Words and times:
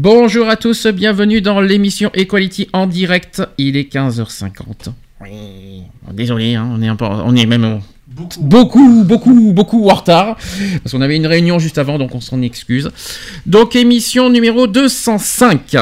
Bonjour 0.00 0.48
à 0.48 0.54
tous, 0.54 0.86
bienvenue 0.86 1.40
dans 1.40 1.60
l'émission 1.60 2.12
Equality 2.14 2.68
en 2.72 2.86
direct. 2.86 3.42
Il 3.58 3.76
est 3.76 3.92
15h50. 3.92 4.92
Oui, 5.22 5.82
désolé, 6.12 6.54
hein, 6.54 6.70
on 6.72 6.80
est 6.80 6.86
un 6.86 6.94
peu, 6.94 7.04
on 7.04 7.34
est 7.34 7.46
même 7.46 7.80
beaucoup, 8.06 9.02
beaucoup, 9.04 9.52
beaucoup, 9.52 9.88
en 9.88 9.94
retard 9.94 10.36
parce 10.84 10.92
qu'on 10.92 11.00
avait 11.00 11.16
une 11.16 11.26
réunion 11.26 11.58
juste 11.58 11.78
avant, 11.78 11.98
donc 11.98 12.14
on 12.14 12.20
s'en 12.20 12.42
excuse. 12.42 12.92
Donc 13.44 13.74
émission 13.74 14.30
numéro 14.30 14.68
205. 14.68 15.76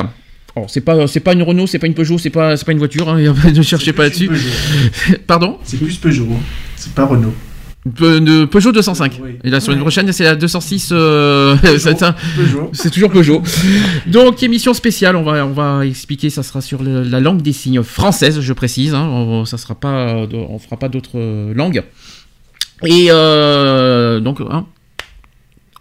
Oh, 0.55 0.65
c'est 0.67 0.81
pas, 0.81 1.07
c'est 1.07 1.21
pas 1.21 1.35
une 1.35 1.43
Renault, 1.43 1.67
c'est 1.67 1.79
pas 1.79 1.87
une 1.87 1.93
Peugeot, 1.93 2.17
c'est 2.17 2.31
pas, 2.31 2.57
c'est 2.57 2.65
pas 2.65 2.73
une 2.73 2.79
voiture. 2.79 3.11
Hein, 3.11 3.19
ne 3.55 3.63
cherchez 3.63 3.93
pas 3.93 4.05
là-dessus. 4.05 4.31
Pardon? 5.27 5.59
C'est 5.63 5.77
plus 5.77 5.99
Peugeot, 5.99 6.27
c'est 6.77 6.95
pas 6.95 7.05
Renault. 7.05 7.35
Pe- 7.95 8.19
de 8.21 8.45
Peugeot 8.47 8.73
205. 8.73 9.21
Oui. 9.23 9.39
Et 9.45 9.51
la 9.51 9.61
semaine 9.61 9.79
Oui. 9.79 9.83
prochaine, 9.83 10.11
c'est 10.13 10.25
la 10.25 10.35
206. 10.35 10.91
euh, 10.93 11.57
c'est 11.79 11.97
c'est 12.73 12.91
toujours 12.91 13.11
Peugeot. 13.11 13.43
Donc 14.07 14.43
émission 14.43 14.75
spéciale, 14.75 15.15
on 15.17 15.23
va 15.23 15.47
on 15.47 15.53
va 15.53 15.85
expliquer, 15.87 16.31
ça 16.31 16.43
sera 16.43 16.61
sur 16.61 16.83
le- 16.83 17.03
la 17.03 17.21
langue 17.21 17.43
des 17.43 17.53
signes 17.53 17.83
française, 17.83 18.41
je 18.41 18.53
précise. 18.53 18.95
Hein, 18.95 19.05
on, 19.09 19.45
ça 19.45 19.59
sera 19.59 19.75
pas, 19.75 20.09
euh, 20.17 20.27
on 20.33 20.59
fera 20.59 20.77
pas 20.77 20.89
d'autres 20.89 21.17
euh, 21.19 21.55
langues. 21.55 21.83
Et 22.85 23.07
euh, 23.11 24.21
donc, 24.21 24.41
hein, 24.41 24.67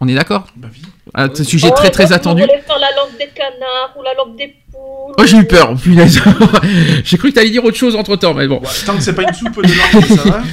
on 0.00 0.08
est 0.08 0.14
d'accord? 0.14 0.46
Bah 0.56 0.68
oui. 0.72 0.82
Un 1.14 1.32
sujet 1.34 1.70
très 1.70 1.90
très 1.90 2.12
attendu. 2.12 2.42
On 2.42 2.46
voulait 2.46 2.62
faire 2.66 2.78
la 2.78 2.90
langue 2.96 3.16
des 3.18 3.28
canards 3.34 3.94
ou 3.98 4.02
la 4.02 4.14
langue 4.14 4.36
des 4.36 4.54
poules. 4.70 5.14
Oh, 5.18 5.22
j'ai 5.24 5.38
eu 5.38 5.44
peur, 5.44 5.74
punaise. 5.76 6.20
j'ai 7.04 7.16
cru 7.16 7.30
que 7.30 7.34
t'allais 7.34 7.50
dire 7.50 7.64
autre 7.64 7.76
chose 7.76 7.96
entre 7.96 8.16
temps, 8.16 8.34
mais 8.34 8.46
bon. 8.48 8.60
Tant 8.84 8.96
que 8.96 9.02
c'est 9.02 9.14
pas 9.14 9.22
une 9.22 9.32
soupe 9.34 9.56
de 9.56 9.62
langue, 9.62 10.04
ça 10.04 10.30
va. 10.30 10.42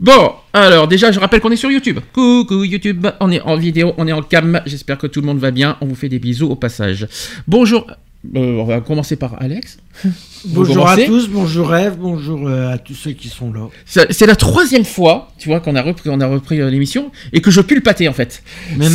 Bon, 0.00 0.32
alors 0.52 0.88
déjà, 0.88 1.12
je 1.12 1.20
rappelle 1.20 1.40
qu'on 1.40 1.50
est 1.50 1.56
sur 1.56 1.70
YouTube. 1.70 1.98
Coucou 2.12 2.64
YouTube, 2.64 3.06
on 3.20 3.30
est 3.30 3.40
en 3.40 3.56
vidéo, 3.56 3.94
on 3.98 4.06
est 4.06 4.12
en 4.12 4.22
cam. 4.22 4.60
J'espère 4.66 4.98
que 4.98 5.06
tout 5.06 5.20
le 5.20 5.26
monde 5.26 5.38
va 5.38 5.50
bien. 5.50 5.76
On 5.80 5.86
vous 5.86 5.94
fait 5.94 6.08
des 6.08 6.18
bisous 6.18 6.50
au 6.50 6.56
passage. 6.56 7.06
Bonjour. 7.46 7.86
Euh, 8.34 8.58
on 8.58 8.64
va 8.64 8.80
commencer 8.80 9.16
par 9.16 9.40
Alex. 9.40 9.78
Bonjour 10.48 10.86
à 10.88 10.96
tous, 10.96 11.28
bonjour 11.28 11.74
Eve, 11.74 11.96
bonjour 11.98 12.46
euh, 12.46 12.72
à 12.72 12.78
tous 12.78 12.94
ceux 12.94 13.10
qui 13.12 13.28
sont 13.28 13.52
là. 13.52 13.62
C'est 13.86 14.26
la 14.26 14.36
troisième 14.36 14.84
fois, 14.84 15.32
tu 15.38 15.48
vois, 15.48 15.58
qu'on 15.58 15.74
a 15.74 15.82
repris, 15.82 16.08
on 16.08 16.20
a 16.20 16.26
repris 16.28 16.60
euh, 16.60 16.70
l'émission 16.70 17.10
et 17.32 17.40
que 17.40 17.50
je 17.50 17.60
pue 17.62 17.74
le 17.74 17.80
pâté 17.80 18.06
en 18.08 18.12
fait. 18.12 18.44
Mais 18.76 18.86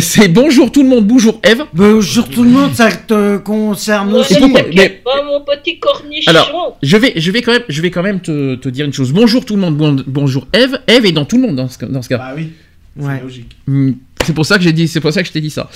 C'est 0.00 0.24
euh, 0.24 0.28
bonjour 0.28 0.70
tout 0.70 0.82
le 0.82 0.88
monde, 0.90 1.06
bonjour 1.06 1.40
Eve. 1.44 1.62
bonjour 1.72 2.28
tout 2.28 2.42
le 2.44 2.50
monde, 2.50 2.74
ça 2.74 2.90
te 2.92 3.38
concerne 3.38 4.12
Ouais, 4.12 4.18
aussi. 4.20 4.34
T'inquiète 4.34 5.02
pas, 5.02 5.22
mon 5.24 5.40
petit 5.42 5.78
cornichon. 5.78 6.30
Alors, 6.30 6.76
Je 6.82 6.96
vais, 6.98 7.14
je 7.16 7.30
vais 7.30 7.40
quand 7.40 7.52
même, 7.52 7.62
je 7.70 7.80
vais 7.80 7.90
quand 7.90 8.02
même 8.02 8.20
te, 8.20 8.56
te 8.56 8.68
dire 8.68 8.84
une 8.84 8.92
chose. 8.92 9.12
Bonjour 9.12 9.46
tout 9.46 9.54
le 9.54 9.62
monde, 9.62 9.76
bon- 9.78 10.04
bonjour 10.06 10.46
Eve. 10.52 10.78
Eve 10.88 11.06
est 11.06 11.12
dans 11.12 11.24
tout 11.24 11.36
le 11.36 11.42
monde 11.46 11.56
dans 11.56 11.68
ce, 11.68 11.82
dans 11.86 12.02
ce 12.02 12.08
cas. 12.10 12.18
Bah 12.18 12.32
oui, 12.36 12.50
c'est 12.98 13.06
Ouais. 13.06 13.20
logique. 13.22 13.56
Hmm, 13.66 13.92
C'est 14.26 14.32
pour 14.34 14.44
ça 14.44 14.58
que 14.58 14.64
j'ai 14.64 14.72
dit, 14.72 14.88
c'est 14.88 15.00
pour 15.00 15.12
ça 15.12 15.22
que 15.22 15.28
je 15.28 15.32
t'ai 15.32 15.40
dit 15.40 15.50
ça. 15.50 15.70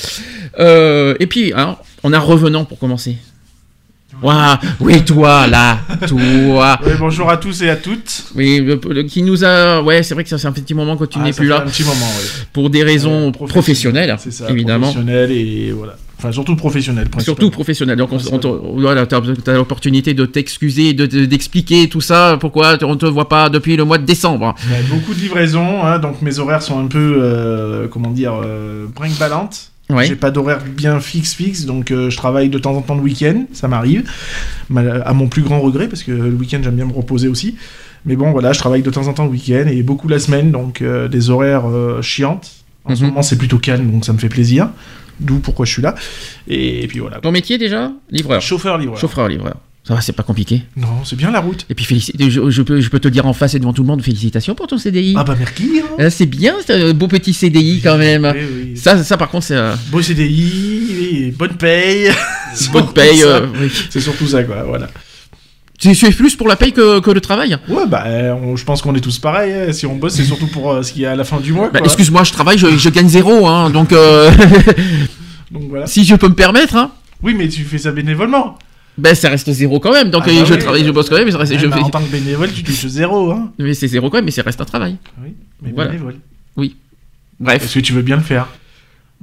Euh, 0.59 1.15
et 1.21 1.27
puis, 1.27 1.53
hein, 1.57 1.77
on 2.03 2.13
a 2.13 2.19
revenant 2.19 2.65
pour 2.65 2.79
commencer. 2.79 3.17
Ouah, 4.23 4.59
oui, 4.81 5.03
toi, 5.05 5.47
là, 5.47 5.79
toi. 6.09 6.79
Bonjour 6.99 7.31
à 7.31 7.37
tous 7.37 7.63
et 7.63 7.71
à 7.71 7.77
toutes. 7.77 8.25
Oui, 8.35 8.59
le- 8.61 8.81
le- 8.93 9.03
qui 9.05 9.23
nous 9.23 9.45
a. 9.45 9.81
Ouais, 9.83 10.03
c'est 10.03 10.15
vrai 10.15 10.25
que 10.25 10.31
ça 10.31 10.37
fait 10.37 10.49
un 10.49 10.53
petit 10.53 10.75
moment 10.75 10.97
que 10.97 11.05
tu 11.05 11.19
Ah, 11.21 11.25
n'es 11.25 11.33
plus 11.33 11.47
là 11.47 11.63
Un 11.63 11.67
petit 11.71 11.85
moment, 11.85 11.95
ouais. 11.95 12.45
pour 12.53 12.71
des 12.71 12.83
raisons 12.83 13.29
Euh, 13.29 13.47
professionnelles, 13.47 14.15
C'est 14.19 14.33
ça, 14.33 14.51
évidemment. 14.51 14.89
Professionnel 14.89 15.31
et 15.31 15.71
voilà. 15.73 15.95
Enfin, 16.19 16.33
surtout 16.33 16.55
professionnel. 16.57 17.09
Surtout 17.21 17.51
professionnel. 17.51 17.97
Donc, 17.97 18.11
on, 18.13 18.75
voilà, 18.79 19.07
t'as 19.07 19.21
as, 19.47 19.53
l'opportunité 19.53 20.13
de 20.13 20.27
t'excuser, 20.27 20.93
de- 20.93 21.07
de- 21.07 21.25
d'expliquer 21.25 21.89
tout 21.89 22.03
ça, 22.03 22.37
pourquoi 22.39 22.77
on 22.83 22.91
ne 22.91 22.95
te 22.97 23.07
voit 23.07 23.29
pas 23.29 23.49
depuis 23.49 23.77
le 23.77 23.85
mois 23.85 23.97
de 23.97 24.05
décembre. 24.05 24.55
Beaucoup 24.91 25.15
de 25.15 25.21
livraisons, 25.21 25.83
hein, 25.85 25.99
donc 25.99 26.21
mes 26.21 26.39
horaires 26.41 26.63
sont 26.63 26.79
un 26.79 26.89
peu, 26.89 27.21
euh, 27.23 27.87
comment 27.89 28.11
dire, 28.11 28.35
euh, 28.45 28.87
brinque-ballantes. 28.95 29.71
Ouais. 29.95 30.07
J'ai 30.07 30.17
pas 30.17 30.31
d'horaire 30.31 30.61
bien 30.65 31.01
fixe 31.01 31.35
fixe, 31.35 31.65
donc 31.67 31.91
euh, 31.91 32.11
je 32.11 32.17
travaille 32.17 32.49
de 32.49 32.59
temps 32.59 32.75
en 32.75 32.83
temps 32.83 32.95
le 32.95 33.01
week-end, 33.03 33.45
ça 33.53 33.69
m'arrive, 33.69 34.05
à 34.75 35.13
mon 35.15 35.29
plus 35.29 35.43
grand 35.43 35.61
regret 35.61 35.89
parce 35.89 36.03
que 36.03 36.13
le 36.13 36.31
week-end 36.35 36.61
j'aime 36.63 36.77
bien 36.77 36.87
me 36.87 36.93
reposer 36.93 37.29
aussi. 37.29 37.57
Mais 38.07 38.17
bon 38.17 38.31
voilà, 38.31 38.53
je 38.53 38.59
travaille 38.59 38.83
de 38.83 38.91
temps 38.91 39.09
en 39.09 39.13
temps 39.13 39.25
le 39.25 39.31
week-end 39.31 39.67
et 39.71 39.83
beaucoup 39.83 40.09
la 40.09 40.19
semaine, 40.19 40.51
donc 40.53 40.81
euh, 40.81 41.07
des 41.09 41.29
horaires 41.31 41.69
euh, 41.69 42.01
chiantes. 42.03 42.51
En 42.85 42.95
ce 42.97 43.03
Mhm. 43.03 43.09
moment 43.11 43.23
c'est 43.23 43.37
plutôt 43.37 43.59
calme, 43.59 43.91
donc 43.91 44.05
ça 44.05 44.13
me 44.13 44.19
fait 44.19 44.29
plaisir. 44.31 44.71
D'où 45.21 45.39
pourquoi 45.39 45.67
je 45.67 45.73
suis 45.73 45.83
là. 45.83 45.95
Et, 46.49 46.87
puis 46.89 46.99
voilà. 47.01 47.19
Ton 47.21 47.31
métier 47.31 47.59
déjà? 47.59 47.93
Livreur. 48.11 48.41
Chauffeur 48.41 48.79
livreur. 48.79 48.99
Ça 49.91 49.97
va, 49.97 50.01
c'est 50.03 50.13
pas 50.13 50.23
compliqué. 50.23 50.63
Non, 50.77 50.87
c'est 51.05 51.17
bien 51.17 51.33
la 51.33 51.41
route. 51.41 51.67
Et 51.69 51.75
puis 51.75 51.85
félicitations, 51.85 52.31
je, 52.31 52.51
je 52.51 52.63
peux, 52.63 52.81
je 52.81 52.89
peux 52.91 53.01
te 53.01 53.09
dire 53.09 53.27
en 53.27 53.33
face 53.33 53.55
et 53.55 53.59
devant 53.59 53.73
tout 53.73 53.83
le 53.83 53.89
monde, 53.89 54.03
félicitations 54.03 54.55
pour 54.55 54.69
ton 54.69 54.79
CDI. 54.79 55.15
Ah 55.17 55.25
bah 55.25 55.35
merci. 55.37 55.81
Hein. 55.83 55.87
Euh, 55.99 56.11
c'est 56.11 56.27
bien, 56.27 56.55
c'est 56.65 56.75
un 56.91 56.93
beau 56.95 57.09
petit 57.09 57.33
CDI 57.33 57.81
quand 57.83 57.99
même. 57.99 58.25
Oui, 58.33 58.41
oui. 58.71 58.77
Ça, 58.77 59.03
ça 59.03 59.17
par 59.17 59.29
contre, 59.31 59.47
c'est 59.47 59.57
euh, 59.57 59.75
Beau 59.91 60.01
CDI, 60.01 61.35
bonne 61.37 61.55
paye. 61.57 62.09
C'est 62.55 62.71
bonne 62.73 62.93
paye. 62.93 63.25
euh. 63.25 63.47
C'est 63.91 63.99
surtout 64.01 64.29
ça 64.29 64.45
quoi, 64.45 64.63
voilà. 64.63 64.87
Tu 65.81 65.91
es 65.91 66.11
plus 66.13 66.37
pour 66.37 66.47
la 66.47 66.55
paye 66.55 66.73
que, 66.73 67.01
que 67.01 67.11
le 67.11 67.21
travail? 67.21 67.57
Ouais, 67.69 67.87
bah, 67.89 68.05
euh, 68.07 68.33
on- 68.35 68.55
je 68.55 68.65
pense 68.65 68.83
qu'on 68.83 68.95
est 68.95 69.01
tous 69.01 69.19
pareils. 69.19 69.53
hein. 69.53 69.73
Si 69.73 69.87
on 69.87 69.97
bosse, 69.97 70.15
c'est 70.15 70.25
surtout 70.25 70.47
pour 70.47 70.71
euh, 70.71 70.83
ce 70.85 70.93
qui 70.93 71.03
est 71.03 71.07
à 71.07 71.17
la 71.17 71.25
fin 71.25 71.41
du 71.41 71.53
mois. 71.53 71.69
Bah. 71.73 71.81
Excuse-moi, 71.83 72.23
je 72.23 72.31
travaille, 72.31 72.59
je, 72.59 72.77
je 72.79 72.89
gagne 72.91 73.09
zéro, 73.09 73.49
hein, 73.49 73.71
donc 73.71 73.93
euh, 73.93 74.31
Donc 75.51 75.65
voilà. 75.69 75.89
si 75.89 76.05
je 76.05 76.15
peux 76.15 76.29
me 76.29 76.35
permettre, 76.35 76.77
hein, 76.77 76.93
Oui, 77.25 77.35
mais 77.37 77.49
tu 77.49 77.65
fais 77.65 77.79
ça 77.79 77.91
bénévolement. 77.91 78.57
Ben 78.99 79.15
ça 79.15 79.29
reste 79.31 79.51
zéro 79.51 79.81
quand 79.81 79.93
même. 79.93 80.11
Donc 80.11 80.25
Ah 80.27 80.31
euh, 80.31 80.41
bah 80.41 80.45
je 80.47 80.53
oui. 80.55 80.59
travaille, 80.59 80.85
je 80.85 80.91
bosse 80.91 81.09
quand 81.09 81.17
même, 81.17 81.25
mais 81.27 81.31
ça 81.33 81.39
reste, 81.39 81.53
Ouais, 81.53 81.59
je 81.59 81.67
bah, 81.67 81.77
fais- 81.77 81.83
En 81.83 81.91
tant 81.91 82.01
que 82.03 82.11
bénévole, 82.11 82.53
tu 82.53 82.63
touches 82.63 82.87
zéro. 82.87 83.31
Hein. 83.31 83.53
mais 83.59 83.75
c'est 83.75 83.89
zéro 83.89 84.11
quand 84.11 84.19
même, 84.19 84.25
mais 84.27 84.31
ça 84.31 84.43
reste 84.43 84.61
un 84.61 84.65
travail. 84.65 84.97
Oui, 85.23 85.35
mais 85.63 85.73
Voilà. 85.73 85.91
bénévole. 85.93 86.17
Bref, 87.39 87.59
Parce 87.63 87.73
que 87.75 87.81
tu 87.81 87.93
veux 87.95 88.03
bien 88.03 88.17
le 88.17 88.23
faire. 88.23 88.47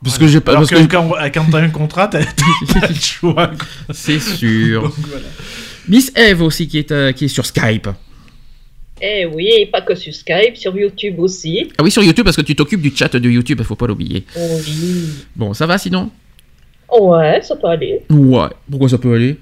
parce 0.03 0.15
Voilà. 0.17 0.25
que 0.27 0.33
j'ai 0.33 0.39
pas, 0.39 0.51
Alors 0.53 0.61
parce 0.63 0.71
que, 0.71 0.87
que 0.87 0.91
quand, 0.91 1.11
quand 1.33 1.45
t'as 1.51 1.59
un 1.59 1.69
contrat, 1.69 2.07
t'as 2.07 2.23
t'as 2.23 2.87
le 2.87 2.95
choix. 2.95 3.51
c'est 3.91 4.19
sûr. 4.19 4.81
Donc 4.83 4.93
voilà. 5.07 5.25
Miss 5.87 6.11
Eve 6.15 6.41
aussi 6.41 6.67
qui 6.67 6.79
est 6.79 6.91
euh, 6.91 7.11
qui 7.11 7.25
est 7.25 7.27
sur 7.27 7.45
Skype. 7.45 7.87
Eh 8.99 9.27
oui, 9.27 9.49
et 9.59 9.67
pas 9.67 9.81
que 9.81 9.93
sur 9.93 10.11
Skype, 10.13 10.55
sur 10.57 10.75
YouTube 10.75 11.19
aussi. 11.19 11.69
Ah 11.77 11.83
oui, 11.83 11.91
sur 11.91 12.01
YouTube 12.01 12.25
parce 12.25 12.35
que 12.35 12.41
tu 12.41 12.55
t'occupes 12.55 12.81
du 12.81 12.91
chat 12.95 13.15
de 13.15 13.29
YouTube, 13.29 13.61
faut 13.61 13.75
pas 13.75 13.85
l'oublier. 13.85 14.25
Oui. 14.35 15.09
Bon, 15.35 15.53
ça 15.53 15.67
va 15.67 15.77
sinon? 15.77 16.09
Ouais, 16.99 17.39
ça 17.43 17.55
peut 17.55 17.67
aller. 17.67 18.01
Ouais. 18.09 18.47
Pourquoi 18.71 18.89
ça 18.89 18.97
peut 18.97 19.13
aller? 19.13 19.37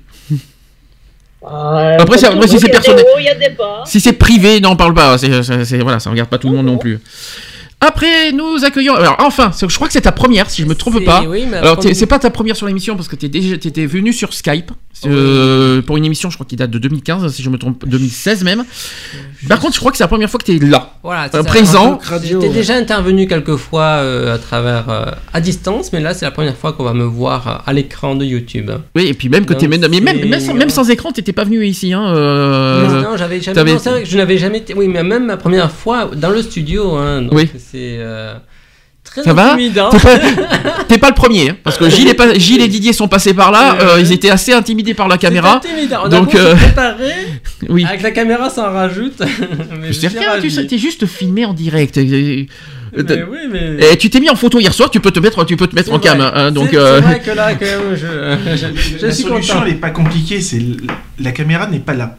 Après, 2.00 2.17
si 2.47 2.59
c'est 2.59 2.69
personnel- 2.72 3.06
hauts. 3.06 3.19
Si 3.85 4.00
c'est 4.00 4.13
privé, 4.13 4.59
n'en 4.59 4.75
parle 4.75 4.94
pas. 4.94 5.17
C'est- 5.17 5.78
voilà, 5.81 6.00
ça 6.00 6.09
regarde 6.09 6.29
pas 6.29 6.38
tout 6.38 6.50
le 6.50 6.56
monde 6.56 6.66
non 6.67 6.78
plus. 6.78 7.00
Après, 7.81 8.31
nous 8.31 8.63
accueillons. 8.66 8.96
Alors, 8.96 9.18
enfin, 9.19 9.52
je 9.59 9.75
crois 9.75 9.88
que 9.88 9.94
c'est 9.94 10.02
ta 10.02 10.12
première, 10.12 10.50
si 10.50 10.62
je 10.63 10.68
me 10.68 10.74
trompe 10.75 11.03
pas. 11.03 11.24
Oui, 11.28 11.46
mais 11.50 11.58
Alors, 11.58 11.78
t'es- 11.78 11.94
c'est 11.94 12.06
pas 12.08 12.18
ta 12.19 12.30
première 12.31 12.56
sur 12.56 12.66
l'émission 12.68 12.96
parce 12.96 13.08
que 13.08 13.16
t'es 13.16 13.28
déjà, 13.30 13.58
t'étais 13.58 13.86
venu 13.86 14.12
sur 14.13 14.34
Skype 14.34 14.72
euh, 15.06 15.81
pour 15.81 15.97
une 15.97 16.06
émission, 16.06 16.30
je 16.30 16.35
crois 16.38 16.47
qui 16.47 16.56
date 16.56 16.72
de 16.72 16.80
2015, 16.80 17.31
si 17.34 17.44
je 17.44 17.50
me 17.50 17.58
trompe, 17.58 17.85
2016 17.85 18.44
même. 18.44 18.64
Par 19.47 19.59
contre, 19.59 19.74
je 19.75 19.80
crois 19.80 19.91
que 19.91 19.97
c'est 19.97 20.03
la 20.03 20.08
première 20.08 20.30
fois 20.31 20.40
que 20.40 20.46
t'es 20.46 20.58
là. 20.58 20.94
Voilà, 21.03 21.28
c'est 21.31 21.38
Euh, 21.38 21.44
présent. 21.44 22.00
J'étais 22.24 22.50
déjà 22.50 22.75
intervenu 22.75 23.28
quelques 23.28 23.58
fois 23.58 23.84
euh, 24.00 24.34
à 24.34 24.40
travers 24.40 24.90
euh, 24.90 25.06
à 25.34 25.41
distance, 25.41 25.91
mais 25.94 26.00
là 26.00 26.14
c'est 26.14 26.25
la 26.25 26.31
première 26.31 26.56
fois 26.56 26.74
qu'on 26.74 26.85
va 26.85 26.94
me 26.94 27.03
voir 27.03 27.64
à 27.68 27.74
l'écran 27.74 28.16
de 28.16 28.25
YouTube. 28.25 28.72
Oui, 28.96 29.05
et 29.08 29.14
puis 29.14 29.29
même 29.29 29.46
que 29.46 29.53
Donc, 29.53 29.59
t'es 29.61 29.67
même, 29.67 29.82
même, 29.82 30.40
sans, 30.40 30.53
même 30.53 30.70
sans 30.70 30.90
écran, 30.90 31.11
t'étais 31.11 31.34
pas 31.34 31.44
venu 31.44 31.64
ici. 31.66 31.94
Hein, 31.94 32.08
euh, 32.16 33.02
non, 33.03 33.17
j'avais 33.17 33.41
jamais. 33.41 33.64
non, 33.73 33.78
vrai 33.78 34.03
que 34.03 34.09
je 34.09 34.17
n'avais 34.17 34.38
jamais. 34.38 34.59
été- 34.59 34.73
Oui, 34.73 34.88
mais 34.88 35.03
même 35.03 35.26
ma 35.26 35.38
première 35.38 35.70
fois 35.72 36.09
dans 36.16 36.29
le 36.29 36.41
studio. 36.41 36.96
Hein, 36.96 37.23
donc 37.23 37.34
Oui. 37.34 37.49
C'est 37.72 37.97
euh, 38.00 38.35
très 39.03 39.23
Ça 39.23 39.34
va 39.34 39.53
intimidant. 39.53 39.90
T'es 39.90 40.00
pas, 40.00 40.20
t'es 40.88 40.97
pas 40.97 41.09
le 41.09 41.16
premier, 41.16 41.50
hein, 41.52 41.58
parce 41.64 41.78
que 41.78 41.90
Gilles 41.90 42.08
et, 42.09 42.14
pas- 42.14 42.34
Gilles 42.35 42.62
et 42.62 42.67
Didier 42.67 42.94
sont 42.94 43.08
passés 43.08 43.34
par 43.34 43.52
là, 43.52 43.78
euh, 43.82 44.00
ils 44.00 44.12
étaient 44.12 44.29
assez 44.29 44.53
intimidés 44.53 44.94
par 44.94 45.08
la 45.08 45.17
caméra. 45.17 45.59
C'est 45.64 45.72
intimidant. 45.72 46.02
On 46.06 46.09
Donc, 46.09 46.35
a 46.35 46.38
euh, 46.40 46.56
Oui. 47.70 47.85
avec 47.85 48.02
la 48.02 48.12
caméra, 48.12 48.50
ça 48.50 48.70
en 48.70 48.73
rajoute. 48.73 49.20
mais 49.79 49.88
Je 49.88 49.94
sais 49.94 50.09
suis 50.09 50.17
rien, 50.20 50.28
tu 50.32 50.35
ravi. 50.35 50.52
sais, 50.52 50.66
t'es 50.67 50.78
juste 50.78 51.06
filmé 51.06 51.46
en 51.46 51.53
direct. 51.53 51.97
Euh, 51.97 52.46
Mais 52.94 53.23
oui, 53.29 53.40
mais. 53.52 53.91
Et 53.94 53.97
tu 53.97 54.09
t'es 54.09 54.20
mis 54.20 54.29
en 54.29 54.35
photo 54.35 54.59
hier 54.59 54.73
soir, 54.73 54.90
tu 54.90 55.00
peux 55.02 55.11
te 55.11 55.20
mettre, 55.20 55.44
tu 55.46 55.58
peux 55.58 55.68
te 55.68 55.76
mettre 55.76 55.91
en 55.91 56.00
cam. 56.00 56.18
vrai. 56.18 56.32
hein, 56.34 56.52
donc, 56.52 56.70
C'est- 56.72 56.78
euh, 56.78 57.02
vrai 57.02 57.20
que 57.20 57.32
là, 57.32 57.53
quand 57.56 57.66
même, 57.66 57.96
je, 57.96 58.56
je, 58.56 58.97
je 59.00 59.06
la 59.06 59.11
suis 59.11 59.23
solution, 59.23 59.56
content. 59.56 59.66
elle 59.66 59.73
est 59.73 59.78
pas 59.78 59.90
compliquée. 59.90 60.40
C'est 60.40 60.61
la 61.20 61.32
caméra 61.32 61.68
n'est 61.68 61.79
pas 61.79 61.94
là. 61.94 62.18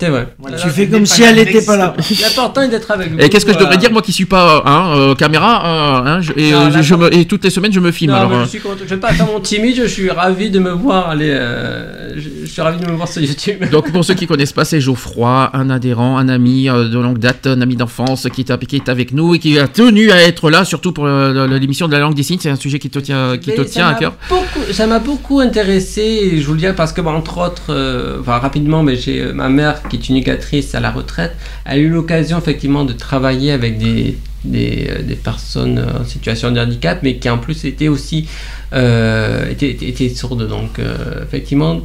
C'est 0.00 0.08
vrai. 0.08 0.28
Voilà. 0.38 0.56
Tu 0.56 0.68
fais 0.70 0.88
comme 0.88 1.04
si 1.06 1.22
elle 1.22 1.36
n'était 1.36 1.62
pas 1.62 1.76
là. 1.76 1.94
L'important 2.22 2.62
est 2.62 2.68
d'être 2.68 2.90
avec 2.90 3.12
vous. 3.12 3.18
Et 3.20 3.28
qu'est-ce 3.28 3.44
que 3.44 3.52
je 3.52 3.56
devrais 3.58 3.66
voilà. 3.74 3.80
dire 3.80 3.92
moi 3.92 4.00
qui 4.02 4.12
suis 4.12 4.24
pas 4.24 4.62
hein, 4.64 4.96
euh, 4.96 5.14
caméra 5.14 6.02
euh, 6.04 6.08
hein, 6.16 6.20
je- 6.22 6.32
et, 6.36 6.52
Non, 6.52 6.60
euh, 6.66 6.70
là, 6.70 6.82
je 6.82 6.94
non. 6.94 7.00
me- 7.02 7.14
et 7.14 7.24
toutes 7.26 7.44
les 7.44 7.50
semaines 7.50 7.72
je 7.72 7.80
me 7.80 7.90
filme 7.92 8.12
Non, 8.12 8.16
alors. 8.18 8.30
mais 8.30 8.36
euh, 8.36 8.44
je 8.44 8.48
suis 8.48 8.60
content. 8.60 8.76
Je 8.82 8.94
vais 8.94 8.96
pas 9.00 9.12
faire 9.12 9.26
mon 9.26 9.40
timide, 9.40 9.76
je 9.76 9.86
suis 9.86 10.10
ravi 10.10 10.50
de 10.50 10.58
me 10.58 10.70
voir 10.70 11.10
aller. 11.10 11.28
euh, 11.30 12.14
je, 12.16 12.28
je 12.44 12.50
suis 12.50 12.62
ravi 12.62 12.82
de 12.84 12.90
me 12.90 12.96
voir 12.96 13.08
sur 13.08 13.20
YouTube. 13.22 13.68
Donc 13.70 13.92
pour 13.92 14.04
ceux 14.04 14.14
qui 14.14 14.26
connaissent 14.26 14.52
pas, 14.54 14.64
c'est 14.64 14.80
Geoffroy, 14.80 15.50
un 15.52 15.68
adhérent, 15.70 16.16
un 16.18 16.28
ami 16.28 16.68
euh, 16.70 16.88
de 16.88 16.98
longue 16.98 17.18
date, 17.18 17.46
un 17.46 17.60
ami 17.60 17.76
d'enfance 17.76 18.26
qui 18.32 18.40
est, 18.40 18.66
qui 18.66 18.76
est 18.76 18.88
avec 18.88 19.12
nous 19.12 19.34
et 19.34 19.38
qui 19.38 19.58
a 19.58 19.68
tenu 19.68 20.10
à 20.10 20.22
être 20.22 20.50
là, 20.50 20.64
surtout 20.64 20.92
pour 20.92 21.04
euh, 21.06 21.46
l'émission 21.58 21.86
de 21.88 21.92
la 21.92 21.98
langue 21.98 22.14
des 22.14 22.22
signes. 22.22 22.38
C'est 22.40 22.50
un 22.50 22.56
sujet 22.56 22.78
qui 22.78 22.88
te 22.90 22.98
tient, 22.98 23.36
qui 23.36 23.50
te 23.52 23.60
tient 23.60 23.82
ça 23.84 23.88
à 23.88 23.92
m'a 23.92 23.98
cœur. 23.98 24.14
beaucoup- 24.28 24.72
ça 24.72 24.86
m'a 24.86 24.98
beaucoup 24.98 25.40
intéressé, 25.40 26.38
je 26.40 26.46
vous 26.46 26.54
le 26.54 26.58
dis 26.60 26.66
parce 26.76 26.92
que, 26.92 27.00
bah, 27.00 27.10
entre 27.10 27.38
autres, 27.38 27.66
euh, 27.70 28.18
enfin 28.20 28.38
rapidement, 28.38 28.82
mais 28.82 28.96
j'ai 28.96 29.20
euh, 29.20 29.32
ma 29.32 29.48
mère 29.48 29.82
qui 29.90 29.96
est 29.96 30.08
une 30.08 30.16
éducatrice 30.16 30.74
à 30.74 30.80
la 30.80 30.90
retraite, 30.90 31.34
a 31.66 31.76
eu 31.76 31.88
l'occasion 31.90 32.38
effectivement 32.38 32.84
de 32.86 32.94
travailler 32.94 33.52
avec 33.52 33.76
des, 33.76 34.16
des, 34.44 34.86
euh, 34.88 35.02
des 35.02 35.16
personnes 35.16 35.78
euh, 35.78 36.00
en 36.00 36.04
situation 36.04 36.50
de 36.52 36.58
handicap, 36.60 37.00
mais 37.02 37.16
qui 37.16 37.28
en 37.28 37.38
plus 37.38 37.64
étaient 37.64 37.88
aussi 37.88 38.28
euh, 38.72 39.50
étaient 39.50 40.08
sourdes. 40.08 40.46
Donc, 40.48 40.78
euh, 40.78 41.24
effectivement, 41.24 41.80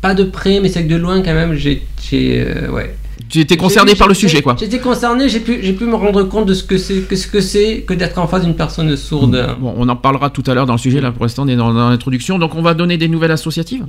pas 0.00 0.14
de 0.14 0.24
près, 0.24 0.60
mais 0.60 0.68
c'est 0.68 0.84
que 0.84 0.92
de 0.92 0.96
loin 0.96 1.22
quand 1.22 1.34
même, 1.34 1.54
j'ai. 1.54 1.82
euh, 2.12 2.70
ouais. 2.70 2.96
Tu 3.28 3.40
étais 3.40 3.56
concerné 3.56 3.94
par 3.94 4.08
le 4.08 4.14
sujet, 4.14 4.40
quoi. 4.42 4.56
J'étais 4.58 4.78
concerné, 4.78 5.28
j'ai 5.28 5.40
pu, 5.40 5.58
j'ai 5.60 5.72
pu 5.72 5.84
me 5.84 5.96
rendre 5.96 6.22
compte 6.22 6.46
de 6.46 6.54
ce 6.54 6.62
que 6.62 6.78
c'est 6.78 7.00
que, 7.00 7.16
ce 7.16 7.26
que, 7.26 7.40
c'est 7.40 7.80
que 7.86 7.92
d'être 7.92 8.16
en 8.18 8.26
face 8.26 8.44
d'une 8.44 8.54
personne 8.54 8.96
sourde. 8.96 9.56
Bon, 9.60 9.74
on 9.76 9.88
en 9.88 9.96
parlera 9.96 10.30
tout 10.30 10.44
à 10.46 10.54
l'heure 10.54 10.66
dans 10.66 10.74
le 10.74 10.78
sujet. 10.78 11.00
Là, 11.00 11.10
pour 11.10 11.24
l'instant, 11.24 11.42
on 11.44 11.48
est 11.48 11.56
dans, 11.56 11.74
dans 11.74 11.90
l'introduction. 11.90 12.38
Donc, 12.38 12.54
on 12.54 12.62
va 12.62 12.74
donner 12.74 12.96
des 12.96 13.08
nouvelles 13.08 13.32
associatives. 13.32 13.84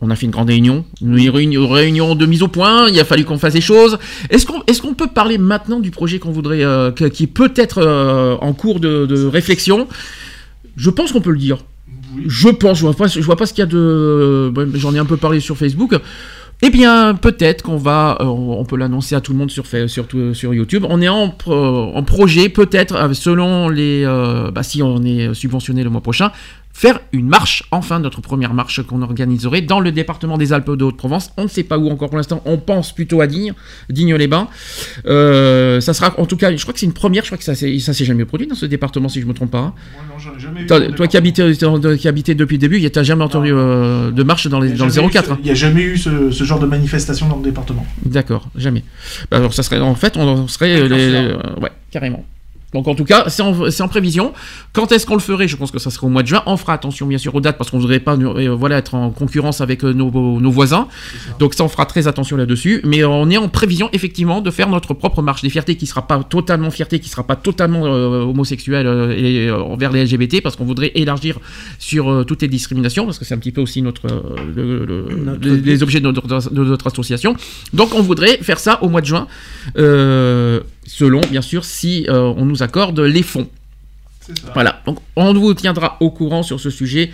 On 0.00 0.10
a 0.10 0.16
fait 0.16 0.26
une 0.26 0.32
grande 0.32 0.48
réunion, 0.48 0.84
une 1.02 1.16
réunion, 1.18 2.14
de 2.14 2.26
mise 2.26 2.42
au 2.42 2.48
point. 2.48 2.88
Il 2.88 2.98
a 3.00 3.04
fallu 3.04 3.24
qu'on 3.24 3.38
fasse 3.38 3.54
des 3.54 3.60
choses. 3.60 3.98
Est-ce 4.30 4.46
qu'on 4.46 4.62
est 4.66 4.80
qu'on 4.80 4.94
peut 4.94 5.08
parler 5.08 5.38
maintenant 5.38 5.80
du 5.80 5.90
projet 5.90 6.18
qu'on 6.18 6.30
voudrait, 6.30 6.62
euh, 6.62 6.92
qui 6.92 7.26
peut 7.26 7.52
être 7.56 7.78
euh, 7.78 8.36
en 8.40 8.52
cours 8.52 8.78
de, 8.78 9.06
de 9.06 9.24
réflexion? 9.24 9.88
Je 10.76 10.90
pense 10.90 11.10
qu'on 11.10 11.20
peut 11.20 11.32
le 11.32 11.38
dire. 11.38 11.58
Je 12.26 12.48
pense. 12.48 12.78
Je 12.78 12.82
vois 12.82 12.94
pas, 12.94 13.08
je 13.08 13.20
vois 13.20 13.36
pas 13.36 13.46
ce 13.46 13.52
qu'il 13.52 13.62
y 13.62 13.66
a 13.66 13.66
de. 13.66 14.52
J'en 14.74 14.94
ai 14.94 14.98
un 14.98 15.04
peu 15.04 15.16
parlé 15.16 15.40
sur 15.40 15.56
Facebook. 15.56 15.94
Eh 16.60 16.70
bien, 16.70 17.14
peut-être 17.14 17.62
qu'on 17.62 17.76
va, 17.76 18.18
euh, 18.20 18.24
on 18.24 18.64
peut 18.64 18.76
l'annoncer 18.76 19.14
à 19.14 19.20
tout 19.20 19.30
le 19.32 19.38
monde 19.38 19.50
sur, 19.50 19.64
sur, 19.66 20.06
sur 20.32 20.54
YouTube. 20.54 20.84
On 20.88 21.00
est 21.00 21.08
en, 21.08 21.32
en 21.46 22.02
projet, 22.02 22.48
peut-être, 22.48 23.14
selon 23.14 23.68
les, 23.68 24.02
euh, 24.04 24.50
bah, 24.50 24.64
si 24.64 24.82
on 24.82 25.04
est 25.04 25.34
subventionné 25.34 25.84
le 25.84 25.90
mois 25.90 26.00
prochain, 26.00 26.32
faire 26.80 27.00
une 27.12 27.26
marche, 27.28 27.64
enfin 27.72 27.98
notre 27.98 28.20
première 28.20 28.54
marche 28.54 28.82
qu'on 28.86 29.02
organiserait 29.02 29.62
dans 29.62 29.80
le 29.80 29.90
département 29.90 30.38
des 30.38 30.52
Alpes 30.52 30.70
de 30.76 30.84
Haute-Provence. 30.84 31.32
On 31.36 31.42
ne 31.42 31.48
sait 31.48 31.64
pas 31.64 31.76
où 31.76 31.88
encore 31.90 32.08
pour 32.08 32.16
l'instant. 32.18 32.40
On 32.44 32.56
pense 32.56 32.94
plutôt 32.94 33.20
à 33.20 33.26
Digne, 33.26 33.52
Digne-les-Bains. 33.90 34.46
Euh, 35.06 35.80
ça 35.80 35.92
sera, 35.92 36.14
en 36.20 36.26
tout 36.26 36.36
cas, 36.36 36.54
je 36.56 36.62
crois 36.62 36.72
que 36.72 36.78
c'est 36.78 36.86
une 36.86 36.92
première. 36.92 37.24
Je 37.24 37.28
crois 37.30 37.38
que 37.38 37.42
ça, 37.44 37.56
ça 37.56 37.92
s'est 37.92 38.04
jamais 38.04 38.24
produit 38.24 38.46
dans 38.46 38.54
ce 38.54 38.64
département, 38.66 39.08
si 39.08 39.20
je 39.20 39.26
me 39.26 39.34
trompe 39.34 39.50
pas. 39.50 39.58
hein. 39.58 39.74
Moi, 39.94 40.02
non, 40.08 40.18
j'en 40.18 40.36
ai 40.36 40.40
jamais 40.40 40.60
vu 40.60 40.94
Toi, 40.94 41.06
qui 41.08 41.16
habitais, 41.16 41.52
qui 41.98 42.06
habitais 42.08 42.34
depuis 42.36 42.54
le 42.54 42.60
début, 42.60 42.88
t'as 42.90 43.02
jamais 43.02 43.24
entendu 43.24 43.50
euh, 43.52 44.12
de 44.12 44.22
marche 44.22 44.46
dans, 44.46 44.60
les, 44.60 44.70
dans 44.70 44.86
le 44.86 44.92
jamais 44.92 45.08
eu 45.08 45.10
04 45.10 45.26
ce- 45.26 45.32
hein. 45.32 45.38
Il 45.40 45.44
n'y 45.46 45.50
a 45.50 45.54
jamais 45.54 45.82
eu 45.82 45.96
ce, 45.98 46.30
ce 46.30 46.44
genre 46.44 46.60
de 46.60 46.66
manifestation 46.66 47.26
dans 47.28 47.36
le 47.38 47.42
département. 47.42 47.84
D'accord, 48.04 48.48
jamais. 48.54 48.84
Bah, 49.32 49.38
alors 49.38 49.52
ça 49.52 49.64
serait 49.64 49.80
en 49.80 49.94
fait, 49.96 50.16
on 50.16 50.46
serait 50.46 50.88
les, 50.88 50.88
les- 50.88 51.34
ouais, 51.60 51.72
carrément. 51.90 52.24
Donc 52.74 52.86
en 52.86 52.94
tout 52.94 53.04
cas, 53.04 53.24
c'est 53.28 53.42
en, 53.42 53.88
prévision. 53.88 54.34
Quand 54.74 54.92
est-ce 54.92 55.06
qu'on 55.06 55.14
le 55.14 55.20
ferait? 55.20 55.48
Je 55.48 55.56
pense 55.56 55.70
que 55.70 55.78
ça 55.78 55.90
sera 55.90 56.06
au 56.06 56.10
mois 56.10 56.22
de 56.22 56.28
juin. 56.28 56.42
On 56.44 56.56
fera 56.58 56.74
attention 56.74 57.06
bien 57.06 57.16
sûr 57.16 57.34
aux 57.34 57.40
dates 57.40 57.56
parce 57.56 57.70
qu'on 57.70 57.78
voudrait 57.78 57.98
pas 58.00 58.14
euh, 58.16 58.54
voilà 58.54 58.76
être 58.76 58.94
en 58.94 59.10
concurrence 59.10 59.62
avec 59.62 59.84
euh, 59.84 59.92
nos, 59.94 60.10
nos 60.38 60.50
voisins. 60.50 60.86
Donc 61.38 61.54
ça, 61.54 61.64
on 61.64 61.68
fera 61.68 61.86
très 61.86 62.06
attention 62.08 62.36
là-dessus. 62.36 62.82
Mais 62.84 63.04
on 63.04 63.30
est 63.30 63.38
en 63.38 63.48
prévision 63.48 63.88
effectivement 63.94 64.42
de 64.42 64.50
faire 64.50 64.68
notre 64.68 64.92
propre 64.92 65.22
marche 65.22 65.40
des 65.42 65.48
fiertés 65.48 65.76
qui 65.76 65.86
sera 65.86 66.06
pas 66.06 66.22
totalement 66.22 66.70
fierté, 66.70 66.98
qui 67.00 67.08
sera 67.08 67.22
pas 67.26 67.36
totalement 67.36 67.86
euh, 67.86 68.20
homosexuelle 68.24 68.86
euh, 68.86 69.14
et 69.16 69.50
envers 69.50 69.90
les 69.90 70.04
LGBT 70.04 70.42
parce 70.42 70.54
qu'on 70.56 70.66
voudrait 70.66 70.92
élargir 70.94 71.38
sur 71.78 72.24
toutes 72.26 72.42
les 72.42 72.48
discriminations 72.48 73.06
parce 73.06 73.18
que 73.18 73.24
c'est 73.24 73.34
un 73.34 73.38
petit 73.38 73.52
peu 73.52 73.62
aussi 73.62 73.80
notre, 73.80 74.06
le- 74.54 74.84
le- 74.84 75.06
Notre 75.24 75.48
les, 75.48 75.82
objets 75.82 76.00
de 76.00 76.10
notre, 76.10 76.50
de 76.50 76.64
notre 76.64 76.86
association. 76.88 77.34
Donc 77.72 77.94
on 77.94 78.02
voudrait 78.02 78.36
faire 78.42 78.58
ça 78.58 78.82
au 78.82 78.88
mois 78.90 79.00
de 79.00 79.06
juin, 79.06 79.26
euh, 79.78 80.60
selon 80.88 81.20
bien 81.30 81.42
sûr 81.42 81.64
si 81.64 82.06
euh, 82.08 82.32
on 82.36 82.44
nous 82.44 82.62
accorde 82.62 82.98
les 82.98 83.22
fonds. 83.22 83.48
C'est 84.20 84.38
ça. 84.38 84.50
Voilà, 84.54 84.82
donc 84.86 84.98
on 85.16 85.32
vous 85.32 85.54
tiendra 85.54 85.96
au 86.00 86.10
courant 86.10 86.42
sur 86.42 86.58
ce 86.58 86.70
sujet. 86.70 87.12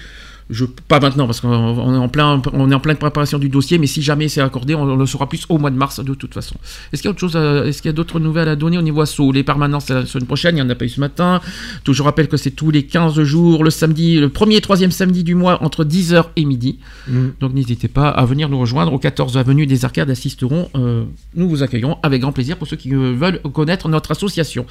Je, 0.51 0.67
pas 0.67 1.01
maintenant 1.01 1.25
parce 1.25 1.41
qu'on 1.41 1.49
on 1.49 1.95
est 1.95 1.99
en 1.99 2.09
plein, 2.11 2.43
on 2.53 2.71
est 2.71 2.75
en 2.75 2.81
pleine 2.81 2.99
préparation 2.99 3.39
du 3.39 3.49
dossier, 3.49 3.79
mais 3.79 3.87
si 3.87 4.03
jamais 4.03 4.29
c'est 4.29 4.43
accordé, 4.43 4.75
on, 4.75 4.95
le 4.97 5.07
saura 5.07 5.27
plus 5.27 5.47
au 5.49 5.57
mois 5.57 5.71
de 5.71 5.77
mars 5.77 6.05
de 6.05 6.13
toute 6.13 6.35
façon. 6.35 6.57
Est-ce 6.93 7.01
qu'il 7.01 7.09
y 7.09 7.11
a 7.11 7.13
autre 7.13 7.21
chose, 7.21 7.35
à- 7.35 7.65
est-ce 7.67 7.81
qu'il 7.81 7.89
y 7.89 7.95
a 7.95 7.95
d'autres 7.95 8.21
nouvelles 8.21 8.49
à 8.51 8.55
donner 8.55 8.77
au 8.77 8.83
niveau 8.83 9.01
assaut? 9.01 9.33
Les 9.33 9.43
permanences 9.43 9.89
la 9.89 10.05
semaine 10.05 10.27
prochaine, 10.27 10.55
il 10.57 10.61
n'y 10.63 10.63
en 10.63 10.69
a 10.69 10.75
pas 10.75 10.85
eu 10.85 10.91
ce 10.91 11.01
matin. 11.01 11.41
Tout, 11.83 11.95
je 11.95 12.03
rappelle 12.03 12.29
que 12.29 12.37
c'est 12.37 12.51
tous 12.51 12.71
les 12.71 12.83
15 12.85 13.23
jours, 13.23 13.65
le 13.65 13.71
samedi, 13.71 14.21
le 14.21 14.29
premier 14.29 14.57
et 14.57 14.61
troisième 14.61 14.91
samedi 14.91 15.25
du 15.25 15.35
mois 15.35 15.63
entre 15.63 15.83
10h 15.83 16.25
et 16.37 16.45
midi. 16.45 16.79
Mm. 17.09 17.29
Donc 17.41 17.55
n'hésitez 17.55 17.89
pas 17.89 18.11
à 18.11 18.27
venir 18.27 18.51
nous 18.51 18.59
rejoindre 18.59 18.93
au 18.93 18.99
14 18.99 19.39
avenue 19.39 19.67
des 19.67 19.87
Arcades 19.87 20.11
assisteront. 20.11 20.69
euh, 20.75 21.05
nous 21.35 21.49
vous 21.49 21.63
accueillons 21.63 21.97
avec 22.03 22.21
grand 22.21 22.33
plaisir 22.33 22.59
pour 22.59 22.69
ceux 22.69 22.77
qui 22.77 22.95
euh, 22.95 23.15
veulent 23.19 23.41
connaître 23.53 23.89
notre 23.89 24.11
association. 24.11 24.67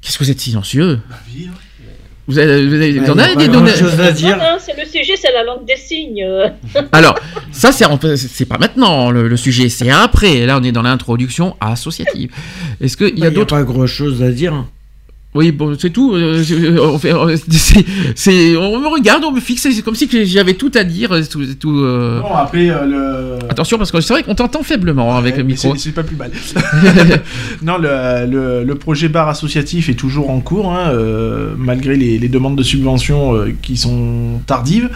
Qu'est-ce 0.00 0.18
que 0.18 0.24
vous 0.24 0.30
êtes 0.30 0.40
silencieux? 0.40 1.00
Hein. 1.10 1.14
Vous 2.28 2.38
avez, 2.38 2.66
vous 2.66 2.74
avez- 2.74 2.98
vous 2.98 3.10
en 3.10 3.18
avez 3.18 3.36
des 3.36 3.48
données 3.48 3.70
à 4.00 4.10
dire. 4.12 4.36
Non, 4.36 4.42
non, 4.42 4.56
c'est 4.58 4.76
le 4.76 4.84
sujet, 4.84 5.14
c'est 5.16 5.32
la 5.32 5.44
langue 5.44 5.64
des 5.64 5.76
signes. 5.76 6.26
Alors, 6.92 7.14
ça 7.52 7.70
c'est 7.72 8.44
pas 8.46 8.58
maintenant 8.58 9.10
le, 9.10 9.28
le 9.28 9.36
sujet, 9.36 9.68
c'est 9.68 9.90
après. 9.90 10.44
Là, 10.44 10.58
on 10.60 10.64
est 10.64 10.72
dans 10.72 10.82
l'introduction 10.82 11.56
associative. 11.60 12.30
Est-ce 12.80 12.96
qu'il 12.96 13.18
y 13.18 13.24
a 13.26 13.30
d'autres 13.30 13.56
pas 13.56 13.62
grand 13.62 13.86
chose 13.86 14.22
à 14.22 14.30
dire. 14.30 14.64
Oui, 15.36 15.52
bon, 15.52 15.76
c'est 15.78 15.90
tout. 15.90 16.14
euh, 16.14 16.42
on, 16.82 16.98
fait, 16.98 17.12
on- 17.12 17.26
me 17.26 18.88
regarde, 18.88 19.22
on 19.24 19.30
me 19.32 19.40
fixe. 19.40 19.62
C'est 19.70 19.82
comme 19.82 19.94
si 19.94 20.08
j'avais 20.26 20.54
tout 20.54 20.72
à 20.74 20.82
dire. 20.82 21.12
euh, 21.12 21.22
Tout, 21.30 21.44
tout, 21.60 21.78
euh. 21.80 22.20
Bon, 22.22 22.34
après, 22.34 22.70
euh, 22.70 22.86
le. 23.38 23.38
Attention, 23.50 23.76
parce 23.78 23.92
que 23.92 24.00
c'est 24.00 24.12
vrai 24.14 24.22
qu'on 24.22 24.34
t'entend 24.34 24.62
faiblement 24.62 25.14
hein, 25.14 25.18
avec 25.18 25.36
le 25.36 25.44
micro. 25.44 25.74
c'est- 25.76 25.92
pas 25.92 26.02
plus 26.02 26.16
mal. 26.16 26.30
non, 27.62 27.78
le, 27.78 28.26
le, 28.30 28.64
le 28.64 28.74
projet 28.74 29.08
bar 29.08 29.28
associatif 29.28 29.88
est 29.88 29.94
toujours 29.94 30.30
en 30.30 30.40
cours, 30.40 30.72
hein, 30.72 30.90
euh, 30.92 31.50
malgré 31.58 31.96
les, 31.96 32.18
les 32.18 32.28
demandes 32.28 32.56
de 32.56 32.62
subventions 32.62 33.34
euh, 33.34 33.52
qui 33.62 33.76
sont 33.76 34.40
tardives. 34.46 34.88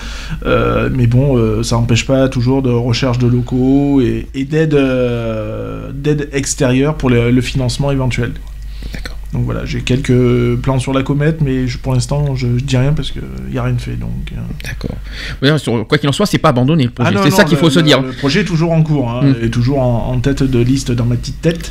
Euh, 0.47 0.89
mais 0.93 1.07
bon, 1.07 1.37
euh, 1.37 1.63
ça 1.63 1.77
n'empêche 1.77 2.07
pas 2.07 2.29
toujours 2.29 2.63
de 2.63 2.71
recherche 2.71 3.19
de 3.19 3.27
locaux 3.27 4.01
et, 4.01 4.27
et 4.35 4.45
d'aide 4.45 4.75
euh, 4.75 5.91
d'aide 5.93 6.29
extérieure 6.33 6.95
pour 6.97 7.11
le, 7.11 7.31
le 7.31 7.41
financement 7.41 7.91
éventuel. 7.91 8.33
D'accord. 8.93 9.17
Donc 9.33 9.45
voilà, 9.45 9.65
j'ai 9.65 9.83
quelques 9.83 10.57
plans 10.61 10.81
sur 10.81 10.93
la 10.93 11.03
comète, 11.05 11.41
mais 11.41 11.69
je- 11.69 11.79
pour 11.79 11.93
l'instant, 11.95 12.35
je, 12.35 12.59
je 12.59 12.65
dis 12.65 12.77
rien 12.77 12.93
parce 12.93 13.13
qu'il 13.13 13.23
n'y 13.51 13.59
a 13.59 13.63
rien 13.63 13.75
de 13.75 13.81
fait. 13.81 13.95
Donc, 13.95 14.11
euh. 14.33 14.41
D'accord. 14.65 15.59
Sur- 15.59 15.87
quoi 15.87 15.99
qu'il 15.99 16.09
en 16.09 16.13
soit, 16.13 16.27
c'est 16.27 16.39
pas 16.39 16.49
abandonné 16.49 16.85
le 16.85 16.91
projet. 16.91 17.13
Ah 17.17 17.21
c'est 17.25 17.31
ça 17.31 17.45
qu'il 17.45 17.55
le- 17.55 17.61
faut 17.61 17.71
se 17.71 17.79
dire. 17.81 18.03
Le 18.03 18.11
projet 18.13 18.41
est 18.41 18.45
toujours 18.45 18.73
en 18.73 18.83
cours, 18.83 19.09
hein, 19.09 19.23
Mm. 19.23 19.45
est 19.45 19.51
toujours 19.51 19.81
en, 19.81 20.09
en 20.13 20.19
tête 20.21 20.43
de 20.43 20.59
liste 20.59 20.91
dans 20.91 21.05
ma 21.05 21.15
petite 21.17 21.41
tête. 21.41 21.71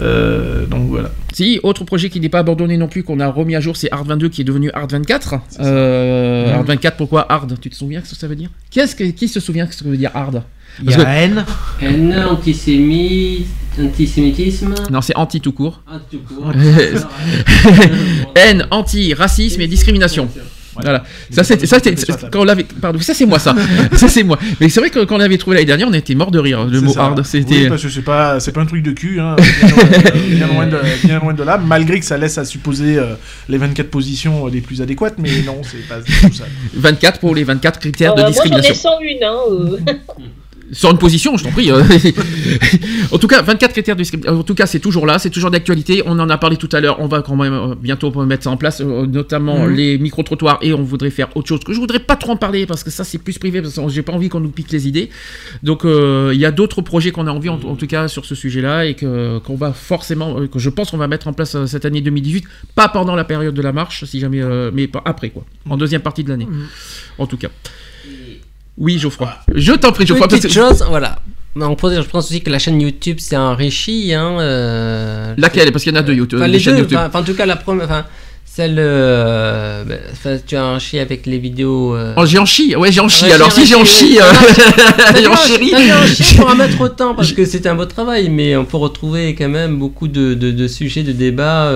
Euh, 0.00 0.66
donc 0.66 0.88
voilà. 0.88 1.10
Si, 1.32 1.60
autre 1.62 1.84
projet 1.84 2.10
qui 2.10 2.20
n'est 2.20 2.28
pas 2.28 2.40
abandonné 2.40 2.76
non 2.76 2.88
plus, 2.88 3.02
qu'on 3.04 3.20
a 3.20 3.28
remis 3.28 3.54
à 3.56 3.60
jour, 3.60 3.76
c'est 3.76 3.90
Hard 3.92 4.06
22 4.06 4.28
qui 4.28 4.42
est 4.42 4.44
devenu 4.44 4.70
Hard 4.74 4.90
24. 4.92 5.36
Euh, 5.60 6.52
Hard 6.54 6.66
24, 6.66 6.96
pourquoi 6.96 7.30
Hard? 7.30 7.58
Tu 7.60 7.70
te 7.70 7.74
souviens 7.76 8.02
ce 8.04 8.10
que 8.10 8.16
ça 8.16 8.26
veut 8.28 8.36
dire? 8.36 8.50
Qu'est-ce 8.70 8.94
que, 8.94 9.04
Qui 9.04 9.28
se 9.28 9.40
souvient 9.40 9.66
ce 9.70 9.82
que 9.82 9.88
veut 9.88 9.96
dire 9.96 10.10
Hard? 10.14 10.42
Il 10.82 10.90
y 10.90 10.94
a 10.94 11.08
haine. 11.08 11.44
Haine, 11.80 12.24
antisémitisme. 13.78 14.74
Non, 14.90 15.00
c'est 15.00 15.16
anti 15.16 15.40
tout 15.40 15.52
court. 15.52 15.82
Ah, 15.86 15.98
tout 16.10 16.18
court. 16.18 16.52
Haine, 18.34 18.66
anti, 18.70 19.14
racisme 19.14 19.60
et 19.60 19.66
discrimination. 19.66 20.28
Voilà. 20.80 21.02
Ça, 21.30 21.42
c'est, 21.42 21.66
ça, 21.66 21.78
quand 22.30 22.40
on 22.40 22.44
l'avait, 22.44 22.62
pardon, 22.80 23.00
ça 23.00 23.12
c'est 23.12 23.26
moi 23.26 23.40
ça. 23.40 23.52
ça 23.94 24.06
c'est 24.08 24.22
moi. 24.22 24.38
Mais 24.60 24.68
c'est 24.68 24.78
vrai 24.78 24.90
que 24.90 25.00
quand 25.04 25.16
on 25.16 25.18
l'avait 25.18 25.36
trouvé 25.36 25.56
l'année 25.56 25.66
dernière, 25.66 25.88
on 25.88 25.92
était 25.92 26.14
mort 26.14 26.30
de 26.30 26.38
rire. 26.38 26.66
Le 26.66 26.78
C'est 26.78 26.84
mot 26.84 26.92
ça. 26.92 27.02
hard, 27.06 27.18
Oui, 27.18 27.24
c'était. 27.24 27.68
parce 27.68 27.82
que 27.82 27.88
c'est 27.88 28.02
pas, 28.02 28.38
c'est 28.38 28.52
pas 28.52 28.60
un 28.60 28.66
truc 28.66 28.84
de 28.84 28.92
cul, 28.92 29.18
hein, 29.18 29.34
bien, 29.40 29.68
loin, 29.70 29.84
bien 30.28 30.46
loin 30.46 30.66
de, 30.68 30.78
bien 31.04 31.18
loin 31.18 31.34
de 31.34 31.42
là, 31.42 31.58
malgré 31.58 31.98
que 31.98 32.06
ça 32.06 32.16
laisse 32.16 32.38
à 32.38 32.44
supposer 32.44 32.96
euh, 32.96 33.14
les 33.48 33.58
24 33.58 33.90
positions 33.90 34.46
les 34.46 34.60
plus 34.60 34.80
adéquates, 34.80 35.16
mais 35.18 35.42
non, 35.44 35.62
c'est 35.64 35.78
pas 35.88 35.98
du 36.00 36.12
tout 36.12 36.32
ça. 36.32 36.44
24 36.74 37.18
pour 37.18 37.34
les 37.34 37.42
24 37.42 37.80
critères 37.80 38.12
Euh, 38.12 38.16
de 38.16 38.20
moi, 38.20 38.30
j'en 38.30 38.56
ai 38.56 38.60
discrimination. 38.60 38.90
101. 38.90 39.26
Hein, 39.26 39.36
euh. 39.50 39.78
Sur 40.72 40.90
une 40.90 40.98
position, 40.98 41.36
je 41.36 41.44
t'en 41.44 41.50
prie. 41.50 41.70
euh. 41.70 41.82
en 43.12 43.18
tout 43.18 43.26
cas, 43.26 43.42
24 43.42 43.72
critères 43.72 43.96
de. 43.96 44.04
En 44.28 44.42
tout 44.42 44.54
cas, 44.54 44.66
c'est 44.66 44.80
toujours 44.80 45.06
là, 45.06 45.18
c'est 45.18 45.30
toujours 45.30 45.50
d'actualité. 45.50 46.02
On 46.06 46.18
en 46.18 46.28
a 46.28 46.38
parlé 46.38 46.56
tout 46.56 46.68
à 46.72 46.80
l'heure. 46.80 47.00
On 47.00 47.06
va 47.06 47.22
quand 47.22 47.36
même 47.36 47.52
euh, 47.52 47.74
bientôt 47.74 48.10
mettre 48.24 48.44
ça 48.44 48.50
en 48.50 48.56
place, 48.56 48.80
euh, 48.80 49.06
notamment 49.06 49.66
Mhm. 49.66 49.74
les 49.74 49.98
micro-trottoirs. 49.98 50.58
Et 50.62 50.72
on 50.72 50.82
voudrait 50.82 51.10
faire 51.10 51.28
autre 51.36 51.48
chose 51.48 51.60
que 51.64 51.72
je 51.72 51.78
voudrais 51.80 52.00
pas 52.00 52.16
trop 52.16 52.32
en 52.32 52.36
parler 52.36 52.66
parce 52.66 52.84
que 52.84 52.90
ça, 52.90 53.04
c'est 53.04 53.18
plus 53.18 53.38
privé. 53.38 53.62
Parce 53.62 53.74
que 53.76 53.88
j'ai 53.88 54.02
pas 54.02 54.12
envie 54.12 54.28
qu'on 54.28 54.40
nous 54.40 54.50
pique 54.50 54.70
les 54.72 54.86
idées. 54.88 55.10
Donc, 55.62 55.84
euh, 55.84 56.30
il 56.34 56.40
y 56.40 56.44
a 56.44 56.50
d'autres 56.50 56.82
projets 56.82 57.10
qu'on 57.12 57.26
a 57.26 57.30
envie, 57.30 57.48
en, 57.48 57.54
en 57.64 57.76
tout 57.76 57.86
cas, 57.86 58.08
sur 58.08 58.24
ce 58.24 58.34
sujet-là. 58.34 58.86
Et 58.86 58.94
que, 58.94 59.38
qu'on 59.38 59.56
va 59.56 59.72
forcément, 59.72 60.46
que 60.46 60.58
je 60.58 60.70
pense 60.70 60.90
qu'on 60.90 60.98
va 60.98 61.08
mettre 61.08 61.28
en 61.28 61.32
place 61.32 61.56
cette 61.66 61.84
année 61.86 62.00
2018. 62.00 62.44
Pas 62.74 62.88
pendant 62.88 63.14
la 63.14 63.24
période 63.24 63.54
de 63.54 63.62
la 63.62 63.72
marche, 63.72 64.04
si 64.04 64.20
jamais, 64.20 64.42
euh, 64.42 64.70
mais 64.72 64.86
pas 64.86 65.02
après, 65.04 65.30
quoi. 65.30 65.44
En 65.68 65.76
deuxième 65.76 66.02
partie 66.02 66.24
de 66.24 66.28
l'année. 66.28 66.48
En 67.18 67.26
tout 67.26 67.36
cas. 67.38 67.48
Oui, 68.78 68.98
Geoffroy. 68.98 69.28
Je 69.54 69.72
t'en 69.72 69.92
prie, 69.92 70.06
Geoffroy. 70.06 70.28
parce 70.28 70.40
Petite 70.40 70.56
que- 70.56 70.68
chose, 70.68 70.84
voilà. 70.88 71.16
Je 71.56 72.08
pense 72.08 72.26
aussi 72.30 72.40
que 72.40 72.50
la 72.50 72.58
chaîne 72.60 72.80
YouTube 72.80 73.18
s'est 73.18 73.36
enrichie. 73.36 74.12
Hein, 74.14 74.38
euh, 74.40 75.34
Laquelle? 75.36 75.72
Parce 75.72 75.82
qu'il 75.82 75.92
y 75.92 75.96
en 75.96 75.98
a 75.98 76.02
deux 76.02 76.14
YouTube. 76.14 76.38
Enfin, 76.38 76.46
les 76.48 76.60
deux, 76.60 76.76
YouTube. 76.78 76.96
enfin, 77.00 77.18
en 77.18 77.22
tout 77.24 77.34
cas, 77.34 77.46
la 77.46 77.56
première. 77.56 77.86
Enfin, 77.86 78.04
celle. 78.44 78.76
euh, 78.78 79.82
ben, 79.84 79.98
enfin, 80.12 80.36
tu 80.46 80.54
as 80.56 80.64
enrichi 80.64 81.00
avec 81.00 81.26
les 81.26 81.38
vidéos. 81.38 81.96
euh, 81.96 82.14
Oh, 82.16 82.24
j'ai 82.26 82.38
en 82.38 82.46
chi. 82.46 82.76
Ouais, 82.76 82.92
j'ai 82.92 83.00
en 83.00 83.08
chi. 83.08 83.24
Ouais, 83.24 83.32
Alors, 83.32 83.50
j'ai 83.50 83.62
si 83.62 83.66
j'ai 83.66 83.74
en 83.74 83.78
enrichi, 83.80 83.94
chi, 83.96 84.04
oui. 84.12 84.18
euh, 84.20 85.14
j'ai 85.18 85.26
en 85.26 85.30
T'as 85.34 85.46
chéri. 85.48 85.66
dit 85.66 85.92
en 85.92 86.06
chien 86.06 86.36
pour 86.42 86.50
en 86.50 86.54
mettre 86.54 86.80
autant 86.80 87.14
parce 87.16 87.32
que 87.32 87.44
c'était 87.44 87.68
un 87.70 87.74
beau 87.74 87.86
travail, 87.86 88.28
mais 88.28 88.56
on 88.56 88.64
peut 88.64 88.76
retrouver 88.76 89.34
quand 89.34 89.48
même 89.48 89.76
beaucoup 89.78 90.06
de, 90.06 90.34
de, 90.34 90.52
de 90.52 90.68
sujets 90.68 91.02
de 91.02 91.12
débat. 91.12 91.72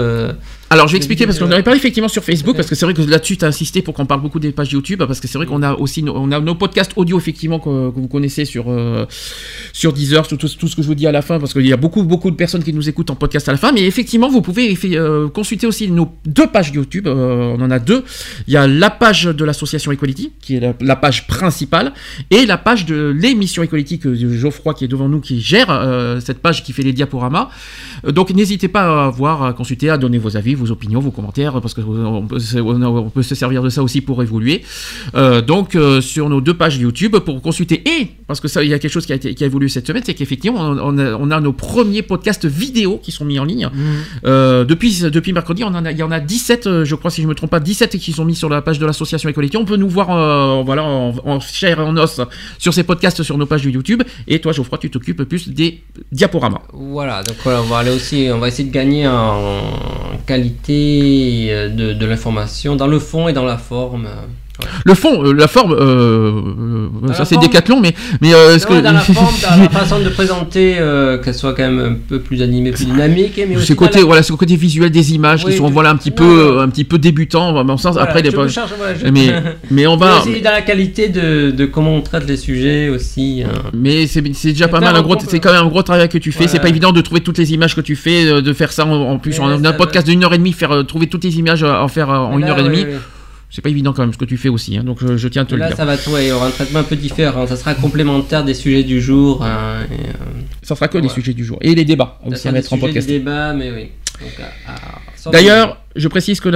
Euh, 0.73 0.75
Alors, 0.75 0.89
je 0.89 0.93
vais 0.93 0.97
expliquer 0.99 1.27
parce 1.27 1.39
qu'on 1.39 1.45
en 1.45 1.49
Ouais. 1.49 1.55
avait 1.55 1.63
parlé 1.63 1.79
effectivement 1.79 2.09
sur 2.09 2.25
Facebook 2.25 2.57
parce 2.57 2.69
que 2.69 2.75
c'est 2.75 2.85
vrai 2.85 2.95
que 2.95 3.03
là-dessus, 3.03 3.37
tu 3.37 3.45
as 3.45 3.49
insisté 3.49 3.83
pour 3.83 3.95
qu'on 3.95 4.07
parle 4.07 4.21
beaucoup 4.23 4.39
des 4.41 4.53
pages 4.53 4.73
YouTube 4.73 5.03
parce 5.05 5.21
que 5.21 5.29
c'est 5.29 5.39
vrai 5.39 5.47
qu'on 5.47 5.63
a 5.63 5.75
aussi 5.75 6.03
nos, 6.03 6.15
on 6.17 6.31
a 6.33 6.41
nos 6.41 6.55
podcasts 6.55 6.93
audio 6.97 7.19
effectivement 7.19 7.59
que, 7.59 7.91
que 7.91 8.01
vous 8.01 8.09
connaissez 8.09 8.45
sur 8.45 8.65
euh, 8.71 9.07
sur 9.73 9.93
Deezer, 9.93 10.27
sur 10.27 10.39
tout, 10.39 10.49
tout 10.49 10.69
ce 10.69 10.77
que 10.77 10.83
je 10.83 10.87
vous 10.87 10.95
dis 10.95 11.07
à 11.07 11.13
la 11.13 11.23
fin 11.23 11.39
parce 11.39 11.53
qu'il 11.53 11.67
y 11.67 11.73
a 11.73 11.77
beaucoup 11.77 12.03
beaucoup 12.05 12.31
de 12.31 12.37
personnes 12.37 12.63
qui 12.65 12.73
nous 12.73 12.89
écoutent 12.89 13.11
en 13.11 13.15
podcast 13.17 13.49
à 13.49 13.53
la 13.53 13.59
fin. 13.59 13.73
Mais 13.73 13.83
effectivement, 13.85 14.29
vous 14.29 14.43
pouvez 14.43 14.77
euh, 14.85 15.29
consulter 15.29 15.67
aussi 15.67 15.91
nos 15.91 16.09
deux 16.27 16.47
pages 16.47 16.71
YouTube. 16.75 17.07
euh, 17.07 17.55
on 17.57 17.61
en 17.63 17.71
a 17.71 17.79
deux. 17.79 18.05
Il 18.47 18.55
y 18.55 18.57
a 18.57 18.67
la 18.67 18.91
page 18.91 19.25
de 19.25 19.45
l'association 19.45 19.93
Equality 19.93 20.33
qui 20.41 20.57
est 20.57 20.61
la, 20.61 20.75
la 20.81 20.97
page 20.97 21.27
principale 21.27 21.93
et 22.31 22.47
la 22.47 22.59
page 22.59 22.87
de 22.87 23.15
l'émission 23.17 23.63
Equality 23.63 23.99
que 23.99 24.15
Geoffroy 24.15 24.75
qui 24.75 24.85
est 24.85 24.89
devant 24.89 25.09
nous 25.09 25.21
qui 25.21 25.41
gère 25.41 25.67
euh, 25.71 26.21
cette 26.21 26.39
page 26.39 26.63
qui 26.65 26.73
fait 26.73 26.83
les 26.83 26.93
diaporamas. 26.93 27.49
Euh, 28.07 28.13
Donc 28.13 28.31
n'hésitez 28.31 28.69
pas 28.69 29.07
à 29.07 29.11
voir, 29.11 29.43
à 29.43 29.53
consulter, 29.53 29.91
à 29.91 29.99
donner 29.99 30.19
vos 30.19 30.37
avis, 30.37 30.55
vos 30.63 30.71
opinions, 30.71 31.01
vos 31.01 31.11
commentaires, 31.11 31.61
parce 31.61 31.75
qu'on 31.75 32.27
peut, 32.27 32.39
se- 32.39 32.59
on 32.59 33.11
peut 33.11 33.23
se 33.23 33.35
servir 33.35 33.63
de 33.63 33.69
ça 33.69 33.83
aussi 33.83 34.01
pour 34.01 34.23
évoluer. 34.23 34.63
Euh, 35.15 35.41
donc 35.43 35.75
euh, 35.75 36.01
sur 36.01 36.29
nos 36.29 36.41
deux 36.41 36.55
pages 36.55 36.77
YouTube 36.79 37.17
pour 37.19 37.41
consulter 37.43 37.83
et 37.89 38.09
parce 38.27 38.41
que 38.41 38.49
ça 38.49 38.63
il 38.63 38.71
y 38.71 38.75
a 38.75 38.79
quelque 38.79 38.91
chose 38.93 39.07
qui 39.07 39.13
a, 39.13 39.17
été, 39.17 39.35
qui 39.35 39.43
a 39.45 39.47
évolué 39.47 39.69
cette 39.69 39.87
semaine, 39.87 40.03
c'est 40.05 40.15
qu'effectivement 40.15 40.61
on, 40.61 40.79
on 40.79 40.99
a, 40.99 41.15
on 41.15 41.31
a 41.31 41.41
nos 41.41 41.53
premiers 41.53 42.03
podcasts 42.03 42.47
vidéo 42.47 42.99
qui 43.03 43.13
sont 43.13 43.25
mis 43.25 43.39
en 43.39 43.45
ligne. 43.45 43.69
Euh, 44.25 44.65
depuis, 44.65 45.03
depuis 45.03 45.33
mercredi, 45.33 45.65
on 45.65 45.69
en 45.69 45.85
a, 45.85 45.91
il 45.93 45.99
y 45.99 46.03
en 46.03 46.11
a 46.11 46.21
17, 46.21 46.67
euh, 46.67 46.85
je 46.85 46.95
crois 46.95 47.11
si 47.11 47.23
je 47.23 47.27
me 47.29 47.35
trompe 47.35 47.51
pas, 47.51 47.61
17 47.61 47.99
qui 47.99 48.13
sont 48.13 48.25
mis 48.25 48.35
sur 48.35 48.49
la 48.49 48.63
page 48.63 48.79
de 48.79 48.87
l'association 48.87 49.29
Equality. 49.29 49.57
On 49.57 49.65
peut 49.65 49.77
nous 49.77 49.89
voir 49.89 50.11
euh, 50.11 50.63
voilà, 50.65 50.85
en, 50.85 51.15
en 51.25 51.41
chair 51.41 51.81
et 51.81 51.83
en 51.83 51.97
os 51.97 52.21
sur 52.59 52.73
ces 52.75 52.83
podcasts 52.85 53.23
sur 53.23 53.37
nos 53.39 53.47
pages 53.47 53.63
de 53.63 53.71
YouTube. 53.71 54.03
Et 54.29 54.41
toi 54.41 54.53
Geoffroy, 54.53 54.79
tu 54.79 54.91
t'occupes 54.91 55.23
plus 55.25 55.49
des 55.49 55.83
diaporamas. 56.11 56.63
Voilà, 56.73 57.23
donc 57.23 57.37
voilà, 57.43 57.61
on 57.63 57.67
va 57.67 57.79
aller 57.79 57.91
aussi, 57.91 58.29
on 58.33 58.39
va 58.39 58.49
essayer 58.49 58.69
de 58.69 58.73
gagner 58.75 59.07
en 59.09 59.61
qualité 60.27 60.52
euh, 61.51 61.69
de, 61.69 61.93
de 61.93 62.07
l'information, 62.07 62.77
dans 62.77 62.87
le 62.87 62.99
fond 62.99 63.29
et 63.29 63.33
dans 63.33 63.45
la 63.45 63.59
forme. 63.59 64.09
Le 64.85 64.95
fond, 64.95 65.25
euh, 65.25 65.33
la 65.33 65.49
forme, 65.49 65.73
euh, 65.73 65.77
euh, 65.83 66.89
ça 67.13 67.21
la 67.21 67.25
c'est 67.25 67.35
forme. 67.35 67.47
décathlon, 67.47 67.81
mais, 67.81 67.95
mais 68.21 68.35
euh, 68.35 68.55
est-ce 68.57 68.67
Non, 68.69 68.77
que... 68.79 68.85
dans 68.85 68.93
la 68.93 69.01
forme, 69.01 69.35
dans 69.57 69.63
la 69.63 69.69
façon 69.71 69.99
de 70.01 70.09
présenter, 70.09 70.77
qu'elle 71.25 71.35
soit 71.35 71.55
quand 71.55 71.63
même 71.63 71.81
un 71.81 71.97
peu 72.09 72.21
plus 72.21 72.43
animée, 72.43 72.71
plus 72.73 72.85
dynamique, 72.87 73.41
mais 73.49 73.57
aussi 73.57 73.67
ce 73.67 73.73
côté, 73.75 73.99
la- 74.01 74.05
voilà, 74.05 74.23
ce 74.23 74.33
côté 74.33 74.57
visuel 74.57 74.91
des 74.91 75.15
images 75.15 75.45
Oui, 75.45 75.53
qui 75.53 75.59
sont 75.59 75.71
voilà 75.71 75.91
un 75.91 75.97
petit 75.97 76.11
non, 76.11 76.17
peu, 76.17 76.53
non. 76.57 76.61
un 76.61 76.69
petit 76.69 76.85
peu 76.85 76.99
débutant, 76.99 77.65
mon 77.65 77.77
sens. 77.77 77.95
Voilà, 77.95 78.09
Après, 78.09 78.23
les 78.23 78.31
pas- 78.31 78.43
me 78.43 78.49
charge, 78.49 78.71
voilà, 78.77 78.95
je- 78.95 79.07
mais, 79.11 79.33
mais 79.71 79.87
on 79.87 79.97
va. 79.97 80.21
Mais 80.25 80.31
aussi 80.33 80.41
dans 80.43 80.51
la 80.53 80.63
qualité 80.63 81.09
de, 81.09 81.51
de 81.51 81.67
comment 81.67 81.95
on 81.95 82.01
traite 82.01 82.27
les 82.29 82.37
sujets 82.37 82.89
aussi. 82.89 83.43
hein. 83.45 83.53
Mais 83.73 84.07
c'est 84.07 84.23
c'est 84.35 84.49
déjà 84.53 84.69
pas 84.69 84.81
mal, 84.81 84.95
un 84.97 85.03
gros, 85.03 85.17
c'est 85.27 85.41
quand 85.41 85.53
même 85.53 85.65
un 85.65 85.69
gros 85.69 85.83
travail 85.83 86.09
que 86.09 86.19
tu 86.19 86.33
fais. 86.33 86.49
C'est 86.49 86.61
pas 86.61 86.69
évident 86.69 86.93
de 86.93 87.01
trouver 87.01 87.21
toutes 87.21 87.39
les 87.39 87.53
images 87.53 87.75
que 87.75 87.81
tu 87.81 87.97
fais, 87.97 88.41
de 88.43 88.53
faire 88.53 88.73
ça 88.73 88.85
en, 88.87 88.93
en 88.93 89.19
plus 89.19 89.39
Mais 89.39 89.45
en 89.45 89.65
un 89.65 89.73
podcast 89.73 90.07
d'une 90.07 90.23
heure 90.25 90.35
et 90.35 90.39
demie, 90.39 90.53
faire 90.53 90.85
trouver 90.87 91.07
toutes 91.07 91.25
les 91.25 91.39
images 91.39 91.63
à 91.65 91.83
en 91.83 91.89
faire 91.89 92.09
en 92.11 92.31
Mais 92.37 92.43
une 92.43 92.49
heure 92.51 92.59
et 92.59 92.63
demie. 92.65 92.87
C'est 93.55 93.61
pas 93.61 93.69
évident 93.69 93.93
quand 93.93 94.01
même 94.03 94.15
ce 94.15 94.19
que 94.19 94.25
tu 94.25 94.39
fais 94.39 94.49
aussi. 94.49 94.79
hein, 94.79 94.83
donc 94.83 94.99
je, 95.07 95.19
je 95.19 95.29
tiens 95.29 95.43
à 95.43 95.45
te 95.45 95.55
le 95.55 95.61
Là, 95.61 95.69
dire. 95.69 95.77
ça 95.77 95.85
va 95.85 95.95
ouais, 95.95 96.25
il 96.25 96.29
y 96.29 96.33
aura 96.33 96.47
un 96.47 96.51
traitement 96.51 96.79
un 96.79 96.85
peu 96.85 96.97
différent. 96.97 97.47
Ça 97.47 97.57
sera 97.57 97.75
complémentaire 97.75 98.45
des 98.45 98.55
sujets 98.55 98.83
du 98.83 99.01
jour. 99.03 99.45
hein, 99.45 99.83
et, 99.91 100.07
euh, 100.09 100.13
Ça 100.63 100.75
sera 100.75 100.89
que 100.89 100.97
les 100.97 101.11
sujets 101.11 101.35
du 101.35 101.45
jour 101.45 101.59
et 101.61 101.75
les 101.75 101.85
débats 101.85 102.19
ça 102.23 102.29
aussi 102.31 102.49
à 102.49 102.53
mettre 102.53 102.73
en 102.73 102.79
podcast. 102.79 103.07
mais 103.55 103.71
oui. 103.71 103.89
Sans- 105.17 105.31
D'ailleurs, 105.31 105.82
je 105.97 106.09
précise 106.09 106.41
que 106.41 106.49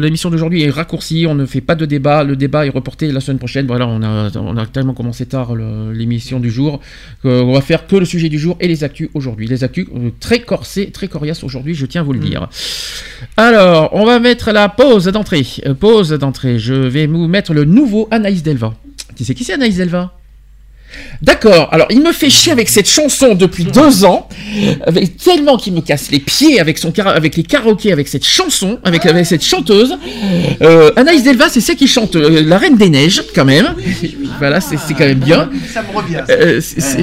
l'émission 0.00 0.30
d'aujourd'hui 0.30 0.62
est 0.62 0.70
raccourcie, 0.70 1.26
on 1.28 1.34
ne 1.34 1.46
fait 1.46 1.60
pas 1.60 1.74
de 1.74 1.86
débat, 1.86 2.24
le 2.24 2.36
débat 2.36 2.66
est 2.66 2.70
reporté 2.70 3.10
la 3.12 3.20
semaine 3.20 3.38
prochaine. 3.38 3.66
Voilà, 3.66 3.86
on 3.86 4.02
a, 4.02 4.30
on 4.36 4.56
a 4.56 4.66
tellement 4.66 4.94
commencé 4.94 5.26
tard 5.26 5.54
l'émission 5.54 6.40
du 6.40 6.50
jour 6.50 6.80
qu'on 7.22 7.52
va 7.52 7.60
faire 7.60 7.86
que 7.86 7.96
le 7.96 8.04
sujet 8.04 8.28
du 8.28 8.38
jour 8.38 8.56
et 8.60 8.68
les 8.68 8.84
actus 8.84 9.08
aujourd'hui. 9.14 9.46
Les 9.46 9.64
actus 9.64 9.86
euh, 9.94 10.10
très 10.20 10.40
corsés, 10.40 10.90
très 10.90 11.08
coriaces 11.08 11.44
aujourd'hui, 11.44 11.74
je 11.74 11.86
tiens 11.86 12.00
à 12.00 12.04
vous 12.04 12.12
le 12.12 12.18
Mm. 12.20 12.24
dire. 12.24 12.48
Alors, 13.36 13.90
on 13.94 14.04
va 14.04 14.18
mettre 14.20 14.52
la 14.52 14.68
pause 14.68 15.06
d'entrée. 15.06 15.46
Euh, 15.66 15.74
pause 15.74 16.10
d'entrée, 16.10 16.58
je 16.58 16.74
vais 16.74 17.06
vous 17.06 17.26
mettre 17.28 17.52
le 17.54 17.64
nouveau 17.64 18.08
Anaïs 18.10 18.42
Delva. 18.42 18.74
Qui 19.16 19.24
c'est 19.24 19.34
qui 19.34 19.44
c'est 19.44 19.54
Anaïs 19.54 19.76
Delva? 19.76 20.12
D'accord, 21.22 21.68
alors 21.72 21.86
il 21.90 22.02
me 22.02 22.12
fait 22.12 22.30
chier 22.30 22.50
avec 22.52 22.68
cette 22.68 22.88
chanson 22.88 23.34
depuis 23.34 23.64
deux 23.64 24.04
ans, 24.04 24.28
avec, 24.86 25.16
tellement 25.16 25.56
qu'il 25.56 25.72
me 25.72 25.80
casse 25.80 26.10
les 26.10 26.18
pieds 26.18 26.58
avec, 26.60 26.78
son, 26.78 26.92
avec 26.98 27.36
les 27.36 27.44
karaokés, 27.44 27.92
avec 27.92 28.08
cette 28.08 28.24
chanson, 28.26 28.78
avec, 28.82 29.06
avec 29.06 29.24
cette 29.26 29.44
chanteuse. 29.44 29.96
Euh, 30.62 30.90
Anaïs 30.96 31.22
Delva, 31.22 31.48
c'est 31.48 31.60
celle 31.60 31.76
qui 31.76 31.86
chante 31.86 32.16
euh, 32.16 32.42
La 32.44 32.58
Reine 32.58 32.76
des 32.76 32.88
Neiges, 32.90 33.22
quand 33.34 33.44
même. 33.44 33.74
voilà, 34.38 34.60
c'est 34.60 34.76
c'est 34.78 34.94
quand 34.94 35.06
même 35.06 35.20
bien. 35.20 35.48
Ça 35.72 35.82
me 35.82 35.96
revient. 35.96 36.22
ça. 36.26 36.32
Euh, 36.32 36.60
c'est- 36.60 36.98
Eh, 37.00 37.02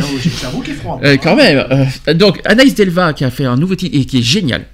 qui 0.63 0.71
est 0.71 0.73
froid. 0.73 0.99
euh, 1.03 1.17
quand 1.21 1.35
même. 1.35 1.65
euh, 2.07 2.13
donc, 2.13 2.41
Anaïs 2.45 2.75
Delva 2.75 3.13
qui 3.13 3.23
a 3.23 3.31
fait 3.31 3.45
un 3.45 3.55
nouveau 3.55 3.75
titre 3.75 3.97
et 3.97 4.03
qui 4.05 4.19
est 4.19 4.23
génial. 4.23 4.65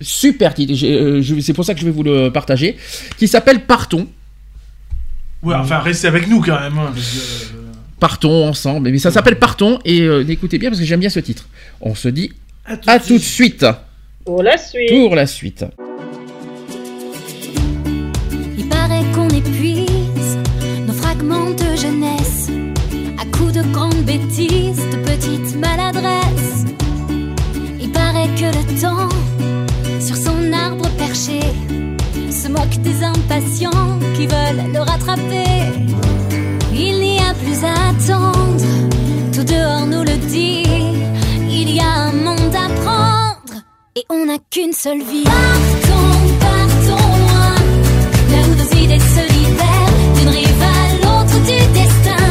Super 0.00 0.54
titre, 0.54 0.72
euh, 0.84 1.22
c'est 1.40 1.52
pour 1.52 1.64
ça 1.64 1.74
que 1.74 1.80
je 1.80 1.84
vais 1.84 1.90
vous 1.90 2.02
le 2.02 2.30
partager. 2.30 2.76
Qui 3.18 3.28
s'appelle 3.28 3.60
Partons. 3.60 4.06
Ouais, 5.42 5.54
enfin, 5.54 5.78
restez 5.80 6.08
avec 6.08 6.26
nous 6.26 6.40
quand 6.40 6.58
même. 6.58 6.78
hein, 6.78 6.90
parce 6.94 7.06
que, 7.06 7.18
euh, 7.56 7.60
Partons 8.04 8.46
ensemble. 8.46 8.90
Mais 8.90 8.98
ça 8.98 9.10
s'appelle 9.10 9.38
Partons 9.38 9.78
et 9.86 10.02
euh, 10.02 10.28
écoutez 10.28 10.58
bien 10.58 10.68
parce 10.68 10.78
que 10.78 10.84
j'aime 10.84 11.00
bien 11.00 11.08
ce 11.08 11.20
titre. 11.20 11.48
On 11.80 11.94
se 11.94 12.08
dit 12.08 12.32
à 12.66 12.98
tout 12.98 13.14
de 13.14 13.18
suite 13.18 13.64
Pour 14.26 14.42
la 14.42 14.58
suite. 14.58 14.90
pour 14.90 15.14
la 15.14 15.26
suite. 15.26 15.64
Il 18.58 18.68
paraît 18.68 19.04
qu'on 19.14 19.30
épuise 19.30 20.36
nos 20.86 20.92
fragments 20.92 21.48
de 21.52 21.76
jeunesse 21.80 22.50
à 23.18 23.24
coups 23.34 23.54
de 23.54 23.62
grandes 23.72 24.04
bêtises, 24.04 24.84
de 24.92 24.98
petites 24.98 25.56
maladresses. 25.56 26.66
Il 27.80 27.90
paraît 27.90 28.28
que 28.36 28.54
le 28.54 28.80
temps, 28.82 29.08
sur 29.98 30.16
son 30.16 30.52
arbre 30.52 30.90
perché, 30.98 31.40
se 32.30 32.48
moque 32.48 32.76
des 32.82 33.02
impatients 33.02 33.98
qui 34.14 34.26
veulent 34.26 34.74
le 34.74 34.80
rattraper. 34.80 35.72
Il 36.76 36.98
n'y 36.98 37.18
a 37.18 37.23
plus 37.44 37.64
attendre, 37.64 38.64
tout 39.32 39.44
dehors 39.44 39.86
nous 39.86 40.02
le 40.02 40.16
dit. 40.28 40.64
Il 41.48 41.74
y 41.74 41.80
a 41.80 41.92
un 42.08 42.12
monde 42.12 42.54
à 42.54 42.68
prendre 42.82 43.62
et 43.96 44.04
on 44.10 44.26
n'a 44.26 44.38
qu'une 44.50 44.72
seule 44.72 45.02
vie. 45.02 45.24
Partons, 45.24 46.18
partons 46.40 47.08
loin. 47.24 47.54
Là 48.30 48.38
où 48.48 48.54
nos 48.60 48.82
idées 48.82 49.04
se 49.16 49.22
libèrent 49.36 49.94
d'une 50.16 50.28
rive 50.28 50.62
à 50.62 50.94
l'autre 51.02 51.38
du 51.48 51.58
destin. 51.78 52.23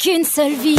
Qu'une 0.00 0.24
seule 0.24 0.54
vie. 0.54 0.76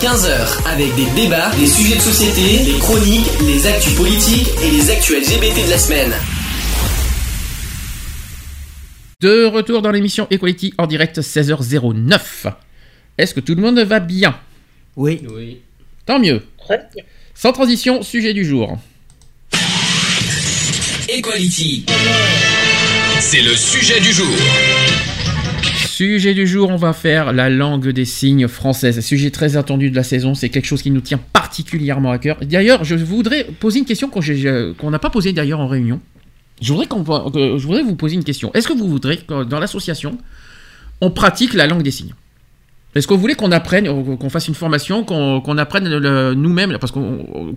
15h 0.00 0.66
avec 0.66 0.94
des 0.96 1.06
débats, 1.14 1.50
des 1.56 1.66
sujets 1.66 1.96
de 1.96 2.00
société, 2.00 2.64
des 2.64 2.78
chroniques, 2.78 3.26
les 3.46 3.66
actus 3.66 3.94
politiques 3.94 4.48
et 4.62 4.70
les 4.70 4.90
actus 4.90 5.16
LGBT 5.16 5.66
de 5.66 5.70
la 5.70 5.78
semaine. 5.78 6.12
De 9.20 9.46
retour 9.46 9.82
dans 9.82 9.90
l'émission 9.90 10.26
Equality 10.30 10.74
en 10.78 10.86
direct 10.86 11.20
16h09. 11.20 12.52
Est-ce 13.16 13.34
que 13.34 13.40
tout 13.40 13.54
le 13.54 13.62
monde 13.62 13.78
va 13.78 14.00
bien? 14.00 14.38
Oui. 14.96 15.22
Oui. 15.30 15.60
Tant 16.06 16.18
mieux. 16.18 16.42
Très 16.58 16.78
bien. 16.94 17.04
Sans 17.34 17.52
transition, 17.52 18.02
sujet 18.02 18.34
du 18.34 18.44
jour. 18.44 18.78
Equality. 21.08 21.86
C'est 23.20 23.42
le 23.42 23.54
sujet 23.54 24.00
du 24.00 24.12
jour. 24.12 24.36
Sujet 25.96 26.34
du 26.34 26.44
jour, 26.44 26.70
on 26.70 26.76
va 26.76 26.92
faire 26.92 27.32
la 27.32 27.48
langue 27.48 27.90
des 27.90 28.04
signes 28.04 28.48
française. 28.48 28.98
Sujet 28.98 29.30
très 29.30 29.56
attendu 29.56 29.92
de 29.92 29.94
la 29.94 30.02
saison, 30.02 30.34
c'est 30.34 30.48
quelque 30.48 30.64
chose 30.64 30.82
qui 30.82 30.90
nous 30.90 31.00
tient 31.00 31.20
particulièrement 31.32 32.10
à 32.10 32.18
cœur. 32.18 32.36
D'ailleurs, 32.42 32.82
je 32.82 32.96
voudrais 32.96 33.44
poser 33.44 33.78
une 33.78 33.84
question 33.84 34.10
qu'on 34.10 34.90
n'a 34.90 34.98
pas 34.98 35.10
posée 35.10 35.32
d'ailleurs 35.32 35.60
en 35.60 35.68
réunion. 35.68 36.00
Je 36.60 36.72
voudrais, 36.72 36.88
je 36.88 37.64
voudrais 37.64 37.84
vous 37.84 37.94
poser 37.94 38.16
une 38.16 38.24
question. 38.24 38.52
Est-ce 38.54 38.66
que 38.66 38.72
vous 38.72 38.88
voudrez 38.88 39.18
que 39.18 39.44
dans 39.44 39.60
l'association, 39.60 40.18
on 41.00 41.12
pratique 41.12 41.54
la 41.54 41.68
langue 41.68 41.84
des 41.84 41.92
signes? 41.92 42.14
Est-ce 42.94 43.08
vous 43.14 43.20
voulez 43.20 43.34
qu'on 43.34 43.50
apprenne, 43.50 43.86
qu'on 44.18 44.30
fasse 44.30 44.46
une 44.48 44.54
formation, 44.54 45.02
qu'on 45.04 45.40
qu'on 45.40 45.58
apprenne 45.58 45.88
nous-mêmes 46.34 46.76
Parce 46.80 46.92
qu'au 46.92 47.02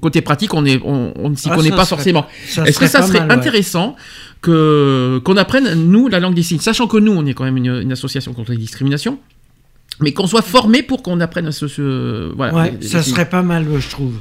côté 0.01 0.22
pratique, 0.22 0.53
on 0.53 0.65
est- 0.65 0.82
on- 0.84 1.13
on 1.15 1.29
ne 1.29 1.36
s'y 1.36 1.50
Ah, 1.51 1.56
connaît 1.56 1.70
pas 1.70 1.77
serait- 1.86 1.86
forcément. 1.98 2.25
Est-ce 2.65 2.79
que 2.79 2.88
ça 2.88 3.01
serait 3.03 3.20
mal, 3.20 3.29
ouais. 3.29 3.34
intéressant 3.36 3.96
que 4.41 5.22
qu'on 5.24 5.38
apprenne 5.38 5.74
nous 5.75 6.08
la 6.08 6.20
langue 6.20 6.34
des 6.34 6.44
signes, 6.44 6.60
sachant 6.60 6.88
que 6.88 6.98
nous 6.98 7.12
on 7.12 7.25
est 7.25 7.34
quand 7.34 7.44
même 7.44 7.58
une, 7.58 7.82
une 7.82 7.91
association 7.91 8.34
contre 8.34 8.51
les 8.51 8.58
discriminations, 8.58 9.20
mais 10.00 10.12
qu'on 10.13 10.27
soit 10.27 10.41
formé 10.41 10.84
pour 10.84 11.03
qu'on 11.03 11.20
apprenne 11.20 11.51
ce, 11.51 11.67
ce- 11.67 12.32
voilà. 12.36 12.53
Ouais, 12.53 12.72
les- 12.72 12.77
les 12.77 12.88
ça 12.88 13.01
signes. 13.03 13.13
serait 13.13 13.29
pas 13.29 13.41
mal, 13.44 13.65
je 13.79 13.89
trouve. 13.89 14.20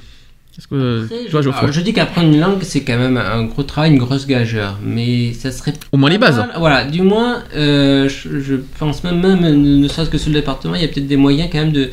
Est-ce 0.58 0.68
que 0.68 1.04
Après, 1.04 1.25
toi, 1.30 1.40
je, 1.40 1.44
Geoffroy 1.44 1.62
alors, 1.64 1.72
je 1.72 1.80
dis 1.82 1.92
qu'apprendre 1.92 2.28
une 2.32 2.40
langue, 2.40 2.62
c'est 2.62 2.80
quand 2.82 2.96
même 2.96 3.16
un 3.18 3.44
gros 3.44 3.62
travail, 3.62 3.92
une 3.92 3.98
grosse 3.98 4.26
gageure. 4.26 4.78
Mais 4.82 5.32
ça 5.34 5.50
serait. 5.50 5.75
Au 5.92 5.96
moins 5.98 6.08
les 6.08 6.18
bases. 6.18 6.38
mal. 6.38 6.50
Voilà, 6.58 6.84
du 6.84 7.02
moins, 7.02 7.42
euh, 7.54 8.08
je, 8.08 8.40
je 8.40 8.54
pense 8.78 9.04
même, 9.04 9.20
même, 9.20 9.40
ne 9.80 9.88
serait-ce 9.88 10.08
que 10.08 10.18
sur 10.18 10.30
le 10.30 10.36
département, 10.36 10.75
il 10.75 10.80
y 10.82 10.84
a 10.84 10.88
peut-être 10.88 11.06
des 11.06 11.16
moyens 11.18 11.50
quand 11.52 11.58
même 11.58 11.72
de, 11.72 11.90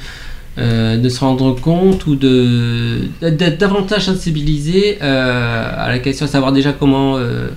euh, 0.57 0.97
de 0.97 1.09
se 1.09 1.19
rendre 1.19 1.53
compte 1.59 2.05
ou 2.07 2.15
de 2.15 2.99
d'être 3.21 3.57
davantage 3.59 4.05
sensibilisé 4.05 4.97
euh, 5.01 5.65
à 5.75 5.89
la 5.89 5.99
question, 5.99 6.25
de 6.25 6.31
savoir 6.31 6.51
déjà 6.53 6.71
comment. 6.73 7.17
euh, 7.17 7.49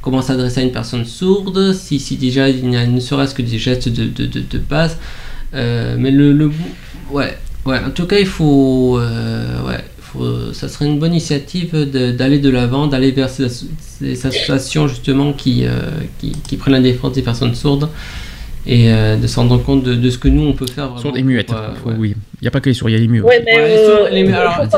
Comment 0.00 0.20
s'adresser 0.20 0.60
à 0.60 0.62
une 0.64 0.70
personne 0.70 1.06
sourde, 1.06 1.72
si, 1.72 1.98
si 1.98 2.18
déjà 2.18 2.50
il 2.50 2.70
y 2.70 2.76
a 2.76 2.86
ne 2.86 3.00
serait-ce 3.00 3.34
que 3.34 3.40
des 3.40 3.56
gestes 3.56 3.88
de, 3.88 4.04
de, 4.04 4.26
de, 4.26 4.40
de 4.40 4.58
base. 4.58 4.98
Mais 5.54 6.10
le, 6.10 6.32
le 6.34 6.50
ouais, 7.10 7.38
ouais, 7.64 7.78
en 7.78 7.88
tout 7.88 8.04
cas, 8.04 8.18
il 8.18 8.26
faut, 8.26 8.98
ouais, 9.00 9.80
faut, 10.14 10.52
ça 10.52 10.68
serait 10.68 10.86
une 10.86 10.98
bonne 10.98 11.12
initiative 11.12 11.74
d'aller 12.16 12.38
de 12.38 12.48
l'avant, 12.50 12.86
d'aller 12.86 13.10
vers 13.10 13.28
ces, 13.28 13.44
asso- 13.46 13.66
ces 13.80 14.26
associations 14.26 14.88
justement 14.88 15.32
qui, 15.32 15.64
euh, 15.66 15.80
qui, 16.18 16.32
qui 16.32 16.56
prennent 16.56 16.72
la 16.74 16.80
défense 16.80 17.12
des 17.12 17.22
personnes 17.22 17.54
sourdes 17.54 17.88
et 18.66 18.90
euh, 18.92 19.16
de 19.16 19.26
se 19.26 19.36
rendre 19.38 19.58
compte 19.62 19.82
de, 19.84 19.94
de 19.94 20.10
ce 20.10 20.16
que 20.18 20.28
nous 20.28 20.42
on 20.42 20.52
peut 20.54 20.66
faire. 20.66 20.98
Sourdes 20.98 21.18
et 21.18 21.22
muettes. 21.22 21.48
pour, 21.48 21.56
euh, 21.58 21.74
Faut- 21.82 21.88
ouais. 21.90 21.96
Oui, 21.98 22.14
il 22.40 22.42
n'y 22.42 22.48
a 22.48 22.50
pas 22.50 22.60
que 22.60 22.70
les 22.70 22.74
sourds, 22.74 22.88
il 22.88 22.92
y 22.92 22.96
a 22.96 22.98
les 22.98 23.08
muets. 23.08 23.20
Ouais, 23.20 23.42
mais 23.44 23.56
Ouais, 23.56 23.68
les 23.68 23.74
euh, 23.74 23.96
sourds, 23.98 24.08
les- 24.10 24.20
il 24.20 24.32
alors, 24.32 24.54
c'est 24.56 24.70
faut 24.70 24.76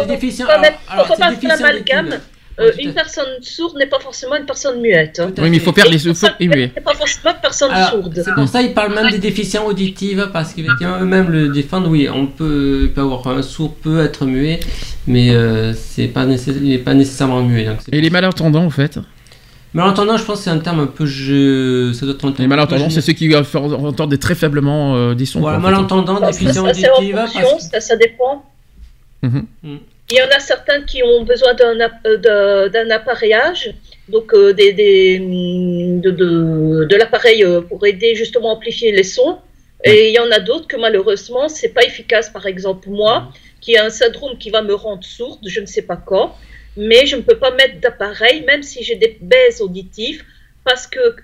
alors- 0.50 0.64
alors, 0.88 1.06
faut 1.06 1.16
pas 1.16 1.32
faire 1.34 1.48
l'amalgame. 1.60 2.18
Euh, 2.58 2.72
une 2.78 2.94
personne 2.94 3.26
sourde 3.42 3.76
n'est 3.76 3.86
pas 3.86 4.00
forcément 4.00 4.34
une 4.36 4.46
personne 4.46 4.80
muette. 4.80 5.20
hein. 5.20 5.30
Oui, 5.38 5.50
mais 5.50 5.58
il 5.58 5.60
faut 5.62 5.72
faire 5.72 5.88
les 5.90 5.98
sourds 5.98 6.16
et 6.40 6.48
muets. 6.48 6.72
n'est 6.74 6.80
pas 6.82 6.94
forcément 6.94 7.34
une 7.34 7.40
personne 7.42 7.70
Alors, 7.70 7.90
sourde. 7.90 8.22
C'est 8.24 8.34
pour 8.34 8.48
ça 8.48 8.62
qu'ils 8.62 8.72
parlent 8.72 8.94
même 8.94 9.10
des 9.10 9.18
déficients 9.18 9.66
auditifs 9.66 10.18
parce 10.32 10.54
qu'effectivement 10.54 10.98
eux-mêmes 11.00 11.30
le 11.30 11.48
défendent. 11.50 11.86
Oui, 11.88 12.08
on 12.08 12.26
peut, 12.26 12.84
il 12.84 12.92
peut 12.92 13.02
avoir 13.02 13.26
un 13.28 13.42
sourd 13.42 13.74
peut 13.74 14.00
être 14.02 14.24
muet, 14.24 14.60
mais 15.06 15.30
euh, 15.30 15.74
c'est 15.74 16.08
pas 16.08 16.24
nécessaire, 16.24 16.54
il 16.62 16.70
n'est 16.70 16.78
pas 16.78 16.94
nécessairement 16.94 17.42
muet. 17.42 17.64
Donc 17.66 17.78
Et 17.92 18.00
les 18.00 18.10
malentendants, 18.10 18.64
en 18.64 18.70
fait 18.70 18.98
Malentendant, 19.74 20.16
je 20.16 20.24
pense 20.24 20.38
que 20.38 20.44
c'est 20.44 20.50
un 20.50 20.58
terme 20.58 20.80
un 20.80 20.86
peu 20.86 21.04
je, 21.04 21.92
ça 21.92 22.06
doit 22.06 22.14
être 22.14 22.24
un 22.24 22.32
terme 22.32 22.44
Les 22.44 22.46
malentendants, 22.48 22.88
c'est 22.88 23.02
ceux 23.02 23.12
qui 23.12 23.34
entendre 23.36 24.16
très 24.16 24.34
faiblement 24.34 24.96
euh, 24.96 25.14
des 25.14 25.26
sons. 25.26 25.40
Voilà, 25.40 25.58
quoi, 25.58 25.66
en 25.66 25.68
fait. 25.68 25.74
malentendant, 25.74 26.20
Ça, 26.20 26.32
ça, 26.32 26.38
déficients 26.38 26.64
auditifs. 26.64 27.16
ça, 27.70 27.80
ça 27.80 27.96
dépend. 27.96 28.42
Mhm. 29.22 29.46
Mm. 29.62 29.76
Il 30.10 30.16
y 30.16 30.22
en 30.22 30.28
a 30.28 30.38
certains 30.38 30.82
qui 30.82 31.02
ont 31.02 31.24
besoin 31.24 31.54
d'un 31.54 31.80
euh, 32.06 32.90
appareillage, 32.90 33.74
donc 34.08 34.32
euh, 34.34 34.52
mm, 34.52 36.00
de, 36.00 36.94
l'appareil 36.94 37.42
euh, 37.42 37.60
pour 37.60 37.84
aider 37.84 38.14
justement 38.14 38.50
à 38.50 38.52
amplifier 38.52 38.92
les 38.92 39.02
sons. 39.02 39.38
Et 39.84 40.08
il 40.08 40.14
y 40.14 40.18
en 40.20 40.30
a 40.30 40.38
d'autres 40.38 40.68
que 40.68 40.76
malheureusement, 40.76 41.48
c'est 41.48 41.70
pas 41.70 41.82
efficace. 41.82 42.30
Par 42.30 42.46
exemple, 42.46 42.88
moi, 42.88 43.32
qui 43.60 43.72
ai 43.72 43.78
un 43.78 43.90
syndrome 43.90 44.38
qui 44.38 44.50
va 44.50 44.62
me 44.62 44.74
rendre 44.74 45.04
sourde, 45.04 45.40
je 45.44 45.60
ne 45.60 45.66
sais 45.66 45.82
pas 45.82 45.96
quand, 45.96 46.36
mais 46.76 47.06
je 47.06 47.16
ne 47.16 47.22
peux 47.22 47.38
pas 47.38 47.50
mettre 47.50 47.80
d'appareil, 47.80 48.42
même 48.42 48.62
si 48.62 48.84
j'ai 48.84 48.94
des 48.94 49.18
baies 49.20 49.60
auditives, 49.60 50.22
parce 50.64 50.86
que, 50.86 51.16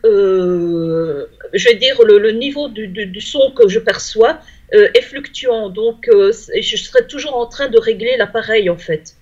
je 1.52 1.68
vais 1.68 1.74
dire, 1.76 2.02
le, 2.04 2.30
niveau 2.32 2.68
du 2.68 3.20
son 3.20 3.52
que 3.52 3.68
je 3.68 3.78
perçois 3.78 4.40
euh, 4.74 4.88
est 4.94 5.02
fluctuant. 5.02 5.68
Donc, 5.68 6.08
euh, 6.08 6.32
je 6.60 6.76
serai 6.76 7.06
toujours 7.06 7.36
en 7.36 7.46
train 7.46 7.68
de 7.68 7.78
régler 7.78 8.16
l'appareil, 8.18 8.70
en 8.70 8.76
fait. 8.78 9.14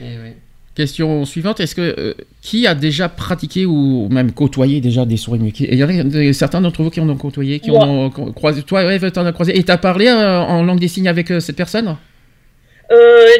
Eh 0.00 0.18
oui. 0.22 0.30
Question 0.74 1.24
suivante, 1.24 1.60
est-ce 1.60 1.76
que 1.76 1.94
euh, 1.98 2.14
qui 2.42 2.66
a 2.66 2.74
déjà 2.74 3.08
pratiqué 3.08 3.64
ou 3.64 4.08
même 4.10 4.32
côtoyé 4.32 4.80
déjà 4.80 5.04
des 5.04 5.16
souris 5.16 5.52
Qui- 5.52 5.66
Il 5.70 5.78
y 5.78 5.84
en 5.84 5.88
a 5.88 6.32
certains 6.32 6.60
d'entre 6.60 6.82
vous 6.82 6.90
qui 6.90 7.00
en 7.00 7.08
ont 7.08 7.16
côtoyé, 7.16 7.60
qui 7.60 7.70
Moi. 7.70 7.84
ont 7.86 8.10
croisé. 8.32 8.62
Toi, 8.64 8.84
ouais, 8.84 8.98
t'en 9.12 9.24
as 9.24 9.32
croisé. 9.32 9.56
Et 9.56 9.62
t'as 9.62 9.76
parlé 9.76 10.10
en 10.10 10.64
langue 10.64 10.80
des 10.80 10.88
signes 10.88 11.06
avec 11.06 11.28
cette 11.38 11.54
personne? 11.56 11.96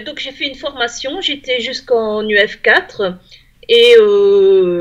Donc 0.07 0.19
j'ai 0.21 0.31
fait 0.33 0.47
une 0.47 0.55
formation, 0.55 1.21
j'étais 1.21 1.61
jusqu'en 1.61 2.23
UF4 2.23 3.15
et 3.69 3.95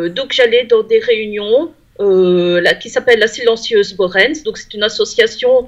donc 0.10 0.32
j'allais 0.32 0.66
dans 0.66 0.84
des 0.84 1.00
réunions 1.00 1.72
euh, 2.00 2.60
là, 2.62 2.74
qui 2.74 2.90
s'appelle 2.90 3.20
la 3.20 3.28
Silencieuse 3.28 3.94
Borens, 3.94 4.44
donc 4.44 4.58
c'est 4.58 4.74
une 4.74 4.84
association 4.84 5.68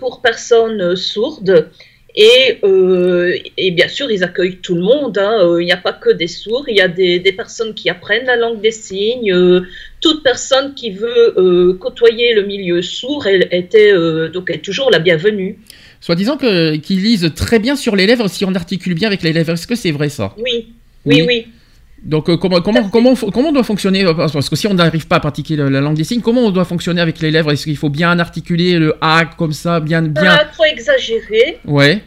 pour 0.00 0.20
personnes 0.20 0.80
euh, 0.80 0.96
sourdes 0.96 1.68
et, 2.14 2.58
euh, 2.64 3.36
et 3.56 3.70
bien 3.70 3.88
sûr 3.96 4.10
ils 4.10 4.24
accueillent 4.24 4.60
tout 4.66 4.74
le 4.74 4.82
monde, 4.82 5.16
hein. 5.18 5.34
Euh, 5.44 5.62
il 5.62 5.66
n'y 5.66 5.72
a 5.80 5.82
pas 5.88 5.92
que 5.92 6.10
des 6.10 6.26
sourds, 6.26 6.66
il 6.72 6.76
y 6.76 6.80
a 6.80 6.88
des, 6.88 7.20
des 7.20 7.34
personnes 7.42 7.72
qui 7.78 7.88
apprennent 7.88 8.26
la 8.26 8.36
langue 8.36 8.60
des 8.60 8.72
signes, 8.72 9.32
euh, 9.32 9.60
toute 10.00 10.20
personne 10.24 10.74
qui 10.74 10.90
veut 10.90 11.34
euh, 11.36 11.74
côtoyer 11.74 12.34
le 12.34 12.42
milieu 12.52 12.82
sourd 12.82 13.22
elle 13.26 13.46
était 13.52 13.92
euh, 13.92 14.28
donc 14.28 14.50
est 14.50 14.64
toujours 14.68 14.90
la 14.90 14.98
bienvenue. 14.98 15.52
Soit 16.00 16.16
disant 16.16 16.36
qu'ils 16.38 17.02
lisent 17.08 17.30
très 17.36 17.58
bien 17.58 17.76
sur 17.76 17.94
les 17.94 18.06
lèvres 18.06 18.28
si 18.28 18.44
on 18.44 18.54
articule 18.54 18.94
bien 18.94 19.08
avec 19.12 19.22
les 19.22 19.32
lèvres. 19.32 19.52
Est-ce 19.52 19.66
que 19.66 19.76
c'est 19.82 19.94
vrai 19.98 20.08
ça? 20.08 20.34
Oui, 20.38 20.56
oui, 21.04 21.22
oui. 21.28 21.46
Donc 22.02 22.28
euh, 22.30 22.36
comment 22.36 22.60
comment 22.62 22.88
comment 22.88 23.14
comment 23.14 23.48
on 23.50 23.52
doit 23.52 23.62
fonctionner 23.64 24.04
euh, 24.06 24.14
parce 24.14 24.48
que 24.48 24.56
si 24.56 24.66
on 24.66 24.74
n'arrive 24.74 25.06
pas 25.06 25.16
à 25.16 25.20
pratiquer 25.20 25.56
la, 25.56 25.68
la 25.68 25.80
langue 25.80 25.96
des 25.96 26.04
signes, 26.04 26.22
comment 26.22 26.40
on 26.42 26.50
doit 26.50 26.64
fonctionner 26.64 27.00
avec 27.00 27.20
les 27.20 27.30
lèvres? 27.30 27.52
Est-ce 27.52 27.64
qu'il 27.64 27.76
faut 27.76 27.90
bien 27.90 28.18
articuler 28.18 28.78
le 28.78 28.94
a 29.02 29.24
comme 29.26 29.52
ça, 29.52 29.80
bien 29.80 30.00
bien? 30.02 30.36
Pas 30.36 30.44
trop 30.46 30.64
exagéré. 30.64 31.58
Ouais, 31.66 32.02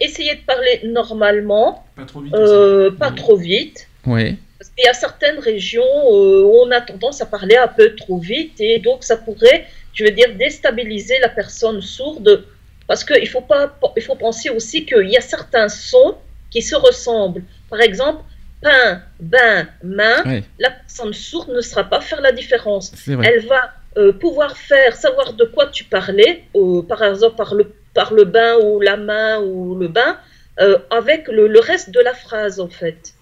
Essayez 0.00 0.34
de 0.34 0.40
parler 0.46 0.80
normalement, 0.84 1.84
Pas 1.96 2.04
trop 2.04 2.20
vite. 2.20 2.34
euh, 2.34 2.90
pas 2.90 3.10
trop 3.12 3.36
vite. 3.36 3.88
ouais. 4.06 4.36
Parce 4.58 4.70
qu'il 4.76 4.84
y 4.84 4.88
a 4.88 4.92
certaines 4.92 5.38
régions 5.38 5.82
euh, 6.12 6.42
où 6.44 6.52
on 6.66 6.70
a 6.70 6.82
tendance 6.82 7.22
à 7.22 7.26
parler 7.26 7.56
un 7.56 7.66
peu 7.66 7.94
trop 7.96 8.18
vite 8.18 8.60
et 8.60 8.78
donc 8.78 9.04
ça 9.04 9.16
pourrait, 9.16 9.64
je 9.94 10.04
veux 10.04 10.10
dire, 10.10 10.34
déstabiliser 10.38 11.14
la 11.22 11.30
personne 11.30 11.80
sourde. 11.80 12.44
Parce 12.86 13.02
qu'il 13.04 13.26
faut, 13.26 13.40
pas, 13.40 13.74
il 13.96 14.02
faut 14.02 14.16
penser 14.16 14.50
aussi 14.50 14.84
qu'il 14.84 15.08
y 15.08 15.16
a 15.16 15.22
certains 15.22 15.68
sons 15.70 16.16
qui 16.50 16.60
se 16.60 16.74
ressemblent. 16.76 17.42
Par 17.70 17.80
exemple, 17.80 18.20
pain, 18.60 19.02
bain, 19.20 19.66
main, 19.82 20.42
la 20.58 20.70
personne 20.70 21.12
sourde 21.12 21.50
ne 21.50 21.60
saura 21.60 21.84
pas 21.84 22.00
faire 22.00 22.20
la 22.20 22.32
différence. 22.32 22.92
Elle 23.06 23.46
va 23.46 23.72
euh, 23.96 24.12
pouvoir 24.12 24.56
faire, 24.56 24.94
savoir 24.96 25.32
de 25.32 25.44
quoi 25.44 25.66
tu 25.66 25.84
parlais, 25.84 26.44
par 26.88 27.02
exemple 27.02 27.36
par 27.36 27.54
le, 27.54 27.72
par 27.94 28.12
le 28.12 28.24
bain 28.24 28.56
ou 28.62 28.80
la 28.80 28.96
main 28.96 29.40
ou 29.40 29.74
le 29.74 29.88
bain, 29.88 30.16
euh, 30.60 30.78
avec 30.90 31.28
le, 31.28 31.48
le 31.48 31.60
reste 31.60 31.90
de 31.90 32.00
la 32.00 32.14
phrase 32.14 32.60
en 32.60 32.68
fait. 32.68 33.14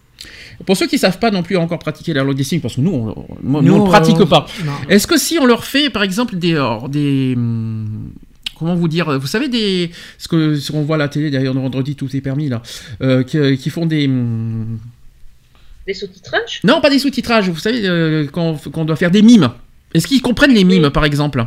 Pour 0.66 0.77
ceux 0.77 0.87
qui 0.87 0.96
ne 0.96 1.01
savent 1.01 1.20
pas 1.20 1.31
non 1.31 1.42
plus 1.42 1.57
encore 1.57 1.79
pratiquer 1.79 2.12
la 2.12 2.24
langue 2.24 2.35
des 2.35 2.42
signes, 2.42 2.61
parce 2.61 2.74
que 2.74 2.81
nous, 2.81 3.14
on, 3.44 3.62
ne 3.62 3.87
pratique 3.87 4.20
euh, 4.20 4.27
pas. 4.27 4.46
Est-ce 4.88 5.07
que 5.07 5.16
si 5.16 5.38
on 5.38 5.46
leur 5.46 5.64
fait, 5.64 5.88
par 5.88 6.03
exemple, 6.03 6.37
des, 6.37 6.61
des 6.88 7.35
hum, 7.37 8.12
comment 8.59 8.74
vous 8.74 8.88
dire, 8.88 9.18
vous 9.18 9.29
savez 9.29 9.48
des, 9.48 9.92
ce 10.18 10.27
que 10.27 10.57
ce 10.57 10.72
qu'on 10.72 10.83
voit 10.83 10.96
à 10.96 10.98
la 10.98 11.09
télé 11.09 11.31
d'ailleurs 11.31 11.55
le 11.55 11.61
vendredi 11.61 11.94
tout 11.94 12.14
est 12.16 12.20
permis 12.20 12.48
là, 12.48 12.61
euh, 13.03 13.22
qui, 13.22 13.57
qui 13.57 13.70
font 13.70 13.87
des, 13.87 14.07
hum, 14.07 14.79
Des 15.88 15.94
sous-titrages? 15.94 16.61
Non 16.64 16.83
pas 16.83 16.90
des 16.90 16.98
sous-titrages, 16.98 17.48
vous 17.48 17.59
savez 17.59 17.81
euh, 17.85 18.27
qu'on 18.27 18.85
doit 18.85 18.94
faire 18.94 19.11
des 19.11 19.22
mimes. 19.22 19.48
Est-ce 19.94 20.07
qu'ils 20.07 20.20
comprennent 20.20 20.53
les 20.53 20.64
mimes 20.64 20.90
par 20.90 21.07
exemple? 21.07 21.42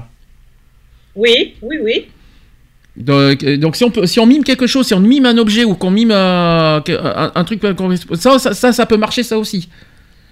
Oui, 1.16 1.54
oui, 1.62 1.78
oui. 1.84 2.08
donc, 2.98 3.44
euh, 3.44 3.58
donc 3.58 3.76
si 3.76 3.84
on 3.84 3.92
peut, 3.92 4.08
si 4.08 4.20
on 4.20 4.26
mime 4.26 4.44
quelque 4.44 4.66
chose, 4.66 4.88
si 4.88 4.96
on 4.96 5.00
mime 5.00 5.28
un 5.28 5.38
objet 5.38 5.64
ou 5.64 5.76
qu'on 5.76 5.92
mime 5.92 6.10
euh, 6.10 6.80
un, 6.88 7.32
un 7.36 7.44
truc, 7.44 7.62
ça, 8.16 8.40
ça, 8.40 8.74
ça 8.74 8.86
peut 8.88 8.98
marcher 8.98 9.22
ça 9.22 9.38
aussi. 9.38 9.70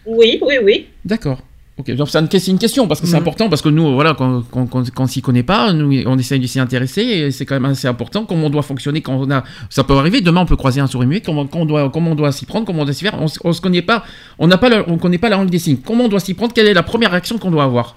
Oui, 0.08 0.40
oui, 0.42 0.56
oui. 0.64 0.88
D'accord. 1.06 1.44
Ok, 1.80 1.92
donc 1.92 2.10
c'est 2.10 2.20
une, 2.20 2.60
question 2.60 2.90
parce 2.90 3.00
que 3.00 3.08
c'est 3.08 3.14
Mhm. 3.14 3.22
important 3.22 3.48
parce 3.48 3.62
que 3.62 3.70
nous, 3.70 3.94
voilà, 3.94 4.14
quand, 4.14 4.44
quand, 4.52 4.66
quand, 4.68 4.84
quand 4.94 5.04
on 5.06 5.08
s'y 5.08 5.22
connaît 5.22 5.44
pas, 5.44 5.72
nous, 5.72 5.90
on 6.08 6.20
essaye 6.20 6.38
de 6.42 6.46
s'y 6.46 6.60
intéresser 6.60 7.02
et 7.04 7.32
c'est 7.32 7.46
quand 7.46 7.56
même 7.56 7.72
assez 7.72 7.88
important 7.88 8.26
comment 8.26 8.48
on 8.48 8.50
doit 8.50 8.64
fonctionner 8.64 9.00
quand 9.02 9.14
on 9.16 9.32
a. 9.32 9.46
Ça 9.70 9.86
peut 9.86 9.94
arriver. 9.94 10.20
Demain, 10.20 10.42
on 10.42 10.46
peut 10.46 10.58
croiser 10.58 10.82
un 10.82 10.88
souris 10.88 11.08
muet. 11.08 11.22
Comment, 11.22 11.48
comment 11.48 11.64
on 11.64 11.66
doit, 11.66 11.90
comment 11.90 12.12
on 12.12 12.16
doit 12.16 12.34
s'y 12.34 12.46
prendre, 12.46 12.66
comment 12.68 12.82
on 12.82 12.86
doit 12.86 12.94
s'y 12.94 13.06
faire. 13.06 13.16
On, 13.22 13.28
on 13.46 13.54
se 13.54 13.62
connaît 13.62 13.82
pas. 13.82 14.04
On 14.40 14.48
n'a 14.48 14.58
pas, 14.58 14.68
le- 14.68 14.84
on 14.88 14.98
connaît 14.98 15.18
pas 15.20 15.30
la 15.30 15.38
langue 15.38 15.50
des 15.50 15.58
signes. 15.60 15.78
Comment 15.78 16.04
on 16.04 16.08
doit 16.10 16.20
s'y 16.20 16.34
prendre 16.34 16.54
Quelle 16.54 16.68
est 16.68 16.74
la 16.74 16.84
première 16.84 17.12
réaction 17.12 17.38
qu'on 17.38 17.50
doit 17.50 17.64
avoir? 17.64 17.96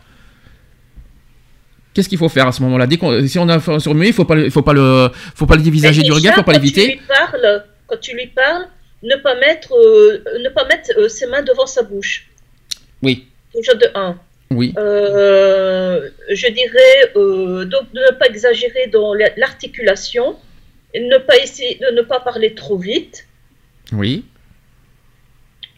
Qu'est-ce 1.92 2.08
qu'il 2.08 2.18
faut 2.18 2.28
faire 2.28 2.46
à 2.46 2.52
ce 2.52 2.62
moment-là? 2.62 2.86
Dès 2.86 2.98
qu'on, 2.98 3.26
si 3.26 3.36
on 3.40 3.48
a 3.48 3.56
un 3.56 3.78
souris 3.80 3.96
muet, 3.96 4.08
il 4.10 4.14
faut 4.14 4.24
pas, 4.24 4.36
le- 4.36 4.44
il 4.44 4.50
faut 4.52 4.62
pas 4.62 4.74
le, 4.74 5.10
faut 5.34 5.46
pas 5.46 5.56
le 5.56 5.62
dévisager 5.62 6.02
du 6.02 6.12
regard, 6.12 6.36
faut 6.36 6.42
pas 6.44 6.52
quand 6.52 6.58
Tu 6.60 6.66
l'éviter. 6.66 6.86
lui 6.86 7.00
parles, 7.08 7.64
quand 7.88 8.00
tu 8.00 8.14
lui 8.14 8.28
parles, 8.28 8.68
ne 9.02 9.16
pas 9.16 9.34
mettre, 9.40 9.72
euh, 9.74 10.22
ne 10.42 10.48
pas 10.50 10.66
mettre 10.68 10.90
euh, 10.98 11.08
ses 11.08 11.26
mains 11.26 11.42
devant 11.42 11.66
sa 11.66 11.82
bouche. 11.82 12.28
Oui, 13.02 13.26
Déjà 13.54 13.74
de 13.74 13.86
1. 13.94 14.16
oui, 14.50 14.74
Euh, 14.78 16.08
je 16.30 16.48
dirais 16.48 17.12
euh, 17.16 17.64
donc 17.64 17.92
de 17.92 18.00
ne 18.00 18.12
pas 18.18 18.26
exagérer 18.26 18.86
dans 18.88 19.14
la- 19.14 19.30
l'articulation, 19.36 20.36
ne 20.94 21.18
pas 21.18 21.36
essayer 21.38 21.76
de 21.76 21.90
ne 21.94 22.02
pas 22.02 22.20
parler 22.20 22.54
trop 22.54 22.76
vite, 22.78 23.26
oui. 23.92 24.24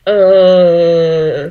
euh, 0.09 1.51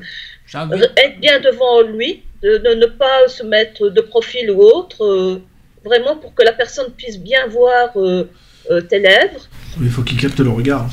être 0.97 1.19
bien 1.19 1.39
devant 1.39 1.81
lui, 1.81 2.23
de, 2.41 2.57
de 2.57 2.73
ne 2.75 2.85
pas 2.85 3.27
se 3.27 3.43
mettre 3.43 3.89
de 3.89 4.01
profil 4.01 4.51
ou 4.51 4.61
autre, 4.61 5.03
euh, 5.03 5.41
vraiment 5.83 6.15
pour 6.17 6.33
que 6.35 6.43
la 6.43 6.53
personne 6.53 6.91
puisse 6.93 7.17
bien 7.19 7.47
voir 7.47 7.89
euh, 7.97 8.25
euh, 8.69 8.81
tes 8.81 8.99
lèvres. 8.99 9.47
Il 9.81 9.89
faut 9.89 10.03
qu'il 10.03 10.17
capte 10.19 10.39
le 10.39 10.49
regard. 10.49 10.89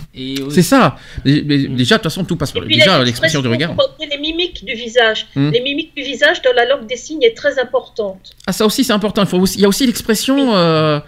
C'est 0.51 0.63
ça. 0.63 0.97
Mais 1.25 1.41
Déjà, 1.43 1.97
de 1.97 2.03
toute 2.03 2.05
façon, 2.05 2.25
tout 2.25 2.37
passe 2.37 2.53
par 2.53 2.65
déjà 2.65 2.99
les 2.99 3.07
l'expression 3.07 3.41
du 3.43 3.49
regard. 3.49 3.75
les 4.01 4.19
mimiques 4.19 4.65
du 4.65 4.75
visage. 4.75 5.27
Hmm. 5.35 5.51
Les 5.51 5.61
mimiques 5.61 5.95
du 5.97 6.03
visage 6.03 6.43
dans 6.43 6.53
la 6.55 6.67
langue 6.67 6.87
des 6.87 6.97
signes 6.97 7.23
est 7.23 7.37
très 7.37 7.59
importante. 7.59 8.33
Ah, 8.47 8.53
ça 8.53 8.65
aussi, 8.67 8.85
c'est 8.85 8.93
important. 8.93 9.23
Il, 9.23 9.29
faut 9.29 9.39
aussi, 9.39 9.59
il 9.59 9.63
y 9.63 9.65
a 9.65 9.69
aussi 9.69 9.87
l'expression. 9.87 10.55
euh, 10.55 11.01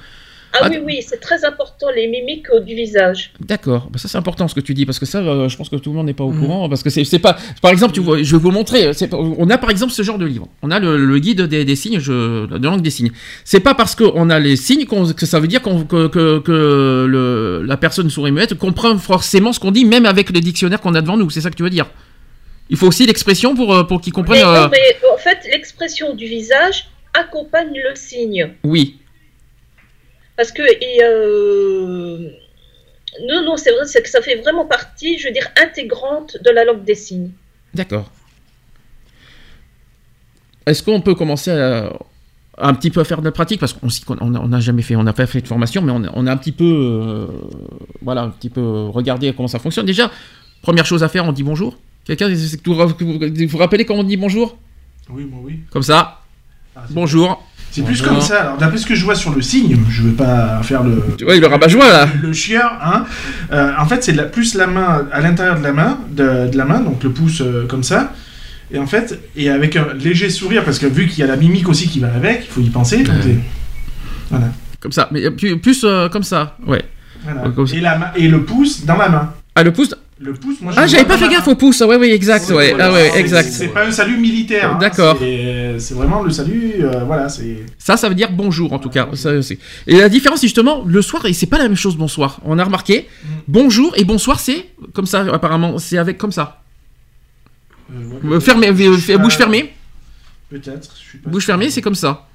Ah 0.54 0.58
Ah, 0.64 0.68
oui, 0.70 0.78
oui, 0.84 1.00
c'est 1.06 1.18
très 1.20 1.44
important, 1.46 1.86
les 1.96 2.08
mimiques 2.08 2.46
du 2.66 2.74
visage. 2.74 3.32
D'accord, 3.40 3.88
Bah, 3.90 3.98
ça 3.98 4.06
c'est 4.08 4.18
important 4.18 4.48
ce 4.48 4.54
que 4.54 4.60
tu 4.60 4.74
dis 4.74 4.84
parce 4.84 4.98
que 4.98 5.06
ça, 5.06 5.18
euh, 5.18 5.48
je 5.48 5.56
pense 5.56 5.68
que 5.70 5.76
tout 5.76 5.90
le 5.90 5.96
monde 5.96 6.06
n'est 6.06 6.12
pas 6.12 6.24
au 6.24 6.30
Mhm. 6.30 6.40
courant 6.40 6.68
parce 6.68 6.82
que 6.82 6.90
c'est 6.90 7.04
c'est 7.04 7.18
pas. 7.18 7.36
Par 7.62 7.70
exemple, 7.70 7.94
tu 7.94 8.00
vois, 8.00 8.22
je 8.22 8.36
vais 8.36 8.42
vous 8.42 8.50
montrer. 8.50 8.90
On 9.12 9.48
a 9.50 9.56
par 9.58 9.70
exemple 9.70 9.92
ce 9.92 10.02
genre 10.02 10.18
de 10.18 10.26
livre. 10.26 10.48
On 10.62 10.70
a 10.70 10.78
le, 10.78 10.96
le 11.04 11.18
guide 11.18 11.42
des, 11.42 11.64
des 11.64 11.76
signes, 11.76 12.00
je, 12.00 12.46
de 12.46 12.64
langue 12.66 12.82
des 12.82 12.90
signes. 12.90 13.12
C'est 13.44 13.60
pas 13.60 13.74
parce 13.74 13.94
qu'on 13.94 14.28
a 14.30 14.38
les 14.38 14.56
signes 14.56 14.84
que 14.86 15.24
ça 15.26 15.40
veut 15.40 15.48
dire 15.48 15.62
que, 15.62 16.06
que, 16.08 16.38
que 16.40 17.06
le, 17.08 17.62
la 17.66 17.76
personne 17.78 18.10
souris 18.10 18.32
muette 18.32 18.54
comprend 18.54 18.96
forcément 18.98 19.52
ce 19.52 19.60
qu'on 19.60 19.70
dit, 19.70 19.84
même 19.86 20.04
avec 20.06 20.30
le 20.30 20.40
dictionnaire 20.40 20.80
qu'on 20.80 20.94
a 20.94 21.00
devant 21.00 21.16
nous. 21.16 21.30
C'est 21.30 21.40
ça 21.40 21.50
que 21.50 21.56
tu 21.56 21.62
veux 21.62 21.70
dire 21.70 21.86
Il 22.68 22.76
faut 22.76 22.88
aussi 22.88 23.06
l'expression 23.06 23.54
pour, 23.54 23.74
euh, 23.74 23.84
pour 23.84 24.00
qu'ils 24.02 24.12
Mais, 24.12 24.22
comprennent. 24.22 24.42
non, 24.44 24.54
euh, 24.54 24.68
mais 24.70 24.96
en 25.14 25.16
fait, 25.18 25.38
l'expression 25.50 26.14
du 26.14 26.26
visage 26.26 26.88
accompagne 27.14 27.72
le 27.74 27.94
signe. 27.94 28.52
Oui, 28.64 28.96
Parce 30.37 30.53
que, 30.53 30.62
et, 30.62 31.03
euh, 31.03 32.31
non, 33.29 33.45
non, 33.45 33.57
c'est 33.57 33.71
vrai, 33.71 33.85
c'est 33.87 34.03
que 34.03 34.09
ça 34.09 34.23
fait 34.23 34.37
vraiment 34.37 34.64
partie, 34.66 35.18
je 35.18 35.29
veux 35.29 35.33
dire, 35.33 35.47
intégrante 35.62 36.37
de 36.42 36.51
la 36.51 36.64
langue 36.64 36.85
des 36.85 36.95
signes. 36.95 37.31
d'accord. 37.75 38.11
Est-ce 40.64 40.83
qu'on 40.85 41.01
peut 41.01 41.16
commencer 41.16 41.51
à, 41.51 41.92
un 42.57 42.75
petit 42.75 42.90
peu 42.90 43.01
à 43.01 43.05
faire 43.05 43.18
de 43.18 43.25
la 43.25 43.33
pratique? 43.33 43.59
Parce 43.59 43.73
qu'on 43.73 44.31
n'a 44.31 44.61
jamais 44.61 44.83
fait, 44.83 44.95
on 44.95 45.03
n'a 45.03 45.12
pas 45.12 45.27
fait 45.27 45.40
de 45.40 45.49
formation, 45.49 45.83
mais 45.83 45.90
on 45.90 46.05
a, 46.05 46.11
on 46.14 46.27
a 46.29 46.33
un 46.33 46.37
petit 46.37 46.53
peu, 46.53 46.64
euh, 46.64 47.27
voilà, 48.01 48.23
un 48.23 48.31
petit 48.31 48.49
peu 48.49 48.85
regardé 48.87 49.33
comment 49.35 49.49
ça 49.49 49.59
fonctionne. 49.59 49.87
Déjà, 49.87 50.11
première 50.62 50.87
chose 50.87 51.03
à 51.03 51.09
faire, 51.09 51.25
on 51.25 51.33
dit 51.33 51.42
bonjour. 51.42 51.77
Quelqu'un, 52.05 52.33
c'est 52.35 52.62
que 52.62 52.71
vous 52.71 52.77
vous 52.77 53.49
vous 53.49 53.59
rappelez 53.59 53.85
comment 53.85 54.01
on 54.01 54.05
dit 54.05 54.16
bonjour? 54.16 54.57
Oui, 55.11 55.25
moi 55.25 55.40
oui. 55.42 55.61
Comme 55.71 55.83
ça. 55.83 56.21
Ah, 56.75 56.85
Bonjour. 56.90 57.45
C'est 57.72 57.82
plus 57.82 58.02
comme 58.02 58.20
ça. 58.20 58.42
Alors, 58.42 58.58
d'après 58.58 58.76
ce 58.76 58.85
que 58.85 58.94
je 58.94 59.02
vois 59.02 59.14
sur 59.14 59.35
le 59.35 59.40
signe, 59.40 59.78
je 59.88 60.02
veux 60.02 60.12
pas 60.12 60.62
faire 60.62 60.82
le. 60.82 61.02
Ouais, 61.26 61.40
le 61.40 61.46
rabat-joie 61.46 61.88
là. 61.88 62.06
Le 62.22 62.32
chieur, 62.35 62.78
hein. 62.85 63.06
euh, 63.50 63.72
en 63.78 63.87
fait, 63.87 64.04
c'est 64.04 64.30
plus 64.30 64.54
la 64.54 64.66
main 64.66 65.06
à 65.11 65.20
l'intérieur 65.22 65.58
de 65.58 65.62
la 65.64 65.72
main, 65.72 65.98
de, 66.11 66.48
de 66.50 66.58
la 66.58 66.66
main, 66.66 66.80
donc 66.80 67.02
le 67.02 67.11
pouce 67.11 67.40
euh, 67.40 67.66
comme 67.66 67.82
ça. 67.82 68.12
Et 68.70 68.78
en 68.78 68.87
fait, 68.87 69.18
et 69.37 69.50
avec 69.50 69.76
un 69.76 69.94
léger 69.94 70.28
sourire, 70.28 70.64
parce 70.64 70.78
que 70.78 70.87
vu 70.87 71.06
qu'il 71.06 71.20
y 71.20 71.22
a 71.22 71.26
la 71.26 71.37
mimique 71.37 71.68
aussi 71.68 71.88
qui 71.88 71.98
va 71.98 72.08
avec, 72.14 72.44
il 72.44 72.50
faut 72.52 72.61
y 72.61 72.70
penser. 72.70 73.02
donc 73.04 73.14
Voilà. 74.30 74.46
Comme 74.80 74.92
ça, 74.92 75.08
mais 75.11 75.24
euh, 75.24 75.30
plus, 75.30 75.58
plus, 75.58 75.82
euh, 75.85 76.08
comme 76.08 76.24
ça. 76.24 76.56
Ouais. 76.66 76.82
voilà. 77.22 77.42
Ouais, 77.42 77.54
comme 77.54 77.66
ça. 77.66 77.76
Et, 77.76 77.80
la 77.80 78.12
et 78.16 78.28
le 78.28 78.44
pouce 78.44 78.85
dans 78.85 78.96
la 78.96 79.08
main. 79.08 79.32
Ah 79.54 79.62
le 79.62 79.72
pouce. 79.72 79.94
Le 80.24 80.35
pouce, 80.35 80.61
moi 80.61 80.72
je 80.72 80.78
Ah 80.78 80.87
j'avais 80.87 81.04
pas 81.04 81.18
fait 81.18 81.28
gaffe 81.28 81.48
au 81.48 81.56
pouce. 81.56 81.80
Ouais, 81.80 81.96
ouais, 81.96 82.11
exact. 82.12 82.48
Ouais, 82.50 82.70
voilà. 82.70 82.87
ah 82.87 82.92
ouais, 82.92 83.11
exact. 83.18 83.48
C'est 83.50 83.68
pas 83.68 83.87
un 83.87 83.90
salut 83.90 84.16
militaire. 84.18 84.74
hein. 84.74 84.78
D'accord. 84.78 85.16
C'est 85.18 85.76
c'est 85.80 85.94
vraiment 85.94 86.22
le 86.22 86.30
salut. 86.30 86.74
euh, 86.80 87.02
voilà, 87.04 87.28
c'est. 87.28 87.56
Ça, 87.78 87.96
ça 87.96 88.08
veut 88.08 88.14
dire 88.14 88.30
bonjour 88.30 88.72
en 88.72 88.78
tout 88.78 88.88
cas. 88.90 89.08
Ça, 89.14 89.30
et 89.87 89.96
la 89.96 90.08
différence, 90.08 90.40
c'est 90.40 90.46
justement, 90.46 90.85
le 90.87 91.02
soir, 91.02 91.26
et 91.26 91.32
c'est 91.32 91.46
pas 91.46 91.58
la 91.58 91.64
même 91.64 91.76
chose 91.76 91.96
bonsoir. 91.96 92.38
On 92.44 92.58
a 92.58 92.64
remarqué, 92.64 93.08
Mm. 93.24 93.26
bonjour 93.48 93.92
et 93.96 94.04
bonsoir, 94.04 94.38
c'est 94.38 94.66
comme 94.94 95.06
ça 95.06 95.20
apparemment. 95.32 95.78
C'est 95.78 95.98
avec 95.98 96.18
comme 96.18 96.32
ça. 96.32 96.62
euh, 97.92 98.04
ouais, 98.22 98.37
Euh, 98.37 98.40
Fermé, 98.40 98.70
bouche 98.72 99.37
fermée. 99.37 99.72
Peut-être. 100.50 100.94
je 101.02 101.08
suis 101.08 101.18
pas 101.18 101.30
Bouche 101.30 101.46
fermée, 101.46 101.70
c'est 101.70 101.82
comme 101.82 101.94
ça. 101.94 102.28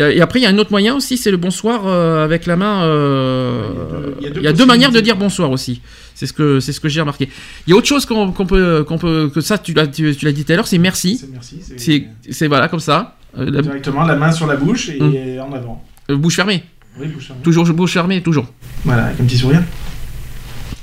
Et 0.00 0.20
après, 0.20 0.38
il 0.40 0.42
y 0.42 0.46
a 0.46 0.48
un 0.48 0.58
autre 0.58 0.70
moyen 0.70 0.94
aussi, 0.96 1.16
c'est 1.16 1.30
le 1.30 1.36
bonsoir 1.36 1.82
euh, 1.86 2.24
avec 2.24 2.46
la 2.46 2.56
main. 2.56 2.84
euh, 2.84 3.62
Il 3.66 3.74
y 3.74 3.76
a 3.76 4.02
deux- 4.02 4.14
il 4.20 4.24
y 4.24 4.26
a 4.28 4.30
deux 4.30 4.40
Il 4.40 4.44
y 4.44 4.48
a 4.48 4.52
deux 4.52 4.66
manières 4.66 4.90
de 4.92 5.00
dire 5.00 5.16
bonsoir 5.16 5.50
aussi. 5.50 5.80
C'est 6.14 6.26
ce 6.26 6.32
que 6.32 6.60
c'est 6.60 6.72
ce 6.72 6.80
que 6.80 6.88
j'ai 6.88 7.00
remarqué. 7.00 7.28
Il 7.66 7.70
y 7.70 7.72
a 7.72 7.76
autre 7.76 7.86
chose 7.86 8.04
qu'on 8.06 8.32
peut 8.32 8.84
qu'on 8.86 8.98
peut 8.98 9.30
que 9.34 9.40
ça 9.40 9.58
tu 9.58 9.72
l'as 9.72 9.86
tu, 9.86 10.14
tu 10.16 10.24
l'as 10.24 10.32
dit 10.32 10.44
tout 10.44 10.52
à 10.52 10.56
l'heure, 10.56 10.66
c'est 10.66 10.78
merci. 10.78 11.18
C'est 11.18 11.30
merci. 11.30 12.06
c'est- 12.30 12.46
voilà 12.46 12.68
comme 12.68 12.80
ça. 12.80 13.16
Euh, 13.38 13.50
Directement 13.62 14.04
la 14.04 14.16
main 14.16 14.32
sur 14.32 14.46
la 14.46 14.56
bouche 14.56 14.88
et 14.90 14.98
Mm. 15.00 15.40
en 15.40 15.52
avant. 15.54 15.84
bouche 16.08 16.36
fermée. 16.36 16.64
Oui, 16.98 17.06
bouche 17.06 17.26
fermée. 17.28 17.42
Toujours 17.42 17.64
bouche 17.66 17.92
fermée, 17.92 18.22
toujours. 18.22 18.46
Voilà, 18.84 19.04
avec 19.06 19.20
un 19.20 19.24
petit 19.24 19.38
sourire. 19.38 19.62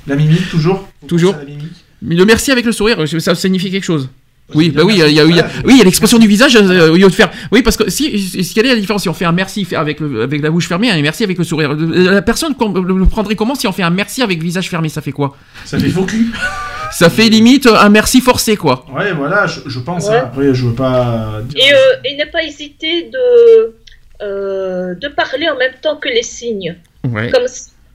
La 0.06 0.16
mimique, 0.16 0.48
toujours. 0.48 0.88
Toujours. 1.06 1.34
la 1.36 1.44
mimique? 1.44 1.84
Mais 2.00 2.14
le 2.14 2.24
merci 2.24 2.50
avec 2.50 2.64
le 2.64 2.72
sourire, 2.72 3.06
ça 3.20 3.34
signifie 3.34 3.70
quelque 3.70 3.84
chose. 3.84 4.08
Oui, 4.54 4.70
bah 4.70 4.82
oui, 4.82 4.94
il 4.94 4.98
y 4.98 5.02
a, 5.02 5.08
il 5.08 5.14
y 5.14 5.20
a- 5.20 5.24
il 5.24 5.36
y 5.36 5.40
a- 5.40 5.42
merci. 5.42 5.58
oui, 5.66 5.72
il 5.74 5.78
y 5.78 5.80
a 5.82 5.84
l'expression 5.84 6.18
du 6.18 6.26
visage 6.26 6.56
euh, 6.56 6.90
au 6.90 6.96
lieu 6.96 7.06
de 7.06 7.12
faire. 7.12 7.30
Oui, 7.52 7.60
parce 7.62 7.76
que 7.76 7.90
si, 7.90 8.18
si- 8.18 8.54
quelle 8.54 8.64
est 8.66 8.70
la 8.74 8.80
différence 8.80 9.02
si 9.02 9.08
on 9.10 9.14
fait 9.14 9.26
un 9.26 9.32
merci 9.32 9.66
avec 9.76 10.00
le- 10.00 10.22
avec 10.22 10.40
la 10.42 10.50
bouche 10.50 10.68
fermée 10.68 10.88
et 10.88 10.90
un 10.90 11.02
merci 11.02 11.22
avec 11.22 11.36
le 11.36 11.44
sourire? 11.44 11.72
Euh, 11.72 12.10
La 12.10 12.22
personne 12.22 12.54
le 12.58 12.80
le 12.98 13.04
prendrait 13.06 13.34
comment 13.34 13.54
si 13.54 13.66
on 13.66 13.72
fait 13.72 13.82
un 13.82 13.90
merci 13.90 14.22
avec 14.22 14.38
le 14.38 14.44
visage 14.44 14.70
fermé? 14.70 14.88
Ça 14.88 15.02
fait 15.02 15.12
quoi? 15.12 15.36
Ça 15.66 15.78
fait 15.78 15.90
faux 15.90 16.04
cul. 16.04 16.28
Ça 16.92 17.10
fait 17.10 17.28
limite 17.28 17.66
un 17.66 17.90
merci 17.90 18.22
forcé, 18.22 18.56
quoi. 18.56 18.86
Ouais, 18.96 19.12
voilà, 19.12 19.46
je, 19.46 19.60
je 19.66 19.78
pense. 19.80 20.08
Ouais. 20.08 20.16
hein. 20.16 20.22
Après, 20.24 20.54
je 20.54 20.64
veux 20.66 20.74
pas. 20.74 21.42
dire- 21.44 21.64
Et, 21.66 21.74
euh, 21.74 21.76
et 22.06 22.16
ne 22.16 22.24
pas 22.30 22.42
hésiter 22.42 23.10
de, 23.12 23.74
euh, 24.22 24.94
de 24.94 25.08
parler 25.08 25.48
en 25.50 25.56
même 25.58 25.74
temps 25.82 25.96
que 25.96 26.08
les 26.08 26.22
signes. 26.22 26.76
Ouais. 27.06 27.30
Comme, 27.30 27.44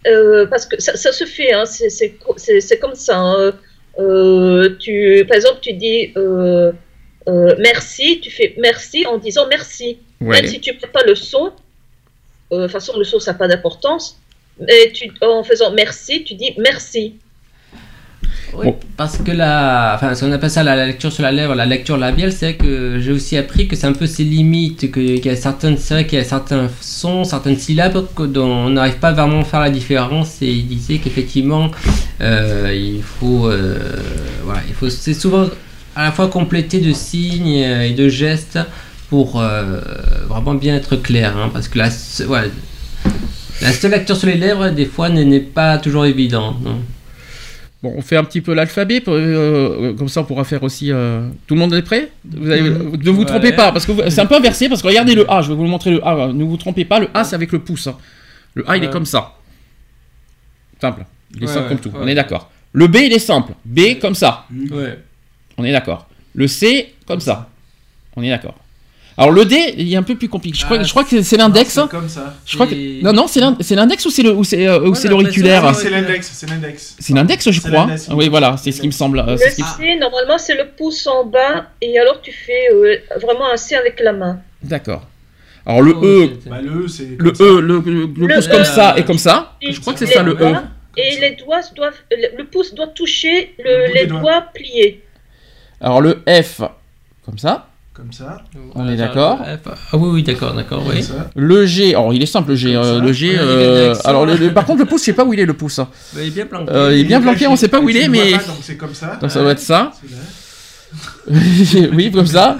euh, 0.07 0.45
parce 0.45 0.65
que 0.67 0.79
ça, 0.79 0.95
ça 0.95 1.11
se 1.11 1.25
fait, 1.25 1.51
hein, 1.53 1.65
c'est- 1.65 1.89
c'est 1.89 2.11
co- 2.23 2.35
c'est 2.37 2.61
c'est 2.61 2.77
comme 2.77 2.93
ça. 2.95 3.17
hein. 3.17 3.51
Euh, 3.99 4.75
tu, 4.79 5.23
par 5.27 5.35
exemple, 5.35 5.59
tu 5.61 5.73
dis 5.73 6.11
euh, 6.17 6.71
euh, 7.27 7.55
merci, 7.59 8.19
tu 8.21 8.31
fais 8.31 8.55
merci 8.57 9.05
en 9.05 9.17
disant 9.17 9.47
merci. 9.47 9.99
Ouais. 10.19 10.41
Même 10.41 10.47
si 10.47 10.59
tu 10.59 10.73
ne 10.73 10.79
fais 10.79 10.87
pas 10.87 11.03
le 11.03 11.15
son, 11.15 11.51
euh, 12.51 12.57
de 12.57 12.61
toute 12.63 12.71
façon, 12.71 12.97
le 12.97 13.03
son, 13.03 13.19
ça 13.19 13.33
n'a 13.33 13.37
pas 13.37 13.47
d'importance. 13.47 14.19
Mais 14.59 14.91
tu, 14.93 15.11
en 15.21 15.43
faisant 15.43 15.71
merci, 15.71 16.23
tu 16.23 16.35
dis 16.35 16.53
merci. 16.57 17.15
Parce 18.97 19.17
que 19.17 19.31
la, 19.31 19.93
enfin, 19.95 20.15
ce 20.15 20.25
qu'on 20.25 20.31
appelle 20.31 20.49
ça 20.49 20.63
la, 20.63 20.85
lecture 20.85 21.11
sur 21.11 21.23
la 21.23 21.31
lèvre, 21.31 21.55
la 21.55 21.65
lecture 21.65 21.97
labiale, 21.97 22.31
c'est 22.31 22.51
vrai 22.51 22.55
que 22.55 22.99
j'ai 22.99 23.11
aussi 23.11 23.37
appris 23.37 23.67
que 23.67 23.75
c'est 23.75 23.87
un 23.87 23.93
peu 23.93 24.05
ses 24.05 24.23
limites, 24.23 24.91
qu'il 24.91 25.25
y 25.25 25.29
a 25.29 25.35
certaines, 25.35 25.77
c'est 25.77 25.93
vrai 25.95 26.07
qu'il 26.07 26.19
y 26.19 26.21
a 26.21 26.25
certains 26.25 26.69
sons, 26.81 27.23
certaines 27.23 27.57
syllabes 27.57 28.05
dont 28.17 28.45
on 28.45 28.69
n'arrive 28.71 28.97
pas 28.97 29.11
vraiment 29.11 29.41
à 29.41 29.43
faire 29.43 29.61
la 29.61 29.69
différence. 29.69 30.41
Et 30.41 30.51
il 30.51 30.67
disait 30.67 30.99
qu'effectivement, 30.99 31.71
euh, 32.21 32.71
il 32.73 33.01
faut, 33.01 33.47
euh, 33.47 33.77
voilà, 34.43 34.61
il 34.67 34.73
faut, 34.73 34.89
c'est 34.89 35.13
souvent 35.13 35.47
à 35.95 36.05
la 36.05 36.11
fois 36.11 36.27
compléter 36.27 36.79
de 36.79 36.93
signes 36.93 37.47
et 37.47 37.93
de 37.93 38.09
gestes 38.09 38.59
pour 39.09 39.41
euh, 39.41 39.79
vraiment 40.27 40.55
bien 40.55 40.75
être 40.75 40.95
clair, 40.95 41.37
hein, 41.37 41.49
parce 41.53 41.67
que 41.67 41.77
la, 41.77 41.89
ouais, 42.27 42.49
la 43.61 43.71
seule 43.71 43.91
lecture 43.91 44.17
sur 44.17 44.27
les 44.27 44.37
lèvres, 44.37 44.69
des 44.69 44.85
fois, 44.85 45.09
n'est 45.09 45.25
n'est 45.25 45.39
pas 45.39 45.77
toujours 45.77 46.05
évidente. 46.05 46.57
Bon, 47.83 47.93
on 47.97 48.01
fait 48.01 48.15
un 48.15 48.23
petit 48.23 48.39
peu 48.39 48.53
l'alphabet, 48.53 49.01
pour- 49.01 49.13
euh, 49.15 49.93
comme 49.95 50.07
ça 50.07 50.21
on 50.21 50.23
pourra 50.23 50.45
faire 50.45 50.63
aussi. 50.63 50.89
euh, 50.91 51.27
Tout 51.47 51.53
le 51.55 51.59
monde 51.59 51.73
est 51.73 51.81
prêt? 51.81 52.11
Vous 52.23 52.49
avez- 52.49 52.61
Ne 52.61 53.09
vous 53.11 53.19
Ouais. 53.19 53.25
trompez 53.25 53.51
pas, 53.51 53.73
parce 53.73 53.85
que 53.85 54.09
c'est 54.09 54.21
un 54.21 54.25
peu 54.25 54.35
inversé, 54.35 54.69
parce 54.69 54.81
que 54.81 54.87
regardez 54.87 55.15
le 55.15 55.29
A, 55.29 55.41
je 55.41 55.49
vais 55.49 55.55
vous 55.55 55.63
le 55.63 55.69
montrer 55.69 55.91
le 55.91 56.07
A. 56.07 56.31
Ne 56.31 56.45
vous 56.45 56.55
trompez 56.55 56.85
pas, 56.85 56.99
le 57.01 57.09
A 57.13 57.25
c'est 57.25 57.35
avec 57.35 57.51
le 57.51 57.59
pouce. 57.59 57.87
hein. 57.87 57.97
Le 58.53 58.63
A 58.69 58.77
il 58.77 58.83
est 58.85 58.89
comme 58.89 59.05
ça. 59.05 59.33
Simple. 60.79 61.03
Il 61.35 61.43
est 61.43 61.47
Ouais, 61.47 61.53
simple 61.53 61.63
ouais, 61.63 61.69
comme 61.69 61.79
tout, 61.79 61.89
ouais. 61.89 62.03
on 62.03 62.07
est 62.07 62.15
d'accord. 62.15 62.49
Le 62.71 62.87
B 62.87 62.95
il 63.01 63.11
est 63.13 63.19
simple. 63.19 63.51
B 63.65 63.99
comme 63.99 64.15
ça, 64.15 64.45
Ouais. 64.71 64.97
on 65.57 65.65
est 65.65 65.71
d'accord. 65.73 66.07
Le 66.35 66.47
C 66.47 66.93
comme 67.05 67.19
ça, 67.19 67.49
on 68.15 68.23
est 68.23 68.29
d'accord. 68.29 68.55
Alors 69.17 69.31
le 69.31 69.45
D 69.45 69.55
il 69.77 69.93
est 69.93 69.95
un 69.95 70.03
peu 70.03 70.15
plus 70.15 70.27
compliqué. 70.29 70.57
Je 70.59 70.65
crois, 70.65 70.77
Ah, 70.79 70.83
je 70.83 70.89
crois 70.89 71.03
que 71.03 71.21
c'est 71.21 71.37
l'index. 71.37 71.73
C'est 71.73 71.87
comme 71.89 72.09
ça. 72.09 72.33
Je 72.45 72.55
crois 72.55 72.65
que... 72.67 72.73
Et- 72.73 72.99
Non, 73.03 73.13
non, 73.13 73.27
c'est 73.27 73.39
l'in- 73.39 73.55
c'est 73.59 73.75
l'index 73.75 74.03
ou 74.05 74.09
c'est 74.09 74.23
le- 74.23 74.33
ou 74.33 74.43
c'est 74.43 74.67
euh, 74.67 74.79
ou 74.79 74.89
Ouais, 74.89 74.95
c'est 74.95 75.03
j'ai 75.03 75.09
l'auriculaire 75.09 75.61
l'impression 75.63 75.89
C'est 75.89 75.95
l'index, 75.95 76.31
c'est 76.33 76.49
l'index. 76.49 76.95
C'est 76.99 77.13
l'index, 77.13 77.51
je 77.51 77.61
crois. 77.61 77.87
Oui, 78.11 78.27
voilà, 78.29 78.57
c'est 78.57 78.71
ce 78.71 78.81
qui 78.81 78.87
me 78.87 78.91
semble. 78.91 79.19
euh, 79.19 79.35
Le 79.37 79.99
normalement, 79.99 80.37
c'est 80.37 80.55
le 80.55 80.65
pouce 80.75 81.05
en 81.07 81.25
bas, 81.25 81.67
et 81.81 81.97
alors 81.99 82.21
tu 82.21 82.31
fais 82.31 82.69
euh, 82.73 82.97
vraiment 83.21 83.51
un 83.51 83.57
C 83.57 83.75
avec 83.75 83.99
la 83.99 84.13
main. 84.13 84.39
D'accord. 84.63 85.07
Alors 85.65 85.81
le 85.81 85.93
Oh, 85.95 86.03
E, 86.03 86.29
Bah, 86.49 86.59
le 86.61 86.85
E, 86.85 86.87
c'est. 86.87 87.07
le 87.17 87.29
E, 87.39 87.61
le, 87.61 87.79
le- 87.85 88.07
pouce 88.35 88.47
E. 88.47 88.51
comme 88.51 88.65
ça 88.65 88.95
et 88.97 89.03
comme 89.05 89.17
ça. 89.19 89.53
Je 89.61 89.79
crois 89.79 89.93
que 89.93 89.99
c'est 89.99 90.07
ça 90.07 90.23
le 90.23 90.33
E. 90.33 90.55
Et 90.97 91.19
les 91.19 91.31
doigts 91.35 91.61
doivent, 91.75 91.93
le 92.11 92.43
pouce 92.45 92.73
doit 92.73 92.87
toucher 92.87 93.53
les 93.93 94.07
doigts 94.07 94.43
pliés. 94.53 95.03
Alors 95.79 96.01
le 96.01 96.21
F, 96.27 96.61
comme 97.25 97.37
ça. 97.37 97.67
Ça. 97.95 98.01
Comme 98.01 98.11
ça. 98.11 98.41
On 98.75 98.87
est 98.87 98.97
ça, 98.97 99.05
d'accord. 99.07 99.39
F. 99.39 99.67
Ah 99.67 99.97
oui, 99.97 100.09
oui, 100.13 100.23
d'accord, 100.23 100.53
d'accord, 100.53 100.83
oui. 100.87 101.03
ça. 101.03 101.29
Le 101.35 101.65
G, 101.65 101.89
alors 101.95 102.13
il 102.13 102.21
est 102.23 102.27
simple 102.27 102.49
le 102.49 102.55
G. 102.55 102.75
Euh, 102.75 102.97
ça. 102.99 103.05
le 103.05 103.13
G. 103.13 103.35
Euh, 103.37 103.93
ça. 103.93 104.09
alors 104.09 104.25
le- 104.25 104.35
le- 104.35 104.53
par 104.53 104.65
contre 104.65 104.79
le 104.79 104.85
pouce, 104.85 105.01
je 105.01 105.05
sais 105.05 105.13
pas 105.13 105.23
où 105.23 105.33
il 105.33 105.39
est 105.39 105.45
le 105.45 105.53
pouce. 105.53 105.79
hein. 105.79 105.87
Il 106.15 106.21
est 106.27 106.29
bien 106.31 106.45
planqué. 106.45 106.71
Euh, 106.71 106.93
il 106.95 107.01
est 107.01 107.03
bien 107.05 107.21
planqué, 107.21 107.47
on 107.47 107.55
sait 107.55 107.67
pas 107.67 107.79
où 107.79 107.89
il 107.89 107.97
est, 107.97 108.07
mais 108.07 108.31
pas, 108.31 108.37
Donc 108.37 108.55
c'est 108.61 108.77
comme 108.77 108.93
ça. 108.93 109.17
donc 109.21 109.29
ça 109.31 109.41
doit 109.41 109.51
être 109.51 109.59
ça. 109.59 109.91
Oui, 111.93 112.11
comme 112.11 112.25
ça. 112.27 112.57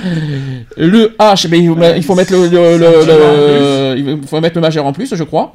Le 0.78 1.16
H, 1.20 1.48
mais 1.50 1.60
il 1.98 2.04
faut, 2.04 2.16
mettre 2.16 2.32
le, 2.34 2.48
le- 2.48 2.78
le- 2.78 3.06
le- 3.06 4.18
il 4.22 4.28
faut 4.28 4.40
mettre 4.42 4.56
le 4.56 4.62
majeur 4.62 4.86
en 4.86 4.94
plus, 4.94 5.14
je 5.14 5.24
crois. 5.24 5.54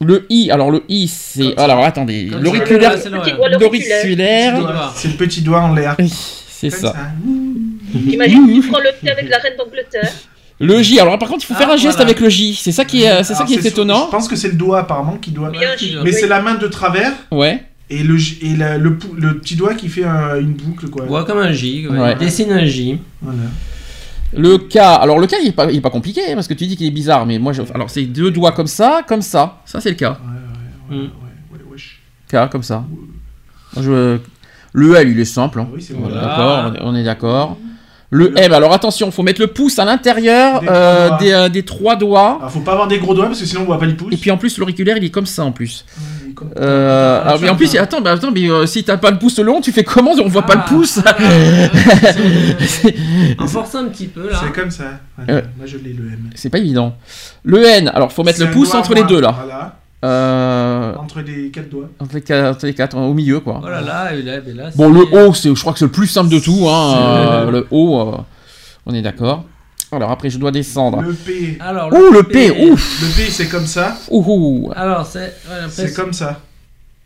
Le 0.00 0.26
I, 0.30 0.50
alors 0.50 0.70
le 0.70 0.82
I, 0.88 1.08
c'est 1.08 1.56
alors 1.58 1.82
attendez, 1.84 2.30
l'auriculaire, 2.40 2.92
ça, 2.92 2.98
c'est 2.98 3.10
le- 3.10 3.20
Petit 3.20 3.32
doigt, 3.32 3.48
l'auriculaire. 3.48 4.92
C'est 4.94 5.08
le 5.08 5.14
petit 5.14 5.40
doigt 5.42 5.60
en 5.60 5.74
l'air. 5.74 5.96
c'est 6.48 6.70
Comme 6.70 6.92
ça. 7.98 8.12
Imagine, 8.12 8.60
tu 8.62 8.68
prends 8.68 8.78
le 8.80 8.90
thé 9.00 9.10
avec 9.10 9.28
la 9.28 9.38
reine 9.38 9.54
d'Angleterre. 9.58 10.12
Le 10.60 10.82
J, 10.82 11.00
alors 11.00 11.18
par 11.18 11.28
contre, 11.28 11.44
il 11.44 11.46
faut 11.48 11.54
Ah, 11.56 11.60
faire 11.60 11.70
un 11.70 11.76
geste 11.76 11.96
voilà. 11.96 12.10
avec 12.10 12.20
le 12.20 12.28
J. 12.28 12.54
C'est 12.54 12.70
ça 12.72 12.84
qui 12.84 13.02
est, 13.02 13.24
c'est 13.24 13.34
ça 13.34 13.44
qui 13.44 13.54
est 13.54 13.60
sur- 13.60 13.66
étonnant. 13.72 14.06
Je 14.06 14.10
pense 14.12 14.28
que 14.28 14.36
c'est 14.36 14.48
le 14.48 14.54
doigt 14.54 14.78
apparemment 14.80 15.16
qui 15.16 15.30
doit. 15.32 15.50
J. 15.76 15.96
Mais 15.96 16.10
oui. 16.10 16.12
c'est 16.12 16.28
la 16.28 16.40
main 16.42 16.54
de 16.54 16.66
travers 16.68 17.12
Ouais. 17.32 17.64
et 17.90 18.02
le 18.04 18.16
J- 18.16 18.38
et 18.42 18.56
la- 18.56 18.78
le, 18.78 18.96
le 19.16 19.38
petit 19.38 19.56
doigt 19.56 19.74
qui 19.74 19.88
fait 19.88 20.04
un- 20.04 20.38
une 20.38 20.52
boucle 20.52 20.88
quoi. 20.88 21.04
Ouais, 21.06 21.24
comme 21.26 21.38
un 21.38 21.50
J. 21.52 21.88
ouais. 21.88 21.98
Ouais. 21.98 22.14
Dessine 22.14 22.52
un 22.52 22.64
J. 22.64 22.98
Voilà. 23.20 23.38
Le 24.36 24.58
K, 24.58 24.76
alors 24.76 25.18
le 25.18 25.26
K 25.26 25.34
il 25.42 25.48
est 25.48 25.52
pas, 25.52 25.70
il 25.70 25.76
est 25.78 25.80
pas 25.80 25.90
compliqué 25.90 26.20
hein, 26.28 26.34
parce 26.34 26.48
que 26.48 26.54
tu 26.54 26.66
dis 26.66 26.76
qu'il 26.76 26.86
est 26.86 26.90
bizarre, 26.92 27.24
mais 27.26 27.38
moi, 27.38 27.52
je, 27.52 27.62
alors 27.74 27.90
c'est 27.90 28.02
deux 28.04 28.30
doigts 28.30 28.52
comme 28.52 28.66
ça, 28.66 29.02
comme 29.06 29.22
ça. 29.22 29.60
Ça 29.64 29.80
c'est 29.80 29.90
le 29.90 29.96
K. 29.96 30.02
Ouais, 30.02 30.08
ouais, 30.08 30.14
ouais, 30.90 30.96
Mm. 30.96 31.00
ouais, 31.02 31.08
ouais, 31.52 31.58
wesh. 31.72 32.00
K 32.30 32.48
comme 32.50 32.62
ça. 32.62 32.84
Je- 33.80 34.18
Le 34.72 34.94
L 34.96 35.08
il 35.10 35.20
est 35.20 35.24
simple. 35.24 35.60
hein. 35.60 35.66
Ah 35.68 35.74
oui, 35.76 35.86
est 35.88 35.92
voilà. 35.94 36.72
Est- 36.76 36.80
on 36.82 36.94
est 36.96 37.04
d'accord. 37.04 37.56
Le 38.16 38.32
M, 38.38 38.52
alors 38.52 38.72
attention, 38.72 39.10
faut 39.10 39.24
mettre 39.24 39.40
le 39.40 39.48
pouce 39.48 39.78
à 39.80 39.84
l'intérieur 39.84 40.60
Des 40.60 40.68
euh, 40.70 41.08
trois 41.08 41.08
doigts. 41.08 41.18
des, 41.18 41.32
euh, 41.32 41.48
des 41.48 41.62
trois 41.64 41.96
doigts. 41.96 42.36
Alors 42.38 42.50
faut 42.52 42.60
pas 42.60 42.72
avoir 42.72 42.86
des 42.86 42.98
gros 42.98 43.12
doigts 43.12 43.26
parce 43.26 43.40
que 43.40 43.44
sinon 43.46 43.62
on 43.62 43.64
voit 43.64 43.78
pas 43.78 43.86
le 43.86 43.96
pouce. 43.96 44.12
Et 44.12 44.16
puis 44.16 44.30
en 44.30 44.36
plus 44.36 44.56
l'auriculaire 44.58 44.96
il 44.98 45.04
est 45.04 45.10
comme 45.10 45.26
ça 45.26 45.42
en 45.44 45.50
plus. 45.50 45.84
Comme- 46.36 46.50
Euh, 46.60 47.20
Ah, 47.24 47.28
alors, 47.30 47.40
mais 47.40 47.48
en 47.48 47.56
plus, 47.56 47.74
attends, 47.76 48.00
mais 48.00 48.10
attends, 48.10 48.30
mais 48.32 48.48
euh, 48.48 48.66
si 48.66 48.82
t'as 48.84 48.96
pas 48.98 49.10
le 49.10 49.18
pouce 49.18 49.38
long, 49.40 49.60
tu 49.60 49.72
fais 49.72 49.82
comment 49.84 50.12
On 50.12 50.28
voit 50.28 50.42
pas 50.42 50.54
le 50.54 50.60
Ah. 50.64 50.68
pouce? 50.68 50.98
En 53.38 53.46
forçant 53.46 53.78
un 53.80 53.88
petit 53.88 54.06
peu 54.06 54.30
là. 54.30 54.40
C'est 54.42 54.52
comme 54.52 54.70
ça. 54.70 54.84
Ouais. 55.18 55.42
Moi 55.56 55.66
je 55.66 55.76
l'ai 55.78 55.92
le 55.92 56.04
M. 56.06 56.30
C'est 56.34 56.50
pas 56.50 56.58
évident. 56.58 56.96
Le 57.44 57.64
N, 57.64 57.88
alors 57.94 58.12
faut 58.12 58.22
mettre 58.24 58.40
le 58.40 58.50
pouce 58.50 58.74
entre 58.74 58.94
les 58.94 59.04
deux 59.04 59.20
là. 59.20 59.34
Voilà. 59.36 59.76
Euh, 60.04 60.94
Entre 60.96 61.20
les 61.22 61.48
quatre 61.50 61.70
doigts. 61.70 61.88
entre, 61.98 62.14
les 62.16 62.20
quatre, 62.20 62.44
entre 62.56 62.66
les 62.66 62.74
quatre, 62.74 62.96
au 62.96 63.14
milieu 63.14 63.40
quoi. 63.40 63.60
Oh 63.64 63.68
là 63.68 63.80
là, 63.80 64.12
et 64.14 64.22
là, 64.22 64.34
et 64.46 64.52
là, 64.52 64.70
Bon, 64.76 64.90
le 64.92 65.00
O, 65.00 65.32
c'est, 65.32 65.48
je 65.54 65.60
crois 65.60 65.72
que 65.72 65.78
c'est 65.78 65.86
le 65.86 65.90
plus 65.90 66.06
simple 66.06 66.28
de 66.30 66.38
tout. 66.38 66.66
Hein, 66.68 66.94
euh, 66.96 67.50
le 67.50 67.66
O, 67.70 67.98
euh, 68.00 68.16
on 68.86 68.92
est 68.94 69.02
d'accord. 69.02 69.44
Alors 69.92 70.10
après, 70.10 70.28
je 70.28 70.38
dois 70.38 70.50
descendre. 70.50 71.00
Le 71.00 71.12
P. 71.14 71.56
Alors, 71.60 71.90
Ouh, 71.92 72.12
le 72.12 72.22
P, 72.24 72.50
ouf 72.50 73.00
Le 73.02 73.06
P 73.16 73.30
c'est 73.30 73.48
comme 73.48 73.66
ça. 73.66 73.96
ouh, 74.10 74.24
ouh. 74.26 74.72
Alors, 74.76 75.06
c'est. 75.06 75.20
ouais, 75.20 75.30
après, 75.64 75.68
C'est 75.70 75.94
comme 75.94 76.12
ça. 76.12 76.40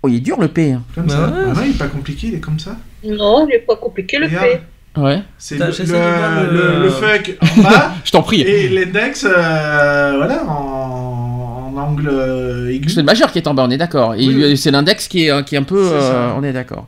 Oh, 0.03 0.09
il 0.09 0.17
est 0.17 0.21
dur 0.21 0.41
le 0.41 0.49
P. 0.49 0.73
hein. 0.73 0.83
Comme 0.95 1.07
Bah 1.07 1.15
ça. 1.15 1.21
ouais. 1.27 1.33
Ah 1.55 1.59
ouais, 1.61 1.65
il 1.67 1.75
est 1.75 1.79
pas 1.79 1.89
compliqué, 1.89 2.29
il 2.29 2.35
est 2.37 2.41
comme 2.41 2.59
ça. 2.59 2.77
Non, 3.05 3.47
il 3.47 3.51
n'est 3.53 3.59
pas 3.61 3.77
compliqué, 3.77 4.19
le 4.19 4.27
Regarde. 4.27 4.45
P. 4.47 4.61
Ouais, 5.01 5.23
C'est 5.39 5.59
le, 5.59 5.67
le, 5.67 6.51
le- 6.51 6.53
le- 6.79 6.83
le 6.85 6.91
fuck 6.91 7.37
en 7.41 7.63
bas 7.63 7.93
je 8.05 8.11
t'en 8.11 8.23
prie. 8.23 8.41
et 8.41 8.69
l'index 8.69 9.25
euh, 9.29 10.15
voilà 10.17 10.45
en 10.45 10.78
angle 11.89 12.09
euh, 12.11 12.71
aigu. 12.71 12.89
C'est 12.89 13.01
le 13.01 13.07
majeur 13.07 13.33
qui 13.33 13.39
est 13.39 13.47
en 13.49 13.55
bas, 13.55 13.65
on 13.67 13.71
est 13.71 13.77
d'accord. 13.79 14.15
Et 14.15 14.27
Oui, 14.27 14.35
oui. 14.45 14.57
c'est 14.57 14.71
l'index 14.71 15.09
qui 15.09 15.27
est, 15.27 15.45
qui 15.45 15.55
est 15.55 15.59
un 15.59 15.63
peu. 15.65 15.91
Euh, 15.93 16.31
on 16.37 16.43
est 16.45 16.53
d'accord. 16.53 16.87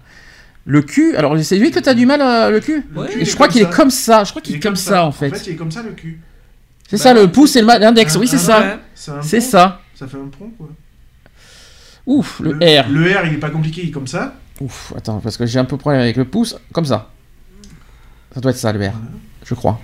Le 0.66 0.82
Q, 0.82 1.16
alors 1.16 1.36
c'est 1.42 1.56
lui 1.58 1.70
que 1.70 1.78
t'as 1.80 1.94
du 1.94 2.06
mal, 2.06 2.20
euh, 2.20 2.50
le 2.50 2.60
cul, 2.60 2.86
Je 3.22 3.34
crois 3.34 3.48
qu'il 3.48 3.62
est 3.62 3.70
comme 3.70 3.90
ça. 3.90 4.24
Je 4.24 4.30
crois 4.30 4.42
qu'il 4.42 4.54
Il 4.54 4.58
est 4.58 4.60
comme 4.60 4.76
ça 4.76 5.04
en 5.04 5.10
fait. 5.12 5.28
En 5.28 5.34
fait, 5.34 5.46
il 5.46 5.52
est 5.54 5.56
comme 5.56 5.70
ça 5.70 5.82
le 5.82 5.92
cul. 5.92 6.20
C'est 6.88 6.96
Bah, 6.96 7.02
ça, 7.02 7.14
le 7.14 7.28
pouce 7.28 7.56
et 7.56 7.62
l'index. 7.62 8.16
Oui, 8.16 8.28
c'est 8.28 8.36
Ah, 8.50 8.78
ça. 8.94 9.20
C'est 9.22 9.40
ça. 9.40 9.80
Ça 9.94 10.06
fait 10.06 10.16
un 10.18 10.28
pont 10.28 10.50
quoi. 10.56 10.68
Ouf, 12.06 12.40
le 12.40 12.52
R. 12.52 12.88
Le 12.90 13.04
R, 13.16 13.26
il 13.26 13.34
est 13.34 13.38
pas 13.38 13.50
compliqué, 13.50 13.82
il 13.84 13.88
est 13.88 13.92
comme 13.92 14.06
ça. 14.06 14.34
Ouf, 14.60 14.92
attends, 14.96 15.20
parce 15.20 15.36
que 15.36 15.46
j'ai 15.46 15.58
un 15.58 15.64
peu 15.64 15.76
problème 15.76 16.02
avec 16.02 16.16
le 16.16 16.24
pouce. 16.24 16.56
Comme 16.72 16.84
ça. 16.84 17.10
Ça 18.34 18.40
doit 18.40 18.50
être 18.50 18.56
ça, 18.58 18.72
le 18.72 18.80
R. 18.86 18.92
Je 19.44 19.54
crois. 19.54 19.80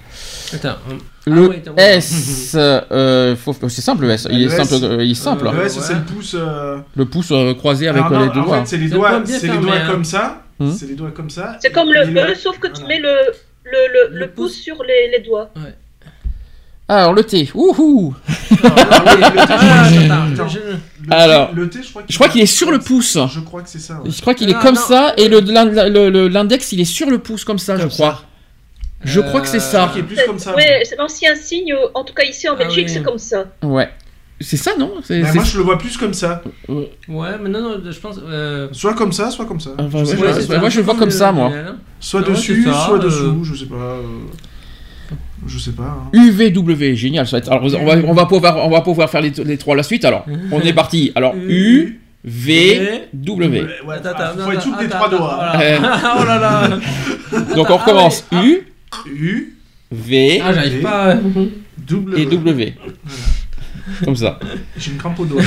Attends. 0.53 0.77
hum. 0.91 0.99
Le 1.29 1.51
Ah 1.51 1.57
attends, 1.57 1.75
S, 1.77 2.53
euh, 2.55 3.35
faut- 3.35 3.57
c'est 3.69 3.81
simple 3.81 4.03
le 4.03 4.11
S. 4.11 4.29
Il 4.31 4.43
est 4.43 4.45
Le 4.47 4.53
S. 4.53 4.57
simple. 4.69 4.85
euh, 4.85 5.05
il 5.05 5.11
est 5.11 5.15
simple. 5.15 5.47
Euh, 5.49 5.53
Le 5.53 5.59
ouais. 5.59 5.67
S, 5.67 5.79
c'est 5.81 5.95
le 5.95 6.03
pouce. 6.03 6.37
euh, 6.39 6.79
Le 6.95 7.05
pouce 7.05 7.33
euh, 7.33 7.53
croisé 7.55 7.89
avec 7.89 8.05
euh, 8.05 8.09
non, 8.11 8.21
les 8.21 8.29
deux 8.33 8.41
en 8.41 8.45
doigts. 8.45 8.61
fait, 8.61 8.67
c'est 8.67 8.77
les 8.77 8.89
doigts, 8.89 9.23
c'est 9.27 9.43
les 9.49 9.59
doigts 9.59 9.75
hein. 9.75 9.91
comme 9.91 10.05
ça. 10.05 10.43
Hum. 10.61 10.73
C'est 10.73 10.87
les 10.87 10.95
doigts 10.95 11.11
comme 11.11 11.29
ça. 11.31 11.57
C'est 11.61 11.73
comme 11.73 11.89
le 11.93 12.05
le- 12.05 12.31
E, 12.31 12.35
sauf 12.37 12.59
que 12.61 12.69
tu 12.69 12.85
mets 12.85 13.01
le, 13.01 13.09
le, 13.65 13.71
le, 13.73 14.15
Le 14.15 14.19
le 14.21 14.31
pouce 14.31 14.53
pouce. 14.53 14.61
sur 14.63 14.77
les, 14.85 15.11
les 15.19 15.25
doigts. 15.25 15.51
Ah, 16.89 16.99
alors 17.01 17.15
le 17.15 17.25
T. 17.25 17.51
Ouhou. 17.53 18.15
Alors, 18.63 18.77
le- 18.77 19.41
Ah, 19.49 20.27
Attends. 20.33 20.49
je- 20.49 20.59
Le 20.61 21.13
Alors, 21.13 21.51
T, 21.51 21.57
le 21.57 21.69
T, 21.69 21.83
je 21.83 21.91
crois 21.91 22.03
qu'il 22.05 22.13
Je 22.13 22.17
crois 22.19 22.29
qu'il 22.29 22.41
est 22.43 22.47
sur 22.47 22.71
le 22.71 22.79
pouce. 22.79 23.19
Je 23.35 23.41
crois 23.41 23.63
que 23.63 23.69
c'est 23.69 23.81
ça. 23.81 23.95
ouais. 24.01 24.11
Je 24.11 24.21
crois 24.21 24.35
qu'il 24.35 24.49
est 24.49 24.55
Ah, 24.57 24.63
comme 24.63 24.77
ça 24.77 25.13
et 25.17 25.29
le 25.29 25.41
l'in- 25.41 25.65
le- 25.89 26.09
le- 26.11 26.29
l'index 26.29 26.71
il 26.71 26.81
est 26.81 26.85
sur 26.85 27.11
le 27.11 27.19
pouce 27.19 27.45
comme 27.45 27.59
ça, 27.59 27.77
je 27.77 27.89
crois. 27.89 28.23
Je 29.05 29.21
crois 29.21 29.41
que 29.41 29.47
c'est 29.49 29.59
Euh, 29.59 29.61
ça. 29.61 29.91
Qui 29.93 30.01
est 30.01 30.03
plus 30.03 30.19
comme 30.27 30.39
ça. 30.39 30.55
Oui, 30.57 30.63
c'est 30.85 30.97
l'ancien 30.97 31.35
signe, 31.37 31.73
euh, 31.73 31.87
en 31.95 32.03
tout 32.05 32.15
cas 32.15 32.25
ici 32.25 32.49
en 32.49 32.55
Ah 32.55 32.65
Belgique, 32.65 32.87
oui. 32.89 32.93
c'est 32.93 33.03
comme 33.03 33.19
ça. 33.19 33.45
Ouais. 33.63 33.89
C'est 34.41 34.57
ça, 34.59 34.73
non? 34.79 34.93
C'est- 35.03 35.21
moi, 35.35 35.45
je 35.45 35.57
le 35.59 35.65
vois 35.65 35.79
plus 35.79 35.97
comme 35.97 36.13
ça. 36.13 36.43
Ouais, 36.69 37.29
mais 37.43 37.49
non, 37.49 37.61
non, 37.63 37.77
je 37.91 37.99
pense. 38.01 38.21
euh, 38.23 38.69
Soit 38.73 38.93
comme 38.95 39.13
ça, 39.13 39.31
soit 39.31 39.47
comme 39.47 39.61
ça. 39.61 39.71
Enfin, 39.79 40.01
Je 40.01 40.05
sais 40.05 40.13
ouais, 40.17 40.19
pas. 40.21 40.27
ouais, 40.27 40.33
c'est 40.35 40.49
ouais, 40.49 40.55
ça. 40.57 40.61
moi, 40.61 40.69
je 40.69 40.77
le 40.79 40.83
vois 40.85 40.95
comme 40.97 41.11
ça, 41.11 41.33
moi. 41.33 41.51
Soit 42.01 42.21
Ouais, 42.21 42.31
dessus, 42.31 42.65
ça, 42.65 42.73
soit 42.87 42.97
euh. 42.97 43.03
dessous, 43.03 43.45
je 43.45 43.55
sais 43.55 43.67
pas. 43.67 43.75
euh, 43.77 44.03
Je 45.47 45.59
sais 45.59 45.71
pas. 45.73 45.85
hein. 45.85 46.11
UVW, 46.13 46.95
génial. 46.97 47.27
Ça 47.27 47.33
va 47.33 47.39
être- 47.39 47.51
Alors, 47.53 47.65
on 47.65 47.87
va, 47.87 47.95
on 48.09 48.13
va 48.13 48.27
pouvoir, 48.27 48.67
on 48.67 48.71
va 48.71 48.81
pouvoir 48.81 49.09
faire 49.09 49.21
les, 49.23 49.31
les 49.31 49.57
trois 49.57 49.75
à 49.75 49.77
la 49.79 49.83
suite. 49.83 50.05
Alors, 50.05 50.27
on 50.53 50.61
est 50.61 50.73
parti. 50.73 51.13
Alors, 51.15 51.35
U, 51.37 52.01
V, 52.25 53.05
W. 53.15 53.61
Ouais, 53.63 53.69
ouais, 53.87 53.95
Attends, 53.95 54.11
ah, 54.19 54.33
faut 54.37 54.51
être 54.53 54.63
souple 54.63 54.83
des 54.83 54.89
trois 54.89 55.09
doigts. 55.09 55.39
voilà. 55.55 56.17
oh 56.21 56.25
là 56.25 56.39
là 56.39 56.69
Donc, 57.55 57.71
on 57.71 57.77
recommence. 57.77 58.25
ah 58.33 58.43
U, 58.45 58.67
U, 59.07 59.55
V 59.93 60.41
Ah, 60.45 60.53
j'arrive 60.53 60.81
pas. 60.81 61.15
W. 61.87 62.23
et 62.23 62.27
W. 62.27 62.75
Comme 64.05 64.17
ça. 64.17 64.41
J'ai 64.77 64.91
une 64.91 64.97
crampe 64.97 65.21
au 65.21 65.25
doigt. 65.25 65.43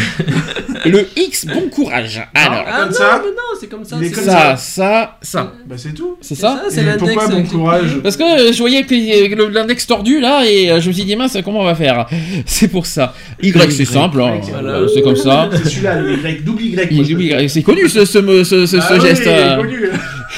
Le 0.86 1.06
X, 1.18 1.46
bon 1.46 1.68
courage. 1.70 2.26
Alors, 2.34 2.64
Ah 2.66 2.80
Comme 2.84 2.88
non, 2.90 2.94
ça 2.96 3.22
mais 3.22 3.32
non, 3.32 3.60
c'est 3.60 3.68
comme 3.68 3.84
ça. 3.84 3.98
Il 4.00 4.06
est 4.06 4.10
c'est 4.10 4.16
comme 4.16 4.24
ça, 4.24 4.56
ça, 4.56 5.18
ça. 5.22 5.54
Bah, 5.68 5.76
c'est 5.78 5.94
tout. 5.94 6.16
C'est 6.22 6.36
ça 6.36 6.64
c'est 6.70 6.80
Et 6.80 6.86
l'index. 6.86 7.04
pourquoi 7.14 7.28
bon 7.28 7.44
courage? 7.44 8.00
Parce 8.02 8.16
que 8.16 8.24
euh, 8.50 8.54
je 8.54 8.58
voyais 8.60 8.84
que 8.84 8.96
euh, 8.96 9.36
le- 9.36 9.50
l'index 9.50 9.86
tordu 9.86 10.22
là 10.22 10.46
et 10.50 10.72
euh, 10.72 10.80
je 10.80 10.88
me 10.88 10.94
suis 10.94 11.04
dit 11.04 11.18
mince 11.18 11.36
comment 11.44 11.60
on 11.60 11.66
va 11.66 11.76
faire? 11.76 12.08
C'est 12.46 12.70
pour 12.70 12.86
ça. 12.86 13.14
Y 13.44 13.52
c'est 13.72 13.84
simple, 13.84 14.22
hein, 14.22 14.40
Voilà. 14.42 14.70
euh, 14.70 14.88
c'est 14.88 15.02
comme 15.02 15.18
ça. 15.18 15.50
C'est 15.52 15.68
celui-là, 15.68 16.00
le 16.00 16.14
Y, 16.14 16.42
double 16.46 16.62
Y. 16.62 16.68
Y, 16.92 16.96
moi, 16.96 17.04
je 17.04 17.16
peux- 17.16 17.22
Y, 17.44 17.50
C'est 17.50 17.62
connu 17.64 17.90
ce, 17.90 18.06
ce, 18.06 18.20
ce, 18.20 18.44
ce- 18.44 18.66
ce 18.66 18.78
Ah 18.80 18.94
oui, 18.94 19.02
geste. 19.02 19.24
il 19.26 19.28
est 19.28 19.38
euh. 19.38 19.58
connu. 19.58 19.80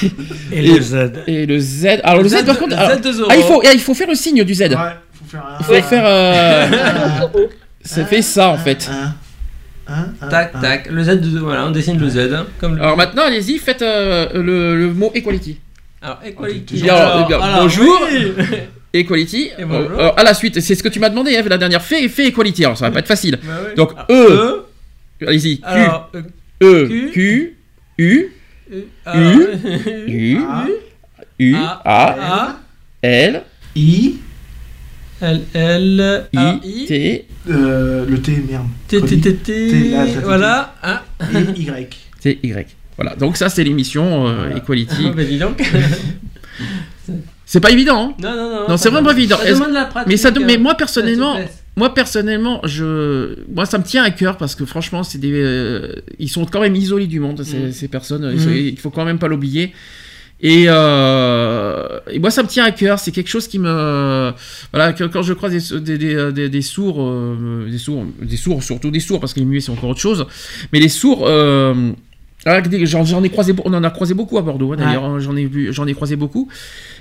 Et 0.52 0.66
Et- 0.66 0.76
le 0.76 0.82
Z. 0.82 0.96
Et 1.28 1.46
le 1.46 1.60
Z. 1.60 1.86
Alors 2.04 2.22
le 2.24 2.30
Z, 2.30 2.46
par 2.46 2.58
contre. 2.60 2.78
alors- 2.78 2.98
Z 2.98 3.02
de 3.02 3.12
Zoro. 3.12 3.30
ah, 3.32 3.36
il 3.38 3.44
faut, 3.44 3.62
ah, 3.66 3.70
il 3.74 3.80
faut 3.80 3.94
faire 3.94 4.08
le 4.08 4.16
signe 4.16 4.44
du 4.44 4.54
Z. 4.54 4.62
Ouais, 4.62 4.68
faut 5.14 5.26
faire 5.30 5.46
un. 5.46 5.58
Il 5.60 5.66
faut 5.66 5.74
faire. 5.88 6.04
euh, 6.06 6.68
ça 7.84 8.06
fait 8.06 8.22
ça 8.22 8.50
en 8.50 8.58
fait. 8.58 8.90
Un, 8.92 9.14
un, 9.94 10.06
un, 10.22 10.28
Tac, 10.30 10.52
un. 10.56 10.60
tac. 10.62 10.88
Le 10.90 11.04
Z 11.04 11.08
de. 11.22 11.40
Voilà, 11.40 11.66
on 11.66 11.72
dessine 11.72 12.00
le 12.00 12.10
Z. 12.10 12.18
hein, 12.34 12.46
Comme 12.60 12.76
le. 12.76 12.82
Alors 12.82 12.98
maintenant, 12.98 13.24
allez-y, 13.24 13.58
faites 13.58 13.82
euh, 13.82 14.28
le, 14.34 14.76
le 14.78 14.94
mot 14.94 15.12
equality. 15.14 15.60
Alors, 16.02 16.20
equality. 16.26 16.82
Bien, 16.82 16.96
Alors, 16.96 17.28
bien, 17.28 17.40
alors, 17.42 17.62
bonjour. 17.64 18.00
oui. 18.12 18.34
Equality. 18.94 19.52
Et 19.58 19.64
voilà. 19.64 19.86
Euh, 19.86 20.00
euh, 20.00 20.12
à 20.18 20.24
la 20.24 20.34
suite, 20.34 20.60
c'est 20.60 20.76
ce 20.76 20.84
que 20.84 20.90
tu 20.90 21.00
m'as 21.00 21.08
demandé 21.08 21.34
hein, 21.38 21.44
la 21.48 21.58
dernière. 21.58 21.82
Fais, 21.82 22.10
fais 22.10 22.28
Equality. 22.28 22.66
Alors 22.66 22.78
ça 22.78 22.86
va 22.88 22.92
pas 22.92 23.00
être 23.00 23.08
facile. 23.08 23.40
Bah. 23.42 23.54
Donc 23.78 23.92
Ah, 23.96 24.06
E. 24.10 24.66
Allez-y. 25.26 25.60
Q. 25.60 25.64
Alors, 25.66 26.10
euh, 26.16 26.22
E. 26.62 26.88
Q. 26.88 27.12
Q. 27.14 27.58
U. 28.00 28.26
U. 28.72 28.86
A, 29.06 30.66
U. 31.40 31.56
A. 31.86 32.58
L. 33.04 33.44
I, 33.76 34.16
L, 35.22 35.42
L, 35.54 36.26
A, 36.36 36.60
I. 36.64 36.86
T. 36.88 37.26
euh, 37.50 38.06
le 38.08 38.22
T, 38.22 38.32
merde. 38.50 38.68
T, 38.88 39.02
T, 39.02 39.20
T, 39.20 39.36
T, 39.36 39.96
voilà. 40.24 40.76
Ah, 40.82 41.04
Et 41.34 41.62
Y. 41.62 41.98
T. 42.22 42.40
Y. 42.44 42.68
Voilà. 42.98 43.16
Donc 43.16 43.38
ça 43.38 43.50
c'est 43.50 43.64
l'émission 43.64 44.28
euh. 44.28 44.56
Equality. 44.56 45.10
bah 45.16 45.24
dis 45.24 45.38
donc. 45.40 45.62
C'est 47.46 47.60
pas 47.60 47.72
évident. 47.72 48.16
Hein 48.18 48.22
Non, 48.22 48.36
non, 48.36 48.50
non. 48.62 48.68
Non, 48.70 48.78
c'est 48.78 48.90
vraiment 48.90 49.08
demande- 49.10 49.18
évident. 49.18 49.38
Ça 49.38 49.44
Est-ce- 49.46 49.54
demande 49.60 49.74
la 49.74 49.86
pratique. 49.86 50.08
mais 50.10 50.18
ça, 50.18 50.32
de- 50.32 50.40
mais 50.40 50.56
hein. 50.56 50.60
moi 50.60 50.76
personnellement. 50.76 51.38
Moi 51.78 51.94
personnellement, 51.94 52.60
je, 52.66 53.36
moi 53.54 53.66
ça 53.66 53.78
me 53.78 53.84
tient 53.84 54.04
à 54.04 54.12
cœur 54.12 54.38
parce 54.38 54.56
que 54.56 54.66
franchement, 54.66 55.04
c'est 55.04 55.18
des, 55.20 55.32
euh, 55.34 55.96
ils 56.20 56.30
sont 56.30 56.46
quand 56.46 56.62
même 56.62 56.76
isolés 56.76 57.08
du 57.08 57.20
monde 57.20 57.44
ces, 57.44 57.58
Mm. 57.68 57.72
ces 57.72 57.88
personnes. 57.88 58.34
Mm. 58.36 58.54
Il 58.56 58.78
faut- 58.80 58.90
quand 58.90 59.06
même 59.06 59.20
pas 59.20 59.28
l'oublier. 59.30 59.74
Et, 60.44 60.66
euh, 60.68 62.00
et 62.10 62.18
moi, 62.20 62.32
ça 62.32 62.42
me 62.44 62.48
tient 62.48 62.64
à 62.64 62.72
cœur. 62.72 62.98
C'est 63.00 63.12
quelque 63.12 63.30
chose 63.30 63.48
qui 63.48 63.60
me, 63.60 64.32
voilà, 64.74 64.92
quand 64.94 65.22
je 65.22 65.34
croise 65.34 65.54
des, 65.74 65.80
des, 65.80 65.98
des, 65.98 66.32
des- 66.34 66.50
des 66.50 66.62
sourds, 66.64 66.98
euh, 67.00 67.70
des 67.70 67.78
sourds, 67.78 68.06
des 68.22 68.38
sourds, 68.38 68.64
surtout 68.64 68.90
des 68.92 69.00
sourds, 69.00 69.20
parce 69.20 69.34
que 69.34 69.40
les 69.40 69.46
muets 69.46 69.62
c'est 69.62 69.72
encore 69.72 69.90
autre 69.92 70.00
chose. 70.00 70.26
Mais 70.74 70.80
les 70.80 70.90
sourds, 70.90 71.26
euh, 71.28 71.92
j'en 72.46 73.06
j'en 73.06 73.24
ai 73.24 73.30
croisé, 73.30 73.54
on 73.66 73.74
en 73.74 73.84
a 73.84 73.90
croisé 73.92 74.14
beaucoup 74.14 74.38
à 74.38 74.42
Bordeaux. 74.42 74.74
hein, 74.74 74.78
D'ailleurs, 74.78 75.06
hein, 75.06 75.20
j'en 75.20 75.36
ai 75.36 75.46
vu, 75.46 75.72
j'en 75.72 75.86
ai 75.88 75.94
croisé 75.94 76.16
beaucoup. 76.16 76.48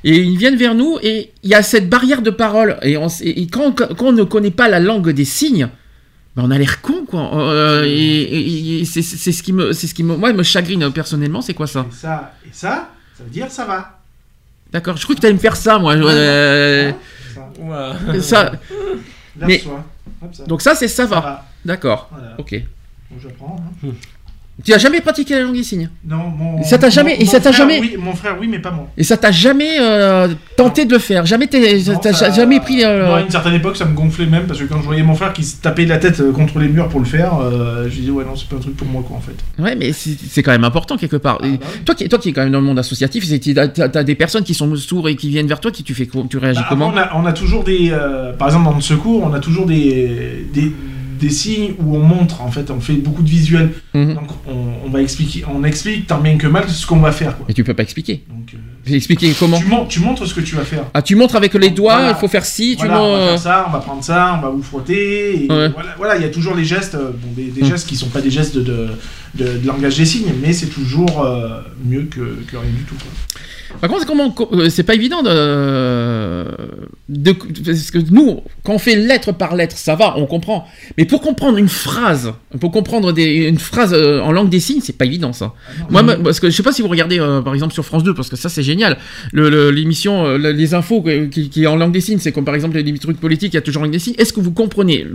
Et 0.04 0.16
ils 0.16 0.36
viennent 0.36 0.56
vers 0.56 0.74
nous 0.74 0.98
et 1.02 1.30
il 1.42 1.50
y 1.50 1.54
a 1.54 1.62
cette 1.62 1.88
barrière 1.88 2.20
de 2.22 2.30
parole. 2.30 2.76
Et, 2.82 2.96
on 2.96 3.06
s- 3.06 3.22
et 3.24 3.46
quand, 3.46 3.72
quand 3.74 3.96
on 4.08 4.12
ne 4.12 4.22
connaît 4.24 4.50
pas 4.50 4.68
la 4.68 4.80
langue 4.80 5.10
des 5.10 5.24
signes, 5.24 5.68
ben 6.36 6.44
on 6.46 6.50
a 6.50 6.58
l'air 6.58 6.80
con 6.82 7.04
quoi. 7.08 7.34
Euh, 7.52 7.84
et 7.86 7.90
et- 8.22 8.80
et 8.80 8.84
c'est 8.84 9.02
ce 9.02 9.42
qui 9.42 9.52
me, 9.52 9.72
c'est 9.72 9.86
ce 9.86 9.94
qui 9.94 10.02
me, 10.04 10.14
moi 10.16 10.32
me 10.32 10.42
chagrine 10.42 10.90
personnellement. 10.92 11.40
C'est 11.42 11.54
quoi 11.54 11.66
ça? 11.66 11.86
Et 11.90 11.94
ça, 11.94 12.32
et 12.44 12.48
ça, 12.52 12.90
ça 13.16 13.24
veut 13.24 13.30
dire 13.30 13.50
ça 13.50 13.64
va. 13.64 13.98
D'accord. 14.72 14.96
Je 14.96 15.02
crois 15.04 15.16
que 15.16 15.20
tu 15.20 15.26
allais 15.26 15.34
me 15.34 15.40
faire 15.40 15.56
ça 15.56 15.78
moi. 15.78 15.94
Euh, 15.96 16.92
Ça. 18.20 18.52
Mais- 19.36 19.46
verse-toi. 19.56 19.84
Hop, 20.22 20.34
ça. 20.34 20.44
Donc 20.44 20.60
ça 20.62 20.74
c'est 20.74 20.88
ça 20.88 21.04
ça 21.04 21.14
va. 21.14 21.20
va. 21.20 21.46
D'accord. 21.64 22.08
Voilà. 22.12 22.34
Ok. 22.38 22.52
Donc 23.10 23.20
j'apprends. 23.22 23.56
hein. 23.84 23.88
Tu 24.64 24.72
as 24.74 24.78
jamais 24.78 25.00
pratiqué 25.00 25.34
la 25.34 25.42
langue 25.42 25.54
des 25.54 25.62
signes 25.62 25.88
Non, 26.04 26.28
mon. 26.36 26.62
Ça 26.62 26.78
t'a 26.78 26.90
jamais- 26.90 27.14
mon- 27.16 27.20
et 27.22 27.26
ça 27.26 27.40
t'a 27.40 27.52
jamais- 27.52 27.80
Oui, 27.80 27.96
mon 27.98 28.14
frère, 28.14 28.36
oui, 28.40 28.46
mais 28.48 28.58
pas 28.58 28.70
moi. 28.70 28.88
Et 28.96 29.04
ça 29.04 29.16
t'a 29.16 29.30
jamais 29.30 29.78
euh, 29.80 30.28
tenté 30.56 30.84
de 30.84 30.92
le 30.92 30.98
faire? 30.98 31.24
Jamais 31.26 31.46
Non, 31.46 31.98
t'as 31.98 32.12
ça- 32.12 32.30
jamais 32.30 32.60
pris 32.60 32.84
euh, 32.84 33.06
Moi, 33.06 33.18
à 33.18 33.20
une 33.22 33.30
certaine 33.30 33.54
époque, 33.54 33.76
ça 33.76 33.84
me 33.84 33.94
gonflait 33.94 34.26
même 34.26 34.46
parce 34.46 34.58
que 34.58 34.64
quand 34.64 34.78
je 34.80 34.84
voyais 34.86 35.02
mon 35.02 35.14
frère 35.14 35.32
qui 35.32 35.44
se 35.44 35.56
tapait 35.60 35.86
la 35.86 35.98
tête 35.98 36.20
euh, 36.20 36.32
contre 36.32 36.58
les 36.58 36.68
murs 36.68 36.88
pour 36.88 37.00
le 37.00 37.06
faire, 37.06 37.38
euh, 37.40 37.88
je 37.88 37.94
disais 38.00 38.10
ouais 38.10 38.24
non, 38.24 38.36
c'est 38.36 38.48
pas 38.48 38.56
un 38.56 38.60
truc 38.60 38.76
pour 38.76 38.86
moi 38.88 39.02
quoi 39.06 39.16
en 39.16 39.20
fait. 39.20 39.36
Ouais, 39.62 39.74
mais 39.76 39.92
c'est 39.92 40.42
quand 40.42 40.52
même 40.52 40.64
important 40.64 40.96
quelque 40.96 41.16
part. 41.16 41.38
Ah, 41.42 41.46
bah 41.46 41.48
oui. 41.62 41.80
toi, 41.84 41.94
qui, 41.94 42.08
toi 42.08 42.18
qui 42.18 42.28
es 42.30 42.32
quand 42.32 42.42
même 42.42 42.52
dans 42.52 42.60
le 42.60 42.66
monde 42.66 42.78
associatif, 42.78 43.24
t'as 43.54 43.68
t'as 43.68 44.02
des 44.04 44.14
personnes 44.14 44.44
qui 44.44 44.54
sont 44.54 44.74
sourds 44.76 45.08
et 45.08 45.16
qui 45.16 45.28
viennent 45.30 45.46
vers 45.48 45.60
toi, 45.60 45.70
qui 45.70 45.82
tu 45.82 45.94
fais 45.94 46.08
tu 46.28 46.38
réagis 46.38 46.60
Bah, 46.60 46.66
comment 46.68 46.92
on, 46.94 46.96
a, 46.96 47.10
on 47.16 47.24
a 47.26 47.32
toujours 47.32 47.64
des, 47.64 47.90
euh, 47.92 48.32
par 48.32 48.48
exemple 48.48 48.64
dans 48.64 48.74
le 48.74 48.80
secours, 48.80 49.22
on 49.24 49.32
a 49.34 49.40
toujours 49.40 49.66
des, 49.66 50.46
des, 50.52 50.72
des 51.20 51.30
signes 51.30 51.74
où 51.78 51.96
on 51.96 52.00
montre 52.00 52.42
en 52.42 52.50
fait, 52.50 52.70
on 52.70 52.80
fait 52.80 52.94
beaucoup 52.94 53.22
de 53.22 53.28
visuels. 53.28 53.70
Mhm. 53.94 54.14
Donc 54.14 54.28
on, 54.48 54.86
on 54.86 54.90
va 54.90 55.02
expliquer, 55.02 55.44
on 55.52 55.62
explique 55.64 56.06
tant 56.06 56.20
bien 56.20 56.36
que 56.36 56.46
mal 56.46 56.68
ce 56.68 56.86
qu'on 56.86 56.98
va 57.00 57.12
faire 57.12 57.36
quoi. 57.36 57.46
Mais 57.48 57.54
tu 57.54 57.62
peux 57.64 57.74
pas 57.74 57.82
expliquer. 57.82 58.24
Donc, 58.28 58.54
euh, 58.54 58.58
J'ai 58.86 58.96
expliqué 58.96 59.32
comment 59.38 59.58
tu, 59.58 59.66
mon- 59.66 59.84
tu 59.84 60.00
montres 60.00 60.26
ce 60.26 60.32
que 60.34 60.40
tu 60.40 60.56
vas 60.56 60.64
faire. 60.64 60.84
Ah, 60.94 61.02
tu 61.02 61.14
montres 61.14 61.36
avec 61.36 61.52
les 61.54 61.70
doigts, 61.70 61.96
Voilà. 61.96 62.10
il 62.10 62.14
faut 62.16 62.28
faire 62.28 62.44
ci, 62.46 62.76
tu 62.78 62.86
Voilà, 62.86 63.02
on 63.02 63.12
va 63.12 63.18
montres. 63.18 63.30
faire 63.32 63.38
ça, 63.38 63.64
on 63.68 63.72
va 63.72 63.78
prendre 63.80 64.02
ça, 64.02 64.38
on 64.38 64.42
va 64.42 64.48
vous 64.50 64.62
frotter. 64.62 65.44
et 65.44 65.48
Ouais. 65.52 65.68
Voilà, 65.68 65.94
voilà, 65.98 66.16
il 66.16 66.22
y 66.22 66.24
a 66.24 66.30
toujours 66.30 66.54
les 66.54 66.64
gestes, 66.64 66.94
euh, 66.94 67.10
bon, 67.12 67.28
des, 67.36 67.44
des 67.50 67.62
Mm. 67.62 67.66
gestes 67.66 67.86
qui 67.88 67.96
sont 67.96 68.08
pas 68.08 68.20
des 68.22 68.30
gestes 68.30 68.56
de, 68.56 68.62
de, 68.62 68.88
de- 69.34 69.58
de 69.58 69.66
langage 69.66 69.96
des 69.98 70.06
signes, 70.06 70.32
mais 70.42 70.52
c'est 70.54 70.66
toujours 70.68 71.22
euh, 71.24 71.60
mieux 71.84 72.04
que, 72.10 72.20
que 72.50 72.56
rien 72.56 72.70
du 72.74 72.84
tout. 72.84 72.94
Quoi. 72.94 73.10
Par 73.80 73.88
contre, 73.88 74.04
comment 74.04 74.34
euh, 74.52 74.68
c'est 74.68 74.82
pas 74.82 74.94
évident 74.96 75.22
de, 75.22 76.44
de 77.08 77.32
parce 77.64 77.90
que 77.92 77.98
nous, 78.10 78.40
quand 78.64 78.72
on 78.74 78.78
fait 78.78 78.96
lettre 78.96 79.30
par 79.32 79.54
lettre, 79.54 79.76
ça 79.78 79.94
va, 79.94 80.14
on 80.16 80.26
comprend. 80.26 80.66
Mais 80.98 81.04
pour 81.04 81.20
comprendre 81.20 81.56
une 81.56 81.68
phrase, 81.68 82.32
pour 82.60 82.72
comprendre 82.72 83.12
des, 83.12 83.46
une 83.48 83.58
phrase 83.58 83.94
en 83.94 84.32
langue 84.32 84.48
des 84.50 84.58
signes, 84.60 84.80
c'est 84.82 84.96
pas 84.98 85.04
évident 85.04 85.32
ça. 85.32 85.54
Ah 85.68 85.84
Moi, 85.90 86.02
moi, 86.02 86.16
parce 86.22 86.40
que 86.40 86.50
je 86.50 86.56
sais 86.56 86.62
pas 86.64 86.72
si 86.72 86.82
vous 86.82 86.88
regardez 86.88 87.20
euh, 87.20 87.42
par 87.42 87.54
exemple 87.54 87.72
sur 87.72 87.84
France 87.84 88.02
2, 88.02 88.12
parce 88.12 88.28
que 88.28 88.36
ça 88.36 88.48
c'est 88.48 88.62
génial. 88.70 88.96
L'émission, 89.32 90.14
euh, 90.26 90.38
le- 90.38 90.52
les 90.52 90.74
infos 90.74 91.02
qui, 91.30 91.50
est 91.62 91.66
en 91.66 91.76
langue 91.76 91.92
des 91.92 92.00
signes, 92.00 92.18
c'est 92.18 92.32
comme 92.32 92.44
par 92.44 92.54
exemple 92.54 92.76
les 92.78 92.98
trucs 92.98 93.20
politiques, 93.20 93.52
il 93.54 93.56
y 93.56 93.58
a 93.58 93.62
toujours 93.62 93.82
en 93.82 93.84
langue 93.86 93.92
des 93.92 93.98
signes. 93.98 94.14
Est-ce 94.18 94.32
que 94.32 94.40
vous 94.40 94.52
comprenez 94.52 95.06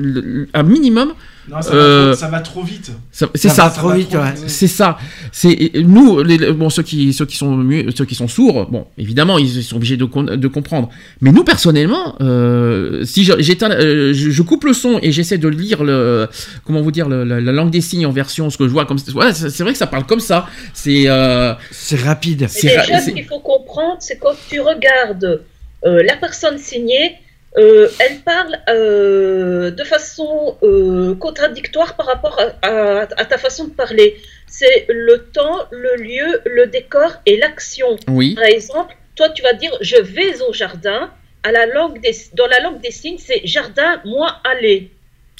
un 0.54 0.64
minimum 0.64 1.14
Non, 1.50 1.62
ça, 1.62 1.74
Euh, 1.74 2.06
va 2.08 2.12
trop, 2.14 2.20
ça 2.20 2.28
va 2.30 2.40
trop 2.40 2.64
vite. 2.64 2.92
C'est 3.12 3.50
Ça 3.50 3.70
trop 3.70 3.92
vite, 3.92 4.14
ouais. 4.14 4.34
C'est 4.48 4.68
ça. 4.68 4.98
C'est 5.32 5.72
nous, 5.76 6.24
les, 6.24 6.52
bon 6.54 6.70
ceux 6.70 6.82
qui 6.84 7.14
ceux 7.14 7.26
qui 7.26 7.38
sont 7.38 7.64
ceux 7.96 8.06
qui 8.06 8.16
sont 8.16 8.28
sourds, 8.28 8.68
bon 8.70 8.88
évidemment 8.98 9.38
ils 9.38 9.64
sont 9.64 9.76
obligés 9.76 9.98
de, 9.98 10.06
con- 10.06 10.24
de 10.24 10.48
comprendre. 10.48 10.90
Mais 11.22 11.32
nous 11.32 11.44
personnellement, 11.44 12.16
euh, 12.22 13.04
si 13.04 13.24
je, 13.24 13.34
j'éteins, 13.40 13.70
euh, 13.72 14.12
je, 14.14 14.30
je 14.32 14.42
coupe 14.42 14.64
le 14.64 14.74
son 14.74 15.00
et 15.04 15.12
j'essaie 15.12 15.38
de 15.38 15.48
lire 15.48 15.84
le 15.84 16.28
comment 16.66 16.82
vous 16.82 16.92
dire 16.92 17.08
le- 17.10 17.24
la, 17.24 17.40
la 17.42 17.52
langue 17.52 17.70
des 17.72 17.82
signes 17.82 18.06
en 18.08 18.12
version 18.12 18.50
ce 18.50 18.58
que 18.58 18.66
je 18.68 18.72
vois 18.74 18.86
comme 18.86 18.98
ouais, 19.14 19.34
c'est 19.34 19.50
c'est 19.50 19.64
vrai 19.64 19.74
que 19.74 19.78
ça 19.78 19.88
parle 19.88 20.06
comme 20.06 20.20
ça. 20.20 20.48
C'est 20.74 21.04
euh, 21.08 21.54
C'est 21.72 22.02
rapide. 22.02 22.48
C'est 22.50 22.76
ra- 22.76 22.86
déjà, 22.86 23.02
ce 23.02 23.12
qu'il 23.12 23.26
faut 23.26 23.40
comprendre, 23.40 23.98
c'est 24.00 24.18
quand 24.20 24.34
tu 24.50 24.60
regardes 24.62 25.42
euh, 25.86 26.02
la 26.04 26.16
personne 26.18 26.58
signée, 26.58 27.16
euh, 27.58 27.90
elle 28.00 28.20
parle 28.22 28.58
euh, 28.70 29.72
de 29.72 29.84
façon 29.84 30.58
euh, 30.64 31.16
contradictoire 31.16 31.96
par 31.96 32.06
rapport 32.08 32.38
à, 32.40 32.68
à- 32.68 33.08
à 33.22 33.26
ta 33.26 33.38
façon 33.38 33.66
de 33.66 33.70
parler. 33.72 34.18
C'est 34.48 34.86
le 34.90 35.16
temps, 35.34 35.60
le 35.72 35.96
lieu, 36.02 36.42
le 36.46 36.68
décor 36.68 37.12
et 37.26 37.38
l'action. 37.38 37.96
oui. 38.08 38.36
Par 38.36 38.46
exemple, 38.46 38.96
toi, 39.16 39.30
tu 39.30 39.42
vas 39.42 39.54
dire 39.54 39.72
je 39.82 39.98
vais 39.98 40.42
au 40.42 40.54
jardin. 40.54 41.10
À 41.44 41.52
la 41.52 41.68
langue 41.68 42.02
des, 42.02 42.16
dans 42.34 42.48
la 42.48 42.60
langue 42.60 42.82
des 42.82 42.90
signes, 42.92 43.20
c'est 43.20 43.42
jardin, 43.46 44.02
moi, 44.04 44.38
aller. 44.44 44.90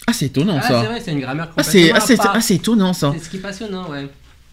Ah 0.08 0.14
c'est 0.14 0.26
étonnant 0.28 0.60
Ah, 0.62 0.68
ça. 0.68 0.82
c'est 0.82 0.88
vrai, 0.88 1.00
c'est 1.04 1.12
une 1.12 1.20
grammaire 1.22 1.50
Ah 1.58 1.64
c'est 1.64 1.80
complètement 1.90 1.98
ah, 1.98 2.06
c'est 2.06 2.18
ah, 2.38 2.42
c'est 2.42 2.56
étonnant 2.56 2.94
ça. 2.94 3.12
C'est 3.18 3.26
ce 3.26 3.30
qui 3.32 3.38
est 3.38 3.40
passionnant, 3.40 3.90
ouais. 3.90 4.06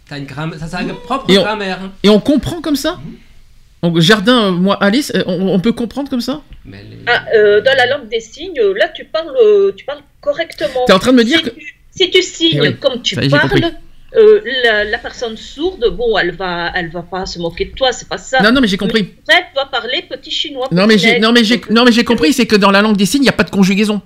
T'as 0.09 0.17
une 0.19 0.25
grammaire, 0.25 0.59
ça, 0.59 0.67
sa 0.67 0.79
propre 1.05 1.27
Et 1.29 1.37
on- 1.39 1.43
grammaire. 1.43 1.79
Et 2.03 2.09
on 2.09 2.21
comprend 2.21 2.63
comme 2.63 2.77
ça? 2.77 2.99
Donc 3.83 3.99
jardin, 3.99 4.47
euh, 4.47 4.51
moi 4.53 4.77
Alice, 4.81 5.11
euh, 5.15 5.23
on, 5.27 5.49
on 5.49 5.59
peut 5.61 5.73
comprendre 5.73 6.09
comme 6.09 6.21
ça? 6.21 6.43
Mais 6.65 6.83
les- 6.89 6.99
Ah, 7.07 7.25
euh, 7.35 7.61
dans 7.61 7.75
la 7.77 7.87
langue 7.87 8.09
des 8.09 8.21
signes, 8.21 8.61
là, 8.77 8.89
tu 8.89 9.05
parles, 9.05 9.35
tu 9.77 9.85
parles 9.85 10.03
correctement. 10.21 10.85
T'es 10.87 10.93
en 10.93 10.99
train 11.01 11.13
de 11.13 11.17
me 11.19 11.25
dire 11.25 11.39
si, 11.39 11.45
que 11.45 11.51
tu, 11.51 11.75
si 11.91 12.11
tu 12.11 12.23
signes 12.23 12.51
Eh 12.55 12.61
oui, 12.69 12.77
comme 12.77 13.03
tu 13.03 13.17
ça 13.17 13.23
parles, 13.29 13.73
euh, 14.15 14.41
la, 14.63 14.85
la 14.85 14.99
personne 14.99 15.37
sourde, 15.37 15.85
bon, 15.97 16.17
elle 16.17 16.31
va, 16.33 16.71
elle 16.77 16.91
va 16.91 17.03
pas 17.03 17.27
se 17.27 17.39
moquer 17.41 17.65
de 17.65 17.73
toi, 17.73 17.91
c'est 17.93 18.09
pas 18.09 18.19
ça. 18.19 18.41
non 18.43 18.53
non 18.53 18.61
mais 18.61 18.69
j'ai 18.69 18.77
compris. 18.77 19.15
Après, 19.27 19.47
tu 19.51 19.57
vas 19.57 19.67
parler 19.67 20.05
petit 20.09 20.31
chinois. 20.31 20.69
Non 20.71 20.87
mais 20.87 20.97
j'ai 20.99 21.19
non 21.19 21.33
mais 21.33 21.43
j'ai 21.43 21.61
non 21.71 21.85
mais 21.85 21.93
j'ai 21.93 22.05
compris 22.05 22.33
c'est 22.33 22.47
que 22.47 22.57
dans 22.57 22.71
la 22.71 22.83
langue 22.83 22.97
des 22.97 23.07
signes 23.07 23.23
il 23.23 23.25
n'y 23.25 23.31
a 23.31 23.33
pas 23.33 23.45
de 23.45 23.51
conjugaison. 23.51 24.01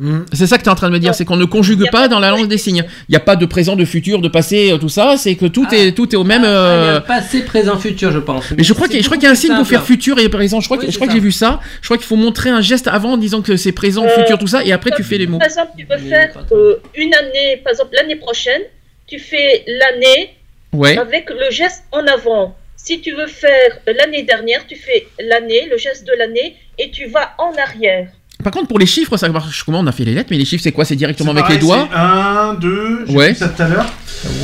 Hmm. 0.00 0.20
C'est 0.32 0.46
ça 0.46 0.58
que 0.58 0.62
tu 0.62 0.68
es 0.68 0.72
en 0.72 0.76
train 0.76 0.86
de 0.88 0.92
me 0.92 1.00
dire, 1.00 1.12
c'est 1.14 1.24
qu'on 1.24 1.36
ne 1.36 1.44
conjugue 1.44 1.90
pas 1.90 2.06
dans 2.06 2.20
la 2.20 2.30
langue 2.30 2.46
des 2.46 2.56
signes. 2.58 2.84
Il 3.08 3.12
n'y 3.12 3.16
a 3.16 3.20
pas 3.20 3.34
de 3.34 3.44
présent, 3.46 3.74
de 3.74 3.84
futur, 3.84 4.20
de 4.20 4.28
passé, 4.28 4.70
euh, 4.70 4.78
tout 4.78 4.88
ça. 4.88 5.16
C'est 5.16 5.34
que 5.34 5.46
tout 5.46 5.66
Ah. 5.70 5.74
est 5.76 5.92
tout 5.92 6.12
est 6.14 6.16
au 6.16 6.22
même. 6.22 6.42
Ah, 6.44 6.48
il 6.48 6.52
y 6.52 6.54
a 6.54 6.94
euh, 6.96 7.00
passé, 7.00 7.42
présent, 7.42 7.76
futur, 7.78 8.12
je 8.12 8.18
pense. 8.20 8.52
Mais 8.56 8.62
je 8.62 8.72
crois 8.74 8.86
c'est 8.86 8.92
qu'il 8.94 9.02
je 9.02 9.06
crois 9.06 9.16
beaucoup 9.16 9.20
qu'il 9.22 9.26
y 9.26 9.30
a 9.30 9.32
un 9.32 9.34
signe 9.34 9.56
pour 9.56 9.66
faire 9.66 9.84
futur 9.84 10.18
et 10.20 10.28
présent. 10.28 10.60
Je 10.60 10.66
crois 10.68 10.78
Oui, 10.78 10.86
que 10.86 10.92
je 10.92 10.96
crois 10.96 11.08
que 11.08 11.14
j'ai 11.14 11.18
vu 11.20 11.32
ça. 11.32 11.58
Je 11.82 11.86
crois 11.88 11.96
qu'il 11.96 12.06
faut 12.06 12.14
montrer 12.16 12.50
un 12.50 12.60
geste 12.60 12.86
avant 12.86 13.14
en 13.14 13.16
disant 13.16 13.42
que 13.42 13.56
c'est 13.56 13.72
présent, 13.72 14.04
Euh, 14.04 14.08
futur, 14.20 14.38
tout 14.38 14.46
ça, 14.46 14.62
et 14.64 14.70
après 14.72 14.90
tu 14.94 15.02
fais 15.02 15.18
les 15.18 15.26
mots. 15.26 15.38
Par 15.38 15.48
exemple, 15.48 15.72
tu 15.76 15.84
veux 15.84 15.98
faire 15.98 16.30
euh, 16.52 16.76
une 16.94 17.12
année, 17.14 17.56
par 17.64 17.72
exemple, 17.72 17.90
l'année 17.94 18.16
prochaine, 18.16 18.62
tu 19.08 19.18
fais 19.18 19.64
l'année 19.66 20.30
Ouais. 20.72 20.96
avec 20.96 21.28
le 21.30 21.50
geste 21.50 21.82
en 21.92 22.06
avant. 22.06 22.54
Si 22.76 23.00
tu 23.00 23.12
veux 23.12 23.26
faire 23.26 23.70
l'année 23.86 24.22
dernière, 24.22 24.64
tu 24.68 24.76
fais 24.76 25.08
l'année, 25.18 25.66
le 25.70 25.76
geste 25.76 26.06
de 26.06 26.12
l'année, 26.16 26.54
et 26.78 26.90
tu 26.92 27.06
vas 27.06 27.32
en 27.38 27.52
arrière. 27.60 28.08
Par 28.42 28.52
contre 28.52 28.68
pour 28.68 28.78
les 28.78 28.86
chiffres, 28.86 29.16
ça 29.16 29.28
marche 29.28 29.64
comment 29.64 29.80
On 29.80 29.86
a 29.88 29.92
fait 29.92 30.04
les 30.04 30.14
lettres, 30.14 30.28
mais 30.30 30.36
les 30.38 30.44
chiffres 30.44 30.62
c'est 30.62 30.70
quoi 30.72 30.84
C'est 30.84 30.94
directement 30.96 31.32
avec 31.32 31.48
les 31.48 31.58
doigts. 31.58 31.88
c'est 31.90 31.98
Un, 31.98 32.54
deux, 32.54 33.04
j'ai 33.08 33.14
Ouais. 33.16 33.28
vu 33.30 33.34
ça 33.34 33.48
tout 33.48 33.62
à 33.62 33.68
l'heure. 33.68 33.86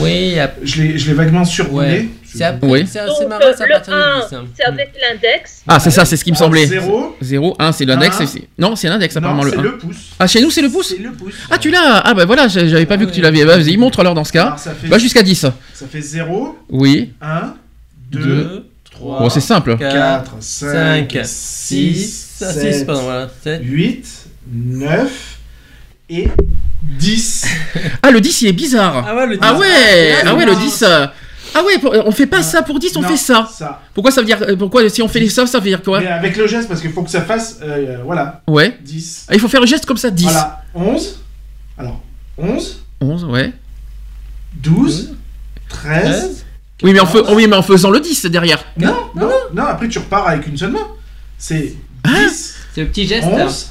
Oui, 0.00 0.38
ap- 0.38 0.56
Je 0.62 0.82
l'ai 0.82 0.98
je 0.98 1.06
l'ai 1.08 1.14
vaguement 1.14 1.44
survolé. 1.44 1.88
ouais. 1.88 2.08
C'est 2.24 2.42
après- 2.42 2.66
Oui. 2.68 2.84
c'est- 2.88 3.06
Donc, 3.06 3.14
c'est 3.16 3.26
marrant, 3.28 3.44
c'est 3.56 3.62
à 3.62 3.66
le 3.66 3.72
partir 3.74 3.94
1, 3.94 4.20
10. 4.28 4.34
hein. 4.34 4.44
c'est 4.56 4.64
avec 4.64 4.92
l'index. 5.00 5.62
Ah 5.68 5.78
c'est 5.78 5.92
ça, 5.92 6.04
c'est 6.04 6.16
ce 6.16 6.24
qui 6.24 6.32
me 6.32 6.36
semblait. 6.36 6.66
Zéro. 6.66 7.14
0, 7.20 7.54
1 7.60 7.70
c'est 7.70 7.84
l'index. 7.84 8.20
Non 8.58 8.74
c'est 8.74 8.88
l'index 8.88 9.16
apparemment 9.16 9.42
Non, 9.42 9.44
le 9.46 9.50
c'est 9.52 9.58
1. 9.58 9.62
le 9.62 9.78
pouce. 9.78 9.96
Ah 10.18 10.26
chez 10.26 10.40
nous 10.42 10.50
c'est 10.50 10.62
le 10.62 10.68
pouce 10.70 10.88
C'est 10.96 11.02
le 11.02 11.12
pouce. 11.12 11.34
Ah 11.48 11.58
tu 11.58 11.70
l'as 11.70 11.98
Ah 12.04 12.14
bah 12.14 12.24
voilà, 12.24 12.48
j'avais 12.48 12.86
pas 12.86 12.94
Ah 12.94 12.96
vu 12.96 13.06
que 13.06 13.12
tu 13.12 13.20
l'avais. 13.20 13.44
Bah, 13.44 13.56
Vas-y, 13.56 13.76
montre 13.76 14.00
alors 14.00 14.14
dans 14.14 14.24
ce 14.24 14.32
cas. 14.32 14.56
Va 14.84 14.98
jusqu'à 14.98 15.22
10. 15.22 15.38
ça 15.40 15.86
fait 15.88 16.00
0, 16.00 16.58
Oui. 16.68 17.12
1, 17.22 17.54
2, 18.10 18.18
Deux, 18.20 18.63
3, 18.94 19.18
Bon 19.20 19.28
c'est 19.30 19.40
simple. 19.40 19.76
4, 19.78 20.36
5, 20.40 21.12
5, 21.12 21.20
6, 21.24 21.26
6, 21.26 22.44
6, 22.44 22.44
7, 22.60 22.86
pardon, 22.86 23.02
voilà, 23.02 23.28
7. 23.42 23.60
8, 23.64 24.06
9 24.52 25.38
et 26.10 26.28
10. 26.82 27.46
Ah 28.02 28.10
le 28.10 28.20
10 28.20 28.42
il 28.42 28.48
est 28.48 28.52
bizarre. 28.52 29.04
Ah 29.08 29.14
ouais, 29.16 29.26
le 29.26 29.38
Ah 29.40 29.52
10. 29.54 29.60
ouais, 29.60 29.66
Ah, 30.16 30.22
ah 30.28 30.34
ouais, 30.34 30.44
le 30.44 30.52
marrant. 30.52 30.64
10. 30.64 30.82
euh, 30.82 31.06
Ah 31.56 31.62
ouais, 31.64 31.78
pour- 31.78 31.92
on 31.94 32.10
fait 32.10 32.26
pas 32.26 32.42
ça 32.42 32.62
pour 32.62 32.78
10, 32.78 32.96
on 32.96 33.00
Non, 33.02 33.08
fait 33.08 33.16
ça. 33.16 33.48
Ça. 33.52 33.80
Pourquoi 33.94 34.10
ça 34.12 34.20
veut 34.20 34.26
dire 34.26 34.42
euh, 34.42 34.56
pourquoi 34.56 34.88
si 34.88 35.00
on 35.02 35.08
fait 35.08 35.20
les 35.20 35.28
ça, 35.28 35.46
ça 35.46 35.58
veut 35.60 35.68
dire 35.68 35.82
quoi? 35.82 36.00
Mais 36.00 36.08
avec 36.08 36.36
le 36.36 36.46
geste, 36.46 36.68
parce 36.68 36.80
qu'il 36.80 36.92
faut 36.92 37.02
que 37.02 37.10
ça 37.10 37.22
fasse. 37.22 37.58
euh, 37.62 37.98
voilà. 38.04 38.42
Ouais. 38.48 38.76
10. 38.82 39.26
Ah, 39.28 39.34
il 39.34 39.40
faut 39.40 39.48
faire 39.48 39.60
le 39.60 39.66
geste 39.66 39.86
comme 39.86 39.96
ça 39.96 40.10
10. 40.10 40.24
Voilà. 40.24 40.62
11. 40.74 41.20
Alors, 41.78 42.00
11, 42.36 42.84
11, 43.00 43.24
ouais. 43.24 43.52
12, 44.54 45.14
13. 45.68 46.43
Oui 46.82 46.92
mais, 46.92 47.00
en 47.00 47.06
fais- 47.06 47.18
14. 47.18 47.36
oui, 47.36 47.46
mais 47.46 47.56
en 47.56 47.62
faisant 47.62 47.90
le 47.90 48.00
10 48.00 48.26
derrière. 48.26 48.64
Non, 48.76 48.94
non, 49.14 49.30
non, 49.54 49.62
après 49.64 49.88
tu 49.88 49.98
repars 49.98 50.26
avec 50.28 50.46
une 50.46 50.56
seule 50.56 50.72
main. 50.72 50.86
C'est 51.38 51.74
Hein 52.04 52.26
10, 52.28 52.54
C'est 52.74 52.80
le 52.82 52.88
petit 52.88 53.06
geste. 53.06 53.26
11. 53.30 53.70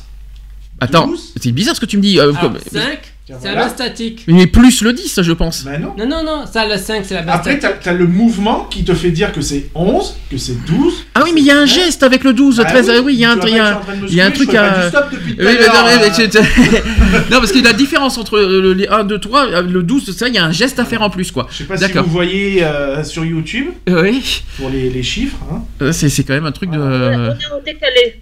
Attends, 0.80 1.08
12. 1.08 1.34
c'est 1.42 1.52
bizarre 1.52 1.76
ce 1.76 1.82
que 1.82 1.86
tu 1.86 1.98
me 1.98 2.02
dis. 2.02 2.18
euh, 2.20 2.30
Alors, 2.30 2.40
comme- 2.40 2.58
5, 2.60 2.70
Tiens, 2.72 2.98
c'est 3.40 3.48
voilà. 3.48 3.56
la 3.58 3.64
base 3.66 3.74
statique. 3.74 4.24
Mais 4.28 4.48
plus 4.48 4.82
le 4.82 4.94
10, 4.94 5.20
je 5.22 5.32
pense. 5.34 5.64
Ben 5.64 5.80
non. 5.82 5.94
Non, 5.98 6.08
non, 6.08 6.24
non, 6.24 6.46
ça, 6.52 6.68
le 6.68 6.78
5, 6.78 7.04
c'est 7.06 7.14
la 7.16 7.22
base 7.22 7.36
Après, 7.36 7.58
statique. 7.58 7.80
t'as 7.84 7.92
as 7.92 7.94
le 7.94 8.08
mouvement 8.08 8.66
qui 8.66 8.84
te 8.84 8.94
fait 8.94 9.12
dire 9.12 9.32
que 9.32 9.42
c'est 9.42 9.70
11, 9.76 10.16
que 10.32 10.38
c'est 10.38 10.64
12. 10.66 11.06
Ah 11.16 11.22
oui, 11.24 11.32
mais 11.34 11.42
il 11.42 11.48
y 11.48 11.52
a 11.52 11.58
un 11.60 11.66
13. 11.66 11.74
geste 11.86 12.04
avec 12.04 12.24
le 12.24 12.34
12, 12.34 12.60
Ah 12.60 12.66
13. 12.66 12.90
ah 12.90 13.02
oui, 13.04 13.14
il 13.14 13.20
y 13.20 13.26
a 13.26 13.32
un, 13.32 13.40
y 13.48 13.60
a 13.60 13.82
y 14.10 14.22
a 14.22 14.26
un 14.26 14.32
truc 14.32 14.54
à. 14.54 14.90
Oui, 14.92 15.16
mais 15.38 15.44
non, 15.46 15.50
mais- 15.86 16.04
euh. 16.04 16.10
mais 16.18 16.30
tu- 16.30 16.38
non, 17.32 17.40
parce 17.40 17.52
que 17.52 17.64
la 17.64 17.74
différence 17.74 18.18
entre 18.18 18.40
le- 18.40 18.74
les 18.74 18.88
1, 18.88 19.04
2, 19.04 19.20
3, 19.20 19.46
euh, 19.48 19.62
le 19.62 19.84
12, 19.84 20.16
ça, 20.16 20.28
il 20.28 20.36
y 20.36 20.38
a 20.38 20.46
un 20.46 20.52
geste 20.52 20.80
à 20.80 20.86
faire 20.86 21.02
en 21.02 21.10
plus, 21.10 21.32
quoi. 21.32 21.48
Je 21.52 21.58
sais 21.60 21.64
pas 21.66 21.78
si 21.78 21.84
D'accord. 21.84 22.04
vous 22.06 22.12
voyez 22.12 22.64
euh, 22.64 23.04
sur 23.04 23.26
YouTube 23.26 23.68
Oui, 23.88 24.44
pour 24.58 24.70
les, 24.70 24.90
les 24.90 25.04
chiffres. 25.04 25.38
Hein. 25.52 25.62
Euh, 25.82 25.92
c'est 25.92 26.10
c'est 26.10 26.24
quand 26.24 26.34
même 26.34 26.46
un 26.46 26.52
truc 26.52 26.70
de. 26.72 26.78
On 26.78 26.92
est- 26.92 27.16
on 27.16 27.26
est 27.32 27.54
en 27.54 27.64
décalé. 27.66 28.22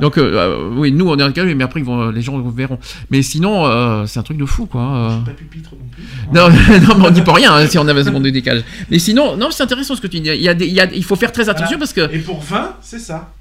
Donc, 0.00 0.18
euh, 0.18 0.32
euh, 0.34 0.70
oui, 0.76 0.92
nous 0.92 1.08
on 1.08 1.16
est 1.18 1.32
calme, 1.32 1.52
mais 1.54 1.64
après 1.64 1.80
ils 1.80 1.86
vont, 1.86 2.10
les 2.10 2.22
gens 2.22 2.38
verront. 2.40 2.78
Mais 3.10 3.22
sinon, 3.22 3.66
euh, 3.66 4.06
c'est 4.06 4.18
un 4.18 4.22
truc 4.22 4.36
de 4.38 4.44
fou, 4.44 4.66
quoi. 4.66 4.82
euh. 4.82 5.18
Pas 5.24 5.30
pupitre 5.32 5.70
non 5.72 5.86
plus. 5.90 6.04
Non, 6.32 6.48
non, 6.88 6.98
mais 6.98 7.06
on 7.08 7.10
dit 7.10 7.22
pas 7.22 7.34
rien 7.34 7.52
hein, 7.54 7.66
si 7.66 7.78
on 7.78 7.86
avait 7.88 8.00
un 8.00 8.04
second 8.04 8.20
de 8.20 8.30
décalage. 8.30 8.64
Mais 8.90 8.98
sinon, 8.98 9.36
non, 9.36 9.50
c'est 9.50 9.62
intéressant 9.62 9.94
ce 9.96 10.00
que 10.00 10.06
tu 10.06 10.20
dis. 10.20 10.28
Il, 10.30 10.40
y 10.42 10.48
a 10.48 10.54
des, 10.54 10.66
il, 10.66 10.72
y 10.74 10.80
a- 10.80 10.92
il 10.92 11.04
faut 11.04 11.16
faire 11.16 11.32
très 11.32 11.48
attention 11.48 11.76
Voilà. 11.76 11.78
parce 11.78 11.92
que. 11.92 12.14
Et 12.14 12.18
pour 12.20 12.40
20, 12.42 12.76
c'est 12.82 12.98
ça. 12.98 13.32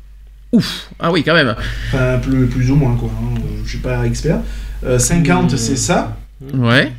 Ouf 0.51 0.89
Ah 0.99 1.11
oui, 1.11 1.23
quand 1.23 1.35
même. 1.35 1.55
Enfin, 1.93 2.17
plus, 2.17 2.47
plus 2.47 2.71
ou 2.71 2.75
moins, 2.75 2.95
quoi. 2.95 3.09
hein. 3.13 3.35
Euh, 3.37 3.61
Je 3.63 3.69
suis 3.69 3.77
pas 3.79 4.05
expert. 4.07 4.39
Euh, 4.83 4.97
50, 4.97 5.55
c'est 5.57 5.75
ça. 5.75 6.17
Ouais, 6.53 6.91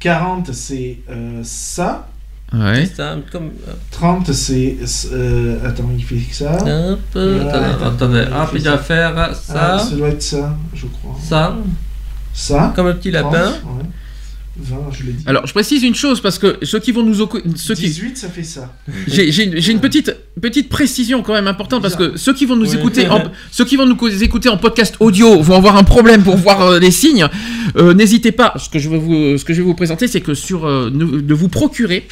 40, 0.00 0.52
c'est 0.52 0.98
euh, 1.10 1.40
ça. 1.42 2.09
Ouais. 2.54 2.86
C'est 2.86 2.96
ça, 2.96 3.16
comme. 3.32 3.50
30, 3.90 4.32
c'est. 4.32 4.76
euh, 5.12 5.56
attends, 5.66 5.90
il 5.96 6.04
fait 6.04 6.16
que 6.16 6.34
ça. 6.34 6.52
Hop, 6.92 6.98
Voilà. 7.12 7.68
attendez, 7.86 7.86
attendez. 7.86 8.24
Hop, 8.32 8.50
il 8.54 8.62
doit 8.62 8.78
faire 8.78 9.12
Ah, 9.16 9.34
ça, 9.34 9.78
ça 9.78 9.94
doit 9.96 10.08
être 10.08 10.22
ça, 10.22 10.56
je 10.74 10.86
crois. 10.86 11.16
ça, 11.22 11.56
Ça. 12.34 12.72
comme 12.74 12.86
le 12.88 12.96
petit 12.96 13.12
30, 13.12 13.32
lapin. 13.32 13.50
ouais. 13.52 13.84
20, 14.62 14.76
je 14.92 15.04
l'ai 15.04 15.12
dit. 15.12 15.24
Alors, 15.26 15.46
je 15.46 15.52
précise 15.54 15.82
une 15.84 15.94
chose 15.94 16.20
parce 16.20 16.38
que 16.38 16.58
ceux 16.62 16.80
qui 16.80 16.92
vont 16.92 17.02
nous. 17.02 17.14
Ceux 17.14 17.74
qui, 17.74 17.82
18, 17.82 18.18
ça 18.18 18.28
fait 18.28 18.42
ça. 18.42 18.74
J'ai 19.06 19.30
j'ai 19.32 19.72
une, 19.72 19.80
petite, 19.80 20.14
petite 20.42 20.68
précision 20.68 21.22
quand 21.22 21.32
même 21.32 21.46
importante 21.46 21.80
parce 21.80 21.94
que 21.96 22.16
ceux 22.18 22.34
qui 22.34 22.44
vont 22.44 22.56
nous 22.56 22.68
Oui. 22.72 22.76
écouter, 22.76 23.08
en, 23.08 23.22
ceux 23.52 23.64
qui 23.64 23.76
vont 23.76 23.86
nous 23.86 23.96
co- 23.96 24.08
écouter 24.08 24.48
en 24.50 24.58
podcast 24.58 24.96
audio 25.00 25.40
vont 25.40 25.56
avoir 25.56 25.76
un 25.76 25.84
problème 25.84 26.22
pour 26.24 26.36
voir 26.36 26.60
euh, 26.62 26.78
les 26.78 26.90
signes. 26.90 27.26
Euh, 27.76 27.94
N'hésitez 27.94 28.32
pas. 28.32 28.52
Ce 28.58 28.68
que 28.68 28.78
je 28.78 28.90
vais 28.90 28.98
vous, 28.98 29.38
ce 29.38 29.44
que 29.46 29.54
je 29.54 29.60
vais 29.62 29.66
vous 29.66 29.74
présenter, 29.74 30.08
c'est 30.08 30.20
que 30.20 30.34
sur 30.34 30.66
euh, 30.66 30.90
de 30.90 31.32
vous 31.34 31.48
procurer 31.48 32.06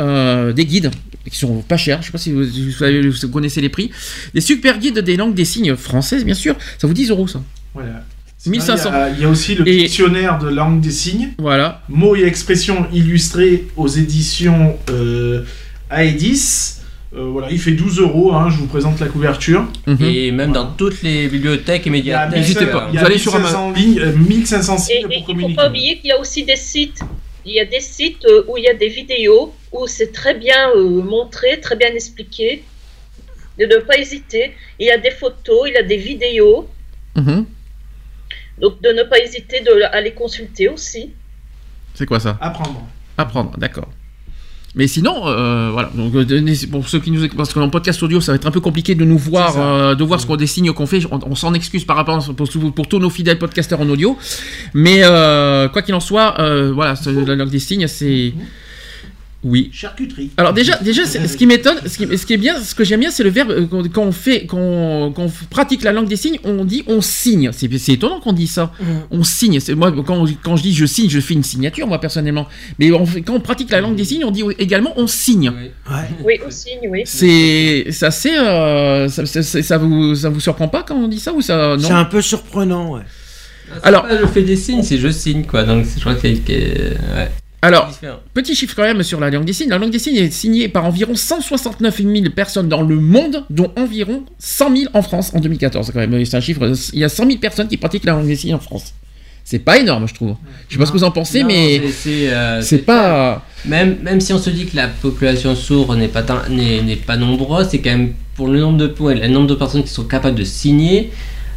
euh, 0.00 0.52
des 0.52 0.64
guides 0.66 0.90
qui 1.30 1.36
sont 1.38 1.62
pas 1.62 1.76
chers. 1.76 2.00
Je 2.02 2.06
sais 2.06 2.12
pas 2.12 2.18
si 2.18 2.32
vous, 2.32 3.28
connaissez 3.32 3.60
les 3.60 3.68
prix. 3.68 3.90
Des 4.34 4.40
super 4.40 4.78
guides 4.78 4.98
des 5.00 5.16
langues 5.16 5.34
des 5.34 5.44
signes 5.44 5.74
françaises, 5.76 6.24
bien 6.24 6.34
sûr. 6.34 6.54
Ça 6.78 6.86
vous 6.86 6.94
10 6.94 7.10
euros 7.10 7.26
ça. 7.26 7.42
Voilà. 7.74 8.04
Sinon, 8.38 8.52
1500. 8.58 8.90
Il 8.90 8.92
y, 8.92 8.96
a, 8.96 9.10
il 9.10 9.20
y 9.20 9.24
a 9.24 9.28
aussi 9.28 9.54
le 9.54 9.66
Et- 9.66 9.76
dictionnaire 9.78 10.38
de 10.38 10.48
langue 10.48 10.80
des 10.80 10.90
signes. 10.92 11.30
Voilà. 11.38 11.82
Mots 11.88 12.14
et 12.16 12.22
expressions 12.24 12.86
illustrés 12.92 13.66
aux 13.76 13.88
éditions 13.88 14.76
euh, 14.90 15.42
Aedis. 15.90 16.74
Euh, 17.16 17.24
voilà, 17.30 17.50
il 17.50 17.58
fait 17.58 17.72
12 17.72 17.98
euros. 18.00 18.34
hein, 18.34 18.50
je 18.50 18.58
vous 18.58 18.66
présente 18.66 19.00
la 19.00 19.06
couverture. 19.06 19.66
Mhm. 19.86 19.96
Et 20.02 20.30
même 20.32 20.50
Voilà. 20.50 20.64
dans 20.64 20.72
toutes 20.74 21.02
les 21.02 21.28
bibliothèques 21.28 21.86
et 21.86 21.90
médiathèques. 21.90 22.38
N'hésitez 22.38 22.66
1500 22.66 22.78
pas. 22.78 22.90
Vous 22.92 22.98
allez 23.04 23.18
sur 23.18 23.32
1500 23.34 23.72
lignes, 23.72 23.98
euh, 24.00 24.12
1500 24.16 24.78
signes 24.78 24.96
Et, 24.96 24.98
et 24.98 25.02
pour 25.02 25.10
il 25.12 25.16
ne 25.16 25.20
faut 25.20 25.26
communiquer. 25.32 25.54
pas 25.56 25.68
oublier 25.68 25.98
qu'il 25.98 26.08
y 26.08 26.12
a 26.12 26.20
aussi 26.20 26.44
des 26.44 26.56
sites. 26.56 27.00
Il 27.46 27.52
y 27.52 27.60
a 27.60 27.64
des 27.64 27.80
sites 27.80 28.24
euh, 28.24 28.44
où 28.48 28.56
il 28.58 28.64
y 28.64 28.68
a 28.68 28.74
des 28.74 28.88
vidéos, 28.88 29.54
où 29.70 29.86
c'est 29.86 30.10
très 30.10 30.34
bien 30.34 30.70
euh, 30.74 31.00
montré, 31.00 31.60
très 31.60 31.76
bien 31.76 31.94
expliqué. 31.94 32.64
De 33.56 33.64
ne 33.66 33.76
pas 33.76 33.96
hésiter. 33.96 34.52
Il 34.80 34.86
y 34.86 34.90
a 34.90 34.98
des 34.98 35.12
photos, 35.12 35.68
il 35.68 35.74
y 35.74 35.76
a 35.76 35.82
des 35.84 35.96
vidéos. 35.96 36.68
Mhm. 37.14 37.46
Donc 38.58 38.82
de 38.82 38.90
ne 38.90 39.04
pas 39.04 39.20
hésiter 39.20 39.60
de, 39.60 39.82
à 39.84 40.00
les 40.00 40.12
consulter 40.12 40.68
aussi. 40.68 41.12
C'est 41.94 42.04
quoi 42.04 42.18
ça? 42.18 42.36
Apprendre. 42.40 42.82
Apprendre, 43.16 43.56
d'accord. 43.56 43.90
Mais 44.76 44.86
sinon, 44.86 45.22
euh, 45.26 45.70
voilà. 45.72 45.90
Donc, 45.94 46.14
euh, 46.14 46.54
pour 46.70 46.86
ceux 46.88 47.00
qui 47.00 47.10
nous 47.10 47.24
écoutent, 47.24 47.38
parce 47.38 47.52
qu'en 47.54 47.70
podcast 47.70 48.02
audio, 48.02 48.20
ça 48.20 48.32
va 48.32 48.36
être 48.36 48.46
un 48.46 48.50
peu 48.50 48.60
compliqué 48.60 48.94
de 48.94 49.04
nous 49.06 49.16
voir, 49.18 49.54
euh, 49.58 49.94
de 49.94 50.04
voir 50.04 50.20
ce 50.20 50.26
qu'on 50.26 50.36
des 50.36 50.46
signes 50.46 50.70
qu'on 50.72 50.86
fait. 50.86 51.00
On, 51.10 51.18
on 51.30 51.34
s'en 51.34 51.54
excuse 51.54 51.84
par 51.84 51.96
rapport 51.96 52.16
à- 52.16 52.32
pour, 52.34 52.46
pour 52.74 52.86
tous 52.86 52.98
nos 52.98 53.08
fidèles 53.10 53.38
podcasteurs 53.38 53.80
en 53.80 53.88
audio. 53.88 54.18
Mais 54.74 55.00
euh, 55.02 55.68
quoi 55.68 55.80
qu'il 55.82 55.94
en 55.94 56.00
soit, 56.00 56.38
euh, 56.40 56.72
voilà, 56.74 56.94
ce- 56.94 57.08
la 57.08 57.34
langue 57.36 57.48
des 57.50 57.58
signes, 57.58 57.86
c'est 57.88 58.34
oui. 59.46 59.70
Charcuterie. 59.72 60.30
Alors 60.36 60.52
déjà, 60.52 60.76
déjà, 60.78 61.06
c'est- 61.06 61.26
ce 61.26 61.36
qui 61.36 61.46
m'étonne, 61.46 61.76
ce 61.86 61.96
qui, 61.98 62.18
ce 62.18 62.26
qui 62.26 62.32
est 62.34 62.36
bien, 62.38 62.58
ce 62.60 62.74
que 62.74 62.84
j'aime 62.84 63.00
bien, 63.00 63.10
c'est 63.10 63.22
le 63.24 63.30
verbe 63.30 63.50
euh, 63.50 63.66
quand, 63.92 64.02
on 64.02 64.12
fait, 64.12 64.46
quand, 64.46 65.12
quand 65.14 65.22
on 65.24 65.30
pratique 65.50 65.82
la 65.82 65.92
langue 65.92 66.08
des 66.08 66.16
signes, 66.16 66.38
on 66.44 66.64
dit 66.64 66.82
on 66.86 67.00
signe. 67.00 67.50
C'est 67.52 67.70
c'est 67.78 67.92
étonnant 67.92 68.20
qu'on 68.20 68.32
dise 68.32 68.50
ça. 68.52 68.72
On 69.10 69.22
signe. 69.24 69.60
C'est 69.60 69.74
moi 69.74 69.92
quand, 70.06 70.24
quand 70.42 70.56
je 70.56 70.62
dis 70.62 70.74
je 70.74 70.86
signe, 70.86 71.08
je 71.08 71.20
fais 71.20 71.34
une 71.34 71.42
signature 71.44 71.86
moi 71.86 72.00
personnellement. 72.00 72.46
Mais 72.78 72.90
on 72.92 73.04
quand 73.06 73.34
on 73.34 73.40
pratique 73.40 73.70
la 73.70 73.80
langue 73.80 73.96
des 73.96 74.04
signes, 74.04 74.24
on 74.24 74.30
dit 74.30 74.42
également 74.58 74.92
on 74.96 75.06
signe. 75.06 75.50
Oui. 75.56 75.70
Ouais. 75.94 76.08
Oui, 76.24 76.34
au 76.46 76.50
signe, 76.50 76.88
oui. 76.90 77.02
C'est 77.04 77.86
c'est 77.90 78.06
assez. 78.06 78.36
euh, 78.36 79.08
ça, 79.08 79.24
ça- 79.26 79.42
ça- 79.42 79.62
ça 79.62 79.78
vous 79.78 80.14
ça 80.14 80.28
vous 80.28 80.40
surprend 80.40 80.68
pas 80.68 80.82
quand 80.82 80.96
on 80.96 81.08
dit 81.08 81.20
ça 81.20 81.32
ou 81.32 81.40
ça 81.40 81.76
C'est 81.78 81.90
un 81.92 82.04
peu 82.04 82.20
surprenant, 82.20 82.94
ouais. 82.94 83.02
Alors- 83.82 84.06
je 84.08 84.26
fais 84.26 84.42
des 84.42 84.56
signes, 84.56 84.82
c'est 84.82 84.98
je 84.98 85.08
signe 85.08 85.44
quoi. 85.44 85.64
Donc, 85.64 85.84
je 85.94 86.00
crois 86.00 86.14
que 86.14 86.20
c'est 86.22 86.34
que- 86.34 86.52
ouais, 86.52 87.30
Alors. 87.66 87.90
Petit 88.34 88.54
chiffre 88.54 88.74
quand 88.76 88.82
même 88.82 89.02
sur 89.02 89.20
la 89.20 89.30
langue 89.30 89.44
des 89.44 89.52
signes. 89.52 89.70
La 89.70 89.78
langue 89.78 89.90
des 89.90 89.98
signes 89.98 90.16
est 90.16 90.30
signée 90.30 90.68
par 90.68 90.84
environ 90.84 91.14
169 91.14 91.96
000 91.98 92.12
personnes 92.34 92.68
dans 92.68 92.82
le 92.82 92.96
monde, 92.96 93.44
dont 93.50 93.72
environ 93.76 94.22
100 94.38 94.76
000 94.76 94.90
en 94.94 95.02
France 95.02 95.32
en 95.34 95.40
2014. 95.40 95.90
Quand 95.92 96.00
même, 96.06 96.24
c'est 96.24 96.36
un 96.36 96.40
chiffre. 96.40 96.72
Il 96.92 96.98
y 96.98 97.04
a 97.04 97.08
100 97.08 97.26
000 97.26 97.38
personnes 97.38 97.68
qui 97.68 97.76
pratiquent 97.76 98.04
la 98.04 98.12
langue 98.12 98.26
des 98.26 98.36
signes 98.36 98.54
en 98.54 98.58
France. 98.60 98.94
C'est 99.44 99.60
pas 99.60 99.78
énorme, 99.78 100.08
je 100.08 100.14
trouve. 100.14 100.34
Je 100.68 100.74
sais 100.74 100.78
pas 100.80 100.86
ce 100.86 100.92
que 100.92 100.96
vous 100.98 101.04
en 101.04 101.12
pensez, 101.12 101.42
Non, 101.42 101.46
mais 101.46 101.80
c'est- 101.92 102.30
euh, 102.32 102.60
pas. 102.84 103.44
Même, 103.64 103.98
même 104.02 104.20
si 104.20 104.32
on 104.32 104.38
se 104.38 104.50
dit 104.50 104.66
que 104.66 104.74
la 104.74 104.88
population 104.88 105.54
sourde 105.54 105.96
n'est 105.96 106.08
pas, 106.08 106.24
n'est, 106.50 106.96
pas 106.96 107.16
nombreuse, 107.16 107.68
c'est 107.70 107.78
quand 107.78 107.90
même 107.90 108.12
pour 108.34 108.48
le 108.48 108.58
nombre 108.58 108.78
de, 108.78 108.92
le 109.14 109.28
nombre 109.28 109.46
de 109.46 109.54
personnes 109.54 109.84
qui 109.84 109.88
sont 109.90 110.02
capables 110.04 110.36
de 110.36 110.42
signer, 110.42 111.12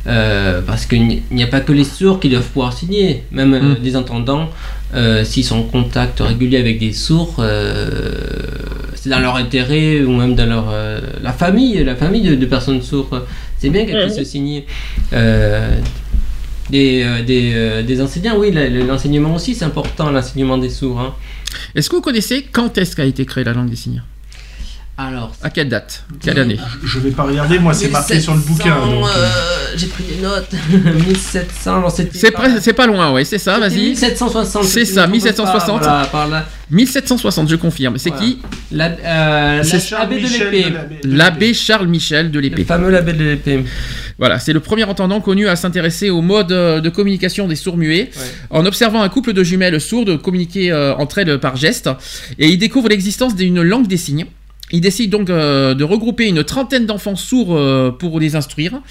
euh, 0.06 0.62
parce 0.62 0.86
qu'il 0.86 1.22
n'y 1.32 1.44
a 1.44 1.48
pas 1.48 1.62
que 1.62 1.72
les 1.72 1.84
sourds 1.84 2.20
qui 2.20 2.30
doivent 2.30 2.48
pouvoir 2.48 2.74
signer, 2.74 3.24
même 3.32 3.54
euh, 3.56 3.76
Mm. 3.92 3.96
entendants, 3.96 4.50
euh, 4.96 5.24
s'ils 5.24 5.44
sont 5.44 5.58
en 5.60 5.64
contact 5.64 6.20
régulier 6.20 6.58
avec 6.58 6.80
des 6.80 6.94
sourds, 6.94 7.36
euh, 7.40 8.00
c'est 8.96 9.10
dans 9.10 9.20
leur 9.20 9.36
intérêt, 9.36 10.02
ou 10.02 10.12
même 10.12 10.36
dans 10.36 10.46
leur, 10.48 10.70
euh, 10.72 11.00
la 11.22 11.32
famille, 11.34 11.84
la 11.84 11.96
famille 11.96 12.22
de, 12.22 12.36
de 12.36 12.46
personnes 12.46 12.82
sourdes. 12.82 13.26
C'est 13.58 13.70
bien 13.70 13.86
qu'elles 13.86 14.04
puissent 14.06 14.18
se 14.18 14.24
signer. 14.24 14.66
Euh, 15.14 15.76
des, 16.70 17.04
des, 17.26 17.84
des 17.84 18.02
enseignants, 18.02 18.38
oui, 18.38 18.52
l'enseignement 18.88 19.34
aussi, 19.36 19.56
c'est 19.56 19.66
important, 19.66 20.12
l'enseignement 20.12 20.58
des 20.58 20.70
sourds. 20.70 21.00
hein. 21.00 21.16
Est-ce 21.74 21.90
que 21.90 21.96
vous 21.96 22.02
connaissez 22.02 22.46
quand 22.52 22.78
est-ce 22.78 22.96
qu'a 22.96 23.06
été 23.06 23.26
créée 23.26 23.44
la 23.44 23.54
langue 23.54 23.70
des 23.70 23.76
signes? 23.76 24.04
Alors, 25.02 25.34
À 25.42 25.50
quelle 25.50 25.70
date 25.70 26.04
Quelle 26.22 26.40
année 26.40 26.58
Je 26.84 27.00
vais 27.00 27.12
pas 27.12 27.24
regarder, 27.24 27.58
moi 27.58 27.74
c'est 27.74 27.88
marqué 27.88 28.20
sur 28.20 28.34
le 28.34 28.42
bouquin. 28.42 28.76
1700, 28.76 28.92
donc, 29.00 29.06
euh, 29.06 29.18
euh, 29.18 29.28
J'ai 29.78 29.88
pris 29.88 30.04
des 30.04 30.22
notes. 30.22 30.50
1700, 31.08 31.78
alors 31.78 31.90
c'était. 31.90 32.18
C'est 32.18 32.32
par- 32.32 32.42
pas, 32.44 32.60
c'est 32.60 32.74
pas 32.74 32.86
loin, 32.86 33.14
ouais, 33.14 33.24
c'est 33.24 33.38
ça, 33.38 33.60
vas-y. 33.60 33.92
1760. 33.92 34.66
C'est 34.66 34.82
je 34.82 34.86
ça, 34.86 35.02
me 35.08 35.14
trompe 35.14 35.14
1760. 35.14 35.80
pas, 35.80 35.86
Voilà, 35.88 36.06
par 36.08 36.28
là. 36.28 36.46
1760, 36.72 37.48
je 37.50 37.56
confirme. 37.56 37.98
C'est 37.98 38.10
Voilà. 38.10 38.26
qui 38.26 38.40
La- 38.74 38.86
euh, 38.90 39.64
C'est 39.64 39.90
la- 39.92 40.00
L'abbé 40.00 40.22
de 40.22 40.28
Charles 40.28 40.52
l'épée. 40.52 40.58
Michel 40.70 41.00
de 41.04 41.18
L'abbé 41.18 41.54
Charles 41.54 41.88
Michel 41.88 42.32
de 42.32 42.40
Le 42.40 42.42
l'épée. 42.50 42.64
fameux 42.66 42.90
l'abbé 42.90 43.14
de 43.14 43.24
l'épée. 43.24 43.64
Voilà, 44.18 44.38
c'est 44.38 44.52
le 44.52 44.60
premier 44.60 44.84
entendant 44.84 45.22
connu 45.22 45.48
à 45.48 45.56
s'intéresser 45.56 46.10
au 46.10 46.22
mode 46.22 46.52
euh, 46.52 46.82
de 46.82 46.90
communication 46.90 47.48
des 47.48 47.56
sourds-muets, 47.56 48.10
Ouais. 48.18 48.24
en 48.50 48.66
observant 48.66 49.02
un 49.02 49.08
couple 49.08 49.32
de 49.32 49.44
jumelles 49.46 49.80
sourdes 49.80 50.22
communiquer 50.22 50.74
euh, 50.74 50.94
entre 50.96 51.20
elles 51.20 51.40
par 51.40 51.56
geste, 51.56 51.90
et 52.38 52.50
il 52.50 52.58
découvre 52.58 52.90
l'existence 52.90 53.34
d'une 53.34 53.62
langue 53.62 53.88
des 53.88 53.96
signes. 53.96 54.26
Il 54.72 54.82
décide 54.82 55.10
donc 55.10 55.30
euh, 55.30 55.74
de 55.74 55.84
regrouper 55.84 56.28
une 56.28 56.44
trentaine 56.44 56.86
d'enfants 56.86 57.16
sourds 57.16 57.56
euh, 57.58 57.90
pour 57.92 58.20
les 58.20 58.36
instruire. 58.36 58.82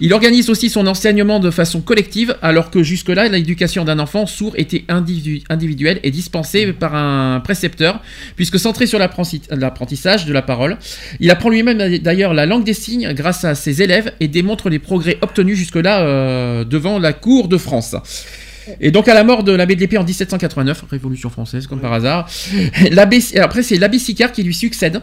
Il 0.00 0.12
organise 0.12 0.50
aussi 0.50 0.68
son 0.68 0.86
enseignement 0.86 1.40
de 1.40 1.50
façon 1.50 1.80
collective, 1.80 2.36
alors 2.42 2.70
que 2.70 2.82
jusque-là, 2.82 3.28
l'éducation 3.28 3.84
d'un 3.84 3.98
enfant 3.98 4.26
sourd 4.26 4.52
était 4.56 4.84
individu- 4.88 5.42
individuelle 5.48 6.00
et 6.02 6.10
dispensée 6.10 6.72
par 6.74 6.94
un 6.94 7.40
précepteur, 7.40 8.00
puisque 8.36 8.58
centré 8.58 8.86
sur 8.86 8.98
l'apprenti- 8.98 9.42
l'apprentissage 9.50 10.26
de 10.26 10.32
la 10.32 10.42
parole. 10.42 10.76
Il 11.20 11.30
apprend 11.30 11.48
lui-même 11.48 11.98
d'ailleurs 11.98 12.34
la 12.34 12.44
langue 12.44 12.64
des 12.64 12.74
signes 12.74 13.12
grâce 13.14 13.44
à 13.44 13.54
ses 13.54 13.80
élèves 13.82 14.12
et 14.20 14.28
démontre 14.28 14.68
les 14.68 14.78
progrès 14.78 15.16
obtenus 15.22 15.56
jusque-là 15.56 16.02
euh, 16.02 16.64
devant 16.64 16.98
la 16.98 17.12
cour 17.14 17.48
de 17.48 17.56
France. 17.56 17.96
Et 18.80 18.90
donc 18.92 19.08
à 19.08 19.14
la 19.14 19.24
mort 19.24 19.42
de 19.42 19.50
l'abbé 19.52 19.74
de 19.74 19.80
l'épée 19.80 19.98
en 19.98 20.04
1789, 20.04 20.84
Révolution 20.90 21.30
française 21.30 21.66
comme 21.66 21.80
par 21.80 21.92
hasard, 21.92 22.28
l'abbé, 22.92 23.18
après 23.40 23.62
c'est 23.62 23.76
l'abbé 23.78 23.98
Sicard 23.98 24.30
qui 24.30 24.42
lui 24.44 24.54
succède 24.54 25.00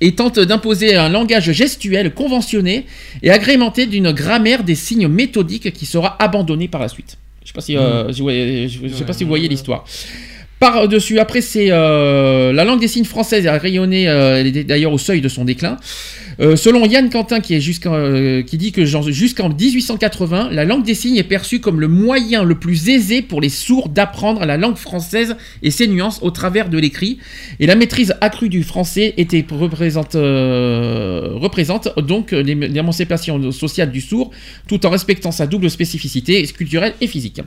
et 0.00 0.14
tente 0.14 0.38
d'imposer 0.38 0.96
un 0.96 1.08
langage 1.08 1.52
gestuel 1.52 2.12
conventionné 2.12 2.86
et 3.22 3.30
agrémenté 3.30 3.86
d'une 3.86 4.12
grammaire 4.12 4.64
des 4.64 4.74
signes 4.74 5.08
méthodiques 5.08 5.72
qui 5.72 5.86
sera 5.86 6.16
abandonnée 6.22 6.68
par 6.68 6.80
la 6.80 6.88
suite. 6.88 7.18
Je 7.42 7.48
sais 7.48 7.54
pas 7.54 7.60
si, 7.60 7.76
euh, 7.76 8.12
je 8.12 8.94
sais 8.94 9.04
pas 9.04 9.12
si 9.12 9.24
vous 9.24 9.28
voyez 9.28 9.48
l'histoire. 9.48 9.84
Par-dessus, 10.58 11.18
après, 11.18 11.42
c'est 11.42 11.70
euh, 11.70 12.52
la 12.52 12.64
langue 12.64 12.80
des 12.80 12.88
signes 12.88 13.04
française 13.04 13.46
a 13.46 13.58
rayonné, 13.58 14.08
euh, 14.08 14.40
elle 14.40 14.46
était 14.46 14.64
d'ailleurs 14.64 14.92
au 14.92 14.98
seuil 14.98 15.20
de 15.20 15.28
son 15.28 15.44
déclin. 15.44 15.76
Euh, 16.38 16.54
selon 16.56 16.84
Yann 16.84 17.08
Quentin, 17.08 17.40
qui, 17.40 17.54
est 17.54 17.86
euh, 17.86 18.42
qui 18.42 18.58
dit 18.58 18.70
que 18.72 18.84
jusqu'en 18.84 19.48
1880, 19.48 20.50
la 20.52 20.64
langue 20.64 20.84
des 20.84 20.94
signes 20.94 21.16
est 21.16 21.22
perçue 21.22 21.60
comme 21.60 21.80
le 21.80 21.88
moyen 21.88 22.44
le 22.44 22.56
plus 22.56 22.88
aisé 22.90 23.22
pour 23.22 23.40
les 23.40 23.48
sourds 23.48 23.88
d'apprendre 23.88 24.44
la 24.44 24.56
langue 24.56 24.76
française 24.76 25.36
et 25.62 25.70
ses 25.70 25.86
nuances 25.88 26.18
au 26.22 26.30
travers 26.30 26.68
de 26.68 26.78
l'écrit. 26.78 27.18
Et 27.58 27.66
la 27.66 27.74
maîtrise 27.74 28.14
accrue 28.20 28.48
du 28.50 28.62
français 28.64 29.14
était, 29.16 29.44
représente, 29.50 30.14
euh, 30.14 31.30
représente 31.34 31.88
donc 31.98 32.32
l'ém- 32.32 32.66
l'émancipation 32.70 33.50
sociale 33.50 33.90
du 33.90 34.00
sourd, 34.00 34.30
tout 34.68 34.84
en 34.84 34.90
respectant 34.90 35.32
sa 35.32 35.46
double 35.46 35.70
spécificité 35.70 36.42
culturelle 36.48 36.94
et 37.00 37.06
physique. 37.06 37.40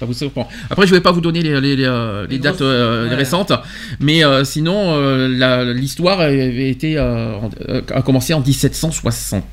Ça 0.00 0.06
vous 0.06 0.14
surprend. 0.14 0.48
Après, 0.70 0.86
je 0.86 0.92
ne 0.92 0.96
vais 0.96 1.02
pas 1.02 1.12
vous 1.12 1.20
donner 1.20 1.42
les, 1.42 1.60
les- 1.60 1.76
les, 1.76 1.84
euh, 1.84 2.26
les 2.26 2.38
dates 2.38 2.62
euh, 2.62 3.06
ouais. 3.08 3.14
récentes, 3.14 3.52
mais 4.00 4.24
euh, 4.24 4.44
sinon, 4.44 4.94
euh, 4.96 5.72
l'histoire 5.74 6.20
avait 6.20 6.70
été, 6.70 6.98
en- 6.98 7.50
a 7.94 8.00
commencé 8.02 8.32
en 8.32 8.40
1760. 8.40 9.44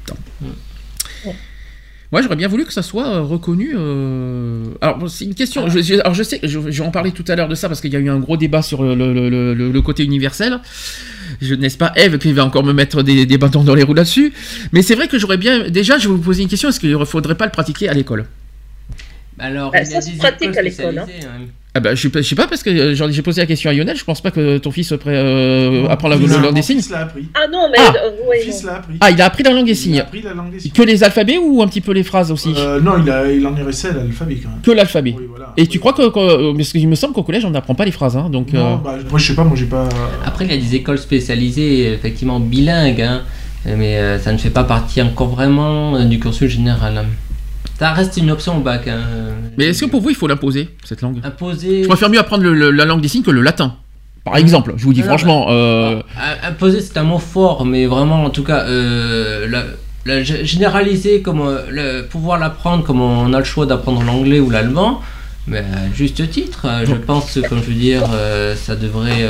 Moi, 2.13 2.21
j'aurais 2.21 2.37
bien 2.37 2.47
voulu 2.47 2.63
que 2.63 2.71
ça 2.71 2.81
soit 2.83 3.19
reconnu. 3.19 3.73
euh, 3.75 4.63
Alors, 4.79 5.09
c'est 5.09 5.25
une 5.25 5.35
question. 5.35 5.67
Je, 5.69 5.81
je- 5.81 5.95
alors, 5.95 6.13
je 6.13 6.23
sais, 6.23 6.39
je, 6.41 6.47
je 6.47 6.57
vais 6.81 6.87
en 6.87 6.91
parler 6.91 7.11
tout 7.11 7.25
à 7.27 7.35
l'heure 7.35 7.49
de 7.49 7.55
ça 7.55 7.67
parce 7.67 7.81
qu'il 7.81 7.91
y 7.91 7.97
a 7.97 7.99
eu 7.99 8.09
un 8.09 8.19
gros 8.19 8.37
débat 8.37 8.61
sur 8.61 8.81
le, 8.81 8.95
le- 8.95 9.11
le- 9.29 9.53
le- 9.53 9.71
le 9.71 9.81
côté 9.81 10.05
universel. 10.05 10.59
Je 11.41 11.53
n'est-ce 11.55 11.77
pas 11.77 11.91
Eve 11.97 12.17
qui 12.19 12.31
va 12.31 12.45
encore 12.45 12.63
me 12.63 12.71
mettre 12.71 13.03
des, 13.03 13.25
des 13.25 13.37
bâtons 13.37 13.65
dans 13.65 13.75
les 13.75 13.83
roues 13.83 13.93
là-dessus. 13.93 14.31
Mais 14.71 14.81
c'est 14.83 14.95
vrai 14.95 15.09
que 15.09 15.19
j'aurais 15.19 15.35
bien. 15.35 15.69
Déjà, 15.69 15.97
je 15.97 16.07
vais 16.07 16.13
vous 16.15 16.21
poser 16.21 16.43
une 16.43 16.47
question 16.47 16.69
est-ce 16.69 16.79
qu'il 16.79 16.97
ne 16.97 17.03
faudrait 17.03 17.35
pas 17.35 17.43
le 17.45 17.51
pratiquer 17.51 17.89
à 17.89 17.93
l'école? 17.93 18.25
Alors, 19.39 19.71
Bah, 19.71 19.79
il 19.81 19.85
ça 19.85 19.97
a 19.97 20.01
se 20.01 20.09
des 20.11 20.17
pratique 20.17 20.57
à 20.57 20.61
l'école, 20.61 20.97
hein. 20.97 21.05
hein. 21.07 21.45
ah 21.75 21.79
bah, 21.79 21.93
je, 21.93 22.01
sais 22.01 22.09
pas- 22.09 22.21
je 22.21 22.27
sais 22.27 22.35
pas 22.35 22.47
parce 22.47 22.63
que 22.63 22.71
euh, 22.71 23.11
j'ai 23.11 23.21
posé 23.21 23.39
la 23.41 23.45
question 23.45 23.69
à 23.69 23.73
Lionel. 23.73 23.95
Je 23.95 24.03
pense 24.03 24.19
pas 24.19 24.31
que 24.31 24.57
ton 24.57 24.71
fils 24.71 24.91
pré- 24.99 25.11
euh, 25.15 25.88
apprend 25.89 26.07
la, 26.07 26.15
langue 26.15 26.53
des 26.55 26.61
signes. 26.63 26.77
fils 26.79 26.89
l'a 26.89 27.01
appris. 27.01 27.27
Ah 27.35 27.45
non, 27.51 27.67
mais 27.71 27.77
Ah. 27.79 27.93
euh, 28.03 28.27
ouais, 28.27 28.39
fils 28.39 28.63
non. 28.63 28.71
l'a 28.71 28.75
appris. 28.77 28.93
Ah, 28.99 29.11
il 29.11 29.21
a 29.21 29.25
appris 29.25 29.43
la 29.43 29.51
langue 29.51 29.65
des 29.67 29.71
Il 29.71 29.73
a 29.73 29.75
signes. 29.75 29.99
appris 29.99 30.21
la 30.23 30.33
langue 30.33 30.51
des 30.51 30.59
signes. 30.59 30.71
Que 30.71 30.81
les 30.81 31.03
alphabets 31.03 31.38
ou 31.38 31.61
un 31.61 31.67
petit 31.67 31.81
peu 31.81 31.91
les 31.91 32.01
phrases 32.03 32.31
aussi? 32.31 32.51
Euh, 32.57 32.79
non, 32.81 32.93
il, 33.03 33.09
a, 33.11 33.31
il 33.31 33.45
en 33.45 33.55
est 33.55 33.61
resté 33.61 33.89
à 33.89 33.93
l'alphabet 33.93 34.38
quand 34.41 34.49
même. 34.49 34.61
Que 34.63 34.71
l'alphabet. 34.71 35.13
Oui, 35.15 35.25
voilà. 35.29 35.53
Et 35.55 35.67
tu 35.67 35.77
crois 35.79 35.93
que, 35.93 36.09
que- 36.09 36.57
parce 36.57 36.71
qu'il 36.71 36.88
me 36.88 36.95
semble 36.95 37.13
qu'au 37.13 37.23
collège 37.23 37.45
on 37.45 37.51
n'apprend 37.51 37.75
pas 37.75 37.85
les 37.85 37.91
phrases, 37.91 38.17
hein, 38.17 38.29
donc. 38.31 38.53
Non, 38.53 38.73
euh, 38.73 38.77
bah, 38.83 38.95
moi 39.09 39.19
je 39.19 39.27
sais 39.27 39.35
pas, 39.35 39.43
moi 39.43 39.55
j'ai 39.55 39.65
pas. 39.67 39.88
Après, 40.25 40.45
il 40.45 40.51
y 40.51 40.53
a 40.55 40.57
des 40.57 40.73
écoles 40.75 40.97
spécialisées, 40.97 41.93
effectivement 41.93 42.39
bilingues, 42.39 43.01
hein, 43.03 43.21
mais 43.65 43.97
euh, 43.97 44.17
ça 44.17 44.31
ne 44.33 44.38
fait 44.39 44.49
pas 44.49 44.63
partie 44.63 44.99
encore 45.03 45.27
vraiment 45.29 45.95
euh, 45.95 46.05
du 46.05 46.17
cursus 46.19 46.49
général. 46.49 47.05
Ça 47.78 47.91
reste 47.93 48.17
une 48.17 48.32
option 48.32 48.57
au 48.57 48.61
bac. 48.61 48.88
hein. 48.88 48.99
Mais 49.57 49.65
est-ce 49.65 49.82
que 49.86 49.89
pour 49.89 50.01
vous 50.01 50.09
il 50.09 50.15
faut 50.15 50.28
l'imposer 50.28 50.69
cette 50.84 51.01
langue? 51.01 51.19
Imposer. 51.23 51.84
Je 51.84 51.88
préfère 51.88 52.09
mieux 52.09 52.19
apprendre 52.19 52.43
le- 52.43 52.53
le- 52.53 52.71
la 52.71 52.86
langue 52.86 53.01
des 53.01 53.07
signes 53.07 53.23
que 53.23 53.32
le 53.32 53.41
latin. 53.41 53.75
Par 54.23 54.36
exemple, 54.38 54.73
je 54.78 54.84
vous 54.84 54.93
dis 54.93 55.01
Non, 55.01 55.07
franchement. 55.07 55.45
euh, 55.49 56.01
Euh, 56.19 56.47
Imposer, 56.49 56.82
c'est 56.82 56.97
un 56.97 57.03
mot 57.03 57.19
fort, 57.19 57.65
mais 57.65 57.86
vraiment, 57.86 58.23
en 58.25 58.30
tout 58.30 58.43
cas, 58.43 58.65
euh, 58.65 59.47
la, 59.47 59.63
la 60.05 60.21
gé- 60.21 60.43
généraliser, 60.43 61.21
comme 61.21 61.39
euh, 61.41 61.61
le, 61.71 62.01
pouvoir 62.05 62.38
l'apprendre 62.39 62.84
comme 62.84 62.99
on 62.99 63.32
a 63.34 63.39
le 63.39 63.45
choix 63.45 63.65
d'apprendre 63.65 64.03
l'anglais 64.03 64.39
ou 64.41 64.49
l'allemand, 64.49 65.01
mais 65.47 65.59
à 65.59 65.95
juste 65.95 66.30
titre, 66.30 66.67
je 66.86 66.93
pense, 66.93 67.39
comme 67.47 67.59
je 67.63 67.67
veux 67.69 67.73
dire, 67.80 68.01
ça 68.57 68.75
devrait, 68.75 69.25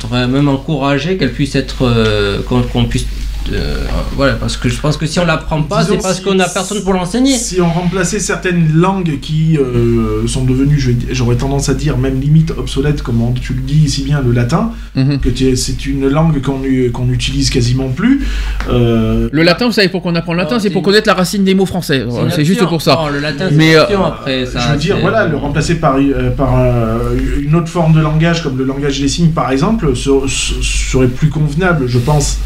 devrait 0.00 0.28
même 0.28 0.48
encourager 0.48 1.16
qu'elle 1.16 1.32
puisse 1.32 1.56
être, 1.56 2.42
qu'on 2.48 2.62
qu'on 2.62 2.84
puisse, 2.84 3.06
euh, 3.52 3.84
voilà, 4.16 4.34
parce 4.34 4.56
que 4.56 4.68
je 4.68 4.80
pense 4.80 4.96
que 4.96 5.06
si 5.06 5.18
on 5.20 5.24
l'apprend 5.24 5.62
pas, 5.62 5.84
c'est 5.84 5.98
parce 6.00 6.16
si- 6.16 6.22
qu'on 6.22 6.38
a 6.38 6.48
personne 6.48 6.82
pour 6.82 6.92
l'enseigner. 6.94 7.36
Si 7.36 7.60
on 7.60 7.70
remplaçait 7.70 8.18
certaines 8.18 8.72
langues 8.74 9.18
qui 9.20 9.58
euh, 9.58 10.26
sont 10.26 10.44
devenues, 10.44 10.96
j'aurais 11.10 11.36
tendance 11.36 11.68
à 11.68 11.74
dire, 11.74 11.98
même 11.98 12.20
limite 12.20 12.52
obsolètes, 12.56 13.02
comme 13.02 13.20
tu 13.40 13.52
le 13.54 13.60
dis 13.60 13.88
si 13.88 14.02
bien, 14.02 14.22
le 14.24 14.32
latin, 14.32 14.70
mhm. 14.94 15.18
que 15.20 15.28
c'est 15.56 15.86
une 15.86 16.08
langue 16.08 16.40
qu'on 16.40 16.62
qu'on 16.92 17.04
n'utilise 17.04 17.50
quasiment 17.50 17.88
plus. 17.88 18.24
euh, 18.70 19.28
Le 19.30 19.42
latin, 19.42 19.66
vous 19.66 19.72
savez 19.72 19.88
pourquoi 19.88 20.12
on 20.12 20.14
apprend 20.14 20.32
le 20.32 20.38
latin 20.38 20.56
Oh, 20.56 20.60
C'est 20.62 20.70
pour 20.70 20.82
connaître 20.82 21.08
la 21.08 21.14
racine 21.14 21.44
des 21.44 21.54
mots 21.54 21.66
français. 21.66 22.00
Euh, 22.08 22.28
C'est 22.30 22.44
juste 22.44 22.64
pour 22.64 22.80
ça. 22.82 22.98
Le 23.12 23.20
latin, 23.20 23.46
c'est 23.48 23.54
Mais, 23.56 23.76
euh, 23.76 23.84
après. 24.06 24.46
Ça, 24.46 24.60
je 24.60 24.72
veux 24.72 24.78
dire, 24.78 24.98
voilà, 25.00 25.26
le 25.26 25.36
remplacer 25.36 25.76
par, 25.76 25.96
euh, 25.96 26.30
par 26.30 26.54
euh, 26.58 27.16
une 27.42 27.54
autre 27.54 27.68
forme 27.68 27.92
de 27.92 28.00
langage, 28.00 28.42
comme 28.42 28.56
le 28.56 28.64
langage 28.64 29.00
des 29.00 29.08
signes 29.08 29.30
par 29.30 29.50
exemple, 29.50 29.94
ser- 29.96 30.10
ser- 30.28 30.54
serait 30.62 31.08
plus 31.08 31.28
convenable, 31.28 31.86
je 31.88 31.98
pense. 31.98 32.38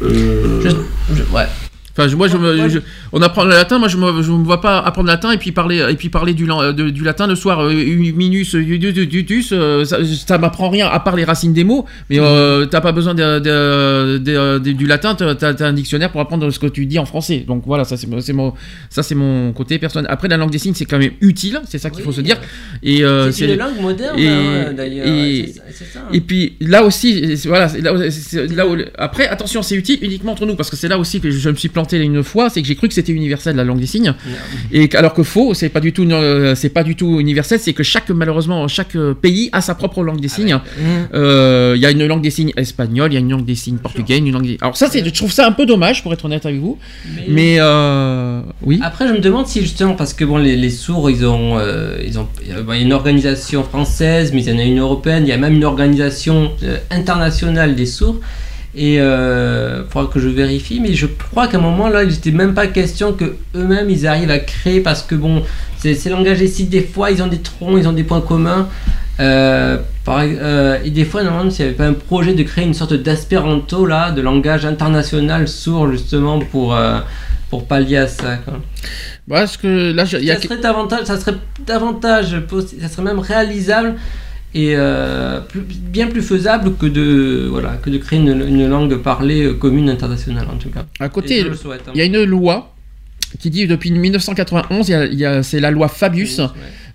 Euh, 0.00 0.60
Je- 0.62 1.14
je- 1.16 1.22
ouais. 1.34 1.46
Enfin, 1.96 2.08
moi, 2.16 2.26
je 2.28 2.36
me- 2.38 2.56
Moi, 2.56 2.68
je- 2.68 2.78
on 3.12 3.20
apprend 3.20 3.44
le 3.44 3.50
latin. 3.50 3.78
Moi, 3.78 3.88
je 3.88 3.98
me, 3.98 4.22
je 4.22 4.30
me 4.32 4.42
vois 4.44 4.60
pas 4.62 4.78
apprendre 4.78 5.08
le 5.08 5.12
latin 5.12 5.30
et 5.30 5.36
puis 5.36 5.52
parler 5.52 5.84
et 5.90 5.94
puis 5.94 6.08
parler 6.08 6.32
du, 6.32 6.46
de- 6.46 6.88
du 6.90 7.02
latin 7.04 7.26
le 7.26 7.34
soir. 7.34 7.60
euh, 7.64 7.72
minus, 7.72 8.54
euh, 8.54 8.62
du- 8.64 8.78
du- 8.78 9.06
du- 9.22 9.44
euh, 9.52 9.84
ça, 9.84 9.98
ça 10.04 10.38
m'apprend 10.38 10.70
rien 10.70 10.86
à 10.88 10.98
part 11.00 11.16
les 11.16 11.24
racines 11.24 11.52
des 11.52 11.64
mots. 11.64 11.84
Mais 12.08 12.18
euh, 12.18 12.64
t'as 12.64 12.80
pas 12.80 12.92
besoin 12.92 13.14
de, 13.14 13.38
de- 14.18 14.58
du 14.72 14.86
latin. 14.86 15.14
T'as 15.14 15.66
un 15.66 15.72
dictionnaire 15.74 16.10
pour 16.10 16.20
apprendre 16.22 16.50
ce 16.50 16.58
que 16.58 16.66
tu 16.66 16.86
dis 16.86 16.98
en 16.98 17.04
français. 17.04 17.44
Donc 17.46 17.64
voilà, 17.66 17.84
ça 17.84 17.96
c'est 17.98 18.06
mon- 18.08 18.54
ça 18.88 19.02
c'est 19.02 19.14
mon 19.14 19.52
côté 19.52 19.78
personnel. 19.78 20.10
Après, 20.10 20.28
la 20.28 20.38
langue 20.38 20.50
des 20.50 20.58
signes, 20.58 20.74
c'est 20.74 20.86
quand 20.86 20.98
même 20.98 21.12
utile. 21.20 21.60
C'est 21.68 21.78
ça 21.78 21.90
qu'il 21.90 22.02
faut 22.02 22.12
se 22.12 22.20
dire. 22.22 22.36
Et 22.82 23.04
euh, 23.04 23.30
c'est 23.32 23.44
une 23.54 23.58
langue 23.58 23.80
moderne, 23.80 24.16
hein, 24.28 24.72
d'ailleurs. 24.74 25.06
et- 25.06 26.20
puis 26.20 26.54
là 26.60 26.84
aussi, 26.84 27.34
voilà, 27.46 27.68
là, 27.82 28.66
où- 28.66 28.76
après, 28.96 29.26
attention, 29.28 29.62
c'est 29.62 29.74
utile 29.74 29.98
uniquement 30.02 30.32
entre 30.32 30.46
nous 30.46 30.56
parce 30.56 30.70
que 30.70 30.76
c'est 30.76 30.88
là 30.88 30.98
aussi 30.98 31.20
que 31.20 31.30
je 31.30 31.50
me 31.50 31.54
suis 31.54 31.68
planté 31.68 31.81
une 31.90 32.22
fois, 32.22 32.48
c'est 32.50 32.62
que 32.62 32.68
j'ai 32.68 32.76
cru 32.76 32.88
que 32.88 32.94
c'était 32.94 33.12
universel 33.12 33.56
la 33.56 33.64
langue 33.64 33.80
des 33.80 33.86
signes, 33.86 34.14
et 34.72 34.88
qu- 34.88 34.96
alors 34.96 35.14
que 35.14 35.22
faux, 35.22 35.54
c'est 35.54 35.68
pas 35.68 35.80
du 35.80 35.92
tout, 35.92 36.04
euh, 36.10 36.54
c'est 36.54 36.68
pas 36.68 36.82
du 36.84 36.96
tout 36.96 37.20
universel, 37.20 37.58
c'est 37.60 37.72
que 37.72 37.82
chaque 37.82 38.10
malheureusement 38.10 38.68
chaque 38.68 38.96
euh, 38.96 39.14
pays 39.14 39.48
a 39.52 39.60
sa 39.60 39.74
propre 39.74 40.02
langue 40.02 40.20
des 40.20 40.28
signes. 40.28 40.58
Euh, 41.14 41.72
Il 41.76 41.82
y 41.82 41.86
a 41.86 41.90
une 41.90 42.06
langue 42.06 42.22
des 42.22 42.30
signes 42.30 42.52
espagnole, 42.56 43.10
il 43.12 43.14
y 43.14 43.16
a 43.16 43.20
une 43.20 43.30
langue 43.30 43.44
des 43.44 43.54
signes 43.54 43.76
portugais, 43.78 44.18
une 44.18 44.30
langue. 44.32 44.46
Des... 44.46 44.58
Alors 44.60 44.76
ça, 44.76 44.88
c'est, 44.90 45.04
je 45.04 45.10
trouve 45.10 45.32
ça 45.32 45.46
un 45.46 45.52
peu 45.52 45.66
dommage 45.66 46.02
pour 46.02 46.12
être 46.12 46.24
honnête 46.24 46.44
avec 46.46 46.60
vous, 46.60 46.78
Mais- 47.16 47.24
mais 47.28 47.56
euh, 47.58 48.40
oui. 48.62 48.80
Après, 48.82 49.08
je 49.08 49.12
me 49.12 49.18
demande 49.20 49.46
si 49.46 49.60
justement, 49.60 49.94
parce 49.94 50.14
que 50.14 50.24
bon, 50.24 50.36
les, 50.38 50.56
les 50.56 50.70
sourds, 50.70 51.10
ils 51.10 51.24
ont, 51.26 51.58
ils 52.06 52.18
ont, 52.18 52.28
il 52.44 52.50
y 52.50 52.52
a 52.54 52.76
une 52.76 52.92
organisation 52.92 53.62
française, 53.64 54.32
mais 54.32 54.42
il 54.42 54.48
y 54.50 54.52
en 54.52 54.58
a 54.58 54.62
une 54.62 54.78
européenne, 54.78 55.24
il 55.24 55.28
y 55.28 55.32
a 55.32 55.38
même 55.38 55.54
une 55.54 55.64
organisation 55.64 56.50
internationale 56.90 57.74
des 57.74 57.86
sourds. 57.86 58.16
Et 58.74 58.94
il 58.94 59.84
faudra 59.90 60.10
que 60.12 60.18
je 60.18 60.28
vérifie, 60.28 60.80
mais 60.80 60.94
je 60.94 61.06
crois 61.06 61.46
qu'à 61.46 61.58
un 61.58 61.60
moment 61.60 61.88
là, 61.88 62.04
il 62.04 62.10
n'était 62.10 62.30
même 62.30 62.54
pas 62.54 62.66
question 62.68 63.12
que 63.12 63.36
eux-mêmes 63.54 63.90
ils 63.90 64.06
arrivent 64.06 64.30
à 64.30 64.38
créer, 64.38 64.80
parce 64.80 65.02
que 65.02 65.14
bon, 65.14 65.42
ces, 65.78 65.94
ces 65.94 66.08
langages 66.08 66.38
des 66.38 66.48
sites, 66.48 66.70
des 66.70 66.80
fois, 66.82 67.10
ils 67.10 67.22
ont 67.22 67.26
des 67.26 67.40
troncs, 67.40 67.76
ils 67.78 67.86
ont 67.86 67.92
des 67.92 68.04
points 68.04 68.22
communs. 68.22 68.68
Euh, 69.20 69.76
par, 70.06 70.22
euh, 70.24 70.78
et 70.84 70.90
des 70.90 71.04
fois, 71.04 71.22
demande 71.22 71.52
s'il 71.52 71.66
n'y 71.66 71.68
avait 71.68 71.76
pas 71.76 71.86
un 71.86 71.92
projet 71.92 72.32
de 72.32 72.42
créer 72.42 72.64
une 72.64 72.72
sorte 72.74 72.94
d'espéranto 72.94 73.84
là, 73.86 74.10
de 74.10 74.22
langage 74.22 74.64
international 74.64 75.46
sourd 75.48 75.90
justement 75.92 76.38
pour, 76.38 76.74
euh, 76.74 76.98
pour 77.50 77.66
pallier 77.66 77.98
à 77.98 78.08
ça. 78.08 78.38
Quoi. 78.38 78.54
Parce 79.28 79.58
que 79.58 79.92
là, 79.92 80.06
je- 80.06 80.16
il 80.16 80.24
y 80.24 80.30
a 80.30 80.36
Ça 80.36 80.42
serait 80.42 80.56
davantage, 80.58 81.04
ça 81.04 81.20
serait 81.20 81.34
davantage, 81.66 82.34
ça 82.80 82.88
serait 82.88 83.02
même 83.02 83.18
réalisable 83.18 83.94
et 84.54 84.74
euh, 84.76 85.40
plus- 85.40 85.60
bien 85.62 86.06
plus 86.08 86.22
faisable 86.22 86.74
que 86.76 86.86
de 86.86 87.46
voilà 87.50 87.70
que 87.82 87.88
de 87.90 87.98
créer 87.98 88.18
une, 88.18 88.28
une 88.46 88.68
langue 88.68 88.96
parlée 88.96 89.44
euh, 89.44 89.54
commune 89.54 89.88
internationale 89.88 90.46
en 90.52 90.56
tout 90.58 90.68
cas. 90.68 90.84
à 91.00 91.08
côté, 91.08 91.40
hein. 91.40 91.92
il 91.94 91.98
y 91.98 92.02
a 92.02 92.04
une 92.04 92.22
loi 92.24 92.74
qui 93.38 93.50
dit 93.50 93.66
depuis 93.66 93.90
1991, 93.90 94.88
il 94.88 94.92
y 94.92 94.94
a- 94.94 95.04
il 95.06 95.18
y 95.18 95.24
a- 95.24 95.42
c'est 95.42 95.60
la 95.60 95.70
loi 95.70 95.88
Fabius. 95.88 96.38
Ouais. 96.38 96.44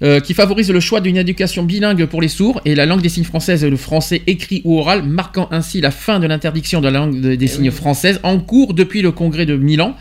euh, 0.04 0.20
qui 0.20 0.36
favorise 0.36 0.70
le 0.72 0.80
choix 0.80 1.02
d'une 1.02 1.18
éducation 1.18 1.64
bilingue 1.64 2.06
pour 2.06 2.22
les 2.22 2.28
sourds 2.28 2.62
et 2.66 2.76
la 2.76 2.86
langue 2.86 3.02
des 3.02 3.10
signes 3.10 3.24
française 3.24 3.64
et 3.64 3.70
le 3.72 3.78
français 3.78 4.22
écrit 4.28 4.62
ou 4.64 4.78
oral, 4.80 5.02
marquant 5.02 5.48
ainsi 5.50 5.82
la 5.82 5.90
fin 5.90 6.20
de 6.20 6.28
l'interdiction 6.28 6.82
de 6.82 6.86
la 6.88 7.00
langue 7.00 7.20
de- 7.20 7.34
des 7.34 7.46
Eh 7.46 7.48
signes 7.48 7.70
oui. 7.70 7.76
françaises 7.76 8.20
en 8.22 8.38
cours 8.38 8.76
depuis 8.76 9.02
le 9.02 9.12
congrès 9.12 9.48
de 9.48 9.56
Milan. 9.58 9.96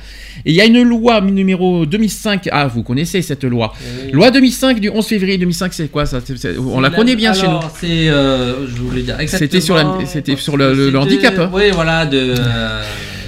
Et 0.44 0.50
il 0.50 0.54
y 0.54 0.60
a 0.60 0.66
une 0.66 0.82
loi 0.82 1.22
numéro 1.22 1.86
2005, 1.86 2.46
ah 2.52 2.66
vous 2.66 2.82
connaissez 2.82 3.22
cette 3.22 3.44
loi. 3.44 3.72
Oui. 4.04 4.12
Loi 4.12 4.30
2005 4.30 4.80
du 4.80 4.90
11 4.90 5.06
février 5.06 5.38
2005, 5.38 5.72
c'est 5.72 5.88
quoi 5.90 6.04
ça? 6.04 6.18
On 6.58 6.80
la 6.82 6.90
connaît 6.90 7.16
bien 7.16 7.32
chez 7.32 7.48
nous. 7.48 7.56
c'est, 7.80 8.10
euh, 8.10 8.66
je 8.68 8.82
voulais 8.82 9.00
dire 9.00 9.16
C'était 9.26 9.62
sur 9.62 9.76
la- 9.76 9.80
exactement- 9.80 10.06
c'était 10.06 10.36
sur 10.36 10.58
le- 10.58 10.74
le- 10.74 10.76
le 10.76 10.84
c'était- 10.86 10.98
handicap, 10.98 11.38
hein. 11.38 11.50
Oui, 11.54 11.70
voilà, 11.72 12.04
de. 12.04 12.34
euh, 12.38 12.82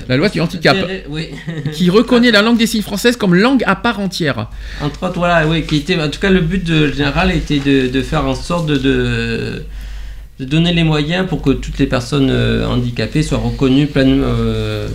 La 0.08 0.16
loi 0.16 0.28
du 0.28 0.40
handicap. 0.40 0.76
Oui. 1.08 1.28
qui 1.72 1.90
reconnaît 1.90 2.30
la 2.30 2.42
langue 2.42 2.58
des 2.58 2.66
signes 2.66 2.82
française 2.82 3.16
comme 3.16 3.34
langue 3.34 3.62
à 3.66 3.76
part 3.76 4.00
entière. 4.00 4.48
Entre 4.80 5.06
autres, 5.06 5.18
voilà, 5.18 5.46
oui, 5.46 5.64
qui 5.64 5.76
était, 5.76 6.00
en 6.00 6.08
tout 6.08 6.20
cas, 6.20 6.30
le 6.30 6.40
but 6.40 6.64
de, 6.64 6.90
général 6.90 7.30
était 7.30 7.58
de, 7.58 7.88
de 7.88 8.02
faire 8.02 8.24
en 8.24 8.34
sorte 8.34 8.66
de, 8.66 8.76
de, 8.76 9.64
de 10.38 10.44
donner 10.44 10.72
les 10.72 10.84
moyens 10.84 11.26
pour 11.26 11.42
que 11.42 11.50
toutes 11.50 11.78
les 11.78 11.86
personnes 11.86 12.30
euh, 12.30 12.64
handicapées 12.64 13.24
soient 13.24 13.38
reconnues, 13.38 13.88
euh, 13.96 14.86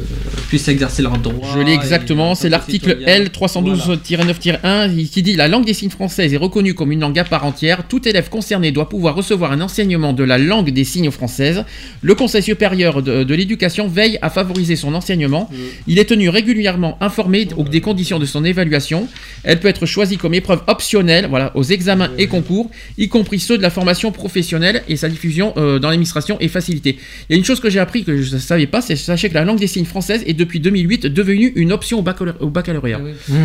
puissent 0.48 0.70
exercer 0.70 1.02
leurs 1.02 1.18
droits. 1.18 1.50
Je 1.54 1.60
l'ai 1.60 1.74
exactement, 1.74 2.34
c'est 2.34 2.48
l'article 2.48 2.98
citoyens. 2.98 3.26
L312-9-1 3.26 5.10
qui 5.10 5.22
dit 5.22 5.36
la 5.36 5.50
langue 5.50 5.66
des 5.66 5.74
signes 5.74 5.90
française 5.90 6.34
est 6.34 6.38
reconnue 6.38 6.74
comme 6.74 6.94
une 6.94 7.02
langue 7.02 7.20
à 7.20 7.26
part 7.26 7.46
entière. 7.46 7.86
Tout 7.90 8.08
élève 8.08 8.30
concerné 8.30 8.72
doit 8.72 8.88
pouvoir 8.88 9.16
recevoir 9.16 9.52
un 9.52 9.60
enseignement 9.60 10.14
de 10.14 10.24
la 10.24 10.38
langue 10.38 10.70
des 10.70 10.86
signes 10.86 11.12
française. 11.12 11.66
Le 12.02 12.16
Conseil 12.16 12.42
supérieur 12.42 13.02
de, 13.02 13.24
de 13.24 13.36
l'éducation 13.36 13.90
veille 13.90 14.18
à 14.22 14.30
favoriser 14.30 14.78
son 14.78 14.94
enseignement. 14.94 15.50
Il 15.88 16.00
est 16.00 16.06
tenu 16.06 16.30
régulièrement 16.30 16.98
informé 17.02 17.46
des 17.70 17.82
conditions 17.82 18.18
de 18.18 18.26
son 18.26 18.46
évaluation. 18.46 19.10
Elle 19.44 19.60
peut 19.60 19.68
être 19.68 19.86
choisie 19.86 20.16
comme 20.16 20.34
épreuve 20.34 20.62
optionnelle 20.68 21.28
voilà, 21.30 21.52
aux 21.56 21.64
examens 21.64 22.12
et 22.18 22.28
concours, 22.28 22.70
y 22.98 23.10
compris 23.10 23.40
ceux 23.40 23.58
de 23.58 23.62
la 23.62 23.70
formation 23.70 24.14
professionnelle 24.14 24.84
et 24.88 24.96
sa 24.96 25.10
diffusion 25.10 25.33
euh, 25.42 25.80
dans 25.80 25.90
l'administration 25.90 26.38
est 26.40 26.48
facilitée. 26.48 26.98
Il 27.30 27.34
y 27.34 27.36
a 27.36 27.38
une 27.38 27.46
chose 27.46 27.60
que 27.60 27.70
j'ai 27.70 27.80
appris 27.80 28.04
que 28.04 28.22
je 28.22 28.34
ne 28.34 28.40
savais 28.40 28.68
pas, 28.68 28.82
c'est 28.82 28.96
sachez 28.96 29.30
que 29.30 29.34
la 29.34 29.44
langue 29.44 29.60
des 29.60 29.68
signes 29.68 29.86
française 29.86 30.24
est 30.26 30.34
depuis 30.34 30.60
2008 30.60 31.08
devenue 31.08 31.52
une 31.56 31.72
option 31.72 32.00
au, 32.00 32.02
baccalauréat. 32.02 32.42
au 32.42 32.50
baccalauréat. 32.50 33.00
Ah 33.02 33.06
oui. 33.06 33.36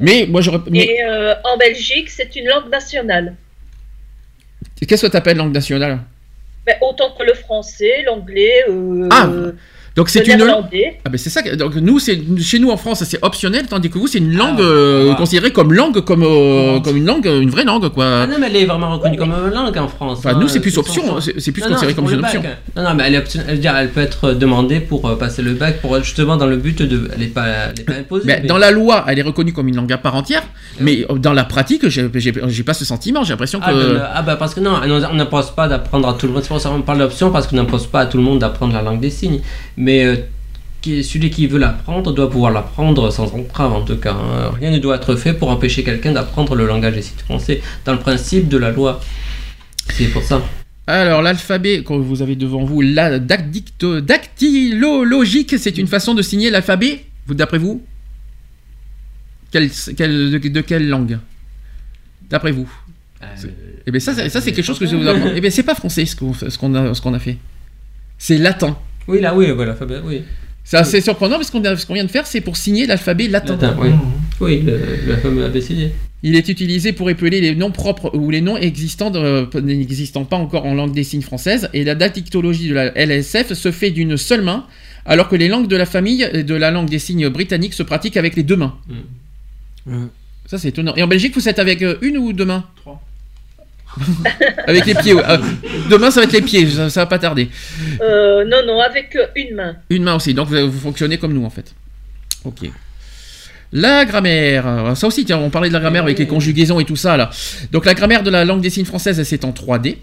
Mais 0.00 0.26
moi 0.28 0.40
j'aurais. 0.40 0.58
Mais 0.70 0.84
Et 0.84 1.04
euh, 1.04 1.34
en 1.44 1.56
Belgique, 1.56 2.10
c'est 2.10 2.34
une 2.36 2.46
langue 2.46 2.70
nationale. 2.70 3.34
qu'est-ce 4.86 5.06
que 5.06 5.10
tu 5.10 5.16
appelles 5.16 5.36
langue 5.36 5.54
nationale? 5.54 6.00
Mais 6.66 6.78
autant 6.80 7.14
que 7.16 7.22
le 7.22 7.34
français, 7.34 8.02
l'anglais, 8.06 8.64
euh, 8.68 9.08
Ah, 9.10 9.28
Donc 9.96 10.08
c'est 10.08 10.26
une. 10.26 10.36
néerlandais. 10.38 10.98
Ah 11.04 11.08
ben 11.08 11.16
c'est 11.18 11.30
ça. 11.30 11.40
que- 11.42 11.54
Donc 11.54 11.76
nous 11.76 12.00
c'est 12.00 12.20
chez 12.40 12.58
nous 12.58 12.70
en 12.70 12.76
France 12.76 13.04
c'est 13.04 13.18
optionnel 13.24 13.66
tandis 13.68 13.90
que 13.90 13.98
vous 13.98 14.08
c'est 14.08 14.18
une 14.18 14.34
langue 14.36 14.56
Ah, 14.58 14.62
euh, 14.62 15.00
voilà. 15.04 15.16
considérée 15.18 15.52
comme 15.52 15.72
langue 15.72 16.00
comme 16.00 16.24
euh, 16.24 16.80
comme 16.80 16.96
une 16.96 17.06
langue 17.06 17.26
une 17.26 17.50
vraie 17.50 17.62
langue 17.64 17.88
quoi. 17.90 18.22
Ah 18.22 18.26
non, 18.26 18.36
mais 18.40 18.48
elle 18.48 18.56
est 18.56 18.64
vraiment 18.64 18.90
reconnue 18.92 19.16
comme 19.16 19.30
une 19.32 19.52
langue 19.54 19.78
en 19.78 19.86
France. 19.86 20.18
Enfin 20.18 20.30
hein, 20.34 20.38
nous 20.40 20.48
c'est 20.48 20.58
plus 20.58 20.76
option, 20.78 21.16
hein, 21.16 21.20
c'est 21.20 21.52
plus 21.52 21.62
Non, 21.62 21.68
non, 21.68 21.74
considéré 21.74 21.92
c'est 21.92 22.02
comme 22.02 22.12
une 22.12 22.24
option. 22.24 22.42
Non, 22.76 22.82
non, 22.82 22.94
mais 22.94 23.04
elle, 23.06 23.14
est 23.14 23.18
option- 23.18 23.40
elle, 23.46 23.54
veut 23.54 23.60
dire, 23.60 23.76
elle 23.76 23.90
peut 23.90 24.00
être 24.00 24.32
demandée 24.32 24.80
pour 24.80 25.08
euh, 25.08 25.14
passer 25.16 25.42
le 25.42 25.52
bac, 25.52 25.80
pour 25.80 25.96
justement 26.02 26.36
dans 26.36 26.46
le 26.46 26.56
but 26.56 26.82
de. 26.82 27.08
Elle 27.12 27.20
n'est 27.20 27.26
pas, 27.28 27.46
elle 27.46 27.80
est 27.80 27.84
pas 27.84 27.92
imposée. 27.94 28.24
Mais 28.26 28.40
mais- 28.42 28.48
dans 28.48 28.58
la 28.58 28.72
loi, 28.72 29.04
elle 29.06 29.18
est 29.20 29.22
reconnue 29.22 29.52
comme 29.52 29.68
une 29.68 29.76
langue 29.76 29.92
à 29.92 29.98
part 29.98 30.16
entière, 30.16 30.42
mais 30.80 31.06
euh, 31.08 31.18
dans 31.18 31.32
la 31.32 31.44
pratique, 31.44 31.88
j'ai 31.88 32.62
pas 32.64 32.74
ce 32.74 32.84
sentiment. 32.84 33.22
J'ai 33.22 33.30
l'impression 33.34 33.60
que 33.60 33.64
Ah, 33.68 33.72
ben, 33.72 34.02
ah, 34.14 34.22
bah 34.22 34.34
parce 34.36 34.54
que 34.54 34.60
non, 34.60 34.72
on 34.84 35.04
on 35.04 35.14
n'impose 35.14 35.52
pas 35.52 35.68
d'apprendre 35.68 36.08
à 36.08 36.14
tout 36.14 36.26
le 36.26 36.32
monde. 36.32 36.42
C'est 36.42 36.48
pour 36.48 36.60
ça 36.60 36.70
qu'on 36.70 36.82
parle 36.82 36.98
d'option 36.98 37.30
parce 37.30 37.46
qu'on 37.46 37.54
n'impose 37.56 37.86
pas 37.86 38.00
à 38.00 38.06
tout 38.06 38.16
le 38.16 38.24
monde 38.24 38.40
d'apprendre 38.40 38.72
la 38.72 38.82
langue 38.82 38.98
des 39.00 39.10
signes. 39.10 39.40
Mais 39.76 40.04
euh, 40.04 40.16
celui 41.02 41.30
qui 41.30 41.46
veut 41.46 41.58
l'apprendre 41.58 42.12
doit 42.12 42.30
pouvoir 42.30 42.52
l'apprendre 42.52 43.10
sans 43.10 43.34
entrave 43.34 43.72
en 43.72 43.82
tout 43.82 43.96
cas. 43.96 44.12
hein. 44.12 44.52
Rien 44.58 44.70
ne 44.70 44.78
doit 44.78 44.96
être 44.96 45.16
fait 45.16 45.32
pour 45.32 45.50
empêcher 45.50 45.82
quelqu'un 45.82 46.12
d'apprendre 46.12 46.54
le 46.54 46.66
langage 46.66 46.94
des 46.94 47.02
signes 47.02 47.18
français 47.18 47.62
dans 47.84 47.92
le 47.92 47.98
principe 47.98 48.48
de 48.48 48.58
la 48.58 48.70
loi. 48.70 49.00
C'est 49.92 50.08
pour 50.08 50.22
ça. 50.22 50.42
Alors, 50.86 51.22
l'alphabet, 51.22 51.82
quand 51.82 51.98
vous 51.98 52.20
avez 52.20 52.36
devant 52.36 52.64
vous, 52.64 52.82
la 52.82 53.18
dactylologique, 53.18 55.54
c'est 55.58 55.78
une 55.78 55.86
façon 55.86 56.14
de 56.14 56.20
signer 56.20 56.50
l'alphabet, 56.50 57.06
d'après 57.28 57.56
vous? 57.56 57.82
De, 59.52 60.60
quelle 60.60 60.88
langue? 60.88 61.18
D'après 62.28 62.52
vous? 62.52 62.70
Eh 63.86 63.90
bien, 63.90 64.00
ça, 64.00 64.28
ça 64.28 64.40
c'est 64.42 64.52
quelque 64.52 64.64
chose 64.64 64.78
que 64.78 64.86
je 64.86 64.96
vous 64.96 65.08
apprendre. 65.08 65.32
Eh 65.34 65.40
bien, 65.40 65.50
c'est 65.50 65.62
pas 65.62 65.74
français 65.74 66.02
a, 66.02 66.06
ce 66.94 67.00
qu'on 67.00 67.14
a 67.14 67.18
fait. 67.18 67.38
C'est 68.18 68.36
latin. 68.36 68.76
Oui, 69.08 69.20
là, 69.20 69.34
oui, 69.34 69.50
voilà, 69.50 69.72
l'alphabet, 69.72 70.00
oui. 70.04 70.22
C'est 70.64 70.78
assez 70.78 71.00
surprenant 71.02 71.36
parce 71.36 71.50
qu'on 71.50 71.62
ce 71.76 71.84
qu'on 71.84 71.94
vient 71.94 72.04
de 72.04 72.10
faire, 72.10 72.26
c'est 72.26 72.40
pour 72.40 72.56
signer 72.56 72.86
l'alphabet 72.86 73.28
latin. 73.28 73.52
Latin, 73.52 73.76
oui. 73.78 73.90
Oui, 74.40 74.62
le, 74.62 74.80
le 75.06 75.16
fameux 75.16 75.44
ABCD. 75.44 75.92
Il 76.22 76.36
est 76.36 76.48
utilisé 76.48 76.94
pour 76.94 77.10
épeler 77.10 77.42
les 77.42 77.54
noms 77.54 77.70
propres 77.70 78.10
ou 78.16 78.30
les 78.30 78.40
noms 78.40 78.56
existants 78.56 79.10
n'existant 79.60 80.24
pas 80.24 80.36
encore 80.36 80.64
en 80.64 80.72
langue 80.72 80.94
des 80.94 81.04
signes 81.04 81.20
française. 81.20 81.68
Et 81.74 81.84
la 81.84 81.94
dactyctologie 81.94 82.70
de 82.70 82.74
la 82.74 82.98
LSF 82.98 83.52
se 83.52 83.70
fait 83.70 83.90
d'une 83.90 84.16
seule 84.16 84.40
main, 84.40 84.64
alors 85.04 85.28
que 85.28 85.36
les 85.36 85.48
langues 85.48 85.68
de 85.68 85.76
la 85.76 85.84
famille 85.84 86.26
et 86.32 86.42
de 86.42 86.54
la 86.54 86.70
langue 86.70 86.88
des 86.88 86.98
signes 86.98 87.28
britanniques 87.28 87.74
se 87.74 87.82
pratiquent 87.82 88.16
avec 88.16 88.36
les 88.36 88.42
deux 88.42 88.56
mains. 88.56 88.74
Mm. 89.86 90.06
Ça, 90.46 90.56
c'est 90.56 90.68
étonnant. 90.68 90.94
Et 90.96 91.02
en 91.02 91.08
Belgique, 91.08 91.34
vous 91.34 91.46
êtes 91.46 91.58
avec 91.58 91.82
euh, 91.82 91.96
une 92.00 92.16
ou 92.16 92.32
deux 92.32 92.46
mains? 92.46 92.64
Trois. 92.76 93.02
Avec 94.66 94.86
les 94.86 94.94
pieds. 94.94 95.14
ouais. 95.14 95.22
Euh, 95.28 95.38
demain, 95.90 96.10
ça 96.10 96.20
va 96.20 96.24
être 96.24 96.32
les 96.32 96.42
pieds, 96.42 96.68
ça, 96.68 96.90
ça 96.90 97.00
va 97.00 97.06
pas 97.06 97.18
tarder. 97.18 97.48
Euh, 98.00 98.44
non, 98.44 98.58
non, 98.66 98.80
avec 98.80 99.14
euh, 99.16 99.26
une 99.36 99.54
main. 99.54 99.76
Une 99.90 100.02
main 100.02 100.14
aussi, 100.14 100.34
donc 100.34 100.48
vous, 100.48 100.70
vous 100.70 100.80
fonctionnez 100.80 101.18
comme 101.18 101.32
nous 101.32 101.44
en 101.44 101.50
fait. 101.50 101.74
Ok. 102.44 102.68
La 103.72 104.04
grammaire, 104.04 104.92
ça 104.94 105.06
aussi, 105.06 105.24
tiens, 105.24 105.38
on 105.38 105.50
parlait 105.50 105.68
de 105.68 105.74
la 105.74 105.80
grammaire 105.80 106.04
avec 106.04 106.18
les 106.18 106.26
conjugaisons 106.26 106.78
et 106.78 106.84
tout 106.84 106.96
ça 106.96 107.16
là. 107.16 107.30
Donc 107.72 107.84
la 107.86 107.94
grammaire 107.94 108.22
de 108.22 108.30
la 108.30 108.44
langue 108.44 108.60
des 108.60 108.70
signes 108.70 108.84
française, 108.84 109.20
c'est 109.24 109.44
en 109.44 109.50
3D. 109.50 109.96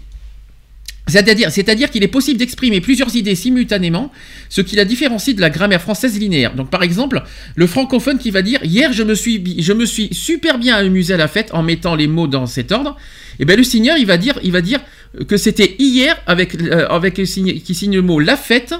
C'est-à-dire, 1.08 1.90
qu'il 1.90 2.04
est 2.04 2.08
possible 2.08 2.38
d'exprimer 2.38 2.80
plusieurs 2.80 3.14
idées 3.16 3.34
simultanément, 3.34 4.12
ce 4.48 4.60
qui 4.60 4.76
la 4.76 4.84
différencie 4.84 5.34
de 5.34 5.40
la 5.40 5.50
grammaire 5.50 5.82
française 5.82 6.18
linéaire. 6.18 6.54
Donc 6.54 6.70
par 6.70 6.82
exemple, 6.82 7.22
le 7.56 7.66
francophone 7.66 8.18
qui 8.18 8.30
va 8.30 8.42
dire 8.42 8.60
hier 8.64 8.92
je 8.92 9.02
me 9.02 9.14
suis, 9.14 9.60
je 9.60 9.72
me 9.72 9.84
suis 9.84 10.08
super 10.12 10.58
bien 10.58 10.76
amusé 10.76 11.14
à 11.14 11.16
la 11.16 11.28
fête 11.28 11.50
en 11.54 11.62
mettant 11.62 11.96
les 11.96 12.06
mots 12.06 12.28
dans 12.28 12.46
cet 12.46 12.70
ordre. 12.70 12.96
Et 13.40 13.44
ben 13.44 13.56
le 13.56 13.64
signeur 13.64 13.96
il 13.98 14.06
va 14.06 14.16
dire, 14.16 14.38
il 14.44 14.52
va 14.52 14.60
dire 14.60 14.80
que 15.26 15.36
c'était 15.36 15.74
hier 15.78 16.16
avec 16.26 16.54
euh, 16.62 16.86
avec 16.88 17.14
qui 17.14 17.74
signe 17.74 17.94
le 17.94 18.02
mot 18.02 18.20
la 18.20 18.36
fête 18.36 18.74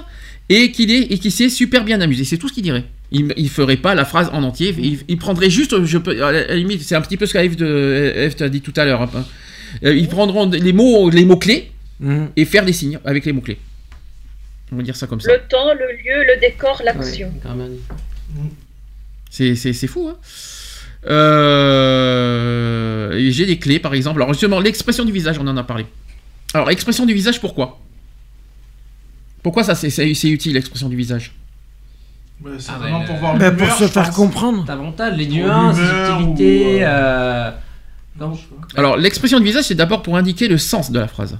et 0.47 0.71
qu'il 0.71 0.91
est 0.91 1.11
et 1.11 1.17
qu'il 1.17 1.31
s'est 1.31 1.49
super 1.49 1.83
bien 1.83 1.99
amusé. 1.99 2.23
C'est 2.23 2.37
tout 2.37 2.47
ce 2.47 2.53
qu'il 2.53 2.63
dirait. 2.63 2.85
Il, 3.11 3.33
il 3.35 3.49
ferait 3.49 3.77
pas 3.77 3.95
la 3.95 4.05
phrase 4.05 4.29
en 4.33 4.43
entier. 4.43 4.73
Il, 5.07 5.17
prendrait 5.17 5.51
juste, 5.51 5.85
je 5.85 5.97
peux, 5.99 6.23
à 6.23 6.31
la 6.31 6.55
limite, 6.55 6.81
c'est 6.81 6.95
un 6.95 7.01
petit 7.01 7.15
peu 7.15 7.27
ce 7.27 7.33
qu'Eve 7.33 8.35
t'a 8.35 8.49
dit 8.49 8.61
tout 8.61 8.73
à 8.75 8.85
l'heure. 8.85 9.03
hein. 9.03 9.25
Euh, 9.83 9.95
ils 9.95 10.07
prendront 10.07 10.49
les 10.49 10.73
mots, 10.73 11.11
les 11.11 11.25
mots 11.25 11.37
clés 11.37 11.69
Mm. 11.99 12.25
et 12.35 12.45
faire 12.45 12.65
des 12.65 12.73
signes 12.73 12.99
avec 13.05 13.25
les 13.25 13.31
mots 13.33 13.41
clés. 13.41 13.59
On 14.71 14.75
va 14.77 14.83
dire 14.83 14.95
ça 14.95 15.05
comme 15.07 15.21
ça. 15.21 15.31
Le 15.31 15.39
temps, 15.47 15.73
le 15.73 15.91
lieu, 15.91 16.23
le 16.33 16.39
décor, 16.39 16.81
l'action. 16.83 17.27
Ouais, 17.27 17.39
grammaire. 17.43 17.69
C'est, 19.29 19.55
fou, 19.87 20.09
hein 20.09 20.17
Euh, 21.83 23.17
J'ai 23.29 23.45
des 23.45 23.57
clés, 23.59 23.79
par 23.79 23.93
exemple. 23.93 24.21
Alors, 24.21 24.33
justement, 24.33 24.59
l'expression 24.59 25.05
du 25.05 25.11
visage, 25.11 25.37
on 25.39 25.47
en 25.47 25.57
a 25.57 25.63
parlé. 25.63 25.85
Alors, 26.53 26.69
expression 26.71 27.05
du 27.05 27.13
visage, 27.13 27.39
pourquoi? 27.41 27.79
Pourquoi 29.43 29.63
ça, 29.63 29.75
c'est, 29.75 29.89
utile, 30.09 30.53
l'expression 30.53 30.89
du 30.89 30.95
visage? 30.95 31.33
Ouais, 32.43 32.51
c'est 32.57 32.71
Ah, 32.73 32.79
vraiment 32.79 32.99
ouais, 33.01 33.05
pour 33.05 33.13
le- 33.15 33.19
voir 33.19 33.37
Bah, 33.37 33.51
pour 33.51 33.71
se 33.71 33.87
faire 33.87 34.09
comprendre. 34.11 34.63
Davantage, 34.65 35.17
les 35.17 35.27
nuances, 35.27 35.77
les 35.77 35.83
ou, 36.23 36.35
euh, 36.39 36.81
euh, 36.83 37.51
Non. 38.19 38.37
Alors, 38.75 38.97
l'expression 38.97 39.39
du 39.39 39.45
visage, 39.45 39.65
c'est 39.65 39.75
d'abord 39.75 40.01
pour 40.01 40.17
indiquer 40.17 40.47
le 40.47 40.57
sens 40.57 40.91
de 40.91 40.99
la 40.99 41.07
phrase. 41.07 41.37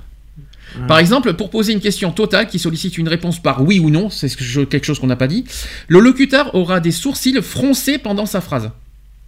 Par 0.88 0.99
exemple, 0.99 1.34
pour 1.34 1.49
poser 1.49 1.74
une 1.74 1.80
question 1.82 2.11
totale 2.11 2.47
qui 2.47 2.59
sollicite 2.59 2.97
une 2.97 3.07
réponse 3.07 3.41
par 3.41 3.63
oui 3.63 3.80
ou 3.80 3.89
non, 3.89 4.09
c'est 4.09 4.30
quelque 4.67 4.86
chose 4.86 4.99
qu'on 4.99 5.07
n'a 5.07 5.15
pas 5.15 5.28
dit, 5.28 5.45
le 5.88 5.99
locuteur 5.99 6.53
aura 6.55 6.80
des 6.80 6.91
sourcils 6.91 7.41
froncés 7.41 7.97
pendant 7.97 8.26
sa 8.26 8.41
phrase. 8.41 8.71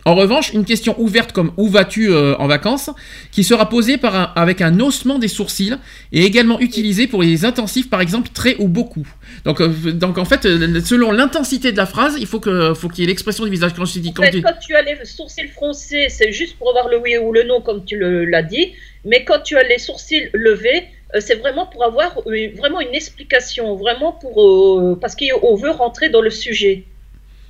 En 0.08 0.14
revanche, 0.14 0.54
une 0.54 0.66
question 0.66 0.94
ouverte 1.02 1.32
comme 1.32 1.52
où 1.58 1.68
vas-tu 1.68 2.12
euh, 2.12 2.36
en 2.38 2.46
vacances, 2.46 2.92
qui 3.32 3.44
sera 3.44 3.70
posée 3.70 3.98
par 3.98 4.16
un- 4.16 4.32
avec 4.36 4.62
un 4.62 4.80
haussement 4.80 5.18
des 5.18 5.28
sourcils, 5.28 5.74
est 6.14 6.22
également 6.22 6.60
utilisée 6.60 7.08
pour 7.08 7.24
les 7.24 7.44
intensifs, 7.44 7.90
par 7.90 8.02
exemple 8.02 8.30
très 8.32 8.56
ou 8.60 8.68
beaucoup. 8.68 9.08
Donc, 9.46 9.62
euh, 9.62 9.68
donc 9.94 10.20
en 10.20 10.26
fait, 10.26 10.46
euh, 10.46 10.80
selon 10.86 11.12
l'intensité 11.12 11.72
de 11.72 11.78
la 11.78 11.88
phrase, 11.88 12.18
il 12.20 12.28
faut 12.28 12.40
qu'il 12.40 12.52
y 13.00 13.04
ait 13.04 13.08
l'expression 13.08 13.46
du 13.46 13.50
visage. 13.50 13.72
Quand 13.76 13.86
je 13.86 13.98
dis 13.98 14.10
En 14.10 14.14
quand 14.14 14.24
fait, 14.26 14.32
tu- 14.32 14.42
quand 14.44 14.60
tu 14.64 14.76
as 14.76 14.84
les 14.84 14.96
sourcils 15.06 15.48
froncés, 15.48 16.06
c'est 16.10 16.32
juste 16.32 16.56
pour 16.60 16.70
avoir 16.70 16.88
le 16.88 17.00
oui 17.00 17.18
ou 17.18 17.34
le 17.34 17.42
non, 17.44 17.62
comme 17.62 17.84
tu 17.84 17.98
le- 17.98 18.26
l'as 18.26 18.44
dit. 18.44 18.74
Mais 19.06 19.24
quand 19.26 19.40
tu 19.44 19.58
as 19.58 19.64
les 19.64 19.80
sourcils 19.80 20.30
levés, 20.34 20.84
c'est 21.20 21.36
vraiment 21.36 21.66
pour 21.66 21.84
avoir 21.84 22.20
euh, 22.28 22.50
vraiment 22.58 22.82
une 22.82 22.94
explication, 22.94 23.76
vraiment 23.76 24.12
pour 24.14 24.42
euh, 24.42 24.98
parce 25.00 25.16
qu'on 25.16 25.56
veut 25.56 25.72
rentrer 25.72 26.10
dans 26.10 26.22
le 26.22 26.30
sujet. 26.30 26.86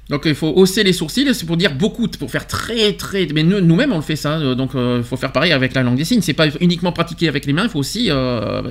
Donc 0.10 0.22
il 0.26 0.36
faut 0.36 0.50
hausser 0.56 0.84
les 0.84 0.94
sourcils, 0.94 1.28
c'est 1.34 1.48
pour 1.48 1.58
dire 1.58 1.74
beaucoup, 1.74 2.08
pour 2.08 2.30
faire 2.30 2.46
très 2.46 2.94
très. 2.94 3.26
Mais 3.34 3.42
nous- 3.42 3.60
nous-mêmes 3.62 3.92
on 3.92 3.96
le 3.98 4.04
fait 4.04 4.16
ça, 4.16 4.38
euh, 4.38 4.54
donc 4.54 4.72
il 4.76 5.04
faut 5.04 5.18
faire 5.18 5.32
pareil 5.32 5.52
avec 5.52 5.74
la 5.74 5.82
langue 5.84 5.98
des 5.98 6.06
signes. 6.06 6.22
C'est 6.22 6.34
pas 6.34 6.48
uniquement 6.62 6.92
pratiquer 6.92 7.28
avec 7.28 7.46
les 7.48 7.54
mains, 7.54 7.64
il 7.64 7.70
faut 7.70 7.80
aussi 7.80 8.08
euh, 8.12 8.62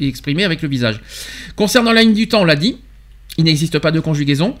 exprimer 0.00 0.44
avec 0.44 0.62
le 0.62 0.68
visage. 0.68 1.00
Concernant 1.56 1.92
la 1.92 2.02
ligne 2.02 2.14
du 2.14 2.28
temps, 2.28 2.42
on 2.42 2.44
l'a 2.44 2.56
dit. 2.56 2.78
Il 3.38 3.44
n'existe 3.44 3.78
pas 3.80 3.90
de 3.90 4.00
conjugaison 4.00 4.54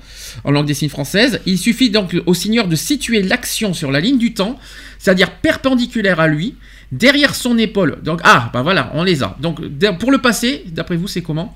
en 0.44 0.50
langue 0.50 0.66
des 0.66 0.74
signes 0.74 0.90
française. 0.90 1.40
Il 1.46 1.56
suffit 1.56 1.88
donc 1.88 2.14
au 2.26 2.34
signeur 2.34 2.68
de 2.68 2.76
situer 2.76 3.22
l'action 3.22 3.72
sur 3.72 3.90
la 3.90 4.00
ligne 4.00 4.18
du 4.18 4.34
temps, 4.34 4.58
c'est-à-dire 4.98 5.30
perpendiculaire 5.30 6.20
à 6.20 6.28
lui, 6.28 6.56
derrière 6.92 7.34
son 7.34 7.56
épaule. 7.58 7.98
Donc 8.02 8.20
ah, 8.24 8.50
bah 8.52 8.62
voilà, 8.62 8.90
on 8.94 9.02
les 9.04 9.22
a. 9.22 9.36
Donc 9.40 9.60
pour 9.98 10.10
le 10.12 10.18
passé, 10.18 10.64
d'après 10.68 10.96
vous, 10.96 11.08
c'est 11.08 11.22
comment 11.22 11.54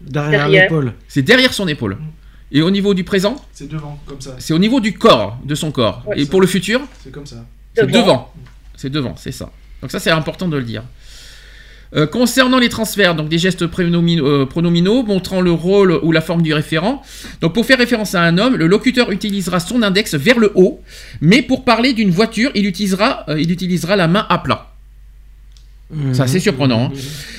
Derrière 0.00 0.30
Derrière. 0.42 0.62
l'épaule. 0.64 0.92
C'est 1.08 1.22
derrière 1.22 1.52
son 1.54 1.66
épaule. 1.68 1.96
Et 2.52 2.62
au 2.62 2.70
niveau 2.70 2.94
du 2.94 3.02
présent, 3.02 3.36
C'est 3.52 3.68
devant, 3.68 3.98
comme 4.06 4.20
ça. 4.20 4.36
c'est 4.38 4.52
au 4.54 4.58
niveau 4.58 4.78
du 4.80 4.92
corps, 4.96 5.38
de 5.44 5.54
son 5.54 5.72
corps. 5.72 6.02
Ouais, 6.06 6.20
Et 6.20 6.24
ça. 6.24 6.30
pour 6.30 6.40
le 6.40 6.46
futur, 6.46 6.80
C'est 7.02 7.10
comme 7.10 7.26
ça. 7.26 7.44
c'est 7.74 7.86
Devant. 7.86 8.00
devant. 8.02 8.32
C'est 8.76 8.90
devant, 8.90 9.16
c'est 9.16 9.32
ça. 9.32 9.50
Donc 9.82 9.90
ça, 9.90 9.98
c'est 9.98 10.10
important 10.10 10.46
de 10.48 10.56
le 10.56 10.62
dire. 10.62 10.82
Euh, 11.94 12.04
concernant 12.06 12.58
les 12.58 12.68
transferts, 12.68 13.14
donc 13.14 13.28
des 13.28 13.38
gestes 13.38 13.62
euh, 13.62 14.44
pronominaux 14.46 15.02
montrant 15.04 15.40
le 15.40 15.52
rôle 15.52 15.98
ou 16.02 16.10
la 16.10 16.20
forme 16.20 16.42
du 16.42 16.52
référent. 16.52 17.00
Donc 17.40 17.54
pour 17.54 17.64
faire 17.64 17.78
référence 17.78 18.14
à 18.16 18.22
un 18.22 18.38
homme, 18.38 18.56
le 18.56 18.66
locuteur 18.66 19.12
utilisera 19.12 19.60
son 19.60 19.82
index 19.82 20.14
vers 20.14 20.38
le 20.40 20.50
haut, 20.56 20.80
mais 21.20 21.42
pour 21.42 21.64
parler 21.64 21.92
d'une 21.92 22.10
voiture, 22.10 22.50
il 22.56 22.66
utilisera, 22.66 23.24
euh, 23.28 23.40
il 23.40 23.52
utilisera 23.52 23.94
la 23.94 24.08
main 24.08 24.26
à 24.28 24.38
plat. 24.38 24.72
C'est 26.12 26.22
assez 26.22 26.40
surprenant. 26.40 26.86
hein. 26.86 26.92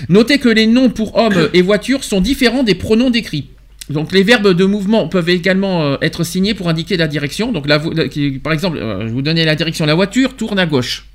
Notez 0.08 0.38
que 0.38 0.48
les 0.48 0.68
noms 0.68 0.90
pour 0.90 1.18
hommes 1.18 1.50
et 1.54 1.62
voitures 1.62 2.06
sont 2.06 2.22
différents 2.22 2.64
des 2.64 2.76
pronoms 2.76 3.10
décrits. 3.10 3.50
Donc 3.90 4.14
les 4.14 4.24
verbes 4.24 4.54
de 4.54 4.64
mouvement 4.64 5.10
peuvent 5.10 5.30
également 5.30 6.00
être 6.02 6.24
signés 6.24 6.54
pour 6.54 6.70
indiquer 6.70 6.96
la 6.96 7.08
direction. 7.08 7.52
Donc 7.52 7.68
la 7.68 7.78
vo- 7.80 7.92
la- 7.92 8.08
qui- 8.08 8.32
par 8.40 8.54
exemple, 8.54 8.78
je 8.80 9.10
vous 9.12 9.22
donnais 9.22 9.44
la 9.44 9.56
direction, 9.56 9.86
la 9.86 9.96
voiture 9.96 10.38
tourne 10.38 10.60
à 10.60 10.66
gauche. 10.66 11.07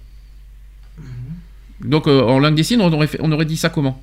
Donc 1.84 2.06
euh, 2.08 2.20
en 2.22 2.38
langue 2.38 2.54
des 2.54 2.62
signes, 2.62 2.80
on 2.80 2.92
aurait, 2.92 3.06
fait- 3.06 3.18
on 3.20 3.30
aurait 3.32 3.44
dit 3.44 3.56
ça 3.56 3.68
comment? 3.68 4.00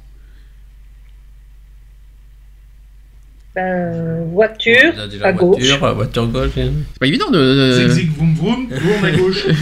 Ben, 3.55 4.25
voiture, 4.31 4.93
On 4.95 5.23
a 5.23 5.27
à 5.27 5.33
gauche. 5.33 5.57
voiture, 5.63 5.95
voiture 5.95 6.27
gauche. 6.27 6.51
hein. 6.57 6.69
C'est 6.93 6.99
pas 6.99 7.07
évident 7.07 7.31
de... 7.31 7.71
Zig 7.73 7.89
zig 7.89 8.11
vroom 8.15 8.35
vroom, 8.35 8.67
tourne 8.69 9.05
à 9.05 9.11
gauche. 9.11 9.43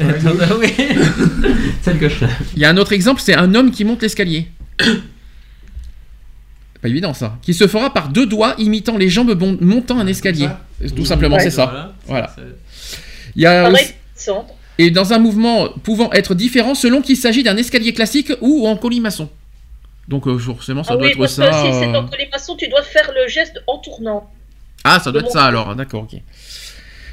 Ah 0.00 0.54
oui. 0.58 0.72
Celle 1.82 1.98
gauche 1.98 2.20
là. 2.22 2.28
Il 2.56 2.62
y 2.62 2.64
a 2.64 2.70
un 2.70 2.76
autre 2.78 2.92
exemple, 2.94 3.20
c'est 3.20 3.34
un 3.34 3.54
homme 3.54 3.70
qui 3.70 3.84
monte 3.84 4.00
l'escalier. 4.02 4.48
C'est 4.80 4.94
pas 6.80 6.88
évident 6.88 7.12
ça. 7.12 7.36
Qui 7.42 7.52
se 7.52 7.66
fera 7.66 7.92
par 7.92 8.08
deux 8.08 8.26
doigts 8.26 8.54
imitant 8.58 8.96
les 8.96 9.10
jambes 9.10 9.32
bon- 9.34 9.58
montant 9.60 9.98
un 10.00 10.06
escalier. 10.06 10.48
Tout 10.96 11.04
simplement, 11.04 11.36
Ouais. 11.36 11.42
c'est 11.42 11.50
ça. 11.50 11.92
Voilà. 12.06 12.34
C'est- 12.34 12.42
Il 13.36 13.42
y 13.42 13.46
a 13.46 13.64
Pareil, 13.64 13.74
aussi- 13.84 13.94
centre. 14.14 14.53
Et 14.78 14.90
dans 14.90 15.12
un 15.12 15.18
mouvement 15.18 15.68
pouvant 15.82 16.12
être 16.12 16.34
différent 16.34 16.74
selon 16.74 17.02
qu'il 17.02 17.16
s'agit 17.16 17.42
d'un 17.42 17.56
escalier 17.56 17.92
classique 17.92 18.32
ou 18.40 18.66
en 18.66 18.76
colimaçon. 18.76 19.28
Donc 20.08 20.26
euh, 20.26 20.38
forcément, 20.38 20.84
ça 20.84 20.92
Ah 20.92 20.96
doit 20.96 21.06
oui, 21.06 21.12
être 21.12 21.18
parce 21.18 21.34
ça. 21.34 21.48
que 21.48 21.54
si 21.54 21.72
c'est 21.80 21.94
euh, 21.94 22.02
les 22.18 22.28
maçons, 22.30 22.56
tu 22.56 22.68
dois 22.68 22.82
faire 22.82 23.10
le 23.14 23.28
geste 23.28 23.62
en 23.66 23.78
tournant. 23.78 24.30
Ah, 24.84 25.00
ça 25.00 25.10
doit 25.12 25.22
être 25.22 25.30
ça 25.30 25.44
alors. 25.44 25.74
D'accord, 25.74 26.02
ok. 26.02 26.20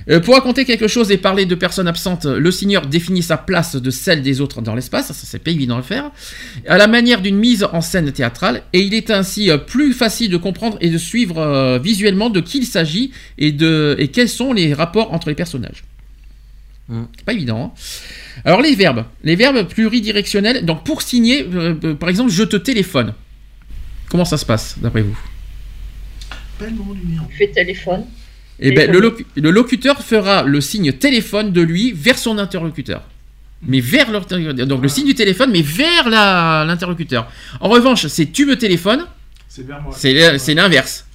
Euh, 0.10 0.20
pour 0.20 0.34
raconter 0.34 0.66
quelque 0.66 0.88
chose 0.88 1.12
et 1.12 1.18
parler 1.18 1.46
de 1.46 1.54
personnes 1.56 1.88
absentes, 1.88 2.26
le 2.26 2.52
signeur 2.52 2.88
définit 2.88 3.22
sa 3.22 3.38
place 3.38 3.76
de 3.76 3.92
celle 3.92 4.24
des 4.24 4.42
autres 4.42 4.62
dans 4.62 4.74
l'espace, 4.74 5.08
ça 5.08 5.14
c'est 5.14 5.40
pas 5.40 5.52
évident 5.52 5.76
à 5.76 5.78
le 5.78 5.84
faire, 5.84 6.10
à 6.68 6.78
la 6.80 6.88
manière 6.88 7.22
d'une 7.22 7.38
mise 7.38 7.64
en 7.72 7.82
scène 7.82 8.12
théâtrale, 8.12 8.64
et 8.74 8.82
il 8.82 8.96
est 8.96 9.12
ainsi 9.12 9.52
plus 9.68 9.94
facile 9.94 10.32
de 10.32 10.38
comprendre 10.38 10.78
et 10.82 10.90
de 10.90 10.98
suivre 10.98 11.38
euh, 11.38 11.78
visuellement 11.78 12.32
de 12.32 12.40
qui 12.40 12.58
il 12.60 12.66
s'agit 12.66 13.12
et, 13.38 13.52
de, 13.52 13.96
et 14.00 14.08
quels 14.08 14.30
sont 14.30 14.54
les 14.54 14.74
rapports 14.74 15.14
entre 15.14 15.30
les 15.30 15.36
personnages. 15.36 15.84
Mm. 16.92 17.04
C'est 17.18 17.26
pas 17.26 17.34
évident. 17.34 17.74
hein. 17.76 18.42
Alors 18.46 18.62
les 18.62 18.76
verbes, 18.76 19.06
les 19.24 19.36
verbes 19.36 19.68
pluridirectionnels, 19.68 20.66
donc 20.66 20.84
pour 20.84 21.02
signer, 21.02 21.48
euh, 21.54 21.74
euh, 21.84 21.94
par 21.96 22.10
exemple, 22.10 22.32
je 22.32 22.44
te 22.44 22.58
téléphone. 22.58 23.14
Comment 24.10 24.26
ça 24.26 24.38
se 24.38 24.46
passe 24.46 24.78
d'après 24.80 25.02
vous? 25.02 25.18
Fais 27.38 27.48
téléphone. 27.48 28.06
Eh 28.60 28.72
ben, 28.74 28.92
le, 28.92 29.00
locu- 29.00 29.26
le 29.36 29.50
locuteur 29.50 30.04
fera 30.04 30.44
le 30.44 30.62
signe 30.62 30.94
téléphone 30.94 31.52
de 31.52 31.62
lui 31.62 31.94
vers 31.94 32.18
son 32.20 32.38
interlocuteur. 32.38 33.04
Mais 33.64 33.80
vers 33.80 34.12
leur 34.12 34.26
donc 34.26 34.82
le 34.82 34.88
signe 34.90 35.06
du 35.06 35.16
téléphone, 35.16 35.52
mais 35.52 35.62
vers 35.62 36.10
l'interlocuteur. 36.10 37.32
En 37.60 37.70
revanche, 37.70 38.08
c'est 38.08 38.32
tu 38.32 38.46
me 38.46 38.58
téléphones, 38.58 39.06
C'est 39.48 39.66
vers 39.66 39.82
moi. 39.82 39.94
c'est 39.96 40.38
c'est 40.40 40.54
l'inverse. 40.56 41.06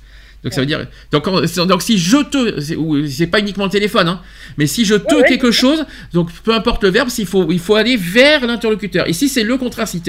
Donc 0.46 0.52
ça 0.54 0.60
veut 0.60 0.66
dire 0.66 0.86
donc, 1.10 1.26
en- 1.26 1.44
c'est- 1.44 1.66
donc 1.66 1.82
si 1.82 1.98
je 1.98 2.18
te 2.18 2.60
c'est 3.08 3.26
pas 3.26 3.40
uniquement 3.40 3.64
le 3.64 3.70
téléphone 3.70 4.06
hein, 4.06 4.20
mais 4.58 4.68
si 4.68 4.84
je 4.84 4.94
te 4.94 5.12
Ouais, 5.12 5.22
ouais. 5.22 5.28
quelque 5.28 5.50
chose 5.50 5.84
donc 6.12 6.30
peu 6.44 6.54
importe 6.54 6.84
le 6.84 6.90
verbe 6.90 7.08
s'il 7.08 7.26
faut 7.26 7.50
il 7.50 7.58
faut 7.58 7.74
aller 7.74 7.96
vers 7.96 8.46
l'interlocuteur. 8.46 9.08
Ici 9.08 9.28
c'est 9.28 9.42
le 9.42 9.56
contraire 9.56 9.88
si, 9.88 10.00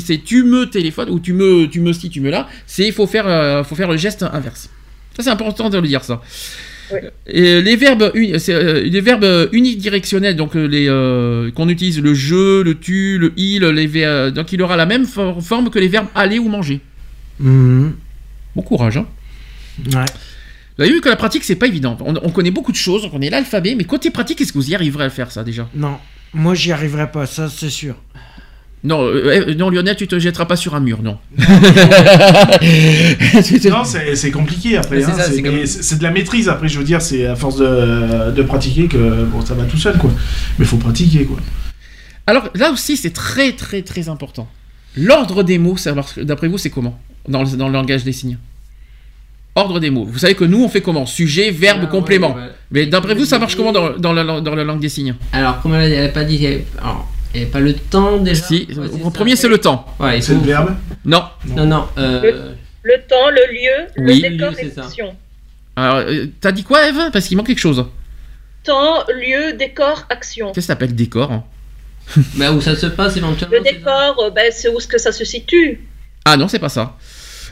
c'est 0.00 0.18
tu 0.22 0.44
me 0.44 0.66
téléphones 0.68 1.08
ou 1.08 1.18
tu 1.18 1.32
me 1.32 1.66
tu 1.66 1.80
me 1.80 1.94
si 1.94 2.10
tu 2.10 2.20
me 2.20 2.28
là, 2.30 2.46
c'est 2.66 2.86
il 2.86 2.92
faut 2.92 3.06
faire 3.06 3.26
euh, 3.26 3.64
faut 3.64 3.74
faire 3.74 3.90
le 3.90 3.96
geste 3.96 4.22
inverse. 4.22 4.68
Ça 5.16 5.22
c'est 5.22 5.30
important 5.30 5.70
de 5.70 5.78
le 5.78 5.88
dire 5.88 6.04
ça. 6.04 6.20
Et 7.26 7.62
les 7.62 7.76
verbes 7.76 8.12
euh, 8.14 8.82
les 8.84 9.00
verbes 9.00 9.48
unidirectionnels 9.52 10.36
donc 10.36 10.54
euh, 10.56 10.66
les 10.68 10.86
euh, 10.88 11.50
qu'on 11.52 11.68
utilise 11.70 12.00
le 12.02 12.12
je, 12.14 12.60
le 12.60 12.74
tu, 12.78 13.18
le 13.18 13.32
il, 13.38 13.62
les 13.64 13.86
ver- 13.86 14.30
donc 14.30 14.52
il 14.52 14.60
aura 14.62 14.76
la 14.76 14.84
même 14.86 15.06
for- 15.06 15.42
forme 15.42 15.70
que 15.70 15.78
les 15.78 15.88
verbes 15.88 16.06
aller 16.14 16.38
ou 16.38 16.48
manger. 16.48 16.80
Mhm. 17.40 17.92
Bon 18.54 18.62
courage 18.62 18.98
hein. 18.98 19.06
Ouais. 19.78 20.04
Vous 20.78 20.84
avez 20.84 20.92
vu 20.92 21.00
que 21.00 21.08
la 21.08 21.16
pratique, 21.16 21.44
c'est 21.44 21.56
pas 21.56 21.66
évident. 21.66 21.96
On, 22.00 22.14
on 22.22 22.30
connaît 22.30 22.50
beaucoup 22.50 22.72
de 22.72 22.76
choses, 22.76 23.04
on 23.04 23.10
connaît 23.10 23.30
l'alphabet, 23.30 23.74
mais 23.74 23.84
côté 23.84 24.10
pratique, 24.10 24.40
est-ce 24.40 24.52
que 24.52 24.58
vous 24.58 24.70
y 24.70 24.74
arriverez 24.74 25.04
à 25.04 25.06
le 25.06 25.12
faire, 25.12 25.30
ça, 25.32 25.42
déjà? 25.44 25.68
Non, 25.74 25.96
moi 26.34 26.54
j'y 26.54 26.70
arriverai 26.72 27.10
pas, 27.10 27.26
ça 27.26 27.48
c'est 27.48 27.70
sûr. 27.70 27.94
non, 28.84 29.02
euh, 29.04 29.46
euh, 29.48 29.54
non, 29.54 29.70
Lionel, 29.70 29.96
tu 29.96 30.06
te 30.06 30.18
jetteras 30.18 30.44
pas 30.44 30.56
sur 30.56 30.74
un 30.74 30.80
mur, 30.80 31.02
non. 31.02 31.18
Non, 33.70 33.84
c'est 34.14 34.30
compliqué 34.30 34.76
après. 34.76 35.02
Hein, 35.04 35.12
c'est 35.30 35.42
comme- 35.42 35.54
de 35.98 36.02
la 36.02 36.10
maîtrise. 36.10 36.48
Après, 36.48 36.68
je 36.68 36.78
veux 36.78 36.84
dire, 36.84 37.00
c'est 37.02 37.26
à 37.26 37.36
force 37.36 37.56
de, 37.56 38.30
de 38.32 38.42
pratiquer 38.42 38.86
que 38.88 39.24
bon, 39.24 39.44
ça 39.44 39.54
va 39.54 39.64
tout 39.64 39.78
seul, 39.78 39.96
quoi. 39.98 40.10
Mais 40.58 40.64
faut 40.64 40.76
pratiquer, 40.76 41.24
quoi. 41.24 41.38
Alors, 42.26 42.48
là 42.54 42.70
aussi, 42.70 42.96
c'est 42.96 43.12
très, 43.12 43.52
très, 43.52 43.82
très 43.82 44.08
important. 44.08 44.48
L'ordre 44.96 45.42
des 45.42 45.58
mots, 45.58 45.76
d'après 46.18 46.48
vous, 46.48 46.58
c'est 46.58 46.70
comment? 46.70 46.98
Dans 47.28 47.42
le, 47.42 47.56
dans 47.56 47.66
le 47.68 47.72
langage 47.72 48.04
des 48.04 48.12
signes 48.12 48.38
Ordre 49.56 49.80
des 49.80 49.88
mots. 49.90 50.04
Vous 50.04 50.18
savez 50.18 50.34
que 50.34 50.44
nous, 50.44 50.62
on 50.62 50.68
fait 50.68 50.82
comment? 50.82 51.06
Sujet, 51.06 51.50
verbe, 51.50 51.80
Ah, 51.84 51.86
complément. 51.86 52.34
ouais, 52.34 52.42
ouais. 52.42 52.48
Mais 52.70 52.86
d'après 52.86 53.14
vous, 53.14 53.24
ça 53.24 53.38
marche 53.38 53.56
comment 53.56 53.72
dans, 53.72 53.90
dans 53.98 54.12
la, 54.12 54.40
dans 54.40 54.54
la 54.54 54.64
langue 54.64 54.80
des 54.80 54.88
signes? 54.90 55.14
Alors, 55.32 55.60
comme 55.62 55.74
elle 55.74 55.90
n'avait 55.90 56.12
pas 56.12 56.24
dit, 56.24 56.34
il 56.34 56.40
n'y 56.42 56.46
avait, 56.46 56.64
alors, 56.80 57.08
il 57.34 57.40
y 57.40 57.42
avait 57.42 57.50
pas 57.50 57.60
le 57.60 57.72
temps 57.74 58.18
déjà. 58.18 58.42
Si, 58.44 58.68
Ouais, 58.76 58.86
en 59.02 59.04
ça. 59.04 59.10
premier, 59.12 59.34
c'est 59.34 59.48
le 59.48 59.56
temps. 59.58 59.86
Ouais, 59.98 60.20
C'est 60.20 60.34
le 60.34 60.40
verbe? 60.40 60.74
Non. 61.06 61.24
Non, 61.46 61.64
non. 61.66 61.86
euh, 61.96 62.52
Le 62.82 62.94
temps, 63.08 63.30
le 63.30 63.52
lieu, 63.52 63.86
Oui. 64.06 64.20
le 64.20 64.30
décor 64.36 64.54
ça. 64.54 64.82
l'action. 64.82 65.16
Alors, 65.74 65.96
euh, 66.06 66.26
t'as 66.40 66.52
dit 66.52 66.62
quoi, 66.62 66.86
Eve? 66.88 67.10
Parce 67.12 67.26
qu'il 67.26 67.36
manque 67.38 67.46
quelque 67.46 67.58
chose. 67.58 67.84
Temps, 68.62 69.04
lieu, 69.08 69.54
décor, 69.56 70.04
action. 70.10 70.52
Qu'est-ce 70.52 70.66
que 70.66 70.72
t'appelles 70.72 70.94
décor 70.94 71.32
hein? 71.32 71.44
Bah, 72.34 72.52
où 72.52 72.60
ça 72.60 72.76
se 72.76 72.86
passe 72.86 73.16
éventuellement. 73.16 73.56
Le 73.58 73.64
ça? 73.64 73.72
décor, 73.72 74.16
euh, 74.22 74.30
ben, 74.30 74.52
c'est 74.52 74.68
où 74.68 74.76
est-ce 74.78 74.86
que 74.88 74.98
ça 74.98 75.12
se 75.12 75.24
situe 75.24 75.80
Ah 76.26 76.36
non, 76.36 76.46
c'est 76.46 76.58
pas 76.58 76.68
ça. 76.68 76.96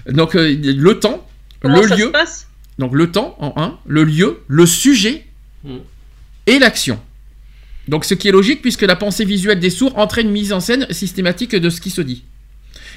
Donc, 0.06 0.34
euh, 0.36 0.54
le 0.62 0.98
temps, 1.00 1.26
Comment 1.64 1.80
le 1.82 1.88
ça 1.88 1.96
lieu. 1.96 2.04
se 2.06 2.10
passe? 2.10 2.48
Donc 2.78 2.92
le 2.94 3.10
temps 3.10 3.36
en 3.40 3.52
1, 3.56 3.78
le 3.86 4.04
lieu, 4.04 4.40
le 4.48 4.66
sujet 4.66 5.26
Mm. 5.64 5.76
et 6.46 6.58
l'action. 6.58 6.98
Donc 7.88 8.04
ce 8.04 8.14
qui 8.14 8.28
est 8.28 8.32
logique 8.32 8.62
puisque 8.62 8.82
la 8.82 8.96
pensée 8.96 9.24
visuelle 9.24 9.60
des 9.60 9.70
sourds 9.70 9.96
entraîne 9.98 10.26
une 10.26 10.32
mise 10.32 10.52
en 10.52 10.60
scène 10.60 10.86
systématique 10.90 11.54
de 11.54 11.70
ce 11.70 11.80
qui 11.80 11.90
se 11.90 12.00
dit. 12.00 12.24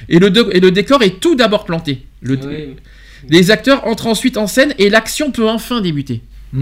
Et 0.08 0.18
le, 0.18 0.30
de- 0.30 0.48
et 0.52 0.60
le 0.60 0.70
décor 0.70 1.02
est 1.02 1.20
tout 1.20 1.34
d'abord 1.34 1.64
planté. 1.64 2.06
Le- 2.20 2.36
Oui. 2.46 2.76
Les 3.28 3.50
acteurs 3.50 3.84
entrent 3.86 4.06
ensuite 4.06 4.36
en 4.36 4.46
scène 4.46 4.72
et 4.78 4.90
l'action 4.90 5.32
peut 5.32 5.48
enfin 5.48 5.80
débuter. 5.80 6.22
Que- 6.52 6.58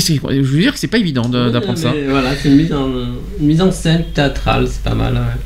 je 0.00 0.40
veux 0.40 0.58
dire 0.60 0.72
que 0.74 0.78
c'est 0.78 0.88
pas 0.88 0.98
évident 0.98 1.22
Oui, 1.32 1.52
d'apprendre 1.52 1.78
ça. 1.78 1.92
Voilà, 2.08 2.34
c'est 2.36 2.48
une 2.48 2.56
mise, 2.56 2.72
en, 2.72 2.88
une 3.40 3.46
mise 3.46 3.60
en 3.62 3.70
scène 3.72 4.04
théâtrale, 4.12 4.66
c'est 4.68 4.82
pas 4.82 4.94
mal. 4.94 5.14
ouais. 5.14 5.40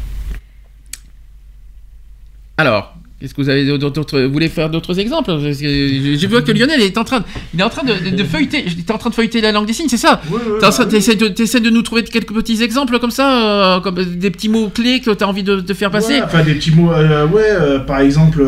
Alors, 2.57 2.96
qu'est-ce 3.21 3.35
que 3.35 3.41
vous 3.43 3.49
avez 3.49 3.65
d'autres 3.79 4.21
Vous 4.21 4.33
voulez 4.33 4.49
faire 4.49 4.69
d'autres 4.71 4.99
exemples? 4.99 5.31
Je 5.41 6.17
je 6.19 6.27
vois 6.27 6.43
que 6.43 6.53
Lionel 6.53 6.81
est 6.81 6.99
en 6.99 7.05
train 7.05 7.21
de, 7.21 7.25
il 7.55 7.61
est 7.61 7.63
en 7.63 7.71
train 7.71 7.83
de, 7.85 8.11
de- 8.11 8.17
de 8.17 8.25
feuilleter. 8.25 8.65
Il 8.67 8.81
est 8.81 8.91
en 8.91 8.99
train 8.99 9.11
de 9.11 9.15
feuilleter 9.15 9.41
la 9.41 9.53
langue 9.53 9.67
des 9.67 9.73
signes, 9.73 9.89
c'est 9.89 9.97
ça? 9.97 10.21
Ouais, 10.31 10.39
bah, 10.61 10.71
T'essaies 10.89 11.15
de, 11.17 11.29
t'essaies 11.29 11.61
de 11.61 11.71
nous 11.71 11.83
trouver 11.83 12.05
quelques 12.05 12.33
petits 12.35 12.63
exemples 12.63 12.99
comme 12.99 13.11
ça, 13.11 13.77
euh, 13.77 13.81
comme 13.81 14.03
des 14.05 14.31
petits 14.31 14.49
mots 14.49 14.69
clés 14.69 15.01
que 15.01 15.11
t'as 15.13 15.27
envie 15.27 15.43
de, 15.43 15.73
faire 15.75 15.91
passer? 15.91 16.15
Ouais, 16.15 16.23
enfin, 16.23 16.43
des 16.45 16.55
petits 16.55 16.71
mots. 16.73 16.93
euh, 16.93 17.27
ouais, 17.29 17.43
euh, 17.51 17.79
par 17.81 18.01
exemple, 18.01 18.39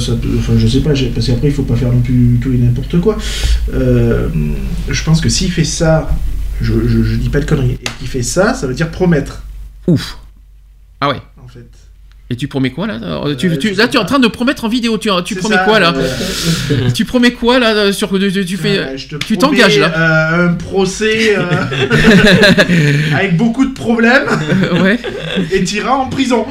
ça 0.00 0.12
je 0.56 0.66
sais 0.66 0.80
pas, 0.80 0.90
parce 1.14 1.26
qu'après, 1.26 1.48
il 1.48 1.52
faut 1.54 1.62
pas 1.62 1.76
faire 1.76 1.92
non 1.92 2.00
plus 2.00 2.38
tout 2.42 2.52
et 2.52 2.56
n'importe 2.58 2.98
quoi. 3.00 3.16
Je 4.88 5.04
pense 5.04 5.20
que 5.20 5.28
s'il 5.28 5.50
fait 5.52 5.64
ça, 5.64 6.08
je, 6.60 6.72
je, 6.86 7.02
je 7.02 7.16
dis 7.16 7.28
pas 7.28 7.40
de 7.40 7.44
conneries, 7.46 7.72
et 7.80 7.88
qu'il 7.98 8.08
fait 8.08 8.22
ça, 8.22 8.54
ça 8.54 8.66
veut 8.66 8.74
dire 8.74 8.90
promettre, 8.90 9.42
Ouf. 9.86 10.18
Ah 11.00 11.08
ouais. 11.08 11.16
Et 12.32 12.36
tu 12.36 12.46
promets 12.46 12.70
quoi 12.70 12.86
là 12.86 13.00
Euh, 13.02 13.34
tu, 13.34 13.48
Euh, 13.50 13.56
tu- 13.56 13.72
Là, 13.72 13.88
tu 13.88 13.96
es 13.96 14.00
en 14.00 14.04
train 14.04 14.20
de 14.20 14.28
promettre 14.28 14.64
en 14.64 14.68
vidéo. 14.68 14.96
Tu, 14.98 15.08
promets 15.34 15.56
ça, 15.56 15.64
quoi 15.64 15.80
là 15.80 15.92
euh, 15.96 16.90
Tu 16.94 17.04
promets 17.04 17.32
quoi 17.32 17.58
là 17.58 17.92
sur 17.92 18.08
tu, 18.18 18.44
tu 18.44 18.56
fais 18.56 18.78
euh, 18.78 18.96
te 18.96 19.16
tu 19.16 19.36
t'engages, 19.36 19.78
là. 19.80 19.92
euh, 19.96 20.48
un 20.48 20.52
procès 20.54 21.34
avec 23.14 23.36
beaucoup 23.36 23.64
de 23.66 23.72
problèmes 23.74 24.28
Ouais. 24.80 24.98
et 25.52 25.64
t'iras 25.64 25.90
en 25.92 26.06
prison. 26.08 26.46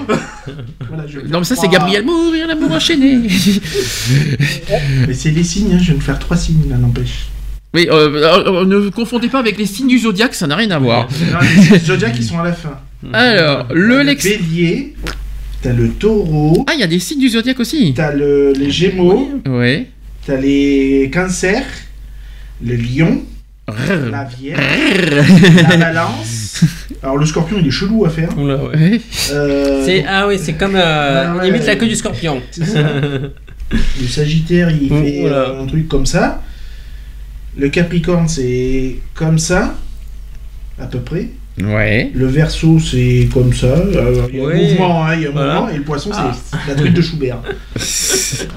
Voilà, 0.90 1.06
vais 1.06 1.24
Non 1.30 1.40
mais 1.40 1.46
ça 1.46 1.56
c'est 1.56 1.70
Gabriel 1.70 2.04
Mourir 2.04 2.48
l'amour 2.48 2.72
enchaîné. 2.72 3.18
Mais 5.08 5.14
c'est 5.14 5.32
les 5.32 5.44
signes, 5.46 5.74
hein, 5.74 5.78
je 5.80 5.86
viens 5.92 5.96
de 5.96 6.04
faire 6.04 6.20
trois 6.20 6.38
signes 6.38 6.70
là, 6.70 6.76
n'empêche. 6.78 7.28
Oui, 7.74 7.88
ne 7.88 8.90
confondez 8.90 9.28
pas 9.30 9.40
avec 9.40 9.58
les 9.58 9.66
signes 9.66 9.88
du 9.88 10.00
zodiaque, 10.00 10.36
ça 10.36 10.46
n'a 10.48 10.56
rien 10.56 10.72
à 10.72 10.80
voir. 10.80 11.08
Non, 11.32 11.38
les 11.42 11.62
signes 11.64 11.80
zodiaques 11.80 12.16
qui 12.16 12.24
sont 12.24 12.40
à 12.40 12.44
la 12.44 12.54
fin. 12.54 12.78
Alors, 13.14 13.68
le 13.72 14.02
lex. 14.02 14.24
bélier, 14.26 14.96
t'as 15.62 15.74
le 15.74 15.90
taureau, 15.90 16.64
Ah, 16.68 16.74
il 16.74 16.80
y 16.80 16.84
a 16.84 16.88
des 16.88 17.00
signes 17.00 17.20
du 17.20 17.30
zodiaque 17.30 17.60
aussi. 17.60 17.94
t'as 17.96 18.14
le, 18.14 18.54
les 18.54 18.72
gémeaux, 18.72 19.30
Ouais. 19.48 19.88
t'as 20.26 20.38
les 20.38 21.10
cancers, 21.14 21.66
le 22.64 22.76
lion, 22.76 23.22
la 24.12 24.24
vierge, 24.24 25.62
la 25.70 25.78
balance. 25.78 26.64
Alors 27.04 27.18
le 27.18 27.26
scorpion 27.26 27.58
il 27.62 27.68
est 27.68 27.72
chelou 27.72 28.04
à 28.06 28.10
faire. 28.10 28.38
Oula, 28.38 28.58
ouais. 28.66 29.00
Euh, 29.32 29.84
C'est, 29.86 30.04
ah 30.08 30.28
oui, 30.28 30.38
c'est 30.42 30.54
comme 30.54 30.76
euh, 30.76 31.26
Ah 31.28 31.36
ouais. 31.38 31.46
limite 31.52 31.66
la 31.66 31.76
queue 31.76 31.88
du 31.88 31.96
scorpion. 31.96 32.42
c'est 32.52 32.66
ça. 32.66 32.80
Le 33.72 34.08
sagittaire 34.08 34.70
il 34.72 34.90
fait 34.90 35.22
oula. 35.24 35.32
euh, 35.36 35.64
un 35.64 35.66
truc 35.68 35.88
comme 35.88 36.06
ça. 36.06 36.42
Le 37.58 37.70
capricorne 37.70 38.28
c'est 38.28 38.96
comme 39.14 39.38
ça, 39.40 39.76
à 40.80 40.88
peu 40.88 41.00
près. 41.00 41.30
Ouais. 41.62 42.10
Le 42.14 42.26
verso, 42.28 42.80
c'est 42.80 43.28
comme 43.34 43.54
ça. 43.54 43.68
euh, 43.68 44.28
Il 44.32 44.38
y 44.38 44.42
a 44.42 44.48
un 44.48 44.54
mouvement, 44.54 45.06
hein, 45.06 45.16
il 45.16 45.22
y 45.24 45.26
a 45.26 45.30
un 45.30 45.32
Voilà. 45.34 45.54
mouvement. 45.56 45.70
Et 45.70 45.78
le 45.78 45.84
poisson, 45.84 46.10
Ah. 46.14 46.34
c'est 46.52 46.70
la 46.70 46.76
truite 46.76 46.94
de 46.94 47.02
Schubert. 47.02 47.40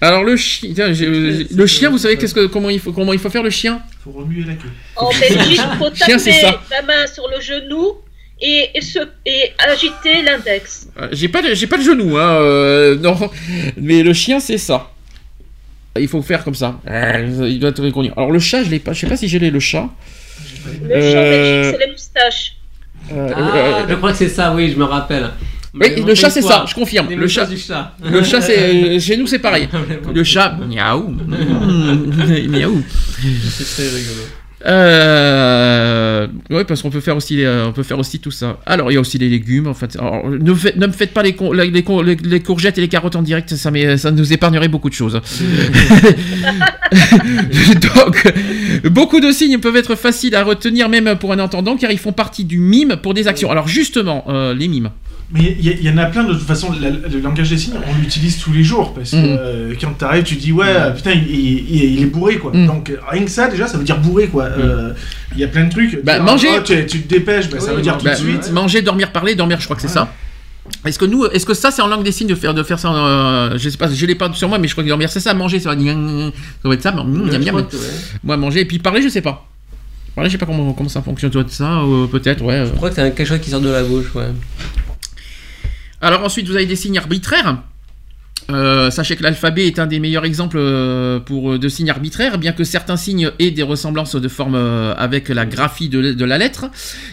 Alors 0.00 0.22
le 0.22 0.36
chien, 0.36 0.70
tiens, 0.74 0.88
le 0.88 1.66
chien, 1.66 1.90
vous 1.90 1.98
savez 1.98 2.16
qu'est-ce 2.16 2.34
que 2.34 2.46
comment 2.46 2.70
il 2.70 2.78
faut 2.78 2.92
comment 2.92 3.12
il 3.12 3.18
faut 3.18 3.30
faire 3.30 3.42
le 3.42 3.50
chien? 3.50 3.80
Faut 4.04 4.12
remuer 4.12 4.44
la 4.44 4.54
queue. 4.54 4.68
En 4.96 5.10
Belgique, 5.10 5.60
il 5.72 5.76
faut 5.78 5.92
Chien, 5.92 6.18
c'est 6.18 6.30
taper 6.40 6.40
ça. 6.52 6.60
la 6.70 6.82
main 6.82 7.06
sur 7.12 7.24
le 7.28 7.40
genou 7.40 7.94
et, 8.40 8.68
et, 8.76 8.80
se, 8.80 9.00
et 9.26 9.50
agiter 9.58 10.22
l'index. 10.22 10.86
Euh, 11.00 11.08
J'ai 11.10 11.26
pas 11.28 11.42
de, 11.42 11.52
j'ai 11.52 11.66
pas 11.66 11.78
de 11.78 11.82
genou, 11.82 12.16
hein, 12.16 12.30
euh, 12.40 12.96
non, 12.96 13.16
mais 13.76 14.04
le 14.04 14.12
chien 14.12 14.38
c'est 14.38 14.58
ça. 14.58 14.92
Il 15.98 16.06
faut 16.06 16.22
faire 16.22 16.44
comme 16.44 16.54
ça. 16.54 16.78
Euh, 16.88 17.48
Il 17.48 17.58
doit 17.58 17.70
être 17.70 17.82
reconnu. 17.82 18.12
Alors 18.16 18.30
le 18.30 18.38
chat, 18.38 18.62
je 18.62 18.70
l'ai 18.70 18.78
pas. 18.78 18.92
Je 18.92 19.00
sais 19.00 19.08
pas 19.08 19.16
si 19.16 19.26
j'ai 19.26 19.40
les- 19.40 19.50
le 19.50 19.58
chat. 19.58 19.88
Le 20.82 21.00
chien 21.00 21.20
Euh, 21.20 21.62
Belgique, 21.62 21.78
c'est 21.80 21.86
les 21.86 21.92
moustaches. 21.92 22.56
Euh, 23.12 23.28
Ah, 23.34 23.56
euh, 23.56 23.86
je 23.88 23.94
crois 23.94 24.12
que 24.12 24.18
c'est 24.18 24.28
ça, 24.28 24.52
oui, 24.54 24.70
je 24.72 24.78
me 24.78 24.84
rappelle. 24.84 25.30
oui, 25.74 26.02
le 26.06 26.14
chat 26.14 26.30
c'est 26.30 26.42
ça. 26.42 26.64
Je 26.68 26.74
confirme. 26.74 27.08
Le 27.10 27.26
chat. 27.28 27.46
du 27.46 27.56
chat. 27.56 27.94
Le 28.04 28.22
chat 28.22 28.40
c'est 28.40 28.98
chez 29.06 29.16
nous 29.16 29.26
c'est 29.26 29.38
pareil. 29.38 29.68
Le 30.12 30.24
chat, 30.24 30.56
miaou, 30.68 31.08
miaou. 32.48 32.82
C'est 33.50 33.64
très 33.64 33.88
rigolo. 33.96 34.22
Euh, 34.66 36.26
ouais, 36.50 36.64
parce 36.64 36.82
qu'on 36.82 36.90
peut 36.90 37.00
faire 37.00 37.16
aussi, 37.16 37.44
euh, 37.44 37.66
on 37.66 37.72
peut 37.72 37.82
faire 37.84 37.98
aussi 37.98 38.18
tout 38.18 38.30
ça. 38.30 38.58
Alors, 38.66 38.90
il 38.90 38.94
y 38.94 38.96
a 38.96 39.00
aussi 39.00 39.18
les 39.18 39.28
légumes. 39.28 39.66
En 39.68 39.74
fait, 39.74 39.96
Alors, 39.96 40.28
ne, 40.28 40.38
me 40.86 40.92
faites 40.92 41.12
pas 41.14 41.22
les, 41.22 41.34
con- 41.34 41.52
les, 41.52 41.70
les 41.70 41.82
con- 41.82 42.02
les- 42.02 42.16
les 42.16 42.40
courgettes 42.40 42.76
et 42.78 42.80
les 42.80 42.88
carottes 42.88 43.16
en 43.16 43.22
direct. 43.22 43.54
Ça, 43.54 43.70
ça 43.96 44.10
nous 44.10 44.32
épargnerait 44.32 44.68
beaucoup 44.68 44.88
de 44.88 44.94
choses. 44.94 45.20
Donc, 47.96 48.32
beaucoup 48.90 49.20
de 49.20 49.30
signes 49.30 49.58
peuvent 49.58 49.76
être 49.76 49.94
faciles 49.94 50.34
à 50.34 50.42
retenir 50.44 50.88
même 50.88 51.16
pour 51.18 51.32
un 51.32 51.38
entendant, 51.38 51.76
car 51.76 51.90
ils 51.90 51.98
font 51.98 52.12
partie 52.12 52.44
du 52.44 52.58
mime 52.58 52.96
pour 53.02 53.14
des 53.14 53.28
actions. 53.28 53.50
Alors, 53.50 53.68
justement, 53.68 54.24
euh, 54.28 54.54
les 54.54 54.68
mimes. 54.68 54.90
Mais 55.30 55.56
il 55.60 55.66
y, 55.66 55.84
y 55.84 55.90
en 55.90 55.98
a 55.98 56.06
plein 56.06 56.24
de 56.24 56.32
toute 56.32 56.46
façon. 56.46 56.72
la- 56.80 56.88
le 56.88 57.20
langage 57.20 57.50
des 57.50 57.58
signes, 57.58 57.74
on 57.86 58.00
l'utilise 58.00 58.38
tous 58.38 58.50
les 58.52 58.64
jours 58.64 58.94
parce 58.94 59.10
que 59.10 59.16
Mhm. 59.16 59.38
euh, 59.38 59.74
quand 59.78 59.92
t'arrives, 59.98 60.24
tu 60.24 60.36
dis 60.36 60.52
ouais, 60.52 60.74
putain, 60.96 61.10
il, 61.12 61.28
il- 61.30 61.94
il 61.96 62.02
est 62.02 62.06
bourré 62.06 62.38
quoi. 62.38 62.50
Mhm. 62.54 62.66
Donc 62.66 62.92
rien 63.10 63.24
que 63.24 63.30
ça, 63.30 63.48
déjà, 63.48 63.66
ça 63.66 63.76
veut 63.76 63.84
dire 63.84 63.98
bourré 63.98 64.28
quoi. 64.28 64.44
Euh, 64.44 64.94
Il 65.34 65.40
y 65.40 65.44
a 65.44 65.48
plein 65.48 65.64
de 65.64 65.70
trucs. 65.70 66.02
Bah, 66.02 66.14
Dire, 66.14 66.24
manger- 66.24 66.48
oh, 66.56 66.62
tu, 66.64 66.86
tu 66.86 67.02
te 67.02 67.08
dépêches, 67.08 67.50
bah, 67.50 67.60
ça 67.60 67.74
veut 67.74 67.82
dire 67.82 67.98
tout 67.98 68.06
Bah, 68.06 68.12
de 68.12 68.16
suite. 68.18 68.50
Manger, 68.52 68.80
dormir, 68.80 69.12
parler, 69.12 69.34
dormir, 69.34 69.58
je 69.60 69.64
crois 69.66 69.76
que 69.76 69.82
c'est 69.82 69.88
ça. 69.88 70.10
Est-ce 70.86 70.98
que 70.98 71.04
nous, 71.04 71.26
est-ce 71.26 71.44
que 71.44 71.52
ça 71.54 71.70
c'est 71.70 71.82
en 71.82 71.86
langue 71.88 72.04
des 72.04 72.12
signes 72.12 72.28
de 72.28 72.34
faire 72.34 72.54
de 72.54 72.62
faire 72.62 72.78
ça 72.78 72.90
euh, 72.94 73.58
Je 73.58 73.68
sais 73.68 73.76
pas, 73.76 73.90
je 73.90 74.06
l'ai 74.06 74.14
pas 74.14 74.30
sur 74.32 74.48
moi, 74.48 74.58
mais 74.58 74.66
je 74.68 74.72
crois 74.72 74.82
que 74.84 74.88
dormir 74.88 75.10
c'est 75.10 75.20
ça, 75.20 75.34
manger 75.34 75.60
ça 75.60 75.74
va, 75.74 75.78
ça 75.78 76.68
va 76.68 76.74
être 76.74 76.82
ça. 76.82 76.92
mais, 76.92 77.04
mm, 77.04 77.30
miam, 77.38 77.42
miam. 77.56 77.66
Moi 78.24 78.36
manger 78.38 78.60
et 78.60 78.64
puis 78.64 78.78
parler, 78.78 79.02
je 79.02 79.08
sais 79.08 79.20
pas. 79.22 79.46
Parler, 80.14 80.30
je 80.30 80.32
sais 80.32 80.38
pas 80.38 80.46
comment, 80.46 80.72
comment 80.72 80.88
ça 80.88 81.02
fonctionne 81.02 81.30
toi 81.30 81.44
de 81.44 81.50
ça, 81.50 81.82
peut-être 82.10 82.42
ouais. 82.42 82.54
euh. 82.54 82.66
Je 82.66 82.72
crois 82.72 82.88
que 82.88 82.94
c'est 82.96 83.14
quelque 83.14 83.28
chose 83.28 83.40
qui 83.40 83.50
sort 83.50 83.60
de 83.60 83.68
la 83.68 83.82
bouche, 83.82 84.14
ouais. 84.14 84.28
Alors 86.00 86.24
ensuite, 86.24 86.46
vous 86.46 86.56
avez 86.56 86.66
des 86.66 86.76
signes 86.76 86.98
arbitraires. 86.98 87.62
Euh, 88.50 88.90
sachez 88.90 89.14
que 89.16 89.22
l'alphabet 89.22 89.66
est 89.66 89.78
un 89.78 89.86
des 89.86 90.00
meilleurs 90.00 90.24
exemples 90.24 90.56
euh, 90.58 91.20
pour, 91.20 91.52
euh, 91.52 91.58
de 91.58 91.68
signes 91.68 91.90
arbitraires, 91.90 92.38
bien 92.38 92.52
que 92.52 92.64
certains 92.64 92.96
signes 92.96 93.30
aient 93.38 93.50
des 93.50 93.62
ressemblances 93.62 94.16
de 94.16 94.28
forme 94.28 94.54
avec 94.54 95.28
la 95.28 95.44
graphie 95.44 95.90
de, 95.90 96.24
la 96.24 96.38
lettre, 96.38 96.66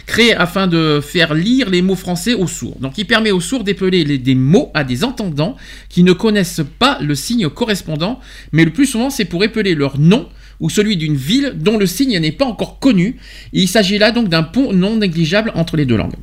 créé 0.06 0.34
afin 0.34 0.66
de 0.66 1.00
faire 1.02 1.34
lire 1.34 1.68
les 1.68 1.82
mots 1.82 1.96
français 1.96 2.32
aux 2.32 2.46
sourds. 2.46 2.78
Donc 2.80 2.96
il 2.96 3.04
permet 3.04 3.32
aux 3.32 3.40
sourds 3.40 3.64
d'épeler 3.64 4.18
des 4.18 4.34
mots 4.34 4.70
à 4.72 4.82
des 4.82 5.04
entendants 5.04 5.56
qui 5.90 6.04
ne 6.04 6.12
connaissent 6.12 6.62
pas 6.78 6.98
le 7.02 7.14
signe 7.14 7.50
correspondant, 7.50 8.18
mais 8.52 8.64
le 8.64 8.72
plus 8.72 8.86
souvent 8.86 9.10
c'est 9.10 9.26
pour 9.26 9.44
épeler 9.44 9.74
leur 9.74 9.98
nom 9.98 10.28
ou 10.58 10.70
celui 10.70 10.96
d'une 10.96 11.16
ville 11.16 11.52
dont 11.56 11.76
le 11.76 11.84
signe 11.84 12.18
n'est 12.18 12.32
pas 12.32 12.46
encore 12.46 12.78
connu. 12.78 13.16
Il 13.52 13.68
s'agit 13.68 13.98
là 13.98 14.10
donc 14.10 14.30
d'un 14.30 14.42
pont 14.42 14.72
non 14.72 14.96
négligeable 14.96 15.52
entre 15.54 15.76
les 15.76 15.84
deux 15.84 15.96
langues. 15.96 16.16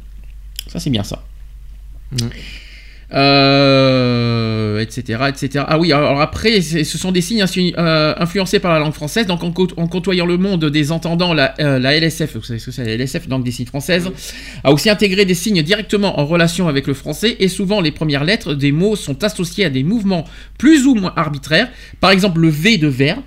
Ça 0.68 0.80
c'est 0.80 0.90
bien 0.90 1.04
ça. 1.04 1.24
Euh, 3.14 4.80
etc., 4.80 5.24
etc. 5.30 5.66
Ah 5.68 5.78
oui, 5.78 5.92
alors 5.94 6.20
après, 6.20 6.62
ce 6.62 6.84
sont 6.98 7.12
des 7.12 7.22
signes 7.22 7.44
euh, 7.78 8.14
influencés 8.18 8.60
par 8.60 8.74
la 8.74 8.80
langue 8.80 8.94
française. 8.94 9.28
Donc 9.28 9.44
en, 9.44 9.52
cô- 9.52 9.68
en 9.78 9.88
côtoyant 9.88 10.26
le 10.26 10.38
monde 10.38 10.66
des 10.66 10.92
entendants, 10.92 11.34
la, 11.34 11.54
euh, 11.60 11.78
la 11.80 11.96
LSF, 11.96 12.36
vous 12.38 12.44
savez 12.44 12.60
ce 12.60 12.66
que 12.68 12.72
c'est 12.72 12.84
la 12.86 12.94
LSF, 12.98 13.28
langue 13.28 13.44
des 13.44 13.52
signes 13.52 13.68
française, 13.68 14.10
a 14.64 14.72
aussi 14.72 14.90
intégré 14.90 15.26
des 15.26 15.36
signes 15.36 15.62
directement 15.62 16.20
en 16.20 16.26
relation 16.26 16.68
avec 16.68 16.88
le 16.88 16.94
français. 16.96 17.36
Et 17.40 17.48
souvent, 17.50 17.82
les 17.82 17.92
premières 17.92 18.24
lettres 18.24 18.56
des 18.56 18.72
mots 18.72 18.96
sont 18.96 19.24
associées 19.24 19.66
à 19.66 19.70
des 19.70 19.84
mouvements 19.84 20.26
plus 20.58 20.88
ou 20.88 20.96
moins 20.96 21.14
arbitraires. 21.16 21.70
Par 22.00 22.12
exemple, 22.12 22.40
le 22.40 22.50
V 22.50 22.78
de 22.78 22.88
vert, 22.88 23.20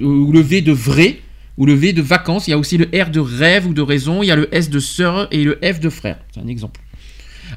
ou 0.00 0.32
le 0.32 0.40
V 0.40 0.62
de 0.62 0.72
vrai, 0.72 1.18
ou 1.58 1.66
le 1.66 1.74
V 1.74 1.92
de 1.92 2.02
vacances. 2.02 2.48
Il 2.48 2.52
y 2.52 2.54
a 2.54 2.58
aussi 2.58 2.78
le 2.78 2.86
R 2.98 3.10
de 3.10 3.20
rêve 3.20 3.66
ou 3.66 3.74
de 3.74 3.82
raison. 3.82 4.22
Il 4.22 4.26
y 4.26 4.30
a 4.30 4.36
le 4.36 4.48
S 4.54 4.70
de 4.70 4.78
sœur 4.78 5.28
et 5.32 5.44
le 5.44 5.58
F 5.62 5.80
de 5.80 5.90
frère. 5.90 6.18
C'est 6.34 6.40
un 6.40 6.46
exemple. 6.48 6.80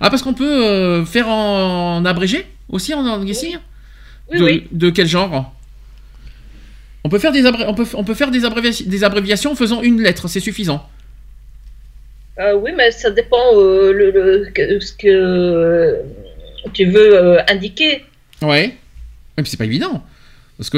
Ah, 0.02 0.10
parce 0.10 0.22
qu'on 0.22 0.34
peut 0.34 0.66
euh, 0.66 1.06
faire 1.06 1.28
en, 1.28 1.98
en 1.98 2.06
abrégé 2.06 2.46
aussi 2.70 2.94
en 2.94 3.02
langue 3.04 3.26
des 3.26 3.34
signes 3.34 3.60
Oui, 4.32 4.38
de, 4.40 4.44
oui. 4.44 4.68
de 4.72 4.90
quel 4.90 5.08
genre? 5.08 5.54
On 7.04 7.10
peut 7.10 7.20
faire 7.20 7.32
des, 7.32 7.44
abré- 7.46 7.66
on 7.68 7.74
peut, 7.74 7.86
on 7.94 8.04
peut 8.04 8.14
faire 8.14 8.30
des, 8.32 8.46
abréviations, 8.46 8.86
des 8.88 9.04
abréviations 9.04 9.52
en 9.52 9.56
faisant 9.56 9.82
une 9.82 10.02
lettre, 10.02 10.28
c'est 10.28 10.40
suffisant? 10.40 10.88
Euh, 12.40 12.54
oui, 12.56 12.72
mais 12.76 12.92
ça 12.92 13.10
dépend 13.12 13.38
euh, 13.56 13.92
le, 13.92 14.50
ce 14.80 14.94
que 14.94 15.98
tu 16.74 16.86
veux 16.86 17.40
indiquer. 17.52 18.04
Ouais. 18.42 18.76
Si 19.44 19.52
c'est 19.52 19.58
pas 19.58 19.66
évident. 19.66 20.04
Parce 20.58 20.70
que 20.70 20.78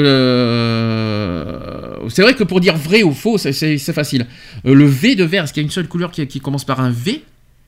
euh, 1.02 2.08
c'est 2.08 2.22
vrai 2.22 2.34
que 2.34 2.44
pour 2.44 2.60
dire 2.60 2.76
vrai 2.76 3.02
ou 3.02 3.12
faux, 3.12 3.38
c'est- 3.38 3.78
facile. 3.92 4.26
Euh, 4.64 4.74
le 4.74 4.84
V 4.86 5.14
de 5.16 5.24
vert, 5.24 5.44
est-ce 5.44 5.52
qu'il 5.52 5.62
y 5.62 5.64
a 5.64 5.66
une 5.66 5.72
seule 5.72 5.88
couleur 5.88 6.10
qui, 6.12 6.26
qui 6.26 6.40
commence 6.40 6.64
par 6.64 6.80
un 6.80 6.90
V? 6.90 7.22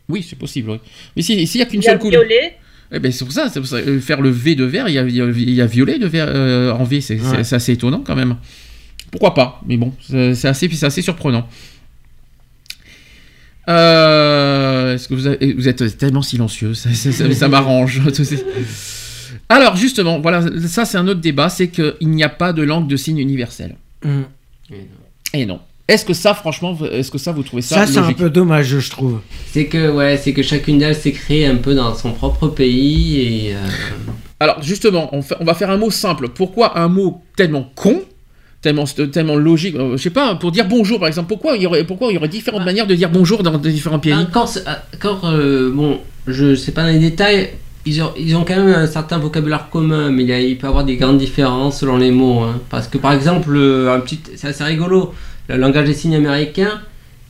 Oui, 0.09 0.25
c'est 0.29 0.37
possible. 0.39 0.71
oui. 0.71 0.79
Mais 1.17 1.23
si- 1.23 1.47
s'il 1.47 1.59
n'y 1.61 1.63
a 1.63 1.67
qu'une 1.67 1.81
Il 1.81 1.85
y 1.85 1.89
a 1.89 1.93
seule 1.93 1.99
couleur. 1.99 2.23
violet. 2.23 2.57
Eh 2.93 2.99
ben, 2.99 3.11
c'est 3.11 3.25
pour 3.25 3.33
ça, 3.33 3.49
c'est 3.49 3.61
pour 3.61 3.69
ça. 3.69 3.77
Euh, 3.77 3.99
Faire 4.01 4.21
le 4.21 4.31
V 4.31 4.55
de 4.55 4.65
vert, 4.65 4.89
il 4.89 4.95
y 4.95 4.99
a, 4.99 5.03
il 5.03 5.51
y 5.51 5.67
violet 5.67 5.99
de 5.99 6.07
vert, 6.07 6.27
euh, 6.29 6.71
en 6.73 6.85
V, 6.85 7.01
c'est 7.01 7.19
Ouais. 7.21 7.55
assez 7.55 7.73
étonnant 7.73 8.03
quand 8.07 8.15
même. 8.15 8.37
Pourquoi 9.11 9.35
pas 9.35 9.61
Mais 9.67 9.77
bon, 9.77 9.93
c'est 10.09 10.45
assez, 10.47 10.69
c'est 10.69 10.87
assez 10.87 11.03
surprenant. 11.03 11.49
Euh, 13.69 14.95
Est-ce 14.95 15.09
que 15.09 15.15
vous, 15.15 15.27
avez- 15.27 15.53
vous 15.55 15.69
êtes 15.69 15.97
tellement 15.99 16.23
silencieux, 16.23 16.75
ça, 16.75 16.93
ça- 16.93 17.13
ça- 17.13 17.33
ça 17.33 17.49
m'arrange. 17.49 18.01
Alors 19.49 19.77
justement, 19.77 20.21
voilà, 20.21 20.43
ça 20.69 20.85
c'est 20.85 20.99
un 20.99 21.09
autre 21.09 21.21
débat, 21.21 21.49
c'est 21.49 21.69
qu'il 21.69 21.95
n'y 22.09 22.23
a 22.23 22.29
pas 22.29 22.53
de 22.53 22.63
langue 22.63 22.89
de 22.89 22.97
signe 22.97 23.19
universelle. 23.19 23.77
Mm. 24.05 24.23
Et 25.33 25.47
non. 25.47 25.61
Est-ce 25.87 26.05
que 26.07 26.15
ça, 26.15 26.33
franchement, 26.33 26.77
est-ce 26.91 27.11
que 27.11 27.19
ça, 27.19 27.33
vous 27.33 27.43
trouvez 27.43 27.61
ça, 27.61 27.87
Ça, 27.87 27.87
c'est 27.87 27.99
un 27.99 28.13
peu 28.15 28.31
dommage, 28.31 28.79
je 28.79 28.91
trouve. 28.91 29.21
C'est 29.53 29.67
que, 29.67 29.91
ouais, 29.91 30.17
c'est 30.17 30.33
que 30.33 30.43
chacune 30.43 30.79
d'elles 30.79 30.95
s'est 30.97 31.13
créée 31.13 31.45
un 31.47 31.57
peu 31.57 31.75
dans 31.75 31.95
son 31.95 32.13
propre 32.13 32.49
pays 32.49 33.21
et. 33.49 33.55
euh, 33.55 33.59
Alors 34.41 34.63
justement, 34.63 35.11
on, 35.13 35.21
fait- 35.21 35.37
on 35.41 35.45
va 35.45 35.53
faire 35.55 35.71
un 35.71 35.77
mot 35.77 35.91
simple. 35.91 36.29
Pourquoi 36.29 36.79
un 36.79 36.89
mot 36.89 37.21
tellement 37.37 37.71
con, 37.75 38.01
tellement, 38.63 38.85
tellement 38.85 39.37
logique 39.37 39.75
euh, 39.77 39.99
Je 39.99 40.03
sais 40.03 40.09
pas, 40.11 40.35
pour 40.37 40.53
dire 40.53 40.67
bonjour 40.67 40.99
par 40.99 41.09
exemple, 41.09 41.29
pourquoi 41.29 41.57
il 41.57 41.63
y 41.63 41.67
aurait, 41.67 41.85
pourquoi 41.85 42.09
il 42.11 42.15
y 42.15 42.17
aurait 42.17 42.29
différentes 42.29 42.65
manières 42.65 42.87
de 42.87 42.95
dire 42.95 43.11
bonjour 43.11 43.43
dans 43.43 43.59
des 43.59 43.71
différents 43.73 43.99
pays 43.99 44.15
encore 44.95 45.27
euh, 45.27 45.71
bon, 45.71 46.01
je 46.27 46.55
sais 46.55 46.73
pas 46.73 46.83
dans 46.85 46.89
les 46.93 46.99
détails, 46.99 47.51
ils 47.85 48.03
ont, 48.03 48.13
ils 48.19 48.35
ont 48.37 48.45
quand 48.47 48.57
même 48.57 48.75
un 48.75 48.87
certain 48.87 49.19
vocabulaire 49.19 49.69
commun, 49.69 50.11
mais 50.11 50.23
il, 50.23 50.29
y 50.31 50.33
a- 50.33 50.41
il 50.41 50.57
peut 50.57 50.67
y 50.67 50.71
avoir 50.71 50.85
des 50.85 50.97
grandes 50.97 51.19
différences 51.19 51.81
selon 51.81 51.99
les 51.99 52.11
mots. 52.11 52.41
hein. 52.41 52.59
Parce 52.71 52.89
que 52.89 52.97
par 52.97 53.13
exemple, 53.13 53.55
euh, 53.55 53.95
un 53.95 54.01
petit, 54.01 54.19
c'est 54.35 54.49
assez 54.49 54.65
rigolo, 54.65 55.13
le 55.49 55.57
langage 55.57 55.87
des 55.87 55.95
signes 55.95 56.17
américain 56.17 56.81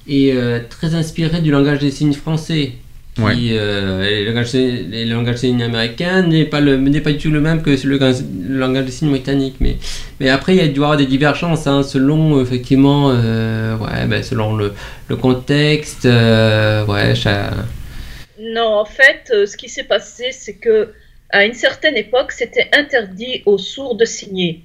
est 0.08 0.32
euh, 0.32 0.60
très 0.68 0.94
inspiré 0.94 1.40
du 1.40 1.50
langage 1.50 1.78
des 1.80 1.90
signes 1.90 2.12
français. 2.14 2.72
Qui, 3.16 3.22
Ouais. 3.22 3.34
euh, 3.52 4.24
le 4.24 4.26
langage, 4.32 4.50
des- 4.50 5.04
le 5.04 5.14
langage 5.14 5.36
des 5.36 5.40
signes 5.42 5.62
américain 5.62 6.22
n'est 6.22 6.46
pas, 6.46 6.60
le, 6.60 6.76
n'est 6.78 7.00
pas 7.00 7.12
du 7.12 7.18
tout 7.18 7.30
le 7.30 7.40
même 7.40 7.62
que 7.62 7.70
le, 7.70 7.96
le 7.96 8.58
langage 8.58 8.86
des 8.86 8.90
signes 8.90 9.10
britannique. 9.10 9.54
Mais, 9.60 9.76
mais 10.18 10.30
après, 10.30 10.56
il 10.56 10.58
y 10.58 10.62
a 10.62 10.66
dû 10.66 10.80
y 10.80 10.82
avoir 10.82 10.96
des 10.96 11.06
divergences 11.06 11.68
hein, 11.68 11.84
selon, 11.84 12.42
effectivement, 12.42 13.12
euh, 13.14 13.76
ouais, 13.78 14.06
ben, 14.08 14.20
selon 14.24 14.56
le, 14.56 14.72
le 15.08 15.14
contexte. 15.14 16.06
euh, 16.06 16.84
ouais, 16.86 17.14
ça- 17.14 17.52
Non, 18.40 18.80
en 18.80 18.84
fait, 18.84 19.30
ce 19.46 19.56
qui 19.56 19.68
s'est 19.68 19.84
passé, 19.84 20.30
c'est 20.32 20.54
que 20.56 20.92
à 21.30 21.44
une 21.44 21.54
certaine 21.54 21.96
époque, 21.96 22.32
c'était 22.32 22.68
interdit 22.76 23.42
aux 23.46 23.58
sourds 23.58 23.94
de 23.96 24.04
signer. 24.04 24.64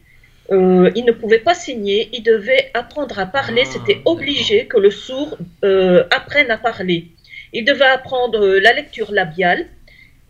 Euh, 0.51 0.89
ils 0.95 1.05
ne 1.05 1.11
pouvaient 1.11 1.39
pas 1.39 1.53
signer, 1.53 2.09
ils 2.13 2.23
devaient 2.23 2.71
apprendre 2.73 3.17
à 3.19 3.25
parler. 3.25 3.63
Ah, 3.65 3.69
c'était 3.71 4.01
obligé 4.05 4.65
que 4.65 4.77
le 4.77 4.89
sourd 4.91 5.37
euh, 5.63 6.03
apprenne 6.11 6.49
à 6.51 6.57
parler. 6.57 7.07
Il 7.53 7.65
devait 7.65 7.85
apprendre 7.85 8.43
euh, 8.43 8.59
la 8.59 8.73
lecture 8.73 9.11
labiale. 9.11 9.67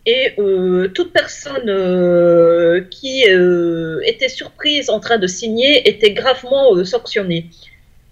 Et 0.06 0.32
euh, 0.38 0.88
toute 0.88 1.12
personne 1.12 1.68
euh, 1.68 2.80
qui 2.90 3.24
euh, 3.28 4.00
était 4.06 4.30
surprise 4.30 4.88
en 4.88 4.98
train 4.98 5.18
de 5.18 5.26
signer 5.26 5.86
était 5.88 6.12
gravement 6.12 6.74
euh, 6.74 6.84
sanctionnée. 6.84 7.46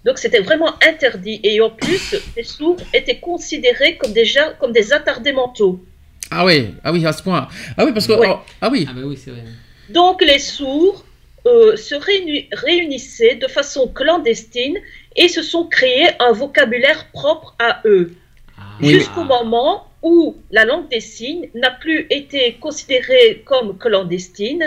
Donc 0.05 0.19
c'était 0.19 0.41
vraiment 0.41 0.75
interdit. 0.87 1.41
Et 1.43 1.61
en 1.63 1.71
plus, 1.71 2.15
les 2.37 2.43
sourds 2.45 2.77
étaient 2.93 3.19
considérés 3.19 3.97
comme 3.97 4.13
déjà 4.13 4.53
comme 4.61 4.73
des 4.73 4.93
attardés 4.93 5.33
mentaux. 5.33 5.83
Ah 6.31 6.45
oui, 6.45 6.75
ah 6.85 6.93
oui, 6.93 7.05
à 7.07 7.13
ce 7.13 7.23
point. 7.23 7.49
Ah 7.77 7.85
oui, 7.87 7.93
parce 7.93 8.07
que 8.07 8.13
Ouais. 8.13 8.29
oh, 8.31 8.39
ah 8.61 8.69
oui, 8.71 8.87
Ah 8.89 8.93
bah 8.95 9.01
oui, 9.05 9.17
c'est 9.17 9.31
vrai. 9.31 9.43
Donc 9.89 10.23
les 10.23 10.39
sourds 10.39 11.05
euh, 11.49 11.77
se 11.89 11.95
réuni- 12.09 12.47
réunissaient 12.67 13.37
de 13.45 13.49
façon 13.59 13.83
clandestine 14.01 14.77
et 15.23 15.29
se 15.37 15.43
sont 15.53 15.65
créés 15.77 16.09
un 16.29 16.33
vocabulaire 16.43 17.03
propre 17.19 17.49
à 17.59 17.71
eux. 17.95 18.07
Oui. 18.81 18.91
Jusqu'au 18.95 19.25
moment 19.37 19.75
où 20.03 20.19
la 20.57 20.65
langue 20.71 20.89
des 20.95 21.01
signes 21.15 21.47
n'a 21.63 21.73
plus 21.85 22.01
été 22.11 22.43
considérée 22.65 23.43
comme 23.51 23.69
clandestine 23.85 24.65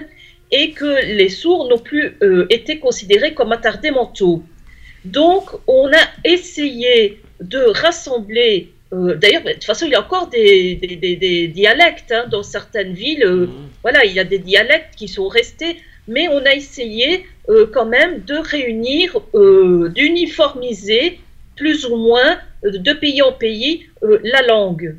et 0.59 0.65
que 0.79 0.91
les 1.19 1.29
sourds 1.29 1.63
n'ont 1.69 1.77
plus 1.91 2.05
euh, 2.21 2.45
été 2.57 2.73
considérés 2.79 3.33
comme 3.33 3.51
attardés 3.57 3.91
mentaux. 3.99 4.39
Donc, 5.05 5.43
on 5.67 5.87
a 6.01 6.03
essayé 6.35 7.21
de 7.39 7.59
rassembler. 7.85 8.53
euh, 8.93 9.15
D'ailleurs, 9.21 9.43
de 9.43 9.53
toute 9.53 9.63
façon, 9.71 9.85
il 9.87 9.93
y 9.93 9.95
a 9.95 10.01
encore 10.07 10.27
des, 10.27 10.75
des- 10.75 10.97
des- 11.03 11.15
des 11.25 11.47
dialectes 11.47 12.11
hein, 12.11 12.25
dans 12.29 12.43
certaines 12.43 12.93
villes. 13.03 13.23
euh, 13.25 13.47
Voilà, 13.83 13.99
il 14.05 14.13
y 14.13 14.19
a 14.19 14.27
des 14.33 14.39
dialectes 14.51 14.93
qui 14.99 15.07
sont 15.07 15.27
restés, 15.39 15.73
mais 16.11 16.27
on 16.29 16.41
a 16.45 16.53
essayé 16.53 17.25
euh, 17.49 17.65
quand 17.73 17.85
même 17.85 18.21
de 18.31 18.35
réunir, 18.35 19.17
euh, 19.33 19.89
d'uniformiser 19.89 21.19
plus 21.55 21.85
ou 21.85 21.95
moins 21.95 22.37
euh, 22.65 22.77
de 22.77 22.93
pays 22.93 23.21
en 23.21 23.31
pays 23.33 23.85
euh, 24.03 24.19
la 24.23 24.41
langue. 24.43 24.95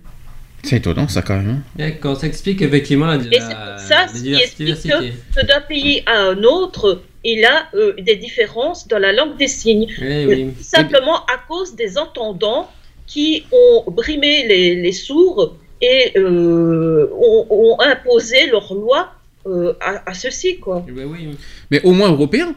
C'est 0.64 0.76
étonnant 0.76 1.08
ça 1.08 1.22
quand 1.22 1.36
même. 1.36 1.50
hein. 1.50 1.62
D'accord, 1.76 2.16
ça 2.16 2.26
explique 2.26 2.62
effectivement 2.62 3.06
la, 3.06 3.16
Et 3.16 3.20
c'est 3.32 3.40
pour 3.40 3.78
ça 3.90 4.02
la 4.02 4.08
ce 4.08 4.22
qui 4.22 4.34
explique 4.34 4.92
que, 5.36 5.46
d'un 5.46 5.60
pays 5.60 6.02
à 6.06 6.16
un 6.30 6.42
autre, 6.44 7.02
il 7.24 7.44
a 7.44 7.66
euh, 7.74 7.94
des 8.00 8.16
différences 8.16 8.86
dans 8.86 8.98
la 8.98 9.12
langue 9.12 9.36
des 9.36 9.48
signes. 9.48 9.88
Oui, 10.00 10.24
oui. 10.26 10.52
Tout 10.56 10.62
Simplement 10.62 11.18
à 11.26 11.36
cause 11.48 11.74
des 11.74 11.98
entendants 11.98 12.70
qui 13.08 13.44
ont 13.50 13.90
brimé 13.90 14.46
les, 14.46 14.76
les 14.76 14.92
sourds 14.92 15.56
et 15.80 16.12
euh, 16.16 17.10
ont, 17.12 17.46
ont 17.50 17.76
imposé 17.80 18.46
leurs 18.46 18.72
lois 18.72 19.12
euh, 19.47 19.72
à, 19.80 20.11
à 20.11 20.14
ceux-ci. 20.14 20.59
Quoi. 20.59 20.84
Eh 20.88 20.93
ben 20.93 21.07
oui. 21.11 21.28
Mais 21.70 21.80
au 21.82 21.93
moins 21.93 22.11
européen. 22.11 22.55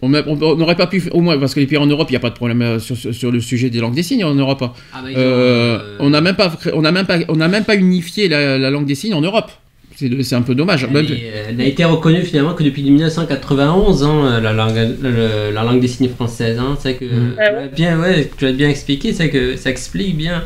On 0.00 0.14
a- 0.14 0.22
n'aurait 0.22 0.76
pas 0.76 0.86
pu, 0.86 1.02
au 1.10 1.20
moins, 1.20 1.36
parce 1.40 1.54
que 1.54 1.58
les 1.58 1.66
pays 1.66 1.76
en 1.76 1.86
Europe, 1.86 2.06
il 2.08 2.12
n'y 2.12 2.16
a 2.18 2.20
pas 2.20 2.30
de 2.30 2.36
problème 2.36 2.62
euh, 2.62 2.78
sur, 2.78 2.96
sur- 2.96 3.12
sur 3.12 3.32
le 3.32 3.40
sujet 3.40 3.68
des 3.68 3.80
langues 3.80 3.96
des 3.96 4.04
signes 4.04 4.22
en 4.24 4.32
Europe. 4.32 4.62
hein. 4.62 4.72
Ah 4.94 4.98
bah, 5.02 5.08
Euh, 5.16 5.78
euh, 5.80 5.96
on 5.98 6.10
n'a 6.10 6.20
même 6.20 6.36
pas, 6.36 6.52
on 6.72 6.82
n'a 6.82 6.92
même 6.92 7.04
pas, 7.04 7.18
on 7.28 7.34
n'a 7.34 7.48
même 7.48 7.64
pas 7.64 7.74
unifié 7.74 8.28
la, 8.28 8.58
la 8.58 8.70
langue 8.70 8.86
des 8.86 8.94
signes 8.94 9.14
en 9.14 9.20
Europe. 9.22 9.50
C'est 9.96 10.34
un 10.34 10.42
peu 10.42 10.54
dommage. 10.54 10.84
Elle, 10.84 10.90
Même- 10.92 11.04
est- 11.06 11.32
elle 11.48 11.56
n'a 11.56 11.64
été 11.64 11.84
reconnue 11.84 12.22
finalement 12.22 12.54
que 12.54 12.62
depuis 12.62 12.84
1991, 12.84 14.04
hein, 14.04 14.40
la, 14.40 14.52
langue, 14.52 14.76
le- 15.02 15.50
la 15.52 15.64
langue 15.64 15.80
des 15.80 15.88
signes 15.88 16.10
française. 16.10 16.60
Hein. 16.60 16.76
C'est 16.80 16.94
que 16.94 17.04
Mm. 17.04 17.34
tu 17.34 17.52
l'as 17.52 17.66
bien, 17.66 17.98
ouais, 17.98 18.30
tu 18.38 18.44
l'as 18.44 18.52
bien 18.52 18.68
expliqué, 18.68 19.12
c'est 19.12 19.30
que 19.30 19.56
ça 19.56 19.68
explique 19.70 20.16
bien 20.16 20.44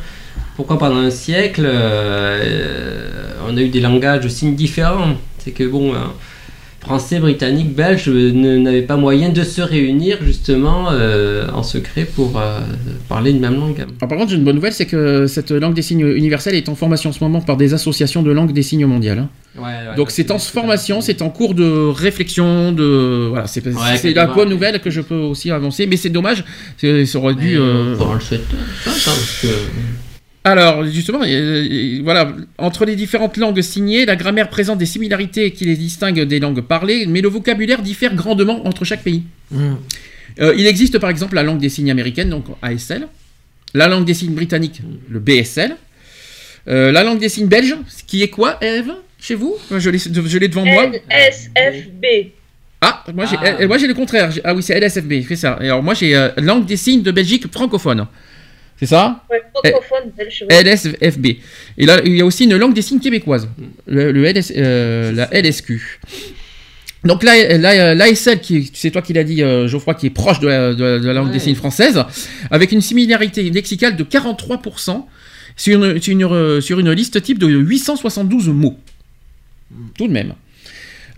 pourquoi 0.57 0.79
pendant 0.79 0.97
un 0.97 1.11
siècle 1.11 1.65
euh, 1.67 3.11
on 3.47 3.57
a 3.57 3.61
eu 3.61 3.69
des 3.69 3.81
langages 3.81 4.21
de 4.25 4.29
signes 4.29 4.55
différents. 4.55 5.17
C'est 5.45 5.51
que 5.53 5.65
bon, 5.65 5.95
hein, 5.95 6.13
français, 6.81 7.21
britannique, 7.21 7.75
belge 7.77 8.09
euh, 8.09 8.33
ne- 8.33 8.57
n'avaient 8.59 8.83
pas 8.83 8.97
moyen 8.97 9.29
de 9.31 9.45
se 9.45 9.61
réunir 9.63 10.19
justement 10.23 10.89
euh, 10.91 11.47
en 11.55 11.63
secret 11.63 12.05
pour 12.05 12.37
euh, 12.41 12.59
parler 13.09 13.31
une 13.31 13.39
même 13.41 13.55
langue. 13.55 13.79
Alors, 13.81 14.09
par 14.09 14.19
contre, 14.19 14.33
une 14.35 14.43
bonne 14.45 14.57
nouvelle, 14.57 14.73
c'est 14.73 14.87
que 14.87 15.27
cette 15.29 15.53
langue 15.53 15.75
des 15.75 15.83
signes 15.83 16.07
universelle 16.07 16.55
est 16.57 16.69
en 16.69 16.75
formation 16.75 17.11
en 17.11 17.13
ce 17.13 17.23
moment 17.23 17.41
par 17.41 17.57
des 17.57 17.73
associations 17.73 18.23
de 18.23 18.33
langue 18.33 18.53
des 18.53 18.63
signes 18.63 18.87
mondiales. 18.87 19.19
hein. 19.21 19.29
Ouais, 19.57 19.65
ouais, 19.65 19.97
Donc 19.97 20.11
c'est 20.11 20.31
en 20.31 20.39
formation, 20.39 21.01
c'est 21.03 21.21
en 21.23 21.29
cours 21.31 21.55
de 21.55 21.89
réflexion, 21.89 22.73
de 22.73 23.27
voilà, 23.31 23.47
c'est 23.47 23.61
la 24.15 24.27
bonne 24.35 24.49
nouvelle 24.49 24.81
que 24.81 24.91
je 24.91 25.03
peux 25.03 25.15
aussi 25.15 25.51
avancer, 25.51 25.87
mais 25.87 25.97
c'est 25.97 26.09
dommage, 26.11 26.43
c'est- 26.79 27.05
ça 27.07 27.19
aurait 27.19 27.35
dû. 27.35 27.59
Euh, 27.59 27.95
faudra 27.97 28.15
le 28.15 28.21
souhaiter, 28.21 28.45
parce 28.85 29.41
que- 29.43 29.49
Alors, 30.45 30.85
justement, 30.85 31.21
euh, 31.25 32.01
voilà, 32.03 32.33
entre 32.59 32.85
les 32.85 32.97
différentes 32.97 33.37
langues 33.37 33.61
signées, 33.61 34.05
la 34.05 34.17
grammaire 34.17 34.49
présente 34.49 34.79
des 34.79 34.87
similarités 34.87 35.53
qui 35.53 35.65
les 35.65 35.77
distinguent 35.77 36.23
des 36.23 36.41
langues 36.41 36.63
parlées, 36.63 37.07
mais 37.07 37.21
le 37.21 37.29
vocabulaire 37.29 37.81
diffère 37.81 38.15
grandement 38.15 38.67
entre 38.67 38.85
chaque 38.85 39.03
pays. 39.03 39.23
Mm. 39.53 39.75
Euh, 40.41 40.55
il 40.57 40.67
existe 40.67 40.99
par 40.99 41.11
exemple 41.11 41.35
la 41.35 41.43
langue 41.43 41.61
des 41.61 41.69
signes 41.69 41.91
américaine, 41.91 42.31
donc 42.31 42.47
ASL, 42.61 43.07
la 43.75 43.87
langue 43.87 44.05
des 44.05 44.15
signes 44.15 44.35
britannique, 44.35 44.83
le 45.09 45.21
BSL, 45.21 45.77
euh, 46.69 46.91
la 46.91 47.05
langue 47.05 47.19
des 47.19 47.29
signes 47.29 47.47
belge, 47.47 47.77
qui 48.07 48.23
est 48.23 48.29
quoi, 48.29 48.59
Eve, 48.63 48.93
chez 49.21 49.35
vous? 49.35 49.57
Je 49.71 50.39
l'ai 50.39 50.49
devant 50.49 50.65
moi. 50.65 50.91
LSFB. 51.09 52.33
Ah, 52.81 53.05
moi 53.15 53.27
j'ai 53.27 53.37
Ah. 53.41 53.67
moi 53.69 53.79
j'ai 53.79 53.87
le 53.87 53.95
contraire. 53.95 54.31
Ah 54.43 54.55
oui, 54.55 54.63
c'est 54.63 54.75
LSFB, 54.79 55.25
c'est 55.29 55.37
ça. 55.37 55.57
Et 55.61 55.67
alors 55.67 55.85
moi 55.85 55.95
j'ai 55.95 56.17
euh, 56.17 56.31
langue 56.39 56.67
des 56.67 56.77
signes 56.77 57.03
de 57.03 57.13
Belgique 57.13 57.51
francophone. 57.53 58.07
C'est 58.83 58.89
ça 58.89 59.23
Ouais, 59.31 59.41
francophone 59.55 60.11
belge. 60.19 60.45
ouais. 60.51 60.65
LSFB. 60.65 61.27
Et 61.79 61.87
là, 61.87 62.01
il 62.05 62.17
y 62.17 62.21
a 62.21 62.27
aussi 62.27 62.47
une 62.47 62.57
langue 62.57 62.75
des 62.75 62.83
signes 62.83 62.99
québécoise, 62.99 63.49
le, 63.87 64.11
le 64.11 64.25
LS, 64.25 64.53
euh, 64.57 65.13
la 65.13 65.29
LSQ. 65.33 66.01
Donc 67.05 67.23
là, 67.23 67.59
là, 67.59 67.95
l'ASL, 67.95 68.41
qui 68.41 68.73
c'est 68.75 68.91
toi 68.91 69.01
qui 69.03 69.13
l'as 69.13 69.23
dit, 69.23 69.41
euh, 69.41 69.69
Geoffroy, 69.69 69.95
qui 69.95 70.07
est 70.07 70.11
proche 70.11 70.41
de 70.41 70.49
la, 70.49 70.75
de 70.75 70.83
la- 70.83 70.99
de 70.99 71.07
la 71.07 71.13
langue 71.13 71.27
Ouais. 71.29 71.33
des 71.33 71.39
signes 71.39 71.55
française, 71.55 72.03
avec 72.51 72.73
une 72.73 72.81
similarité 72.81 73.49
lexicale 73.51 73.95
de 73.97 74.03
43% 74.03 75.07
sur 75.57 75.85
une, 75.85 76.01
sur 76.03 76.13
une, 76.13 76.61
sur 76.61 76.81
une 76.81 76.91
liste 76.91 77.23
type 77.23 77.39
de 77.39 77.47
872 77.47 78.49
mots. 78.49 78.79
Tout 79.97 80.09
de 80.09 80.13
même. 80.13 80.35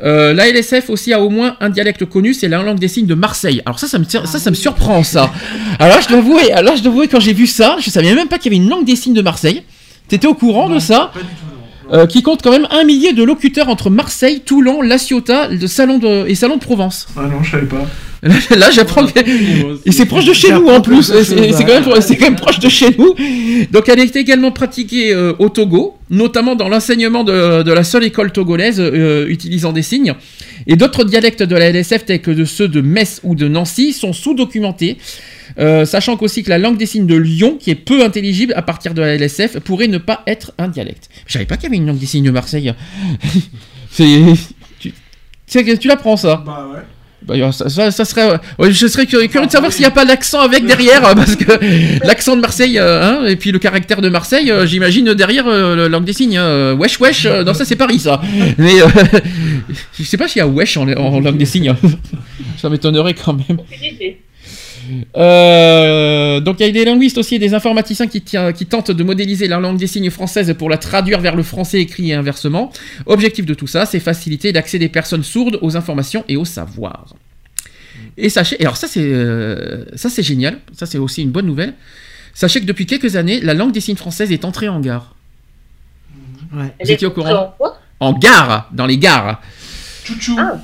Euh, 0.02 0.34
la 0.34 0.48
LSF 0.48 0.90
aussi 0.90 1.12
a 1.12 1.20
au 1.20 1.30
moins 1.30 1.56
un 1.60 1.70
dialecte 1.70 2.04
connu, 2.04 2.34
c'est 2.34 2.48
la 2.48 2.62
langue 2.62 2.78
des 2.78 2.88
signes 2.88 3.06
de 3.06 3.14
Marseille. 3.14 3.62
Alors 3.64 3.78
ça, 3.78 3.86
ça 3.86 3.98
me, 3.98 4.04
ça, 4.04 4.26
ça 4.26 4.50
me 4.50 4.54
surprend 4.54 5.02
ça. 5.02 5.32
Alors 5.78 6.00
je 6.00 6.08
dois 6.08 6.18
avouer, 6.18 6.52
alors 6.52 6.76
je 6.76 6.82
dois 6.82 6.92
avouer 6.92 7.08
quand 7.08 7.20
j'ai 7.20 7.32
vu 7.32 7.46
ça, 7.46 7.76
je 7.80 7.90
savais 7.90 8.14
même 8.14 8.28
pas 8.28 8.38
qu'il 8.38 8.52
y 8.52 8.56
avait 8.56 8.64
une 8.64 8.70
langue 8.70 8.84
des 8.84 8.96
signes 8.96 9.14
de 9.14 9.22
Marseille. 9.22 9.62
T'étais 10.08 10.26
au 10.26 10.34
courant 10.34 10.68
de 10.68 10.78
ça 10.78 11.12
Euh, 11.92 12.06
Qui 12.06 12.22
compte 12.22 12.40
quand 12.42 12.50
même 12.50 12.66
un 12.70 12.84
millier 12.84 13.12
de 13.12 13.22
locuteurs 13.22 13.68
entre 13.68 13.90
Marseille, 13.90 14.40
Toulon, 14.44 14.80
La 14.82 14.96
Ciotat, 14.98 15.48
le 15.48 15.66
salon 15.66 15.98
de, 15.98 16.26
et 16.28 16.34
Salon 16.34 16.56
de 16.56 16.60
Provence. 16.60 17.06
Ah 17.16 17.22
non, 17.30 17.42
je 17.42 17.50
savais 17.50 17.66
pas. 17.66 17.86
Là, 18.22 18.34
là, 18.56 18.70
j'apprends 18.70 19.04
que... 19.06 19.20
Et 19.86 19.92
c'est 19.92 20.06
proche 20.06 20.24
de 20.24 20.32
chez 20.32 20.50
nous 20.52 20.66
en 20.68 20.80
plus, 20.80 21.02
c'est 21.02 21.24
c'est 21.24 21.64
quand, 21.64 21.80
même- 21.80 22.00
c'est 22.00 22.16
quand 22.16 22.24
même 22.24 22.36
proche 22.36 22.58
de 22.58 22.70
chez 22.70 22.86
nous. 22.96 23.14
Donc 23.70 23.86
elle 23.90 24.00
est 24.00 24.16
également 24.16 24.50
pratiquée 24.50 25.12
euh, 25.12 25.34
au 25.38 25.50
Togo, 25.50 25.96
notamment 26.08 26.54
dans 26.54 26.70
l'enseignement 26.70 27.22
de, 27.22 27.62
de 27.62 27.72
la 27.72 27.84
seule 27.84 28.04
école 28.04 28.32
togolaise 28.32 28.80
euh, 28.80 29.26
utilisant 29.28 29.72
des 29.72 29.82
signes. 29.82 30.14
Et 30.66 30.76
d'autres 30.76 31.04
dialectes 31.04 31.42
de 31.42 31.54
la 31.54 31.68
LSF, 31.70 32.06
tels 32.06 32.22
que 32.22 32.30
de 32.30 32.46
ceux 32.46 32.68
de 32.68 32.80
Metz 32.80 33.20
ou 33.24 33.34
de 33.34 33.46
Nancy, 33.46 33.92
sont 33.92 34.14
sous-documentés. 34.14 34.96
Euh, 35.58 35.84
sachant 35.84 36.16
qu'aussi 36.16 36.42
que 36.42 36.50
la 36.50 36.58
langue 36.58 36.76
des 36.76 36.86
signes 36.86 37.06
de 37.06 37.14
Lyon, 37.16 37.56
qui 37.60 37.70
est 37.70 37.76
peu 37.76 38.04
intelligible 38.04 38.52
à 38.56 38.62
partir 38.62 38.92
de 38.94 39.00
la 39.02 39.14
LSF, 39.16 39.60
pourrait 39.60 39.86
ne 39.88 39.98
pas 39.98 40.22
être 40.26 40.52
un 40.58 40.68
dialecte. 40.68 41.08
Je 41.26 41.32
savais 41.34 41.44
pas 41.44 41.56
qu'il 41.56 41.64
y 41.64 41.66
avait 41.68 41.76
une 41.76 41.86
langue 41.86 41.98
des 41.98 42.06
signes 42.06 42.24
de 42.24 42.30
Marseille. 42.30 42.72
C'est... 43.90 44.20
Tu, 44.80 44.92
tu, 45.78 45.88
l'apprends 45.88 46.16
ça 46.16 46.42
Bah 46.44 46.66
ouais. 46.72 47.38
bah, 47.40 47.52
ça, 47.52 47.68
ça- 47.68 47.90
ça 47.92 48.04
serait, 48.04 48.40
ouais, 48.58 48.72
je 48.72 48.86
serais 48.88 49.06
curieux, 49.06 49.28
curieux 49.28 49.46
de 49.46 49.52
savoir 49.52 49.70
s'il 49.70 49.82
n'y 49.82 49.86
a 49.86 49.90
pas 49.92 50.04
l'accent 50.04 50.40
avec 50.40 50.66
derrière, 50.66 51.06
euh, 51.06 51.14
parce 51.14 51.36
que 51.36 52.04
l'accent 52.06 52.34
de 52.34 52.40
Marseille, 52.40 52.78
euh, 52.78 53.02
hein, 53.02 53.26
et 53.26 53.36
puis 53.36 53.52
le 53.52 53.58
caractère 53.60 54.00
de 54.00 54.08
Marseille, 54.08 54.52
j'imagine 54.64 55.14
derrière 55.14 55.46
euh, 55.46 55.76
la 55.76 55.88
langue 55.88 56.04
des 56.04 56.12
signes. 56.14 56.38
hein, 56.38 56.72
wesh 56.74 56.98
wesh, 56.98 57.26
euh, 57.26 57.44
non 57.44 57.54
ça 57.54 57.64
c'est 57.64 57.76
Paris 57.76 58.00
ça. 58.00 58.20
Mais 58.58 58.82
euh, 58.82 58.88
je 59.98 60.02
sais 60.02 60.16
pas 60.16 60.26
s'il 60.26 60.40
y 60.40 60.42
a 60.42 60.48
wesh 60.48 60.76
en, 60.76 60.88
en 60.88 61.20
langue 61.20 61.36
des 61.36 61.46
signes. 61.46 61.72
ça 62.56 62.68
m'étonnerait 62.68 63.14
quand 63.14 63.34
même. 63.34 63.58
Euh, 65.16 66.40
donc 66.40 66.60
il 66.60 66.66
y 66.66 66.68
a 66.68 66.72
des 66.72 66.84
linguistes 66.84 67.18
aussi 67.18 67.36
et 67.36 67.38
des 67.38 67.54
informaticiens 67.54 68.06
qui, 68.06 68.20
tient- 68.20 68.52
qui 68.52 68.66
tentent 68.66 68.90
de 68.90 69.04
modéliser 69.04 69.48
la 69.48 69.58
langue 69.58 69.76
des 69.78 69.86
signes 69.86 70.10
française 70.10 70.54
pour 70.58 70.68
la 70.70 70.78
traduire 70.78 71.20
vers 71.20 71.36
le 71.36 71.42
français 71.42 71.80
écrit 71.80 72.10
et 72.10 72.14
inversement. 72.14 72.72
Objectif 73.06 73.46
de 73.46 73.54
tout 73.54 73.66
ça, 73.66 73.86
c'est 73.86 74.00
faciliter 74.00 74.52
l'accès 74.52 74.78
des 74.78 74.88
personnes 74.88 75.22
sourdes 75.24 75.58
aux 75.62 75.76
informations 75.76 76.24
et 76.28 76.36
au 76.36 76.44
savoir. 76.44 77.14
Et 78.16 78.28
sachez, 78.28 78.56
et 78.60 78.62
alors 78.64 78.76
ça 78.76 78.86
c'est 78.88 79.00
euh, 79.02 79.84
ça 79.96 80.08
c'est 80.08 80.22
génial, 80.22 80.58
ça 80.72 80.86
c'est 80.86 80.98
aussi 80.98 81.22
une 81.22 81.30
bonne 81.30 81.46
nouvelle. 81.46 81.74
Sachez 82.32 82.60
que 82.60 82.66
depuis 82.66 82.86
quelques 82.86 83.16
années, 83.16 83.40
la 83.40 83.54
langue 83.54 83.72
des 83.72 83.80
signes 83.80 83.96
française 83.96 84.32
est 84.32 84.44
entrée 84.44 84.68
en 84.68 84.80
gare. 84.80 85.14
Ouais. 86.52 86.72
Vous 86.84 86.90
étiez 86.90 87.06
au 87.06 87.10
courant 87.10 87.54
En 88.00 88.12
gare, 88.12 88.68
dans 88.72 88.86
les 88.86 88.98
gares. 88.98 89.40
Tchou-tchou. 90.04 90.36
Ah. 90.38 90.60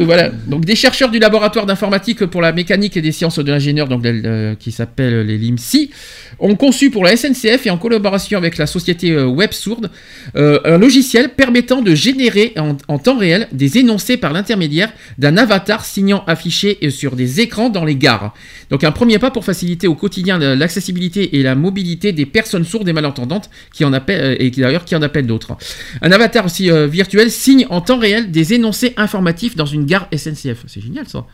Et 0.00 0.04
voilà. 0.04 0.30
Donc 0.46 0.64
des 0.64 0.74
chercheurs 0.74 1.10
du 1.10 1.18
laboratoire 1.18 1.66
d'informatique 1.66 2.26
pour 2.26 2.42
la 2.42 2.52
mécanique 2.52 2.96
et 2.96 3.02
des 3.02 3.12
sciences 3.12 3.38
de 3.38 3.50
l'ingénieur, 3.50 3.88
donc 3.88 4.04
euh, 4.04 4.54
qui 4.56 4.72
s'appelle 4.72 5.20
les 5.26 5.38
LIMSI, 5.38 5.90
ont 6.40 6.56
conçu 6.56 6.90
pour 6.90 7.04
la 7.04 7.16
SNCF 7.16 7.66
et 7.66 7.70
en 7.70 7.78
collaboration 7.78 8.36
avec 8.36 8.58
la 8.58 8.66
société 8.66 9.12
euh, 9.12 9.26
Web 9.26 9.52
Sourde 9.52 9.90
euh, 10.34 10.58
un 10.64 10.78
logiciel 10.78 11.30
permettant 11.30 11.80
de 11.82 11.94
générer 11.94 12.52
en, 12.56 12.76
en 12.88 12.98
temps 12.98 13.16
réel 13.16 13.46
des 13.52 13.78
énoncés 13.78 14.16
par 14.16 14.32
l'intermédiaire 14.32 14.92
d'un 15.18 15.36
avatar 15.36 15.84
signant 15.84 16.24
affiché 16.26 16.78
euh, 16.82 16.90
sur 16.90 17.14
des 17.14 17.40
écrans 17.40 17.68
dans 17.70 17.84
les 17.84 17.94
gares. 17.94 18.34
Donc 18.70 18.82
un 18.82 18.90
premier 18.90 19.20
pas 19.20 19.30
pour 19.30 19.44
faciliter 19.44 19.86
au 19.86 19.94
quotidien 19.94 20.38
la- 20.38 20.56
l'accessibilité 20.56 21.36
et 21.38 21.42
la 21.44 21.54
mobilité 21.54 22.10
des 22.12 22.26
personnes 22.26 22.64
sourdes 22.64 22.88
et 22.88 22.92
malentendantes 22.92 23.48
qui 23.72 23.84
en 23.84 23.92
appellent 23.92 24.20
euh, 24.24 24.36
et 24.40 24.50
qui 24.50 24.60
d'ailleurs 24.60 24.84
qui 24.84 24.96
en 24.96 25.02
appellent 25.02 25.26
d'autres. 25.28 25.56
Un 26.02 26.10
avatar 26.10 26.44
aussi 26.46 26.70
euh, 26.70 26.88
virtuel 26.88 27.30
signe 27.30 27.66
en 27.70 27.80
temps 27.80 27.98
réel 27.98 28.32
des 28.32 28.54
énoncés 28.54 28.63
informatifs 28.96 29.56
dans 29.56 29.66
une 29.66 29.84
gare 29.84 30.08
SNCF. 30.14 30.64
C'est 30.66 30.80
génial 30.80 31.06
ça. 31.08 31.26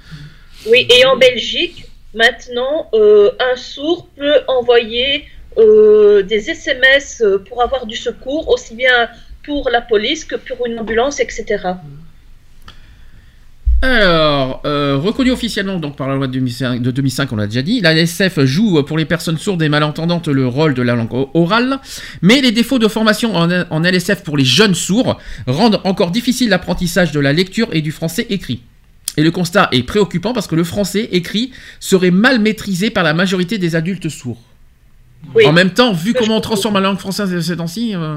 Oui, 0.67 0.87
et 0.91 1.05
en 1.07 1.17
Belgique, 1.17 1.87
maintenant, 2.15 2.89
euh, 2.93 3.31
un 3.41 3.57
sourd 3.57 4.09
peut 4.17 4.41
envoyer 4.49 5.25
euh, 5.59 6.23
des 6.23 6.51
SMS 6.51 7.23
euh, 7.23 7.39
pour 7.39 7.63
avoir 7.63 7.87
du 7.87 7.97
secours, 7.97 8.49
aussi 8.49 8.75
bien 8.75 9.09
pour 9.45 9.71
la 9.71 9.81
police 9.81 10.25
que 10.25 10.37
pour 10.37 10.67
une 10.67 10.79
ambulance, 10.79 11.19
etc. 11.21 11.45
Alors, 13.83 14.61
euh, 14.67 14.99
reconnu 14.99 15.31
officiellement 15.31 15.79
donc 15.79 15.97
par 15.97 16.07
la 16.07 16.15
loi 16.15 16.27
de 16.27 16.33
2005, 16.33 16.83
de 16.83 16.91
2005 16.91 17.33
on 17.33 17.37
l'a 17.37 17.47
déjà 17.47 17.63
dit, 17.63 17.81
la 17.81 17.95
LSF 17.95 18.45
joue 18.45 18.83
pour 18.83 18.99
les 18.99 19.07
personnes 19.07 19.39
sourdes 19.39 19.63
et 19.63 19.71
malentendantes 19.71 20.29
le 20.29 20.47
rôle 20.47 20.75
de 20.75 20.83
la 20.83 20.95
langue 20.95 21.27
orale, 21.33 21.79
mais 22.21 22.43
les 22.43 22.53
défauts 22.53 22.79
de 22.79 22.89
formation 22.89 23.35
en 23.35 23.83
LSF 23.83 24.23
pour 24.23 24.37
les 24.37 24.45
jeunes 24.45 24.75
sourds 24.75 25.19
rendent 25.47 25.81
encore 25.85 26.11
difficile 26.11 26.51
l'apprentissage 26.51 27.11
de 27.13 27.21
la 27.21 27.33
lecture 27.33 27.69
et 27.73 27.81
du 27.81 27.91
français 27.91 28.27
écrit. 28.29 28.61
Et 29.17 29.23
le 29.23 29.31
constat 29.31 29.69
est 29.73 29.83
préoccupant 29.83 30.35
parce 30.35 30.47
que 30.47 30.55
le 30.55 30.65
français 30.65 31.09
écrit 31.13 31.51
serait 31.81 32.11
mal 32.11 32.39
maîtrisé 32.39 32.91
par 32.91 33.03
la 33.03 33.15
majorité 33.15 33.57
des 33.57 33.77
adultes 33.77 34.09
sourds. 34.11 34.50
Oui. 35.33 35.47
En 35.47 35.53
même 35.53 35.71
temps, 35.71 35.93
vu 35.93 36.13
comment 36.13 36.39
on 36.39 36.41
transforme 36.41 36.75
la 36.75 36.81
langue 36.81 36.99
française 36.99 37.39
ces 37.41 37.57
temps-ci, 37.57 37.95
euh, 37.95 38.17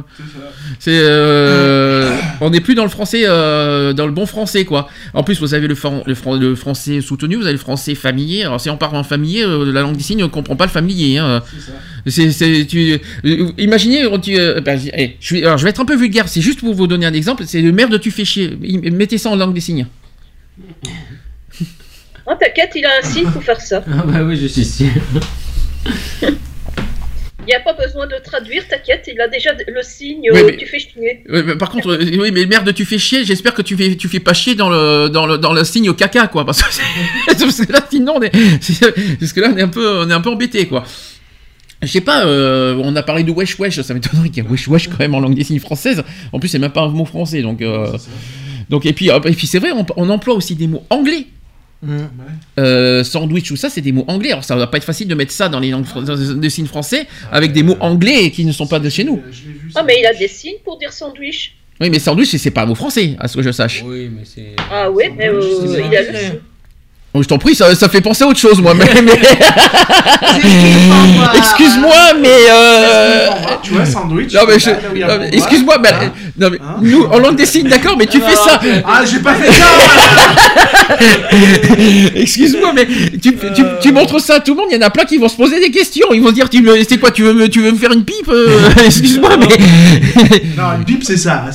c'est 0.80 0.98
euh, 0.98 2.10
on 2.42 2.50
n'est 2.50 2.60
plus 2.62 2.74
dans 2.74 2.82
le 2.84 2.90
français, 2.90 3.24
euh, 3.26 3.94
dans 3.94 4.08
le 4.08 4.12
bon 4.12 4.26
français 4.26 4.66
quoi. 4.66 4.88
En 5.14 5.22
plus, 5.22 5.40
vous 5.40 5.54
avez 5.54 5.68
le, 5.68 5.76
fran- 5.76 6.02
le, 6.08 6.16
fran- 6.16 6.38
le 6.38 6.56
français 6.56 7.02
soutenu, 7.02 7.36
vous 7.36 7.44
avez 7.44 7.52
le 7.52 7.58
français 7.60 7.94
familier. 7.94 8.44
Alors 8.46 8.60
si 8.60 8.70
on 8.72 8.78
parle 8.78 8.96
en 8.96 9.04
familier, 9.04 9.44
euh, 9.44 9.72
la 9.72 9.82
langue 9.82 9.96
des 9.96 10.02
signes 10.02 10.22
ne 10.22 10.26
comprend 10.26 10.56
pas 10.56 10.66
le 10.66 10.72
familier. 10.72 11.20
Hein. 11.20 11.44
C'est, 12.08 12.32
c'est- 12.32 12.66
tu, 12.66 13.00
euh, 13.26 13.52
imaginez, 13.60 14.08
tu, 14.22 14.40
euh, 14.40 14.60
ben, 14.62 14.80
eh, 14.98 15.16
je, 15.20 15.36
alors, 15.38 15.60
je 15.60 15.66
vais 15.66 15.70
être 15.70 15.82
un 15.82 15.86
peu 15.86 15.96
vulgaire. 15.96 16.28
C'est 16.28 16.42
juste 16.42 16.62
pour 16.62 16.74
vous 16.74 16.88
donner 16.88 17.06
un 17.06 17.14
exemple. 17.14 17.44
C'est 17.46 17.62
le 17.62 17.72
merde 17.72 18.00
tu 18.00 18.10
fais 18.10 18.26
chier. 18.26 18.58
Mettez 18.92 19.20
ça 19.20 19.30
en 19.30 19.36
langue 19.36 19.54
des 19.54 19.62
signes. 19.62 19.86
Oh, 22.26 22.32
T'inquiète, 22.40 22.72
il 22.76 22.86
a 22.86 22.90
un 23.04 23.08
signe 23.08 23.30
pour 23.30 23.44
faire 23.44 23.62
ça. 23.62 23.84
Ah 23.88 24.04
bah 24.08 24.24
oui, 24.24 24.36
je 24.42 24.48
suis 24.48 24.66
sûr. 24.66 24.88
Il 27.46 27.48
n'y 27.48 27.54
a 27.54 27.60
pas 27.60 27.74
besoin 27.74 28.08
de 28.08 28.16
traduire, 28.24 28.66
t'inquiète, 28.68 29.04
il 29.14 29.20
a 29.20 29.28
déjà 29.28 29.52
le 29.54 29.82
signe, 29.84 30.30
Oui, 30.32 30.40
euh, 30.40 30.44
mais- 30.48 30.58
tu 30.58 30.66
fais 30.66 30.80
chier. 30.80 31.24
Mais 31.28 31.56
par 31.56 31.70
contre, 31.70 31.90
euh, 31.92 32.18
oui, 32.20 32.32
mais 32.32 32.46
merde, 32.46 32.74
tu 32.74 32.86
fais 32.86 32.98
chier. 32.98 33.26
J'espère 33.26 33.54
que 33.54 33.62
tu 33.62 33.76
fais, 33.76 33.96
tu 33.96 34.08
fais 34.08 34.20
pas 34.22 34.34
chier 34.34 34.56
dans 34.56 34.70
le, 34.70 35.10
dans 35.10 35.26
le, 35.26 35.38
dans 35.38 35.52
le 35.54 35.64
signe 35.64 35.90
au 35.90 35.94
caca, 35.94 36.28
quoi. 36.28 36.46
Parce 36.46 36.62
que, 36.64 36.74
c'est- 36.74 36.82
parce 37.28 37.66
que 37.66 37.72
là, 37.72 37.80
sinon, 37.90 38.14
on 38.18 38.22
est, 38.22 38.32
c'est- 38.62 38.94
parce 39.20 39.34
que 39.34 39.42
là, 39.42 39.50
on 39.54 39.58
est 39.58 39.62
un 39.62 39.68
peu, 39.68 40.00
on 40.00 40.10
est 40.10 40.14
un 40.14 40.22
peu 40.22 40.30
embêté, 40.30 40.68
quoi. 40.68 40.84
Je 41.82 41.88
sais 41.88 42.00
pas, 42.02 42.26
euh, 42.26 42.80
on 42.82 42.96
a 42.96 43.04
parlé 43.04 43.24
de 43.24 43.32
wesh 43.32 43.60
wesh, 43.60 43.82
ça 43.82 43.94
m'étonnerait 43.94 44.30
qu'il 44.30 44.42
y 44.44 44.48
ait 44.48 44.50
wesh 44.50 44.70
wesh 44.70 44.88
quand 44.88 45.00
même 45.00 45.14
en 45.16 45.20
langue 45.20 45.36
des 45.36 45.44
signes 45.44 45.60
française. 45.60 46.02
En 46.32 46.40
plus, 46.40 46.48
c'est 46.48 46.60
même 46.60 46.72
pas 46.72 46.84
un 46.84 46.88
mot 46.90 47.04
français, 47.04 47.42
donc, 47.42 47.62
euh, 47.62 47.92
donc 48.70 48.86
et 48.86 48.94
puis, 48.94 49.10
et 49.10 49.20
puis 49.34 49.48
c'est 49.48 49.60
vrai, 49.60 49.72
on, 49.74 49.86
on 49.98 50.10
emploie 50.10 50.34
aussi 50.34 50.56
des 50.56 50.68
mots 50.68 50.86
anglais. 50.90 51.26
Euh, 52.60 53.04
sandwich 53.04 53.52
ou 53.52 53.56
ça, 53.56 53.70
c'est 53.70 53.82
des 53.82 53.92
mots 53.92 54.06
anglais. 54.08 54.32
Alors 54.32 54.44
ça 54.44 54.56
va 54.56 54.68
pas 54.68 54.78
être 54.78 54.84
facile 54.84 55.08
de 55.08 55.16
mettre 55.16 55.32
ça 55.32 55.50
dans 55.50 55.60
les 55.60 55.70
langues 55.72 55.86
fran- 55.86 56.02
dans 56.02 56.16
des 56.16 56.50
signes 56.50 56.66
français 56.68 57.08
avec 57.32 57.52
des 57.52 57.64
mots 57.64 57.78
anglais 57.80 58.32
qui 58.32 58.46
ne 58.46 58.52
sont 58.52 58.68
pas 58.68 58.80
de 58.80 58.90
chez 58.90 59.04
nous. 59.04 59.22
Ah, 59.76 59.84
mais 59.84 59.98
il 60.00 60.06
a 60.06 60.14
des 60.14 60.28
signes 60.28 60.58
pour 60.64 60.78
dire 60.78 60.92
sandwich. 60.94 61.56
Oui, 61.82 61.90
mais 61.90 62.00
sandwich, 62.00 62.30
c'est- 62.36 62.52
pas 62.52 62.64
un 62.64 62.66
mot 62.68 62.76
français, 62.76 63.16
à 63.20 63.28
ce 63.28 63.36
que 63.36 63.42
je 63.44 63.52
sache. 63.52 63.84
Oui, 63.86 64.10
mais 64.16 64.22
c'est. 64.26 64.56
Ah, 64.72 64.90
oui, 64.92 65.06
mais 65.18 65.28
euh, 65.30 65.42
c'est 65.42 65.80
il 65.88 65.96
a 65.98 66.02
le. 66.04 66.42
Oh, 67.16 67.22
je 67.22 67.28
t'en 67.28 67.38
prie, 67.38 67.54
ça, 67.54 67.76
ça 67.76 67.90
fait 67.90 68.02
penser 68.02 68.24
à 68.24 68.28
autre 68.28 68.40
chose, 68.40 68.60
moi. 68.60 68.74
Mais, 68.74 68.86
mais- 69.04 69.12
Excuse-moi, 71.38 71.94
mais. 72.20 72.28
euh, 72.50 73.28
Tu 73.62 73.72
vois, 73.74 73.86
sandwich. 73.86 74.34
Non, 74.34 74.42
mais 74.48 74.58
je- 74.58 74.72
excuse-moi, 75.38 75.78
mais, 75.82 75.90
Hein 75.90 76.12
non, 76.40 76.50
mais 76.50 76.58
Hein 76.60 76.78
nous, 76.82 77.04
en 77.04 77.20
langue 77.20 77.36
des 77.36 77.46
signes, 77.46 77.68
d'accord, 77.68 77.96
mais 77.98 78.08
tu 78.08 78.20
fais 78.20 78.34
ça. 78.36 78.60
Ah, 78.86 79.04
j'ai 79.06 79.20
pas 79.20 79.36
fait 79.36 79.52
ça 79.52 80.98
Excuse-moi, 82.16 82.72
mais 82.74 82.88
tu, 83.22 83.36
tu, 83.36 83.64
tu 83.82 83.92
montres 83.92 84.20
ça 84.20 84.36
à 84.36 84.40
tout 84.40 84.54
le 84.56 84.62
monde, 84.62 84.70
il 84.72 84.76
y 84.76 84.84
en 84.84 84.88
a 84.88 84.90
plein 84.90 85.06
qui 85.06 85.18
vont 85.18 85.30
se 85.30 85.36
poser 85.36 85.60
des 85.60 85.70
questions. 85.70 86.08
Ils 86.14 86.22
vont 86.22 86.30
se 86.30 86.34
dire, 86.34 86.50
tu 86.50 86.64
me- 86.64 86.84
c'est 86.84 86.98
quoi, 86.98 87.12
tu 87.12 87.22
veux, 87.24 87.34
me, 87.34 87.48
tu 87.48 87.62
veux 87.62 87.72
me 87.72 87.78
faire 87.78 87.92
une 87.92 88.06
pipe 88.06 88.28
euh, 88.30 88.70
Excuse-moi, 88.86 89.38
mais. 89.38 89.48
Non, 90.58 90.64
une 90.80 90.84
pipe, 90.86 91.04
c'est 91.04 91.18
ça. 91.18 91.46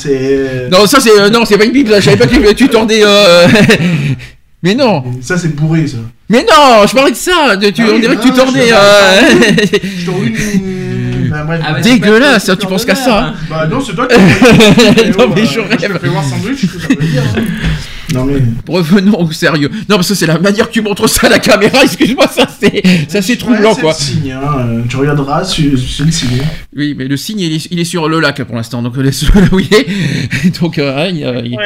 Non, 0.70 0.86
ça, 0.86 1.00
c'est. 1.00 1.18
euh, 1.18 1.30
non, 1.30 1.44
c'est 1.44 1.58
pas 1.58 1.64
une 1.64 1.72
pipe, 1.72 1.88
je 1.92 2.00
savais 2.00 2.16
pas 2.16 2.26
que 2.28 2.36
tu, 2.50 2.54
tu 2.54 2.68
tordais. 2.68 3.00
euh, 3.04 3.48
Mais 4.62 4.74
non, 4.74 5.04
Ça, 5.20 5.38
c'est 5.38 5.54
bourré, 5.54 5.86
ça. 5.86 5.98
mais 6.28 6.40
non, 6.40 6.84
je 6.86 6.92
parlais 6.94 7.12
de 7.12 7.16
ça. 7.16 7.54
De, 7.56 7.70
tu, 7.70 7.82
Ah 7.86 7.90
on 7.94 7.98
dirait 8.00 8.16
que 8.16 8.22
tu 8.22 8.28
je- 8.28 8.34
euh, 8.72 9.78
Je 9.98 10.10
une. 10.10 10.78
Bah, 11.28 11.42
bref. 11.46 11.60
Ah, 11.62 11.72
bah, 11.74 11.80
Dégueulasse, 11.82 12.46
pas 12.46 12.56
tu 12.56 12.66
penses 12.66 12.86
qu'à 12.86 12.94
ça. 12.94 13.18
hein. 13.26 13.34
Bah, 13.50 13.66
non, 13.70 13.80
c'est 13.82 13.94
toi 13.94 14.06
qui. 14.08 14.14
Non, 15.18 15.28
mais 15.36 15.44
je 15.44 15.60
rêve. 15.60 15.98
fais 16.00 16.08
voir 16.08 16.24
sandwich, 16.24 16.60
je 16.62 16.66
peux 16.78 16.94
te 16.94 17.00
le 17.02 17.06
dire. 17.06 17.22
hein. 17.36 17.42
Non, 18.14 18.24
mais. 18.24 18.40
Revenons 18.66 19.20
au 19.20 19.30
sérieux. 19.30 19.70
Non, 19.90 19.96
parce 19.96 20.08
que 20.08 20.14
c'est 20.14 20.26
la 20.26 20.38
manière 20.38 20.68
que 20.68 20.72
tu 20.72 20.80
montres 20.80 21.06
ça 21.08 21.26
à 21.26 21.30
la 21.30 21.38
caméra, 21.38 21.84
excuse-moi, 21.84 22.26
ça 22.28 22.46
c'est, 22.58 22.82
ça 23.08 23.20
c'est 23.20 23.36
troublant 23.36 23.74
Ouais, 23.74 23.80
quoi. 23.80 23.92
C'est 23.92 24.14
le 24.14 24.20
signe, 24.22 24.32
hein. 24.32 24.40
euh, 24.58 24.80
Tu 24.88 24.96
regarderas, 24.96 25.44
c'est 25.44 25.70
c'est 25.76 26.04
le 26.04 26.10
signe. 26.10 26.42
Oui, 26.74 26.94
mais 26.96 27.04
le 27.06 27.16
signe 27.18 27.40
il 27.40 27.52
est, 27.56 27.68
il 27.70 27.78
est 27.78 27.84
sur 27.84 28.08
le 28.08 28.18
lac 28.20 28.42
pour 28.44 28.56
l'instant, 28.56 28.80
donc 28.80 28.96
laisse-le 28.96 29.40
là 29.42 29.46
où 29.52 29.60
il 29.60 29.68
est. 29.74 30.58
donc, 30.60 30.78
euh, 30.78 30.96
hein, 30.96 31.10
il. 31.44 31.58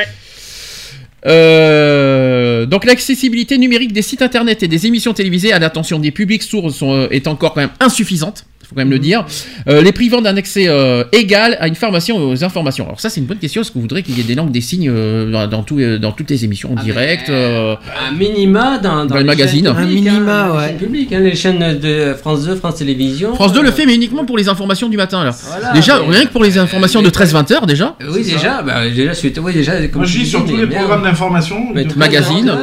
Euh, 1.25 2.67
donc 2.67 2.85
l'accessibilité 2.85 3.59
numérique 3.59 3.93
des 3.93 4.03
sites 4.03 4.23
internet 4.23 4.63
et 4.63 4.69
des 4.69 4.87
émissions 4.87 5.13
télévisées 5.13 5.53
à 5.53 5.59
l'attention 5.59 5.99
des 5.99 6.11
publics 6.11 6.43
sourds 6.43 6.71
euh, 6.83 7.09
est 7.11 7.29
encore 7.29 7.55
quand 7.55 7.61
même 7.61 7.71
insuffisante. 7.81 8.45
Faut 8.73 8.77
quand 8.77 8.81
même 8.87 8.91
le 8.91 8.99
dire, 8.99 9.27
Euh, 9.69 9.83
les 9.83 9.93
privant 9.93 10.23
d'un 10.23 10.35
accès 10.39 10.65
euh, 10.67 11.05
égal 11.13 11.59
à 11.61 11.69
une 11.69 11.75
formation 11.75 12.19
et 12.19 12.23
aux 12.33 12.43
informations. 12.43 12.87
Alors 12.87 13.01
ça 13.01 13.11
c'est 13.11 13.21
une 13.21 13.27
bonne 13.27 13.39
question. 13.39 13.61
Est-ce 13.61 13.69
que 13.71 13.75
vous 13.75 13.83
voudrez 13.83 14.03
qu'il 14.03 14.17
y 14.17 14.21
ait 14.21 14.25
des 14.25 14.35
langues 14.35 14.51
des 14.51 14.63
signes 14.63 14.89
euh, 14.91 15.31
dans, 15.31 15.47
dans, 15.47 15.63
tout, 15.63 15.79
euh, 15.79 15.99
dans 15.99 16.11
toutes 16.13 16.31
les 16.31 16.45
émissions 16.47 16.73
en 16.73 16.77
Ah, 16.79 16.83
direct 16.83 17.29
euh, 17.29 17.75
Un 18.09 18.13
minima 18.17 18.79
dans, 18.79 19.05
Dans 19.05 19.15
le 19.15 19.21
les 19.21 19.27
magazine. 19.27 19.67
chaînes 19.67 19.77
Un 19.77 19.85
minima, 19.87 20.43
hein, 20.45 20.57
ouais. 20.57 20.67
chaînes 20.69 20.77
publiques, 20.79 21.13
hein, 21.13 21.21
les 21.21 21.35
chaînes 21.37 21.79
de 21.79 22.15
France 22.15 22.45
2, 22.47 22.57
France 22.57 22.77
Télévisions. 22.77 23.35
France 23.35 23.53
2 23.53 23.63
le 23.63 23.71
fait, 23.71 23.85
mais 23.85 23.95
uniquement 23.95 24.25
pour 24.25 24.39
les 24.39 24.49
informations 24.49 24.89
du 24.89 24.97
matin 24.97 25.31
voilà, 25.49 25.73
déjà, 25.75 26.01
mais- 26.01 26.17
rien 26.17 26.25
que 26.27 26.33
pour 26.33 26.43
les 26.43 26.57
informations 26.59 27.03
de 27.03 27.11
13-20 27.11 27.53
heures 27.53 27.67
déjà. 27.67 27.95
Oui, 28.11 28.25
déjà, 28.25 28.63
bah, 28.63 28.89
déjà, 28.89 29.13
suite, 29.15 29.39
oui, 29.43 29.53
déjà, 29.53 29.73
comme 29.89 30.01
Moi, 30.03 30.07
je 30.07 30.19
dis 30.19 30.27
sur 30.27 30.45
tous 30.47 30.57
les 30.57 30.67
programmes 30.67 31.03
d'information. 31.05 31.57
Magazine. 31.97 32.57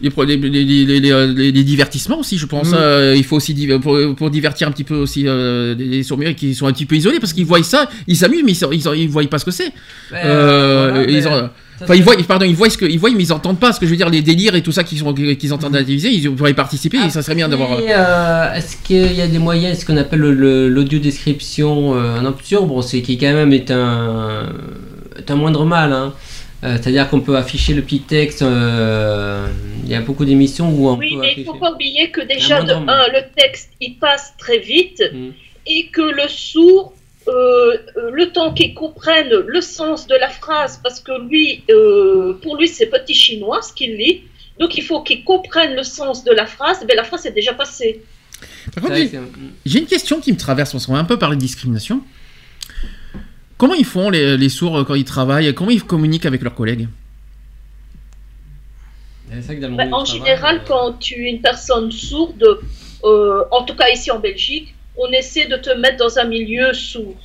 Les, 0.00 0.10
pro- 0.10 0.24
les, 0.24 0.36
les, 0.36 0.64
les, 0.64 0.84
les, 1.00 1.00
les- 1.00 1.52
les 1.52 1.64
divertissements 1.64 2.20
aussi, 2.20 2.38
je 2.38 2.46
pense. 2.46 2.70
Mm. 2.70 2.76
euh, 2.76 3.14
il 3.16 3.24
faut 3.24 3.36
aussi 3.36 3.52
div- 3.54 3.80
pour, 3.80 3.98
pour 4.16 4.30
divertir 4.30 4.68
un 4.68 4.70
petit 4.70 4.84
peu 4.84 4.94
aussi 4.96 5.24
euh, 5.26 5.74
les, 5.76 5.84
les 5.86 6.02
sourds 6.04 6.18
qui 6.36 6.54
sont 6.54 6.66
un 6.66 6.72
petit 6.72 6.86
peu 6.86 6.94
isolés 6.96 7.18
parce 7.20 7.32
qu'ils 7.32 7.46
voient 7.46 7.62
ça, 7.62 7.88
ils 8.06 8.16
s'amusent, 8.16 8.42
mais 8.44 8.52
ils, 8.52 8.66
ils, 8.76 9.08
voient 9.08 9.24
pas 9.24 9.38
ce 9.38 9.44
que 9.44 9.50
c'est. 9.50 9.72
Euh, 10.12 10.88
voilà, 10.92 11.10
ils 11.10 11.26
ont- 11.28 11.50
Enfin, 11.80 11.94
voient, 12.02 12.16
pardon, 12.26 12.44
ils 12.44 12.56
voient 12.56 12.68
ce 12.70 12.76
que, 12.76 12.84
ils 12.86 12.98
voient, 12.98 13.10
mais 13.16 13.22
ils 13.22 13.32
entendent 13.32 13.60
pas 13.60 13.72
ce 13.72 13.78
que 13.78 13.86
je 13.86 13.92
veux 13.92 13.96
dire, 13.96 14.10
les 14.10 14.20
délires 14.20 14.56
et 14.56 14.62
tout 14.62 14.72
ça 14.72 14.82
qu'ils 14.82 15.00
qu'ils 15.36 15.52
entendent 15.52 15.76
à 15.76 15.78
la 15.78 15.84
télévision, 15.84 16.10
ils 16.12 16.28
pourraient 16.34 16.50
y 16.50 16.54
participer, 16.54 16.98
et 17.06 17.10
ça 17.10 17.22
serait 17.22 17.36
bien 17.36 17.48
d'avoir. 17.48 17.70
euh, 17.78 18.54
Est-ce 18.54 18.76
qu'il 18.82 19.12
y 19.12 19.20
a 19.20 19.28
des 19.28 19.38
moyens, 19.38 19.78
ce 19.78 19.84
qu'on 19.86 19.96
appelle 19.96 20.18
le- 20.18 20.34
le- 20.34 20.68
l'audio 20.68 20.98
description 20.98 21.94
euh, 21.96 22.18
en 22.20 22.24
bon, 22.66 22.82
c'est 22.82 23.00
qui 23.00 23.16
quand 23.16 23.32
même 23.32 23.52
est 23.52 23.70
un, 23.70 24.48
est 25.16 25.30
un 25.30 25.36
moindre 25.36 25.64
mal. 25.64 25.92
hein. 25.92 26.12
Euh, 26.64 26.76
C'est-à-dire 26.80 27.08
qu'on 27.08 27.20
peut 27.20 27.36
afficher 27.36 27.72
le 27.74 27.82
petit 27.82 28.00
texte. 28.00 28.42
euh, 28.42 29.46
Il 29.84 29.88
y 29.90 29.94
a 29.94 30.00
beaucoup 30.00 30.24
d'émissions 30.24 30.70
où 30.70 30.88
on 30.88 30.96
Oui, 30.96 31.10
peut 31.10 31.20
mais 31.20 31.26
il 31.28 31.30
afficher. 31.30 31.44
faut 31.46 31.54
pas 31.54 31.72
oublier 31.72 32.10
que 32.10 32.20
déjà, 32.20 32.58
Un 32.58 32.64
de 32.64 32.74
moindre 32.74 32.92
un, 32.92 33.08
le 33.08 33.22
texte, 33.36 33.70
il 33.80 33.94
passe 33.96 34.34
très 34.38 34.58
vite 34.58 35.02
Mm. 35.12 35.28
et 35.66 35.86
que 35.86 36.02
le 36.02 36.26
sourd, 36.28 36.92
euh, 37.28 37.76
le 38.12 38.26
temps 38.32 38.52
qu'il 38.52 38.74
comprenne 38.74 39.30
le 39.46 39.60
sens 39.60 40.06
de 40.06 40.14
la 40.16 40.28
phrase, 40.28 40.80
parce 40.82 40.98
que 41.00 41.12
lui, 41.28 41.62
euh, 41.70 42.34
pour 42.42 42.56
lui, 42.56 42.66
c'est 42.68 42.86
petit 42.86 43.14
chinois 43.14 43.60
ce 43.62 43.72
qu'il 43.72 43.96
lit, 43.96 44.22
donc 44.58 44.76
il 44.76 44.82
faut 44.82 45.00
qu'il 45.02 45.22
comprenne 45.24 45.74
le 45.76 45.84
sens 45.84 46.24
de 46.24 46.32
la 46.32 46.46
phrase, 46.46 46.84
mais 46.88 46.94
la 46.94 47.04
phrase 47.04 47.24
est 47.26 47.32
déjà 47.32 47.52
passée. 47.54 48.02
Par 48.74 48.82
contre, 48.82 48.96
C'est 48.96 49.10
j'ai- 49.66 49.78
une 49.78 49.86
question 49.86 50.20
qui 50.20 50.32
me 50.32 50.38
traverse, 50.38 50.72
parce 50.72 50.86
qu'on 50.86 50.92
va 50.94 50.98
un 50.98 51.04
peu 51.04 51.18
parler 51.18 51.36
de 51.36 51.40
discrimination. 51.40 52.00
Comment 53.58 53.74
ils 53.74 53.84
font 53.84 54.08
les, 54.08 54.36
les 54.36 54.48
sourds 54.48 54.84
quand 54.86 54.94
ils 54.94 55.04
travaillent? 55.04 55.52
Comment 55.54 55.70
ils 55.70 55.84
communiquent 55.84 56.26
avec 56.26 56.42
leurs 56.42 56.54
collègues? 56.54 56.88
Bah, 59.30 59.84
en 59.92 60.04
général, 60.04 60.36
travail, 60.38 60.60
quand 60.66 60.98
tu 60.98 61.26
es 61.26 61.30
une 61.30 61.42
personne 61.42 61.92
sourde, 61.92 62.60
euh, 63.04 63.42
en 63.50 63.62
tout 63.62 63.74
cas 63.74 63.88
ici 63.90 64.10
en 64.10 64.18
Belgique, 64.18 64.74
on 64.96 65.10
essaie 65.12 65.46
de 65.46 65.56
te 65.56 65.70
mettre 65.78 65.98
dans 65.98 66.18
un 66.18 66.24
milieu 66.24 66.72
sourd. 66.72 67.16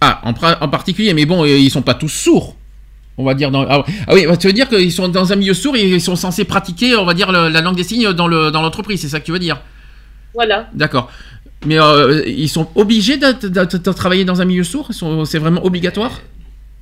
Ah, 0.00 0.20
en, 0.24 0.68
particulier, 0.68 1.14
mais 1.14 1.24
bon, 1.26 1.44
euh, 1.44 1.48
ils 1.48 1.70
sont 1.70 1.82
pas 1.82 1.94
tous 1.94 2.08
sourds. 2.08 2.56
On 3.16 3.24
va 3.24 3.34
dire 3.34 3.50
dans. 3.52 3.62
Ah, 3.62 3.84
ah 4.08 4.14
oui, 4.14 4.26
bah, 4.26 4.36
tu 4.36 4.48
veux 4.48 4.52
dire 4.52 4.68
qu'ils 4.68 4.92
sont 4.92 5.08
dans 5.08 5.32
un 5.32 5.36
milieu 5.36 5.54
sourd 5.54 5.76
et 5.76 5.88
ils 5.88 6.00
sont 6.00 6.16
censés 6.16 6.44
pratiquer, 6.44 6.96
on 6.96 7.04
va 7.04 7.14
dire, 7.14 7.30
le- 7.30 7.48
la 7.48 7.60
langue 7.60 7.76
des 7.76 7.84
signes 7.84 8.12
dans 8.12 8.26
le 8.26 8.50
dans 8.50 8.60
l'entreprise, 8.60 9.00
c'est 9.00 9.08
ça 9.08 9.20
que 9.20 9.24
tu 9.24 9.32
veux 9.32 9.38
dire? 9.38 9.60
Voilà. 10.34 10.68
D'accord. 10.74 11.10
Mais 11.66 11.78
euh, 11.80 12.22
ils 12.26 12.48
sont 12.48 12.68
obligés 12.74 13.16
de, 13.16 13.32
de- 13.32 13.48
de- 13.48 13.78
de 13.78 13.92
travailler 13.92 14.24
dans 14.24 14.40
un 14.40 14.44
milieu 14.44 14.64
sourd? 14.64 14.88
C'est 15.26 15.38
vraiment 15.38 15.64
obligatoire? 15.64 16.20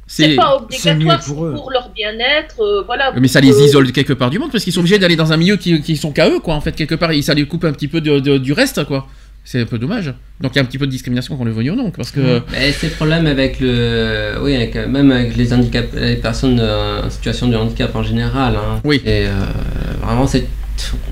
C'est 0.07 0.35
pas 0.35 0.59
mieux 0.59 0.65
obligatoire 0.67 1.21
pour 1.21 1.35
pour, 1.37 1.45
eux. 1.47 1.55
pour 1.55 1.71
leur 1.71 1.89
bien-être. 1.91 2.57
euh, 2.61 2.83
voilà. 2.85 3.13
Mais 3.19 3.29
ça 3.29 3.41
les 3.41 3.49
isole 3.65 3.93
quelque 3.93 4.13
part 4.13 4.29
du 4.31 4.39
monde 4.39 4.51
parce 4.53 4.65
qu'ils 4.65 4.73
sont 4.73 4.81
obligés 4.81 4.99
d'aller 4.99 5.17
dans 5.17 5.33
un 5.33 5.37
milieu 5.39 5.57
qui, 5.57 5.81
qui 5.81 5.97
sont 5.97 6.13
qu'à 6.13 6.29
eux, 6.29 6.41
quoi, 6.41 6.55
en 6.55 6.61
fait, 6.61 6.73
quelque 6.73 6.97
part. 6.97 7.13
Et 7.13 7.23
ça 7.23 7.33
les 7.35 7.47
coupe 7.47 7.65
un 7.65 7.73
petit 7.73 7.89
peu 7.89 8.01
de- 8.01 8.19
de- 8.19 8.37
du 8.39 8.53
reste, 8.53 8.85
quoi. 8.85 9.07
C'est 9.45 9.61
un 9.63 9.65
peu 9.65 9.79
dommage. 9.79 10.13
Donc 10.41 10.53
il 10.53 10.57
y 10.57 10.59
a 10.59 10.63
un 10.63 10.67
petit 10.67 10.79
peu 10.79 10.87
de 10.87 10.91
discrimination 10.91 11.37
qu'on 11.37 11.45
le 11.45 11.51
veuille 11.53 11.71
ou 11.71 11.75
non, 11.75 11.91
parce 11.91 12.11
que. 12.11 12.43
Mais 12.53 12.73
c'est 12.73 12.89
le 12.89 12.93
problème 12.95 13.27
avec 13.27 13.59
le, 13.61 14.35
oui, 14.43 14.55
avec, 14.55 14.77
euh, 14.77 14.87
même 14.87 15.11
avec 15.11 15.37
les 15.37 15.53
handicap, 15.53 15.87
les 15.95 16.17
personnes 16.17 16.61
en 16.61 17.09
situation 17.11 17.49
de 17.49 17.57
handicap 17.57 17.95
en 17.97 18.03
général. 18.03 18.55
Hein. 18.57 18.81
Oui. 18.85 19.01
Et 19.05 19.27
euh, 19.27 19.31
vraiment, 20.03 20.27
c'est, 20.27 20.47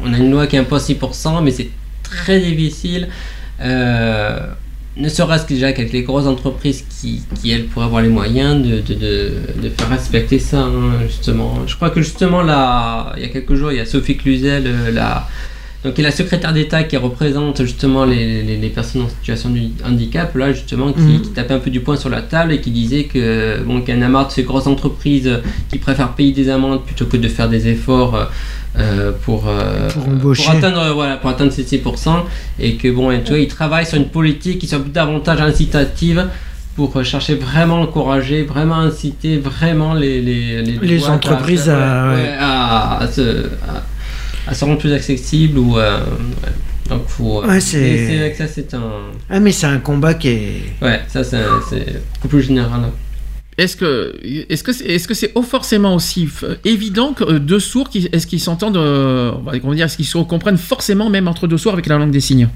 on 0.04 0.12
a 0.12 0.18
une 0.18 0.30
loi 0.30 0.46
qui 0.46 0.56
impose 0.58 0.86
6%, 0.88 1.42
mais 1.42 1.50
c'est 1.52 1.70
très 2.04 2.38
difficile. 2.38 3.08
Euh, 3.60 4.40
ne 4.96 5.08
serait-ce 5.08 5.44
que 5.44 5.54
déjà 5.54 5.72
qu'avec 5.72 5.92
les 5.92 6.02
grosses 6.02 6.26
entreprises 6.26 6.84
qui, 6.88 7.22
qui, 7.40 7.50
elles 7.52 7.66
pourraient 7.66 7.86
avoir 7.86 8.02
les 8.02 8.08
moyens 8.08 8.60
de, 8.60 8.80
de, 8.80 8.94
de, 8.94 9.32
de 9.62 9.68
faire 9.70 9.88
respecter 9.88 10.38
ça 10.38 10.62
hein, 10.62 11.00
justement. 11.06 11.60
Je 11.66 11.76
crois 11.76 11.90
que 11.90 12.02
justement 12.02 12.42
là, 12.42 13.12
il 13.16 13.22
y 13.22 13.24
a 13.24 13.28
quelques 13.28 13.54
jours, 13.54 13.70
il 13.72 13.78
y 13.78 13.80
a 13.80 13.86
Sophie 13.86 14.16
Cluzel, 14.16 14.64
euh, 14.66 14.90
la 14.90 15.28
donc 15.82 15.96
y 15.96 16.02
a 16.02 16.04
la 16.04 16.10
secrétaire 16.10 16.52
d'État 16.52 16.82
qui 16.84 16.98
représente 16.98 17.62
justement 17.62 18.04
les, 18.04 18.42
les, 18.42 18.58
les, 18.58 18.68
personnes 18.68 19.00
en 19.00 19.08
situation 19.08 19.48
de 19.48 19.60
handicap, 19.82 20.34
là 20.36 20.52
justement, 20.52 20.92
qui, 20.92 21.00
Mhm. 21.00 21.22
qui 21.22 21.30
tapait 21.30 21.54
un 21.54 21.58
peu 21.58 21.70
du 21.70 21.80
poing 21.80 21.96
sur 21.96 22.10
la 22.10 22.20
table 22.20 22.52
et 22.52 22.60
qui 22.60 22.70
disait 22.70 23.04
que 23.04 23.62
bon, 23.64 23.80
qu'il 23.80 23.94
y 23.94 23.98
en 23.98 24.02
a 24.02 24.08
marre 24.08 24.26
de 24.26 24.32
ces 24.32 24.42
grosses 24.42 24.66
entreprises 24.66 25.40
qui 25.70 25.78
préfèrent 25.78 26.12
payer 26.12 26.32
des 26.32 26.50
amendes 26.50 26.84
plutôt 26.84 27.06
que 27.06 27.16
de 27.16 27.28
faire 27.28 27.48
des 27.48 27.66
efforts 27.68 28.14
euh, 28.14 28.24
pour, 29.24 29.44
euh, 29.48 29.88
Pour 30.20 30.50
atteindre, 30.50 30.80
euh, 30.80 30.92
voilà, 30.92 31.16
pour 31.16 31.30
atteindre 31.30 31.52
ces 31.52 31.64
6%, 31.64 32.24
et 32.58 32.76
que 32.76 32.88
bon, 32.88 33.10
tu 33.24 33.30
vois, 33.30 33.38
ils 33.40 33.48
travaillent 33.48 33.86
sur 33.86 33.96
une 33.98 34.08
politique 34.08 34.58
qui 34.60 34.66
soit 34.68 34.78
davantage 34.86 35.40
incitative 35.40 36.26
pour 36.76 36.96
euh, 36.96 37.02
chercher 37.02 37.34
vraiment 37.34 37.80
encourager, 37.80 38.44
vraiment 38.44 38.76
inciter 38.78 39.38
vraiment 39.38 39.92
les, 39.94 40.20
les, 40.22 40.62
Les 40.80 41.04
entreprises 41.08 41.68
à- 41.68 42.12
ouais, 42.14 42.34
à, 42.38 42.98
à 42.98 43.08
se, 43.08 43.46
à, 44.46 44.54
se 44.54 44.64
rendre 44.64 44.78
plus 44.78 44.92
accessibles 44.92 45.58
ou 45.58 45.76
euh, 45.78 45.98
ouais. 45.98 46.52
donc 46.88 47.02
faut 47.08 47.44
Ouais, 47.44 47.60
c'est- 47.60 48.34
ça 48.38 48.46
c'est 48.46 48.72
un 48.74 48.82
Ah, 49.28 49.40
mais 49.40 49.52
c'est 49.52 49.66
un 49.66 49.78
combat 49.78 50.14
qui 50.14 50.28
est. 50.28 50.62
ouais 50.80 51.00
ça 51.08 51.24
c'est 51.24 51.42
c'est 51.68 51.86
beaucoup 52.14 52.28
plus 52.28 52.42
général 52.42 52.82
Est-ce 53.62 53.76
que 53.76 54.14
est-ce 54.50 54.64
que 54.64 54.72
c'est 54.72 54.86
est-ce 54.86 55.06
que 55.06 55.14
c'est 55.14 55.32
forcément 55.56 55.94
aussi 55.94 56.26
f- 56.26 56.56
évident 56.64 57.12
que 57.12 57.24
euh, 57.24 57.38
deux 57.38 57.60
sourds 57.60 57.90
qui 57.90 58.08
est-ce 58.12 58.26
qu'ils 58.26 58.40
s'entendent 58.40 58.76
euh, 58.78 59.32
on 59.38 59.42
va 59.42 59.58
comment 59.60 59.74
dire 59.74 59.86
est-ce 59.86 59.96
qu'ils 59.96 60.06
se 60.06 60.18
comprennent 60.18 60.56
forcément 60.72 61.08
même 61.10 61.28
entre 61.28 61.46
deux 61.46 61.58
sourds 61.58 61.74
avec 61.74 61.86
la 61.86 61.98
langue 61.98 62.10
des 62.10 62.20
signes? 62.20 62.48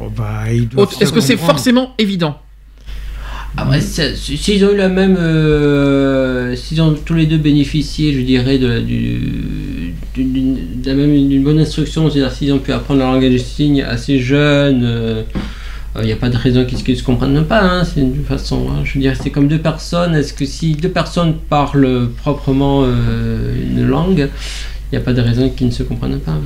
Oh, 0.00 0.08
bah, 0.16 0.44
Est-ce 1.00 1.12
que 1.12 1.20
c'est 1.20 1.36
forcément 1.36 1.94
évident? 1.98 2.38
Après, 3.56 3.82
ça- 3.82 4.14
si- 4.16 4.38
s'ils 4.38 4.64
ont 4.64 4.72
eu 4.72 4.76
la 4.78 4.88
même, 4.88 5.16
euh, 5.18 6.56
s'ils 6.56 6.80
ont 6.80 6.94
tous 6.94 7.12
les 7.12 7.26
deux 7.26 7.36
bénéficié, 7.36 8.14
je 8.14 8.20
dirais, 8.22 8.56
de, 8.58 8.78
du, 8.80 9.92
d'une- 10.14 10.32
d'une 10.32 10.80
de 10.82 10.88
la 10.88 10.94
même- 10.94 11.28
d'une 11.28 11.42
bonne 11.42 11.58
instruction, 11.58 12.08
c'est-à-dire 12.10 12.32
s'ils 12.32 12.50
ont 12.54 12.58
pu 12.58 12.72
apprendre 12.72 13.00
le 13.00 13.06
langage 13.06 13.30
des 13.30 13.38
signes 13.38 13.82
assez 13.82 14.18
jeunes, 14.20 15.24
il 15.96 16.06
n'y 16.06 16.12
a 16.12 16.16
pas 16.16 16.30
de 16.30 16.36
raison 16.36 16.64
qu'ils 16.64 16.78
ne 16.78 16.94
se 16.94 17.02
comprennent 17.02 17.44
pas. 17.44 17.60
Hein, 17.60 17.84
c'est 17.84 18.00
une 18.00 18.24
façon, 18.24 18.68
hein, 18.70 18.82
je 18.84 18.94
veux 18.94 19.00
dire, 19.00 19.14
c'est 19.20 19.30
comme 19.30 19.48
deux 19.48 19.58
personnes. 19.58 20.14
Est-ce 20.14 20.32
que 20.32 20.46
si 20.46 20.74
deux 20.74 20.88
personnes 20.88 21.36
parlent 21.38 22.08
proprement 22.16 22.84
euh, 22.84 23.54
une 23.54 23.86
langue, 23.86 24.28
il 24.92 24.98
n'y 24.98 25.02
a 25.02 25.04
pas 25.04 25.14
de 25.14 25.22
raison 25.22 25.48
qu'ils 25.48 25.68
ne 25.68 25.72
se 25.72 25.82
comprennent 25.82 26.20
pas. 26.20 26.36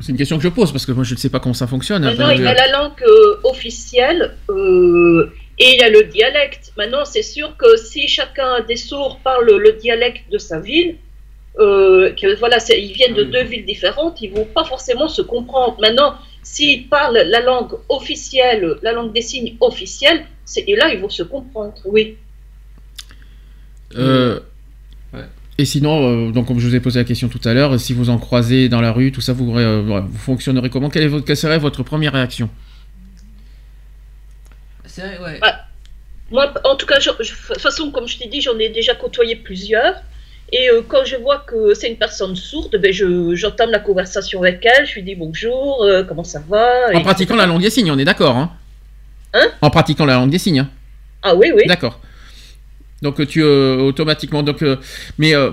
C'est 0.00 0.12
une 0.12 0.16
question 0.16 0.36
que 0.36 0.44
je 0.44 0.48
pose 0.48 0.70
parce 0.70 0.86
que 0.86 0.92
moi 0.92 1.02
je 1.02 1.14
ne 1.14 1.18
sais 1.18 1.30
pas 1.30 1.40
comment 1.40 1.54
ça 1.54 1.66
fonctionne. 1.66 2.02
Maintenant, 2.02 2.26
Enfin, 2.26 2.34
il 2.34 2.42
y 2.42 2.46
a 2.46 2.54
la 2.54 2.70
langue 2.70 3.02
euh, 3.04 3.40
officielle 3.42 4.36
euh, 4.50 5.32
et 5.58 5.74
il 5.74 5.80
y 5.80 5.82
a 5.82 5.90
le 5.90 6.04
dialecte. 6.04 6.72
Maintenant, 6.76 7.04
c'est 7.04 7.22
sûr 7.22 7.56
que 7.56 7.76
si 7.76 8.06
chacun 8.06 8.60
des 8.68 8.76
sourds 8.76 9.18
parle 9.24 9.50
le 9.50 9.72
dialecte 9.72 10.30
de 10.30 10.38
sa 10.38 10.60
ville, 10.60 10.96
euh, 11.58 12.12
que 12.12 12.38
voilà, 12.38 12.58
ils 12.70 12.92
viennent 12.92 13.14
de 13.14 13.24
deux 13.24 13.42
villes 13.42 13.66
différentes, 13.66 14.20
ils 14.22 14.32
vont 14.32 14.46
pas 14.46 14.64
forcément 14.64 15.08
se 15.08 15.20
comprendre. 15.20 15.76
Maintenant, 15.80 16.14
s'ils 16.42 16.88
parlent 16.88 17.18
la 17.18 17.40
langue 17.40 17.72
officielle, 17.88 18.76
la 18.82 18.92
langue 18.92 19.12
des 19.12 19.22
signes 19.22 19.56
officielle, 19.60 20.24
c'est- 20.44 20.64
et 20.66 20.74
là, 20.76 20.92
ils 20.92 21.00
vont 21.00 21.08
se 21.10 21.22
comprendre, 21.22 21.74
oui. 21.84 22.16
Euh, 23.96 24.40
Ouais. 25.12 25.20
Et 25.58 25.66
sinon, 25.66 26.28
euh, 26.28 26.32
donc 26.32 26.46
comme 26.46 26.58
je 26.58 26.66
vous 26.66 26.74
ai 26.74 26.80
posé 26.80 26.98
la 26.98 27.04
question 27.04 27.28
tout 27.28 27.40
à 27.46 27.52
l'heure, 27.52 27.78
si 27.78 27.92
vous 27.92 28.08
en 28.08 28.16
croisez 28.18 28.70
dans 28.70 28.80
la 28.80 28.92
rue, 28.92 29.12
tout 29.12 29.20
ça, 29.20 29.34
vous, 29.34 29.54
euh, 29.58 30.00
vous 30.00 30.18
fonctionnerez 30.18 30.70
comment? 30.70 30.88
Quelle, 30.88 31.02
est 31.02 31.08
votre- 31.08 31.26
quelle 31.26 31.36
serait 31.36 31.58
votre 31.58 31.82
première 31.82 32.14
réaction? 32.14 32.48
C'est 34.86 35.02
vrai, 35.16 35.18
ouais. 35.18 35.40
Moi, 36.30 36.52
en 36.64 36.76
tout 36.76 36.86
cas, 36.86 36.98
je- 36.98 37.10
je- 37.20 37.32
de 37.32 37.46
toute 37.54 37.60
façon, 37.60 37.90
comme 37.90 38.08
je 38.08 38.18
t'ai 38.18 38.28
dit, 38.28 38.40
j'en 38.40 38.58
ai 38.58 38.70
déjà 38.70 38.94
côtoyé 38.94 39.36
plusieurs. 39.36 39.96
Et 40.54 40.68
euh, 40.68 40.82
quand 40.86 41.04
je 41.04 41.16
vois 41.16 41.38
que 41.46 41.72
c'est 41.74 41.88
une 41.88 41.96
personne 41.96 42.36
sourde, 42.36 42.76
ben 42.80 42.92
je, 42.92 43.34
j'entame 43.34 43.70
la 43.70 43.78
conversation 43.78 44.42
avec 44.42 44.64
elle, 44.66 44.86
je 44.86 44.94
lui 44.94 45.02
dis 45.02 45.14
bonjour, 45.14 45.82
euh, 45.82 46.04
comment 46.04 46.24
ça 46.24 46.42
va 46.46 46.94
En 46.94 47.00
pratiquant 47.00 47.36
la 47.36 47.46
langue 47.46 47.62
des 47.62 47.70
signes, 47.70 47.90
on 47.90 47.98
est 47.98 48.04
d'accord 48.04 48.36
hein 48.36 48.52
Hein 49.34 49.48
En 49.62 49.70
pratiquant 49.70 50.04
la 50.04 50.14
langue 50.14 50.30
des 50.30 50.38
signes. 50.38 50.60
hein 50.60 50.70
Ah 51.22 51.34
oui, 51.34 51.50
oui. 51.54 51.62
D'accord. 51.66 52.00
Donc 53.00 53.18
euh, 53.18 53.26
tu 53.26 53.42
euh, 53.42 53.78
automatiquement 53.78 54.42
donc 54.42 54.62
mais 55.18 55.34
euh, 55.34 55.50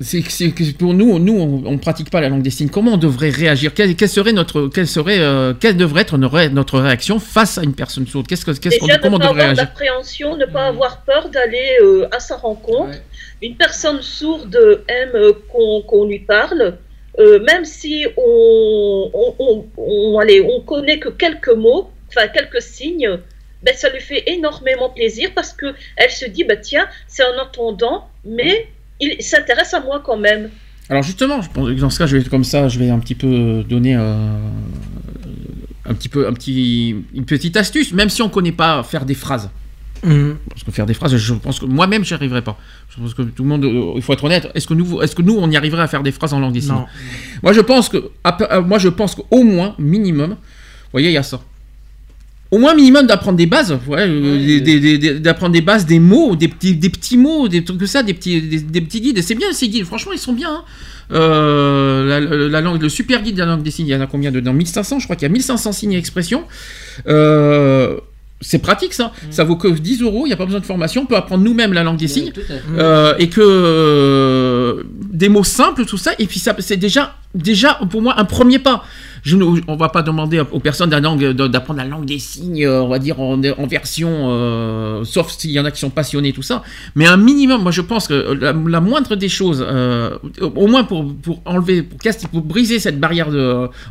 c'est 0.00 0.22
que 0.22 0.72
pour 0.72 0.94
nous 0.94 1.18
nous 1.18 1.38
on, 1.38 1.62
on 1.66 1.78
pratique 1.78 2.10
pas 2.10 2.20
la 2.20 2.28
langue 2.30 2.42
des 2.42 2.50
signes. 2.50 2.70
Comment 2.70 2.94
on 2.94 2.96
devrait 2.96 3.28
réagir? 3.30 3.74
Quelle, 3.74 3.94
quelle 3.96 4.08
serait 4.08 4.32
notre 4.32 4.68
quelle 4.68 4.86
serait 4.86 5.18
euh, 5.20 5.52
quelle 5.58 5.76
devrait 5.76 6.02
être 6.02 6.16
notre, 6.16 6.34
ré- 6.36 6.48
notre 6.48 6.80
réaction 6.80 7.18
face 7.18 7.58
à 7.58 7.62
une 7.62 7.74
personne 7.74 8.06
sourde? 8.06 8.26
Qu'est-ce 8.26 8.44
que 8.46 8.52
qu'est-ce 8.52 8.78
qu'on 8.78 8.86
Déjà, 8.86 8.98
comment 8.98 9.16
on 9.16 9.18
ne 9.18 9.24
pas 9.24 9.28
devrait 9.30 9.42
avoir 9.44 9.56
réagir? 9.56 9.64
d'appréhension, 9.74 10.36
ne 10.36 10.46
Mm. 10.46 10.52
pas 10.52 10.66
avoir 10.68 11.02
peur 11.02 11.28
d'aller 11.28 11.78
euh, 11.82 12.08
à 12.12 12.18
sa 12.20 12.36
rencontre. 12.36 12.90
Ouais. 12.90 13.02
Une 13.42 13.56
personne 13.56 14.00
sourde 14.02 14.58
aime 14.88 15.10
euh, 15.14 15.32
qu'on 15.52 15.82
qu'on 15.82 16.06
lui 16.06 16.20
parle, 16.20 16.78
euh, 17.18 17.38
même 17.44 17.64
si 17.64 18.06
on, 18.16 19.10
on, 19.12 19.34
on, 19.38 19.64
on- 19.76 20.18
allez, 20.18 20.40
on 20.40 20.60
connaît 20.60 20.98
que 20.98 21.08
quelques 21.10 21.48
mots, 21.48 21.90
enfin 22.08 22.28
quelques 22.28 22.62
signes, 22.62 23.18
ben, 23.62 23.74
ça 23.76 23.90
lui 23.90 24.00
fait 24.00 24.22
énormément 24.26 24.88
plaisir 24.88 25.30
parce 25.34 25.52
que 25.52 25.74
elle 25.96 26.10
se 26.10 26.24
dit, 26.24 26.44
bah, 26.44 26.56
tiens, 26.56 26.86
c'est 27.06 27.22
un 27.22 27.38
entendant, 27.42 28.08
mais 28.24 28.66
il 29.00 29.22
s'intéresse 29.22 29.74
à 29.74 29.80
moi 29.80 30.02
quand 30.04 30.16
même. 30.16 30.50
Alors 30.88 31.02
justement, 31.02 31.40
je 31.40 31.48
pense 31.50 31.68
que 31.68 31.74
dans 31.74 31.90
ce 31.90 31.98
cas, 31.98 32.06
je 32.06 32.16
vais 32.16 32.28
comme 32.28 32.44
ça, 32.44 32.68
je 32.68 32.78
vais 32.78 32.90
un 32.90 32.98
petit 32.98 33.14
peu 33.14 33.64
donner 33.68 33.94
euh, 33.96 34.38
un 35.86 35.94
petit 35.94 36.08
peu 36.08 36.26
un 36.26 36.32
petit 36.32 36.96
une 37.14 37.24
petite 37.24 37.56
astuce, 37.56 37.92
même 37.92 38.08
si 38.08 38.22
on 38.22 38.28
connaît 38.28 38.52
pas 38.52 38.82
faire 38.82 39.04
des 39.04 39.14
phrases. 39.14 39.50
Mhm. 40.02 40.38
Parce 40.48 40.64
que 40.64 40.70
faire 40.70 40.86
des 40.86 40.94
phrases, 40.94 41.16
je 41.16 41.34
pense 41.34 41.60
que 41.60 41.66
moi-même, 41.66 42.04
j'y 42.04 42.14
arriverai 42.14 42.42
pas. 42.42 42.58
Je 42.88 43.00
pense 43.00 43.14
que 43.14 43.22
tout 43.22 43.42
le 43.42 43.48
monde, 43.48 43.64
euh, 43.64 43.92
il 43.96 44.02
faut 44.02 44.12
être 44.12 44.24
honnête. 44.24 44.50
Est-ce 44.54 44.66
que 44.66 44.74
nous, 44.74 45.00
est-ce 45.02 45.14
que 45.14 45.22
nous, 45.22 45.36
on 45.36 45.50
y 45.50 45.56
arriverait 45.56 45.82
à 45.82 45.88
faire 45.88 46.02
des 46.02 46.12
phrases 46.12 46.32
en 46.32 46.40
langue 46.40 46.54
des 46.54 46.60
signes? 46.60 46.74
Non. 46.74 46.86
Moi, 47.42 47.52
je 47.52 47.60
pense 47.60 47.88
que, 47.88 48.10
à 48.24 48.36
euh, 48.54 48.62
moi, 48.62 48.78
je 48.78 48.88
pense 48.88 49.14
qu'au 49.14 49.42
moins, 49.42 49.74
minimum, 49.78 50.30
vous 50.30 50.36
voyez, 50.92 51.10
il 51.10 51.14
y 51.14 51.18
a 51.18 51.22
ça. 51.22 51.40
Au 52.50 52.58
moins 52.58 52.74
minimum 52.74 53.06
d'apprendre 53.06 53.36
des 53.38 53.46
bases, 53.46 53.78
ouais, 53.86 54.06
euh, 54.08 55.18
d'apprendre 55.20 55.52
des 55.52 55.60
bases, 55.60 55.86
des 55.86 56.00
mots, 56.00 56.34
des 56.34 56.48
petits, 56.48 56.74
des 56.74 56.90
petits 56.90 57.16
mots, 57.16 57.46
des 57.48 57.62
trucs 57.62 57.78
comme 57.78 57.86
ça, 57.86 58.02
des 58.02 58.12
petits, 58.14 58.42
des, 58.42 58.58
des 58.60 58.80
petits 58.80 59.00
guides. 59.00 59.22
C'est 59.22 59.36
bien 59.36 59.52
ces 59.52 59.68
guides, 59.68 59.84
franchement, 59.84 60.12
ils 60.12 60.18
sont 60.18 60.32
bien. 60.32 60.50
hein. 60.50 60.64
Euh, 61.12 62.06
la, 62.08 62.20
la- 62.20 62.48
la 62.48 62.60
langue, 62.60 62.82
le 62.82 62.88
super 62.88 63.22
guide 63.22 63.34
de 63.34 63.40
la 63.40 63.46
langue 63.46 63.62
des 63.62 63.70
signes, 63.70 63.86
il 63.86 63.90
y 63.90 63.94
en 63.96 64.00
a 64.00 64.06
combien 64.06 64.30
dedans 64.32 64.52
1500, 64.52 64.98
je 64.98 65.04
crois 65.04 65.16
qu'il 65.16 65.24
y 65.24 65.30
a 65.30 65.32
1500 65.32 65.72
signes 65.72 65.92
et 65.92 65.98
expressions. 65.98 66.44
Euh, 67.08 67.96
c'est 68.40 68.58
pratique 68.60 68.94
ça. 68.94 69.12
Ça 69.30 69.44
vaut 69.44 69.56
que 69.56 69.68
10 69.68 70.02
euros, 70.02 70.22
il 70.24 70.28
n'y 70.30 70.32
a 70.32 70.36
pas 70.36 70.46
besoin 70.46 70.60
de 70.60 70.64
formation, 70.66 71.02
on 71.02 71.06
peut 71.06 71.16
apprendre 71.16 71.44
nous-mêmes 71.44 71.72
la 71.72 71.82
langue 71.84 71.98
des 71.98 72.08
signes. 72.08 72.32
Euh, 72.78 73.14
et 73.18 73.28
que 73.28 74.84
des 75.12 75.28
mots 75.28 75.44
simples, 75.44 75.84
tout 75.84 75.98
ça, 75.98 76.12
et 76.18 76.26
puis 76.26 76.38
ça, 76.40 76.54
c'est 76.58 76.76
déjà, 76.76 77.16
déjà 77.34 77.78
pour 77.90 78.02
moi 78.02 78.14
un 78.18 78.24
premier 78.24 78.58
pas. 78.58 78.84
Je 79.22 79.36
ne, 79.36 79.76
va 79.76 79.88
pas 79.88 80.02
demander 80.02 80.40
aux 80.40 80.60
personnes 80.60 80.90
d'apprendre 80.90 81.78
la 81.78 81.86
langue 81.86 82.04
des 82.04 82.18
signes, 82.18 82.64
euh, 82.64 82.82
on 82.82 82.88
va 82.88 82.98
dire 82.98 83.20
en, 83.20 83.38
version, 83.66 84.08
euh, 84.30 85.04
sauf 85.04 85.30
s'il 85.30 85.50
y 85.50 85.60
en 85.60 85.64
a 85.64 85.70
qui 85.70 85.80
sont 85.80 85.90
passionnés, 85.90 86.32
tout 86.32 86.42
ça. 86.42 86.62
Mais 86.94 87.06
un 87.06 87.16
minimum, 87.16 87.62
moi 87.62 87.72
je 87.72 87.80
pense 87.80 88.08
que 88.08 88.32
la, 88.32 88.52
la 88.52 88.80
moindre 88.80 89.16
des 89.16 89.28
choses, 89.28 89.64
euh, 89.66 90.16
au 90.40 90.66
moins 90.66 90.84
pour, 90.84 91.04
enlever, 91.44 91.82
pour, 91.82 92.42
briser 92.42 92.78
cette 92.78 92.98
barrière 92.98 93.28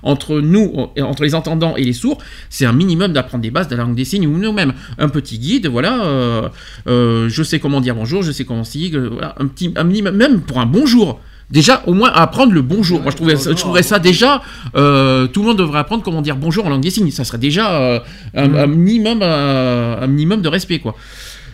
entre 0.03 0.39
nous, 0.39 0.89
entre 1.01 1.23
les 1.23 1.35
entendants 1.35 1.75
et 1.75 1.83
les 1.83 1.93
sourds, 1.93 2.19
c'est 2.49 2.65
un 2.65 2.73
minimum 2.73 3.13
d'apprendre 3.13 3.41
des 3.41 3.51
bases 3.51 3.67
de 3.67 3.75
la 3.75 3.83
langue 3.83 3.95
des 3.95 4.05
signes 4.05 4.27
ou 4.27 4.37
nous-mêmes. 4.37 4.73
Un 4.97 5.09
petit 5.09 5.39
guide, 5.39 5.67
voilà. 5.67 6.03
euh, 6.03 6.49
euh, 6.87 7.29
je 7.29 7.43
sais 7.43 7.59
comment 7.59 7.81
dire 7.81 7.95
bonjour, 7.95 8.23
je 8.23 8.31
sais 8.31 8.45
comment 8.45 8.63
si, 8.63 8.91
euh, 8.93 9.09
voilà, 9.11 9.35
un 9.39 9.47
petit, 9.47 9.73
un 9.75 9.83
minimum, 9.83 10.15
même 10.15 10.41
pour 10.41 10.59
un 10.59 10.65
bonjour. 10.65 11.19
Déjà, 11.51 11.81
au 11.87 11.93
moins 11.93 12.11
apprendre 12.13 12.53
le 12.53 12.61
bonjour. 12.61 13.01
Moi, 13.01 13.11
je 13.11 13.15
trouvais, 13.15 13.35
je 13.35 13.49
trouverais 13.51 13.81
ça 13.83 13.97
déjà. 13.97 14.41
euh, 14.75 15.25
tout 15.27 15.41
le 15.41 15.47
monde 15.47 15.57
devrait 15.57 15.79
apprendre 15.79 16.03
comment 16.03 16.21
dire 16.21 16.35
bonjour 16.35 16.65
en 16.67 16.69
langue 16.69 16.81
des 16.81 16.91
signes. 16.91 17.09
Ça 17.11 17.23
serait 17.23 17.39
déjà 17.39 17.71
euh, 17.71 17.99
un, 18.35 18.53
un 18.53 18.67
minimum, 18.67 19.19
euh, 19.23 19.95
un 20.03 20.07
minimum 20.07 20.41
de 20.41 20.47
respect, 20.49 20.77
quoi. 20.79 20.95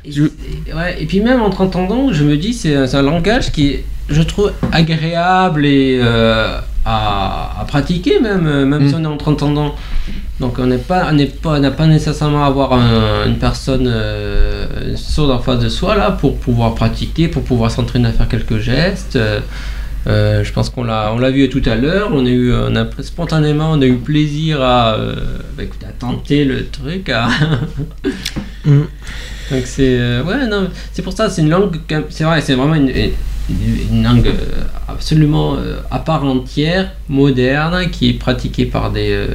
Et, 0.03 0.11
Je- 0.11 0.23
et- 0.23 0.73
ouais, 0.73 0.97
et 1.01 1.05
puis 1.05 1.21
même 1.21 1.41
entre 1.41 1.61
entendants, 1.61 2.11
je 2.11 2.23
me 2.25 2.35
dis 2.35 2.53
c'est 2.53 2.75
un, 2.75 3.01
langage 3.01 3.51
qui 3.53 3.67
est, 3.69 3.85
je 4.09 4.21
trouve, 4.21 4.51
agréable 4.73 5.65
et 5.65 5.97
euh, 6.03 6.57
à, 6.83 7.61
à 7.61 7.65
pratiquer 7.65 8.19
même, 8.19 8.65
même 8.65 8.83
Mm. 8.83 8.89
si 8.89 8.95
on 8.95 9.03
est 9.03 9.07
entre 9.07 9.29
entendants. 9.29 9.75
Donc 10.41 10.59
on 10.59 10.65
n'est 10.65 10.77
pas, 10.77 11.07
on 11.09 11.13
n'est 11.13 11.25
pas, 11.27 11.57
n'a 11.59 11.71
pas 11.71 11.87
nécessairement 11.87 12.43
à 12.43 12.47
avoir 12.47 12.73
un- 12.73 13.25
une 13.27 13.37
personne 13.37 13.89
sourde 14.97 15.31
en 15.31 15.39
face 15.39 15.59
de 15.59 15.69
soi 15.69 15.95
là 15.95 16.11
pour 16.11 16.35
pouvoir 16.37 16.75
pratiquer, 16.75 17.29
pour 17.29 17.43
pouvoir 17.43 17.71
s'entraîner 17.71 18.09
à 18.09 18.11
faire 18.11 18.27
quelques 18.27 18.59
gestes. 18.59 19.17
Euh, 20.07 20.43
je 20.43 20.53
pense 20.53 20.69
qu'on 20.69 20.83
l'a, 20.83 21.11
on 21.13 21.17
l'a 21.17 21.31
vu 21.31 21.49
tout 21.49 21.61
à 21.65 21.75
l'heure. 21.75 22.09
On 22.13 22.25
a 22.25 22.29
eu, 22.29 22.53
on 22.53 22.75
a 22.75 22.85
spontanément, 23.01 23.71
on 23.71 23.81
a 23.81 23.85
eu 23.85 23.97
plaisir 23.97 24.61
à, 24.61 24.95
euh, 24.95 25.15
bah, 25.57 25.63
écoute, 25.63 25.83
à 25.83 25.91
tenter 25.91 26.45
le 26.45 26.67
truc, 26.67 27.09
à 27.09 27.27
Mm. 28.65 28.81
Donc 29.51 29.61
c'est 29.65 29.99
euh, 29.99 30.23
ouais 30.23 30.47
non 30.47 30.69
c'est 30.91 31.03
pour 31.03 31.13
ça 31.13 31.29
c'est 31.29 31.43
une 31.43 31.51
langue 31.51 31.79
c'est 32.09 32.23
vrai 32.23 32.41
c'est 32.41 32.55
vraiment 32.55 32.73
une, 32.73 32.91
langue 34.03 34.31
absolument 34.87 35.57
à 35.91 35.99
part 35.99 36.23
entière 36.25 36.91
moderne 37.09 37.91
qui 37.91 38.09
est 38.09 38.13
pratiquée 38.13 38.65
par 38.65 38.91
des 38.91 39.27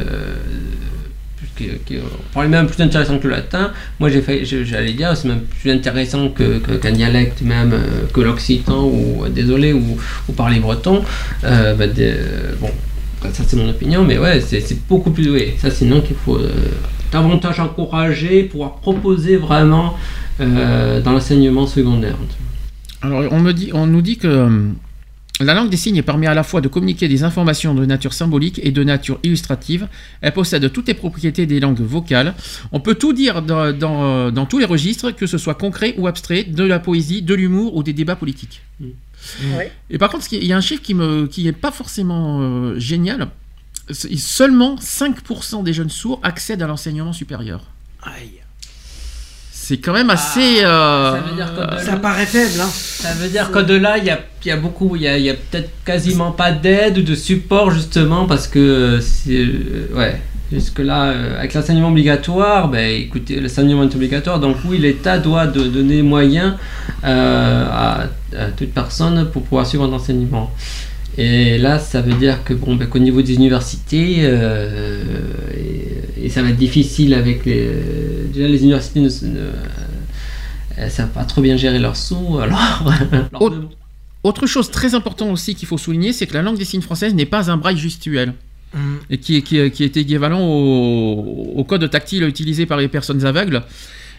qui, 1.60 1.68
qui 1.86 1.98
pour 2.32 2.42
lui-même 2.42 2.66
plus 2.66 2.82
intéressant 2.82 3.18
que 3.18 3.28
le 3.28 3.34
latin. 3.34 3.72
Moi, 3.98 4.08
j'allais 4.10 4.92
dire, 4.92 5.16
c'est 5.16 5.28
même 5.28 5.42
plus 5.42 5.70
intéressant 5.70 6.28
que, 6.28 6.58
que- 6.58 6.72
qu'un 6.76 6.92
dialecte, 6.92 7.42
même 7.42 7.72
euh, 7.72 8.06
que 8.12 8.20
l'occitan, 8.20 8.84
ou 8.84 9.24
euh, 9.24 9.28
désolé, 9.28 9.72
ou, 9.72 9.96
ou 10.28 10.32
parler 10.32 10.60
breton. 10.60 11.02
Euh, 11.44 11.74
bah, 11.74 11.86
bon, 12.60 12.70
ça 13.32 13.42
c'est 13.46 13.56
mon 13.56 13.68
opinion, 13.68 14.04
mais 14.04 14.18
ouais, 14.18 14.40
c'est, 14.40 14.64
beaucoup 14.88 15.10
plus. 15.10 15.30
Oui, 15.30 15.52
ça 15.58 15.70
c'est 15.70 15.84
non 15.84 16.00
qu'il 16.00 16.16
faut 16.16 16.38
davantage 17.12 17.60
encourager, 17.60 18.44
pouvoir 18.44 18.76
proposer 18.76 19.36
vraiment 19.36 19.96
dans 20.38 21.12
l'enseignement 21.12 21.66
secondaire. 21.66 22.16
Alors, 23.02 23.24
on, 23.30 23.40
me 23.40 23.52
dit, 23.52 23.70
on 23.72 23.86
nous 23.86 24.02
dit 24.02 24.18
que 24.18 24.26
euh, 24.28 24.48
la 25.40 25.54
langue 25.54 25.70
des 25.70 25.76
signes 25.76 26.02
permet 26.02 26.26
à 26.26 26.34
la 26.34 26.42
fois 26.42 26.60
de 26.60 26.68
communiquer 26.68 27.08
des 27.08 27.24
informations 27.24 27.74
de 27.74 27.84
nature 27.84 28.12
symbolique 28.12 28.60
et 28.62 28.70
de 28.70 28.84
nature 28.84 29.18
illustrative. 29.22 29.88
Elle 30.20 30.32
possède 30.32 30.70
toutes 30.72 30.88
les 30.88 30.94
propriétés 30.94 31.46
des 31.46 31.60
langues 31.60 31.80
vocales. 31.80 32.34
On 32.72 32.80
peut 32.80 32.94
tout 32.94 33.12
dire 33.12 33.42
dans, 33.42 33.72
dans, 33.72 34.30
dans 34.30 34.46
tous 34.46 34.58
les 34.58 34.64
registres, 34.66 35.10
que 35.10 35.26
ce 35.26 35.38
soit 35.38 35.54
concret 35.54 35.94
ou 35.98 36.06
abstrait, 36.06 36.44
de 36.44 36.64
la 36.64 36.78
poésie, 36.78 37.22
de 37.22 37.34
l'humour 37.34 37.76
ou 37.76 37.82
des 37.82 37.92
débats 37.92 38.16
politiques. 38.16 38.62
Ouais. 39.54 39.72
Et 39.90 39.98
par 39.98 40.10
contre, 40.10 40.26
il 40.32 40.44
y 40.44 40.52
a 40.52 40.56
un 40.56 40.60
chiffre 40.60 40.82
qui 40.82 40.94
me, 40.94 41.26
qui 41.26 41.46
est 41.46 41.52
pas 41.52 41.70
forcément 41.72 42.40
euh, 42.40 42.78
génial. 42.78 43.28
Seulement 43.90 44.76
5% 44.76 45.64
des 45.64 45.72
jeunes 45.72 45.90
sourds 45.90 46.20
accèdent 46.22 46.62
à 46.62 46.66
l'enseignement 46.66 47.12
supérieur. 47.12 47.64
Aïe. 48.02 48.39
C'est 49.70 49.76
quand 49.78 49.92
même 49.92 50.10
assez. 50.10 50.64
euh, 50.64 51.12
Ah, 51.14 51.14
ça 51.14 51.20
veut 51.30 51.36
dire 51.36 51.80
Ça 51.84 51.96
paraît 51.96 52.26
faible, 52.26 52.60
hein. 52.60 52.68
Ça 52.72 53.12
veut 53.14 53.28
dire 53.28 53.52
qu'au-delà, 53.52 53.98
il 53.98 54.04
y 54.04 54.10
a, 54.10 54.18
il 54.44 54.48
y 54.48 54.50
a 54.50 54.56
beaucoup, 54.56 54.96
il 54.96 55.02
y 55.02 55.06
a, 55.06 55.16
il 55.16 55.24
y 55.24 55.30
a 55.30 55.34
peut-être 55.34 55.70
quasiment 55.84 56.32
pas 56.32 56.50
d'aide 56.50 56.98
ou 56.98 57.02
de 57.02 57.14
support 57.14 57.70
justement 57.70 58.26
parce 58.26 58.48
que 58.48 58.98
euh, 59.28 59.86
ouais, 59.94 60.20
jusque-là, 60.52 61.04
euh, 61.10 61.38
avec 61.38 61.54
l'enseignement 61.54 61.86
obligatoire, 61.90 62.66
ben 62.68 62.84
écoutez, 63.00 63.38
l'enseignement 63.38 63.84
est 63.84 63.94
obligatoire, 63.94 64.40
donc 64.40 64.56
oui, 64.68 64.78
l'État 64.78 65.18
doit 65.18 65.46
de- 65.46 65.68
donner 65.68 66.02
moyens 66.02 66.54
euh, 67.04 67.64
à, 67.70 68.00
à 68.36 68.46
toute 68.56 68.72
personne 68.72 69.30
pour 69.32 69.42
pouvoir 69.44 69.66
suivre 69.68 69.84
un 69.84 69.92
enseignement. 69.92 70.50
Et 71.16 71.58
là, 71.58 71.78
ça 71.78 72.00
veut 72.00 72.14
dire 72.14 72.42
que 72.44 72.54
bon, 72.54 72.74
ben, 72.74 72.88
qu'au 72.88 72.98
niveau 72.98 73.22
des 73.22 73.34
universités, 73.34 74.16
euh, 74.20 75.02
et, 75.56 76.09
et 76.22 76.28
ça 76.28 76.42
va 76.42 76.50
être 76.50 76.56
difficile 76.56 77.14
avec 77.14 77.44
les. 77.46 77.68
Déjà, 78.32 78.48
les 78.48 78.60
universités 78.62 79.00
ne, 79.00 79.08
ne 79.08 79.50
elles 80.76 80.90
savent 80.90 81.10
pas 81.10 81.24
trop 81.24 81.40
bien 81.42 81.56
gérer 81.56 81.78
leurs 81.78 81.96
sous, 81.96 82.38
alors. 82.42 82.58
leur 83.32 83.42
Autre- 84.22 84.46
chose 84.46 84.70
très 84.70 84.94
importante 84.94 85.30
aussi 85.32 85.54
qu'il 85.54 85.66
faut 85.68 85.78
souligner, 85.78 86.12
c'est 86.12 86.26
que 86.26 86.34
la 86.34 86.42
langue 86.42 86.58
des 86.58 86.64
signes 86.64 86.82
française 86.82 87.14
n'est 87.14 87.26
pas 87.26 87.50
un 87.50 87.56
braille 87.56 87.78
gestuel. 87.78 88.34
Mm. 88.74 88.78
Et 89.10 89.18
qui, 89.18 89.36
est- 89.36 89.42
qui, 89.42 89.58
est- 89.58 89.70
qui 89.70 89.82
est 89.84 89.96
équivalent 89.96 90.40
au, 90.42 91.52
au 91.56 91.64
code 91.64 91.88
tactile 91.90 92.22
utilisé 92.24 92.66
par 92.66 92.78
les 92.78 92.88
personnes 92.88 93.24
aveugles. 93.24 93.62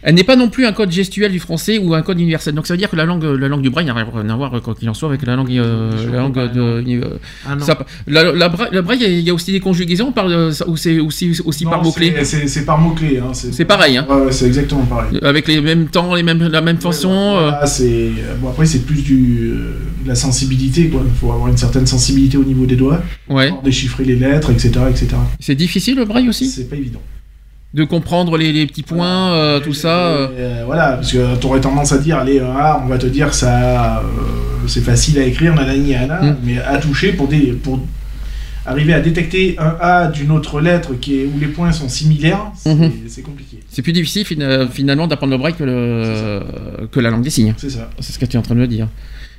Elle 0.03 0.15
n'est 0.15 0.23
pas 0.23 0.35
non 0.35 0.49
plus 0.49 0.65
un 0.65 0.71
code 0.73 0.91
gestuel 0.91 1.31
du 1.31 1.39
français 1.39 1.77
ou 1.77 1.93
un 1.93 2.01
code 2.01 2.19
universel. 2.19 2.53
Donc 2.55 2.65
ça 2.67 2.73
veut 2.73 2.77
dire 2.77 2.89
que 2.89 2.95
la 2.95 3.05
langue, 3.05 3.23
la 3.23 3.47
langue 3.47 3.61
du 3.61 3.69
braille 3.69 3.85
n'a 3.85 3.93
rien 3.93 4.29
à 4.29 4.35
voir, 4.35 4.51
quoi 4.61 4.73
qu'il 4.75 4.89
en 4.89 4.93
soit, 4.93 5.09
avec 5.09 5.25
la 5.25 5.35
langue, 5.35 5.51
euh, 5.51 5.91
la 6.11 6.19
langue 6.19 6.33
de. 6.53 6.59
euh, 6.59 7.17
Ah 7.47 7.55
non. 7.55 7.63
ça- 7.65 7.77
la, 8.07 8.31
la 8.33 8.49
bra- 8.49 8.69
la 8.71 8.81
braille, 8.81 9.03
il 9.03 9.19
y 9.19 9.29
a- 9.29 9.33
aussi 9.33 9.51
des 9.51 9.59
conjugaisons, 9.59 10.07
on 10.07 10.11
parle, 10.11 10.53
ça- 10.53 10.67
ou 10.67 10.75
c'est 10.77 10.99
aussi, 10.99 11.39
aussi 11.45 11.65
par 11.65 11.83
mots-clés. 11.83 12.13
c'est- 12.23 12.65
par 12.65 12.77
mots-clés. 12.79 13.19
Hein, 13.19 13.31
C'est 13.33 13.65
pareil, 13.65 13.97
hein. 13.97 14.05
Ouais, 14.09 14.25
ouais, 14.25 14.31
c'est 14.31 14.45
exactement 14.47 14.83
pareil. 14.85 15.19
Avec 15.21 15.47
les 15.47 15.61
mêmes 15.61 15.87
temps, 15.87 16.15
les 16.15 16.23
mêmes, 16.23 16.47
la 16.47 16.61
même 16.61 16.77
euh, 17.37 17.49
Voilà, 17.49 17.65
c'est 17.65 18.09
bon 18.41 18.49
après 18.49 18.65
c'est 18.65 18.85
plus 18.85 19.01
du 19.03 19.51
euh, 19.51 19.73
de 20.03 20.07
la 20.07 20.15
sensibilité 20.15 20.87
quoi. 20.89 21.01
Il 21.05 21.13
faut 21.19 21.31
avoir 21.31 21.47
une 21.49 21.57
certaine 21.57 21.85
sensibilité 21.85 22.37
au 22.37 22.43
niveau 22.43 22.65
des 22.65 22.75
doigts, 22.75 23.01
ouais. 23.29 23.49
pour 23.49 23.61
déchiffrer 23.61 24.03
les 24.03 24.15
lettres, 24.15 24.49
etc., 24.51 24.71
etc. 24.89 25.07
C'est 25.39 25.55
difficile 25.55 25.95
le 25.97 26.05
braille 26.05 26.27
aussi? 26.29 26.47
C'est 26.47 26.69
pas 26.69 26.75
évident. 26.75 27.01
De 27.73 27.85
comprendre 27.85 28.37
les, 28.37 28.51
les 28.51 28.67
petits 28.67 28.83
points, 28.83 29.31
euh, 29.33 29.59
tout 29.61 29.73
ça. 29.73 30.07
euh. 30.07 30.27
Euh, 30.37 30.63
voilà, 30.65 30.93
parce 30.93 31.13
que 31.13 31.35
t'aurais 31.37 31.61
tendance 31.61 31.93
à 31.93 31.99
dire, 31.99 32.17
allez, 32.17 32.41
ah, 32.41 32.81
on 32.83 32.87
va 32.87 32.97
te 32.97 33.05
dire 33.05 33.33
ça, 33.33 33.99
euh, 33.99 34.01
c'est 34.67 34.81
facile 34.83 35.17
à 35.19 35.23
écrire, 35.23 35.55
nanani, 35.55 35.91
nanana, 35.91 36.21
Mm. 36.31 36.37
mais 36.43 36.57
à 36.59 36.77
toucher 36.79 37.13
pour 37.13 37.29
des, 37.29 37.53
pour 37.53 37.79
arriver 38.65 38.93
à 38.93 38.99
détecter 38.99 39.55
un 39.57 39.77
A 39.79 40.07
d'une 40.07 40.31
autre 40.31 40.59
lettre 40.59 40.95
qui 40.99 41.21
est 41.21 41.25
où 41.25 41.39
les 41.39 41.47
points 41.47 41.71
sont 41.71 41.87
similaires, 41.87 42.51
c'est 42.57 42.75
Mhm. 42.75 42.91
compliqué. 43.25 43.59
C'est 43.69 43.81
plus 43.81 43.93
difficile 43.93 44.25
fina- 44.25 44.67
finalement 44.67 45.07
d'apprendre 45.07 45.31
le 45.31 45.37
braille 45.37 45.55
que, 45.55 45.63
le, 45.63 46.87
que 46.91 46.99
la 46.99 47.09
langue 47.09 47.23
des 47.23 47.29
signes. 47.29 47.53
C'est 47.57 47.69
ça. 47.71 47.89
C'est 48.01 48.11
ce 48.11 48.19
que 48.19 48.25
tu 48.25 48.35
es 48.35 48.39
en 48.39 48.41
train 48.43 48.55
de 48.55 48.59
me 48.59 48.67
dire. 48.67 48.89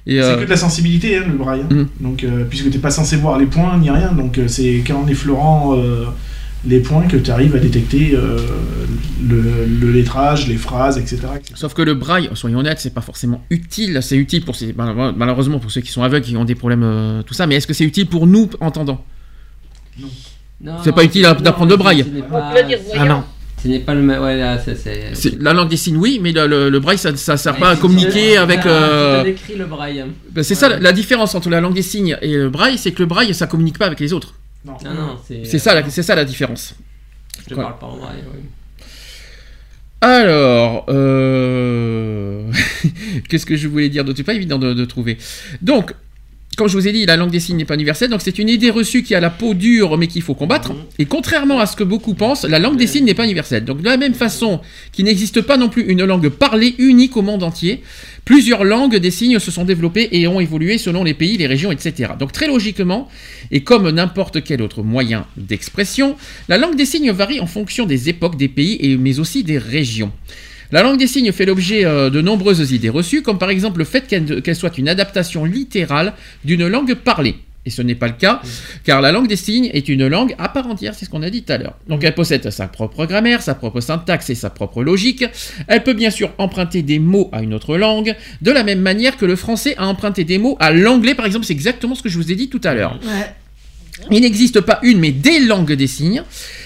C'est 0.07 0.13
que 0.39 0.45
de 0.45 0.51
la 0.51 0.57
sensibilité, 0.57 1.19
hein, 1.19 1.25
le 1.29 1.35
braille. 1.37 1.61
hein. 1.71 1.75
Mhm. 1.75 1.87
Donc, 2.01 2.25
euh, 2.25 2.45
puisque 2.49 2.71
t'es 2.71 2.79
pas 2.79 2.91
censé 2.91 3.17
voir 3.17 3.39
les 3.39 3.47
points 3.47 3.77
ni 3.79 3.91
rien, 3.91 4.11
donc 4.13 4.39
euh, 4.39 4.49
c'est 4.49 4.83
qu'en 4.87 5.07
effleurant 5.07 5.77
les 6.65 6.81
points 6.81 7.07
que 7.09 7.17
tu 7.17 7.31
arrives 7.31 7.57
à 7.57 7.59
détecter 7.59 8.13
euh, 8.15 8.37
le, 9.29 9.43
le 9.81 9.91
lettrage, 9.93 10.47
les 10.47 10.57
phrases, 10.57 10.97
etc. 10.99 11.17
etc. 11.37 11.53
Sauf 11.57 11.75
que 11.75 11.83
le 11.83 11.95
braille, 11.95 12.31
soyons 12.35 12.59
honnêtes, 12.61 12.79
c'est 12.81 12.95
pas 12.95 13.01
forcément 13.01 13.45
utile. 13.51 13.99
C'est 14.03 14.17
utile 14.17 14.45
pour 14.45 14.55
ces, 14.55 14.73
mal- 14.73 15.15
malheureusement 15.17 15.59
pour 15.59 15.71
ceux 15.73 15.81
qui 15.81 15.91
sont 15.91 16.03
aveugles, 16.03 16.25
qui 16.25 16.37
ont 16.37 16.45
des 16.45 16.55
problèmes, 16.55 16.85
euh, 16.85 17.23
tout 17.23 17.35
ça. 17.35 17.47
Mais 17.47 17.57
est-ce 17.57 17.67
que 17.67 17.75
c'est 17.75 17.85
utile 17.85 18.07
pour 18.07 18.27
nous 18.29 18.49
entendants 18.61 19.05
Non, 20.61 20.75
C'est 20.85 20.93
pas 20.93 21.05
utile 21.05 21.23
d'apprendre 21.23 21.71
le 21.71 21.77
braille. 21.77 22.05
pas- 22.05 22.55
Ah 22.95 23.05
non. 23.07 23.25
Ce 23.63 23.69
n'est 23.69 23.79
pas 23.81 23.95
le 23.95 24.03
même. 24.03 24.21
Ouais, 24.21 24.37
là, 24.37 24.59
ça, 24.59 24.73
c'est. 24.75 25.41
La 25.41 25.53
langue 25.53 25.69
des 25.69 25.77
signes, 25.77 25.97
oui, 25.97 26.19
mais 26.21 26.33
le, 26.33 26.47
le- 26.49 26.69
le 26.69 26.81
braille, 26.81 26.99
ça, 26.99 27.15
ça 27.17 27.37
sert 27.37 27.55
Ouais, 27.55 27.61
pas 27.61 27.71
à 27.71 27.77
communiquer 27.77 28.37
avec. 28.37 28.61
c'est- 28.63 28.69
euh, 28.69 29.25
le 29.57 29.65
braille. 29.67 30.05
ben, 30.33 30.43
c'est 30.43 30.57
ça 30.57 30.69
la, 30.69 30.79
la 30.81 30.93
différence 30.93 31.35
entre 31.37 31.49
la 31.49 31.61
langue 31.61 31.75
des 31.75 31.83
signes 31.83 32.17
et 32.23 32.35
le 32.35 32.51
braille, 32.51 32.77
c'est 32.77 32.91
que 32.91 33.01
le 33.01 33.07
braille, 33.07 33.33
ça 33.35 33.47
communique 33.47 33.79
pas 33.79 33.87
avec 33.87 34.01
les 34.01 34.13
autres. 34.13 34.35
Non. 34.65 34.77
Non, 34.85 34.95
non, 34.95 35.19
c'est. 35.27 35.45
C'est 35.45 35.59
ça, 35.59 35.75
la- 35.75 35.89
c'est 35.91 36.03
ça 36.03 36.15
la 36.15 36.25
différence. 36.25 36.75
Je 37.49 37.55
parle 37.55 37.79
pas 37.79 37.87
en 37.87 37.97
oui. 37.97 38.41
Alors, 40.01 40.85
euh... 40.89 42.51
qu'est-ce 43.29 43.47
que 43.47 43.57
je 43.57 43.69
voulais 43.69 43.89
dire 43.89 44.05
d'autre? 44.05 44.17
C'est 44.17 44.25
pas 44.25 44.35
évident 44.35 44.59
de, 44.59 44.75
de 44.75 44.85
trouver. 44.85 45.17
Donc, 45.61 45.95
comme 46.57 46.69
je 46.69 46.75
vous 46.75 46.87
ai 46.87 46.93
dit, 46.93 47.07
la 47.07 47.17
langue 47.17 47.31
des 47.31 47.41
signes 47.41 47.57
n'est 47.57 47.65
pas 47.65 47.75
universelle, 47.75 48.11
donc 48.11 48.21
c'est 48.21 48.39
une 48.39 48.51
idée 48.51 48.71
reçue 48.71 49.03
qui 49.03 49.15
a 49.15 49.21
la 49.21 49.31
peau 49.31 49.55
dure 49.55 49.97
mais 49.97 50.07
qu'il 50.07 50.21
faut 50.21 50.35
combattre. 50.35 50.73
Et 50.99 51.07
contrairement 51.07 51.61
à 51.61 51.67
ce 51.67 51.77
que 51.77 51.85
beaucoup 51.85 52.15
pensent, 52.15 52.45
la 52.45 52.59
langue 52.59 52.77
des 52.77 52.87
signes 52.87 53.07
n'est 53.07 53.15
pas 53.15 53.25
universelle. 53.25 53.65
Donc 53.65 53.79
de 53.79 53.85
la 53.85 53.97
même 53.97 54.13
façon 54.13 54.61
qu'il 54.93 55.07
n'existe 55.07 55.41
pas 55.41 55.57
non 55.57 55.71
plus 55.71 55.85
une 55.85 56.05
langue 56.05 56.29
parlée 56.29 56.75
unique 56.79 57.17
au 57.17 57.23
monde 57.23 57.43
entier, 57.43 57.83
plusieurs 58.27 58.65
langues 58.65 58.97
des 58.97 59.11
signes 59.11 59.39
se 59.39 59.51
sont 59.51 59.65
développées 59.65 60.11
et 60.13 60.29
ont 60.29 60.41
évolué 60.41 60.77
selon 60.77 61.05
les 61.05 61.15
pays, 61.15 61.39
les 61.39 61.47
régions, 61.47 61.73
etc. 61.73 62.13
Donc 62.19 62.33
très 62.33 62.49
logiquement, 62.49 63.09
et 63.51 63.63
comme 63.63 63.89
n'importe 63.89 64.45
quel 64.45 64.61
autre 64.61 64.83
moyen 64.83 65.27
d'expression, 65.39 66.17
la 66.49 66.59
langue 66.59 66.77
des 66.77 66.87
signes 66.87 67.13
varie 67.13 67.41
en 67.41 67.47
fonction 67.47 67.87
des 67.87 68.11
époques, 68.11 68.37
des 68.37 68.49
pays, 68.49 68.77
et, 68.81 68.97
mais 68.99 69.21
aussi 69.21 69.43
des 69.43 69.59
régions. 69.59 70.13
La 70.73 70.83
langue 70.83 70.99
des 70.99 71.07
signes 71.07 71.31
fait 71.33 71.45
l'objet 71.45 71.85
euh, 71.85 72.09
de 72.11 72.21
nombreuses 72.23 72.73
idées 72.73 72.89
reçues, 72.89 73.23
comme 73.23 73.39
par 73.39 73.51
exemple 73.51 73.79
le 73.79 73.85
fait 73.85 74.07
qu'elle 74.07 74.43
qu'elle 74.43 74.57
soit 74.57 74.79
une 74.79 74.89
adaptation 74.89 75.45
littérale 75.45 76.15
d'une 76.45 76.67
langue 76.67 76.95
parlée. 76.95 77.37
Et 77.65 77.71
ce 77.71 77.81
n'est 77.81 77.95
pas 77.95 78.09
le 78.09 78.15
cas, 78.15 78.43
car 78.83 79.01
la 79.01 79.13
langue 79.13 79.29
des 79.29 79.37
signes 79.37 79.71
est 79.73 79.89
une 79.89 80.09
langue 80.09 80.35
à 80.39 80.49
part 80.49 80.67
entière, 80.67 80.95
c'est 80.97 81.05
ce 81.05 81.11
qu'on 81.11 81.23
a 81.23 81.31
dit 81.31 81.45
tout 81.45 81.53
à 81.53 81.59
l'heure. 81.59 81.77
Donc 81.89 82.03
elle 82.03 82.15
possède 82.15 82.51
sa 82.51 82.67
propre 82.67 83.07
grammaire, 83.07 83.41
sa 83.41 83.55
propre 83.55 83.81
syntaxe 83.81 84.31
et 84.31 84.35
sa 84.35 84.51
propre 84.51 84.83
logique. 84.83 85.25
Elle 85.69 85.85
peut 85.85 85.93
bien 85.93 86.11
sûr 86.11 86.33
emprunter 86.39 86.83
des 86.83 86.99
mots 86.99 87.29
à 87.31 87.41
une 87.43 87.55
autre 87.55 87.77
langue, 87.77 88.17
de 88.41 88.51
la 88.51 88.65
même 88.65 88.81
manière 88.81 89.17
que 89.17 89.27
le 89.27 89.37
français 89.37 89.77
a 89.77 89.87
emprunté 89.87 90.25
des 90.25 90.39
mots 90.39 90.57
à 90.59 90.73
l'anglais, 90.73 91.15
par 91.15 91.25
exemple. 91.25 91.47
C'est 91.47 91.53
exactement 91.53 91.95
ce 91.95 92.03
que 92.03 92.09
je 92.09 92.17
vous 92.17 92.33
ai 92.33 92.35
dit 92.35 92.49
tout 92.49 92.61
à 92.65 92.75
l'heure. 92.75 92.99
Il 94.11 94.23
n'existe 94.23 94.61
pas 94.61 94.81
une, 94.83 94.99
mais 94.99 95.13
des 95.13 95.39
langues 95.39 95.75
des 95.75 95.87
signes. 95.87 96.25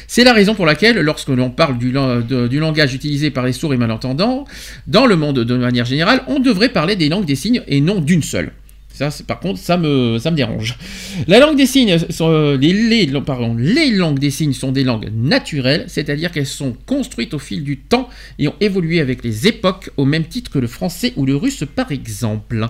C'est 0.08 0.24
la 0.24 0.32
raison 0.32 0.54
pour 0.54 0.66
laquelle, 0.66 0.98
lorsque 1.00 1.28
l'on 1.28 1.50
parle 1.50 1.78
du, 1.78 1.90
langage 1.92 2.94
utilisé 2.94 3.30
par 3.30 3.44
les 3.44 3.52
sourds 3.52 3.74
et 3.74 3.76
malentendants, 3.76 4.44
dans 4.86 5.06
le 5.06 5.16
monde 5.16 5.40
de 5.40 5.56
manière 5.56 5.84
générale, 5.84 6.22
on 6.28 6.38
devrait 6.38 6.68
parler 6.68 6.96
des 6.96 7.08
langues 7.08 7.24
des 7.24 7.36
signes 7.36 7.62
et 7.66 7.80
non 7.80 8.00
d'une 8.00 8.22
seule. 8.22 8.52
Ça, 8.96 9.10
par 9.26 9.40
contre, 9.40 9.58
ça 9.60 9.76
me, 9.76 10.18
ça 10.18 10.30
me 10.30 10.36
dérange. 10.36 10.78
La 11.28 11.38
langue 11.38 11.56
des 11.56 11.66
signes, 11.66 11.98
sont, 12.08 12.30
euh, 12.30 12.56
les, 12.56 12.72
les- 12.72 13.06
langues 13.90 14.18
des 14.18 14.30
signes 14.30 14.54
sont 14.54 14.72
des 14.72 14.84
langues 14.84 15.10
naturelles, 15.14 15.84
c'est-à-dire 15.86 16.32
qu'elles 16.32 16.46
sont 16.46 16.74
construites 16.86 17.34
au 17.34 17.38
fil 17.38 17.62
du 17.62 17.76
temps 17.76 18.08
et 18.38 18.48
ont 18.48 18.54
évolué 18.60 19.00
avec 19.00 19.22
les 19.22 19.46
époques, 19.46 19.90
au 19.98 20.06
même 20.06 20.24
titre 20.24 20.50
que 20.50 20.58
le 20.58 20.66
français 20.66 21.12
ou 21.16 21.26
le 21.26 21.36
russe, 21.36 21.64
par 21.74 21.92
exemple. 21.92 22.66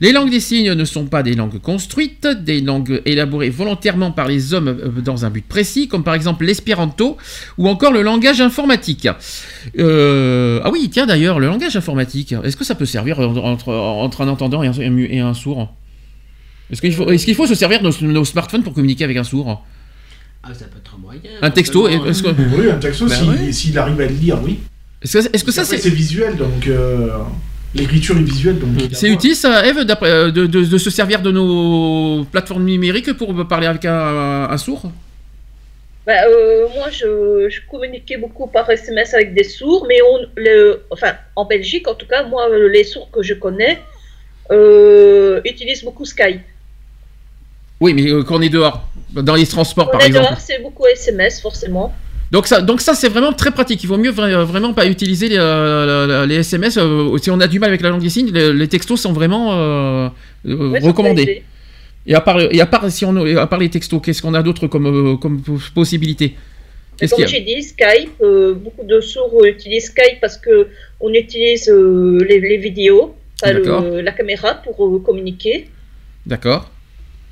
Les 0.00 0.10
langues 0.10 0.30
des 0.30 0.40
signes 0.40 0.72
ne 0.72 0.84
sont 0.84 1.06
pas 1.06 1.22
des 1.22 1.34
langues 1.34 1.60
construites, 1.60 2.26
des 2.26 2.60
langues 2.60 3.00
élaborées 3.04 3.50
volontairement 3.50 4.10
par 4.10 4.26
les 4.26 4.52
hommes 4.54 4.68
euh, 4.68 5.00
dans 5.00 5.24
un 5.24 5.30
but 5.30 5.44
précis, 5.46 5.86
comme 5.86 6.02
par 6.02 6.14
exemple 6.14 6.44
l'espéranto 6.44 7.16
ou 7.58 7.68
encore 7.68 7.92
le 7.92 8.02
langage 8.02 8.40
informatique. 8.40 9.06
Euh, 9.78 10.60
ah 10.64 10.70
oui, 10.72 10.88
tiens 10.90 11.06
d'ailleurs, 11.06 11.38
le 11.38 11.46
langage 11.46 11.76
informatique, 11.76 12.34
est-ce 12.44 12.56
que 12.56 12.64
ça 12.64 12.74
peut 12.74 12.86
servir 12.86 13.20
entre, 13.20 13.72
entre 13.72 14.20
un 14.22 14.28
entendant 14.28 14.62
et 14.62 14.68
un, 14.68 14.72
et 14.98 15.20
un 15.20 15.34
sourd 15.34 15.59
Est-ce 16.70 16.80
qu'il 17.24 17.34
faut, 17.34 17.46
se 17.46 17.54
servir 17.54 17.80
de 17.82 17.88
nos, 17.88 18.12
nos 18.12 18.24
smartphones 18.24 18.62
pour 18.62 18.72
communiquer 18.74 19.04
avec 19.04 19.16
un 19.16 19.24
sourd? 19.24 19.64
Ah, 20.42 20.54
ça 20.54 20.66
peut 20.66 20.78
être 20.78 20.94
un 20.94 20.98
moyen. 20.98 21.20
Un 21.42 21.50
texto 21.50 21.82
que, 21.82 21.88
Oui, 21.88 22.70
un 22.70 22.78
texto, 22.78 23.06
Bah 23.06 23.14
s'il 23.14 23.28
ouais. 23.28 23.52
s'il 23.52 23.78
arrive 23.78 24.00
à 24.00 24.06
le 24.06 24.14
lire, 24.14 24.38
oui. 24.42 24.60
est-ce 25.02 25.44
que, 25.44 25.52
ça 25.52 25.64
c'est... 25.64 25.78
c'est 25.78 25.90
visuel, 25.90 26.36
donc 26.36 26.66
euh, 26.66 27.08
l'écriture 27.74 28.16
est 28.16 28.22
visuelle, 28.22 28.58
donc. 28.58 28.70
C'est 28.92 29.10
utile 29.10 29.34
ça, 29.34 29.66
Eve, 29.66 29.84
d'après- 29.84 30.10
euh, 30.10 30.30
de, 30.30 30.46
de- 30.46 30.64
de 30.64 30.78
se 30.78 30.88
servir 30.90 31.20
de 31.20 31.30
nos 31.30 32.24
plateformes 32.24 32.64
numériques 32.64 33.12
pour 33.14 33.34
parler 33.46 33.66
avec 33.66 33.84
un, 33.84 34.48
un 34.50 34.56
sourd? 34.56 34.90
Bah, 36.06 36.12
euh, 36.26 36.66
moi, 36.74 36.88
je, 36.90 37.48
je 37.50 37.60
communiquais 37.70 38.16
beaucoup 38.16 38.46
par 38.46 38.70
SMS 38.70 39.12
avec 39.12 39.34
des 39.34 39.44
sourds, 39.44 39.84
mais 39.86 39.98
on, 40.02 40.26
le, 40.36 40.84
enfin, 40.90 41.12
en 41.36 41.44
Belgique, 41.44 41.86
en 41.86 41.94
tout 41.94 42.06
cas, 42.06 42.22
moi, 42.24 42.48
les 42.72 42.84
sourds 42.84 43.10
que 43.10 43.22
je 43.22 43.34
connais 43.34 43.78
euh, 44.50 45.40
utilisent 45.44 45.84
beaucoup 45.84 46.06
Skype. 46.06 46.40
Oui, 47.80 47.94
mais 47.94 48.08
euh, 48.10 48.22
quand 48.22 48.36
on 48.38 48.42
est 48.42 48.48
dehors, 48.50 48.88
dans 49.12 49.34
les 49.34 49.46
transports 49.46 49.88
On 49.88 49.92
par 49.92 50.02
est 50.02 50.06
exemple. 50.08 50.26
dehors, 50.28 50.40
c'est 50.40 50.62
beaucoup 50.62 50.86
SMS, 50.86 51.40
forcément. 51.40 51.92
Donc 52.30 52.46
ça, 52.46 52.60
donc 52.62 52.80
ça 52.80 52.94
c'est 52.94 53.08
vraiment 53.08 53.32
très 53.32 53.50
pratique. 53.50 53.82
Il 53.82 53.88
vaut 53.88 53.96
mieux 53.96 54.12
vra- 54.12 54.44
vraiment 54.44 54.72
pas 54.72 54.86
utiliser 54.86 55.28
les, 55.28 55.36
euh, 55.38 56.26
les 56.26 56.36
SMS. 56.36 56.76
euh, 56.78 57.16
si 57.18 57.30
on 57.30 57.40
a 57.40 57.48
du 57.48 57.58
mal 57.58 57.70
avec 57.70 57.80
la 57.80 57.88
langue 57.90 58.02
des 58.02 58.08
signes, 58.10 58.30
les, 58.32 58.52
les 58.52 58.68
textos 58.68 59.00
sont 59.00 59.12
vraiment 59.12 59.52
euh, 59.54 60.08
euh, 60.46 60.78
recommandés. 60.80 61.42
Et 62.06 62.14
à 62.14 62.20
part, 62.20 62.40
et 62.40 62.60
à 62.60 62.66
part 62.66 62.88
si 62.90 63.04
on, 63.04 63.16
à 63.36 63.46
part 63.46 63.58
les 63.58 63.68
textos, 63.68 64.00
qu'est-ce 64.02 64.22
qu'on 64.22 64.34
a 64.34 64.42
d'autre 64.42 64.68
comme, 64.68 64.86
euh, 64.86 65.16
comme 65.16 65.42
possibilité? 65.74 66.36
Qu'est-ce 66.96 67.14
comme 67.14 67.26
j'ai 67.26 67.40
dit, 67.40 67.62
Skype, 67.62 68.12
euh, 68.22 68.54
beaucoup 68.54 68.84
de 68.86 69.00
sourds 69.00 69.44
utilisent 69.44 69.86
Skype 69.86 70.20
parce 70.20 70.36
que 70.36 70.68
on 71.00 71.12
utilise 71.12 71.68
euh, 71.68 72.18
les, 72.28 72.38
les 72.40 72.58
vidéos, 72.58 73.14
le- 73.44 74.00
la 74.02 74.12
caméra 74.12 74.54
pour 74.54 74.86
euh, 74.86 74.98
communiquer. 75.00 75.68
D'accord. 76.26 76.70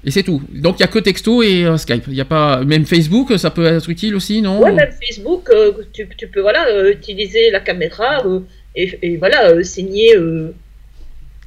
Et 0.05 0.11
c'est 0.11 0.23
tout. 0.23 0.41
Donc 0.55 0.77
il 0.79 0.81
y 0.81 0.85
a 0.85 0.89
que 0.89 0.99
texto 1.01 1.43
et 1.43 1.65
euh, 1.65 1.77
Skype. 1.77 2.05
Il 2.09 2.15
y 2.15 2.21
a 2.21 2.25
pas 2.25 2.63
même 2.65 2.87
Facebook, 2.87 3.37
ça 3.37 3.51
peut 3.51 3.65
être 3.67 3.89
utile 3.91 4.15
aussi, 4.15 4.41
non? 4.41 4.61
Ouais, 4.61 4.73
même 4.73 4.91
Facebook, 5.05 5.49
euh, 5.51 5.73
tu, 5.93 6.09
tu 6.17 6.29
peux 6.29 6.41
voilà, 6.41 6.67
euh, 6.69 6.93
utiliser 6.93 7.51
la 7.51 7.61
caméra 7.61 8.23
et, 8.77 8.99
et 9.03 9.17
voilà, 9.17 9.63
signer. 9.65 10.15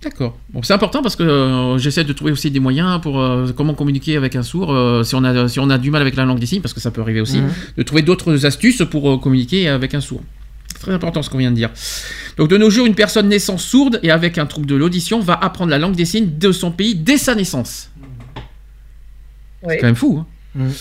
D'accord. 0.04 0.36
Bon, 0.50 0.64
c'est 0.64 0.74
important 0.74 1.04
parce 1.04 1.16
que 1.16 1.76
j'essaie 1.78 2.04
de 2.04 2.12
trouver 2.14 2.32
aussi 2.32 2.50
des 2.50 2.60
moyens 2.60 3.00
pour 3.02 3.24
comment 3.56 3.76
communiquer 3.76 4.18
avec 4.18 4.36
un 4.36 4.42
sourd 4.42 4.76
si 5.06 5.14
on 5.14 5.24
a 5.24 5.48
si 5.48 5.60
on 5.60 5.70
a 5.70 5.78
du 5.78 5.92
mal 5.92 6.02
avec 6.02 6.16
la 6.16 6.26
langue 6.26 6.40
des 6.40 6.48
signes 6.48 6.62
parce 6.62 6.74
que 6.74 6.80
ça 6.80 6.90
peut 6.90 7.02
arriver 7.02 7.22
aussi 7.22 7.38
Mhm. 7.38 7.50
de 7.78 7.84
trouver 7.84 8.02
d'autres 8.02 8.46
astuces 8.48 8.82
pour 8.90 9.22
communiquer 9.22 9.68
avec 9.70 9.94
un 9.94 10.02
sourd. 10.02 10.22
C'est 10.74 10.80
très 10.80 10.94
important 10.94 11.22
ce 11.22 11.30
qu'on 11.30 11.38
vient 11.38 11.52
de 11.52 11.56
dire. 11.56 11.70
Donc 12.38 12.50
de 12.50 12.58
nos 12.58 12.72
jours, 12.72 12.88
une 12.88 12.96
personne 12.96 13.30
naissant 13.30 13.60
sourde 13.60 14.00
et 14.02 14.10
avec 14.10 14.40
un 14.40 14.48
trouble 14.48 14.66
de 14.66 14.74
l'audition 14.76 15.20
va 15.20 15.36
apprendre 15.36 15.70
la 15.70 15.78
langue 15.78 15.96
des 15.96 16.06
signes 16.06 16.32
de 16.40 16.52
son 16.52 16.72
pays 16.72 16.96
dès 16.96 17.18
sa 17.18 17.36
naissance. 17.36 17.91
C'est 19.68 19.78
quand 19.78 19.88
même 19.88 19.96
fou. 19.96 20.18
hein. 20.22 20.26
Mhm. 20.56 20.72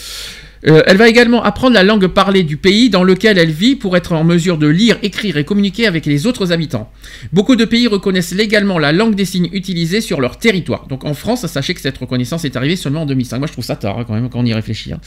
Euh, 0.66 0.82
elle 0.86 0.98
va 0.98 1.08
également 1.08 1.42
apprendre 1.42 1.72
la 1.72 1.82
langue 1.82 2.06
parlée 2.08 2.42
du 2.42 2.58
pays 2.58 2.90
dans 2.90 3.02
lequel 3.02 3.38
elle 3.38 3.50
vit 3.50 3.76
pour 3.76 3.96
être 3.96 4.12
en 4.12 4.24
mesure 4.24 4.58
de 4.58 4.66
lire, 4.66 4.98
écrire 5.02 5.38
et 5.38 5.44
communiquer 5.44 5.86
avec 5.86 6.04
les 6.04 6.26
autres 6.26 6.52
habitants. 6.52 6.92
Beaucoup 7.32 7.56
de 7.56 7.64
pays 7.64 7.86
reconnaissent 7.86 8.34
légalement 8.34 8.78
la 8.78 8.92
langue 8.92 9.14
des 9.14 9.24
signes 9.24 9.48
utilisée 9.52 10.02
sur 10.02 10.20
leur 10.20 10.36
territoire. 10.38 10.86
Donc 10.88 11.06
en 11.06 11.14
France, 11.14 11.46
sachez 11.46 11.72
que 11.72 11.80
cette 11.80 11.96
reconnaissance 11.96 12.44
est 12.44 12.56
arrivée 12.56 12.76
seulement 12.76 13.02
en 13.02 13.06
2005. 13.06 13.38
Moi 13.38 13.46
je 13.46 13.52
trouve 13.52 13.64
ça 13.64 13.76
tard 13.76 14.00
hein, 14.00 14.04
quand 14.06 14.12
même 14.12 14.28
quand 14.28 14.40
on 14.40 14.44
y 14.44 14.52
réfléchit. 14.52 14.92
hein. 14.92 15.00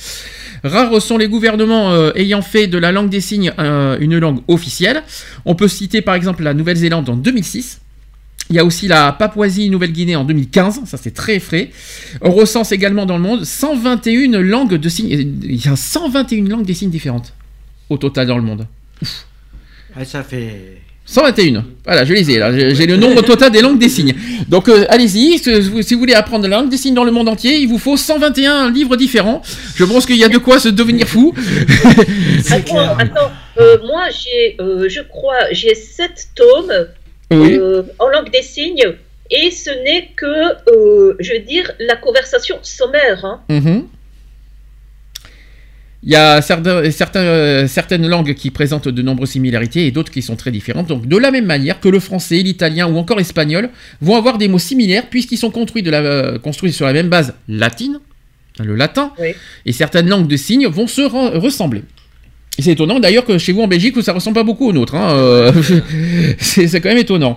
Rares 0.64 1.00
sont 1.04 1.20
les 1.20 1.28
gouvernements 1.28 1.92
euh, 1.94 2.10
ayant 2.16 2.42
fait 2.42 2.66
de 2.66 2.80
la 2.80 2.92
langue 2.92 3.10
des 3.10 3.22
signes 3.22 3.54
euh, 3.60 3.96
une 4.00 4.18
langue 4.18 4.40
officielle. 4.48 5.04
On 5.46 5.54
peut 5.54 5.68
citer 5.68 6.02
par 6.02 6.16
exemple 6.16 6.42
la 6.42 6.56
Nouvelle-Zélande 6.56 7.10
en 7.10 7.16
2006. 7.16 7.82
Il 8.50 8.56
y 8.56 8.60
a 8.60 8.66
aussi 8.66 8.88
la 8.88 9.14
Papouasie-Nouvelle-Guinée 9.14 10.16
en 10.16 10.26
2015, 10.26 10.82
ça 10.86 10.98
c'est 10.98 11.14
très 11.14 11.40
frais. 11.40 11.72
On 12.22 12.32
recense 12.32 12.72
également 12.72 13.06
dans 13.06 13.18
le 13.18 13.24
monde 13.24 13.46
121 13.46 14.42
langues 14.42 14.76
de 14.76 14.90
signes. 14.90 15.10
Il 15.44 15.66
y 15.66 15.68
a 15.68 15.76
121 15.76 16.50
langues 16.50 16.66
des 16.66 16.74
signes 16.74 16.90
différentes 16.90 17.34
au 17.90 17.98
total 17.98 18.28
dans 18.28 18.38
le 18.38 18.44
monde. 18.44 18.68
Ouais, 19.96 20.06
ça 20.06 20.24
fait. 20.24 20.82
121. 21.06 21.66
Voilà, 21.86 22.06
je 22.06 22.14
les 22.14 22.32
ai 22.32 22.40
là. 22.40 22.52
J'ai 22.74 22.86
le 22.86 22.96
nombre 22.96 23.22
total 23.22 23.52
des 23.52 23.62
langues 23.62 23.78
des 23.78 23.90
signes. 23.90 24.16
Donc 24.48 24.70
euh, 24.70 24.86
allez-y, 24.88 25.38
si 25.38 25.52
vous 25.62 25.82
si 25.82 25.94
vous 25.94 26.00
voulez 26.00 26.14
apprendre 26.14 26.48
la 26.48 26.58
langue 26.58 26.70
des 26.70 26.78
signes 26.78 26.94
dans 26.94 27.04
le 27.04 27.12
monde 27.12 27.28
entier, 27.28 27.58
il 27.58 27.68
vous 27.68 27.78
faut 27.78 27.98
121 27.98 28.72
livres 28.72 28.96
différents. 28.96 29.42
Je 29.76 29.84
pense 29.84 30.06
qu'il 30.06 30.16
y 30.16 30.24
a 30.24 30.30
de 30.30 30.38
quoi 30.38 30.60
se 30.60 30.70
devenir 30.70 31.08
fou. 31.08 31.34
Attends, 32.50 32.98
attends, 32.98 33.32
euh, 33.58 33.78
moi 33.86 34.04
j'ai, 34.12 34.56
euh, 34.62 34.88
je 34.88 35.02
crois, 35.02 35.52
j'ai 35.52 35.76
sept 35.76 36.30
tomes 36.36 36.88
Oui. 37.32 37.54
euh, 37.58 37.84
en 38.00 38.08
langue 38.10 38.30
des 38.32 38.42
signes 38.44 38.84
et 39.32 39.50
ce 39.52 39.70
n'est 39.84 40.10
que, 40.16 40.26
euh, 40.26 41.16
je 41.20 41.34
veux 41.34 41.40
dire, 41.40 41.72
la 41.80 41.96
conversation 41.96 42.58
sommaire. 42.62 43.24
hein. 43.26 43.40
Mhm. 43.50 43.88
Il 46.06 46.12
y 46.12 46.16
a 46.18 46.42
certains, 46.42 46.92
certains, 46.92 47.22
euh, 47.22 47.66
certaines 47.68 48.06
langues 48.08 48.34
qui 48.34 48.52
présentent 48.52 48.90
de 48.90 49.02
nombreuses 49.02 49.30
similarités 49.30 49.88
et 49.88 49.92
d'autres 49.92 50.12
qui 50.12 50.22
sont 50.22 50.36
très 50.36 50.52
différentes. 50.52 50.88
Donc, 50.88 51.08
de 51.08 51.18
la 51.18 51.32
même 51.32 51.46
manière 51.46 51.80
que 51.80 51.88
le 51.88 52.02
français, 52.02 52.36
l'italien 52.36 52.88
ou 52.88 52.98
encore 52.98 53.18
l'espagnol 53.18 53.70
vont 54.02 54.18
avoir 54.18 54.38
des 54.38 54.50
mots 54.50 54.60
similaires 54.60 55.06
puisqu'ils 55.10 55.38
sont 55.38 55.50
construits, 55.50 55.82
de 55.82 55.90
la, 55.90 56.38
construits 56.40 56.74
sur 56.74 56.86
la 56.86 56.92
même 56.92 57.08
base 57.08 57.34
latine, 57.48 58.00
le 58.60 58.76
latin, 58.76 59.14
Oui. 59.18 59.30
et 59.66 59.72
certaines 59.72 60.10
langues 60.10 60.28
de 60.28 60.36
signes 60.36 60.68
vont 60.68 60.88
se 60.88 61.02
re- 61.02 61.38
ressembler. 61.38 61.84
C'est 62.60 62.72
étonnant 62.72 63.00
d'ailleurs 63.00 63.26
que 63.26 63.38
chez 63.40 63.52
vous 63.52 63.62
en 63.64 63.68
Belgique, 63.68 63.96
ça 64.04 64.14
ressemble 64.14 64.36
pas 64.36 64.44
beaucoup 64.44 64.70
aux 64.70 64.74
nôtres. 64.74 64.94
hein, 64.96 65.12
euh, 65.16 65.52
c'est 66.38 66.68
quand 66.82 66.90
même 66.90 67.00
étonnant. 67.00 67.36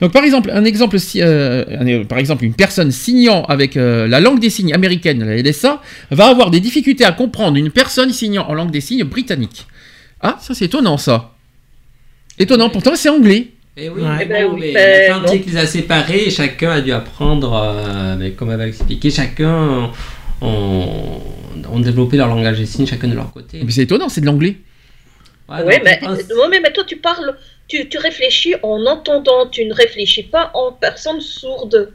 Donc 0.00 0.10
par 0.12 0.24
exemple, 0.24 0.50
un 0.52 0.64
exemple, 0.64 0.98
si- 0.98 1.22
euh, 1.22 1.64
un- 1.80 2.04
par 2.04 2.18
exemple, 2.18 2.44
une 2.44 2.52
personne 2.54 2.90
signant 2.90 3.44
avec 3.44 3.76
euh, 3.76 4.08
la 4.08 4.18
langue 4.18 4.40
des 4.40 4.50
signes 4.50 4.74
américaine, 4.74 5.24
la 5.24 5.36
LSA, 5.36 5.80
va 6.10 6.26
avoir 6.26 6.50
des 6.50 6.58
difficultés 6.60 7.04
à 7.04 7.12
comprendre 7.12 7.56
une 7.56 7.70
personne 7.70 8.12
signant 8.12 8.46
en 8.48 8.54
langue 8.54 8.72
des 8.72 8.80
signes 8.80 9.04
britannique. 9.04 9.66
Ah, 10.20 10.36
ça 10.40 10.52
c'est 10.52 10.64
étonnant 10.64 10.98
ça. 10.98 11.34
Étonnant, 12.38 12.68
pourtant 12.68 12.96
c'est 12.96 13.08
anglais. 13.08 13.48
Et 13.76 13.88
oui, 13.88 14.02
Ouais. 14.02 14.08
mais 14.18 14.22
Eh 14.24 14.26
ben 14.28 14.48
bon, 14.48 14.54
oui, 14.54 14.70
mais 14.74 15.08
ben 15.10 15.40
qui 15.42 15.50
les 15.50 15.56
a 15.58 15.66
séparés 15.66 16.24
et 16.26 16.30
chacun 16.30 16.70
a 16.70 16.80
dû 16.80 16.92
apprendre, 16.92 17.52
euh, 17.54 18.16
mais 18.18 18.30
comme 18.32 18.50
elle 18.50 18.56
va 18.58 18.66
expliqué, 18.66 19.10
chacun 19.10 19.90
ont, 20.42 21.20
ont 21.72 21.80
développé 21.80 22.16
leur 22.16 22.28
langage 22.28 22.58
des 22.58 22.66
signes, 22.66 22.86
chacun 22.86 23.08
de 23.08 23.14
leur 23.14 23.32
côté. 23.32 23.60
Mais 23.64 23.70
c'est 23.72 23.82
étonnant, 23.82 24.08
c'est 24.08 24.20
de 24.20 24.26
l'anglais. 24.26 24.56
Ouais, 25.48 25.58
Oui, 25.64 25.74
mais, 25.84 26.00
ouais, 26.08 26.48
mais, 26.50 26.60
mais 26.60 26.72
toi 26.72 26.82
tu 26.84 26.96
parles, 26.96 27.36
tu, 27.68 27.88
tu 27.88 27.98
réfléchis 27.98 28.54
en 28.64 28.84
entendant, 28.86 29.46
tu 29.50 29.64
ne 29.64 29.72
réfléchis 29.72 30.24
pas 30.24 30.50
en 30.54 30.72
personne 30.72 31.20
sourde. 31.20 31.92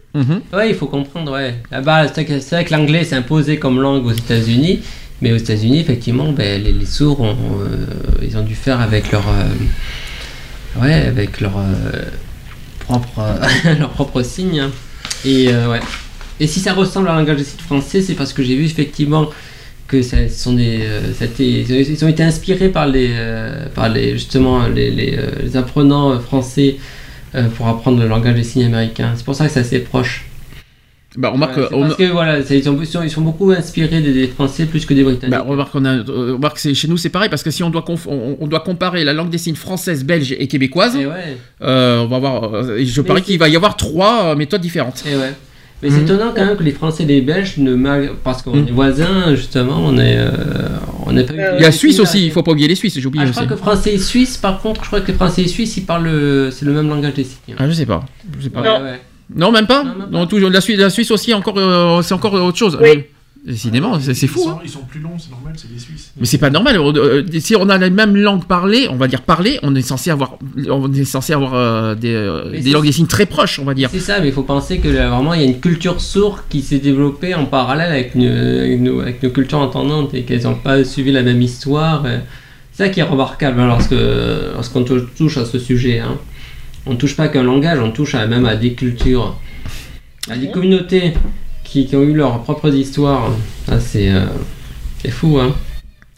Ouais, 0.53 0.69
il 0.69 0.75
faut 0.75 0.87
comprendre, 0.87 1.33
ouais. 1.33 1.55
Là-bas, 1.69 2.07
c'est 2.07 2.25
vrai 2.49 2.63
que- 2.65 2.71
l'anglais 2.71 3.03
s'est 3.03 3.15
imposé 3.15 3.59
comme 3.59 3.81
langue 3.81 4.05
aux 4.05 4.11
États-Unis, 4.13 4.79
mais 5.21 5.33
aux 5.33 5.37
États-Unis, 5.37 5.79
effectivement, 5.81 6.31
ben, 6.31 6.63
les, 6.63 6.71
les 6.71 6.85
sourds, 6.85 7.19
ont, 7.19 7.35
euh, 7.59 7.85
ils 8.21 8.37
ont 8.37 8.43
dû 8.43 8.55
faire 8.55 8.79
avec 8.79 9.11
leur. 9.11 9.27
euh, 9.27 10.81
ouais, 10.81 10.93
avec 10.93 11.41
leur 11.41 11.57
euh, 11.57 12.03
propre, 12.79 13.19
euh, 13.19 13.75
leur 13.79 13.89
propre 13.89 14.21
signe. 14.23 14.61
hein. 14.61 14.71
Et 15.25 15.49
euh, 15.49 15.69
ouais. 15.69 15.79
Et 16.41 16.47
si 16.47 16.59
ça 16.59 16.73
ressemble 16.73 17.07
à 17.07 17.13
un 17.13 17.19
langage 17.19 17.37
des 17.37 17.43
signes 17.43 17.59
français, 17.71 18.01
c'est 18.01 18.15
parce 18.15 18.33
que 18.33 18.41
j'ai 18.43 18.55
vu 18.55 18.65
effectivement 18.65 19.29
que 19.87 20.01
ça, 20.01 20.17
sont 20.29 20.53
des, 20.53 20.79
euh, 20.81 21.13
ça 21.13 21.25
été- 21.25 21.65
ils 21.69 22.03
ont 22.05 22.07
été 22.07 22.23
inspirés 22.23 22.69
par 22.69 22.87
les, 22.87 23.09
euh, 23.13 23.67
par 23.75 23.89
les 23.89 24.13
justement 24.13 24.67
les, 24.67 24.89
les, 24.89 25.15
euh, 25.17 25.29
les 25.43 25.55
apprenants 25.55 26.19
français 26.19 26.77
euh, 27.35 27.47
pour 27.55 27.67
apprendre 27.67 27.99
le 28.01 28.07
langage 28.07 28.35
des 28.35 28.43
signes 28.43 28.65
américain. 28.65 29.13
C'est 29.15 29.25
pour 29.25 29.35
ça 29.35 29.45
que 29.47 29.53
c'est 29.53 29.59
assez 29.59 29.79
proche. 29.79 30.25
Bah 31.17 31.29
remarque, 31.29 31.59
on- 31.73 31.81
parce 31.81 31.95
que 31.97 32.09
voilà, 32.09 32.39
ils, 32.39 32.63
sont, 32.63 32.79
ils 33.03 33.23
beaucoup 33.23 33.51
inspirés 33.51 33.99
des, 34.01 34.13
des 34.13 34.27
Français 34.27 34.65
plus 34.65 34.85
que 34.85 34.93
des 34.93 35.03
Britanniques. 35.03 35.35
Bah, 35.37 35.43
remarque, 35.45 35.75
on 35.75 35.83
a, 35.83 35.97
remarque 35.97 36.57
chez 36.73 36.87
nous 36.87 36.95
c'est 36.95 37.09
pareil 37.09 37.27
parce 37.29 37.43
que 37.43 37.51
si 37.51 37.61
on 37.63 37.69
doit, 37.69 37.81
conf- 37.81 38.07
on, 38.07 38.37
on 38.39 38.47
doit 38.47 38.61
comparer 38.61 39.03
la 39.03 39.11
langue 39.13 39.29
des 39.29 39.37
signes 39.37 39.55
française, 39.67 40.05
belge 40.05 40.31
et 40.39 40.47
québécoise, 40.47 40.95
Et 40.95 41.05
ouais, 41.05 41.35
euh, 41.63 41.99
on 42.03 42.07
va 42.07 42.17
voir. 42.19 42.63
je 42.81 43.01
Mais 43.01 43.07
parie 43.07 43.21
qu'il 43.23 43.37
va 43.37 43.49
y 43.49 43.57
avoir 43.57 43.75
trois 43.75 44.35
méthodes 44.37 44.61
différentes. 44.61 45.03
et 45.05 45.15
ouais. 45.17 45.33
Mais 45.83 45.89
c'est 45.89 45.97
Mhm. 45.97 46.03
étonnant 46.03 46.31
quand 46.35 46.45
même 46.45 46.55
que 46.57 46.63
les 46.63 46.71
Français 46.73 47.03
et 47.03 47.05
les 47.07 47.21
Belges 47.21 47.57
ne 47.57 47.73
mal- 47.75 48.11
parce 48.23 48.41
qu'on 48.43 48.55
Mhm. 48.55 48.67
est 48.67 48.71
voisins 48.71 49.35
justement, 49.35 49.77
on 49.83 49.97
est 49.97 50.15
euh, 50.17 50.29
on 51.07 51.13
pas. 51.13 51.33
Euh, 51.33 51.55
Il 51.57 51.63
y 51.63 51.65
a 51.65 51.71
Suisse 51.71 51.99
aussi, 51.99 52.19
là. 52.19 52.23
il 52.25 52.31
faut 52.31 52.43
pas 52.43 52.51
oublier 52.51 52.67
les 52.67 52.75
Suisses, 52.75 52.99
j'ai 52.99 53.05
oublié 53.05 53.23
Ah, 53.23 53.27
je 53.27 53.31
crois 53.33 53.47
que 53.47 53.55
Français 53.55 53.93
et 53.93 53.97
Suisse, 53.97 54.37
par 54.37 54.61
contre, 54.61 54.81
je 54.83 54.87
crois 54.87 55.01
que 55.01 55.07
les 55.07 55.13
Français 55.17 55.41
et 55.43 55.47
Suisses, 55.47 55.77
ils 55.77 55.85
parlent 55.85 56.03
le... 56.05 56.49
c'est 56.51 56.65
le 56.65 56.71
même 56.73 56.87
langage 56.87 57.13
des 57.15 57.23
signes. 57.23 57.55
Ah, 57.57 57.67
je 57.67 57.73
sais 57.73 57.85
pas. 57.85 58.03
Je 58.37 58.43
sais 58.43 58.49
pas. 58.49 58.61
Ouais, 58.61 58.67
Non. 58.67 58.83
ouais. 58.85 59.01
Non, 59.33 59.51
même 59.51 59.65
pas 59.65 59.83
Non, 59.83 59.89
même 59.95 60.09
pas. 60.11 60.17
Non, 60.19 60.27
toujours, 60.27 60.49
la, 60.49 60.61
Suisse, 60.61 60.77
la 60.77 60.89
Suisse 60.89 61.09
aussi, 61.09 61.33
encore, 61.33 61.57
euh, 61.57 62.01
c'est 62.03 62.13
encore 62.13 62.33
autre 62.33 62.57
chose. 62.57 62.77
Oui. 62.81 63.05
Euh, 63.47 63.51
Décidément, 63.51 63.99
c'est 63.99 64.13
c'est 64.13 64.27
fou. 64.27 64.39
sont, 64.39 64.51
hein. 64.51 64.59
ils 64.63 64.69
sont 64.69 64.83
plus 64.83 64.99
longs, 64.99 65.17
c'est 65.17 65.31
normal, 65.31 65.53
c'est 65.57 65.73
des 65.73 65.79
Suisses. 65.79 66.11
Mais 66.19 66.27
c'est 66.27 66.37
pas 66.37 66.51
normal. 66.51 66.75
euh, 66.77 66.93
euh, 66.95 67.39
si 67.39 67.55
on 67.55 67.69
a 67.69 67.77
la 67.79 67.89
même 67.89 68.15
langue 68.15 68.45
parlée, 68.45 68.87
on 68.91 68.95
va 68.97 69.07
dire 69.07 69.21
parlée, 69.21 69.57
on 69.63 69.73
est 69.73 69.81
censé 69.81 70.11
avoir, 70.11 70.37
on 70.69 70.93
est 70.93 71.05
censé 71.05 71.33
avoir 71.33 71.55
euh, 71.55 71.95
des, 71.95 72.13
euh, 72.13 72.51
des 72.51 72.69
langues 72.71 72.85
des 72.85 72.91
signes 72.91 73.07
très 73.07 73.25
proches, 73.25 73.57
on 73.57 73.63
va 73.65 73.73
dire. 73.73 73.89
C'est 73.91 73.99
ça, 73.99 74.19
mais 74.19 74.27
il 74.27 74.33
faut 74.33 74.43
penser 74.43 74.77
que 74.77 74.87
là, 74.89 75.09
vraiment 75.09 75.33
il 75.33 75.41
y 75.41 75.43
a 75.43 75.47
une 75.47 75.59
culture 75.59 75.99
sourde 76.01 76.41
qui 76.49 76.61
s'est 76.61 76.77
développée 76.77 77.33
en 77.33 77.45
parallèle 77.45 77.91
avec, 77.91 78.13
une- 78.13 78.27
avec 78.27 78.79
nos, 78.79 78.99
avec 78.99 79.23
nos 79.23 79.31
cultures 79.31 79.57
entendantes 79.59 80.13
et 80.13 80.21
qu'elles 80.21 80.43
n'ont 80.43 80.53
pas 80.53 80.83
suivi 80.83 81.11
la 81.11 81.23
même 81.23 81.41
histoire. 81.41 82.03
C'est 82.73 82.83
ça 82.85 82.89
qui 82.89 82.99
est 82.99 83.03
remarquable 83.03 83.59
hein, 83.59 83.67
lorsque 83.67 83.95
lorsqu'on 84.53 84.83
tou- 84.83 85.07
touche 85.17 85.37
à 85.37 85.45
ce 85.45 85.57
sujet. 85.57 85.97
Hein. 85.99 86.17
On 86.85 86.91
ne 86.91 86.97
touche 86.97 87.15
pas 87.15 87.27
qu'un 87.27 87.43
langage, 87.43 87.79
on 87.79 87.91
touche 87.91 88.13
à, 88.13 88.27
même 88.27 88.45
à 88.45 88.55
des 88.55 88.73
cultures, 88.73 89.35
à 90.29 90.37
des 90.37 90.51
communautés 90.51 91.13
qui, 91.71 91.85
qui 91.87 91.95
ont 91.95 92.03
eu 92.03 92.13
leur 92.13 92.41
propre 92.43 92.67
histoire. 92.69 93.31
Ça, 93.67 93.79
c'est 93.79 94.09
euh, 94.11 94.25
c'est 95.01 95.11
fou. 95.11 95.39
Hein. 95.39 95.53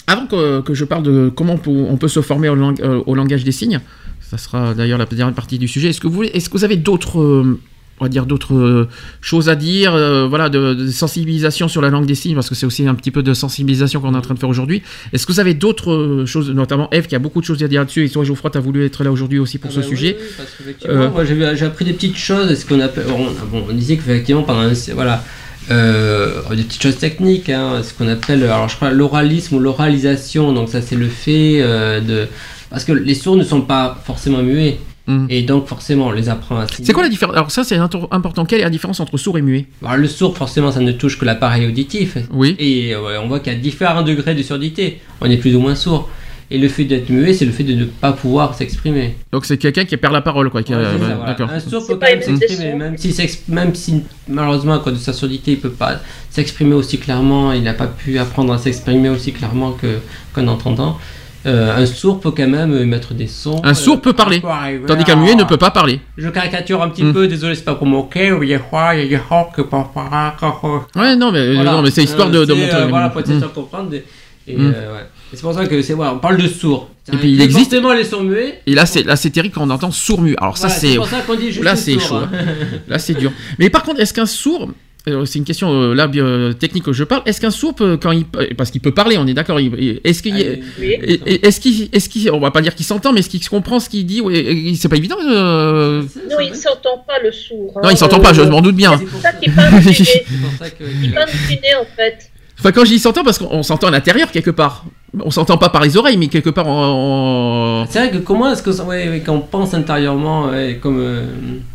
Avant 0.07 0.25
que, 0.27 0.61
que 0.61 0.73
je 0.73 0.83
parle 0.85 1.03
de 1.03 1.31
comment 1.33 1.53
on 1.53 1.57
peut, 1.57 1.71
on 1.89 1.95
peut 1.97 2.07
se 2.09 2.21
former 2.21 2.49
au, 2.49 2.55
lang- 2.55 2.79
euh, 2.81 3.01
au 3.05 3.15
langage 3.15 3.43
des 3.43 3.51
signes, 3.53 3.79
ça 4.19 4.37
sera 4.37 4.73
d'ailleurs 4.73 4.97
la 4.97 5.05
dernière 5.05 5.33
partie 5.35 5.57
du 5.59 5.67
sujet. 5.67 5.89
Est-ce 5.89 6.01
que 6.01 6.07
vous, 6.07 6.13
voulez- 6.15 6.31
est-ce 6.33 6.49
que 6.49 6.57
vous 6.57 6.63
avez 6.65 6.75
d'autres 6.77 7.19
euh, 7.21 7.59
on 7.99 8.05
va 8.05 8.09
dire 8.09 8.25
d'autres 8.25 8.87
choses 9.21 9.49
à 9.49 9.55
dire, 9.55 9.91
voilà, 10.27 10.49
de, 10.49 10.73
de 10.73 10.87
sensibilisation 10.89 11.67
sur 11.67 11.79
la 11.79 11.89
langue 11.91 12.07
des 12.07 12.15
signes, 12.15 12.33
parce 12.33 12.49
que 12.49 12.55
c'est 12.55 12.65
aussi 12.65 12.87
un 12.87 12.95
petit 12.95 13.11
peu 13.11 13.21
de 13.21 13.33
sensibilisation 13.35 14.01
qu'on 14.01 14.13
est 14.15 14.17
en 14.17 14.21
train 14.21 14.33
de 14.33 14.39
faire 14.39 14.49
aujourd'hui. 14.49 14.81
Est-ce 15.13 15.27
que 15.27 15.31
vous 15.31 15.39
avez 15.39 15.53
d'autres 15.53 16.23
choses, 16.25 16.49
notamment 16.49 16.89
Eve 16.91 17.05
qui 17.05 17.15
a 17.15 17.19
beaucoup 17.19 17.39
de 17.39 17.45
choses 17.45 17.61
à 17.63 17.67
dire 17.67 17.81
là-dessus, 17.81 18.03
et 18.03 18.09
toi 18.09 18.23
Geoffroy, 18.23 18.49
tu 18.49 18.57
as 18.57 18.61
voulu 18.61 18.83
être 18.83 19.03
là 19.03 19.11
aujourd'hui 19.11 19.37
aussi 19.37 19.59
pour 19.59 19.69
Ah 19.71 19.75
ce 19.75 19.79
bah 19.81 19.85
sujet. 19.87 20.17
oui, 20.19 20.25
parce 20.35 20.49
qu'effectivement, 20.57 21.11
moi 21.11 21.23
j'ai 21.53 21.65
appris 21.65 21.85
des 21.85 21.93
petites 21.93 22.17
choses, 22.17 22.53
ce 22.59 22.65
qu'on 22.65 22.79
appelle, 22.79 23.05
on, 23.09 23.25
bon, 23.45 23.63
on 23.69 23.73
disait 23.73 23.95
qu'effectivement 23.95 24.41
pendant 24.43 24.61
un- 24.61 24.73
voilà, 24.95 25.23
euh, 25.71 26.41
des 26.55 26.63
petites 26.63 26.81
choses 26.83 26.97
techniques, 26.97 27.49
hein, 27.49 27.81
ce 27.83 27.93
qu'on 27.93 28.07
appelle, 28.07 28.43
alors 28.43 28.69
je 28.69 28.75
crois 28.75 28.91
l'oralisme 28.91 29.55
ou 29.55 29.59
l'oralisation, 29.59 30.53
donc 30.53 30.69
ça 30.69 30.81
c'est 30.81 30.95
le 30.95 31.07
fait 31.07 31.61
euh, 31.61 31.99
de, 32.01 32.27
parce 32.69 32.83
que 32.83 32.91
les 32.91 33.13
sourds 33.15 33.35
ne 33.37 33.43
sont 33.43 33.61
pas 33.61 34.01
forcément 34.05 34.41
muets, 34.43 34.77
Mhm. 35.05 35.27
et 35.29 35.41
donc 35.41 35.67
forcément 35.67 36.07
on 36.07 36.11
les 36.11 36.29
apprend 36.29 36.59
à 36.61 36.65
C'est 36.81 36.93
quoi 36.93 37.03
la 37.03 37.09
différence 37.09 37.35
Alors 37.35 37.51
ça 37.51 37.65
c'est 37.65 37.75
important, 37.77 38.45
quelle 38.45 38.61
est 38.61 38.63
la 38.63 38.69
différence 38.69 39.01
entre 39.01 39.17
sourd 39.17 39.37
et 39.37 39.41
muet? 39.41 39.65
Alors, 39.83 39.97
le 39.97 40.07
sourd, 40.07 40.37
forcément, 40.37 40.71
ça 40.71 40.79
ne 40.79 40.93
touche 40.93 41.19
que 41.19 41.25
l'appareil 41.25 41.67
auditif. 41.67 42.17
Oui. 42.31 42.55
Et 42.57 42.95
euh, 42.95 43.19
on 43.21 43.27
voit 43.27 43.41
qu'il 43.41 43.51
y 43.51 43.55
a 43.55 43.59
différents 43.59 44.03
degrés 44.03 44.33
de 44.33 44.41
surdité. 44.41 45.01
On 45.19 45.29
est 45.29 45.35
plus 45.35 45.57
ou 45.57 45.59
moins 45.59 45.75
sourd. 45.75 46.09
Et 46.55 46.59
le 46.59 46.67
fait 46.69 46.85
d'être 46.85 47.09
muet, 47.09 47.33
c'est 47.33 47.45
le 47.45 47.51
fait 47.51 47.63
de 47.63 47.73
ne 47.73 47.85
pas 47.85 48.11
pouvoir 48.13 48.53
s'exprimer. 48.53 49.15
Donc 49.31 49.43
c'est 49.45 49.57
quelqu'un 49.57 49.85
qui 49.85 49.97
perd 49.97 50.13
la 50.13 50.21
parole, 50.21 50.51
quoi. 50.51 50.61
qui 50.61 50.71
a- 50.71 50.77
Ouais, 50.77 50.83
c'est 50.93 50.99
ça, 50.99 51.07
ouais, 51.07 51.13
voilà. 51.15 51.31
D'accord. 51.31 51.49
Un 51.49 51.59
sourd 51.59 51.87
peut 51.87 51.93
quand 51.93 51.99
pas 51.99 52.09
même 52.15 52.21
s'exprimer, 52.21 52.73
même 52.75 52.95
si, 52.95 53.11
s'ex- 53.11 53.39
même 53.47 53.73
si 53.73 54.03
malheureusement 54.27 54.75
à 54.75 54.79
cause 54.79 54.93
de 54.93 54.99
sa 54.99 55.13
surdité, 55.13 55.53
il 55.53 55.59
peut 55.59 55.71
pas 55.71 55.99
s'exprimer 56.29 56.75
aussi 56.75 56.99
clairement, 56.99 57.51
il 57.53 57.63
n'a 57.63 57.73
pas 57.73 57.87
pu 57.87 58.19
apprendre 58.19 58.53
à 58.53 58.59
s'exprimer 58.59 59.09
aussi 59.09 59.31
clairement 59.33 59.71
que 59.71 59.97
qu'un 60.35 60.47
entendant. 60.47 60.99
Euh, 61.45 61.75
un 61.75 61.85
sourd 61.87 62.21
peut 62.21 62.31
quand 62.31 62.47
même 62.47 62.73
émettre 62.77 63.13
des 63.15 63.27
sons. 63.27 63.59
Un 63.65 63.73
sourd 63.73 63.99
peut 63.99 64.13
parler, 64.13 64.39
peut 64.39 64.47
arriver 64.47 64.85
Tandis 64.87 65.03
qu'un 65.03 65.17
muet 65.17 65.35
ne 65.35 65.43
peut 65.43 65.57
pas 65.57 65.71
parler. 65.71 65.99
Je 66.17 66.29
caricature 66.29 66.81
un 66.81 66.87
petit 66.89 67.03
Mm. 67.03 67.13
peu, 67.13 67.27
désolé, 67.27 67.55
c'est 67.55 67.65
pas 67.65 67.75
pour 67.75 67.87
moquer. 67.87 68.29
a 68.29 68.33
a 68.35 68.95
Ouais, 70.95 71.15
non, 71.17 71.31
mais, 71.33 71.55
Voilà. 71.55 71.71
non, 71.73 71.81
mais 71.81 71.89
c'est 71.91 72.03
histoire 72.03 72.29
de, 72.29 72.37
Euh, 72.37 72.45
de 72.45 72.53
montrer. 72.53 72.75
euh, 72.75 72.87
voilà, 72.87 73.09
pour 73.09 73.21
Mm. 73.21 73.39
de 73.41 73.45
comprendre. 73.47 73.89
Et, 74.47 74.55
Mm. 74.55 74.73
euh, 74.75 74.93
ouais. 74.93 74.99
Et 75.31 75.35
c'est 75.35 75.41
pour 75.41 75.53
ça 75.53 75.65
que 75.65 75.81
c'est 75.81 75.93
voilà, 75.93 76.13
on 76.13 76.19
parle 76.19 76.37
de 76.41 76.47
sourds. 76.47 76.89
Et 77.11 77.17
puis, 77.17 77.31
il 77.33 77.41
existe- 77.41 77.71
Forcément, 77.71 77.93
les 77.93 78.03
sourds 78.03 78.23
muets. 78.23 78.61
Et 78.67 78.75
là, 78.75 78.85
c'est 78.85 79.03
là, 79.03 79.15
c'est 79.15 79.29
terrible 79.31 79.53
quand 79.55 79.65
on 79.65 79.69
entend 79.69 79.91
sourd-mu. 79.91 80.35
Alors 80.39 80.57
ça, 80.57 80.67
Voilà, 80.67 80.79
c'est 80.81 80.95
pour 80.95 81.07
ça 81.07 81.21
qu'on 81.21 81.35
dit 81.35 81.51
juste 81.51 81.63
là, 81.63 81.75
c'est 81.75 81.93
sourd, 81.93 82.01
chaud. 82.01 82.15
hein. 82.15 82.29
Là, 82.87 82.99
c'est 82.99 83.13
dur. 83.15 83.31
Mais 83.59 83.69
par 83.69 83.83
contre, 83.83 83.99
est-ce 83.99 84.13
qu'un 84.13 84.25
sourd, 84.25 84.69
euh, 85.09 85.25
c'est 85.25 85.37
une 85.39 85.43
question 85.43 85.69
euh, 85.73 85.93
là 85.93 86.07
technique 86.53 86.83
que 86.85 86.93
je 86.93 87.03
parle, 87.03 87.23
est-ce 87.25 87.41
qu'un 87.41 87.51
sourd 87.51 87.73
peut, 87.75 87.97
quand 88.01 88.11
il, 88.11 88.25
parce 88.55 88.71
qu'il 88.71 88.79
peut 88.79 88.93
parler, 88.93 89.17
on 89.17 89.27
est 89.27 89.33
d'accord, 89.33 89.59
est-ce 89.59 90.23
qu'il, 90.23 90.37
et- 90.39 91.45
est-ce 91.45 91.59
qu'il, 91.59 91.89
est-ce 91.91 92.07
qu'il, 92.07 92.31
on 92.31 92.39
va 92.39 92.51
pas 92.51 92.61
dire 92.61 92.73
qu'il 92.75 92.85
s'entend, 92.85 93.11
mais 93.11 93.19
est-ce 93.19 93.29
qu'il 93.29 93.45
comprend 93.49 93.79
ce 93.81 93.89
qu'il 93.89 94.05
dit 94.05 94.21
ouais, 94.21 94.73
C'est 94.77 94.87
pas 94.87 94.95
évident. 94.97 95.17
euh, 95.27 96.03
Non, 96.29 96.37
il 96.41 96.51
ne 96.51 96.55
s'entend 96.55 96.99
pas 97.05 97.19
le 97.21 97.31
sourd. 97.33 97.73
Non, 97.83 97.89
hein. 97.89 97.91
il 97.91 97.97
s'entend 97.97 98.19
pas, 98.21 98.31
je 98.33 98.43
m'en 98.43 98.61
doute 98.61 98.75
bien. 98.75 98.97
C'est 98.97 99.05
pour 99.05 99.19
ça 99.21 99.31
ça 99.31 99.37
qui 99.39 99.49
parle 99.49 99.79
du 99.81 99.87
nez. 99.87 99.93
c'est 99.93 100.23
pour 100.41 100.51
ça 100.57 100.69
que. 100.69 100.83
Il 101.03 101.11
parle 101.11 101.29
du 101.49 101.53
nez, 101.55 101.75
en 101.81 101.85
fait. 101.97 102.29
Enfin, 102.63 102.71
quand 102.71 102.85
je 102.85 102.91
dis 102.91 102.99
s'entend, 102.99 103.25
parce 103.25 103.39
qu'on 103.39 103.61
s'entend 103.61 103.87
à 103.87 103.91
l'intérieur 103.91 104.31
quelque 104.31 104.49
part. 104.49 104.85
On 105.23 105.29
s'entend 105.29 105.57
pas 105.57 105.69
par 105.69 105.83
les 105.83 105.95
oreilles, 105.95 106.17
mais 106.17 106.27
quelque 106.27 106.49
part 106.49 106.67
en- 106.67 107.81
en- 107.81 107.85
C'est 107.87 107.99
vrai 107.99 108.09
que 108.09 108.17
comment 108.17 108.51
est-ce 108.51 108.63
que 108.63 108.71
ça- 108.71 108.83
ouais, 108.83 109.09
ouais, 109.09 109.21
quand 109.23 109.33
on 109.35 109.41
pense 109.41 109.75
intérieurement, 109.75 110.45
ouais, 110.47 110.79
comme 110.81 110.99
euh, 110.99 111.25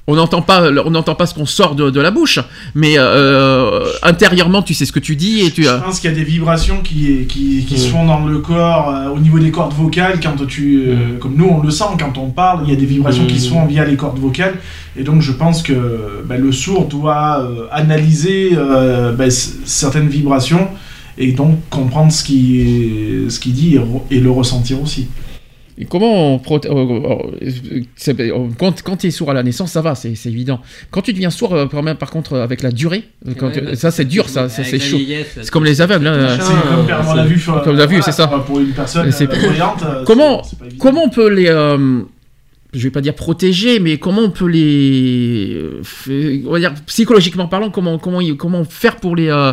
on 0.09 0.16
n'entend 0.16 0.43
pas, 0.43 0.69
on 0.85 0.90
n'entend 0.90 1.15
pas 1.15 1.27
ce 1.27 1.35
qu'on 1.35 1.47
sort 1.47 1.77
de, 1.77 1.90
de 1.90 2.01
la 2.01 2.10
bouche, 2.10 2.40
mais 2.74 2.94
euh, 2.98 3.85
intérieurement, 4.02 4.62
tu 4.62 4.74
sais 4.74 4.86
ce 4.86 4.90
que 4.93 4.98
tu 4.98 5.15
dis 5.15 5.43
et 5.47 5.52
tu. 5.52 5.62
Je 5.62 5.69
euh, 5.69 5.78
pense 5.78 6.01
qu'il 6.01 6.10
y 6.10 6.12
a 6.12 6.16
des 6.16 6.24
vibrations 6.24 6.81
qui, 6.82 7.27
qui, 7.28 7.65
qui 7.65 7.78
se 7.78 7.89
font 7.89 8.05
dans 8.06 8.24
le 8.27 8.39
corps 8.39 8.89
euh, 8.90 9.10
au 9.15 9.20
niveau 9.20 9.39
des 9.39 9.52
cordes 9.52 9.73
vocales 9.74 10.19
quand 10.20 10.44
tu 10.47 10.85
euh, 10.89 10.94
Mm. 10.97 11.19
comme 11.20 11.36
nous 11.36 11.47
on 11.48 11.62
le 11.62 11.70
sent 11.70 11.85
quand 12.01 12.19
on 12.19 12.31
parle 12.31 12.62
il 12.65 12.70
y 12.70 12.77
a 12.77 12.77
des 12.77 12.86
vibrations 12.86 13.24
qui 13.27 13.39
se 13.39 13.51
font 13.51 13.65
via 13.66 13.85
les 13.85 13.94
cordes 13.97 14.19
vocales 14.19 14.56
et 14.97 15.05
donc 15.05 15.23
je 15.23 15.31
pense 15.31 15.62
que 15.62 16.23
bah, 16.24 16.36
le 16.36 16.51
sourd 16.51 16.86
doit 16.86 17.40
euh, 17.40 17.66
analyser 17.70 18.51
euh, 18.56 19.12
bah, 19.12 19.31
c- 19.31 19.52
certaines 19.65 20.09
vibrations 20.09 20.66
et 21.19 21.32
donc 21.32 21.57
comprendre 21.69 22.12
ce 22.12 22.23
qui 22.24 23.24
ce 23.28 23.39
qu'il 23.40 23.53
dit 23.53 23.74
et, 23.74 23.78
re- 23.78 24.03
et 24.11 24.20
le 24.20 24.31
ressentir 24.31 24.81
aussi 24.81 25.09
Et 25.81 25.85
Comment 25.85 26.35
on 26.35 26.39
proté- 26.39 26.69
euh, 26.69 26.74
euh, 27.43 27.82
c'est- 27.97 28.19
euh, 28.20 28.49
quand, 28.59 28.82
quand 28.82 28.97
tu 28.97 29.07
es 29.07 29.11
sourd 29.12 29.31
à 29.31 29.35
la 29.35 29.43
naissance, 29.45 29.70
ça 29.73 29.81
va, 29.81 29.95
c'est 29.95 30.15
c'est 30.16 30.28
évident. 30.28 30.59
Quand 30.90 31.03
tu 31.03 31.12
deviens 31.12 31.31
sourd, 31.31 31.55
euh, 31.55 31.66
par, 31.66 32.11
contre, 32.11 32.32
euh, 32.35 32.43
avec 32.43 32.62
la 32.62 32.73
durée, 32.73 33.05
quand- 33.39 33.55
ouais, 33.55 33.77
ça 33.77 33.90
c'est 33.93 34.05
dur, 34.05 34.28
ça, 34.28 34.49
c'est 34.49 34.65
chaud. 34.81 34.97
vieillesse, 34.97 35.39
C'est 35.43 35.51
comme 35.51 35.65
les 35.65 35.81
aveugles. 35.81 36.07
hein. 36.09 36.36
C'est 36.40 36.69
comme 36.77 36.86
perdre 36.86 37.15
la 37.15 37.24
vue 37.27 37.40
comme 37.65 37.77
la 37.77 37.86
vue, 37.86 38.01
c'est 38.03 38.12
ça. 38.12 38.27
pour- 38.27 38.59
une 38.61 38.73
personne 38.73 39.09
voyante 39.11 39.85
Comment-. 40.05 40.43
Comment 40.78 41.05
on 41.05 41.11
peut 41.11 41.28
les, 41.32 41.47
euh, 41.49 42.01
je 42.74 42.81
vais 42.82 42.90
pas 42.90 43.01
dire 43.01 43.15
protéger, 43.15 43.81
mais 43.81 43.97
comment 43.99 44.20
on 44.23 44.31
peut 44.31 44.47
les, 44.47 45.55
euh, 46.09 46.43
on 46.47 46.51
va 46.53 46.59
dire 46.59 46.74
psychologiquement 46.86 47.47
parlant, 47.49 47.70
comment 47.70 47.99
comment 47.99 48.20
comment 48.36 48.65
faire 48.65 48.97
pour 48.97 49.16
les, 49.16 49.28
euh, 49.28 49.53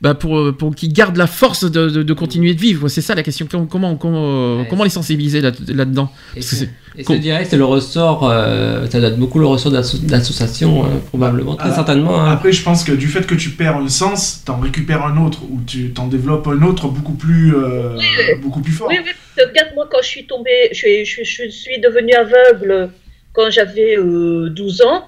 bah, 0.00 0.14
pour 0.14 0.38
euh, 0.38 0.52
pour 0.52 0.74
qu'ils 0.74 0.92
gardent 0.92 1.18
la 1.18 1.26
force 1.26 1.70
de, 1.70 1.88
de, 1.90 2.02
de 2.02 2.12
continuer 2.14 2.54
de 2.54 2.60
vivre. 2.60 2.88
C'est 2.88 3.02
ça 3.02 3.14
la 3.14 3.22
question. 3.22 3.46
Comment 3.50 3.66
comment 3.66 3.96
comment, 3.96 4.56
Ouais, 4.60 4.66
comment 4.70 4.84
les 4.84 4.90
sensibiliser 4.90 5.40
là, 5.42 5.50
dedans 5.50 6.10
Et 6.34 6.40
Parce 6.40 6.50
que 6.50 6.56
c'est- 6.56 6.64
c'est- 6.66 6.70
et 6.96 7.04
com- 7.04 7.16
je 7.16 7.20
dirais 7.20 7.42
que 7.44 7.48
c'est 7.50 7.56
le 7.56 7.64
ressort, 7.64 8.28
euh, 8.30 8.86
ça 8.88 9.00
doit 9.00 9.08
être 9.10 9.18
beaucoup 9.18 9.38
le 9.38 9.46
ressort 9.46 9.72
d'asso- 9.72 9.98
d'association, 10.02 10.84
euh, 10.84 10.88
probablement, 11.08 11.56
très 11.56 11.70
Ah, 11.70 11.74
certainement. 11.74 12.20
hein. 12.20 12.30
Après, 12.32 12.52
je 12.52 12.62
pense 12.62 12.84
que 12.84 12.92
du 12.92 13.08
fait 13.08 13.26
que 13.26 13.34
tu 13.34 13.50
perds 13.50 13.76
un 13.76 13.88
sens, 13.88 14.42
t'en 14.44 14.58
récupères 14.58 15.04
un 15.04 15.16
autre, 15.24 15.42
ou 15.50 15.60
tu 15.66 15.92
t'en 15.92 16.06
développes 16.06 16.46
un 16.46 16.62
autre 16.62 16.88
beaucoup 16.88 17.14
plus, 17.14 17.54
euh, 17.56 17.96
Oui, 17.96 18.04
oui. 18.18 18.34
beaucoup 18.42 18.60
plus 18.60 18.72
fort. 18.72 18.88
Oui, 18.88 18.98
oui, 19.04 19.10
parce 19.34 19.46
que 19.46 19.50
regarde, 19.52 19.74
moi, 19.74 19.88
quand 19.90 20.02
je 20.02 20.08
suis 20.08 20.26
tombée, 20.26 20.68
je, 20.72 20.76
suis- 20.76 21.04
je, 21.04 21.22
suis- 21.24 21.50
je 21.50 21.56
suis 21.56 21.80
devenue 21.80 22.14
aveugle 22.14 22.90
quand 23.32 23.50
j'avais 23.50 23.96
euh, 23.98 24.48
12 24.50 24.82
ans. 24.82 25.04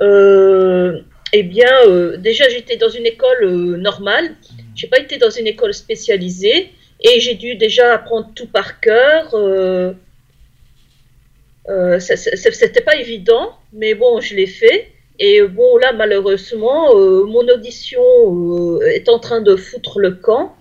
Euh, 0.00 0.98
eh 1.32 1.42
bien, 1.42 1.68
euh, 1.86 2.16
déjà, 2.16 2.48
j'étais 2.48 2.76
dans 2.76 2.88
une 2.90 3.06
école 3.06 3.42
euh, 3.42 3.76
normale. 3.76 4.30
J'ai 4.74 4.86
pas 4.86 4.98
été 4.98 5.18
dans 5.18 5.30
une 5.30 5.46
école 5.46 5.74
spécialisée. 5.74 6.70
Et 7.00 7.20
j'ai 7.20 7.34
dû 7.34 7.54
déjà 7.54 7.94
apprendre 7.94 8.28
tout 8.34 8.46
par 8.48 8.80
cœur. 8.80 9.30
Euh, 11.68 11.98
C'était 12.00 12.80
pas 12.80 12.96
évident, 12.96 13.52
mais 13.72 13.94
bon, 13.94 14.20
je 14.20 14.34
l'ai 14.34 14.46
fait. 14.46 14.88
Et 15.18 15.42
bon, 15.42 15.76
là, 15.78 15.92
malheureusement, 15.92 16.94
euh, 16.96 17.24
mon 17.24 17.46
audition 17.48 18.00
euh, 18.00 18.80
est 18.94 19.08
en 19.08 19.18
train 19.18 19.40
de 19.40 19.56
foutre 19.56 19.98
le 19.98 20.12
camp. 20.12 20.54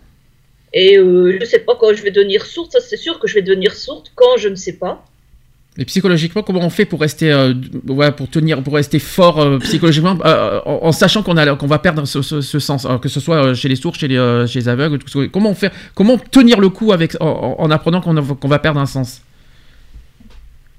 Et 0.74 0.98
euh, 0.98 1.38
je 1.40 1.46
sais 1.46 1.60
pas 1.60 1.76
quand 1.80 1.94
je 1.94 2.02
vais 2.04 2.12
devenir 2.12 2.46
sourde, 2.46 2.72
ça 2.72 2.80
c'est 2.82 2.98
sûr 2.98 3.20
que 3.20 3.28
je 3.28 3.36
vais 3.36 3.42
devenir 3.42 3.74
sourde 3.74 4.08
quand 4.16 4.36
je 4.38 4.50
ne 4.50 4.56
sais 4.56 4.74
pas. 4.74 5.06
Et 5.80 5.86
psychologiquement, 5.86 6.42
comment 6.42 6.62
on 6.62 6.72
fait 6.72 6.86
pour 6.86 7.00
rester, 7.00 7.32
pour 8.18 8.30
tenir, 8.30 8.64
pour 8.64 8.74
rester 8.74 8.98
fort 8.98 9.60
psychologiquement, 9.60 10.18
en, 10.66 10.92
sachant 10.92 11.22
qu'on 11.22 11.36
va 11.68 11.80
perdre 11.80 12.04
ce, 12.06 12.22
sens, 12.60 12.88
que 13.00 13.08
ce 13.08 13.20
soit 13.20 13.54
chez 13.54 13.70
les 13.70 13.76
sourds, 13.76 13.94
chez 13.94 14.08
les, 14.08 14.46
chez 14.48 14.60
les 14.60 14.70
aveugles, 14.70 14.98
comment 15.32 15.52
on 15.52 15.54
fait, 15.54 15.72
comment 15.94 16.18
tenir 16.18 16.60
le 16.60 16.70
coup 16.70 16.94
avec, 16.94 17.16
en, 17.22 17.28
en- 17.28 17.56
en 17.64 17.70
apprenant 17.70 18.02
qu'on 18.02 18.48
va 18.48 18.58
perdre 18.60 18.80
un 18.80 18.88
sens? 18.88 19.22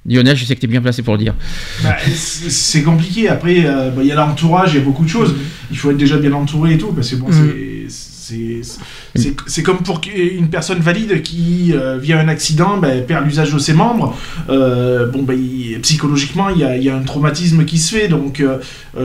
Lionel, 0.09 0.37
je 0.37 0.45
sais 0.45 0.55
que 0.55 0.61
tu 0.61 0.67
es 0.67 0.71
bien 0.71 0.81
placé 0.81 1.03
pour 1.03 1.15
le 1.15 1.21
dire. 1.23 1.35
Bah, 1.83 1.97
c'est 2.15 2.83
compliqué. 2.83 3.29
Après, 3.29 3.65
euh, 3.67 3.91
bah, 3.91 4.01
il 4.03 4.07
y 4.09 4.13
a 4.13 4.15
l'entourage, 4.15 4.73
il 4.75 4.79
y 4.79 4.81
a 4.81 4.85
beaucoup 4.85 5.05
de 5.05 5.09
choses. 5.11 5.35
Il 5.71 5.77
faut 5.79 5.91
être 5.91 5.97
déjà 5.99 6.17
bien 6.17 6.33
entouré 6.33 6.75
et 6.75 6.79
tout, 6.79 6.93
parce 6.93 7.11
que 7.11 7.17
bon, 7.17 7.29
Mhm. 7.29 7.89
c'est- 7.89 9.63
comme 9.63 9.79
pour 9.79 10.01
une 10.15 10.49
personne 10.49 10.81
valide 10.81 11.23
qui 11.23 11.73
euh, 11.75 11.99
via 11.99 12.19
un 12.21 12.29
accident 12.29 12.77
bah, 12.77 12.89
perd 13.07 13.25
l'usage 13.25 13.53
de 13.53 13.59
ses 13.59 13.73
membres. 13.75 14.17
Euh, 14.51 15.07
bon, 15.07 15.27
il- 15.33 15.79
psychologiquement, 15.81 16.49
il 16.51 16.59
y 16.59 16.65
a, 16.65 16.77
il 16.77 16.83
y 16.85 16.91
a 16.91 16.97
un 16.97 17.03
traumatisme 17.03 17.65
qui 17.65 17.79
se 17.79 17.95
fait. 17.97 18.09
Donc, 18.09 18.43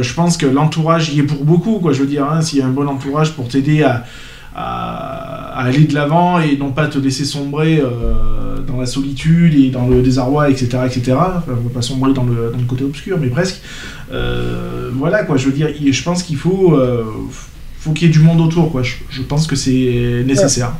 je 0.01 0.13
pense 0.13 0.37
que 0.37 0.45
l'entourage 0.45 1.09
y 1.13 1.19
est 1.19 1.23
pour 1.23 1.43
beaucoup. 1.43 1.79
Quoi, 1.79 1.93
je 1.93 1.99
veux 2.01 2.07
dire, 2.07 2.25
hein, 2.29 2.41
s'il 2.41 2.59
y 2.59 2.61
a 2.61 2.65
un 2.65 2.69
bon 2.69 2.87
entourage 2.87 3.31
pour 3.33 3.47
t'aider 3.47 3.83
à, 3.83 4.05
à, 4.55 5.59
à 5.59 5.63
aller 5.65 5.85
de 5.85 5.93
l'avant 5.93 6.39
et 6.39 6.57
non 6.57 6.71
pas 6.71 6.87
te 6.87 6.99
laisser 6.99 7.25
sombrer 7.25 7.79
euh, 7.81 8.52
dans 8.67 8.79
la 8.79 8.85
solitude 8.85 9.53
et 9.55 9.69
dans 9.69 9.87
le 9.87 10.01
désarroi, 10.01 10.49
etc., 10.49 10.77
etc. 10.85 11.13
Enfin, 11.17 11.43
on 11.49 11.67
va 11.67 11.73
pas 11.73 11.81
sombrer 11.81 12.13
dans 12.13 12.23
le, 12.23 12.51
dans 12.51 12.57
le 12.59 12.65
côté 12.65 12.83
obscur, 12.83 13.17
mais 13.19 13.27
presque. 13.27 13.61
Euh, 14.11 14.89
voilà, 14.93 15.23
quoi. 15.23 15.37
Je 15.37 15.45
veux 15.47 15.51
dire, 15.53 15.69
je 15.91 16.03
pense 16.03 16.23
qu'il 16.23 16.37
faut, 16.37 16.73
euh, 16.75 17.03
faut 17.79 17.91
qu'il 17.91 18.07
y 18.07 18.09
ait 18.09 18.13
du 18.13 18.19
monde 18.19 18.41
autour, 18.41 18.71
quoi. 18.71 18.83
Je, 18.83 18.93
je 19.09 19.21
pense 19.21 19.47
que 19.47 19.55
c'est 19.55 20.23
nécessaire. 20.25 20.73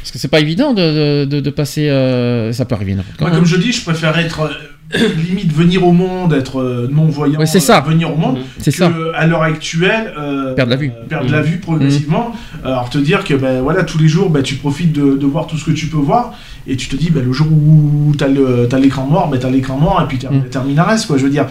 Parce 0.00 0.10
que 0.12 0.18
c'est 0.18 0.28
pas 0.28 0.40
évident 0.40 0.74
de, 0.74 1.24
de, 1.24 1.24
de- 1.24 1.40
de 1.40 1.50
passer. 1.50 1.88
euh, 1.88 2.52
ça 2.52 2.64
peut 2.66 2.74
arriver. 2.74 2.94
Moi, 2.94 3.04
hein. 3.20 3.30
comme 3.30 3.46
je 3.46 3.56
dis, 3.56 3.72
je 3.72 3.82
préfère 3.82 4.18
être 4.18 4.50
limite 5.26 5.50
venir 5.50 5.84
au 5.86 5.92
monde, 5.92 6.34
être 6.34 6.88
non 6.92 7.06
voyant, 7.06 7.38
Ouais, 7.40 7.46
c'est 7.46 7.58
ça. 7.58 7.80
venir 7.80 8.12
au 8.12 8.16
monde, 8.16 8.38
C'est 8.58 8.70
que 8.70 8.76
ça. 8.76 8.92
à 9.14 9.26
l'heure 9.26 9.42
actuelle 9.42 10.12
euh, 10.18 10.52
Perdre 10.54 10.70
la 10.70 10.76
vue. 10.76 10.92
perdre 11.08 11.30
la 11.30 11.40
Mhm. 11.40 11.46
vue 11.46 11.58
progressivement. 11.58 12.32
Alors 12.64 12.90
te 12.90 12.98
dire 12.98 13.24
que 13.24 13.32
ben 13.34 13.62
voilà 13.62 13.82
tous 13.82 13.98
les 13.98 14.08
jours 14.08 14.28
ben, 14.28 14.42
tu 14.42 14.56
profites 14.56 14.92
de, 14.92 15.16
de 15.16 15.26
voir 15.26 15.46
tout 15.46 15.56
ce 15.56 15.64
que 15.64 15.70
tu 15.70 15.86
peux 15.86 15.96
voir 15.96 16.34
et 16.66 16.76
tu 16.76 16.88
te 16.88 16.96
dis 16.96 17.10
ben, 17.10 17.24
le 17.24 17.32
jour 17.32 17.46
où 17.50 18.12
t'as 18.16 18.28
le 18.28 18.66
t'as 18.68 18.78
l'écran 18.78 19.06
noir 19.06 19.28
ben 19.28 19.38
t'as 19.38 19.50
l'écran 19.50 19.78
noir 19.78 20.02
et 20.04 20.08
puis 20.08 20.18
t'as 20.18 20.30
Mhm. 20.30 20.44
terminares 20.50 21.06
quoi 21.06 21.18
je 21.18 21.24
veux 21.24 21.30
dire. 21.30 21.46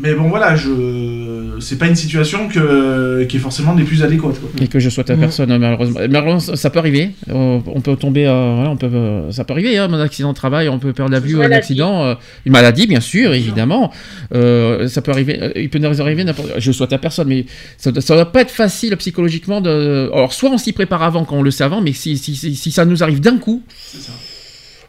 Mais 0.00 0.14
bon, 0.14 0.28
voilà, 0.28 0.54
je... 0.54 1.56
c'est 1.60 1.76
pas 1.78 1.86
une 1.86 1.96
situation 1.96 2.48
que... 2.48 3.24
qui 3.24 3.36
est 3.36 3.40
forcément 3.40 3.74
des 3.74 3.82
plus 3.84 4.02
adéquates. 4.02 4.38
Quoi. 4.40 4.50
Et 4.60 4.68
que 4.68 4.78
je 4.78 4.88
souhaite 4.90 5.10
à 5.10 5.14
Mhm. 5.14 5.20
personne, 5.20 5.58
malheureusement. 5.58 6.00
Malheureusement, 6.08 6.54
ça 6.56 6.70
peut 6.70 6.78
arriver. 6.78 7.10
On 7.30 7.80
peut 7.82 7.96
tomber, 7.96 8.26
euh, 8.26 8.52
voilà, 8.56 8.70
on 8.70 8.76
peut, 8.76 8.86
euh, 8.92 9.30
ça 9.32 9.44
peut 9.44 9.52
arriver, 9.54 9.76
hein, 9.78 9.92
un 9.92 10.00
accident 10.00 10.30
de 10.30 10.34
travail, 10.36 10.68
on 10.68 10.78
peut 10.78 10.92
perdre 10.92 11.12
la 11.12 11.20
vue, 11.20 11.34
un 11.34 11.38
Maladie. 11.38 11.54
accident, 11.54 12.04
euh, 12.04 12.14
une 12.46 12.52
maladie, 12.52 12.86
bien 12.86 13.00
sûr, 13.00 13.32
évidemment. 13.34 13.92
Euh, 14.34 14.86
ça 14.88 15.02
peut 15.02 15.10
arriver, 15.10 15.52
il 15.56 15.68
peut 15.70 15.78
nous 15.78 16.00
arriver 16.00 16.22
n'importe. 16.24 16.48
Je 16.58 16.72
souhaite 16.72 16.92
à 16.92 16.98
personne, 16.98 17.28
mais 17.28 17.46
ça, 17.76 17.90
doit- 17.92 18.02
ça 18.02 18.14
doit 18.14 18.30
pas 18.32 18.42
être 18.42 18.50
facile 18.50 18.96
psychologiquement 18.96 19.60
de. 19.60 20.10
Alors, 20.14 20.32
soit 20.32 20.50
on 20.50 20.58
s'y 20.58 20.72
prépare 20.72 21.02
avant, 21.02 21.24
quand 21.24 21.36
on 21.36 21.42
le 21.42 21.50
sait 21.50 21.64
avant, 21.64 21.80
mais 21.80 21.92
si, 21.92 22.16
si, 22.18 22.36
si, 22.36 22.54
si 22.54 22.70
ça 22.70 22.84
nous 22.84 23.02
arrive 23.02 23.20
d'un 23.20 23.38
coup. 23.38 23.62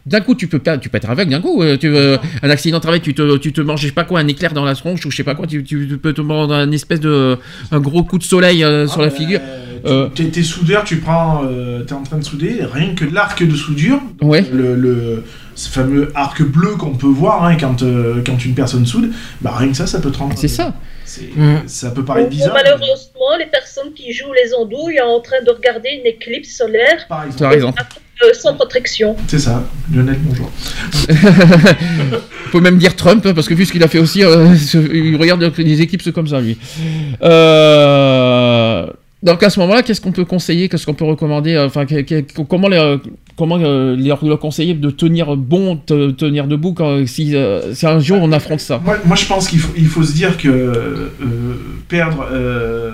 D'un 0.09 0.21
coup, 0.21 0.33
tu 0.35 0.47
peux 0.47 0.59
pas, 0.59 0.77
tu 0.77 0.89
peux 0.89 0.97
être 0.97 1.09
aveugle 1.09 1.31
d'un 1.31 1.41
coup. 1.41 1.61
euh, 1.61 1.77
Tu, 1.77 1.87
euh, 1.87 2.17
un 2.41 2.49
accident 2.49 2.77
de 2.77 2.81
travail, 2.81 3.01
tu 3.01 3.13
te, 3.13 3.37
tu 3.37 3.53
te 3.53 3.61
manges, 3.61 3.81
je 3.81 3.87
sais 3.87 3.93
pas 3.93 4.03
quoi, 4.05 4.19
un 4.19 4.27
éclair 4.27 4.53
dans 4.53 4.65
la 4.65 4.73
tronche 4.75 5.05
ou 5.05 5.11
je 5.11 5.17
sais 5.17 5.23
pas 5.23 5.35
quoi, 5.35 5.45
tu, 5.47 5.63
tu 5.63 5.99
peux 6.01 6.13
te 6.13 6.21
prendre 6.21 6.53
un 6.53 6.71
espèce 6.71 6.99
de, 6.99 7.37
un 7.71 7.79
gros 7.79 8.03
coup 8.03 8.17
de 8.17 8.23
soleil 8.23 8.63
euh, 8.63 8.87
sur 8.87 9.01
la 9.01 9.07
Ah, 9.07 9.11
figure. 9.11 9.39
tu- 9.39 9.89
Euh. 9.91 10.07
T'es, 10.13 10.43
soudeur, 10.43 10.83
tu 10.83 10.97
prends, 10.97 11.43
euh, 11.45 11.83
t'es 11.83 11.93
en 11.93 12.03
train 12.03 12.17
de 12.17 12.23
souder, 12.25 12.59
rien 12.73 12.95
que 12.95 13.05
l'arc 13.05 13.41
de 13.47 13.55
soudure, 13.55 14.01
Ouais. 14.21 14.43
le, 14.51 14.75
le- 14.75 15.23
ce 15.55 15.69
fameux 15.69 16.11
arc 16.15 16.41
bleu 16.41 16.71
qu'on 16.77 16.95
peut 16.95 17.07
voir 17.07 17.43
hein, 17.45 17.55
quand, 17.59 17.81
euh, 17.83 18.21
quand 18.25 18.43
une 18.45 18.55
personne 18.55 18.85
soude, 18.85 19.11
bah 19.41 19.53
rien 19.57 19.69
que 19.69 19.77
ça, 19.77 19.87
ça 19.87 19.99
peut 20.01 20.11
te 20.11 20.17
rendre. 20.17 20.33
C'est 20.37 20.47
ça. 20.49 20.73
c'est- 21.05 21.29
Mm. 21.35 21.63
Ça 21.67 21.91
peut 21.91 22.03
paraître 22.03 22.29
bizarre. 22.29 22.53
mais- 22.55 22.63
malheureusement, 22.63 23.37
les 23.39 23.45
personnes 23.47 23.93
qui 23.93 24.11
jouent 24.13 24.33
les 24.33 24.53
andouilles 24.53 24.99
en 25.01 25.19
train 25.21 25.41
de 25.45 25.51
regarder 25.51 25.89
une 25.99 26.05
éclipse 26.07 26.55
solaire 26.57 27.05
Par 27.07 27.23
exemple. 27.53 27.81
Euh, 28.23 28.33
sans 28.33 28.53
protection. 28.55 29.15
C'est 29.27 29.39
ça, 29.39 29.63
Lionel, 29.93 30.17
bonjour. 30.23 30.51
On 32.47 32.51
peut 32.51 32.61
même 32.61 32.77
dire 32.77 32.95
Trump, 32.95 33.25
hein, 33.25 33.33
parce 33.33 33.47
que 33.47 33.53
vu 33.53 33.65
ce 33.65 33.71
qu'il 33.71 33.83
a 33.83 33.87
fait 33.87 33.99
aussi, 33.99 34.23
euh, 34.23 34.55
il 34.93 35.15
regarde 35.17 35.51
les 35.57 35.81
équipes 35.81 36.11
comme 36.11 36.27
ça, 36.27 36.39
lui. 36.41 36.57
Euh, 37.21 38.87
donc 39.21 39.43
à 39.43 39.49
ce 39.49 39.59
moment-là, 39.59 39.83
qu'est-ce 39.83 39.99
qu'on 40.01 40.11
peut 40.13 40.25
conseiller, 40.25 40.69
qu'est-ce 40.69 40.85
qu'on 40.85 40.93
peut 40.93 41.05
recommander, 41.05 41.53
euh, 41.53 41.65
enfin, 41.67 41.85
que- 41.85 42.01
que- 42.01 42.41
comment, 42.43 42.69
les, 42.69 42.97
comment 43.37 43.57
leur, 43.57 44.39
conseiller 44.39 44.73
de 44.73 44.89
tenir 44.89 45.35
bon, 45.35 45.75
te- 45.75 46.11
tenir 46.11 46.47
debout 46.47 46.73
quand, 46.73 47.05
si, 47.05 47.35
si 47.73 47.85
un 47.85 47.99
jour 47.99 48.19
on 48.21 48.31
affronte 48.31 48.61
ça? 48.61 48.81
Moi, 48.83 48.97
moi, 49.05 49.15
je 49.17 49.25
pense 49.25 49.47
qu'il 49.49 49.59
faut, 49.59 49.73
il 49.77 49.87
faut 49.87 50.03
se 50.03 50.13
dire 50.13 50.37
que 50.37 50.47
euh, 50.47 51.09
perdre 51.89 52.25
euh, 52.31 52.91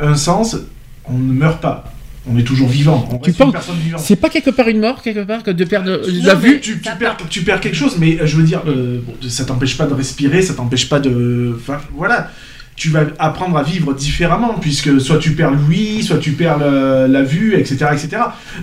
un 0.00 0.14
sens, 0.14 0.56
on 1.04 1.18
ne 1.18 1.32
meurt 1.32 1.60
pas. 1.60 1.84
On 2.28 2.36
est 2.38 2.42
toujours 2.42 2.68
vivant. 2.68 3.08
On 3.12 3.18
Tu 3.18 3.32
penses- 3.32 3.52
personne 3.52 3.76
vivante. 3.76 4.00
C'est 4.00 4.16
pas 4.16 4.28
quelque 4.28 4.50
part 4.50 4.68
une 4.68 4.80
mort, 4.80 5.00
quelque 5.02 5.24
part, 5.24 5.42
que 5.42 5.50
de 5.52 5.64
perdre 5.64 5.90
euh, 5.90 6.02
Non, 6.20 6.26
la 6.26 6.34
vue 6.34 6.60
tu, 6.60 6.80
tu 6.80 6.90
perds, 6.98 7.16
tu 7.30 7.42
perds 7.42 7.60
quelque 7.60 7.76
chose, 7.76 7.96
mais 7.98 8.18
euh, 8.20 8.26
je 8.26 8.36
veux 8.36 8.42
dire, 8.42 8.62
euh, 8.66 8.98
bon, 9.06 9.14
ça 9.28 9.44
t'empêche 9.44 9.76
pas 9.78 9.86
de 9.86 9.94
respirer, 9.94 10.42
ça 10.42 10.54
t'empêche 10.54 10.88
pas 10.88 10.98
de. 11.00 11.56
Enfin, 11.60 11.78
voilà. 11.96 12.30
Tu 12.74 12.90
vas 12.90 13.04
apprendre 13.18 13.56
à 13.56 13.62
vivre 13.62 13.94
différemment, 13.94 14.54
puisque 14.60 15.00
soit 15.00 15.16
tu 15.18 15.30
perds 15.32 15.52
l'ouïe, 15.52 16.02
soit 16.02 16.18
tu 16.18 16.32
perds 16.32 16.58
le- 16.58 17.06
la 17.06 17.22
vue, 17.22 17.54
etc., 17.54 17.86
etc. 17.92 18.08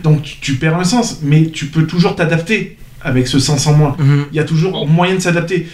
Donc 0.03 0.21
tu, 0.23 0.35
tu 0.39 0.53
perds 0.55 0.77
un 0.77 0.83
sens, 0.83 1.19
mais 1.23 1.47
tu 1.47 1.65
peux 1.67 1.87
toujours 1.87 2.15
t'adapter 2.15 2.77
avec 3.01 3.27
ce 3.27 3.39
sens 3.39 3.65
en 3.65 3.73
moins. 3.73 3.95
Mhm. 3.97 4.25
Il 4.31 4.35
y 4.35 4.39
a 4.39 4.43
toujours 4.43 4.87
moyen 4.87 5.15
de 5.15 5.19
s'adapter. 5.19 5.67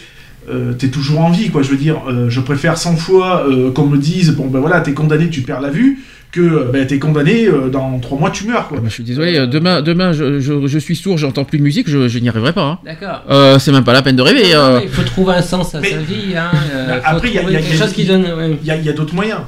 Euh, 0.49 0.74
t'es 0.74 0.88
toujours 0.88 1.20
en 1.20 1.32
vie, 1.32 1.49
quoi. 1.49 1.64
Je 1.64 1.70
veux 1.70 1.76
dire, 1.78 1.98
euh, 2.07 2.30
je 2.30 2.40
préfère 2.40 2.78
100 2.78 2.95
fois 2.95 3.45
euh, 3.49 3.72
qu'on 3.72 3.86
me 3.88 3.98
dise, 3.98 4.32
bon 4.32 4.48
ben 4.48 4.60
voilà, 4.60 4.80
t'es 4.82 4.94
condamné, 4.94 5.30
tu 5.30 5.41
perds 5.41 5.60
la 5.61 5.70
vue, 5.70 5.99
que 6.31 6.69
ben, 6.72 6.85
t'es 6.85 6.99
condamné, 6.99 7.47
euh, 7.47 7.69
dans 7.69 7.97
3 7.99 8.19
mois 8.19 8.30
tu 8.30 8.45
meurs, 8.45 8.68
quoi. 8.68 8.77
Ah 8.80 8.81
bah, 8.81 8.88
Je 8.89 8.93
suis 8.93 9.03
désolé, 9.03 9.38
euh, 9.38 9.47
demain, 9.47 9.81
demain 9.81 10.11
je, 10.14 10.39
je- 10.39 10.68
je 10.68 10.77
suis 10.80 10.95
sourd, 10.95 11.18
j'entends 11.18 11.43
plus 11.43 11.57
de 11.57 11.64
musique, 11.64 11.89
je, 11.89 12.07
je 12.07 12.19
n'y 12.19 12.30
arriverai 12.30 12.53
pas. 12.53 12.64
hein. 12.65 12.80
D'accord. 12.85 13.23
Euh, 13.30 13.57
c'est 13.57 13.72
même 13.72 13.84
pas 13.84 13.93
la 13.93 14.01
peine 14.03 14.15
de 14.15 14.22
rêver. 14.22 14.53
Non, 14.53 14.60
euh. 14.60 14.80
Il 14.84 14.89
faut 14.89 15.01
trouver 15.03 15.34
un 15.34 15.41
sens 15.41 15.73
à 15.73 15.80
Mais- 15.80 15.89
sa 15.91 15.97
vie. 15.97 16.35
Hein. 16.38 16.51
euh, 16.73 16.88
Bah, 17.01 17.01
après, 17.03 17.30
il 17.30 17.34
y 17.34 17.38
a- 17.39 17.41
y 17.43 17.56
a- 17.56 18.06
donne. 18.07 18.22
ouais. 18.38 18.57
Y 18.64 18.72
a, 18.72 18.76
il 18.76 18.85
y 18.85 18.89
a 18.89 18.93
d'autres 18.93 19.15
moyens. 19.15 19.39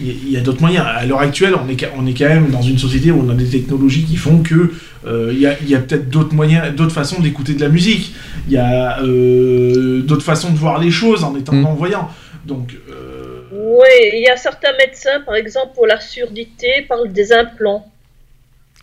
Il 0.00 0.30
y 0.30 0.36
a- 0.36 0.40
d'autres 0.40 0.60
moyens. 0.60 0.84
À 0.86 1.04
l'heure 1.06 1.20
actuelle, 1.20 1.54
on 1.54 1.68
est, 1.70 1.88
on 1.98 2.06
est 2.06 2.12
quand 2.14 2.28
même 2.28 2.50
dans 2.50 2.62
une 2.62 2.78
société 2.78 3.10
où 3.10 3.22
on 3.26 3.30
a 3.30 3.34
des 3.34 3.46
technologies 3.48 4.04
qui 4.04 4.16
font 4.16 4.38
que 4.42 4.72
euh, 5.06 5.30
il 5.34 5.38
y 5.40 5.46
a, 5.46 5.54
il 5.62 5.68
y 5.68 5.74
a 5.74 5.78
peut-être 5.78 6.08
d'autres 6.10 6.34
moyens, 6.34 6.74
d'autres 6.74 6.92
façons 6.92 7.20
d'écouter 7.20 7.54
de 7.54 7.60
la 7.60 7.68
musique. 7.68 8.14
Il 8.48 8.54
y 8.54 8.58
a 8.58 9.00
euh, 9.02 10.00
d'autres 10.02 10.24
façons 10.24 10.50
de 10.52 10.56
voir 10.58 10.78
les 10.80 10.90
choses 10.90 11.24
en 11.24 11.36
étant 11.36 11.52
Mm. 11.54 11.60
non-voyant. 11.62 12.08
Donc, 12.46 12.74
euh, 12.90 13.35
Oui, 13.58 13.88
il 14.14 14.22
y 14.22 14.28
a 14.28 14.36
certains 14.36 14.72
médecins, 14.78 15.20
par 15.24 15.34
exemple, 15.36 15.68
pour 15.74 15.86
la 15.86 16.00
surdité, 16.00 16.82
parlent 16.88 17.12
des 17.12 17.32
implants. 17.32 17.86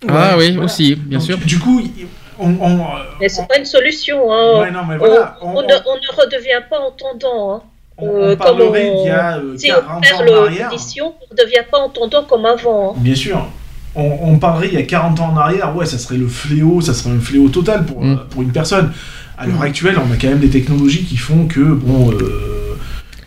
Ah 0.08 0.36
oui, 0.38 0.52
voilà. 0.52 0.66
aussi, 0.66 0.96
bien 0.96 1.18
donc, 1.20 1.28
sûr. 1.28 1.38
Du 1.38 1.60
coup, 1.60 1.80
il- 1.80 2.08
on, 2.40 2.50
on, 2.60 2.80
euh, 2.80 2.84
Mais 3.22 3.30
c'est 3.30 3.42
on- 3.42 3.46
pas 3.46 3.58
une 3.58 3.66
solution. 3.66 4.32
Hein. 4.34 4.62
ouais, 4.62 4.72
non, 4.72 4.82
mais 4.88 4.98
voilà, 4.98 5.38
on, 5.42 5.50
on, 5.50 5.58
on 5.58 5.62
ne, 5.62 5.74
on 5.86 5.96
ne 5.96 6.22
redevient 6.22 6.62
pas 6.70 6.80
entendant. 6.80 7.54
Hein. 7.56 7.62
on- 8.00 8.08
euh, 8.08 8.34
on 8.34 8.36
parlerait 8.38 8.88
comme 8.88 8.96
on- 8.96 9.04
d'il 9.04 9.08
y 9.08 9.12
a 9.12 9.38
euh, 9.38 9.56
Si 9.58 9.68
40 9.68 9.86
on 9.88 10.18
ans 10.34 10.38
en 10.42 10.46
arrière. 10.46 10.70
l'audition, 10.72 11.14
on 11.22 11.34
ne 11.34 11.38
devient 11.44 11.64
pas 11.72 11.78
entendant 11.78 12.24
comme 12.24 12.46
avant. 12.46 12.92
hein. 12.92 12.96
Bien 12.98 13.16
sûr. 13.16 13.48
On, 13.96 14.18
on 14.24 14.40
parlerait 14.40 14.70
il 14.70 14.74
y 14.74 14.78
a 14.78 14.84
40 14.84 15.20
ans 15.20 15.30
en 15.32 15.38
arrière, 15.38 15.76
ouais, 15.76 15.86
ça 15.86 16.00
serait 16.00 16.18
le 16.18 16.28
fléau, 16.28 16.82
ça 16.82 16.96
serait 16.96 17.12
un 17.16 17.20
fléau 17.20 17.50
total 17.50 17.86
pour, 17.86 18.02
Mm. 18.02 18.12
euh, 18.14 18.16
pour 18.32 18.42
une 18.42 18.52
personne. 18.52 18.92
À 19.38 19.46
l'heure 19.46 19.62
actuelle, 19.62 19.96
on 20.00 20.12
a 20.12 20.16
quand 20.18 20.28
même 20.30 20.40
des 20.40 20.50
technologies 20.50 21.06
qui 21.06 21.18
font 21.18 21.46
que, 21.48 21.60
bon, 21.60 22.12
euh, 22.12 22.63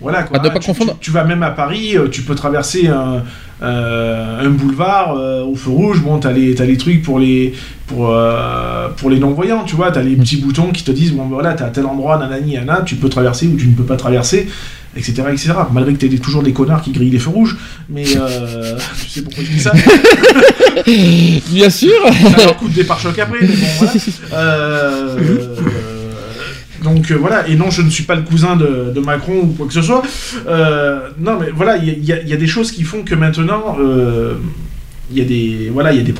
voilà 0.06 0.22
quoi. 0.22 0.38
Ah, 0.40 0.44
de 0.44 0.48
pas 0.52 0.58
tu, 0.60 0.66
confondre. 0.66 0.92
tu- 1.00 1.06
tu 1.06 1.10
vas 1.10 1.24
même 1.24 1.42
à 1.42 1.50
Paris, 1.50 1.96
euh, 1.96 2.08
tu 2.08 2.22
peux 2.22 2.34
traverser 2.34 2.88
un, 2.88 3.22
euh, 3.62 4.44
un 4.46 4.50
boulevard 4.50 5.16
euh, 5.16 5.42
au 5.44 5.54
feu 5.56 5.70
rouge, 5.70 6.00
bon, 6.02 6.18
t'as 6.18 6.32
les, 6.32 6.54
les 6.54 6.76
trucs 6.76 7.02
pour 7.02 7.18
les, 7.18 7.54
pour, 7.86 8.10
euh, 8.10 8.88
pour 8.96 9.10
les 9.10 9.18
non-voyants, 9.18 9.64
tu 9.64 9.76
vois, 9.76 9.90
t'as 9.90 10.02
les 10.02 10.14
petits 10.16 10.36
boutons 10.36 10.70
qui 10.72 10.84
te 10.84 10.90
disent, 10.92 11.12
bon, 11.12 11.24
voilà, 11.24 11.54
t'es 11.54 11.64
à 11.64 11.68
tel 11.70 11.86
endroit, 11.86 12.18
nanani, 12.18 12.54
nana, 12.54 12.82
tu 12.84 12.96
peux 12.96 13.08
traverser 13.08 13.46
ou 13.46 13.56
tu 13.56 13.66
ne 13.66 13.74
peux 13.74 13.84
pas 13.84 13.96
traverser, 13.96 14.48
etc., 14.96 15.22
etc. 15.32 15.52
Malgré 15.72 15.94
que 15.94 15.98
t'aies 15.98 16.18
toujours 16.18 16.42
des 16.42 16.52
connards 16.52 16.82
qui 16.82 16.92
grillent 16.92 17.10
les 17.10 17.18
feux 17.18 17.30
rouges, 17.30 17.56
mais 17.88 18.04
euh, 18.16 18.76
tu 19.02 19.08
sais 19.08 19.22
pourquoi 19.22 19.42
je 19.44 19.50
dis 19.50 19.60
ça 19.60 19.72
Bien 21.50 21.70
sûr 21.70 21.94
ça 22.36 22.44
leur 22.44 22.56
coûte 22.56 22.72
des 22.72 22.84
pare-chocs 22.84 23.18
après, 23.18 23.38
mais 23.40 23.48
bon, 23.48 23.66
voilà. 23.78 23.92
Donc 26.86 27.10
euh, 27.10 27.16
voilà, 27.16 27.38
et 27.48 27.56
non, 27.56 27.68
je 27.70 27.82
ne 27.82 27.90
suis 27.90 28.04
pas 28.04 28.14
le 28.14 28.22
cousin 28.22 28.54
de, 28.56 28.92
de 28.94 29.00
Macron 29.00 29.38
ou 29.42 29.46
quoi 29.56 29.66
que 29.66 29.72
ce 29.72 29.82
soit. 29.82 30.02
Euh, 30.46 31.08
non, 31.18 31.34
mais 31.40 31.48
voilà, 31.52 31.76
il 31.78 32.04
y, 32.08 32.12
a- 32.12 32.22
y 32.22 32.32
y 32.32 32.36
des 32.36 32.46
choses 32.46 32.70
qui 32.70 32.82
font 32.84 33.02
que 33.02 33.14
maintenant, 33.14 33.76
euh, 33.80 34.34
il 35.10 35.18
y 35.18 35.20
a 35.20 35.24
des 35.24 35.70
voilà, 35.72 35.92
il 35.92 35.98
y 35.98 36.00
a 36.00 36.04
des 36.04 36.14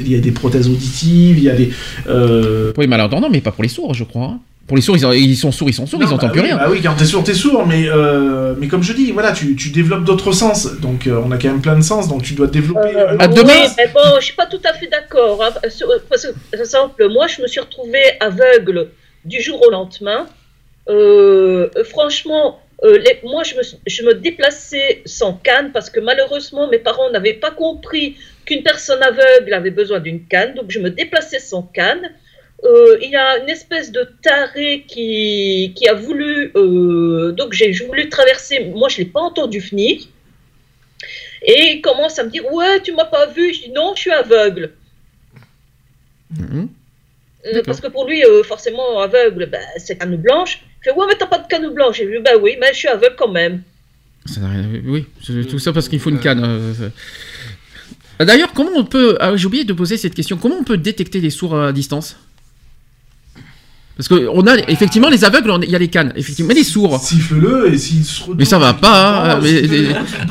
il 0.00 0.12
y 0.12 0.16
a 0.16 0.20
des 0.20 0.30
prothèses 0.32 0.68
auditives, 0.68 1.38
il 1.38 1.44
y 1.44 1.50
a 1.50 1.54
des. 1.54 1.70
euh, 2.08 2.72
Pour 2.72 2.82
les 2.82 2.88
malentendants, 2.88 3.30
mais 3.30 3.40
pas 3.40 3.50
pour 3.52 3.62
les 3.64 3.68
sourds, 3.68 3.94
je 3.94 4.04
crois. 4.04 4.26
hein. 4.34 4.38
Pour 4.68 4.76
les 4.76 4.82
sourds, 4.82 4.96
ils, 4.96 5.30
ils 5.32 5.36
sont 5.36 5.50
sourds, 5.50 5.68
ils 5.68 5.72
sont 5.74 5.86
sourds, 5.86 5.98
non, 6.00 6.06
ils 6.06 6.12
entendent 6.14 6.28
bah 6.30 6.32
plus 6.34 6.40
oui, 6.42 6.46
rien. 6.46 6.56
Bah 6.56 6.68
oui, 6.70 6.80
quand 6.82 6.94
t'es 6.94 7.04
sourd, 7.04 7.24
t'es 7.24 7.34
sourd, 7.34 7.66
mais 7.66 7.88
euh, 7.88 8.54
mais 8.60 8.68
comme 8.68 8.82
je 8.84 8.92
dis, 8.92 9.10
voilà, 9.10 9.32
tu, 9.32 9.56
tu 9.56 9.70
développes 9.70 10.04
d'autres 10.04 10.30
sens. 10.32 10.68
Donc 10.80 11.06
euh, 11.08 11.20
on 11.26 11.32
a 11.32 11.36
quand 11.36 11.48
même 11.48 11.60
plein 11.60 11.76
de 11.76 11.82
sens, 11.82 12.08
donc 12.08 12.22
tu 12.22 12.34
dois 12.34 12.46
développer. 12.46 12.94
Euh, 12.96 13.16
À 13.18 13.26
demain- 13.26 13.52
Oui, 13.64 13.70
mais 13.76 13.88
bon, 13.92 14.00
je 14.20 14.24
suis 14.26 14.34
pas 14.36 14.46
tout 14.46 14.60
à 14.64 14.72
fait 14.78 14.86
d'accord. 14.88 15.42
hein, 15.44 15.50
sur- 15.68 15.88
parce 16.08 16.22
que, 16.22 16.28
par 16.52 16.60
exemple, 16.60 17.04
moi, 17.12 17.26
je 17.26 17.42
me 17.42 17.48
suis 17.48 17.60
retrouvée 17.60 17.98
aveugle 18.20 18.88
du 19.24 19.40
jour 19.40 19.60
au 19.66 19.70
lendemain. 19.70 20.28
Euh, 20.88 21.68
franchement, 21.84 22.60
euh, 22.84 22.98
moi, 23.22 23.42
je 23.44 24.02
me, 24.02 24.14
déplaçais 24.14 25.02
sans 25.04 25.34
canne 25.34 25.70
parce 25.72 25.90
que 25.90 26.00
malheureusement, 26.00 26.68
mes 26.68 26.78
parents 26.78 27.10
n'avaient 27.10 27.34
pas 27.34 27.52
compris 27.52 28.16
qu'une 28.44 28.62
personne 28.62 29.02
aveugle 29.02 29.54
avait 29.54 29.70
besoin 29.70 30.00
d'une 30.00 30.26
canne. 30.26 30.54
Donc, 30.54 30.70
je 30.70 30.80
me 30.80 30.90
déplaçais 30.90 31.38
sans 31.38 31.62
canne. 31.62 32.10
Euh, 32.64 32.98
il 33.02 33.10
y 33.10 33.16
a 33.16 33.38
une 33.38 33.48
espèce 33.48 33.90
de 33.90 34.08
taré 34.22 34.84
qui, 34.86 35.72
a 35.88 35.94
voulu. 35.94 36.52
donc, 36.54 37.52
j'ai 37.52 37.72
voulu 37.72 38.08
traverser. 38.08 38.64
Moi, 38.74 38.88
je 38.88 39.00
ne 39.00 39.04
l'ai 39.04 39.10
pas 39.10 39.20
entendu 39.20 39.60
venir. 39.60 40.00
Et 41.44 41.72
il 41.72 41.80
commence 41.80 42.18
à 42.18 42.24
me 42.24 42.30
dire 42.30 42.44
Ouais, 42.52 42.80
tu 42.82 42.92
m'as 42.92 43.04
pas 43.04 43.26
vu. 43.26 43.52
Je 43.52 43.62
dis 43.62 43.70
Non, 43.70 43.94
je 43.94 44.00
suis 44.02 44.10
aveugle. 44.12 44.72
Mhm. 46.30 46.68
Euh, 47.46 47.62
parce 47.66 47.80
que 47.80 47.88
pour 47.88 48.06
lui, 48.06 48.24
euh, 48.24 48.42
forcément, 48.44 49.00
aveugle, 49.00 49.46
ben, 49.46 49.60
c'est 49.78 49.96
canne 49.98 50.16
blanche. 50.16 50.60
Je 50.80 50.90
fais 50.90 50.96
Ouais, 50.96 51.06
mais 51.08 51.14
t'as 51.18 51.26
pas 51.26 51.38
de 51.38 51.46
canne 51.48 51.68
blanche. 51.74 51.96
J'ai 51.96 52.06
dit 52.06 52.18
Bah 52.24 52.32
oui, 52.40 52.56
mais 52.60 52.68
je 52.72 52.78
suis 52.78 52.88
aveugle 52.88 53.16
quand 53.16 53.28
même. 53.30 53.62
Ça 54.26 54.40
n'a 54.40 54.48
rien- 54.50 54.68
Oui, 54.86 55.06
tout 55.50 55.58
ça 55.58 55.72
parce 55.72 55.88
qu'il 55.88 55.98
faut 55.98 56.10
une 56.10 56.20
canne. 56.20 56.42
euh, 56.44 56.88
D'ailleurs, 58.24 58.52
comment 58.52 58.70
on 58.76 58.84
peut. 58.84 59.16
ah, 59.20 59.36
J'ai 59.36 59.46
oublié 59.46 59.64
de 59.64 59.72
poser 59.72 59.96
cette 59.96 60.14
question. 60.14 60.36
Comment 60.36 60.56
on 60.60 60.64
peut 60.64 60.76
détecter 60.76 61.20
les 61.20 61.30
sourds 61.30 61.58
à 61.60 61.72
distance? 61.72 62.16
Parce 63.96 64.08
qu'on 64.08 64.46
a 64.46 64.56
effectivement 64.68 65.10
les 65.10 65.22
aveugles, 65.24 65.52
il 65.64 65.70
y 65.70 65.76
a 65.76 65.78
les 65.78 65.88
cannes, 65.88 66.12
effectivement, 66.16 66.48
mais 66.48 66.54
les 66.54 66.64
sourds. 66.64 66.98
Siffle-le 66.98 67.72
et 67.74 67.78
s'il 67.78 68.02
se 68.04 68.20
retourne. 68.22 68.38
Mais 68.38 68.44
ça 68.46 68.58
va 68.58 68.72
pas. 68.72 69.34
hein, 69.34 69.40
mais- 69.42 69.62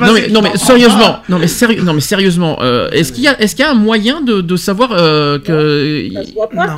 non 0.06 0.12
mais, 0.12 0.28
non 0.28 0.42
mais 0.42 0.56
sérieusement, 0.56 1.18
non 1.28 1.38
mais 1.38 1.46
sérieux, 1.46 1.82
non 1.82 1.94
mais 1.94 2.00
sérieusement, 2.00 2.58
euh, 2.60 2.90
est-ce 2.90 3.12
qu'il 3.12 3.22
y 3.22 3.28
a, 3.28 3.40
est-ce 3.40 3.54
qu'il 3.54 3.64
y 3.64 3.68
a 3.68 3.70
un 3.70 3.74
moyen 3.74 4.20
de, 4.20 4.40
de 4.40 4.56
savoir 4.56 4.90
euh, 4.92 5.38
que 5.38 6.04
il 6.04 6.12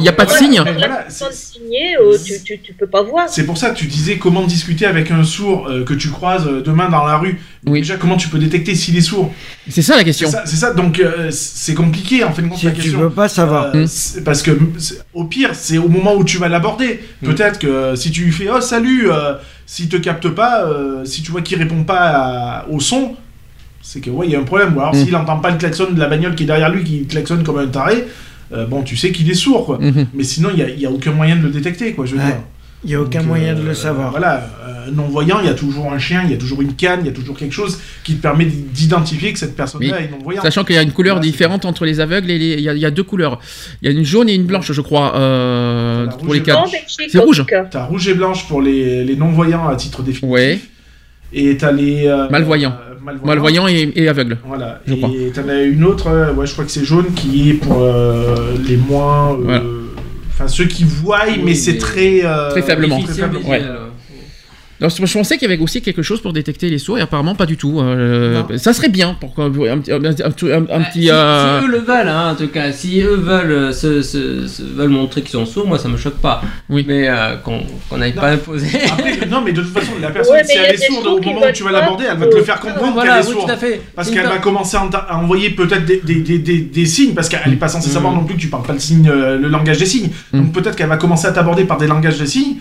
y 0.05 0.09
a 0.09 0.13
pas 0.13 0.27
de 0.27 0.31
signe 0.31 0.63
voilà, 0.63 1.07
signée, 1.09 1.97
euh, 2.01 2.17
tu, 2.23 2.35
tu, 2.45 2.61
tu 2.61 2.75
peux 2.75 2.87
pas 2.87 3.03
voir. 3.03 3.29
C'est 3.29 3.47
pour 3.47 3.57
ça 3.57 3.71
que 3.71 3.79
tu 3.79 3.87
disais 3.87 4.19
comment 4.19 4.45
discuter 4.45 4.85
avec 4.87 5.11
un 5.11 5.25
sourd 5.25 5.69
euh, 5.69 5.85
que 5.85 5.95
tu 5.95 6.11
croises 6.11 6.47
euh, 6.47 6.61
demain 6.63 6.91
dans 6.91 7.05
la 7.07 7.17
rue. 7.17 7.41
Oui. 7.67 7.81
Déjà, 7.81 7.97
comment 7.97 8.19
tu 8.19 8.29
peux 8.29 8.39
détecter 8.39 8.75
s'il 8.75 8.95
est 8.97 9.01
sourd? 9.01 9.33
C'est 9.71 9.81
ça 9.81 9.97
la 9.97 10.05
question. 10.05 10.29
c'est 10.45 10.57
ça, 10.57 10.75
donc 10.75 11.01
euh, 11.01 11.31
c'est 11.31 11.73
compliqué 11.73 12.23
en 12.25 12.33
fait 12.33 12.43
Si 12.57 12.67
la 12.67 12.73
tu 12.73 12.83
question. 12.83 13.01
veux 13.01 13.11
pas 13.11 13.29
savoir. 13.29 13.75
Euh, 13.75 13.85
Mm. 13.85 13.87
c'est- 13.87 14.23
parce 14.23 14.43
que 14.43 14.51
au 15.15 15.25
pire, 15.25 15.51
c'est 15.55 15.79
au 15.79 15.89
moment 15.89 16.15
où 16.15 16.25
tu 16.25 16.37
vas 16.39 16.49
l'aborder. 16.49 16.74
Mm. 16.83 17.27
Peut-être 17.27 17.59
que 17.59 17.95
si 17.97 18.11
tu 18.11 18.25
lui 18.25 18.33
fais 18.33 18.49
oh 18.51 18.61
salut, 18.61 19.11
euh, 19.11 19.35
s'il 19.67 19.89
te 19.89 19.97
capte 19.97 20.29
pas, 20.29 20.65
euh, 20.67 21.05
si 21.05 21.23
tu 21.23 21.31
vois 21.31 21.43
qu'il 21.43 21.59
répond 21.59 21.85
pas 21.85 22.01
à- 22.63 22.69
au 22.69 22.81
son, 22.81 23.17
c'est 23.83 24.01
que 24.01 24.11
ouais, 24.11 24.27
il 24.27 24.33
y 24.33 24.37
a 24.37 24.41
un 24.41 24.45
problème. 24.45 24.77
Ou 24.77 24.81
alors 24.81 24.95
Mm. 24.95 25.05
s'il 25.05 25.17
entend 25.17 25.39
pas 25.39 25.51
le 25.51 25.59
klaxon 25.59 25.91
de 25.93 26.01
la 26.01 26.07
bagnole 26.09 26.35
qui 26.35 26.45
est 26.45 26.47
derrière 26.47 26.71
lui, 26.71 26.85
qui 26.85 27.07
klaxonne 27.07 27.43
comme 27.45 27.59
un 27.59 27.67
taré, 27.67 28.05
euh, 28.53 28.67
bon, 28.67 28.83
tu 28.83 28.97
sais 28.97 29.11
qu'il 29.13 29.31
est 29.31 29.35
sourd, 29.35 29.67
quoi. 29.67 29.79
Mhm. 29.81 30.07
Mais 30.15 30.23
sinon, 30.25 30.51
il 30.55 30.81
y 30.81 30.85
a, 30.87 30.89
a 30.89 30.93
aucun 30.93 31.13
moyen 31.13 31.37
de 31.37 31.43
le 31.43 31.51
détecter, 31.51 31.93
quoi. 31.93 32.05
Je 32.07 32.13
veux 32.13 32.19
Ouais. 32.21 32.27
dire. 32.27 32.37
Il 32.85 32.89
n'y 32.89 32.95
a 32.95 33.01
aucun 33.01 33.21
Donc, 33.21 33.29
moyen 33.29 33.55
de 33.55 33.61
euh, 33.61 33.69
le 33.69 33.75
savoir. 33.75 34.11
Voilà, 34.11 34.47
euh, 34.67 34.91
non-voyant, 34.93 35.39
il 35.41 35.47
y 35.47 35.49
a 35.49 35.55
toujours 35.55 35.91
un 35.91 35.99
chien, 35.99 36.23
il 36.25 36.31
y 36.31 36.35
a 36.35 36.37
toujours 36.37 36.61
une 36.61 36.75
canne, 36.75 37.01
il 37.03 37.07
y 37.07 37.09
a 37.09 37.13
toujours 37.13 37.37
quelque 37.37 37.53
chose 37.55 37.79
qui 38.05 38.17
te 38.17 38.23
permet 38.23 38.45
d'identifier 38.45 39.33
que 39.33 39.39
cette 39.39 39.57
personne-là 39.57 40.01
est 40.03 40.11
non-voyante. 40.11 40.45
Sachant 40.45 40.65
qu'il 40.65 40.77
y 40.77 40.79
a 40.79 40.83
une 40.83 40.93
couleur 40.93 41.17
Voilà, 41.17 41.27
différente 41.31 41.65
entre 41.65 41.87
les 41.87 42.01
aveugles 42.01 42.31
et 42.31 42.39
les. 42.39 42.53
Il 42.55 42.61
y, 42.61 42.69
a, 42.69 42.75
il 42.75 42.81
y 42.81 42.85
a 42.85 42.91
deux 42.91 43.03
couleurs. 43.03 43.41
Il 43.81 43.91
y 43.91 43.95
a 43.95 43.99
une 43.99 44.05
jaune 44.05 44.29
et 44.29 44.35
une 44.35 44.45
blanche, 44.45 44.71
je 44.71 44.81
crois, 44.83 45.17
euh, 45.17 46.07
La 46.07 46.13
pour 46.13 46.27
rouge 46.29 46.43
les 46.47 47.09
C'est 47.09 47.19
rouge? 47.19 47.45
T'as 47.71 47.85
rouge 47.85 48.07
et 48.09 48.15
blanche 48.15 48.47
pour 48.49 48.61
les, 48.61 49.03
les 49.05 49.17
non-voyants 49.17 49.67
à 49.67 49.77
titre 49.77 50.03
définitif. 50.03 50.29
Ouais. 50.31 50.59
Et 51.33 51.57
t'as 51.57 51.73
les. 51.73 52.07
euh, 52.07 52.29
Malvoyants. 52.31 52.71
euh, 52.73 52.95
malvoyants. 53.03 53.27
Malvoyant 53.27 53.69
et, 53.69 53.93
et 53.97 54.09
aveugle. 54.09 54.39
Voilà. 54.47 54.81
Je 54.87 54.93
et 54.95 54.99
crois. 54.99 55.11
t'en 55.35 55.49
as 55.49 55.63
une 55.63 55.85
autre, 55.85 56.33
ouais, 56.35 56.47
je 56.47 56.53
crois 56.53 56.65
que 56.65 56.71
c'est 56.71 56.85
jaune, 56.85 57.07
qui 57.15 57.51
est 57.51 57.55
pour 57.55 57.79
euh, 57.81 58.55
les 58.69 58.77
moins. 58.77 59.33
euh, 59.33 59.37
Voilà. 59.43 59.63
Enfin, 60.35 60.49
ceux 60.49 60.65
qui 60.67 60.83
voient, 60.85 61.21
Oui, 61.29 61.41
mais 61.45 61.55
c'est 61.55 61.79
très. 61.79 62.25
euh, 62.25 62.51
Très 62.51 62.63
faiblement. 62.63 63.01
très 63.01 63.15
faiblement. 63.15 63.49
Ouais. 63.49 63.63
Alors, 64.85 65.07
je 65.07 65.13
pensais 65.19 65.39
qu'il 65.39 65.49
y 65.49 65.53
avait 65.53 65.63
aussi 65.63 65.81
quelque 65.81 66.03
chose 66.03 66.21
pour 66.21 66.33
détecter 66.35 66.69
les 66.69 66.77
sourds 66.79 66.99
et 66.99 67.01
apparemment 67.01 67.35
pas 67.35 67.47
du 67.47 67.57
tout. 67.57 67.81
Euh, 67.81 68.43
ça 68.59 68.73
serait 68.75 68.91
bien 68.91 69.17
pour 69.19 69.35
qu'on- 69.35 69.47
un, 69.47 69.79
petit- 69.79 69.93
un, 69.93 69.97
un- 69.97 70.05
un- 70.05 70.57
un 70.57 70.61
Bah, 70.81 70.85
petit. 70.91 71.03
si, 71.05 71.11
euh, 71.11 71.61
si 71.61 71.67
eux 71.67 71.71
le 71.71 71.79
veulent, 71.79 72.09
hein, 72.09 72.33
en 72.33 72.35
tout 72.35 72.49
cas, 72.49 72.71
si 72.73 73.01
eux 73.01 73.15
veulent, 73.17 73.51
euh, 73.51 73.73
se, 73.73 74.03
se- 74.03 74.47
se- 74.47 74.63
veulent 74.63 74.91
montrer 74.91 75.23
qu'ils 75.23 75.31
sont 75.31 75.47
sourds, 75.47 75.67
moi 75.67 75.79
ça 75.79 75.89
me 75.89 75.97
choque 75.97 76.19
pas. 76.19 76.43
Oui. 76.69 76.85
Mais 76.87 77.09
euh, 77.09 77.37
qu'on 77.37 77.61
qu'on 77.89 77.97
n'aille 77.97 78.15
Non. 78.15 78.21
pas 78.21 78.31
imposer. 78.33 78.69
Après, 78.93 79.27
non, 79.31 79.41
mais 79.43 79.53
de 79.53 79.63
toute 79.63 79.73
façon, 79.73 79.93
la 80.03 80.11
personne, 80.11 80.35
Ouais, 80.35 80.45
si 80.45 80.59
elle 80.59 80.75
est 80.75 80.87
sourde 80.87 81.07
au 81.07 81.21
moment 81.21 81.41
où 81.49 81.53
tu 81.53 81.63
vas 81.63 81.73
l'aborder, 81.73 82.05
elle 82.11 82.19
va 82.19 82.27
te 82.27 82.37
le 82.37 82.43
faire 82.43 82.61
comprendre 82.61 82.93
voilà, 82.93 83.15
qu'elle 83.17 83.23
est 83.25 83.27
oui, 83.29 83.33
sourde. 83.33 83.47
tout 83.47 83.53
à 83.53 83.57
fait. 83.57 83.81
Parce 83.97 84.11
qu'elle 84.11 84.27
va 84.27 84.39
commencer 84.39 84.77
à, 84.77 85.17
envoyer 85.19 85.51
peut-être 85.51 85.87
des, 85.87 86.01
des, 86.05 86.17
des, 86.21 86.39
des, 86.39 86.59
des 86.61 86.87
signes, 86.87 87.15
parce 87.15 87.29
qu'elle 87.31 87.41
n'est 87.49 87.57
pas 87.57 87.69
censée 87.69 87.89
Mm. 87.89 87.93
savoir 87.93 88.13
non 88.13 88.25
plus 88.25 88.35
que 88.37 88.41
tu 88.41 88.49
parles 88.49 88.65
pas 88.67 88.73
le, 88.75 88.79
signe, 88.81 89.09
le 89.11 89.49
langage 89.49 89.79
des 89.79 89.87
signes. 89.87 90.11
Mm. 90.33 90.41
Donc 90.43 90.53
peut-être 90.53 90.77
qu'elle 90.77 90.89
va 90.89 90.97
commencer 90.99 91.27
à 91.27 91.33
t'aborder 91.33 91.65
par 91.65 91.79
des 91.79 91.87
langages 91.87 92.19
des 92.19 92.27
signes, 92.27 92.57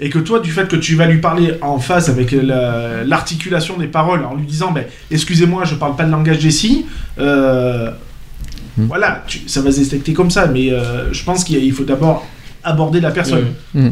et 0.00 0.10
que 0.10 0.18
toi, 0.18 0.40
du 0.40 0.50
fait 0.52 0.68
que 0.68 0.76
tu 0.76 0.94
vas 0.94 1.06
lui 1.06 1.18
parler 1.20 1.54
en 1.60 1.78
face 1.78 2.08
avec 2.08 2.30
la- 2.32 3.04
l'articulation 3.04 3.76
des 3.76 3.88
paroles, 3.88 4.24
en 4.24 4.34
lui 4.36 4.46
disant 4.46 4.70
ben, 4.72 4.84
Excusez-moi, 5.10 5.64
je 5.64 5.74
parle 5.74 5.96
pas 5.96 6.04
le 6.04 6.10
langage 6.10 6.38
des 6.38 6.50
signes 6.50 6.84
euh, 7.18 7.90
Mm. 8.76 8.84
Voilà, 8.86 9.24
tu- 9.26 9.40
ça 9.48 9.60
va 9.60 9.72
se 9.72 9.80
détecter 9.80 10.12
comme 10.12 10.30
ça, 10.30 10.46
mais 10.46 10.70
euh, 10.72 11.12
je 11.12 11.24
pense 11.24 11.42
qu'il 11.42 11.72
faut 11.72 11.82
d'abord 11.82 12.24
aborder 12.62 13.00
la 13.00 13.10
personne. 13.10 13.46
Enfin, 13.74 13.90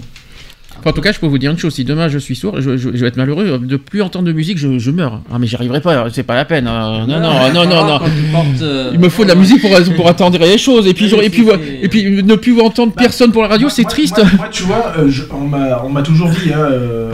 en 0.91 0.93
tout 0.93 1.01
cas, 1.01 1.13
je 1.13 1.19
peux 1.21 1.27
vous 1.27 1.39
dire 1.39 1.51
une 1.51 1.59
chose 1.59 1.75
si 1.75 1.85
demain 1.85 2.09
je 2.09 2.19
suis 2.19 2.37
sourd, 2.37 2.61
je, 2.61 2.77
je- 2.77 2.91
je 2.95 2.97
vais 2.99 3.09
être 3.09 3.17
malheureux. 3.17 3.59
De 3.59 3.77
plus 3.77 4.03
entendre 4.03 4.25
de 4.27 4.33
musique, 4.33 4.59
je, 4.59 4.79
je 4.79 4.91
meurs. 4.91 5.21
Ah, 5.33 5.39
mais 5.39 5.47
j'y 5.47 5.55
arriverai 5.57 5.81
pas, 5.81 6.07
c'est 6.13 6.23
pas 6.23 6.35
la 6.35 6.45
peine. 6.45 6.67
euh, 6.67 7.07
non, 7.07 7.21
non, 7.21 7.53
non, 7.53 7.65
non, 7.87 7.99
portes, 8.33 8.47
euh, 8.63 8.91
Il 8.93 8.99
me 9.01 9.09
faut 9.09 9.25
de 9.25 9.29
la 9.29 9.35
musique 9.35 9.61
pour, 9.61 9.71
pour 9.97 10.09
attendre 10.09 10.39
les 10.39 10.59
choses. 10.59 10.87
Et 10.87 10.95
puis, 10.95 11.07
et 11.13 11.87
et 11.87 12.23
ne 12.23 12.35
plus 12.37 12.61
entendre 12.61 12.93
personne 12.93 13.33
pour 13.33 13.43
la 13.43 13.49
radio, 13.49 13.69
c'est 13.69 13.85
triste. 13.85 14.19
Moi, 14.19 14.31
moi, 14.37 14.49
tu 14.51 14.63
vois, 14.65 14.93
euh, 14.99 15.09
je- 15.09 15.23
on 15.33 15.89
m'a 15.91 16.03
toujours 16.03 16.29
dit, 16.31 16.53
hein, 16.53 16.59
euh, 16.59 17.13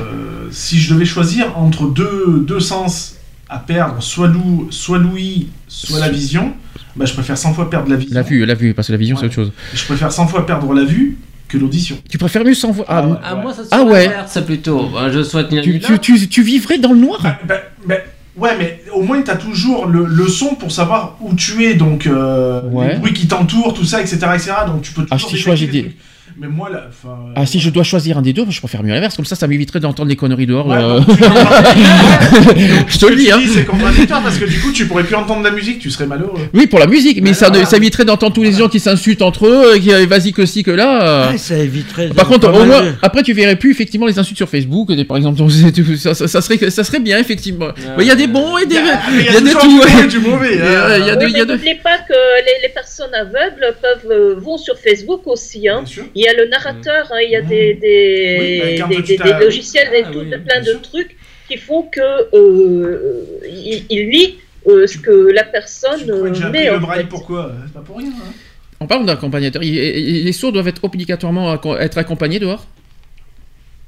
si 0.51 0.79
je 0.79 0.93
devais 0.95 1.05
choisir 1.05 1.57
entre 1.59 1.87
deux, 1.87 2.45
deux 2.47 2.61
sens 2.61 3.17
à 3.49 3.59
perdre, 3.59 4.03
soit 4.03 4.29
l'ou- 4.29 4.67
soit 4.71 4.99
l'ouïe, 4.99 5.49
soit 5.69 5.99
la 6.01 6.09
vision, 6.09 6.53
bah, 6.97 7.05
je 7.07 7.13
préfère 7.13 7.37
100 7.39 7.53
fois 7.55 7.69
perdre 7.71 7.91
la 7.91 7.97
vision. 7.97 8.15
La 8.15 8.23
vue, 8.23 8.45
la 8.47 8.55
vue, 8.55 8.75
parce 8.75 8.89
que 8.89 8.93
la 8.93 8.99
vision, 8.99 9.17
c'est 9.17 9.27
autre 9.27 9.35
chose. 9.35 9.53
Je 9.75 9.85
préfère 9.85 10.11
100 10.13 10.27
fois 10.27 10.47
perdre 10.47 10.73
la 10.75 10.85
vue 10.85 11.19
que 11.53 11.59
l'audition. 11.59 11.99
Tu 12.11 12.19
préfères 12.19 12.45
mieux 12.45 12.55
sans 12.55 12.71
voix. 12.73 12.87
Ah, 12.89 12.99
Ah 13.05 13.07
ouais. 13.09 13.17
Ah, 13.23 13.35
moi 13.37 13.53
ça 13.53 13.63
Ah 13.71 13.83
ouais. 13.83 14.07
l'inverse, 14.07 14.39
plutôt. 14.45 14.89
Ben, 14.93 15.11
je 15.13 15.23
souhaite 15.23 15.49
tu, 15.63 15.81
tu, 15.81 15.99
tu, 15.99 16.29
tu 16.29 16.43
vivrais 16.43 16.79
dans 16.79 16.93
le 16.93 16.99
noir 17.01 17.21
Bah, 17.23 17.37
bah, 17.47 17.55
bah, 17.87 17.95
ouais, 18.37 18.51
mais 18.59 18.83
au 18.95 19.03
moins, 19.03 19.21
tu 19.23 19.31
as 19.31 19.37
toujours 19.37 19.87
le, 19.87 20.05
le 20.07 20.29
son 20.29 20.55
pour 20.55 20.73
savoir 20.73 21.17
où 21.21 21.35
tu 21.35 21.65
es, 21.65 21.75
donc 21.75 22.07
euh, 22.07 22.63
Ouais. 22.71 22.95
les 22.95 22.99
bruits 22.99 23.13
qui 23.13 23.27
t'entourent, 23.27 23.75
tout 23.75 23.85
ça, 23.85 24.01
etc., 24.01 24.17
etc. 24.35 24.53
Donc 24.67 24.83
tu 24.83 24.93
peux 24.93 25.03
toujours 25.03 25.13
Ah, 25.13 25.19
si 25.31 25.37
je 25.37 25.43
trucs. 25.43 25.97
Mais 26.43 26.49
moi, 26.49 26.69
là, 26.69 26.87
enfin... 26.89 27.15
euh, 27.29 27.33
Ah, 27.37 27.47
si 27.47 27.61
je 27.61 27.71
dois 27.71 27.85
choisir 27.85 28.19
un 28.19 28.23
des 28.23 28.33
deux, 28.33 28.45
je 28.49 28.59
préfère 28.59 28.83
mieux 28.83 28.93
l'inverse. 28.93 29.15
Comme 29.15 29.25
ça, 29.25 29.37
ça 29.37 29.47
m'éviterait 29.47 29.79
d'entendre 29.79 30.09
des 30.09 30.17
conneries 30.17 30.47
dehors. 30.47 30.67
Ouais, 30.67 30.77
euh. 30.77 30.99
donc, 30.99 31.07
Je 32.89 32.99
te 32.99 33.07
le 33.07 33.15
dis, 33.17 33.31
hein. 33.31 33.41
C'est 33.53 33.65
contradictoire 33.65 34.23
parce 34.23 34.39
que 34.39 34.45
du 34.45 34.59
coup, 34.61 34.73
tu 34.73 34.87
pourrais 34.87 35.05
plus 35.05 35.15
entendre 35.15 35.43
la 35.43 35.53
musique, 35.53 35.79
tu 35.79 35.89
serais 35.91 36.07
malheureux. 36.07 36.41
Oui, 36.53 36.67
pour 36.67 36.79
la 36.81 36.87
musique, 36.89 37.23
mais 37.23 37.33
ça, 37.35 37.49
éviterait 37.77 38.05
d'entendre 38.05 38.35
tous 38.35 38.43
les 38.43 38.53
gens 38.53 38.69
qui 38.69 38.81
s'insultent 38.81 39.23
entre 39.23 39.47
eux, 39.47 39.79
qui 39.79 39.93
euh, 39.93 40.05
vas-y 40.07 40.33
que 40.33 40.45
si, 40.47 40.63
que 40.65 40.71
là. 40.73 41.31
Ouais, 41.31 41.39
ça 41.39 41.57
éviterait. 41.57 42.09
Par 42.09 42.27
contre, 42.27 42.49
au 42.49 42.65
moins, 42.65 42.83
de- 42.83 42.93
après, 43.03 43.23
tu 43.23 43.33
verrais 43.35 43.57
plus 43.57 43.71
effectivement 43.71 44.07
les 44.07 44.19
insultes 44.19 44.37
sur 44.37 44.49
Facebook, 44.49 44.91
et 44.91 45.05
par 45.05 45.17
exemple, 45.17 45.41
ça, 45.99 46.15
ça, 46.15 46.27
ça 46.29 46.41
serait, 46.41 46.71
ça 46.71 46.83
serait 46.85 47.01
bien, 47.01 47.19
effectivement. 47.19 47.69
Mais 47.97 48.05
Il 48.05 48.09
y 48.09 48.11
a 48.11 48.17
des 48.17 48.27
bons 48.27 48.59
et 48.59 48.67
des. 48.67 48.75
Il 48.75 48.81
y 48.85 48.89
a, 48.91 49.01
il 49.11 49.25
y 49.33 49.37
a 49.37 49.41
des 49.41 49.51
tout, 49.53 49.69
du 49.69 49.77
bon 49.77 49.85
ouais. 49.85 50.05
et 50.05 50.09
du 50.09 50.19
mauvais. 50.19 50.55
Il 50.55 50.59
y 50.59 50.63
a- 50.63 50.87
hein. 50.87 50.99
il 50.99 51.07
y 51.07 51.11
a 51.11 51.17
de- 51.17 51.25
Oui, 51.25 51.31
il 51.33 51.39
y 51.39 51.41
a 51.41 51.45
mais 51.45 51.47
de- 51.47 51.53
n'oubliez 51.53 51.75
pas 51.77 51.99
que 51.99 52.13
les, 52.13 52.67
les 52.67 52.73
personnes 52.75 53.15
aveugles 53.15 53.75
peuvent 53.81 54.11
euh, 54.11 54.35
vont 54.39 54.59
sur 54.59 54.75
Facebook 54.79 55.23
aussi. 55.27 55.69
Hein. 55.69 55.79
Bien 55.83 55.87
sûr. 55.87 56.05
Il 56.15 56.23
y 56.23 56.29
a 56.29 56.32
le 56.37 56.49
narrateur, 56.49 57.07
hein, 57.13 57.21
il 57.25 57.31
y 57.31 57.37
a 57.37 57.43
des, 57.43 57.75
des, 57.75 58.37
Oui, 58.41 58.79
bah, 58.81 58.89
des, 58.89 59.03
des- 59.03 59.17
des 59.19 59.33
logiciels, 59.45 59.89
et 59.95 60.03
Ah, 60.07 60.11
tout, 60.11 60.19
oui, 60.21 60.31
plein 60.47 60.61
de 60.61 60.73
trucs 60.83 61.17
qui 61.49 61.57
font 61.57 61.83
que 61.83 62.01
euh, 62.35 63.25
il, 63.49 63.85
il 63.91 64.09
lit 64.11 64.39
euh, 64.69 64.87
ce 64.87 64.99
que 64.99 65.31
la 65.33 65.45
personne 65.45 66.01
Tu 66.01 66.07
crois 66.13 66.29
que 66.31 66.35
j'ai 66.35 66.45
euh, 66.45 66.51
met. 66.51 66.65
le 66.67 66.77
en 66.77 66.81
braille 66.81 67.01
fait. 67.03 67.09
pourquoi? 67.09 67.53
C'est 67.67 67.73
pas 67.75 67.81
pour 67.81 67.99
rien. 67.99 68.09
hein. 68.11 68.33
En 68.81 68.87
parlant 68.87 69.05
d'accompagnateur, 69.05 69.63
les 69.63 70.33
sourds 70.33 70.53
doivent 70.53 70.69
être 70.69 70.83
obligatoirement 70.85 71.55
être 71.79 71.99
accompagnés 71.99 72.39
dehors? 72.41 72.67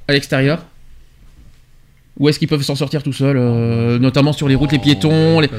À 0.07 0.13
l'extérieur? 0.13 0.65
Ou 2.17 2.29
est-ce 2.29 2.39
qu'ils 2.39 2.47
peuvent 2.47 2.61
s'en 2.61 2.75
sortir 2.75 3.03
tout 3.03 3.11
seuls, 3.11 3.35
euh, 3.37 3.99
notamment 3.99 4.31
sur 4.31 4.47
les 4.47 4.55
routes, 4.55 4.71
les 4.71 4.79
piétons, 4.79 5.41
les, 5.41 5.49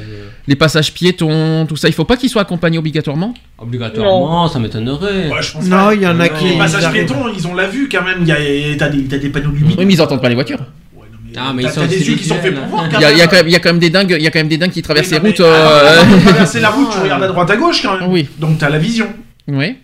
les 0.48 0.56
passages 0.56 0.92
piétons, 0.94 1.66
tout 1.66 1.76
ça 1.76 1.88
Il 1.88 1.94
faut 1.94 2.04
pas 2.04 2.16
qu'ils 2.16 2.30
soient 2.30 2.42
accompagnés 2.42 2.78
obligatoirement? 2.78 3.34
Obligatoirement, 3.58 4.48
ça 4.48 4.58
m'étonnerait. 4.58 5.28
Ouais, 5.28 5.40
Non, 5.64 5.90
il 5.90 6.02
y 6.02 6.06
en 6.06 6.18
a 6.20 6.28
Non. 6.28 6.34
qui. 6.38 6.44
Les 6.50 6.58
passages 6.58 6.92
piétons, 6.92 7.26
ils 7.36 7.46
ont 7.46 7.54
la 7.54 7.66
vue 7.66 7.88
quand 7.90 8.02
même. 8.04 8.18
Il 8.22 8.28
y 8.28 8.32
a, 8.32 8.76
t'as 8.78 8.88
des, 8.88 9.04
t'as 9.04 9.18
des 9.18 9.28
panneaux 9.30 9.50
lumineux. 9.50 9.74
Oui, 9.78 9.84
mais 9.86 9.94
ils 9.94 10.02
entendent 10.02 10.22
pas 10.22 10.28
les 10.28 10.34
voitures. 10.34 10.58
Non, 10.58 11.42
Ah, 11.48 11.52
mais 11.54 11.62
t'as- 11.64 11.68
ils 11.68 11.72
sont 11.74 11.80
t'as 11.82 11.86
des 11.88 12.08
yeux 12.08 12.14
qui 12.16 12.24
sont 12.24 12.36
faits 12.36 12.54
pour 12.54 12.64
voir. 12.66 12.86
Il 12.92 13.00
y, 13.00 13.04
a, 13.04 13.12
il 13.12 13.18
y 13.18 13.20
a 13.20 13.26
quand 13.26 13.36
même, 13.36 13.46
il 13.48 13.52
y 13.52 13.56
a 13.56 13.58
quand 13.60 13.68
même 13.68 13.78
des 13.78 13.90
dingues, 13.90 14.14
il 14.18 14.22
y 14.22 14.26
a 14.26 14.30
quand 14.30 14.38
même 14.38 14.48
des 14.48 14.56
dingues 14.56 14.70
qui 14.70 14.80
traversent 14.80 15.10
les 15.10 15.18
routes. 15.18 15.40
Euh, 15.40 16.02
traverser 16.24 16.60
la 16.60 16.70
route, 16.70 16.88
tu 16.90 16.98
regardes 16.98 17.22
à 17.24 17.28
droite 17.28 17.50
à 17.50 17.56
gauche 17.56 17.82
quand 17.82 17.98
même. 18.00 18.10
Oui. 18.10 18.26
Donc 18.38 18.58
t'as 18.58 18.70
la 18.70 18.78
vision. 18.78 19.06
Oui. 19.48 19.76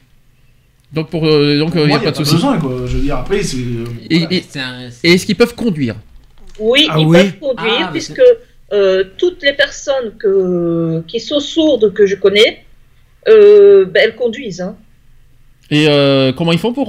Donc 0.94 1.09
pour, 1.10 1.26
euh, 1.26 1.59
donc 1.59 1.72
il 1.74 1.80
n'y 1.82 1.89
moi, 1.89 1.97
a 1.98 2.01
pas 2.01 2.10
de 2.10 2.16
souci. 2.16 2.34
besoin 2.34 2.59
quoi. 2.59 2.72
Je 2.86 2.97
veux 2.97 3.02
dire 3.02 3.16
après 3.16 3.43
c'est. 3.43 3.56
euh, 3.56 3.84
Et, 4.10 4.18
voilà. 4.20 4.34
et- 4.34 4.44
C'est 4.48 4.60
un- 4.60 4.89
et 5.02 5.12
est-ce 5.12 5.26
qu'ils 5.26 5.36
peuvent 5.36 5.55
conduire? 5.55 5.97
Oui, 6.59 6.86
Ah 6.90 6.97
ils 6.98 7.06
oui. 7.06 7.16
peuvent 7.18 7.39
conduire 7.39 7.74
Ah, 7.80 7.84
mais 7.84 7.90
puisque 7.93 8.20
euh, 8.73 9.05
toutes 9.19 9.43
les 9.43 9.53
personnes 9.53 10.15
qui 11.07 11.20
sont 11.20 11.40
sourdes 11.40 11.93
que 11.93 12.07
je 12.07 12.16
connais, 12.16 12.65
euh, 13.28 13.85
ben, 13.85 14.03
elles 14.05 14.16
conduisent. 14.16 14.62
Hein. 14.62 14.77
Et 15.70 15.86
euh, 15.89 16.32
comment 16.32 16.53
ils 16.53 16.59
font 16.59 16.73
pour 16.73 16.89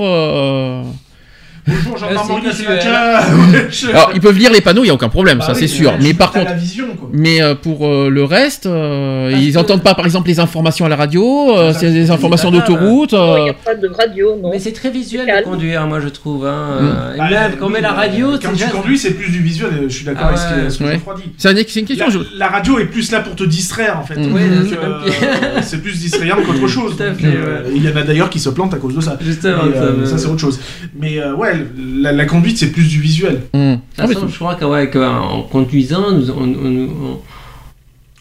Bonjour, 1.65 1.95
Ah. 2.03 2.53
Sébastien. 2.53 2.91
Ouais, 2.91 3.67
je- 3.71 3.89
Alors 3.89 4.11
ils 4.13 4.19
peuvent 4.19 4.37
lire 4.37 4.51
les 4.51 4.59
panneaux, 4.61 4.83
il 4.83 4.87
y 4.87 4.89
a 4.89 4.93
aucun 4.93 5.07
problème, 5.09 5.37
Bah 5.39 5.45
ça 5.45 5.53
oui, 5.53 5.59
c'est 5.59 5.67
sûr. 5.67 5.93
Mais 6.01 6.13
par 6.13 6.31
contre, 6.31 6.45
la 6.45 6.53
vision 6.53 6.87
quoi. 6.99 7.09
mais 7.13 7.41
euh, 7.41 7.55
pour 7.55 7.87
euh, 7.87 8.09
le 8.09 8.23
reste, 8.25 8.65
euh, 8.65 9.31
ils 9.33 9.53
que- 9.53 9.59
entendent 9.59 9.81
pas 9.83 9.95
par 9.95 10.05
exemple 10.05 10.27
les 10.27 10.39
informations 10.41 10.85
à 10.85 10.89
la 10.89 10.95
radio, 10.97 11.55
euh, 11.57 11.71
Ça, 11.71 11.79
c'est 11.79 11.91
des 11.91 12.11
informations 12.11 12.51
pas 12.51 12.57
grave. 12.57 12.69
d'autoroute. 12.69 13.13
Non, 13.13 13.37
Il 13.37 13.43
n'y 13.43 13.49
a 13.49 13.53
pas 13.53 13.75
de 13.75 13.87
radio, 13.87 14.35
non. 14.41 14.49
Mais 14.51 14.59
c'est 14.59 14.73
très 14.73 14.89
visuel 14.89 15.25
de 15.25 15.43
conduire, 15.43 15.87
moi 15.87 15.99
je 16.01 16.09
trouve. 16.09 16.45
Hein. 16.45 16.79
Mm. 16.81 16.85
Euh, 16.85 17.17
Bah, 17.17 17.29
même 17.29 17.51
quand 17.59 17.65
on 17.67 17.69
met 17.69 17.81
la 17.81 17.89
bah, 17.91 17.95
radio, 17.95 18.31
Quand 18.41 18.51
tu 18.53 18.65
conduis, 18.69 18.97
c'est 18.97 19.11
plus 19.11 19.31
du 19.31 19.39
visuel. 19.39 19.69
Je 19.87 19.93
suis 19.93 20.05
d'accord 20.05 20.23
Ah 20.25 20.29
avec 20.29 20.71
ce 20.71 20.77
que- 20.79 20.83
ouais. 20.83 20.89
Ouais. 20.95 20.99
C'est 21.37 21.51
une, 21.79 21.85
question. 21.85 22.05
La, 22.07 22.11
je- 22.11 22.37
la 22.37 22.47
radio 22.47 22.79
est 22.79 22.85
plus 22.85 23.09
là 23.11 23.21
pour 23.21 23.35
te 23.35 23.43
distraire 23.45 23.99
en 23.99 24.03
fait. 24.05 24.15
Donc, 24.15 24.31
c'est 25.61 25.81
plus 25.81 25.97
distrayant 25.99 26.35
qu'autre 26.45 26.67
chose. 26.67 26.95
Ouais. 26.99 27.13
Il 27.73 27.83
y 27.83 27.87
en 27.89 27.95
a 27.95 28.01
d'ailleurs 28.03 28.29
qui 28.29 28.39
se 28.39 28.49
plantent 28.49 28.73
à 28.73 28.77
cause 28.77 28.95
de 28.95 29.01
ça. 29.01 29.17
Ça 30.05 30.17
c'est 30.17 30.27
autre 30.27 30.39
chose. 30.39 30.59
Mais 30.99 31.19
euh, 31.19 31.33
la, 32.01 32.11
la 32.11 32.25
conduite 32.25 32.57
c'est 32.57 32.71
plus 32.71 32.87
du 32.87 32.99
visuel. 33.01 33.41
Hmm. 33.53 33.75
Ah, 33.97 34.07
façon, 34.07 34.27
je 34.27 34.35
crois 34.35 34.55
que, 34.55 34.65
ouais, 34.65 34.89
que, 34.89 34.99
en 34.99 35.43
conduisant, 35.43 36.11
nous, 36.11 36.29
on, 36.29 36.43
on- 36.43 36.89
on- 37.05 37.19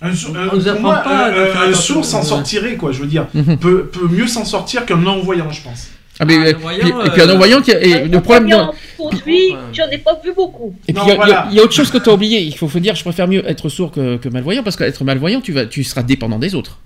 Un, 0.04 0.14
sourd- 0.14 0.34
euh, 0.36 0.48
On 0.52 0.56
nous 0.56 0.66
apprend 0.68 0.82
moi, 0.82 0.96
pas 0.96 1.28
euh, 1.30 1.70
un 1.70 1.72
sourd 1.74 2.04
s'en 2.04 2.22
sortirait 2.22 2.74
quoi. 2.76 2.90
Je 2.92 3.00
veux 3.00 3.06
dire, 3.06 3.26
Mhm. 3.34 3.56
peut, 3.58 3.84
peut 3.86 4.08
mieux 4.10 4.26
s'en 4.26 4.44
sortir 4.44 4.84
qu'un 4.84 4.96
non-voyant, 4.96 5.50
je 5.52 5.62
pense. 5.62 5.88
Ah, 6.18 6.24
mais, 6.24 6.36
Ah, 6.38 6.44
euh, 6.46 7.04
et 7.06 7.10
puis 7.10 7.20
un 7.20 7.24
euh, 7.24 7.26
non-voyant 7.28 7.60
qui 7.62 7.72
a- 7.72 7.80
et 7.80 7.94
Un 8.02 8.08
le 8.08 8.20
problème. 8.20 8.50
compagnon 8.50 8.72
conduit, 8.98 9.54
j'en 9.72 9.88
ai 9.90 9.98
pas 9.98 10.20
vu 10.22 10.32
beaucoup. 10.36 10.74
Et 10.88 10.92
puis 10.92 11.02
Non, 11.06 11.18
il 11.24 11.28
y 11.28 11.32
a- 11.32 11.48
y, 11.52 11.54
y 11.54 11.60
autre 11.60 11.72
chose 11.72 11.90
que 11.90 11.98
tu 11.98 12.10
as 12.10 12.12
oublié. 12.14 12.40
Il 12.40 12.54
faut, 12.56 12.66
faut 12.68 12.80
dire, 12.80 12.94
je 12.96 13.02
préfère 13.02 13.28
mieux 13.28 13.48
être 13.48 13.68
sourd 13.68 13.92
que, 13.92 14.16
que 14.16 14.28
malvoyant 14.28 14.62
parce 14.64 14.76
qu'être 14.76 15.04
malvoyant, 15.04 15.40
tu 15.40 15.52
vas, 15.52 15.66
tu 15.66 15.84
seras 15.84 16.02
dépendant 16.02 16.38
des 16.40 16.54
autres. 16.56 16.78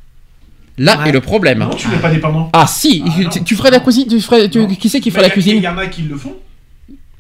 Là 0.78 0.98
Ouais. 0.98 1.08
est 1.08 1.12
le 1.12 1.20
problème. 1.20 1.58
Non, 1.60 1.70
tu 1.70 1.88
n'es 1.88 1.96
pas 1.96 2.10
dépendant. 2.10 2.50
Ah 2.52 2.66
si, 2.68 3.02
Ah, 3.06 3.28
tu, 3.30 3.42
tu 3.44 3.56
ferais 3.56 3.70
la 3.70 3.80
cuisine, 3.80 4.06
tu 4.08 4.20
ferais, 4.20 4.48
tu- 4.50 4.66
qui 4.76 4.88
c'est 4.88 5.00
qui 5.00 5.10
ferait 5.10 5.22
la 5.22 5.28
Il 5.28 5.32
cuisine 5.32 5.62
y 5.62 5.68
en 5.68 5.78
a 5.78 5.86
qui 5.86 6.02
le 6.02 6.16
font. 6.16 6.34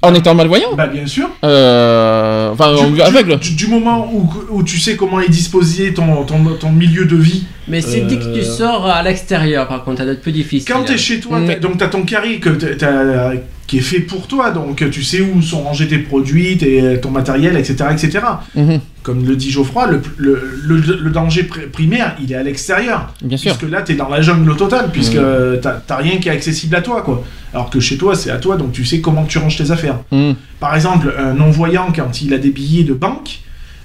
en 0.02 0.14
étant 0.14 0.34
malvoyant 0.34 0.74
Bah 0.76 0.86
bien 0.88 1.06
sûr. 1.06 1.28
euh, 1.42 2.52
Enfin, 2.52 2.74
en- 2.76 2.90
Du, 2.90 3.00
aveugle. 3.00 3.38
du- 3.38 3.54
du 3.54 3.66
moment 3.66 4.08
où, 4.12 4.28
où 4.50 4.62
tu 4.62 4.78
sais 4.78 4.94
comment 4.94 5.20
est 5.20 5.28
disposé 5.30 5.94
ton, 5.94 6.22
ton, 6.24 6.44
ton 6.60 6.70
milieu 6.70 7.06
de 7.06 7.16
vie, 7.16 7.44
Mais 7.66 7.80
c'est 7.80 8.02
dès 8.02 8.16
que 8.18 8.24
Euh, 8.24 8.34
tu 8.38 8.44
sors 8.44 8.86
à 8.86 9.02
l'extérieur, 9.02 9.66
par 9.66 9.82
contre, 9.84 9.98
ça 9.98 10.04
doit 10.04 10.12
être 10.12 10.22
plus 10.22 10.32
difficile. 10.32 10.70
quand 10.72 10.84
t'es 10.84 10.98
chez 10.98 11.18
toi, 11.20 11.40
Mm. 11.40 11.46
t'as- 11.46 11.58
donc 11.58 11.78
t'as 11.78 11.88
ton 11.88 12.02
carré, 12.02 12.38
que 12.38 12.50
t'as 12.50 13.32
qui 13.66 13.78
est 13.78 13.82
fait 13.82 14.00
pour 14.00 14.26
toi. 14.28 14.50
Donc 14.50 14.88
tu 14.90 15.02
sais 15.02 15.20
où 15.20 15.42
sont 15.42 15.62
rangés 15.62 15.88
tes 15.88 15.98
produits, 15.98 16.56
tes- 16.56 17.00
ton 17.00 17.10
matériel, 17.10 17.56
etc. 17.56 17.84
etc. 17.92 18.20
Mhm. 18.54 18.80
Comme 19.02 19.24
le 19.24 19.36
dit 19.36 19.50
Geoffroy, 19.52 19.86
le, 19.88 20.00
le- 20.16 20.42
le- 20.64 20.98
le 21.00 21.10
danger 21.10 21.42
pr- 21.44 21.68
primaire, 21.70 22.16
il 22.22 22.32
est 22.32 22.34
à 22.36 22.42
l'extérieur. 22.42 23.12
Bien 23.22 23.36
sûr. 23.36 23.56
Puisque 23.56 23.70
là, 23.70 23.82
tu 23.82 23.92
es 23.92 23.94
dans 23.94 24.08
la 24.08 24.20
jungle 24.20 24.56
totale, 24.56 24.90
puisque 24.92 25.14
euh, 25.16 25.58
t'as 25.60 25.96
rien 25.96 26.18
qui 26.18 26.28
est 26.28 26.32
accessible 26.32 26.74
à 26.74 26.80
toi. 26.80 27.02
quoi. 27.02 27.24
Alors 27.54 27.70
que 27.70 27.78
chez 27.80 27.96
toi, 27.96 28.14
c'est 28.16 28.30
à 28.30 28.38
toi, 28.38 28.56
donc 28.56 28.72
tu 28.72 28.84
sais 28.84 29.00
comment 29.00 29.24
tu 29.24 29.38
ranges 29.38 29.56
tes 29.56 29.70
affaires. 29.70 29.98
Mhm. 30.10 30.34
Par 30.60 30.74
exemple, 30.74 31.14
un 31.18 31.34
non-voyant, 31.34 31.92
quand 31.94 32.20
il 32.22 32.34
a 32.34 32.38
des 32.38 32.50
billets 32.50 32.84
de 32.84 32.94
banque, 32.94 33.40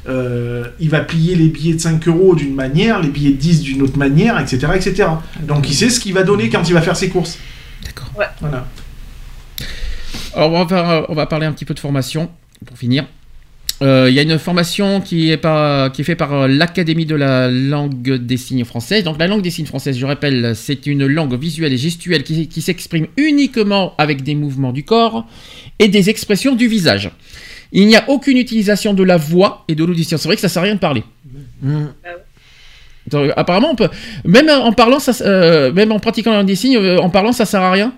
euh, 0.10 0.64
il 0.80 0.90
va 0.90 1.02
plier 1.02 1.36
les 1.36 1.48
billets 1.50 1.76
de 1.76 1.80
5 1.80 2.08
euros 2.08 2.34
d'une 2.34 2.56
manière, 2.56 3.00
les 3.00 3.10
billets 3.10 3.30
de 3.32 3.36
10 3.38 3.62
d'une 3.62 3.84
autre 3.84 3.98
manière, 4.00 4.40
etc., 4.40 4.60
etc. 4.76 5.08
Donc 5.48 5.70
il 5.70 5.76
sait 5.76 5.90
ce 5.92 6.00
qu'il 6.00 6.14
va 6.16 6.24
donner 6.24 6.50
quand 6.50 6.68
il 6.68 6.74
va 6.74 6.82
faire 6.82 6.96
ses 6.98 7.10
courses. 7.10 7.38
D'accord. 7.86 8.10
Ouais. 8.18 8.26
Voilà. 8.40 8.66
Alors 10.36 10.52
on 10.52 10.64
va, 10.64 10.68
faire- 10.68 11.06
on 11.10 11.14
va 11.14 11.26
parler 11.26 11.46
un 11.46 11.52
petit 11.52 11.66
peu 11.66 11.74
de 11.74 11.80
formation 11.80 12.30
pour 12.66 12.78
finir. 12.78 13.06
Euh, 13.82 14.08
Il 14.10 14.14
y 14.16 14.20
a 14.20 14.22
une 14.22 14.38
formation 14.38 15.02
qui 15.02 15.32
est, 15.32 15.38
par, 15.38 15.92
qui 15.92 16.02
est 16.02 16.04
faite 16.04 16.18
par 16.20 16.34
euh, 16.34 16.48
l'Académie 16.48 17.06
de 17.08 17.16
la 17.16 17.50
langue 17.50 18.12
des 18.18 18.38
signes 18.38 18.64
française. 18.64 19.04
Donc 19.04 19.18
la 19.18 19.28
langue 19.28 19.42
des 19.42 19.50
signes 19.50 19.66
française, 19.66 19.98
je 19.98 20.06
rappelle, 20.06 20.56
c'est 20.56 20.86
une 20.86 21.06
langue 21.08 21.34
visuelle 21.40 21.74
et 21.74 21.78
gestuelle 21.78 22.24
qui, 22.24 22.48
qui 22.48 22.62
s'exprime 22.62 23.08
uniquement 23.18 23.94
avec 23.98 24.22
des 24.24 24.36
mouvements 24.36 24.72
du 24.72 24.84
corps 24.84 25.26
et 25.80 25.88
des 25.88 26.10
expressions 26.12 26.56
du 26.56 26.68
visage. 26.68 27.10
Il 27.72 27.88
n'y 27.88 27.96
a 27.96 28.04
aucune 28.10 28.38
utilisation 28.38 28.94
de 28.94 29.04
la 29.04 29.18
voix 29.18 29.64
et 29.68 29.76
de 29.76 29.84
l'audition. 29.84 30.18
C'est 30.18 30.28
vrai 30.28 30.36
que 30.36 30.42
ça 30.42 30.50
sert 30.50 30.62
à 30.62 30.66
rien 30.66 30.76
de 30.76 30.80
parler. 30.80 31.04
Mm. 31.62 31.86
Donc, 33.08 33.32
apparemment, 33.36 33.72
on 33.72 33.76
peut, 33.76 33.90
même 34.26 34.50
en 34.50 34.74
parlant, 34.74 35.00
ça, 35.00 35.12
euh, 35.26 35.72
même 35.74 35.92
en 35.92 36.00
pratiquant 36.00 36.32
la 36.32 36.38
langue 36.38 36.48
des 36.48 36.56
signes, 36.56 36.78
euh, 36.78 36.98
en 37.00 37.10
parlant, 37.10 37.32
ça 37.32 37.46
sert 37.46 37.62
à 37.62 37.72
rien. 37.72 37.94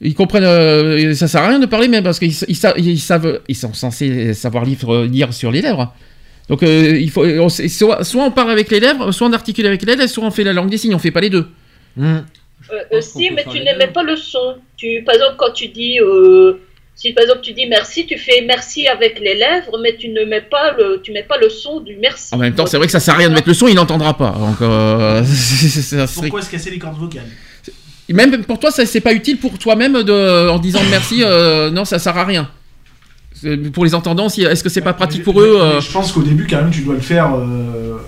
Ils 0.00 0.14
comprennent, 0.14 0.44
euh, 0.44 1.14
ça 1.14 1.26
sert 1.26 1.42
à 1.42 1.48
rien 1.48 1.58
de 1.58 1.66
parler, 1.66 1.88
même 1.88 2.04
parce 2.04 2.18
qu'ils 2.18 2.34
ils 2.48 2.54
sa- 2.56 2.74
ils 2.76 2.98
savent, 2.98 3.40
ils 3.48 3.54
sont 3.56 3.72
censés 3.72 4.34
savoir 4.34 4.64
lire, 4.64 4.90
lire 5.04 5.32
sur 5.32 5.50
les 5.50 5.62
lèvres. 5.62 5.94
Donc, 6.48 6.62
euh, 6.62 6.96
il 6.98 7.10
faut, 7.10 7.24
on 7.24 7.48
soit, 7.48 8.04
soit 8.04 8.24
on 8.24 8.30
parle 8.30 8.50
avec 8.50 8.70
les 8.70 8.78
lèvres, 8.78 9.10
soit 9.12 9.26
on 9.26 9.32
articule 9.32 9.66
avec 9.66 9.82
les 9.82 9.96
lèvres, 9.96 10.06
soit 10.08 10.24
on 10.24 10.30
fait 10.30 10.44
la 10.44 10.52
langue 10.52 10.70
des 10.70 10.76
signes. 10.78 10.94
On 10.94 10.98
fait 10.98 11.10
pas 11.10 11.20
les 11.20 11.30
deux. 11.30 11.46
Mm. 11.96 12.16
Euh, 12.72 12.74
euh, 12.92 13.00
si, 13.00 13.30
mais 13.30 13.44
tu 13.50 13.58
n'émets 13.60 13.88
pas 13.88 14.02
le 14.02 14.16
son. 14.16 14.56
Tu, 14.76 15.02
par 15.04 15.14
exemple, 15.14 15.34
quand 15.38 15.52
tu 15.52 15.68
dis, 15.68 15.98
euh, 16.00 16.60
si 16.94 17.12
par 17.12 17.22
exemple 17.24 17.40
tu 17.42 17.52
dis 17.52 17.66
merci, 17.66 18.06
tu 18.06 18.16
fais 18.18 18.42
merci 18.46 18.88
avec 18.88 19.20
les 19.20 19.34
lèvres, 19.34 19.78
mais 19.82 19.96
tu 19.96 20.08
ne 20.08 20.24
mets 20.24 20.40
pas 20.40 20.72
le, 20.72 21.00
tu 21.02 21.12
mets 21.12 21.22
pas 21.22 21.36
le 21.38 21.48
son 21.48 21.80
du 21.80 21.96
merci. 21.96 22.34
En 22.34 22.38
même 22.38 22.54
temps, 22.54 22.66
c'est 22.66 22.76
vrai 22.76 22.86
que 22.86 22.92
ça 22.92 23.00
sert 23.00 23.14
à 23.14 23.18
rien 23.18 23.28
de 23.28 23.34
mettre 23.34 23.48
le 23.48 23.54
son, 23.54 23.68
il 23.68 23.74
n'entendra 23.74 24.16
pas. 24.16 24.30
Donc, 24.38 24.60
euh, 24.62 25.22
Pourquoi 26.14 26.42
se 26.42 26.50
casser 26.50 26.70
les 26.70 26.78
cordes 26.78 26.98
vocales? 26.98 27.22
Même 28.12 28.44
pour 28.44 28.58
toi, 28.58 28.70
c'est 28.70 29.00
pas 29.00 29.12
utile 29.12 29.38
pour 29.38 29.58
toi-même 29.58 30.02
de, 30.02 30.48
en 30.48 30.58
disant 30.58 30.80
merci. 30.90 31.22
euh, 31.22 31.70
non, 31.70 31.84
ça 31.84 31.98
sert 31.98 32.16
à 32.16 32.24
rien. 32.24 32.48
Pour 33.72 33.84
les 33.84 33.94
entendants, 33.94 34.28
est-ce 34.28 34.62
que 34.62 34.68
c'est 34.70 34.80
pas 34.80 34.94
pratique 34.94 35.22
pour 35.22 35.40
eux 35.40 35.58
euh, 35.60 35.80
Je 35.80 35.90
pense 35.92 36.12
qu'au 36.12 36.22
début, 36.22 36.46
quand 36.48 36.56
même, 36.56 36.70
tu 36.70 36.80
dois 36.82 36.94
le 36.94 37.00
faire 37.00 37.34
euh, 37.34 37.98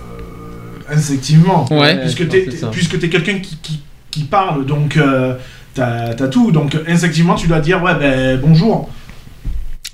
instinctivement. 0.89 1.65
Ouais. 1.71 1.99
Puisque 1.99 2.27
puisque 2.71 2.99
t'es 2.99 3.09
quelqu'un 3.09 3.39
qui, 3.39 3.57
qui, 3.61 3.79
qui 4.09 4.23
parle, 4.23 4.65
donc 4.65 4.97
euh, 4.97 5.35
t'as 5.75 6.09
as 6.11 6.27
tout. 6.27 6.51
Donc 6.51 6.75
instinctivement, 6.87 7.35
tu 7.35 7.47
dois 7.47 7.59
dire 7.59 7.83
ouais, 7.83 7.93
ben 7.95 8.39
bonjour. 8.41 8.89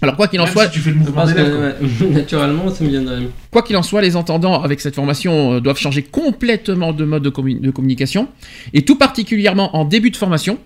Alors 0.06 0.16
quoi 0.16 0.28
qu'il 0.28 0.40
en 0.40 0.46
Même 0.46 0.54
soit, 0.54 0.66
si 0.68 0.72
tu 0.72 0.80
fais 0.80 0.92
le 0.92 0.96
mouvement 0.98 1.26
que 1.26 1.32
ouais, 1.34 2.10
naturellement, 2.12 2.70
ça 2.74 2.84
me 2.84 2.90
viendrait. 2.90 3.20
Quoi 3.52 3.62
qu'il 3.62 3.76
en 3.78 3.84
soit, 3.84 4.02
les 4.02 4.16
entendants 4.16 4.62
avec 4.64 4.80
cette 4.82 4.96
formation 4.96 5.54
euh, 5.56 5.60
doivent 5.60 5.78
changer 5.78 6.02
complètement 6.02 6.94
de 6.94 7.04
mode 7.06 7.24
de, 7.24 7.30
commu- 7.30 7.60
de 7.60 7.72
communication, 7.72 8.28
et 8.74 8.84
tout 8.84 8.96
particulièrement 8.96 9.76
en 9.76 9.86
début 9.86 10.12
de 10.12 10.18
formation, 10.18 10.58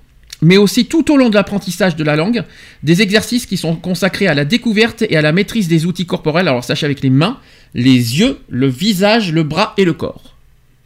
mais 0.41 0.57
aussi 0.57 0.86
tout 0.86 1.11
au 1.11 1.18
long 1.18 1.30
de 1.30 1.36
l'apprentissage 1.36 1.95
de 1.95 2.03
la 2.03 2.16
langue, 2.16 2.44
des 2.84 3.02
exercices 3.02 3.45
qui 3.45 3.57
sont 3.57 3.76
consacrés 3.76 4.28
à 4.28 4.34
la 4.34 4.45
découverte 4.45 5.02
et 5.10 5.18
à 5.18 5.22
la 5.22 5.32
maîtrise 5.32 5.68
des 5.68 5.86
outils 5.86 6.06
corporels, 6.06 6.48
alors 6.48 6.64
sachez 6.64 6.86
avec 6.86 7.02
les 7.02 7.10
mains, 7.10 7.38
les 7.74 8.20
yeux, 8.20 8.38
le 8.49 8.68
visage, 8.68 9.34
le 9.34 9.44
bras 9.44 9.74
et 9.78 9.84
le 9.86 9.94
corps. 9.94 10.36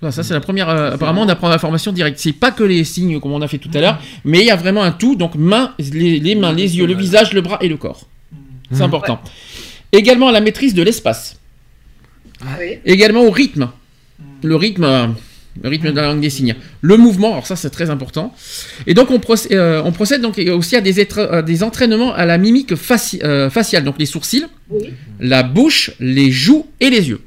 Ça, 0.09 0.21
c'est 0.21 0.33
la 0.33 0.41
première. 0.41 0.67
euh, 0.67 0.91
apparemment, 0.95 1.21
on 1.21 1.29
apprend 1.29 1.47
la 1.47 1.59
formation 1.59 1.93
directe. 1.93 2.19
C'est 2.19 2.33
pas 2.33 2.51
que 2.51 2.65
les 2.65 2.83
signes 2.83 3.21
comme 3.21 3.31
on 3.31 3.41
a 3.41 3.47
fait 3.47 3.57
tout 3.57 3.69
à 3.73 3.79
l'heure, 3.79 3.99
mais 4.25 4.39
il 4.41 4.45
y 4.45 4.51
a 4.51 4.57
vraiment 4.57 4.83
un 4.83 4.91
tout. 4.91 5.15
Donc, 5.15 5.35
mains, 5.35 5.71
les, 5.79 6.19
les 6.19 6.35
mains, 6.35 6.51
les 6.51 6.77
yeux, 6.77 6.85
le 6.85 6.93
visage, 6.93 7.31
le 7.31 7.39
bras 7.39 7.57
et 7.61 7.69
le 7.69 7.77
corps. 7.77 8.01
C'est 8.73 8.81
important. 8.83 9.21
Également 9.91 10.31
la 10.31 10.41
maîtrise 10.41 10.73
de 10.73 10.83
l'espace. 10.83 11.37
Oui. 12.59 12.79
Également 12.85 13.21
au 13.23 13.31
rythme. 13.31 13.69
Le 14.43 14.55
rythme, 14.55 15.15
le 15.61 15.69
rythme 15.69 15.91
de 15.91 15.95
la 15.95 16.07
langue 16.07 16.19
des 16.21 16.29
signes. 16.29 16.55
Le 16.81 16.97
mouvement, 16.97 17.31
alors 17.33 17.47
ça 17.47 17.55
c'est 17.55 17.69
très 17.69 17.89
important. 17.89 18.33
Et 18.87 18.93
donc 18.93 19.11
on, 19.11 19.19
procè- 19.19 19.53
euh, 19.53 19.81
on 19.85 19.91
procède 19.91 20.21
donc 20.21 20.37
aussi 20.53 20.75
à 20.75 20.81
des, 20.81 20.99
à 21.17 21.41
entraînements 21.63 22.13
à 22.13 22.25
la 22.25 22.37
mimique 22.37 22.73
faci- 22.73 23.23
euh, 23.23 23.49
faciale, 23.49 23.83
donc 23.83 23.95
les 23.99 24.05
sourcils, 24.05 24.45
Oui. 24.69 24.89
la 25.19 25.43
bouche, 25.43 25.91
les 25.99 26.31
joues 26.31 26.65
et 26.79 26.89
les 26.89 27.07
yeux. 27.09 27.21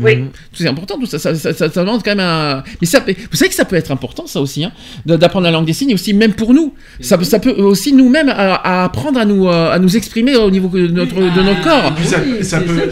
Oui. 0.00 0.16
Mm. 0.16 0.28
C'est 0.52 0.66
important 0.68 0.98
tout 0.98 1.06
ça, 1.06 1.18
ça, 1.18 1.34
ça- 1.34 1.52
ça- 1.52 1.70
ça 1.70 1.80
demande 1.84 2.02
quand 2.02 2.10
même 2.16 2.20
un... 2.20 2.62
Mais 2.80 2.86
ça, 2.86 3.00
vous 3.00 3.36
savez 3.36 3.48
que 3.48 3.54
ça 3.54 3.64
peut 3.64 3.76
être 3.76 3.92
important 3.92 4.26
ça 4.26 4.40
aussi, 4.40 4.64
hein, 4.64 4.72
d'apprendre 5.06 5.44
la 5.44 5.50
langue 5.52 5.66
des 5.66 5.72
signes, 5.72 5.90
et 5.90 5.94
aussi 5.94 6.12
même 6.14 6.32
pour 6.34 6.52
nous. 6.52 6.74
Ça, 7.00 7.16
peut- 7.18 7.24
ça 7.24 7.38
peut 7.38 7.52
aussi 7.52 7.92
nous-mêmes 7.92 8.28
à, 8.28 8.54
à 8.56 8.84
apprendre 8.84 9.18
à 9.20 9.24
nous, 9.24 9.46
euh, 9.48 9.70
à 9.72 9.78
nous 9.78 9.96
exprimer 9.96 10.36
au 10.36 10.50
niveau 10.50 10.68
de 10.68 10.88
notre, 10.88 11.14
de 11.14 11.42
notre 11.42 11.62
corps. 11.62 11.92
Et 11.92 11.94
puis 11.94 12.06
ça, 12.06 12.18
ça 12.42 12.60
peut, 12.60 12.90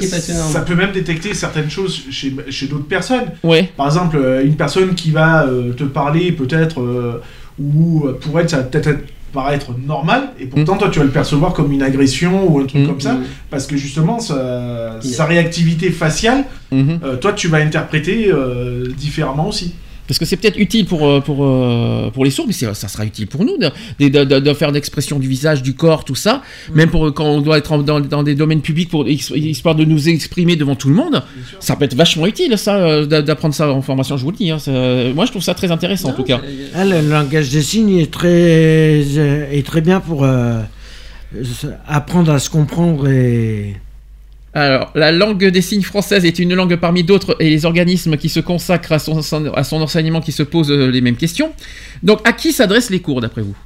ça 0.53 0.61
même 0.77 0.93
détecter 0.93 1.35
certaines 1.35 1.71
choses 1.71 2.03
chez, 2.11 2.35
chez 2.51 2.67
d'autres 2.67 2.87
personnes. 2.87 3.25
Ouais. 3.43 3.71
Par 3.77 3.87
exemple, 3.87 4.17
euh, 4.17 4.45
une 4.45 4.57
personne 4.57 4.95
qui 4.95 5.11
va 5.11 5.45
euh, 5.47 5.73
te 5.73 5.85
parler 5.85 6.33
peut-être, 6.33 6.81
euh, 6.81 7.21
ou 7.59 8.07
euh, 8.07 8.19
pour 8.21 8.39
elle, 8.41 8.49
ça 8.49 8.59
va 8.59 8.63
peut-être 8.65 8.87
être- 8.89 9.05
paraître 9.33 9.71
normal, 9.87 10.31
et 10.39 10.47
pourtant 10.47 10.77
toi 10.77 10.89
tu 10.91 10.99
vas 10.99 11.05
le 11.05 11.11
percevoir 11.11 11.53
comme 11.55 11.73
une 11.73 11.83
agression 11.83 12.47
ou 12.49 12.61
un 12.61 12.67
truc 12.67 12.83
Mm. 12.83 12.87
comme 12.87 13.01
ça, 13.01 13.15
Mm. 13.15 13.23
parce 13.51 13.67
que 13.67 13.77
justement 13.77 14.19
sa, 14.21 14.99
réactivité 15.25 15.91
faciale, 15.91 16.45
euh, 16.73 17.17
toi 17.17 17.33
tu 17.33 17.49
vas 17.49 17.59
interpréter 17.59 18.31
euh, 18.31 18.89
différemment 18.97 19.49
aussi. 19.49 19.75
Parce 20.13 20.19
que 20.19 20.27
c'est 20.27 20.37
peut-être 20.37 20.59
utile 20.59 20.85
pour, 20.85 21.09
euh, 21.09 21.21
pour, 21.21 21.43
euh, 21.43 22.11
pour 22.11 22.23
les 22.27 22.31
sourds, 22.31 22.45
mais 22.47 22.53
ça 22.53 22.75
sera 22.75 23.07
utile 23.07 23.27
pour 23.29 23.47
nous 23.47 23.57
de, 23.57 23.71
de, 23.99 24.25
de- 24.25 24.41
de 24.41 24.53
faire 24.55 24.71
d'expression 24.71 25.19
du 25.19 25.27
visage, 25.27 25.63
du 25.63 25.73
corps, 25.75 26.05
tout 26.05 26.15
ça. 26.15 26.43
Même 26.75 26.91
pour 26.91 27.07
euh, 27.07 27.13
quand 27.13 27.25
on 27.25 27.41
doit 27.41 27.57
être 27.57 27.73
en- 27.73 27.79
dans, 27.79 27.99
dans 27.99 28.23
des 28.23 28.35
domaines 28.35 28.61
publics, 28.61 28.91
pour, 28.91 29.09
histoire 29.09 29.75
de 29.75 29.85
nous 29.87 30.11
exprimer 30.11 30.55
devant 30.57 30.75
tout 30.75 30.91
le 30.91 30.95
monde. 30.95 31.23
Ça 31.61 31.77
peut 31.77 31.87
être 31.87 31.95
vachement 31.95 32.27
utile, 32.27 32.59
ça, 32.59 33.07
d'a- 33.07 33.23
d'apprendre 33.23 33.55
ça 33.55 33.71
en 33.73 33.81
formation, 33.81 34.19
je 34.19 34.25
vous 34.25 34.33
le 34.33 34.37
dis. 34.37 34.51
hein. 34.51 34.59
Ça- 34.59 34.71
moi, 35.15 35.25
je 35.25 35.31
trouve 35.31 35.43
ça 35.43 35.55
très 35.55 35.71
intéressant, 35.71 36.11
en 36.11 36.13
tout 36.13 36.25
cas. 36.25 36.41
Ah, 36.75 36.85
le 36.85 37.09
langage 37.09 37.49
des 37.49 37.63
signes 37.63 37.99
est 37.99 38.13
très, 38.13 39.01
est 39.57 39.67
très 39.67 39.81
bien 39.81 40.01
pour 40.01 40.25
euh, 40.25 40.61
apprendre 41.89 42.31
à 42.33 42.39
se 42.39 42.51
comprendre 42.51 43.09
et. 43.09 43.77
Alors, 44.55 44.91
la 44.95 45.13
langue 45.13 45.47
des 45.47 45.63
signes 45.63 45.83
française 45.83 46.25
est 46.27 46.39
une 46.39 46.55
langue 46.55 46.77
parmi 46.77 47.03
d'autres 47.05 47.37
et 47.41 47.49
les 47.49 47.65
organismes 47.65 48.17
qui 48.19 48.29
se 48.29 48.39
consacrent 48.41 48.93
à 48.93 48.99
son, 48.99 49.19
à 49.55 49.65
son 49.65 49.81
enseignement 49.81 50.21
qui 50.21 50.33
se 50.33 50.43
posent 50.43 50.71
euh, 50.71 50.91
les 50.91 51.01
mêmes 51.01 51.17
questions. 51.17 51.53
Donc, 52.03 52.21
à 52.29 52.33
qui 52.35 52.53
s'adressent 52.53 52.91
les 52.91 53.01
cours, 53.01 53.21
d'après 53.23 53.41
vous? 53.41 53.57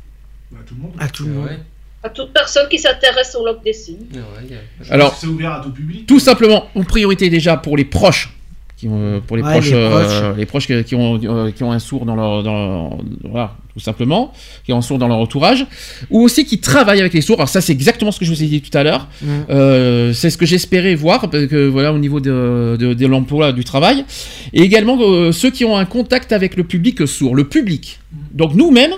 Bah, 0.53 0.59
tout 0.65 0.75
le 0.77 0.83
monde. 0.83 0.93
à 1.01 1.09
tout 1.09 1.25
le 1.27 1.33
monde. 1.33 1.47
Ouais. 1.47 1.59
À 2.05 2.09
toute 2.09 2.33
personne 2.33 2.69
qui 2.69 2.79
s'intéresse 2.79 3.35
aux 3.35 3.45
langues 3.45 3.65
des 3.65 3.73
signes. 3.73 4.07
Ouais, 4.15 4.59
Alors- 4.91 5.17
c'est 5.17 5.27
ouvert 5.27 5.53
à 5.55 5.61
tout 5.61 5.73
public. 5.73 6.07
Tout 6.07 6.21
simplement, 6.21 6.69
en 6.77 6.85
priorité 6.85 7.29
déjà 7.31 7.57
pour 7.57 7.77
les 7.77 7.85
proches, 7.85 8.33
qui 8.77 8.87
ont, 8.87 9.21
pour 9.27 9.37
les 9.37 9.43
Ouais, 9.43 9.51
proches, 9.51 9.71
les 9.71 9.75
euh, 9.75 9.89
proches. 9.91 10.37
les 10.39 10.47
proches 10.47 10.67
qui, 10.69 10.85
qui 10.85 10.95
ont, 10.95 11.19
euh, 11.25 11.51
qui 11.51 11.65
ont 11.65 11.73
un 11.73 11.81
sourd 11.81 12.07
dans 12.07 12.15
leur, 12.15 12.45
dans, 12.45 13.01
voilà, 13.25 13.57
tout 13.77 13.85
simplement, 13.85 14.33
qui 14.65 14.73
ont 14.73 14.79
un 14.79 14.83
sourd 14.83 14.97
dans 14.97 15.07
leur 15.07 15.19
entourage, 15.19 15.67
ou 16.09 16.23
aussi 16.23 16.47
qui 16.47 16.61
travaillent 16.61 17.01
avec 17.01 17.13
les 17.13 17.21
sourds. 17.21 17.37
Alors 17.37 17.51
ça, 17.51 17.61
c'est 17.61 17.73
exactement 17.73 18.11
ce 18.11 18.19
que 18.19 18.25
je 18.25 18.33
vous 18.33 18.43
ai 18.43 18.47
dit 18.47 18.63
tout 18.63 18.77
à 18.77 18.83
l'heure. 18.83 19.07
Euh, 19.51 20.15
c'est 20.15 20.31
ce 20.31 20.39
que 20.39 20.47
j'espérais 20.47 20.95
voir, 20.95 21.29
parce 21.29 21.47
que 21.47 21.69
voilà, 21.69 21.93
au 21.93 21.99
niveau 21.99 22.19
de, 22.19 22.79
de, 22.81 22.95
de 22.95 23.07
l'emploi, 23.07 23.53
du 23.53 23.65
travail, 23.65 24.07
et 24.55 24.63
également 24.63 24.97
euh, 24.99 25.31
ceux 25.31 25.51
qui 25.51 25.67
ont 25.67 25.77
un 25.77 25.85
contact 25.85 26.33
avec 26.33 26.57
le 26.57 26.65
public 26.65 27.07
sourd, 27.07 27.35
le 27.35 27.45
public. 27.45 28.01
Donc 28.33 28.55
nous-mêmes, 28.55 28.95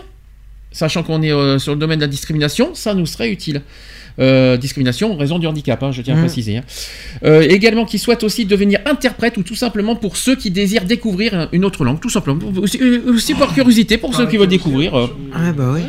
sachant 0.70 1.02
qu'on 1.02 1.22
est 1.22 1.32
euh, 1.32 1.58
sur 1.58 1.72
le 1.72 1.80
domaine 1.80 1.98
de 1.98 2.04
la 2.04 2.10
discrimination, 2.10 2.70
ça 2.74 2.94
nous 2.94 3.06
serait 3.06 3.30
utile. 3.30 3.62
Euh, 4.20 4.56
discrimination 4.56 5.12
en 5.12 5.16
raison 5.16 5.38
du 5.38 5.46
handicap, 5.46 5.80
hein, 5.82 5.92
je 5.92 6.02
tiens 6.02 6.14
à 6.14 6.16
Mm. 6.16 6.20
préciser. 6.22 6.56
hein. 6.56 6.64
Euh, 7.24 7.42
également 7.42 7.84
qui 7.84 7.98
souhaitent 7.98 8.24
aussi 8.24 8.44
devenir 8.46 8.80
interprète 8.84 9.36
ou 9.36 9.42
tout 9.44 9.54
simplement 9.54 9.94
pour 9.94 10.16
ceux 10.16 10.34
qui 10.34 10.50
désirent 10.50 10.84
découvrir 10.84 11.48
une 11.52 11.64
autre 11.64 11.84
langue, 11.84 12.00
tout 12.00 12.10
simplement. 12.10 12.40
Aussi, 12.60 12.78
euh, 12.82 13.12
aussi 13.14 13.34
par 13.34 13.54
curiosité 13.54 13.96
pour 13.96 14.14
ceux 14.14 14.26
qui 14.26 14.36
veulent 14.36 14.48
découvrir. 14.48 14.92
Ah 15.32 15.52
bah 15.52 15.70
oui. 15.74 15.82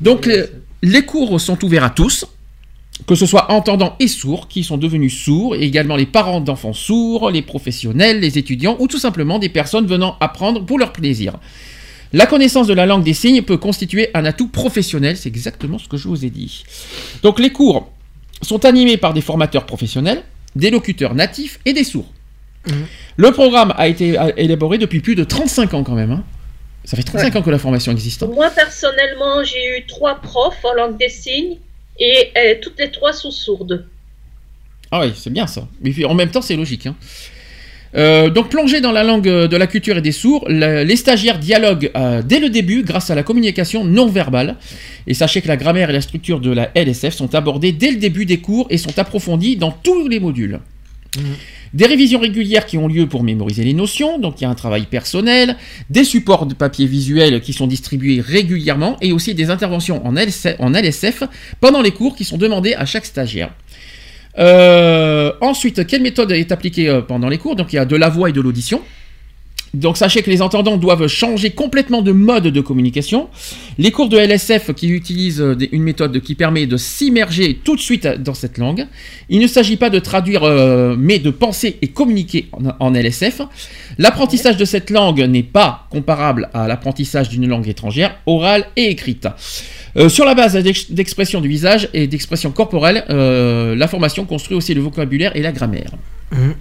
Donc 0.00 0.28
les 0.82 1.02
cours 1.02 1.40
sont 1.40 1.64
ouverts 1.64 1.84
à 1.84 1.90
tous, 1.90 2.24
que 3.06 3.14
ce 3.14 3.26
soit 3.26 3.50
entendants 3.52 3.94
et 4.00 4.08
sourds, 4.08 4.48
qui 4.48 4.64
sont 4.64 4.76
devenus 4.76 5.16
sourds, 5.16 5.54
et 5.54 5.62
également 5.62 5.94
les 5.96 6.06
parents 6.06 6.40
d'enfants 6.40 6.72
sourds, 6.72 7.30
les 7.30 7.42
professionnels, 7.42 8.18
les 8.20 8.38
étudiants, 8.38 8.76
ou 8.80 8.88
tout 8.88 8.98
simplement 8.98 9.38
des 9.38 9.48
personnes 9.48 9.86
venant 9.86 10.16
apprendre 10.20 10.64
pour 10.66 10.78
leur 10.78 10.92
plaisir. 10.92 11.34
La 12.12 12.26
connaissance 12.26 12.66
de 12.66 12.74
la 12.74 12.86
langue 12.86 13.04
des 13.04 13.14
signes 13.14 13.42
peut 13.42 13.56
constituer 13.56 14.10
un 14.14 14.24
atout 14.24 14.48
professionnel, 14.48 15.16
c'est 15.16 15.28
exactement 15.28 15.78
ce 15.78 15.88
que 15.88 15.96
je 15.96 16.08
vous 16.08 16.24
ai 16.24 16.30
dit. 16.30 16.64
Donc 17.22 17.38
les 17.40 17.50
cours 17.50 17.90
sont 18.42 18.64
animés 18.64 18.96
par 18.96 19.14
des 19.14 19.20
formateurs 19.22 19.64
professionnels, 19.66 20.22
des 20.54 20.70
locuteurs 20.70 21.14
natifs 21.14 21.58
et 21.64 21.72
des 21.72 21.84
sourds. 21.84 22.10
Mhm. 22.66 22.86
Le 23.16 23.32
programme 23.32 23.72
a 23.76 23.88
été 23.88 24.18
euh, 24.18 24.30
élaboré 24.36 24.78
depuis 24.78 25.00
plus 25.00 25.14
de 25.14 25.24
35 25.24 25.74
ans 25.74 25.84
quand 25.84 25.94
même. 25.94 26.10
hein. 26.12 26.24
Ça 26.84 26.96
fait 26.96 27.02
35 27.02 27.36
ans 27.36 27.42
que 27.42 27.50
la 27.50 27.58
formation 27.58 27.92
existe. 27.92 28.22
hein. 28.24 28.30
Moi, 28.32 28.50
personnellement, 28.50 29.42
j'ai 29.44 29.78
eu 29.78 29.86
trois 29.86 30.16
profs 30.20 30.64
en 30.64 30.74
langue 30.74 30.98
des 30.98 31.08
signes 31.08 31.58
et 31.98 32.30
euh, 32.36 32.54
toutes 32.60 32.78
les 32.78 32.90
trois 32.90 33.12
sont 33.12 33.30
sourdes. 33.30 33.86
Ah 34.90 35.00
oui, 35.00 35.12
c'est 35.16 35.30
bien 35.30 35.46
ça. 35.46 35.66
Mais 35.80 36.04
en 36.04 36.14
même 36.14 36.30
temps, 36.30 36.42
c'est 36.42 36.56
logique. 36.56 36.86
hein. 36.86 36.96
Euh, 37.94 38.30
donc 38.30 38.48
plongé 38.48 38.80
dans 38.80 38.92
la 38.92 39.04
langue 39.04 39.28
euh, 39.28 39.48
de 39.48 39.56
la 39.56 39.66
culture 39.66 39.98
et 39.98 40.00
des 40.00 40.12
sourds, 40.12 40.46
la- 40.48 40.82
les 40.82 40.96
stagiaires 40.96 41.38
dialoguent 41.38 41.90
euh, 41.94 42.22
dès 42.24 42.40
le 42.40 42.48
début 42.48 42.82
grâce 42.84 43.10
à 43.10 43.14
la 43.14 43.22
communication 43.22 43.84
non 43.84 44.06
verbale. 44.08 44.56
Et 45.06 45.14
sachez 45.14 45.42
que 45.42 45.48
la 45.48 45.56
grammaire 45.58 45.90
et 45.90 45.92
la 45.92 46.00
structure 46.00 46.40
de 46.40 46.50
la 46.50 46.70
LSF 46.74 47.12
sont 47.14 47.34
abordées 47.34 47.72
dès 47.72 47.90
le 47.90 47.98
début 47.98 48.24
des 48.24 48.38
cours 48.38 48.66
et 48.70 48.78
sont 48.78 48.98
approfondies 48.98 49.56
dans 49.56 49.72
tous 49.72 50.08
les 50.08 50.20
modules. 50.20 50.60
Des 51.74 51.84
révisions 51.86 52.20
régulières 52.20 52.64
qui 52.64 52.78
ont 52.78 52.88
lieu 52.88 53.06
pour 53.06 53.22
mémoriser 53.22 53.64
les 53.64 53.74
notions, 53.74 54.18
donc 54.18 54.40
il 54.40 54.44
y 54.44 54.46
a 54.46 54.50
un 54.50 54.54
travail 54.54 54.86
personnel, 54.86 55.56
des 55.90 56.04
supports 56.04 56.46
de 56.46 56.54
papier 56.54 56.86
visuel 56.86 57.40
qui 57.42 57.52
sont 57.52 57.66
distribués 57.66 58.20
régulièrement 58.22 58.96
et 59.02 59.12
aussi 59.12 59.34
des 59.34 59.50
interventions 59.50 60.06
en 60.06 60.14
LSF, 60.16 60.56
en 60.58 60.72
LSF 60.72 61.24
pendant 61.60 61.82
les 61.82 61.90
cours 61.90 62.16
qui 62.16 62.24
sont 62.24 62.38
demandés 62.38 62.74
à 62.74 62.86
chaque 62.86 63.04
stagiaire. 63.06 63.50
Euh, 64.38 65.32
ensuite, 65.40 65.86
quelle 65.86 66.02
méthode 66.02 66.32
est 66.32 66.52
appliquée 66.52 66.88
euh, 66.88 67.02
pendant 67.02 67.28
les 67.28 67.38
cours? 67.38 67.56
Donc 67.56 67.72
il 67.72 67.76
y 67.76 67.78
a 67.78 67.84
de 67.84 67.96
la 67.96 68.08
voix 68.08 68.30
et 68.30 68.32
de 68.32 68.40
l'audition. 68.40 68.80
Donc 69.74 69.96
sachez 69.96 70.22
que 70.22 70.28
les 70.28 70.42
entendants 70.42 70.76
doivent 70.76 71.06
changer 71.06 71.50
complètement 71.50 72.02
de 72.02 72.12
mode 72.12 72.48
de 72.48 72.60
communication. 72.60 73.30
Les 73.78 73.90
cours 73.90 74.10
de 74.10 74.18
LSF 74.18 74.74
qui 74.74 74.88
utilisent 74.88 75.40
euh, 75.40 75.56
une 75.72 75.82
méthode 75.82 76.20
qui 76.20 76.34
permet 76.34 76.66
de 76.66 76.76
s'immerger 76.76 77.58
tout 77.64 77.76
de 77.76 77.80
suite 77.80 78.06
dans 78.06 78.34
cette 78.34 78.58
langue. 78.58 78.86
Il 79.30 79.40
ne 79.40 79.46
s'agit 79.46 79.76
pas 79.76 79.88
de 79.88 79.98
traduire, 79.98 80.44
mais 80.98 81.18
de 81.18 81.30
penser 81.30 81.78
et 81.80 81.88
communiquer 81.88 82.48
en 82.80 82.92
LSF. 82.92 83.40
L'apprentissage 83.96 84.58
de 84.58 84.64
cette 84.66 84.90
langue 84.90 85.20
n'est 85.20 85.42
pas 85.42 85.86
comparable 85.90 86.50
à 86.52 86.68
l'apprentissage 86.68 87.30
d'une 87.30 87.48
langue 87.48 87.68
étrangère, 87.68 88.16
orale 88.26 88.66
et 88.76 88.90
écrite. 88.90 89.26
Euh, 89.96 90.08
sur 90.08 90.24
la 90.24 90.34
base 90.34 90.54
d'ex- 90.54 90.90
d'expression 90.90 91.40
du 91.40 91.48
visage 91.48 91.88
et 91.92 92.06
d'expression 92.06 92.50
corporelle, 92.50 93.04
euh, 93.10 93.74
la 93.74 93.88
formation 93.88 94.24
construit 94.24 94.56
aussi 94.56 94.72
le 94.74 94.80
vocabulaire 94.80 95.36
et 95.36 95.42
la 95.42 95.52
grammaire. 95.52 95.90
Mhm. 96.32 96.54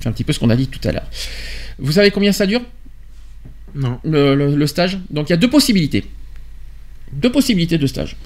C'est 0.00 0.08
un 0.08 0.12
petit 0.12 0.24
peu 0.24 0.32
ce 0.32 0.38
qu'on 0.38 0.50
a 0.50 0.56
dit 0.56 0.66
tout 0.68 0.86
à 0.86 0.92
l'heure. 0.92 1.06
Vous 1.78 1.92
savez 1.92 2.10
combien 2.10 2.32
ça 2.32 2.46
dure? 2.46 2.60
Non. 3.74 3.98
le, 4.04 4.34
le- 4.34 4.54
le 4.54 4.66
stage? 4.66 4.98
Donc 5.08 5.28
il 5.28 5.32
y 5.32 5.34
a 5.34 5.38
deux 5.38 5.48
possibilités. 5.48 6.04
Deux 7.12 7.32
possibilités 7.32 7.78
de 7.78 7.86
stage. 7.86 8.16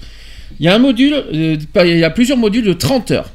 Il 0.59 0.65
y 0.65 0.69
a 0.69 0.75
un 0.75 0.79
module, 0.79 1.13
euh, 1.13 1.57
il 1.85 1.97
y 1.97 2.03
a 2.03 2.09
plusieurs 2.09 2.37
modules 2.37 2.65
de 2.65 2.73
30 2.73 3.11
heures. 3.11 3.31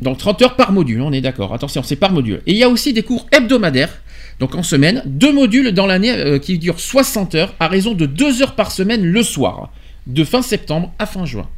Donc 0.00 0.18
30 0.18 0.40
heures 0.42 0.56
par 0.56 0.70
module, 0.72 1.00
on 1.02 1.12
est 1.12 1.20
d'accord. 1.20 1.52
Attention, 1.52 1.82
c'est 1.82 1.96
par 1.96 2.12
module. 2.12 2.42
Et 2.46 2.52
il 2.52 2.56
y 2.58 2.62
a 2.62 2.68
aussi 2.68 2.92
des 2.92 3.02
cours 3.02 3.26
hebdomadaires, 3.32 4.00
donc 4.38 4.54
en 4.54 4.62
semaine, 4.62 5.02
deux 5.04 5.32
modules 5.32 5.72
dans 5.72 5.86
l'année 5.86 6.12
euh, 6.12 6.38
qui 6.38 6.58
durent 6.58 6.80
60 6.80 7.34
heures 7.34 7.54
à 7.58 7.66
raison 7.68 7.94
de 7.94 8.06
2 8.06 8.42
heures 8.42 8.54
par 8.54 8.70
semaine 8.72 9.04
le 9.04 9.22
soir, 9.22 9.72
de 10.12 10.24
fin 10.24 10.42
septembre 10.42 10.92
à 10.98 11.06
fin 11.06 11.24
juin. 11.24 11.48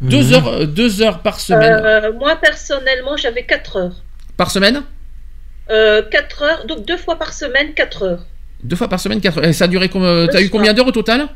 Deux 0.00 0.24
Mhm. 0.28 0.32
heures, 0.34 0.48
euh, 0.48 0.66
deux 0.66 1.00
heures 1.02 1.20
par 1.20 1.40
semaine. 1.40 1.80
Euh, 1.84 2.12
moi, 2.12 2.36
personnellement, 2.36 3.16
j'avais 3.16 3.44
4 3.44 3.76
heures. 3.76 4.02
Par 4.36 4.50
semaine 4.50 4.82
Euh, 5.70 6.02
4 6.10 6.42
heures, 6.42 6.66
donc 6.66 6.86
deux 6.86 6.96
fois 6.96 7.16
par 7.18 7.32
semaine, 7.32 7.72
4 7.74 8.02
heures. 8.04 8.26
Deux 8.62 8.76
fois 8.76 8.88
par 8.88 9.00
semaine, 9.00 9.20
quatre 9.20 9.38
heures. 9.38 9.44
Et 9.44 9.52
ça 9.52 9.64
a 9.64 9.68
duré 9.68 9.88
combien 9.88 10.26
T'as 10.28 10.40
eu 10.40 10.48
combien 10.48 10.72
d'heures 10.72 10.86
au 10.86 10.92
total? 10.92 11.26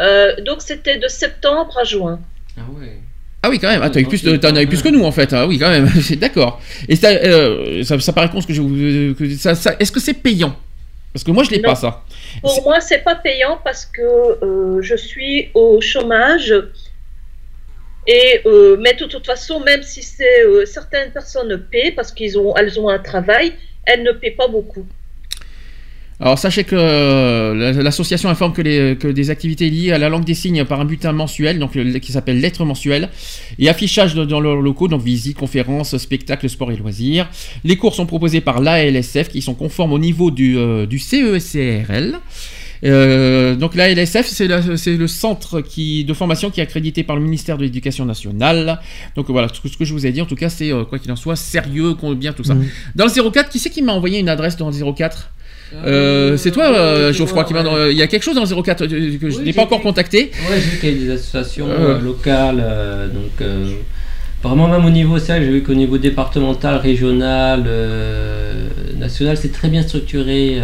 Euh, 0.00 0.34
donc 0.44 0.58
c'était 0.60 0.98
de 0.98 1.08
septembre 1.08 1.76
à 1.80 1.84
juin. 1.84 2.20
Ah 2.56 2.62
ouais. 2.78 2.98
Ah 3.42 3.48
oui, 3.50 3.58
quand 3.58 3.68
même. 3.68 3.80
Ah, 3.82 3.90
t'as 3.90 4.00
eu 4.00 4.06
plus, 4.06 4.22
de- 4.24 4.36
t'en 4.36 4.54
as 4.56 4.62
eu 4.62 4.66
plus 4.66 4.82
que 4.82 4.88
nous 4.88 5.04
en 5.04 5.12
fait. 5.12 5.32
Ah 5.32 5.46
oui, 5.46 5.58
quand 5.58 5.70
même. 5.70 5.88
C'est 6.02 6.16
d'accord. 6.24 6.60
Et 6.88 6.96
ça, 6.96 7.08
euh, 7.08 7.82
ça, 7.84 7.98
ça 8.00 8.12
paraît 8.12 8.28
con 8.30 8.40
ce 8.40 8.46
que 8.46 8.52
je 8.52 8.60
vous. 8.60 9.36
ça- 9.36 9.76
Est-ce 9.80 9.90
que 9.92 10.00
c'est 10.00 10.14
payant? 10.14 10.54
Parce 11.12 11.24
que 11.24 11.30
moi, 11.30 11.42
je 11.44 11.50
l'ai 11.50 11.60
Non. 11.60 11.70
pas 11.70 11.74
ça. 11.74 12.04
Pour 12.42 12.62
moi, 12.62 12.80
c'est 12.80 12.98
pas 12.98 13.14
payant 13.14 13.58
parce 13.64 13.84
que 13.86 14.02
euh, 14.44 14.82
je 14.82 14.94
suis 14.94 15.50
au 15.54 15.80
chômage. 15.80 16.54
Et 18.06 18.40
euh, 18.46 18.76
mais 18.80 18.94
de 18.94 19.04
toute 19.04 19.26
façon, 19.26 19.60
même 19.60 19.82
si 19.82 20.02
c'est 20.02 20.42
euh, 20.42 20.64
certaines 20.64 21.12
personnes 21.12 21.58
paient 21.70 21.92
parce 21.92 22.10
qu'ils 22.12 22.38
ont 22.38 22.54
elles 22.56 22.80
ont 22.80 22.88
un 22.88 22.98
travail, 22.98 23.52
elles 23.84 24.02
ne 24.02 24.12
paient 24.12 24.30
pas 24.30 24.48
beaucoup. 24.48 24.86
Alors 26.20 26.36
sachez 26.36 26.64
que 26.64 26.74
euh, 26.76 27.54
la- 27.54 27.72
l'association 27.82 28.28
informe 28.28 28.52
que, 28.52 28.60
les, 28.62 28.96
que 28.96 29.06
des 29.06 29.30
activités 29.30 29.70
liées 29.70 29.92
à 29.92 29.98
la 29.98 30.08
langue 30.08 30.24
des 30.24 30.34
signes 30.34 30.64
par 30.64 30.80
un 30.80 30.84
bulletin 30.84 31.12
mensuel, 31.12 31.60
donc 31.60 31.72
qui 32.00 32.10
s'appelle 32.12 32.40
lettre 32.40 32.64
mensuelle, 32.64 33.08
et 33.60 33.68
affichage 33.68 34.14
dans 34.16 34.40
leurs 34.40 34.56
locaux, 34.60 34.88
donc 34.88 35.02
visites, 35.02 35.36
conférences, 35.36 35.96
spectacles, 35.96 36.48
sport 36.48 36.72
et 36.72 36.76
loisirs. 36.76 37.28
Les 37.62 37.76
cours 37.76 37.94
sont 37.94 38.06
proposés 38.06 38.40
par 38.40 38.60
l'ALSF 38.60 39.28
qui 39.28 39.42
sont 39.42 39.54
conformes 39.54 39.92
au 39.92 39.98
niveau 40.00 40.32
du, 40.32 40.58
euh, 40.58 40.86
du 40.86 40.98
CECRL. 40.98 42.16
Euh, 42.84 43.56
donc 43.56 43.74
l'ALSF, 43.74 44.26
c'est 44.26 44.46
la- 44.48 44.76
c'est 44.76 44.96
le 44.96 45.06
centre 45.08 45.60
qui, 45.60 46.04
de 46.04 46.14
formation 46.14 46.50
qui 46.50 46.60
est 46.60 46.62
accrédité 46.62 47.02
par 47.04 47.16
le 47.16 47.22
ministère 47.22 47.58
de 47.58 47.62
l'Éducation 47.62 48.04
nationale. 48.04 48.80
Donc 49.16 49.26
voilà, 49.30 49.48
tout 49.48 49.66
ce 49.68 49.76
que 49.76 49.84
je 49.84 49.92
vous 49.92 50.04
ai 50.06 50.10
dit, 50.12 50.20
en 50.20 50.26
tout 50.26 50.36
cas, 50.36 50.48
c'est 50.48 50.72
euh, 50.72 50.84
quoi 50.84 50.98
qu'il 50.98 51.10
en 51.12 51.16
soit, 51.16 51.36
sérieux, 51.36 51.94
bien 52.16 52.32
tout 52.32 52.44
ça. 52.44 52.54
Mhm. 52.54 52.66
Dans 52.96 53.04
le 53.06 53.30
04, 53.30 53.50
qui 53.50 53.58
c'est 53.60 53.70
qui 53.70 53.82
m'a 53.82 53.92
envoyé 53.92 54.18
une 54.18 54.28
adresse 54.28 54.56
dans 54.56 54.70
le 54.70 54.92
04 54.92 55.30
euh, 55.74 56.36
c'est 56.36 56.50
toi, 56.50 56.66
euh, 56.66 57.12
Geoffroy, 57.12 57.44
qui 57.44 57.54
m'a. 57.54 57.62
Il 57.90 57.96
y 57.96 58.02
a 58.02 58.06
quelque 58.06 58.22
chose 58.22 58.34
dans 58.34 58.44
le 58.44 58.62
04 58.62 58.82
euh, 58.82 58.86
que 59.18 59.30
je 59.30 59.38
Oui, 59.38 59.44
n'ai 59.44 59.52
pas 59.52 59.62
encore 59.62 59.80
contacté. 59.82 60.30
Ouais, 60.48 60.56
j'ai 60.56 60.70
vu 60.70 60.78
qu'il 60.78 60.88
y 60.92 61.02
a 61.02 61.06
des 61.06 61.10
associations 61.12 61.68
Euh. 61.68 62.00
locales, 62.00 62.64
donc 63.12 63.48
vraiment 64.42 64.68
même 64.68 64.84
au 64.84 64.90
niveau, 64.90 65.16
que 65.16 65.24
j'ai 65.26 65.50
vu 65.50 65.62
qu'au 65.62 65.74
niveau 65.74 65.98
départemental, 65.98 66.76
régional, 66.76 67.64
national, 68.96 69.36
c'est 69.36 69.52
très 69.52 69.68
bien 69.68 69.82
structuré. 69.82 70.60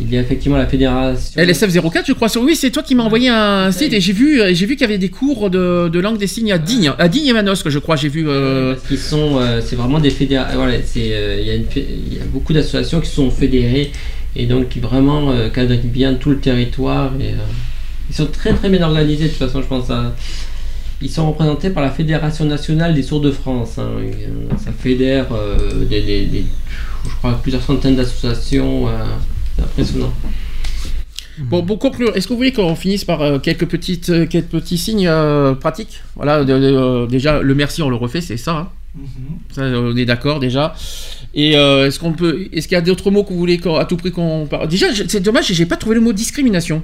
Il 0.00 0.12
y 0.12 0.16
a 0.16 0.20
effectivement 0.20 0.56
la 0.56 0.66
fédération. 0.66 1.40
LSF 1.40 1.72
04, 1.90 2.06
je 2.06 2.12
crois. 2.12 2.28
Sur... 2.28 2.42
Oui, 2.42 2.56
c'est 2.56 2.70
toi 2.70 2.82
qui 2.82 2.94
m'as 2.94 3.02
envoyé 3.04 3.28
un 3.28 3.70
site 3.72 3.92
et 3.92 4.00
j'ai 4.00 4.12
vu, 4.12 4.40
j'ai 4.52 4.66
vu 4.66 4.74
qu'il 4.74 4.82
y 4.82 4.84
avait 4.84 4.98
des 4.98 5.08
cours 5.10 5.50
de, 5.50 5.88
de 5.88 6.00
langue 6.00 6.18
des 6.18 6.26
signes 6.26 6.52
à 6.52 6.58
Digne, 6.58 6.92
à 6.98 7.08
Digne 7.08 7.26
et 7.26 7.32
Manosque, 7.32 7.68
je 7.68 7.78
crois. 7.78 7.96
J'ai 7.96 8.08
vu. 8.08 8.24
euh, 8.28 8.74
Parce 8.74 8.88
qu'ils 8.88 8.98
sont, 8.98 9.38
euh, 9.40 9.60
c'est 9.64 9.76
vraiment 9.76 9.98
des 10.00 10.10
fédérations. 10.10 10.56
Voilà, 10.58 10.74
c'est, 10.84 11.10
euh, 11.12 11.38
il 11.40 11.46
y 11.46 11.50
a 11.50 11.54
y 11.54 12.28
beaucoup 12.32 12.52
d'associations 12.52 13.00
qui 13.00 13.10
sont 13.10 13.30
fédérées 13.30 13.92
et 14.36 14.46
donc 14.46 14.68
qui 14.68 14.80
vraiment 14.80 15.30
euh, 15.32 15.48
cadrent 15.48 15.74
bien 15.84 16.14
tout 16.14 16.30
le 16.30 16.38
territoire. 16.38 17.12
Et, 17.20 17.34
ils 18.08 18.14
sont 18.16 18.26
très 18.26 18.52
très 18.54 18.68
bien 18.68 18.82
organisés. 18.82 19.24
De 19.24 19.28
toute 19.28 19.38
façon, 19.38 19.60
je 19.62 19.66
pense. 19.66 19.90
à- 19.90 20.14
ils 21.02 21.08
sont 21.10 21.26
représentés 21.30 21.70
par 21.70 21.82
la 21.82 21.90
Fédération 21.90 22.44
nationale 22.44 22.92
des 22.94 23.02
sourds 23.02 23.22
de 23.22 23.30
France. 23.30 23.78
hein. 23.78 23.88
Ça 24.62 24.70
fédère 24.72 25.28
des, 25.88 26.02
des- 26.02 26.26
des- 26.26 26.44
je 27.08 27.14
crois 27.16 27.38
plusieurs 27.42 27.62
centaines 27.62 27.96
d'associations. 27.96 28.86
C'est 29.56 29.62
impressionnant. 29.62 30.12
Bon, 31.38 31.62
pour 31.64 31.78
conclure, 31.78 32.14
est-ce 32.16 32.26
que 32.26 32.32
vous 32.34 32.38
voulez 32.38 32.52
qu'on 32.52 32.74
finisse 32.76 33.04
par 33.04 33.22
euh, 33.22 33.38
quelques 33.38 33.66
petites, 33.66 34.10
euh, 34.10 34.26
quelques 34.26 34.48
petits 34.48 34.76
signes 34.76 35.06
euh, 35.08 35.54
pratiques? 35.54 36.00
Voilà, 36.16 36.44
de- 36.44 36.58
de- 36.58 37.06
déjà 37.06 37.40
le 37.40 37.54
merci, 37.54 37.80
on 37.82 37.88
le 37.88 37.96
refait, 37.96 38.20
c'est 38.20 38.36
ça. 38.36 38.52
hein. 38.52 38.68
Ça, 39.52 39.62
on 39.62 39.96
est 39.96 40.04
d'accord 40.04 40.40
déjà. 40.40 40.74
Et 41.32 41.56
euh, 41.56 41.86
est-ce 41.86 41.98
qu'on 42.00 42.12
peut, 42.12 42.48
est-ce 42.52 42.66
qu'il 42.68 42.74
y 42.74 42.78
a 42.78 42.82
d'autres 42.82 43.10
mots 43.10 43.22
que 43.24 43.30
vous 43.32 43.38
voulez 43.38 43.56
qu'on- 43.58 43.76
à 43.76 43.84
tout 43.86 43.96
prix 43.96 44.10
qu'on 44.10 44.46
parle 44.50 44.68
Déjà, 44.68 44.86
c'est 45.08 45.20
dommage, 45.22 45.46
j'ai 45.50 45.64
pas 45.66 45.76
trouvé 45.76 45.94
le 45.94 46.00
mot 46.02 46.12
discrimination. 46.12 46.82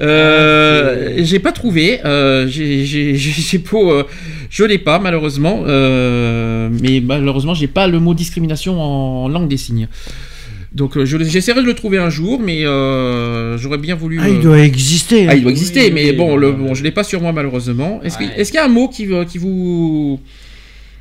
Euh, 0.00 1.14
j'ai 1.18 1.38
pas 1.38 1.52
trouvé. 1.52 2.00
Euh, 2.04 2.48
j'ai, 2.48 2.84
euh, 3.74 4.02
je 4.50 4.64
l'ai 4.64 4.78
pas 4.78 4.98
malheureusement. 4.98 5.62
Euh, 5.66 6.68
mais 6.82 7.00
malheureusement, 7.00 7.54
j'ai 7.54 7.68
pas 7.68 7.86
le 7.86 8.00
mot 8.00 8.14
discrimination 8.14 8.80
en 8.80 9.28
langue 9.28 9.46
des 9.48 9.56
signes. 9.58 9.88
Donc, 10.74 10.96
euh, 10.96 11.04
je, 11.04 11.22
j'essaierai 11.22 11.62
de 11.62 11.66
le 11.66 11.74
trouver 11.74 11.98
un 11.98 12.10
jour, 12.10 12.40
mais 12.40 12.66
euh, 12.66 13.56
j'aurais 13.56 13.78
bien 13.78 13.94
voulu. 13.94 14.18
Ah, 14.20 14.28
il 14.28 14.38
euh, 14.38 14.42
doit 14.42 14.58
exister. 14.58 15.28
ah, 15.28 15.34
il 15.36 15.42
doit 15.42 15.52
exister, 15.52 15.84
Oui, 15.84 15.92
mais 15.92 16.10
oui, 16.10 16.16
bon, 16.16 16.34
oui, 16.34 16.40
le, 16.40 16.50
oui. 16.50 16.56
bon, 16.56 16.74
je 16.74 16.82
l'ai 16.82 16.90
pas 16.90 17.04
sur 17.04 17.20
moi 17.20 17.32
malheureusement. 17.32 18.00
Est-ce, 18.02 18.18
qu'il 18.18 18.54
y 18.54 18.58
a 18.58 18.64
un 18.64 18.68
mot 18.68 18.88
qui, 18.88 19.06
vous 19.06 20.20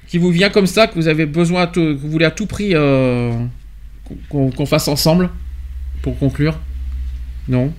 qui 0.08 0.18
vous 0.20 0.30
vient 0.30 0.52
comme 0.52 0.68
ça, 0.68 0.86
que 0.86 0.94
vous 0.94 1.08
avez 1.08 1.26
besoin, 1.26 1.66
que 1.66 1.94
vous 1.94 2.08
voulez 2.08 2.26
à 2.26 2.32
tout 2.32 2.45
prix 2.45 2.76
euh, 2.76 3.32
qu'on, 4.30 4.66
fasse 4.68 4.88
ensemble 4.88 5.32
pour 6.04 6.20
conclure? 6.20 6.60
Non? 7.48 7.74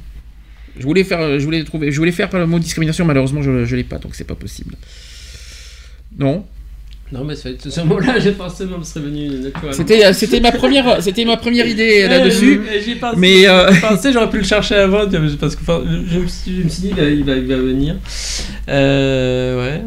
Je 0.76 0.82
voulais 0.82 1.04
faire, 1.04 1.38
je 1.38 1.44
voulais 1.44 1.62
trouver, 1.62 1.92
je 1.92 1.98
voulais 1.98 2.10
faire 2.10 2.28
par 2.28 2.40
le 2.40 2.46
mot 2.46 2.58
discrimination, 2.58 3.04
malheureusement 3.04 3.40
je, 3.40 3.64
je 3.64 3.76
l'ai 3.76 3.84
pas, 3.84 3.98
donc 3.98 4.16
c'est 4.16 4.26
pas 4.26 4.34
possible. 4.34 4.74
Non? 6.18 6.44
Non, 7.14 7.22
mais 7.22 7.36
ce, 7.36 7.48
ce 7.70 7.80
mot-là, 7.82 8.18
j'ai 8.18 8.32
pensé 8.32 8.64
même 8.64 8.82
serait 8.82 9.04
venu 9.04 9.28
naturellement. 9.28 9.72
C'était, 9.72 10.12
c'était 10.12 10.40
ma 10.40 10.50
première, 10.50 11.00
c'était 11.00 11.24
ma 11.24 11.36
première 11.36 11.64
idée 11.64 12.08
là-dessus. 12.08 12.60
Ai 12.74 12.94
pensé, 12.96 13.16
Mais, 13.18 13.46
euh, 13.46 13.70
pensé, 13.80 14.12
j'aurais 14.12 14.30
pu 14.30 14.38
le 14.38 14.44
chercher 14.44 14.74
avant, 14.74 15.06
parce 15.38 15.54
que 15.54 15.62
je, 16.10 16.18
me 16.18 16.26
suis, 16.26 16.56
je 16.58 16.64
me 16.64 16.68
suis 16.68 16.82
dit, 16.82 16.88
il 16.88 17.24
va, 17.24 17.34
il 17.34 17.46
venir. 17.46 17.94
Euh, 18.68 19.64
ouais. 19.64 19.82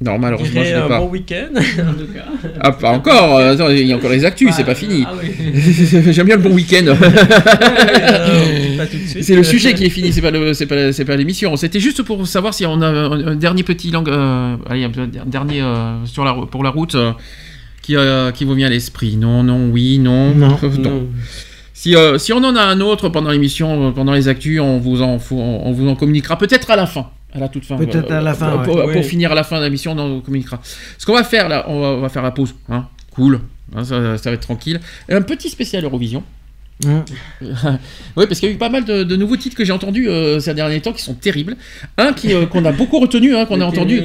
Non, 0.00 0.16
malheureusement 0.16 0.62
je 0.62 0.74
un 0.74 0.86
bon 1.00 1.08
week-end, 1.08 1.48
en 1.56 1.92
tout 1.94 2.12
cas. 2.12 2.48
Ah, 2.60 2.70
pas 2.70 2.90
encore. 2.90 3.36
euh, 3.38 3.54
attends, 3.54 3.68
il 3.68 3.84
y 3.84 3.92
a 3.92 3.96
encore 3.96 4.10
les 4.10 4.24
actus, 4.24 4.50
c'est 4.54 4.62
pas 4.62 4.76
fini. 4.76 5.04
Ah 5.04 5.14
oui. 5.20 5.32
J'aime 6.12 6.26
bien 6.26 6.36
le 6.36 6.42
bon 6.42 6.54
week-end. 6.54 6.94
Alors, 8.78 8.86
pas 8.90 8.96
tout 8.96 9.02
de 9.02 9.08
suite. 9.08 9.24
C'est 9.24 9.34
le 9.36 9.42
sujet 9.44 9.74
qui 9.74 9.84
est 9.84 9.90
fini, 9.90 10.12
c'est 10.12 10.20
pas 10.22 10.30
le, 10.30 10.54
c'est 10.54 10.66
pas, 10.66 10.92
c'est 10.92 11.04
pas 11.04 11.16
l'émission. 11.16 11.56
C'était 11.56 11.80
juste 11.80 12.02
pour 12.02 12.26
savoir 12.26 12.54
si 12.54 12.64
on 12.66 12.80
a 12.80 12.86
un, 12.86 13.26
un 13.28 13.36
dernier 13.36 13.62
petit 13.62 13.90
langue, 13.90 14.08
euh, 14.08 14.56
allez, 14.68 14.84
un, 14.84 14.90
dernier 15.26 15.62
euh, 15.62 16.04
sur 16.06 16.24
la, 16.24 16.34
pour 16.34 16.62
la 16.64 16.70
route 16.70 16.94
euh, 16.94 17.12
qui, 17.82 17.96
euh, 17.96 18.30
qui 18.32 18.44
vous 18.44 18.54
vient 18.54 18.66
à 18.66 18.70
l'esprit. 18.70 19.16
Non, 19.16 19.42
non, 19.42 19.68
oui, 19.70 19.98
non. 19.98 20.34
Non. 20.34 20.58
non. 20.78 21.06
Si, 21.74 21.94
euh, 21.94 22.18
si 22.18 22.32
on 22.32 22.38
en 22.38 22.56
a 22.56 22.62
un 22.62 22.80
autre 22.80 23.08
pendant 23.08 23.30
l'émission, 23.30 23.92
pendant 23.92 24.12
les 24.12 24.26
actus, 24.28 24.60
on 24.60 24.78
vous 24.78 25.00
en, 25.02 25.18
on 25.30 25.72
vous 25.72 25.88
en 25.88 25.94
communiquera 25.94 26.36
peut-être 26.36 26.70
à 26.70 26.76
la 26.76 26.86
fin. 26.86 27.06
À 27.32 27.38
la 27.40 27.48
toute 27.48 27.64
fin. 27.66 27.76
Peut-être 27.76 28.10
à 28.10 28.20
la 28.20 28.34
fin, 28.34 28.50
Pour, 28.50 28.58
ouais. 28.58 28.82
pour- 28.82 28.92
pour 28.92 29.02
Oui. 29.02 29.04
finir 29.04 29.30
à 29.30 29.34
la 29.34 29.44
fin 29.44 29.58
de 29.60 29.64
l'émission, 29.64 29.92
on 29.92 30.16
en 30.16 30.20
communiquera. 30.20 30.60
Ce 30.96 31.04
qu'on 31.06 31.12
va 31.14 31.22
faire 31.24 31.48
là, 31.48 31.66
on 31.68 31.80
va, 31.80 31.88
on 31.88 32.00
va 32.00 32.08
faire 32.08 32.22
la 32.22 32.30
pause. 32.30 32.54
Hein. 32.70 32.86
Cool. 33.12 33.40
Hein, 33.76 33.84
ça, 33.84 34.16
ça 34.18 34.30
va 34.30 34.34
être 34.34 34.40
tranquille. 34.40 34.80
Un 35.10 35.20
petit 35.22 35.50
spécial 35.50 35.84
Eurovision. 35.84 36.22
Hum. 36.86 37.02
oui, 38.16 38.26
parce 38.28 38.38
qu'il 38.40 38.48
y 38.48 38.52
a 38.52 38.54
eu 38.54 38.58
pas 38.58 38.68
mal 38.68 38.84
de, 38.84 39.02
de 39.02 39.16
nouveaux 39.16 39.36
titres 39.36 39.56
que 39.56 39.64
j'ai 39.64 39.72
entendus 39.72 40.08
euh, 40.08 40.38
ces 40.38 40.54
derniers 40.54 40.80
temps 40.80 40.92
qui 40.92 41.02
sont 41.02 41.14
terribles. 41.14 41.56
Un 41.96 42.12
qui 42.12 42.32
euh, 42.32 42.46
qu'on 42.46 42.64
a 42.64 42.70
beaucoup 42.72 43.00
retenu, 43.00 43.34
hein, 43.36 43.46
qu'on 43.46 43.60
a 43.60 43.64
entendu. 43.72 44.00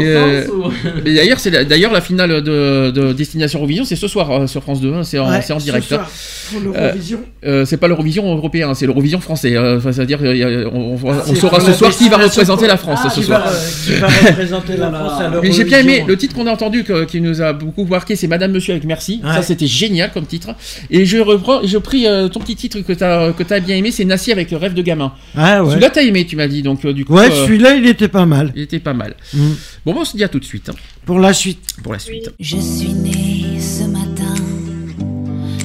Euh, 0.00 0.44
d'ailleurs, 1.04 1.38
c'est 1.40 1.50
la, 1.50 1.64
d'ailleurs 1.64 1.92
la 1.92 2.00
finale 2.00 2.42
de, 2.42 2.90
de 2.90 3.12
Destination 3.14 3.58
Eurovision, 3.58 3.84
c'est 3.84 3.96
ce 3.96 4.06
soir 4.08 4.30
euh, 4.30 4.46
sur 4.46 4.62
France 4.62 4.80
2, 4.80 4.92
hein, 4.94 5.02
c'est 5.02 5.18
en, 5.18 5.30
Ouais, 5.30 5.40
c'est 5.42 5.52
en 5.54 5.58
ce 5.60 5.64
direct. 5.64 5.86
soir, 5.86 6.10
pour 6.50 6.60
l'Eurovision. 6.60 7.20
Euh, 7.44 7.64
c'est 7.64 7.76
pas 7.78 7.88
l'Eurovision 7.88 8.30
européen, 8.36 8.74
c'est 8.74 8.86
l'Eurovision 8.86 9.20
français. 9.20 9.56
euh, 9.56 9.78
enfin, 9.78 9.92
c'est-à-dire, 9.92 10.18
on, 10.22 10.96
C'est 11.24 11.36
saura 11.36 11.60
ce 11.60 11.72
soir 11.72 11.90
qui 11.90 12.08
va 12.10 12.18
représenter 12.18 12.66
la 12.66 12.76
France 12.76 13.00
Ah, 13.04 13.08
ce 13.10 13.14
qui 13.20 13.24
soir. 13.26 13.44
va, 13.44 13.50
qui 13.86 13.92
va 14.00 14.06
représenter 14.08 14.76
la 14.76 14.90
France 14.92 15.20
à 15.20 15.28
l'Eurovision. 15.30 15.42
Mais 15.42 15.52
j'ai 15.52 15.64
bien 15.64 15.78
aimé 15.78 16.04
le 16.06 16.16
titre 16.16 16.34
qu'on 16.34 16.46
a 16.46 16.52
entendu 16.52 16.84
que- 16.84 17.04
qui 17.04 17.20
nous 17.20 17.40
a 17.40 17.52
beaucoup 17.52 17.84
marqué, 17.86 18.14
c'est 18.16 18.26
Madame 18.28 18.52
Monsieur 18.52 18.72
avec 18.72 18.84
Merci. 18.84 19.20
Ouais. 19.24 19.32
Ça 19.34 19.42
c'était 19.42 19.66
génial 19.66 20.10
comme 20.12 20.26
titre. 20.26 20.50
Et 20.90 21.06
je 21.06 21.18
reprends, 21.18 21.60
je 21.66 21.78
pris 21.78 22.06
euh, 22.10 22.28
ton 22.28 22.40
petit 22.40 22.56
titre 22.56 22.80
que 22.80 22.92
t'as 22.92 23.32
que 23.32 23.42
t'as 23.42 23.60
bien 23.60 23.76
aimé, 23.76 23.90
c'est 23.90 24.04
Nassi 24.04 24.32
avec 24.32 24.50
Rêve 24.50 24.74
de 24.74 24.82
gamin. 24.82 25.12
Ah 25.36 25.62
ouais. 25.62 25.70
Celui-là 25.70 25.90
t'as 25.90 26.02
aimé, 26.02 26.26
tu 26.26 26.36
m'as 26.36 26.48
dit 26.48 26.62
donc 26.62 26.84
euh, 26.84 26.92
du 26.92 27.04
coup. 27.04 27.14
Ouais, 27.14 27.30
euh, 27.30 27.46
celui-là, 27.46 27.74
il 27.74 27.86
était 27.86 28.08
pas 28.08 28.26
mal. 28.26 28.52
il 28.54 28.62
était 28.62 28.78
pas 28.80 28.92
mal. 28.94 29.14
Mm. 29.32 29.50
Bon, 29.86 29.94
bon, 29.94 30.00
on 30.00 30.04
se 30.04 30.16
dit 30.16 30.24
à 30.24 30.28
tout 30.28 30.38
de 30.40 30.44
suite 30.44 30.68
hein, 30.68 30.74
Pour 31.06 31.18
la 31.20 31.32
suite. 31.32 31.76
pour 31.82 31.92
la 31.92 31.98
suite. 31.98 32.30
Je 32.38 32.56
suis 32.58 32.92
née 32.92 33.58
ce 33.60 33.84
matin, 33.84 34.34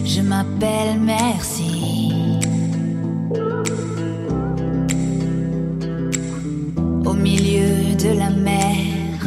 je 0.06 0.22
m'appelle 0.22 1.00
Merci. 1.00 1.64
Au 7.06 7.14
milieu 7.14 7.96
de 8.04 8.18
la 8.18 8.30
mer, 8.30 9.20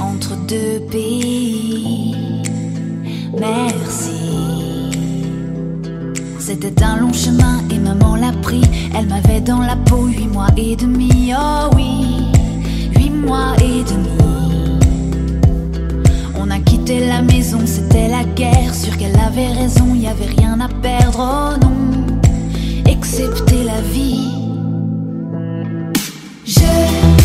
entre 0.00 0.36
deux 0.46 0.80
pays. 0.90 2.14
Merci. 3.38 3.77
C'était 6.50 6.82
un 6.82 6.96
long 6.96 7.12
chemin 7.12 7.62
et 7.70 7.78
maman 7.78 8.16
l'a 8.16 8.32
pris. 8.32 8.62
Elle 8.94 9.06
m'avait 9.06 9.42
dans 9.42 9.60
la 9.60 9.76
peau 9.76 10.06
huit 10.06 10.28
mois 10.28 10.48
et 10.56 10.76
demi. 10.76 11.30
Oh 11.38 11.68
oui, 11.76 12.24
huit 12.96 13.10
mois 13.10 13.52
et 13.58 13.84
demi. 13.84 14.78
On 16.40 16.50
a 16.50 16.58
quitté 16.60 17.06
la 17.06 17.20
maison, 17.20 17.58
c'était 17.66 18.08
la 18.08 18.24
guerre. 18.24 18.74
Sûr 18.74 18.96
qu'elle 18.96 19.20
avait 19.20 19.52
raison, 19.52 19.94
y 19.94 20.06
avait 20.06 20.24
rien 20.38 20.58
à 20.60 20.68
perdre, 20.68 21.18
oh 21.20 21.58
non, 21.62 22.16
excepté 22.90 23.64
la 23.64 23.82
vie. 23.82 24.30
Je 26.46 27.17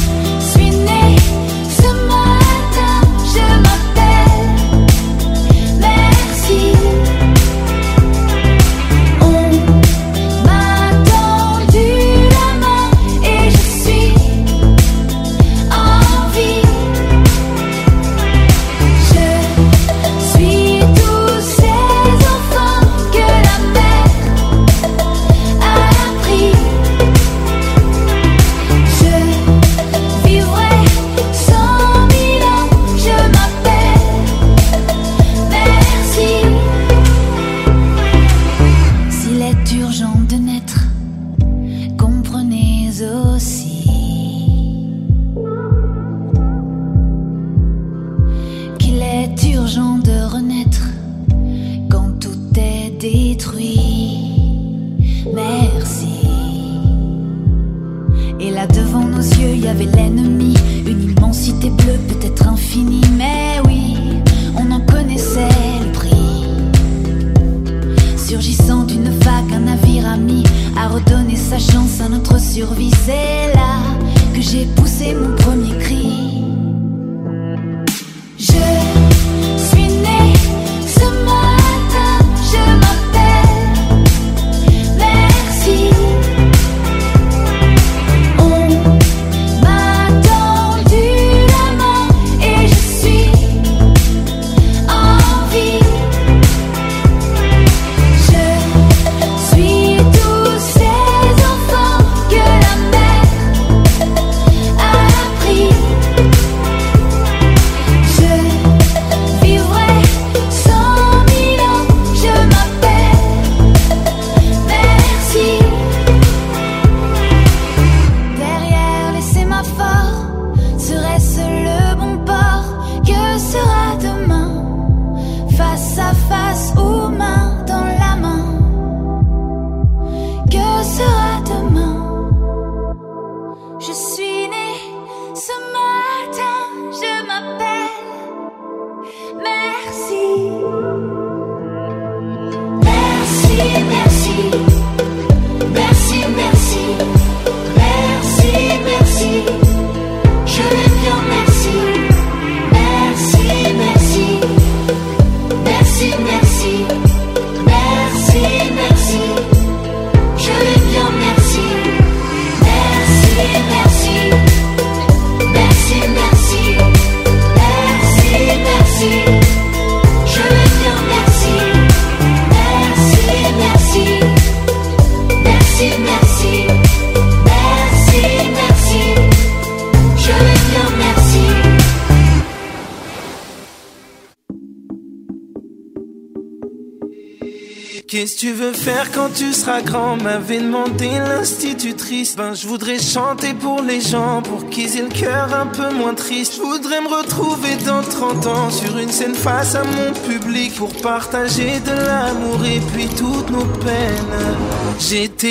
Ben, 192.35 192.55
je 192.55 192.67
voudrais 192.67 192.97
chanter 192.97 193.53
pour 193.53 193.83
les 193.83 194.01
gens, 194.01 194.41
pour 194.41 194.67
qu'ils 194.69 194.97
aient 194.97 195.03
le 195.03 195.09
cœur 195.09 195.53
un 195.53 195.67
peu 195.67 195.93
moins 195.93 196.15
triste. 196.15 196.55
Je 196.55 196.61
voudrais 196.61 196.99
me 196.99 197.07
retrouver 197.07 197.75
dans 197.85 198.01
30 198.01 198.47
ans 198.47 198.69
sur 198.71 198.97
une 198.97 199.11
scène 199.11 199.35
face 199.35 199.75
à 199.75 199.83
mon 199.83 200.13
public 200.13 200.73
pour 200.73 200.91
partager 201.01 201.79
de 201.79 201.91
l'amour 201.91 202.65
et 202.65 202.79
puis 202.91 203.07
toutes 203.07 203.51
nos 203.51 203.65
peines. 203.65 204.57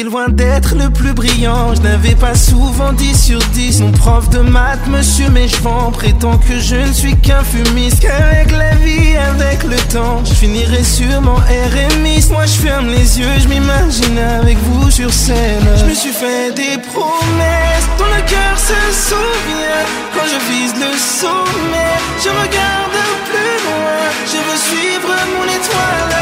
Loin 0.00 0.30
d'être 0.30 0.74
le 0.74 0.88
plus 0.88 1.12
brillant, 1.12 1.74
je 1.74 1.82
n'avais 1.82 2.14
pas 2.14 2.34
souvent 2.34 2.94
10 2.94 3.24
sur 3.26 3.38
10. 3.38 3.82
Mon 3.82 3.92
prof 3.92 4.30
de 4.30 4.38
maths, 4.38 4.86
monsieur 4.88 5.28
Méchevant, 5.28 5.90
prétend 5.92 6.38
que 6.38 6.58
je 6.58 6.76
ne 6.76 6.92
suis 6.92 7.14
qu'un 7.16 7.44
fumiste. 7.44 8.00
Qu'avec 8.00 8.50
la 8.52 8.74
vie, 8.76 9.14
avec 9.16 9.62
le 9.64 9.76
temps, 9.92 10.24
je 10.24 10.32
finirai 10.32 10.82
sûrement 10.82 11.36
RMiste. 11.36 12.30
Moi, 12.30 12.46
je 12.46 12.52
ferme 12.52 12.88
les 12.88 13.20
yeux, 13.20 13.38
je 13.42 13.48
m'imagine 13.48 14.18
avec 14.40 14.56
vous 14.58 14.90
sur 14.90 15.12
scène. 15.12 15.68
Je 15.76 15.84
me 15.84 15.94
suis 15.94 16.12
fait 16.12 16.52
des 16.54 16.78
promesses 16.90 17.88
dont 17.98 18.06
le 18.16 18.22
cœur 18.22 18.58
se 18.58 18.80
souvient. 19.08 19.84
Quand 20.14 20.24
je 20.24 20.52
vise 20.52 20.74
le 20.74 20.96
sommet, 20.96 21.98
je 22.18 22.30
regarde 22.30 22.98
plus 23.28 23.56
loin. 23.66 24.08
Je 24.24 24.38
veux 24.38 24.58
suivre 24.58 25.14
mon 25.36 25.44
étoile, 25.44 26.21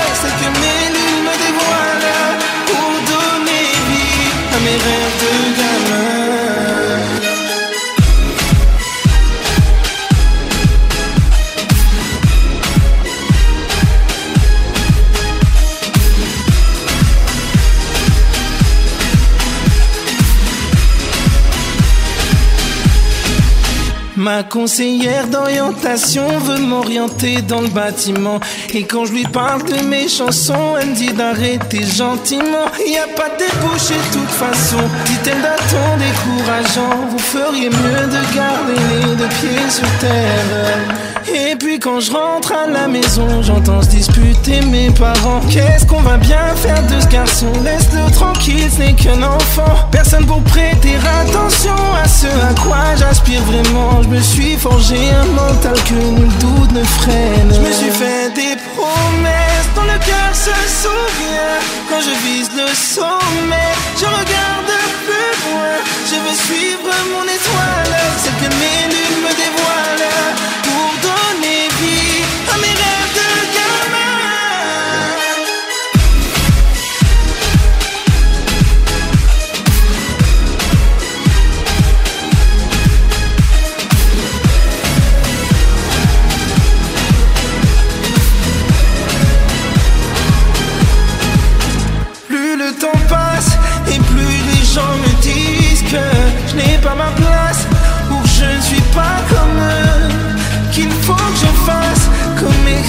Ma 24.33 24.45
conseillère 24.45 25.27
d'orientation 25.27 26.39
veut 26.39 26.61
m'orienter 26.61 27.43
dans 27.43 27.63
le 27.63 27.69
bâtiment. 27.69 28.39
Et 28.73 28.85
quand 28.85 29.05
je 29.05 29.13
lui 29.13 29.25
parle 29.25 29.65
de 29.65 29.85
mes 29.85 30.07
chansons, 30.07 30.77
elle 30.81 30.91
me 30.91 30.95
dit 30.95 31.13
d'arrêter 31.13 31.83
gentiment. 31.85 32.67
Y 32.87 32.97
a 32.97 33.09
pas 33.17 33.29
de 33.31 33.39
débouché 33.39 33.95
de 33.95 34.19
toute 34.19 34.31
façon. 34.31 34.79
Dit-elle 35.07 35.43
d'un 35.43 35.57
ton 35.73 35.97
décourageant. 35.99 37.09
Vous 37.11 37.19
feriez 37.19 37.71
mieux 37.71 38.07
de 38.07 38.37
garder 38.37 38.81
les 38.91 39.17
deux 39.17 39.35
pieds 39.41 39.69
sur 39.69 39.89
terre. 39.99 41.10
Quand 41.79 42.01
je 42.01 42.11
rentre 42.11 42.53
à 42.53 42.67
la 42.67 42.89
maison, 42.89 43.43
j'entends 43.43 43.81
se 43.81 43.91
disputer 43.91 44.61
mes 44.63 44.91
parents. 44.91 45.41
Qu'est-ce 45.49 45.87
qu'on 45.87 46.01
va 46.01 46.17
bien 46.17 46.55
faire 46.57 46.83
de 46.89 47.01
ce 47.01 47.07
garçon? 47.07 47.47
Laisse-le 47.63 48.11
tranquille, 48.13 48.69
ce 48.71 48.81
n'est 48.81 48.93
qu'un 48.93 49.23
enfant. 49.23 49.89
Personne 49.93 50.27
pour 50.27 50.43
prêter 50.43 50.97
attention 51.23 51.77
à 52.03 52.09
ce 52.09 52.27
à 52.27 52.55
quoi 52.61 52.97
j'aspire 52.97 53.43
vraiment. 53.43 54.03
Je 54.03 54.09
me 54.09 54.21
suis 54.21 54.57
forgé 54.57 54.97
un 55.13 55.27
mental 55.27 55.75
que 55.85 55.95
nul 55.95 56.29
doute 56.41 56.73
ne 56.73 56.83
freine. 56.83 57.53
Je 57.55 57.61
me 57.61 57.73
suis 57.73 57.91
fait 57.91 58.35
des 58.35 58.57
promesses 58.75 59.69
dont 59.77 59.85
le 59.85 59.99
cœur 60.05 60.31
se 60.35 60.57
souvient. 60.83 61.61
Quand 61.89 62.01
je 62.01 62.15
vise 62.27 62.51
le 62.57 62.67
sommet, 62.75 63.73
je 63.97 64.07
regarde 64.07 64.73
plus 65.07 65.33
loin. 65.47 65.79
Je 66.11 66.17
veux 66.17 66.37
suivre 66.37 66.91
mon 67.15 67.25
étoile, 67.25 67.97
celle 68.19 68.35
que 68.35 68.55
mes 68.57 68.93
lunes 68.93 69.23
me 69.23 69.31
dévoilent. 69.31 70.50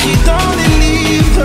Écrit 0.01 0.17
dans 0.25 0.51
les 0.57 0.85
livres. 0.85 1.43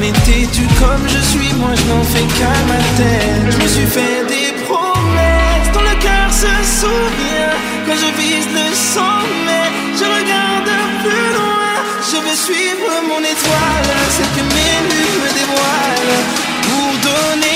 Mais 0.00 0.12
t'es-tu 0.24 0.62
comme 0.80 1.06
je 1.06 1.20
suis, 1.30 1.52
moi 1.54 1.70
je 1.74 1.84
n'en 1.92 2.02
fais 2.02 2.26
qu'à 2.38 2.56
ma 2.68 2.80
tête. 2.96 3.52
Je 3.52 3.58
me 3.62 3.68
suis 3.68 3.86
fait 3.86 4.24
des 4.26 4.52
promesses 4.64 5.68
dont 5.72 5.80
le 5.80 5.96
cœur 6.00 6.28
se 6.30 6.52
souvient. 6.80 7.56
Quand 7.86 7.96
je 7.96 8.10
vise 8.20 8.48
le 8.52 8.74
sommet, 8.74 9.68
je 9.98 10.04
regarde 10.04 10.70
plus 11.02 11.28
loin. 11.36 11.72
Je 12.10 12.16
veux 12.16 12.36
suivre 12.36 12.90
mon 13.08 13.20
étoile, 13.20 13.90
celle 14.10 14.32
que 14.36 14.44
mes 14.54 14.76
lunes 14.90 15.18
me 15.24 15.30
dévoilent. 15.40 16.20
Pour 16.68 16.90
donner 17.08 17.51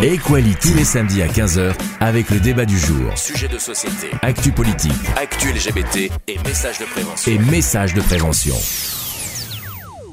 l'émission 0.00 0.02
Equality 0.02 0.70
tous 0.72 0.76
les 0.76 0.84
samedis 0.84 1.22
à 1.22 1.26
15h 1.26 1.72
avec 2.00 2.30
le 2.30 2.40
débat 2.40 2.64
du 2.64 2.78
jour. 2.78 3.16
Sujet 3.16 3.48
de 3.48 3.58
société, 3.58 4.08
Actu 4.22 4.50
politique 4.52 4.92
actu 5.16 5.48
LGBT 5.52 6.10
et 6.28 6.36
messages 6.46 6.78
de 6.78 6.84
prévention. 6.84 7.32
et 7.32 7.38
messages 7.38 7.94
de 7.94 8.00
prévention. 8.00 8.54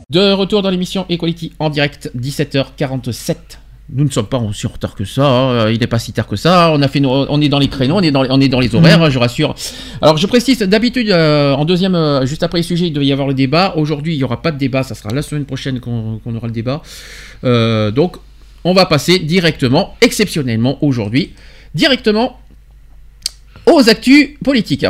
De 0.09 0.31
retour 0.31 0.61
dans 0.61 0.69
l'émission 0.69 1.05
Equality 1.09 1.53
en 1.59 1.69
direct, 1.69 2.11
17h47. 2.17 3.35
Nous 3.93 4.05
ne 4.05 4.09
sommes 4.09 4.27
pas 4.27 4.37
aussi 4.37 4.65
en 4.65 4.69
retard 4.69 4.95
que 4.95 5.03
ça, 5.03 5.25
hein, 5.27 5.69
il 5.69 5.79
n'est 5.79 5.87
pas 5.87 5.99
si 5.99 6.13
tard 6.13 6.27
que 6.27 6.37
ça, 6.37 6.71
on, 6.73 6.81
a 6.81 6.87
fait 6.87 7.01
nos- 7.01 7.25
on 7.29 7.41
est 7.41 7.49
dans 7.49 7.59
les 7.59 7.67
créneaux, 7.67 7.95
on 7.97 8.01
est 8.01 8.11
dans, 8.11 8.25
on 8.29 8.39
est 8.39 8.47
dans 8.47 8.61
les 8.61 8.73
horaires, 8.73 9.01
hein, 9.03 9.09
je 9.09 9.19
rassure. 9.19 9.53
Alors 10.01 10.15
je 10.17 10.25
précise, 10.25 10.59
d'habitude, 10.59 11.09
euh, 11.09 11.51
en 11.53 11.65
deuxième, 11.65 11.93
euh, 11.95 12.25
juste 12.25 12.43
après 12.43 12.59
les 12.59 12.63
sujets, 12.63 12.87
il 12.87 12.93
devait 12.93 13.05
y 13.05 13.11
avoir 13.11 13.27
le 13.27 13.33
débat. 13.33 13.73
Aujourd'hui, 13.75 14.13
il 14.15 14.17
n'y 14.17 14.23
aura 14.23 14.41
pas 14.41 14.51
de 14.51 14.57
débat, 14.57 14.83
ça 14.83 14.95
sera 14.95 15.09
la 15.13 15.21
semaine 15.21 15.45
prochaine 15.45 15.81
qu'on 15.81 16.19
qu'on 16.23 16.33
aura 16.35 16.47
le 16.47 16.53
débat. 16.53 16.81
Euh, 17.43 17.91
donc, 17.91 18.15
on 18.63 18.73
va 18.73 18.85
passer 18.85 19.19
directement, 19.19 19.95
exceptionnellement 20.01 20.77
aujourd'hui, 20.83 21.33
directement 21.75 22.39
aux 23.65 23.89
actus 23.89 24.37
politiques. 24.43 24.85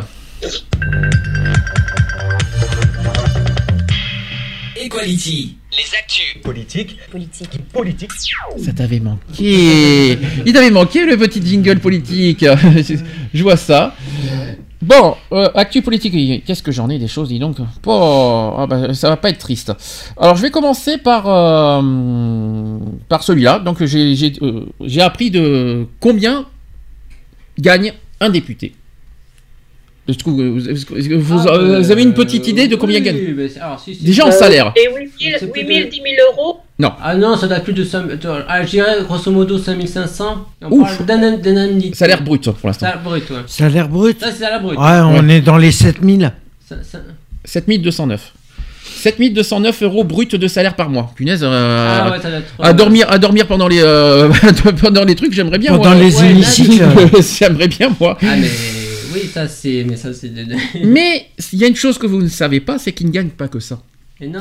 Equality. 4.76 5.58
Les 5.72 5.98
actus. 5.98 6.41
Politique. 6.44 6.98
Politique. 7.10 7.50
Politique. 7.72 8.12
Ça 8.58 8.74
t'avait 8.74 9.00
manqué. 9.00 10.18
Il 10.45 10.54
t'avait 10.54 10.70
manqué 10.70 11.06
le 11.06 11.18
petit 11.18 11.41
jingle 11.44 11.80
politique. 11.80 12.45
Je 13.34 13.41
vois 13.44 13.58
ça. 13.58 13.95
Bon, 14.84 15.15
euh, 15.31 15.49
actu 15.55 15.81
politique, 15.81 16.43
qu'est-ce 16.45 16.61
que 16.61 16.73
j'en 16.73 16.89
ai 16.89 16.99
des 16.99 17.07
choses, 17.07 17.30
dis 17.30 17.39
donc. 17.39 17.55
Oh, 17.85 18.53
ah 18.57 18.68
bah, 18.68 18.93
ça 18.93 19.07
va 19.07 19.15
pas 19.15 19.30
être 19.30 19.38
triste. 19.38 19.72
Alors 20.18 20.35
je 20.35 20.41
vais 20.41 20.49
commencer 20.51 20.97
par, 20.97 21.23
euh, 21.27 22.77
par 23.07 23.23
celui-là. 23.23 23.60
Donc 23.60 23.81
j'ai 23.85 24.14
j'ai, 24.15 24.34
euh, 24.41 24.65
j'ai 24.81 24.99
appris 25.01 25.31
de 25.31 25.88
combien 26.01 26.45
gagne 27.57 27.93
un 28.19 28.30
député. 28.30 28.73
Est-ce 30.10 30.18
que 30.22 30.30
vous, 30.30 30.60
vous- 30.60 31.22
vous- 31.22 31.47
Ah, 31.47 31.57
vous 31.80 31.91
avez 31.91 32.03
une 32.03 32.10
euh, 32.10 32.14
petite 32.14 32.45
idée 32.49 32.68
de 32.68 32.76
combien 32.76 32.99
oui, 32.99 33.05
gagne 33.05 33.49
alors, 33.61 33.80
si, 33.80 33.95
si. 33.95 34.03
Déjà 34.03 34.26
en 34.26 34.30
Euh, 34.30 34.31
salaire. 34.31 34.73
Et 34.76 34.89
8 34.93 35.11
000, 35.18 35.38
C'est 35.39 35.45
8 35.45 35.53
000, 35.53 35.65
peut-être- 35.65 35.89
10 35.91 36.01
000 36.01 36.07
euros. 36.34 36.60
Ah 37.02 37.16
non, 37.16 37.36
ça 37.38 37.48
doit 37.48 37.58
être 37.58 37.64
plus 37.64 37.74
de 37.74 37.84
5 37.84 38.06
Ah, 38.48 38.64
je 38.66 38.70
dirais 38.72 38.98
grosso 39.04 39.32
modo 39.32 39.58
5500. 39.58 40.48
On 40.64 40.72
Ouf. 40.72 40.98
parle 40.98 41.06
d'un 41.06 41.38
d'un 41.38 41.58
indemnité. 41.58 41.95
Salaire 41.95 42.24
brut 42.24 42.50
pour 42.50 42.68
l'instant. 42.68 42.88
Salaire 42.88 43.02
brut, 43.04 43.30
ouais. 43.30 43.38
Salaire 43.48 43.90
brut 43.90 44.20
Ça, 44.20 44.32
c'est 44.32 44.40
salaire 44.44 44.62
brut. 44.62 44.78
Ouais, 44.78 45.00
on 45.04 45.28
est 45.30 45.41
dans 45.41 45.58
les 45.58 45.72
7000. 45.72 46.32
Ça- 46.68 46.76
ça- 46.84 47.00
7209. 47.45 48.34
7209 48.86 49.84
euros 49.84 50.04
brut 50.04 50.36
de 50.36 50.48
salaire 50.48 50.76
par 50.76 50.90
mois. 50.90 51.12
Punaise. 51.16 51.41
euh, 51.44 52.00
Ah 52.06 52.12
ouais, 52.12 52.22
ça 52.22 52.30
doit 52.30 52.40
être. 52.40 52.54
À 52.60 52.74
dormir, 52.74 53.06
à 53.10 53.18
dormir 53.18 53.48
pendant 53.48 53.68
les, 53.68 53.82
euh, 53.82 54.30
pendant 54.82 55.04
les 55.04 55.16
trucs, 55.16 55.34
j'aimerais 55.34 55.60
bien. 55.60 55.72
Pendant 55.76 55.91
moi. 55.91 56.04
les 56.04 56.16
ouais, 56.18 56.32
hémicycles. 56.32 56.84
j'aimerais 57.40 57.68
bien 57.68 57.95
moi. 58.00 58.18
Ah, 58.22 58.36
mais 58.38 58.48
oui, 59.14 59.30
ça 59.34 59.48
c'est. 59.48 59.86
Mais 59.88 59.95
ça 59.95 60.14
c'est. 60.14 60.32
Mais 60.84 61.28
il 61.52 61.60
y 61.60 61.64
a 61.64 61.68
une 61.68 61.76
chose 61.76 61.98
que 61.98 62.08
vous 62.08 62.22
ne 62.22 62.28
savez 62.30 62.60
pas, 62.60 62.78
c'est 62.80 62.91
qu'il 62.94 63.08
ne 63.08 63.12
gagne 63.12 63.30
pas 63.30 63.48
que 63.48 63.60
ça. 63.60 63.80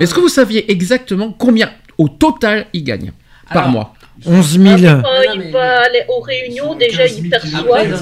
Est-ce 0.00 0.14
que 0.14 0.20
vous 0.20 0.28
saviez 0.28 0.70
exactement 0.70 1.32
combien 1.36 1.70
au 1.98 2.08
total 2.08 2.66
il 2.72 2.84
gagne 2.84 3.12
par 3.52 3.62
Alors, 3.64 3.70
mois 3.72 3.94
11 4.24 4.58
000. 4.60 4.76
Quand 4.76 4.96
non, 5.02 5.02
il 5.34 5.40
mais- 5.40 5.50
va 5.50 5.80
aller 5.80 6.02
aux 6.08 6.20
réunions, 6.20 6.74
déjà, 6.76 7.06
il 7.06 7.28
perçoit 7.28 7.82
il 7.82 7.90
y 7.90 7.92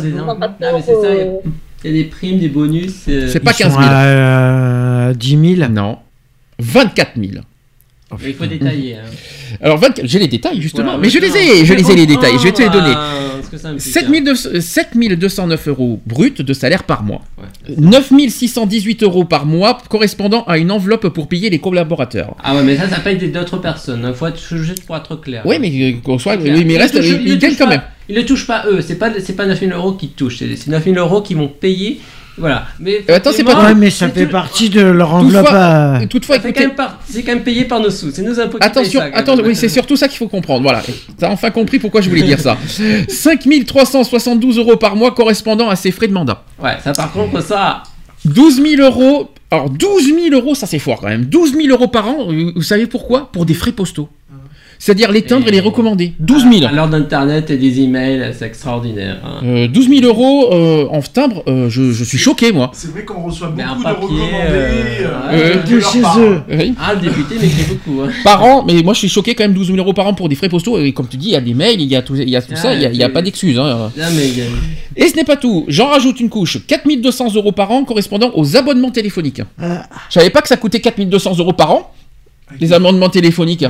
a- 1.88 1.92
des 1.92 2.04
primes, 2.04 2.38
des 2.38 2.48
bonus. 2.48 3.04
euh, 3.08 3.28
C'est 3.28 3.40
pas 3.40 3.52
Ils 3.52 3.56
15 3.64 3.72
sont 3.74 3.80
000. 3.80 3.90
à 3.92 4.04
euh, 4.04 5.14
10 5.14 5.56
000. 5.56 5.70
Non. 5.70 5.98
24 6.58 7.12
000. 7.16 7.42
Mais 8.22 8.30
il 8.30 8.34
faut 8.34 8.46
détailler. 8.46 8.94
hein. 8.96 9.08
Alors, 9.62 9.78
24 9.78 10.06
j'ai 10.06 10.18
les 10.18 10.28
détails 10.28 10.60
justement, 10.60 10.84
Voilà, 10.84 10.98
mais 11.00 11.10
je 11.10 11.18
les 11.18 11.36
ai, 11.36 11.64
je 11.64 11.74
les 11.74 11.90
ai 11.90 11.94
les 11.96 12.06
détails, 12.06 12.32
je 12.38 12.44
vais 12.44 12.52
te 12.52 12.62
les 12.62 12.68
donner. 12.70 12.94
euh, 12.96 13.42
ce 13.42 13.48
que 13.50 13.56
ça 13.56 13.68
implique, 13.68 13.82
7200 13.82 14.50
7209 14.60 15.68
euros 15.68 16.00
brut 16.06 16.42
de 16.42 16.52
salaire 16.52 16.84
par 16.84 17.02
mois. 17.02 17.22
Ouais. 17.38 17.74
9618 17.76 19.02
euros 19.02 19.24
par 19.24 19.46
mois 19.46 19.78
correspondant 19.88 20.44
à 20.44 20.58
une 20.58 20.70
enveloppe 20.70 21.08
pour 21.08 21.28
payer 21.28 21.50
les 21.50 21.58
collaborateurs. 21.58 22.34
Ah 22.42 22.54
ouais, 22.54 22.62
mais 22.62 22.76
ça, 22.76 22.88
ça 22.88 23.00
paye 23.00 23.16
d'autres 23.30 23.58
personnes. 23.58 24.04
Il 24.08 24.14
faut 24.14 24.26
être 24.26 24.56
juste 24.56 24.84
pour 24.86 24.96
être 24.96 25.16
clair. 25.16 25.42
Oui, 25.44 25.56
mais 25.60 25.70
euh, 25.70 25.96
qu'on 26.02 26.18
soit, 26.18 26.36
clair. 26.36 26.54
oui, 26.56 26.64
mais 26.64 26.74
Ils 26.74 26.78
reste, 26.78 26.94
le 26.94 27.36
gagnent 27.36 27.38
touchent 27.50 27.58
quand 27.58 27.64
pas- 27.64 27.70
même. 27.70 27.82
Ils 28.08 28.16
ne 28.16 28.22
touchent 28.22 28.46
pas 28.46 28.64
eux, 28.68 28.80
c'est 28.80 28.96
pas, 28.96 29.10
pas 29.10 29.46
9000 29.46 29.72
euros 29.72 29.92
qui 29.92 30.08
touchent, 30.08 30.38
c'est 30.38 30.56
c'est 30.56 30.68
9000 30.70 30.98
euros 30.98 31.22
qui 31.22 31.34
vont 31.34 31.46
payer. 31.48 32.00
Voilà. 32.38 32.66
Mais 32.78 33.04
Euh, 33.10 33.16
attends, 33.16 33.30
c'est 33.32 33.44
pas- 33.44 33.62
Ouais, 33.64 33.74
mais 33.74 33.90
ça 33.90 34.08
fait 34.08 34.24
tout- 34.24 34.30
partie 34.32 34.70
de 34.70 34.80
leur 34.80 35.14
enveloppe 35.14 35.44
Toutefois, 35.44 35.58
à... 35.60 36.06
toutefois, 36.06 36.38
quand 36.38 36.74
par- 36.74 36.98
C'est 37.08 37.22
quand 37.22 37.32
même 37.34 37.42
payé 37.42 37.64
par 37.64 37.80
nos 37.80 37.90
sous. 37.90 38.10
C'est 38.12 38.22
nos 38.22 38.38
impôts 38.40 38.58
qui 38.58 38.64
Attention, 38.66 39.00
ça, 39.00 39.10
quand 39.10 39.18
attends, 39.18 39.36
oui, 39.44 39.54
c'est 39.56 39.68
surtout 39.68 39.96
ça 39.96 40.08
qu'il 40.08 40.16
faut 40.18 40.28
comprendre. 40.28 40.62
Voilà, 40.62 40.82
t'as 41.18 41.28
enfin 41.30 41.50
compris 41.50 41.78
pourquoi 41.78 42.00
je 42.00 42.08
voulais 42.08 42.22
dire 42.22 42.40
ça. 42.40 42.56
5372 43.08 44.58
euros 44.58 44.76
par 44.76 44.96
mois 44.96 45.12
correspondant 45.12 45.68
à 45.68 45.76
ses 45.76 45.90
frais 45.90 46.08
de 46.08 46.12
mandat. 46.12 46.42
Ouais, 46.62 46.76
ça 46.82 46.92
par 46.92 47.12
contre, 47.12 47.42
ça. 47.42 47.82
12 48.24 48.62
000 48.62 48.82
euros. 48.82 49.30
Alors 49.50 49.68
12 49.70 50.04
000 50.14 50.28
euros, 50.32 50.54
ça 50.54 50.66
c'est 50.66 50.78
fort 50.78 51.00
quand 51.00 51.08
même. 51.08 51.24
12 51.24 51.52
000 51.54 51.68
euros 51.68 51.88
par 51.88 52.06
an. 52.08 52.28
Vous 52.54 52.62
savez 52.62 52.86
pourquoi? 52.86 53.30
Pour 53.32 53.46
des 53.46 53.54
frais 53.54 53.72
postaux. 53.72 54.08
C'est-à-dire 54.82 55.12
les 55.12 55.20
timbres 55.20 55.44
et, 55.46 55.50
Et- 55.50 55.52
les 55.52 55.60
recommander. 55.60 56.14
12 56.20 56.46
000. 56.50 56.64
À 56.64 56.72
l'heure 56.72 56.88
d'internet 56.88 57.50
et 57.50 57.58
des 57.58 57.80
emails, 57.82 58.32
c'est 58.36 58.46
extraordinaire. 58.46 59.18
hein. 59.22 59.44
Euh, 59.44 59.68
12 59.68 59.88
000 59.90 60.06
euros 60.06 60.48
euh, 60.54 60.86
en 60.90 61.02
timbre, 61.02 61.42
euh, 61.48 61.68
je, 61.68 61.92
je 61.92 62.02
suis 62.02 62.16
choqué 62.16 62.50
moi. 62.50 62.70
C'est 62.72 62.90
vrai 62.90 63.04
qu'on 63.04 63.22
reçoit 63.22 63.52
Mais 63.54 63.62
beaucoup 63.62 63.78
de 63.78 63.82
papier, 63.84 64.06
recommandés 64.06 64.32
euh, 64.48 65.08
euh, 65.32 65.62
de 65.62 65.70
de 65.70 65.76
leur 65.76 65.92
chez 65.92 66.00
eux. 66.18 66.40
Oui. 66.50 66.74
Ah, 66.80 66.94
le 66.94 67.00
député 67.02 67.34
m'écrit 67.34 67.64
beaucoup. 67.68 68.00
hein. 68.00 68.08
Par 68.24 68.42
an, 68.42 68.64
mais 68.66 68.82
moi 68.82 68.94
je 68.94 69.00
suis 69.00 69.10
choqué 69.10 69.34
quand 69.34 69.44
même 69.44 69.52
12 69.52 69.66
000 69.66 69.76
euros 69.78 69.92
par 69.92 70.06
an 70.06 70.14
pour 70.14 70.30
des 70.30 70.34
frais 70.34 70.48
postaux. 70.48 70.78
Et 70.78 70.92
comme 70.92 71.08
tu 71.08 71.18
dis, 71.18 71.26
il 71.28 71.32
y 71.32 71.36
a 71.36 71.42
des 71.42 71.52
mails, 71.52 71.78
il 71.78 71.86
y 71.86 71.94
a 71.94 72.00
tout, 72.00 72.16
il 72.16 72.30
y 72.30 72.34
a 72.36 72.40
tout 72.40 72.52
Ah, 72.54 72.56
ça, 72.56 72.74
il 72.74 72.80
y 72.80 72.86
a, 72.86 72.90
y 72.90 73.02
a 73.02 73.10
pas 73.10 73.20
d'excuses. 73.20 73.58
hein. 73.58 73.90
Et 74.96 75.08
ce 75.08 75.14
n'est 75.16 75.24
pas 75.24 75.36
tout. 75.36 75.66
J'en 75.68 75.88
rajoute 75.88 76.20
une 76.20 76.30
couche. 76.30 76.56
4200 76.66 77.34
euros 77.34 77.52
par 77.52 77.70
an 77.70 77.84
correspondant 77.84 78.30
aux 78.34 78.56
abonnements 78.56 78.90
téléphoniques. 78.90 79.42
Ah. 79.60 79.86
Je 80.08 80.14
savais 80.14 80.30
pas 80.30 80.40
que 80.40 80.48
ça 80.48 80.56
coûtait 80.56 80.80
4200 80.80 81.36
euros 81.38 81.52
par 81.52 81.70
an, 81.70 81.92
les 82.58 82.72
abonnements 82.72 83.10
téléphoniques. 83.10 83.66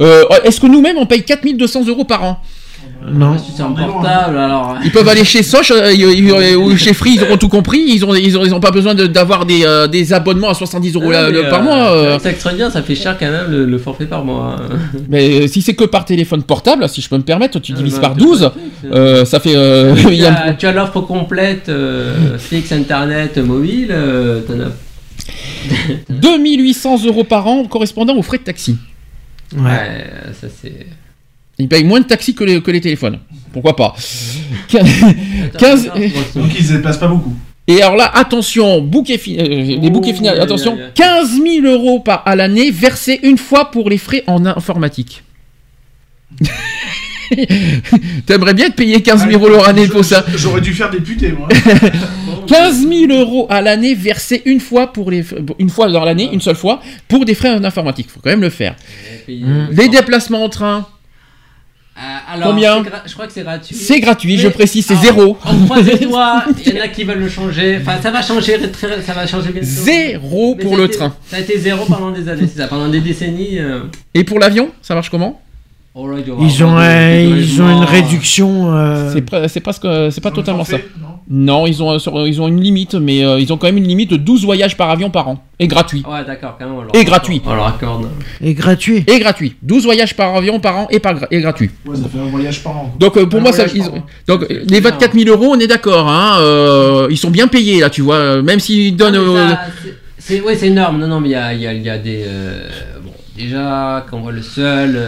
Euh, 0.00 0.24
Est-ce 0.44 0.60
que 0.60 0.66
nous-mêmes 0.66 0.98
on 0.98 1.06
paye 1.06 1.22
4200 1.22 1.86
euros 1.86 2.04
par 2.04 2.24
an? 2.24 2.40
Non. 3.10 3.38
si 3.38 3.52
c'est 3.56 3.62
un 3.62 3.70
portable, 3.70 4.36
alors. 4.38 4.76
Ils 4.84 4.90
peuvent 4.90 5.08
aller 5.08 5.24
chez 5.24 5.42
Soch 5.42 5.70
euh, 5.70 5.92
ils- 5.92 6.56
ou 6.56 6.76
chez 6.76 6.92
Free, 6.92 7.12
ils 7.14 7.22
auront 7.22 7.36
tout 7.36 7.48
compris. 7.48 7.78
Ils 7.86 8.04
ont, 8.04 8.12
ils 8.14 8.36
ont, 8.36 8.44
ils 8.44 8.52
ont 8.54 8.60
pas 8.60 8.70
besoin 8.72 8.94
de- 8.94 9.06
d'avoir 9.06 9.46
des, 9.46 9.64
euh, 9.64 9.86
des 9.86 10.12
abonnements 10.12 10.48
à 10.50 10.54
70 10.54 10.94
euros 10.94 11.10
Ah, 11.14 11.28
par 11.48 11.60
euh, 11.60 11.62
mois. 11.62 11.90
euh. 11.92 12.18
C'est 12.20 12.30
extraordinaire, 12.30 12.72
ça 12.72 12.82
fait 12.82 12.94
cher 12.96 13.16
quand 13.18 13.30
même 13.30 13.50
le, 13.50 13.64
le 13.66 13.78
forfait 13.78 14.06
par 14.06 14.24
mois. 14.24 14.56
Mais 15.08 15.42
euh, 15.42 15.46
si 15.46 15.62
c'est 15.62 15.74
que 15.74 15.84
par 15.84 16.04
téléphone 16.04 16.42
portable, 16.42 16.88
si 16.88 17.00
je 17.00 17.08
peux 17.08 17.16
me 17.16 17.22
permettre, 17.22 17.60
tu 17.60 17.72
Ah, 17.72 17.76
divises 17.76 17.94
bah, 17.96 18.00
par 18.00 18.12
c'est 18.14 18.24
12. 18.24 18.40
pratique, 18.40 18.60
ça. 18.82 18.88
euh, 18.96 19.24
ça 19.24 19.40
fait. 19.40 19.54
euh, 19.56 19.94
il 19.96 20.04
Tu 20.06 20.14
y 20.14 20.26
a- 20.26 20.42
as, 20.46 20.52
tu 20.54 20.66
as 20.66 20.72
l'offre 20.72 21.00
complète 21.00 21.68
euh, 21.68 22.36
fixe, 22.38 22.72
internet, 22.72 23.38
mobile. 23.38 23.88
euh, 23.90 24.40
t'en 24.40 24.54
as- 24.54 24.72
2800 26.10 27.04
euros 27.06 27.24
par 27.24 27.46
an 27.46 27.64
correspondant 27.64 28.16
aux 28.16 28.22
frais 28.22 28.38
de 28.38 28.44
taxi. 28.44 28.76
Ouais. 29.56 29.62
Ouais, 29.62 30.06
ça 30.40 30.48
c'est. 30.60 30.86
Ils 31.58 31.68
payent 31.68 31.84
moins 31.84 32.00
de 32.00 32.04
taxi 32.06 32.34
que 32.34 32.44
les, 32.44 32.62
que 32.62 32.70
les 32.70 32.80
téléphones. 32.80 33.18
Pourquoi 33.52 33.74
pas 33.74 33.94
15 34.68 34.86
Attends, 35.54 35.66
attends, 35.66 36.40
Donc 36.40 36.50
ils 36.58 36.64
se 36.64 36.72
déplacent 36.74 36.98
pas 37.00 37.08
beaucoup. 37.08 37.34
Et 37.66 37.82
alors 37.82 37.96
là, 37.96 38.10
attention, 38.14 38.80
bouquet 38.80 39.18
fi- 39.18 39.38
euh, 39.38 39.44
les 39.78 39.90
bouquets 39.90 40.14
finaux, 40.14 40.30
attention, 40.40 40.74
aïe, 40.74 40.82
aïe. 40.84 40.90
15 40.94 41.42
000 41.62 41.66
euros 41.66 42.00
par, 42.00 42.22
à 42.26 42.34
l'année 42.36 42.70
versés 42.70 43.20
une 43.24 43.36
fois 43.38 43.70
pour 43.70 43.90
les 43.90 43.98
frais 43.98 44.22
en 44.26 44.46
informatique. 44.46 45.22
T'aimerais 48.26 48.54
bien 48.54 48.70
te 48.70 48.74
payer 48.76 49.02
15 49.02 49.28
000 49.28 49.42
euros 49.42 49.62
l'année 49.66 49.88
pour 49.88 50.04
ça 50.04 50.24
J'aurais 50.34 50.60
dû 50.60 50.72
faire 50.72 50.90
député, 50.90 51.32
moi. 51.32 51.48
15 52.46 52.86
000 52.88 53.12
euros 53.12 53.46
à 53.50 53.60
l'année 53.60 53.94
versés 53.94 54.42
une 54.46 54.60
fois 54.60 54.92
pour 54.92 55.10
les 55.10 55.24
une 55.58 55.68
fois 55.70 55.88
dans 55.90 56.04
l'année, 56.04 56.28
une 56.32 56.40
seule 56.40 56.56
fois, 56.56 56.80
pour 57.08 57.24
des 57.24 57.34
frais 57.34 57.50
en 57.50 57.62
informatique. 57.64 58.08
Faut 58.10 58.20
quand 58.22 58.30
même 58.30 58.40
le 58.40 58.50
faire. 58.50 58.74
Mmh. 59.28 59.66
Les 59.72 59.88
déplacements 59.88 60.44
en 60.44 60.48
train, 60.48 60.86
Euh, 61.98 62.00
alors, 62.32 62.50
Combien 62.50 62.82
Je 63.06 63.12
crois 63.12 63.26
que 63.26 63.32
c'est 63.32 63.42
gratuit. 63.42 63.74
c'est 63.74 63.98
gratuit, 64.00 64.36
Mais- 64.36 64.42
je 64.42 64.48
précise, 64.48 64.86
c'est 64.86 64.94
zéro. 64.96 65.36
On 65.44 65.64
croise 65.64 65.84
les 65.92 65.98
doigts, 66.06 66.44
il 66.64 66.72
y 66.74 66.80
en 66.80 66.84
a 66.84 66.88
qui 66.88 67.02
veulent 67.02 67.18
le 67.18 67.28
changer. 67.28 67.78
Enfin, 67.80 68.00
ça 68.00 68.12
va 68.12 68.22
changer, 68.22 68.56
très- 68.70 69.02
ça 69.02 69.12
va 69.14 69.26
changer 69.26 69.50
bientôt. 69.50 69.66
Zéro 69.68 70.54
Mais 70.56 70.62
pour 70.64 70.76
le 70.76 70.84
été- 70.84 70.96
train. 70.96 71.12
Ça 71.26 71.38
a 71.38 71.40
été 71.40 71.58
zéro 71.58 71.84
pendant 71.86 72.12
des 72.12 72.28
années, 72.28 72.46
c'est 72.46 72.60
ça. 72.60 72.68
Pendant 72.68 72.88
des 72.88 73.00
décennies. 73.00 73.58
euh, 73.58 73.80
Et 74.14 74.22
pour 74.22 74.38
l'avion, 74.38 74.70
ça 74.80 74.94
marche 74.94 75.10
comment? 75.10 75.40
Ils 75.96 76.62
ont, 76.64 76.76
un- 76.76 77.18
ils 77.20 77.60
ont 77.60 77.68
une 77.68 77.84
réduction. 77.84 78.72
euh, 78.72 79.12
C'est 79.12 79.20
pre- 79.28 79.48
c'est 79.48 79.60
presque, 79.60 79.86
c'est 80.10 80.20
pas 80.22 80.30
totalement 80.30 80.64
ça. 80.64 80.76
non 81.00 81.08
Non, 81.30 81.66
ils 81.66 81.82
ont, 81.82 81.90
un- 81.90 81.98
sur- 81.98 82.26
ils 82.26 82.40
ont 82.40 82.46
une 82.46 82.60
limite, 82.60 82.94
mais 82.94 83.24
euh, 83.24 83.40
ils 83.40 83.52
ont 83.52 83.56
quand 83.56 83.66
même 83.66 83.78
une 83.78 83.88
limite 83.88 84.10
de 84.10 84.16
12 84.16 84.44
voyages 84.44 84.76
par 84.76 84.90
avion 84.90 85.10
par 85.10 85.28
an. 85.28 85.42
Et 85.58 85.66
gratuit. 85.66 86.04
Ouais, 86.08 86.24
d'accord, 86.24 86.56
quand 86.58 86.66
même. 86.66 86.74
on 86.76 86.82
leur 86.82 86.94
Et 86.94 87.04
gratuit. 87.04 87.42
On 87.44 87.54
leur 87.54 87.66
accorde. 87.66 88.08
est 88.40 88.54
gratuit. 88.54 89.02
Et 89.08 89.18
gratuit. 89.18 89.56
12 89.62 89.84
voyages 89.84 90.14
par 90.14 90.36
avion 90.36 90.60
par 90.60 90.76
an 90.76 90.86
et, 90.90 91.00
par, 91.00 91.16
et 91.32 91.40
gratuit. 91.40 91.70
Ouais, 91.84 91.96
ça 91.96 92.04
fait 92.08 92.18
un 92.20 92.30
voyage 92.30 92.62
par 92.62 92.76
an. 92.76 92.94
Donc 93.00 93.16
euh, 93.16 93.26
pour 93.26 93.40
Un 93.40 93.42
moi, 93.42 93.52
ça, 93.52 93.64
ils 93.74 93.82
donc 94.28 94.44
euh, 94.50 94.62
les 94.68 94.80
24 94.80 95.14
000 95.18 95.28
euros, 95.28 95.52
on 95.54 95.58
est 95.58 95.66
d'accord. 95.66 96.08
Hein, 96.08 96.36
euh, 96.40 97.08
ils 97.10 97.18
sont 97.18 97.30
bien 97.30 97.48
payés 97.48 97.80
là, 97.80 97.90
tu 97.90 98.02
vois. 98.02 98.14
euh, 98.16 98.42
Même 98.42 98.60
s'ils 98.60 98.94
donnent. 98.94 99.16
Euh, 99.16 99.48
c'est- 100.16 100.40
ouais, 100.40 100.54
c'est 100.54 100.68
énorme. 100.68 100.98
Non, 101.00 101.08
non, 101.08 101.20
mais 101.20 101.28
il 101.30 101.32
y 101.32 101.34
a, 101.34 101.52
il 101.52 101.60
y 101.60 101.66
a- 101.66 101.72
y 101.74 101.90
a 101.90 101.98
des. 101.98 102.22
euh, 102.24 102.68
bon, 103.02 103.10
déjà, 103.36 104.06
quand 104.08 104.18
on 104.18 104.20
voit 104.20 104.32
le 104.32 104.42
seul. 104.42 104.98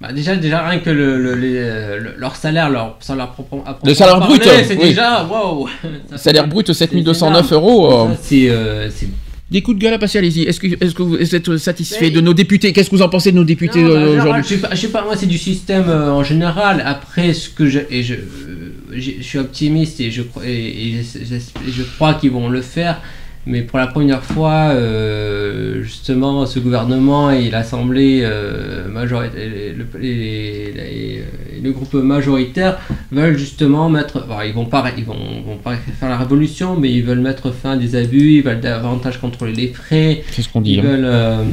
Bah 0.00 0.12
déjà, 0.12 0.34
déjà, 0.36 0.66
rien 0.66 0.78
que 0.80 0.88
le, 0.90 1.18
le- 1.22 1.34
les, 1.34 1.56
euh, 1.56 1.98
le- 2.00 2.14
leur 2.16 2.34
salaire, 2.36 2.70
leur 2.70 2.96
salaire 3.00 3.28
propre. 3.32 3.62
à 3.66 3.78
Le 3.84 3.92
salaire 3.94 4.18
brut, 4.20 4.42
C'est 4.42 4.76
oui. 4.76 4.88
déjà. 4.88 5.24
Waouh 5.24 5.68
salaire 6.16 6.48
brut 6.48 6.66
c'est 6.72 6.74
7209 6.86 7.46
énorme. 7.52 7.64
euros. 7.64 7.92
euh, 8.08 8.14
C'est. 8.22 8.48
euh, 8.48 8.88
c'est- 8.90 9.08
Des 9.50 9.62
coups 9.62 9.76
de 9.78 9.82
gueule 9.82 9.94
à 9.94 9.98
passer, 9.98 10.18
allez-y. 10.18 10.42
Est-ce 10.44 10.60
que, 10.60 10.68
est 10.68 10.94
que 10.94 11.02
vous 11.02 11.34
êtes 11.34 11.56
satisfait 11.58 12.10
de 12.10 12.20
nos 12.20 12.32
députés? 12.32 12.72
Qu'est-ce 12.72 12.88
que 12.88 12.94
vous 12.96 13.02
en 13.02 13.08
pensez 13.08 13.32
de 13.32 13.36
nos 13.36 13.42
députés 13.44 13.82
euh, 13.82 14.16
aujourd'hui? 14.20 14.42
je 14.44 14.48
sais 14.54 14.56
pas, 14.58 14.68
je 14.74 14.80
sais 14.80 14.88
pas, 14.88 15.02
moi 15.04 15.16
c'est 15.16 15.26
du 15.26 15.38
système 15.38 15.86
euh, 15.88 16.12
en 16.12 16.22
général. 16.22 16.82
Après, 16.86 17.32
ce 17.34 17.48
que 17.50 17.66
je 17.68 17.80
et 17.90 18.02
je, 18.04 18.14
euh, 18.14 18.72
je 18.94 19.20
suis 19.22 19.38
optimiste 19.40 20.00
et 20.00 20.10
je 20.12 20.22
crois 20.22 20.44
et, 20.46 20.52
et 20.52 21.02
je, 21.02 21.18
je- 21.34 21.72
je 21.72 21.82
crois 21.82 22.14
qu'ils 22.14 22.30
vont 22.30 22.48
le 22.48 22.62
faire. 22.62 23.00
Mais 23.46 23.62
pour 23.62 23.78
la 23.78 23.86
première 23.86 24.22
fois, 24.22 24.70
euh, 24.72 25.82
justement, 25.82 26.44
ce 26.44 26.58
gouvernement 26.58 27.30
et 27.30 27.48
l'Assemblée 27.50 28.20
euh, 28.22 28.86
majoritaire, 28.88 29.40
et 29.40 29.72
le, 29.76 29.86
et- 30.04 30.68
et- 30.68 31.24
et 31.56 31.60
le 31.62 31.72
groupe 31.72 31.94
majoritaire 31.94 32.78
veulent 33.10 33.38
justement 33.38 33.88
mettre. 33.88 34.26
bon, 34.26 34.36
ils 34.46 34.52
vont 34.52 34.66
pas, 34.66 34.84
ils 34.96 35.04
vont, 35.04 35.14
vont 35.46 35.56
pas 35.56 35.74
faire 35.98 36.08
la 36.10 36.18
révolution, 36.18 36.76
mais 36.78 36.90
ils 36.92 37.02
veulent 37.02 37.20
mettre 37.20 37.50
fin 37.50 37.72
à 37.72 37.76
des 37.76 37.96
abus. 37.96 38.34
Ils 38.38 38.42
veulent 38.42 38.60
davantage 38.60 39.18
contrôler 39.18 39.52
les 39.54 39.68
frais. 39.68 40.22
C'est 40.30 40.42
ce 40.42 40.48
qu'on 40.48 40.60
dit. 40.60 40.74
Ils 40.74 40.80
hein. 40.80 40.82
veulent. 40.82 41.46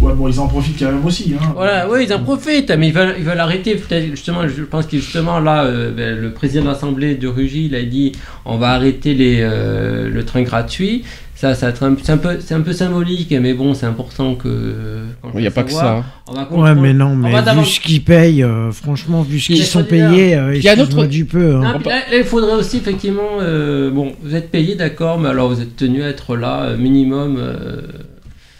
Ouais, 0.00 0.12
bon, 0.12 0.28
ils 0.28 0.40
en 0.40 0.48
profitent 0.48 0.78
quand 0.78 0.86
même 0.92 1.04
aussi. 1.06 1.34
Hein. 1.40 1.52
voilà, 1.54 1.88
oui, 1.88 2.04
ils 2.08 2.12
en 2.12 2.18
profitent, 2.18 2.70
mais 2.76 2.88
ils 2.88 2.92
veulent, 2.94 3.14
ils 3.16 3.24
veulent 3.24 3.38
arrêter. 3.38 3.76
Peut-être, 3.76 4.06
justement, 4.10 4.46
je 4.48 4.62
pense 4.64 4.86
que 4.86 4.96
justement, 4.96 5.38
là, 5.38 5.64
euh, 5.64 5.92
ben, 5.92 6.18
le 6.18 6.32
président 6.32 6.62
de 6.64 6.68
l'Assemblée 6.68 7.14
de 7.14 7.28
Rugy, 7.28 7.66
il 7.66 7.74
a 7.74 7.82
dit 7.82 8.12
on 8.44 8.56
va 8.56 8.70
arrêter 8.72 9.14
les, 9.14 9.38
euh, 9.40 10.10
le 10.10 10.24
train 10.24 10.42
gratuit. 10.42 11.04
Ça, 11.36 11.54
ça 11.54 11.72
c'est 11.74 11.84
un, 11.84 12.16
peu, 12.16 12.38
c'est 12.40 12.54
un 12.54 12.60
peu 12.60 12.72
symbolique, 12.72 13.34
mais 13.40 13.54
bon, 13.54 13.74
c'est 13.74 13.86
important 13.86 14.34
que. 14.34 15.02
Il 15.34 15.40
n'y 15.40 15.46
a 15.46 15.50
pas 15.50 15.62
que 15.64 15.72
ça. 15.72 16.04
On 16.26 16.32
va 16.32 16.48
Ouais, 16.50 16.74
mais 16.74 16.92
non, 16.92 17.08
on 17.08 17.16
mais 17.16 17.32
va 17.32 17.54
vu 17.54 17.64
ce 17.64 17.80
qu'ils 17.80 18.02
payent, 18.02 18.42
euh, 18.42 18.70
franchement, 18.72 19.22
vu 19.22 19.38
ce 19.40 19.46
qu'ils 19.48 19.64
sont 19.64 19.84
payés, 19.84 20.36
euh, 20.36 20.54
il 20.56 20.62
y 20.62 20.68
a 20.68 20.80
autre- 20.80 21.06
du 21.06 21.24
peu. 21.24 21.56
hein. 21.56 21.74
Non, 21.74 21.90
là, 21.90 22.02
il 22.16 22.24
faudrait 22.24 22.54
aussi 22.54 22.78
effectivement, 22.78 23.38
euh, 23.40 23.90
bon, 23.90 24.12
vous 24.22 24.34
êtes 24.34 24.50
payé, 24.50 24.74
d'accord, 24.74 25.18
mais 25.18 25.28
alors 25.28 25.48
vous 25.48 25.60
êtes 25.60 25.76
tenu 25.76 26.02
à 26.02 26.08
être 26.08 26.36
là 26.36 26.62
euh, 26.62 26.76
minimum. 26.76 27.38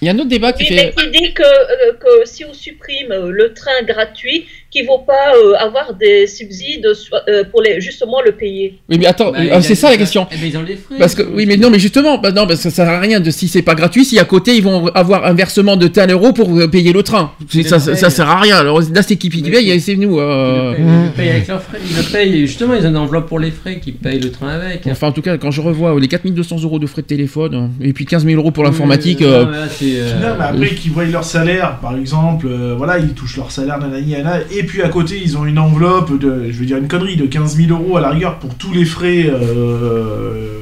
Il 0.05 0.09
y 0.09 0.11
a 0.11 0.13
un 0.13 0.19
autre 0.19 0.29
débat 0.29 0.53
qui 0.53 0.65
Oui, 0.65 0.77
fait. 0.77 1.11
dit 1.13 1.33
que, 1.33 1.43
euh, 1.43 1.95
que 1.95 2.27
si 2.27 2.45
on 2.45 2.53
supprime 2.53 3.11
euh, 3.11 3.31
le 3.31 3.55
train 3.55 3.83
gratuit, 3.85 4.47
qu'il 4.75 4.83
ne 4.83 4.89
vaut 4.89 4.99
pas 5.07 5.35
euh, 5.37 5.55
avoir 5.67 5.95
des 5.95 6.27
subsides 6.27 6.87
euh, 7.29 7.45
pour 7.51 7.63
les, 7.63 7.81
justement 7.81 8.21
le 8.25 8.33
payer. 8.33 8.79
Oui, 8.89 8.97
mais 8.99 9.07
attends, 9.07 9.31
bah, 9.31 9.39
euh, 9.39 9.45
il 9.45 9.49
y 9.49 9.51
a 9.53 9.63
c'est 9.63 9.75
ça 9.75 9.91
la 9.91 9.97
question. 9.97 10.27
Eh 10.33 10.37
ben, 10.37 10.47
ils 10.53 10.57
ont 10.59 10.63
les 10.63 10.77
frais. 10.77 10.97
Parce 10.99 11.15
que 11.15 11.23
oui, 11.23 11.47
mais 11.47 11.57
non, 11.57 11.71
mais 11.71 11.79
justement, 11.79 12.19
bah 12.19 12.33
non, 12.33 12.47
parce 12.47 12.59
que 12.63 12.71
ça 12.71 12.71
sert 12.71 12.89
à 12.89 12.99
rien 13.01 13.21
de 13.21 13.31
si 13.31 13.47
c'est 13.49 13.63
pas 13.63 13.75
gratuit, 13.75 14.05
si 14.05 14.19
à 14.19 14.25
côté 14.25 14.57
ils 14.57 14.63
vont 14.63 14.87
avoir 14.89 15.25
un 15.27 15.35
versement 15.35 15.77
de 15.77 15.87
tel 15.87 16.11
euro 16.11 16.33
pour 16.33 16.51
euh, 16.59 16.67
payer 16.69 16.93
le 16.93 17.03
train. 17.03 17.33
Ça, 17.67 17.79
ça, 17.79 17.95
ça 17.95 18.11
sert 18.11 18.29
à 18.29 18.41
rien. 18.41 18.57
Alors 18.57 18.81
là, 18.81 19.03
c'est 19.03 19.17
qui 19.17 19.29
qui 19.29 19.43
paye, 19.43 19.81
c'est- 19.81 19.95
nous. 19.97 20.19
euh, 20.19 20.75
Ils 20.77 20.85
le 20.85 21.11
payent, 21.17 21.31
avec 21.31 21.47
leurs 21.49 21.63
frais. 21.63 21.79
Ils 21.89 21.97
le 21.97 22.03
payent, 22.03 22.35
et 22.43 22.47
justement, 22.47 22.75
ils 22.75 22.85
ont 22.85 22.91
une 22.91 22.97
enveloppe 22.97 23.29
pour 23.29 23.39
les 23.39 23.51
frais 23.53 23.79
qui 23.81 23.93
payent 23.93 24.19
le 24.21 24.31
train 24.33 24.49
avec. 24.49 24.87
Enfin, 24.91 25.09
en 25.09 25.13
tout 25.13 25.23
cas, 25.23 25.39
quand 25.39 25.51
je 25.53 25.61
revois 25.61 25.99
les 26.01 26.09
4200 26.09 26.57
euros 26.65 26.79
de 26.81 26.87
frais 26.87 27.03
de 27.03 27.07
téléphone 27.07 27.71
et 27.81 27.93
puis 27.93 28.05
15 28.07 28.25
000 28.25 28.41
euros 28.41 28.51
pour 28.51 28.65
l'informatique, 28.65 29.19
Oui, 29.21 29.27
euh, 29.27 29.45
non, 29.45 29.51
mais 29.53 29.57
là, 29.59 29.67
c'est, 29.71 29.85
euh, 29.97 30.15
Non, 30.21 30.35
mais 30.39 30.45
après 30.65 30.75
qu'ils 30.75 30.91
voient 30.93 31.05
leur 31.05 31.25
salaire, 31.25 31.79
par 31.81 31.97
exemple, 31.97 32.47
euh, 32.49 32.75
voilà, 32.77 32.99
ils 32.99 33.15
touchent 33.15 33.37
leur 33.37 33.51
salaire, 33.51 33.79
nanani, 33.79 34.15
et 34.51 34.64
et 34.65 34.67
puis 34.67 34.81
à 34.83 34.89
côté, 34.89 35.21
ils 35.23 35.37
ont 35.37 35.45
une 35.45 35.59
enveloppe 35.59 36.19
de, 36.19 36.47
je 36.51 36.59
veux 36.59 36.65
dire 36.65 36.79
une 36.79 36.89
connerie, 36.89 37.17
de 37.17 37.27
15 37.27 37.57
000 37.57 37.71
euros 37.79 37.99
à 37.99 38.01
la 38.01 38.09
rigueur 38.11 38.39
pour 38.39 38.55
tous 38.55 38.73
les 38.73 38.87
frais 38.87 39.27
euh, 39.29 40.61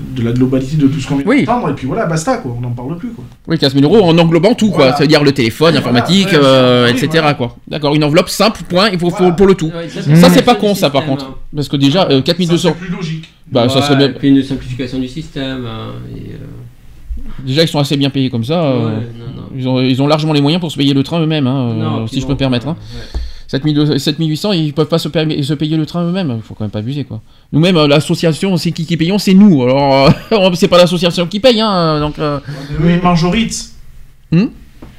de 0.00 0.22
la 0.22 0.32
globalité 0.32 0.76
de 0.76 0.88
tout 0.88 0.98
ce 0.98 1.06
qu'on 1.06 1.16
vient 1.16 1.26
Oui. 1.26 1.44
d'entendre, 1.44 1.68
et 1.70 1.74
puis 1.74 1.86
voilà, 1.86 2.06
basta, 2.06 2.38
quoi, 2.38 2.54
on 2.56 2.60
n'en 2.62 2.70
parle 2.70 2.96
plus, 2.96 3.10
quoi. 3.10 3.24
Oui, 3.46 3.58
15 3.58 3.74
000 3.74 3.84
euros 3.84 4.02
en 4.08 4.16
englobant 4.18 4.54
tout, 4.54 4.70
quoi. 4.70 4.94
C'est-à-dire 4.96 5.22
le 5.22 5.32
téléphone, 5.32 5.74
l'informatique, 5.74 6.28
voilà, 6.30 6.42
ouais, 6.42 6.48
euh, 6.48 6.86
etc. 6.88 7.08
voilà. 7.12 7.34
quoi. 7.34 7.56
D'accord, 7.68 7.94
une 7.94 8.02
enveloppe 8.04 8.28
simple, 8.30 8.62
point, 8.68 8.88
il 8.90 8.98
faut, 8.98 9.10
pour 9.10 9.46
le 9.46 9.54
tout. 9.54 9.66
Ouais, 9.74 9.88
ça, 9.88 10.30
c'est 10.30 10.42
pas 10.44 10.54
con, 10.54 10.74
ça, 10.74 10.88
par 10.90 11.04
contre. 11.04 11.26
hein. 11.26 11.34
Parce 11.54 11.68
que 11.68 11.76
déjà, 11.76 12.04
euh, 12.08 12.16
Ça, 12.16 12.22
4200. 12.22 12.68
c'est 12.80 12.86
plus 12.86 12.94
logique. 12.96 13.28
Bah, 13.50 13.68
ça 13.68 13.82
serait 13.82 14.06
et 14.06 14.08
puis 14.08 14.28
une 14.28 14.42
simplification 14.42 14.98
du 14.98 15.08
système. 15.08 15.66
hein, 15.66 15.92
et, 16.16 16.30
euh, 16.32 16.36
Déjà, 17.46 17.62
ils 17.62 17.68
sont 17.68 17.78
assez 17.78 17.96
bien 17.96 18.08
payés 18.10 18.30
comme 18.30 18.44
ça. 18.44 18.62
euh, 18.64 18.86
ouais. 18.98 19.02
Ils, 19.56 19.68
ont, 19.68 19.80
ils 19.80 20.00
ont 20.02 20.06
largement 20.06 20.32
les 20.32 20.40
moyens 20.40 20.60
pour 20.60 20.70
se 20.72 20.76
payer 20.76 20.94
le 20.94 21.02
train 21.02 21.20
eux-mêmes, 21.20 21.46
hein, 21.46 21.70
euh, 21.70 21.74
Non, 21.74 22.06
si 22.06 22.20
je 22.20 22.26
peux 22.26 22.32
me 22.32 22.38
permettre. 22.38 22.68
Hein. 22.68 22.76
ouais. 22.94 23.20
7200 23.58 23.98
7800, 23.98 24.52
ils 24.52 24.72
peuvent 24.72 24.88
pas 24.88 24.98
se, 24.98 25.08
payer 25.08 25.76
le 25.76 25.84
train 25.86 26.04
eux-mêmes. 26.04 26.32
Il 26.36 26.42
faut 26.42 26.54
quand 26.54 26.64
même 26.64 26.70
pas 26.70 26.78
abuser, 26.78 27.04
quoi. 27.04 27.20
Nous-mêmes, 27.52 27.76
euh, 27.76 27.86
l'association, 27.86 28.56
c'est 28.56 28.72
qui 28.72 28.86
qui 28.86 28.96
payons 28.96 29.18
C'est 29.18 29.34
nous. 29.34 29.62
Alors, 29.62 30.10
euh, 30.32 30.50
c'est 30.54 30.68
pas 30.68 30.78
l'association 30.78 31.26
qui 31.26 31.38
paye, 31.38 31.60
hein. 31.60 32.00
Donc, 32.00 32.18
euh, 32.18 32.38
Eux, 32.82 32.90
ils 32.90 33.02
mangent 33.02 33.24
au 33.24 33.30
Ritz. 33.30 33.74
Hmm? 34.30 34.46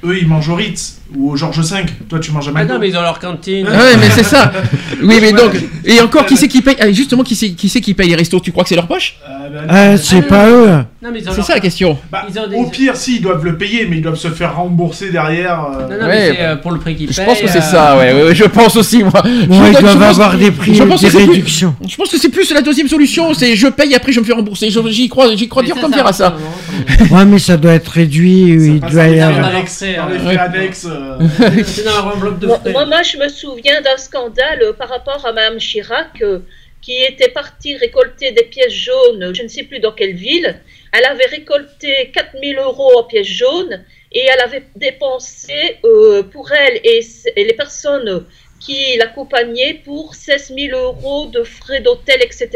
Eux, 0.03 0.17
ils 0.21 0.27
mangent 0.27 0.49
au 0.49 0.55
Ritz. 0.55 1.01
Ou 1.15 1.31
au 1.31 1.35
Georges 1.35 1.61
V. 1.61 1.85
Toi, 2.09 2.19
tu 2.19 2.31
manges 2.31 2.47
à 2.47 2.51
Ah 2.55 2.59
McDo. 2.59 2.73
non, 2.73 2.79
mais 2.79 2.89
ils 2.89 2.97
ont 2.97 3.01
leur 3.01 3.19
cantine. 3.19 3.67
Ah 3.67 3.77
ouais, 3.77 3.97
mais 3.97 4.09
c'est 4.09 4.23
ça. 4.23 4.51
Oui, 5.01 5.17
mais 5.19 5.33
donc, 5.33 5.51
et 5.83 5.99
encore, 5.99 6.25
qui 6.25 6.37
c'est 6.37 6.47
qui 6.47 6.61
paye 6.61 6.75
ah, 6.79 6.91
Justement, 6.91 7.23
qui 7.23 7.35
c'est 7.35 7.51
qui, 7.51 7.67
c'est 7.67 7.81
qui 7.81 7.93
paye 7.93 8.09
les 8.09 8.15
restos 8.15 8.39
Tu 8.39 8.51
crois 8.51 8.63
que 8.63 8.69
c'est 8.69 8.75
leur 8.75 8.87
poche? 8.87 9.17
Euh, 9.27 9.49
bah, 9.49 9.61
Ah, 9.67 9.97
c'est 9.97 10.19
Ah, 10.19 10.21
pas 10.21 10.49
eux. 10.49 10.83
Non, 11.03 11.09
mais 11.11 11.19
ils 11.19 11.27
ont 11.27 11.31
C'est 11.31 11.37
leur- 11.39 11.45
ça 11.47 11.53
la 11.55 11.59
question. 11.59 11.97
bah, 12.09 12.25
ils 12.29 12.39
ont 12.39 12.47
des- 12.47 12.55
Au 12.55 12.67
pire, 12.69 12.95
si, 12.95 13.17
ils 13.17 13.21
doivent 13.21 13.43
le 13.43 13.57
payer, 13.57 13.85
mais 13.87 13.97
ils 13.97 14.01
doivent 14.01 14.15
se 14.15 14.29
faire 14.29 14.55
rembourser 14.55 15.11
derrière. 15.11 15.65
euh, 15.65 15.81
Non, 15.89 15.97
non, 16.01 16.07
Ouais, 16.07 16.29
mais 16.29 16.35
c'est 16.37 16.41
euh, 16.41 16.55
pour 16.55 16.71
le 16.71 16.79
prix 16.79 16.95
qu'ils 16.95 17.11
Je 17.11 17.17
payent. 17.17 17.25
pense 17.25 17.41
que 17.41 17.47
c'est 17.49 17.57
euh, 17.57 17.61
ça, 17.61 17.97
ouais, 17.97 18.13
ouais, 18.13 18.23
ouais, 18.23 18.35
je 18.35 18.45
pense 18.45 18.77
aussi, 18.77 19.03
moi. 19.03 19.21
Ils 19.25 19.41
je 19.41 19.47
doivent 19.81 19.97
pense- 19.99 20.09
avoir 20.11 20.37
des 20.37 20.49
prix, 20.51 20.73
je 20.73 20.83
pense 20.83 21.01
des 21.01 21.07
que 21.07 21.11
c'est 21.11 21.17
plus- 21.25 21.29
réductions. 21.31 21.75
Je 21.85 21.95
pense 21.97 22.09
que 22.09 22.17
c'est 22.17 22.29
plus 22.29 22.49
la 22.53 22.61
deuxième 22.61 22.87
solution, 22.87 23.33
c'est 23.33 23.53
je 23.57 23.67
paye 23.67 23.93
après 23.95 24.13
je 24.13 24.21
me 24.21 24.25
fais 24.25 24.31
rembourser. 24.31 24.69
Je- 24.69 24.79
J'y 24.91 25.09
crois, 25.09 25.35
j'y 25.35 25.49
crois 25.49 25.61
mais 25.63 25.67
dur 25.67 25.75
ça, 25.75 25.81
comme 25.81 25.91
ça 25.91 25.97
dire 25.97 26.07
à 26.07 26.13
ça. 26.13 26.35
Ouais, 27.11 27.25
mais 27.25 27.39
ça 27.39 27.57
doit 27.57 27.73
être 27.73 27.89
réduit. 27.89 28.53
Il 28.53 28.79
passe 28.79 28.91
doit 28.93 29.03
dans 29.03 29.09
y 29.11 29.13
les 29.15 29.19
avoir. 29.19 29.31
frais 29.33 29.39
avoir- 29.39 29.55
annexes, 29.55 29.81
dans 29.83 30.07
les 30.07 30.13
Ouais. 30.13 30.19
frais 30.19 30.37
annexes. 30.37 30.87
euh, 30.89 31.63
C'est 31.65 31.83
dans 31.83 31.91
leur 31.95 32.15
enveloppe 32.15 32.39
de 32.39 32.47
Moi, 32.47 32.59
frais. 32.59 32.71
moi, 32.71 32.85
moi, 32.85 33.01
je 33.03 33.17
me 33.17 33.27
souviens 33.27 33.81
d'un 33.81 33.97
scandale 33.97 34.59
euh, 34.61 34.71
par 34.73 34.87
rapport 34.87 35.21
à 35.25 35.33
Mme 35.33 35.57
Chirac 35.57 36.21
euh, 36.21 36.39
qui 36.81 36.93
était 37.09 37.29
partie 37.29 37.75
récolter 37.77 38.31
des 38.31 38.43
pièces 38.43 38.73
jaunes, 38.73 39.33
je 39.33 39.41
ne 39.43 39.47
sais 39.47 39.63
plus 39.63 39.79
dans 39.79 39.91
quelle 39.93 40.15
ville. 40.15 40.55
Elle 40.95 41.05
avait 41.05 41.25
récolté 41.25 42.11
4000 42.13 42.57
euros 42.59 42.91
en 42.99 43.03
pièces 43.03 43.27
jaunes 43.27 43.83
et 44.11 44.21
elle 44.31 44.39
avait 44.41 44.63
dépensé 44.75 45.53
euh, 45.83 46.21
pour 46.21 46.51
elle 46.51 46.79
et, 46.83 46.99
les 47.35 47.53
personnes 47.53 48.25
qui 48.59 48.95
l'accompagnaient 48.97 49.81
pour 49.83 50.13
16 50.13 50.53
000 50.55 50.79
euros 50.79 51.25
de 51.33 51.43
frais 51.43 51.81
d'hôtel, 51.81 52.21
etc. 52.21 52.47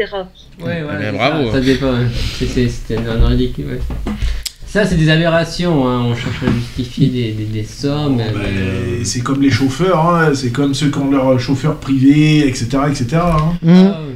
Ouais, 0.60 0.82
voilà, 0.82 0.98
ben, 1.00 1.10
c'est 1.10 1.18
bravo. 1.18 1.46
Ça, 1.46 1.52
ça 1.54 1.60
dépend. 1.60 1.92
hein. 1.92 2.08
C'était 2.38 2.96
un 2.96 3.26
ridicule. 3.26 3.66
ouais. 3.72 4.12
Ça, 4.66 4.86
c'est 4.86 4.94
des 4.96 5.10
aberrations. 5.10 5.88
hein. 5.88 6.04
On 6.04 6.14
cherche 6.14 6.42
à 6.46 6.52
justifier 6.52 7.08
des, 7.08 7.32
des, 7.32 7.44
des 7.44 7.64
sommes. 7.64 8.18
Bon, 8.18 8.24
bah, 8.32 8.40
euh, 8.46 9.00
c'est 9.02 9.20
comme 9.20 9.42
les 9.42 9.50
chauffeurs, 9.50 9.98
hein, 9.98 10.32
c'est 10.34 10.52
comme 10.52 10.74
ceux 10.74 10.90
qui 10.90 10.98
ont 10.98 11.10
leur 11.10 11.38
chauffeur 11.40 11.76
privé, 11.80 12.46
etc. 12.46 12.68
etc. 12.88 13.06
hein. 13.14 13.58
Mmh. 13.62 13.72
ah, 13.92 14.00
ouais. 14.02 14.14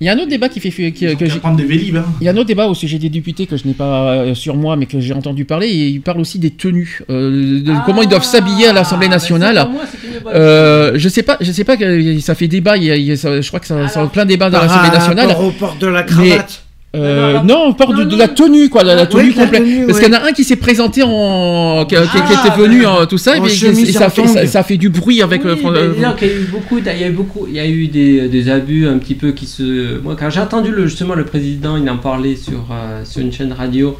Il 0.00 0.06
y 0.06 0.08
a 0.10 0.12
un 0.12 0.16
autre 0.18 0.28
débat 0.28 0.48
qui 0.48 0.60
fait 0.60 0.70
qui- 0.70 1.04
Ils 1.04 1.08
que 1.10 1.14
ont 1.14 1.16
qu'à 1.16 1.26
j'ai- 1.26 1.38
prendre 1.40 1.56
des 1.56 1.64
vélib. 1.64 1.96
Hein. 1.96 2.04
il 2.20 2.24
y 2.24 2.28
a 2.28 2.32
un 2.32 2.36
autre 2.36 2.46
débat 2.46 2.66
au 2.68 2.74
sujet 2.74 2.98
des 2.98 3.08
députés 3.08 3.46
que 3.46 3.56
je 3.56 3.66
n'ai 3.66 3.74
pas 3.74 4.12
euh, 4.12 4.34
sur 4.34 4.54
moi 4.56 4.76
mais 4.76 4.86
que 4.86 5.00
j'ai 5.00 5.12
entendu 5.12 5.44
parler 5.44 5.66
et 5.66 5.88
il 5.88 6.00
parle 6.00 6.20
aussi 6.20 6.38
des 6.38 6.50
tenues, 6.50 7.00
euh, 7.10 7.60
de 7.62 7.72
comment 7.84 8.02
ils 8.02 8.08
doivent 8.08 8.22
s'habiller 8.24 8.68
à 8.68 8.72
l'Assemblée 8.72 9.06
Ah, 9.06 9.10
bah, 9.10 9.16
nationale. 9.16 9.54
moi, 9.72 9.82
bonne 10.22 10.32
Euh, 10.34 10.92
je 10.94 11.08
sais 11.08 11.22
pas, 11.24 11.36
je 11.40 11.50
sais 11.50 11.64
pas 11.64 11.76
que 11.76 12.20
ça 12.20 12.34
fait 12.36 12.46
débat. 12.48 12.76
Il 12.76 12.84
y 12.84 12.90
a, 12.92 12.96
il 12.96 13.04
y 13.04 13.12
a- 13.12 13.16
ça- 13.16 13.40
je 13.40 13.48
crois 13.48 13.58
que 13.60 13.66
ça, 13.66 13.88
ça 13.88 13.98
a 13.98 14.02
Alors, 14.02 14.12
plein 14.12 14.24
de 14.24 14.28
débats 14.28 14.50
dans 14.50 14.58
Par 14.58 14.66
l'Assemblée 14.68 14.88
rapport 14.90 15.08
nationale. 15.14 15.36
au 15.44 15.50
port 15.50 15.76
de 15.80 15.86
la 15.88 16.02
cravate. 16.04 16.62
Euh, 16.96 17.34
Non, 17.34 17.44
non, 17.44 17.64
on 17.66 17.72
parle 17.74 17.96
de, 17.98 18.02
non, 18.02 18.06
de 18.08 18.12
non. 18.12 18.18
la 18.18 18.28
tenue, 18.28 18.68
quoi, 18.70 18.82
la, 18.82 18.94
la 18.94 19.02
Oui, 19.02 19.08
tenue 19.10 19.32
de 19.32 19.36
la 19.38 19.44
complète. 19.44 19.62
tenue, 19.62 19.86
Parce 19.86 20.00
qu'il 20.00 20.08
y 20.08 20.16
en 20.16 20.18
a 20.18 20.24
un 20.26 20.32
qui 20.32 20.42
s'est 20.42 20.56
présenté 20.56 21.02
en, 21.04 21.84
qui, 21.86 21.94
Ah, 21.96 22.02
était 22.04 22.56
venu, 22.58 22.82
bah, 22.82 23.02
en 23.02 23.06
tout 23.06 23.18
ça, 23.18 23.36
et, 23.36 23.40
en 23.40 23.42
puis, 23.44 23.52
chemise 23.54 23.90
et 23.90 23.92
ça, 23.92 24.08
fait, 24.08 24.26
ça, 24.26 24.46
ça 24.46 24.62
fait 24.62 24.78
du 24.78 24.88
bruit 24.88 25.20
avec. 25.20 25.44
Oui, 25.44 25.50
euh, 25.50 25.66
euh, 25.66 25.94
y 26.00 26.04
a 26.04 26.26
eu 26.26 26.44
beaucoup, 26.50 26.78
il 26.78 26.84
y 26.86 26.88
a 27.04 27.08
eu 27.08 27.12
beaucoup, 27.12 27.46
il 27.46 27.54
y 27.54 27.60
a 27.60 27.66
eu 27.68 27.88
des, 27.88 28.28
des 28.28 28.48
abus 28.48 28.88
un 28.88 28.96
petit 28.96 29.14
peu 29.14 29.32
qui 29.32 29.44
se. 29.46 29.98
Moi, 30.00 30.16
quand 30.18 30.30
j'ai 30.30 30.40
entendu 30.40 30.70
le, 30.70 30.86
justement 30.86 31.14
le 31.14 31.24
président, 31.26 31.76
il 31.76 31.88
en 31.90 31.98
parlait 31.98 32.36
sur 32.36 32.64
euh, 32.72 33.04
sur 33.04 33.20
une 33.20 33.32
chaîne 33.32 33.52
radio. 33.52 33.98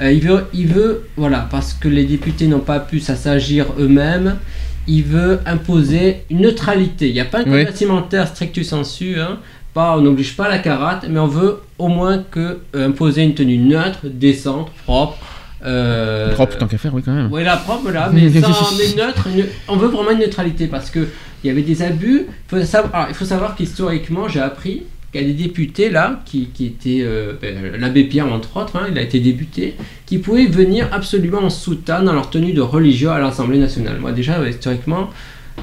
euh, 0.00 0.10
il 0.10 0.20
veut, 0.20 0.44
il 0.52 0.66
veut, 0.66 1.02
voilà, 1.16 1.46
parce 1.48 1.72
que 1.72 1.86
les 1.86 2.04
députés 2.04 2.48
n'ont 2.48 2.58
pas 2.58 2.80
pu 2.80 2.98
s'assagir 2.98 3.66
eux-mêmes. 3.78 4.38
Il 4.88 5.04
veut 5.04 5.38
imposer 5.46 6.22
une 6.30 6.40
neutralité. 6.40 7.08
Il 7.08 7.14
n'y 7.14 7.20
a 7.20 7.26
pas 7.26 7.42
Oui. 7.46 7.64
vestimentaire 7.64 8.26
strictus 8.26 8.68
sensu. 8.70 9.20
Hein. 9.20 9.38
Pas, 9.74 9.96
on 9.96 10.00
n'oblige 10.00 10.34
pas 10.34 10.48
la 10.48 10.58
carate, 10.58 11.06
mais 11.08 11.20
on 11.20 11.26
veut 11.26 11.58
au 11.78 11.88
moins 11.88 12.18
que 12.30 12.58
euh, 12.74 12.88
imposer 12.88 13.22
une 13.22 13.34
tenue 13.34 13.58
neutre, 13.58 14.00
décente, 14.04 14.70
propre. 14.84 15.16
euh, 15.64 16.32
Propre, 16.34 16.56
tant 16.58 16.66
qu'à 16.66 16.78
faire, 16.78 16.94
oui, 16.94 17.02
quand 17.04 17.12
même. 17.14 17.28
oui, 17.32 17.44
la 17.44 17.56
propre 17.56 17.90
là, 17.90 18.10
mais 18.12 18.28
sans 18.40 18.76
mais 18.76 18.94
neutre. 19.02 19.26
une- 19.34 19.46
on 19.68 19.76
veut 19.76 19.88
vraiment 19.88 20.10
une 20.10 20.18
neutralité 20.20 20.66
parce 20.66 20.90
que 20.90 21.08
il 21.44 21.46
y 21.46 21.50
avait 21.50 21.62
des 21.62 21.82
abus. 21.82 22.26
Faut 22.48 22.60
savoir, 22.62 22.94
alors, 22.94 23.06
il 23.10 23.14
faut 23.14 23.24
savoir 23.24 23.54
qu'historiquement, 23.54 24.28
j'ai 24.28 24.40
appris 24.40 24.82
qu'il 25.12 25.20
y 25.22 25.24
a 25.24 25.26
des 25.26 25.34
députés 25.34 25.88
là 25.88 26.20
qui, 26.26 26.48
qui 26.52 26.66
étaient 26.66 27.00
euh, 27.02 27.32
ben, 27.40 27.76
l'abbé 27.78 28.04
Pierre 28.04 28.26
entre 28.32 28.56
autres, 28.56 28.76
hein, 28.76 28.86
il 28.90 28.98
a 28.98 29.02
été 29.02 29.20
député, 29.20 29.74
qui 30.04 30.18
pouvaient 30.18 30.46
venir 30.46 30.88
absolument 30.92 31.38
en 31.38 31.50
soutane 31.50 32.04
dans 32.04 32.12
leur 32.12 32.28
tenue 32.30 32.52
de 32.52 32.60
religieux 32.60 33.08
à 33.10 33.18
l'Assemblée 33.20 33.58
nationale. 33.58 33.98
Moi 34.00 34.12
déjà, 34.12 34.46
historiquement, 34.48 35.10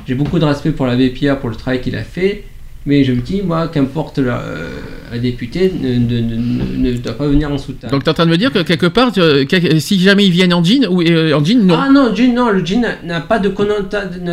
j'ai 0.08 0.16
beaucoup 0.16 0.40
de 0.40 0.46
respect 0.46 0.72
pour 0.72 0.88
l'abbé 0.88 1.10
Pierre 1.10 1.40
pour 1.40 1.50
le 1.50 1.56
travail 1.56 1.82
qu'il 1.82 1.96
a 1.96 2.04
fait. 2.04 2.46
Mais 2.88 3.04
je 3.04 3.14
me 3.14 3.22
dis, 3.22 3.42
moi, 3.42 3.68
qu'importe 3.68 4.20
la, 4.20 4.38
euh, 4.42 4.68
un 5.12 5.18
député, 5.18 5.72
ne, 5.82 5.96
ne- 5.96 6.20
ne- 6.20 6.36
ne- 6.36 6.92
ne 6.92 6.98
doit 6.98 7.14
pas 7.18 7.26
venir 7.28 7.52
en 7.52 7.58
soutane. 7.58 7.90
Donc, 7.90 8.04
t'es 8.04 8.12
en 8.12 8.14
train 8.14 8.26
de 8.28 8.32
me 8.32 8.38
dire 8.38 8.52
que 8.52 8.60
quelque 8.60 8.86
part, 8.86 9.12
si 9.80 10.00
jamais 10.00 10.26
ils 10.26 10.32
viennent 10.32 10.54
en 10.54 10.64
jean, 10.64 10.86
ou 10.88 11.02
euh, 11.02 11.34
en 11.34 11.44
jean, 11.44 11.66
non. 11.66 11.76
Ah 11.80 11.90
non, 11.92 12.14
jean, 12.14 12.34
non, 12.36 12.50
le 12.52 12.64
jean 12.64 12.86
n'a- 13.04 13.22
pas 13.22 13.40
de 13.40 13.52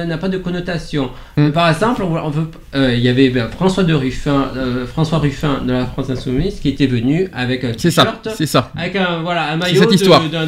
n'a 0.07 0.19
pas 0.19 0.29
de 0.29 0.37
connotation. 0.37 1.09
Hmm. 1.39 1.51
Par 1.51 1.71
exemple, 1.71 2.03
on, 2.03 2.15
on 2.15 2.29
veut, 2.29 2.47
euh, 2.75 2.95
il 2.95 3.01
y 3.03 3.09
avait 3.09 3.31
ben, 3.31 3.49
François 3.49 3.85
de 3.85 3.95
Ruffin, 3.95 4.51
euh, 4.57 4.87
François 4.87 5.19
Ruffin 5.19 5.63
de 5.67 5.73
la 5.73 5.87
France 5.87 6.11
Insoumise 6.11 6.61
qui 6.61 6.69
était 6.69 6.87
venu 6.87 7.29
avec 7.33 7.65
un 7.65 7.73
t-shirt, 7.73 8.29
c'est 8.37 8.47
ça. 8.47 8.71
avec 8.77 8.97
un 8.97 9.23
voilà 9.23 9.51
un 9.53 9.57
maillot 9.57 9.81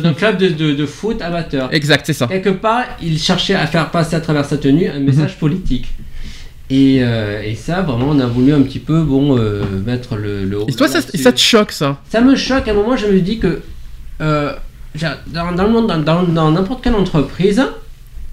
d'un 0.02 0.12
club 0.12 0.36
de, 0.36 0.48
de- 0.48 0.74
de 0.74 0.86
foot 0.86 1.22
amateur. 1.22 1.72
Exact, 1.72 2.02
c'est 2.04 2.12
ça. 2.12 2.26
Quelque 2.26 2.50
part, 2.50 2.84
il 3.02 3.18
cherchait 3.18 3.54
à 3.54 3.66
faire 3.66 3.90
passer 3.90 4.14
à 4.16 4.20
travers 4.20 4.44
sa 4.44 4.58
tenue 4.58 4.88
un 4.88 5.00
message 5.00 5.38
politique. 5.38 5.86
Et, 6.70 7.00
euh, 7.02 7.42
et 7.44 7.54
ça, 7.54 7.82
vraiment, 7.82 8.08
on 8.10 8.18
a 8.20 8.26
voulu 8.26 8.52
un 8.54 8.62
petit 8.62 8.78
peu, 8.78 9.02
bon, 9.02 9.36
euh, 9.38 9.62
mettre 9.84 10.16
le, 10.16 10.44
le 10.44 10.60
haut 10.60 10.66
Et 10.68 10.72
toi, 10.72 10.88
ça, 10.88 11.02
te 11.02 11.38
choque, 11.40 11.72
ça? 11.72 12.00
Ça 12.08 12.20
me 12.22 12.34
choque. 12.36 12.66
À 12.68 12.70
un 12.70 12.74
moment, 12.74 12.96
je 12.96 13.06
me 13.06 13.20
dis 13.20 13.38
que 13.38 13.60
euh, 14.22 14.52
dans, 15.32 16.50
n'importe 16.50 16.82
quelle 16.82 16.94
entreprise, 16.94 17.62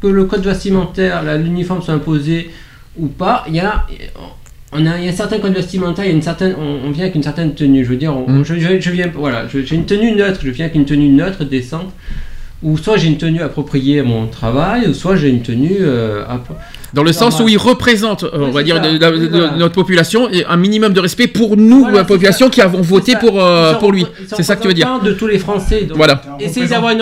que 0.02 0.08
le 0.08 0.26
code 0.26 0.44
vestimentaire, 0.44 1.24
l'uniforme 1.38 1.82
soit 1.82 1.94
imposé 1.94 2.50
ou 2.98 3.08
pas, 3.08 3.44
il 3.48 3.56
y 3.56 3.60
a, 3.60 3.86
on 4.72 4.86
a, 4.86 4.98
il 4.98 5.06
y 5.06 5.08
a 5.08 5.12
un 5.12 5.16
certain 5.16 5.40
code 5.40 5.54
vestimentaire, 5.54 6.06
il 6.06 6.10
y 6.10 6.12
a 6.12 6.16
une 6.16 6.22
certaine, 6.22 6.56
on, 6.58 6.88
on 6.88 6.92
vient 6.92 7.04
avec 7.04 7.16
une 7.16 7.24
certaine 7.24 7.54
tenue. 7.54 7.84
Je 7.84 7.90
veux 7.90 7.98
dire, 7.98 8.16
on- 8.16 8.30
Mm. 8.30 8.44
je, 8.46 8.56
je- 8.56 8.80
je 8.80 8.92
viens, 8.92 9.12
voilà, 9.14 9.46
j'ai 9.48 9.76
une 9.76 9.86
tenue 9.86 10.14
neutre, 10.16 10.40
je 10.44 10.50
viens 10.50 10.66
avec 10.66 10.76
une 10.76 10.86
tenue 10.86 11.10
neutre, 11.10 11.44
décente. 11.44 11.92
Ou 12.64 12.78
soit 12.78 12.96
j'ai 12.98 13.08
une 13.08 13.18
tenue 13.18 13.42
appropriée 13.42 14.00
à 14.00 14.04
mon 14.04 14.28
travail, 14.28 14.88
ou 14.88 14.94
soit 14.94 15.16
j'ai 15.16 15.30
une 15.30 15.42
tenue 15.42 15.78
Dans 16.94 17.04
le 17.04 17.14
sens 17.14 17.40
où 17.40 17.48
ils 17.48 17.58
représentent, 17.58 18.24
euh, 18.24 18.30
on 18.34 18.52
va 18.52 18.64
dire, 18.64 18.82
notre 19.58 19.74
population 19.76 20.30
et 20.30 20.46
un 20.46 20.58
minimum 20.58 20.94
de 20.94 21.00
respect 21.00 21.28
pour 21.28 21.58
nous, 21.58 21.82
Voilà, 21.82 22.00
la 22.00 22.04
population 22.04 22.48
ça. 22.48 22.52
qui 22.52 22.62
avons 22.62 22.82
voté 22.82 23.16
pour, 23.16 23.42
euh, 23.42 23.74
pour 23.76 23.92
lui. 23.92 24.06
C'est 24.28 24.44
ça 24.44 24.56
que 24.56 24.62
tu 24.62 24.68
veux 24.68 24.74
dire. 24.74 25.00
de 25.02 25.14
tous 25.14 25.28
les 25.28 25.40
Français. 25.40 25.84
donc. 25.84 25.98
Voilà. 25.98 26.22
Essayez 26.40 26.68
d'avoir 26.68 26.94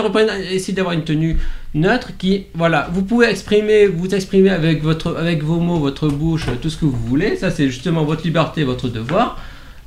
une 0.94 1.04
tenue 1.04 1.38
neutre 1.74 2.10
qui 2.18 2.46
voilà 2.56 2.90
vous 2.92 3.04
pouvez 3.04 3.28
exprimer 3.28 3.86
vous 3.86 4.08
exprimer 4.16 4.50
avec 4.50 4.82
votre 4.82 5.16
avec 5.18 5.44
vos 5.44 5.60
mots 5.60 5.78
votre 5.78 6.08
bouche 6.08 6.48
tout 6.62 6.70
ce 6.70 6.78
que 6.78 6.86
vous 6.86 6.98
voulez. 7.08 7.36
Ça 7.36 7.52
c'est 7.52 7.68
justement 7.68 8.04
votre 8.04 8.24
liberté 8.24 8.64
votre 8.64 8.88
devoir. 8.88 9.38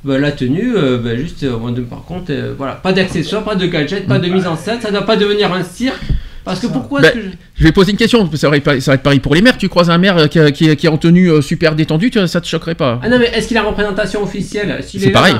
Ben, 0.03 0.17
la 0.17 0.33
tenue 0.33 0.75
euh, 0.75 0.97
ben, 0.97 1.17
juste 1.17 1.43
euh, 1.43 1.57
par 1.89 2.03
contre 2.03 2.25
euh, 2.31 2.53
voilà. 2.57 2.73
Pas 2.73 2.91
d'accessoires 2.91 3.43
pas 3.43 3.55
de 3.55 3.65
gadgets 3.65 4.07
pas 4.07 4.19
de 4.19 4.27
mise 4.27 4.47
en 4.47 4.57
scène. 4.57 4.79
Ça 4.81 4.89
ne 4.89 4.93
doit 4.93 5.05
pas 5.05 5.15
devenir 5.17 5.53
un 5.53 5.63
cirque 5.63 6.01
parce 6.45 6.59
que 6.59 6.67
pourquoi 6.67 7.01
est-ce 7.01 7.13
Ben, 7.13 7.19
que 7.21 7.25
je- 7.27 7.35
Je 7.55 7.63
vais 7.63 7.71
poser 7.71 7.91
une 7.91 7.97
question, 7.97 8.29
ça 8.35 8.49
va, 8.49 8.57
être, 8.57 8.79
ça 8.81 8.91
va 8.91 8.95
être 8.95 9.03
pareil 9.03 9.19
pour 9.19 9.35
les 9.35 9.41
maires. 9.41 9.57
Tu 9.57 9.69
croises 9.69 9.89
un 9.89 9.97
maire 9.97 10.17
euh, 10.17 10.27
qui, 10.27 10.39
qui- 10.53 10.75
qui 10.75 10.85
est 10.85 10.89
en 10.89 10.97
tenue 10.97 11.29
euh, 11.29 11.41
super 11.41 11.75
détendue, 11.75 12.09
tu- 12.09 12.27
ça 12.27 12.41
te 12.41 12.47
choquerait 12.47 12.75
pas 12.75 12.99
ah 13.03 13.09
non 13.09 13.17
mais 13.19 13.25
est-ce 13.33 13.47
qu'il 13.47 13.57
a 13.57 13.61
une 13.61 13.67
représentation 13.67 14.23
officielle 14.23 14.79
C'est 14.87 14.97
est 15.01 15.05
là- 15.05 15.11
pareil. 15.11 15.35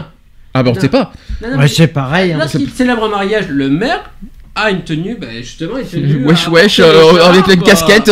Ah 0.54 0.62
ben 0.64 0.72
on 0.72 0.74
Non. 0.76 0.80
sait 0.82 0.90
pas. 0.90 1.12
Ouais, 1.58 1.68
c'est 1.68 1.88
pareil. 1.88 2.32
hein. 2.34 2.38
lorsqu'il 2.40 2.70
célèbre 2.70 3.06
un 3.06 3.10
mariage 3.10 3.48
le 3.50 3.70
maire 3.70 4.10
a 4.56 4.70
une 4.70 4.84
tenue 4.84 5.16
ben, 5.20 5.30
justement 5.38 5.78
une 5.80 5.86
tenue 5.88 6.26
Wesh 6.28 6.48
wesh, 6.48 6.80
euh, 6.80 7.24
avec 7.24 7.48
une 7.48 7.62
euh, 7.62 7.66
casquette. 7.66 8.12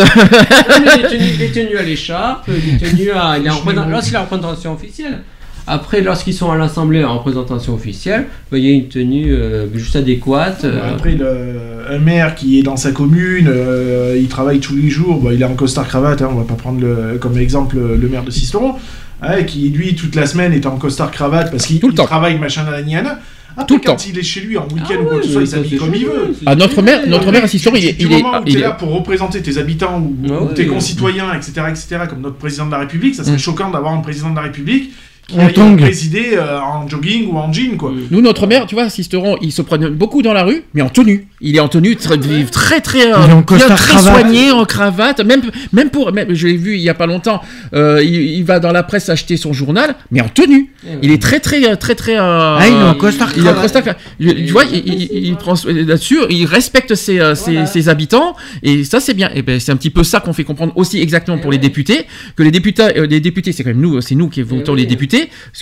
Il 1.12 1.42
est 1.42 1.52
tenu, 1.54 1.76
à 1.78 1.82
l'écharpe, 1.82 2.48
il 2.48 2.74
est 2.74 2.90
tenu 2.90 3.10
à. 3.12 3.38
Lorsqu'il 3.38 4.16
a 4.16 4.20
une 4.20 4.24
représentation 4.24 4.72
officielle. 4.74 5.20
Après, 5.66 6.00
lorsqu'ils 6.00 6.34
sont 6.34 6.50
à 6.50 6.56
l'Assemblée 6.56 7.04
en 7.04 7.18
représentation 7.18 7.74
officielle, 7.74 8.26
bah, 8.50 8.58
il 8.58 8.64
y 8.64 8.68
a 8.68 8.72
une 8.74 8.88
tenue 8.88 9.32
euh, 9.32 9.66
juste 9.74 9.94
adéquate. 9.94 10.64
euh, 10.64 10.92
Après, 10.94 11.12
le- 11.14 11.56
un 11.88 11.98
maire 11.98 12.34
qui 12.34 12.58
est 12.58 12.62
dans 12.62 12.76
sa 12.76 12.90
commune, 12.90 13.46
euh, 13.48 14.16
il 14.20 14.26
travaille 14.28 14.58
tous 14.58 14.74
les 14.74 14.88
jours, 14.90 15.20
bah, 15.22 15.30
il 15.32 15.40
est 15.40 15.44
en 15.44 15.54
costard 15.54 15.86
cravate, 15.86 16.20
hein, 16.22 16.28
on 16.32 16.36
va 16.36 16.44
pas 16.44 16.54
prendre 16.54 16.80
le- 16.80 17.18
comme 17.20 17.38
exemple 17.38 17.76
le, 17.76 18.08
maire 18.08 18.24
de 18.24 18.30
Sisteron, 18.32 18.74
hein, 19.22 19.42
qui 19.44 19.68
lui 19.70 19.94
toute 19.94 20.14
la 20.16 20.26
semaine 20.26 20.52
est 20.52 20.66
en 20.66 20.76
costard 20.78 21.10
cravate 21.12 21.50
parce 21.52 21.66
qu'il 21.66 21.80
il 21.82 21.94
travaille 21.94 22.38
machin 22.38 22.64
à 22.66 22.70
la 22.72 22.82
niana. 22.82 23.18
Après, 23.54 23.66
Tout 23.66 23.74
le 23.74 23.80
quand 23.84 23.96
temps. 23.96 24.04
il 24.08 24.18
est 24.18 24.22
chez 24.22 24.40
lui 24.40 24.56
en 24.56 24.66
week-end 24.66 24.94
Ah 24.98 25.02
ou 25.02 25.04
quoi 25.04 25.18
que 25.20 25.26
ce 25.26 25.32
soit, 25.32 25.42
il 25.42 25.46
s'habille 25.46 25.76
comme 25.76 25.94
il 25.94 26.06
veut. 26.06 26.34
Ah, 26.46 26.54
notre 26.56 26.80
maire, 26.80 27.02
notre 27.06 27.30
maire 27.30 27.44
à 27.44 27.48
Sisteron, 27.48 27.76
il 27.76 27.84
est, 27.86 27.92
Du 27.92 28.06
il 28.06 28.12
est, 28.14 28.22
moment 28.22 28.38
où 28.38 28.42
il 28.46 28.54
t'es 28.54 28.58
est- 28.60 28.62
là 28.62 28.70
pour 28.72 28.90
représenter 28.92 29.42
tes 29.42 29.58
habitants 29.58 30.00
ou, 30.00 30.16
Ah 30.30 30.42
ou 30.42 30.46
ouais. 30.48 30.54
tes 30.54 30.66
concitoyens, 30.66 31.34
etc., 31.34 31.52
etc., 31.68 31.86
comme 32.08 32.22
notre 32.22 32.36
président 32.36 32.64
de 32.66 32.70
la 32.72 32.78
République, 32.78 33.14
ça 33.14 33.22
serait 33.24 33.36
Mm. 33.36 33.40
choquant 33.40 33.70
d'avoir 33.70 33.92
un 33.92 33.98
président 34.00 34.30
de 34.30 34.36
la 34.36 34.42
République 34.42 34.92
qui 35.28 35.36
En 35.36 35.46
aille 35.46 35.52
tongs. 35.54 35.76
présider 35.76 36.30
euh, 36.34 36.60
en 36.60 36.86
jogging 36.88 37.28
ou 37.30 37.36
en 37.38 37.52
jean, 37.52 37.76
quoi. 37.76 37.92
Nous, 38.10 38.20
notre 38.20 38.46
maire, 38.46 38.66
tu 38.66 38.74
vois, 38.74 38.88
Sisteron, 38.90 39.36
il 39.40 39.52
se 39.52 39.62
promène 39.62 39.90
beaucoup 39.94 40.20
dans 40.20 40.32
la 40.32 40.42
rue, 40.44 40.64
mais 40.74 40.82
en 40.82 40.88
tenue. 40.88 41.26
Il 41.40 41.56
est 41.56 41.60
en 41.60 41.68
tenue 41.68 41.96
très, 41.96 42.16
très, 42.50 42.80
très, 42.80 43.12
euh, 43.12 43.16
Il 43.24 43.30
est 43.30 43.32
en 43.32 43.36
bien, 43.36 43.42
costard 43.42 43.76
très 43.78 43.92
cravate. 43.94 44.20
soigné, 44.20 44.50
en 44.50 44.64
cravate. 44.64 45.20
Même, 45.24 45.42
même 45.72 45.90
pour, 45.90 46.12
même, 46.12 46.34
je 46.34 46.46
l'ai 46.48 46.56
vu 46.56 46.74
il 46.74 46.80
y 46.82 46.88
a 46.88 46.94
pas 46.94 47.06
longtemps, 47.06 47.40
euh, 47.74 48.02
il, 48.02 48.14
il 48.14 48.44
va 48.44 48.60
dans 48.60 48.72
la 48.72 48.82
presse 48.82 49.08
acheter 49.08 49.36
son 49.36 49.52
journal, 49.52 49.94
mais 50.10 50.20
en 50.20 50.28
tenue. 50.28 50.70
Il 51.02 51.10
est 51.12 51.22
très, 51.22 51.40
très, 51.40 51.76
très, 51.76 51.94
très. 51.94 52.16
euh, 52.18 52.56
Ah, 52.58 52.66
il 52.68 52.74
est 52.74 52.82
en 52.82 52.94
costard 52.94 53.30
il 53.36 53.42
cravate. 53.42 53.62
costard 53.62 53.82
cravate. 53.82 54.00
Tu 54.18 54.52
vois, 54.52 54.64
il, 54.64 54.82
il- 54.86 55.26
il 55.28 55.36
prend 55.36 55.54
là-dessus, 55.64 56.18
il 56.30 56.44
respecte 56.46 56.94
ses, 56.94 57.20
euh, 57.20 57.34
ses, 57.34 57.66
ses 57.66 57.88
habitants, 57.88 58.34
et 58.62 58.84
ça, 58.84 59.00
c'est 59.00 59.14
bien. 59.14 59.30
Et 59.34 59.42
ben, 59.42 59.58
c'est 59.60 59.72
un 59.72 59.76
petit 59.76 59.90
peu 59.90 60.04
ça 60.04 60.20
qu'on 60.20 60.32
fait 60.32 60.44
comprendre 60.44 60.72
aussi 60.76 61.00
exactement 61.00 61.38
pour 61.38 61.50
les 61.52 61.58
députés, 61.58 62.06
que 62.36 62.42
les 62.42 62.50
députés, 62.50 62.82
euh, 62.98 63.06
les 63.06 63.20
députés, 63.20 63.52
c'est 63.52 63.62
quand 63.64 63.70
même 63.70 63.80
nous, 63.80 64.00
c'est 64.00 64.14
nous 64.14 64.28
qui 64.28 64.42
votons 64.42 64.74
les 64.74 64.86
députés, 64.86 65.11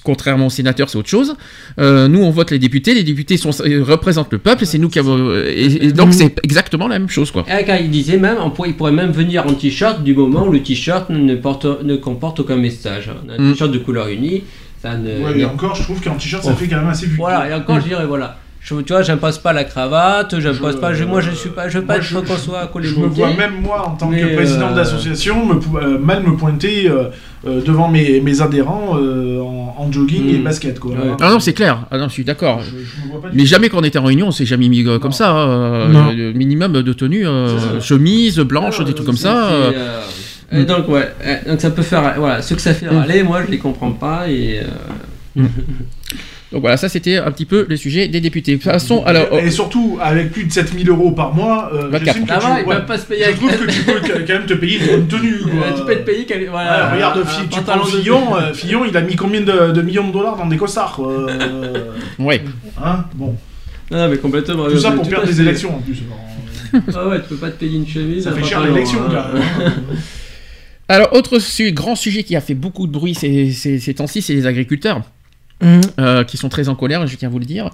contrairement 0.05 0.47
aux 0.47 0.51
sénateurs, 0.51 0.89
c'est 0.91 0.99
autre 0.99 1.09
chose. 1.09 1.35
Euh, 1.79 2.09
nous, 2.09 2.23
on 2.23 2.31
vote 2.31 2.51
les 2.51 2.59
députés, 2.59 2.95
les 2.95 3.03
députés 3.05 3.37
sont, 3.37 3.51
euh, 3.61 3.83
représentent 3.85 4.33
le 4.33 4.39
peuple, 4.39 4.63
et 4.63 4.67
c'est 4.67 4.79
nous 4.79 4.89
qui 4.89 4.99
avons, 4.99 5.19
euh, 5.19 5.45
et, 5.49 5.87
et 5.87 5.93
donc 5.93 6.13
c'est 6.15 6.35
exactement 6.45 6.89
la 6.89 6.99
même 6.99 7.09
chose, 7.09 7.31
quoi. 7.31 7.45
Et 7.49 7.65
quand 7.65 7.77
il 7.81 7.91
disait 7.91 8.17
même, 8.17 8.37
on 8.43 8.51
pourrait, 8.51 8.71
il 8.71 8.77
pourrait 8.77 8.93
même 8.93 9.11
venir 9.13 9.47
en 9.47 9.55
t-shirt 9.55 10.03
du 10.03 10.15
moment 10.15 10.47
où 10.47 10.53
le 10.53 10.63
t-shirt 10.63 11.11
ne, 11.11 11.35
porte, 11.37 11.67
ne 11.83 11.97
comporte 11.97 12.41
aucun 12.41 12.57
message. 12.57 13.11
Un 13.29 13.43
Mm. 13.43 13.53
t-shirt 13.53 13.71
de 13.73 13.79
couleur 13.79 14.09
unie, 14.09 14.43
ça 14.83 14.97
ne. 14.97 15.23
Ouais, 15.25 15.39
et 15.41 15.45
encore, 15.45 15.75
je 15.75 15.83
trouve 15.83 16.01
qu'en 16.03 16.15
t-shirt, 16.17 16.43
ça 16.45 16.51
Bon. 16.51 16.57
fait 16.57 16.69
quand 16.69 16.77
même 16.77 16.89
assez 16.89 17.07
vulgaire. 17.07 17.27
Voilà, 17.27 17.49
et 17.51 17.55
encore, 17.55 17.81
je 17.81 17.87
dirais, 17.89 18.07
voilà. 18.07 18.39
Je, 18.63 18.75
tu 18.83 18.93
vois, 18.93 19.01
j'impose 19.03 19.39
pas 19.39 19.55
la 19.55 19.65
cravate, 19.65 20.39
j'impose 20.39 20.79
pas. 20.79 20.93
Je, 20.93 21.05
moi, 21.05 21.21
je 21.23 21.31
suis 21.31 21.49
pas. 21.49 21.69
Je 21.71 21.79
veux 21.79 21.85
pas 21.87 21.95
Moi, 21.95 22.03
être 22.03 22.09
je- 22.09 22.19
qu'on 22.19 22.37
soit 22.37 22.67
collé 22.67 22.89
Je 22.89 22.97
me 22.97 23.07
vois 23.07 23.33
même 23.33 23.63
moi, 23.63 23.87
en 23.89 23.93
tant 23.97 24.11
que 24.11 24.35
président 24.37 24.69
euh, 24.69 24.75
d'association, 24.75 25.47
me 25.47 25.55
euh, 25.83 25.99
mal 25.99 26.23
me 26.23 26.37
pointer 26.37 26.89
euh, 26.91 27.05
euh, 27.47 27.63
devant 27.63 27.89
mes, 27.89 28.21
mes 28.21 28.43
adhérents 28.43 28.99
euh, 28.99 29.41
en, 29.41 29.75
en 29.79 29.91
jogging 29.91 30.29
et 30.35 30.39
Mm. 30.39 30.45
basket. 30.45 30.79
Quoi. 30.79 30.93
Ouais. 30.93 30.99
Ah 31.23 31.31
non, 31.31 31.41
c'est 31.41 31.55
clair. 31.55 31.87
Ah 31.91 31.97
non, 31.97 32.09
je 32.09 32.13
suis 32.13 32.25
d'accord. 32.25 32.61
Me 32.61 33.31
Mais 33.33 33.47
jamais 33.47 33.71
quand 33.71 33.79
on 33.79 33.83
était 33.85 33.99
en 33.99 34.05
réunion, 34.05 34.27
on 34.29 34.31
s'est 34.31 34.45
jamais 34.45 34.69
mis 34.69 34.87
euh, 34.87 34.99
comme 34.99 35.13
ça. 35.13 35.31
hein. 35.31 35.49
Euh. 35.49 36.13
Le 36.13 36.33
minimum 36.35 36.73
de 36.83 36.93
tenue, 36.93 37.27
euh, 37.27 37.81
chemise, 37.81 38.39
blanche, 38.41 38.77
Ah, 38.81 38.85
des 38.85 38.93
trucs 38.93 39.07
comme 39.07 39.17
ça. 39.17 39.49
euh. 39.53 39.73
euh, 39.75 40.01
euh, 40.53 40.65
donc 40.67 40.87
ouais, 40.89 41.09
euh, 41.25 41.37
donc 41.53 41.61
ça 41.63 41.71
peut 41.71 41.81
faire, 41.83 42.15
voilà, 42.19 42.43
ce 42.43 42.53
que 42.53 42.61
ça 42.61 42.75
fait 42.75 42.87
Mm. 42.93 42.99
râler, 42.99 43.23
moi 43.23 43.41
je 43.47 43.51
les 43.51 43.59
comprends 43.59 43.93
pas 43.93 44.29
et 44.29 44.61
euh, 45.39 45.43
Donc 46.53 46.63
voilà, 46.63 46.77
ça 46.77 46.89
c'était 46.89 47.17
un 47.17 47.31
petit 47.31 47.45
peu 47.45 47.65
le 47.69 47.77
sujet 47.77 48.09
des 48.09 48.21
députés. 48.21 48.57
Passons 48.57 49.05
alors. 49.05 49.29
oh, 49.31 49.39
Et 49.39 49.51
surtout, 49.53 49.99
avec 50.03 50.33
plus 50.33 50.45
de 50.45 50.53
7000 50.53 50.89
euros 50.89 51.13
par 51.13 51.33
mois, 51.33 51.71
euh, 51.73 51.89
24. 51.91 52.05
j'estime 52.05 52.27
que 52.27 52.33
Ça 52.33 52.41
tu- 52.41 52.47
ouais, 52.69 52.75
peuvent 52.77 52.87
pas 52.87 52.99
se 52.99 53.07
payer 53.07 53.25
je 53.31 53.37
trouve 53.37 53.51
que 53.57 53.71
tu 53.71 53.83
peux 53.85 54.01
quand 54.27 54.33
même 54.33 54.47
te 54.47 54.55
payer 54.55 54.79
une 54.81 54.87
bonne 54.87 55.07
tenue. 55.07 55.39
quoi. 55.39 55.51
euh, 55.67 55.77
tu 55.79 55.85
peux 55.85 55.93
être 55.93 56.05
payé 56.05 56.25
quel- 56.27 56.49
voilà, 56.51 56.89
Ouais, 56.89 56.95
regarde, 56.95 57.19
un- 57.21 57.25
Fi- 57.25 57.43
un 57.43 57.47
tu 57.47 57.61
prends 57.63 57.77
de- 57.85 57.85
Fillon, 57.91 58.37
euh, 58.37 58.53
Fillon, 58.53 58.85
il 58.85 58.97
a 58.97 59.01
mis 59.01 59.15
combien 59.15 59.43
de, 59.43 59.71
de 59.71 59.83
millions 59.83 60.09
de 60.09 60.13
dollars 60.13 60.37
dans 60.37 60.47
des 60.47 60.57
costards 60.57 60.95
quoi, 60.97 61.13
euh, 61.31 61.93
Ouais. 62.19 62.43
hein 62.85 63.05
Bon, 63.15 63.37
Non, 63.93 64.09
mais 64.09 64.17
complètement. 64.17 64.67
tout 64.69 64.79
ça 64.79 64.91
pour 64.91 65.09
perdre 65.09 65.27
des 65.29 65.41
élections 65.41 65.77
en 65.77 65.81
plus. 65.81 65.99
Ah 66.95 67.09
ouais, 67.09 67.21
tu 67.21 67.29
peux 67.31 67.37
pas 67.37 67.51
te 67.51 67.59
payer 67.61 67.77
une 67.79 67.87
chemise. 67.87 68.25
Ça 68.25 68.33
fait 68.33 68.45
cher 68.45 68.61
l'élection, 68.61 69.01
même. 69.09 69.17
hein. 69.17 69.73
Alors, 70.89 71.13
autre 71.13 71.39
su- 71.39 71.71
grand 71.73 71.95
sujet 71.97 72.23
qui 72.25 72.35
a 72.35 72.41
fait 72.41 72.55
beaucoup 72.55 72.87
de 72.89 72.93
bruit 72.93 73.15
ces, 73.15 73.53
ces- 73.53 73.79
ces 73.79 73.95
temps-ci, 73.95 74.23
c'est 74.23 74.35
les 74.35 74.47
agriculteurs. 74.47 75.03
Euh, 75.63 76.25
qui 76.25 76.39
sont 76.39 76.49
très 76.49 76.71
en 76.71 76.75
colère, 76.75 77.07
je 77.07 77.17
tiens 77.17 77.29
à 77.29 77.31
vous 77.31 77.39
le 77.39 77.45
dire. 77.45 77.71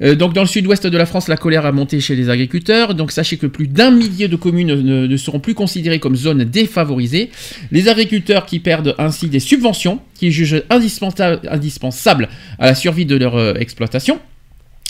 Euh, 0.00 0.14
donc 0.14 0.32
dans 0.32 0.42
le 0.42 0.46
sud-ouest 0.46 0.86
de 0.86 0.96
la 0.96 1.06
France, 1.06 1.26
la 1.26 1.36
colère 1.36 1.66
a 1.66 1.72
monté 1.72 1.98
chez 2.00 2.14
les 2.14 2.30
agriculteurs. 2.30 2.94
Donc 2.94 3.10
sachez 3.10 3.36
que 3.36 3.46
plus 3.46 3.66
d'un 3.66 3.90
millier 3.90 4.28
de 4.28 4.36
communes 4.36 4.74
ne, 4.74 5.16
seront 5.16 5.40
plus 5.40 5.54
considérées 5.54 5.98
comme 5.98 6.14
zones 6.14 6.44
défavorisées. 6.44 7.30
Les 7.72 7.88
agriculteurs 7.88 8.46
qui 8.46 8.60
perdent 8.60 8.94
ainsi 8.98 9.28
des 9.28 9.40
subventions, 9.40 10.00
qui 10.14 10.30
jugent 10.30 10.62
indispensable- 10.70 11.40
indispensables 11.50 12.28
à 12.58 12.66
la 12.66 12.74
survie 12.76 13.06
de 13.06 13.16
leur 13.16 13.36
euh, 13.36 13.54
exploitation. 13.54 14.20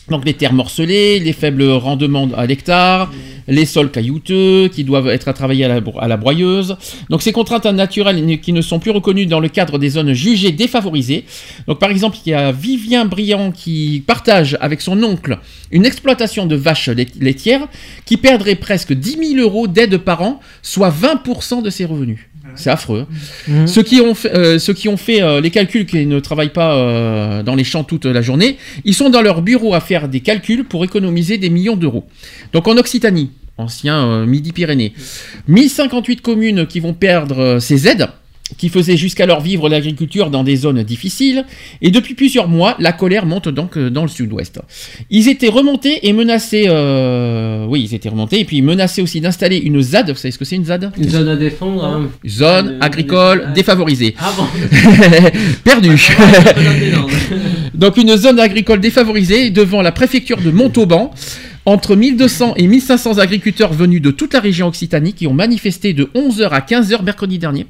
Donc 0.09 0.25
les 0.25 0.35
terres 0.35 0.53
morcelées, 0.53 1.19
les 1.19 1.33
faibles 1.33 1.65
rendements 1.65 2.29
à 2.37 2.47
l'hectare, 2.47 3.11
les 3.49 3.67
sols 3.67 3.91
caillouteux 3.91 4.69
qui 4.69 4.85
doivent 4.85 5.09
être 5.09 5.27
à 5.29 5.33
travailler 5.33 5.65
à 5.65 5.69
la, 5.69 5.81
à 6.01 6.07
la 6.09 6.17
broyeuse. 6.17 6.77
Donc 7.11 7.23
ces 7.23 7.33
contraintes 7.33 7.67
naturelles 7.67 8.41
qui 8.41 8.53
ne 8.53 8.61
sont 8.61 8.79
plus 8.79 8.93
reconnues 8.93 9.27
dans 9.27 9.41
le 9.41 9.49
cadre 9.49 9.79
des 9.79 9.91
zones 9.91 10.13
jugées 10.13 10.53
défavorisées. 10.53 11.25
Donc 11.67 11.81
par 11.81 11.91
exemple, 11.91 12.19
il 12.25 12.31
y 12.31 12.35
a 12.35 12.53
Vivien 12.53 13.05
Briand 13.05 13.51
qui 13.51 14.03
partage 14.07 14.57
avec 14.61 14.81
son 14.81 15.03
oncle 15.03 15.39
une 15.73 15.85
exploitation 15.87 16.47
de 16.47 16.55
vaches 16.55 16.89
lait- 16.89 17.07
laitières 17.21 17.67
qui 18.05 18.17
perdrait 18.17 18.55
presque 18.55 18.93
10 18.93 19.35
000 19.35 19.41
euros 19.41 19.67
d'aide 19.67 19.99
par 19.99 20.23
an, 20.23 20.41
soit 20.63 20.91
20% 20.91 21.63
de 21.63 21.71
ses 21.71 21.85
revenus. 21.85 22.21
C'est 22.57 22.71
affreux. 22.71 23.07
hein. 23.11 23.53
Hum. 23.61 23.67
Ceux 23.67 23.83
qui 23.83 24.01
ont 24.01 24.15
fait, 24.15 24.35
euh, 24.35 24.59
ceux 24.59 24.73
qui 24.73 24.89
ont 24.89 24.97
fait 24.97 25.23
euh, 25.23 25.41
les 25.41 25.51
calculs, 25.51 25.87
qui 25.87 26.07
ne 26.07 26.21
travaillent 26.21 26.53
pas 26.53 26.75
euh, 26.77 27.43
dans 27.43 27.55
les 27.55 27.65
champs 27.65 27.85
toute 27.85 28.05
la 28.07 28.23
journée, 28.23 28.57
ils 28.85 28.95
sont 28.95 29.11
dans 29.11 29.23
leur 29.23 29.43
bureau 29.43 29.75
à 29.75 29.81
faire 29.81 30.09
des 30.09 30.21
calculs 30.21 30.65
pour 30.65 30.85
économiser 30.85 31.39
des 31.39 31.51
millions 31.51 31.77
d'euros. 31.77 32.07
Donc 32.53 32.67
en 32.69 32.77
Occitanie, 32.77 33.31
ancien 33.59 34.05
euh, 34.07 34.27
Midi-Pyrénées, 34.27 34.93
1058 35.49 36.21
communes 36.21 36.67
qui 36.67 36.81
vont 36.81 36.95
perdre 36.95 37.59
ces 37.61 37.89
aides 37.89 38.09
qui 38.59 38.69
faisaient 38.69 38.97
jusqu'alors 38.97 39.41
vivre 39.41 39.69
l'agriculture 39.69 40.31
dans 40.31 40.45
des 40.45 40.57
zones 40.57 40.83
difficiles, 40.83 41.45
et 41.83 41.91
depuis 41.91 42.15
plusieurs 42.15 42.49
mois, 42.49 42.77
la 42.79 42.93
colère 42.93 43.27
monte 43.27 43.49
donc 43.49 43.77
euh, 43.77 43.91
dans 43.91 44.03
le 44.03 44.09
sud-ouest. 44.09 44.61
Ils 45.11 45.29
étaient 45.29 45.49
remontés 45.49 46.07
et 46.09 46.13
menacés, 46.13 46.67
euh, 46.69 47.67
oui, 47.69 47.83
ils 47.91 47.95
étaient 47.95 48.09
remontés, 48.09 48.41
et 48.41 48.45
puis 48.45 48.63
menacés 48.63 49.03
aussi 49.03 49.21
d'installer 49.21 49.57
une 49.59 49.83
ZAD, 49.83 50.11
vous 50.11 50.17
savez 50.17 50.31
ce 50.33 50.39
que 50.39 50.45
c'est 50.45 50.57
une 50.57 50.65
ZAD? 50.65 50.93
Une 50.97 51.09
zone 51.09 51.29
à 51.29 51.37
défendre. 51.37 51.85
hein. 51.85 52.09
Zone 52.27 52.69
Euh, 52.69 52.79
agricole 52.81 53.45
ah. 53.49 53.53
défavorisée. 53.53 54.15
Ah 54.19 54.33
bon 54.37 54.45
Perdu. 55.65 55.91
Ouais, 55.91 56.65
dans 56.65 56.79
des 56.79 56.91
Landes. 56.91 57.11
Donc 57.75 57.97
une 57.97 58.17
zone 58.17 58.39
agricole 58.41 58.81
défavorisée 58.81 59.51
devant 59.51 59.83
la 59.83 59.93
préfecture 59.93 60.41
de 60.41 60.51
Montauban. 60.51 61.11
Entre 61.69 61.97
1200 61.97 62.55
et 62.59 62.69
1500 62.69 63.19
agriculteurs 63.19 63.73
venus 63.73 64.01
de 64.01 64.13
toute 64.13 64.35
la 64.35 64.41
région 64.41 64.69
Occitanie 64.69 65.15
qui 65.15 65.27
ont 65.27 65.35
manifesté 65.35 65.95
de 65.95 66.05
11h 66.15 66.49
à 66.51 66.61
15h 66.61 67.03
mercredi 67.03 67.39
dernier 67.41 67.67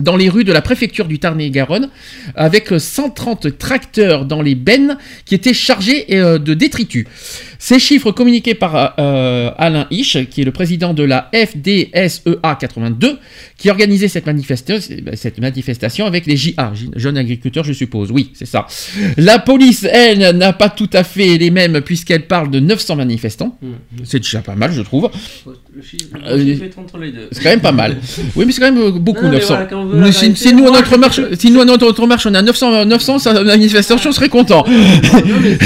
dans 0.00 0.16
les 0.16 0.28
rues 0.28 0.44
de 0.44 0.52
la 0.52 0.62
préfecture 0.62 1.06
du 1.06 1.18
Tarn-et-Garonne, 1.18 1.90
avec 2.34 2.72
130 2.76 3.58
tracteurs 3.58 4.24
dans 4.24 4.42
les 4.42 4.54
bennes 4.54 4.96
qui 5.24 5.34
étaient 5.34 5.54
chargés 5.54 6.06
euh, 6.10 6.38
de 6.38 6.54
détritus. 6.54 7.06
Ces 7.64 7.78
chiffres 7.78 8.10
communiqués 8.10 8.54
par 8.54 8.94
euh, 8.98 9.50
Alain 9.56 9.86
Hisch, 9.92 10.18
qui 10.30 10.40
est 10.40 10.44
le 10.44 10.50
président 10.50 10.94
de 10.94 11.04
la 11.04 11.30
FDSEA 11.32 12.56
82, 12.58 13.18
qui 13.56 13.70
organisait 13.70 14.08
cette, 14.08 14.26
manifesta- 14.26 14.80
cette 15.14 15.38
manifestation 15.38 16.04
avec 16.06 16.26
les 16.26 16.36
JA, 16.36 16.72
jeunes 16.96 17.16
agriculteurs, 17.16 17.62
je 17.62 17.72
suppose. 17.72 18.10
Oui, 18.10 18.32
c'est 18.34 18.46
ça. 18.48 18.66
La 19.16 19.38
police, 19.38 19.86
elle, 19.88 20.36
n'a 20.36 20.52
pas 20.52 20.70
tout 20.70 20.90
à 20.92 21.04
fait 21.04 21.38
les 21.38 21.52
mêmes, 21.52 21.80
puisqu'elle 21.82 22.26
parle 22.26 22.50
de 22.50 22.58
900 22.58 22.96
manifestants. 22.96 23.56
Hum. 23.62 23.74
C'est 24.02 24.18
déjà 24.18 24.40
pas 24.40 24.56
mal, 24.56 24.72
je 24.72 24.82
trouve. 24.82 25.08
Le 25.72 25.82
chiffre, 25.82 26.06
Euh. 26.26 26.56
C'est 27.30 27.42
quand 27.44 27.48
même 27.50 27.60
pas 27.60 27.70
mal. 27.70 27.96
Oui, 28.34 28.44
mais 28.44 28.50
c'est 28.52 28.60
quand 28.60 28.72
même 28.72 28.82
euh, 28.82 28.90
beaucoup, 28.90 29.22
Non, 29.24 29.30
mais 29.30 29.36
900. 29.36 29.46
voilà, 29.54 29.66
quand 29.66 29.80
on 29.82 29.86
veut 29.86 30.00
la 30.00 30.06
Mais 30.06 30.12
si, 30.12 30.52
nous, 30.52 30.66
à 30.66 30.70
notre 30.72 30.98
marche, 30.98 31.20
si 31.38 31.50
nous, 31.52 31.60
à 31.60 31.64
notre, 31.64 32.06
marche, 32.08 32.26
on 32.26 32.34
a 32.34 32.42
900, 32.42 32.86
900 32.86 33.18
sa 33.20 33.40
manifestation, 33.44 34.10
je 34.10 34.16
serais 34.16 34.28
content. 34.28 34.64
Non, 34.66 34.72
mais 35.40 35.56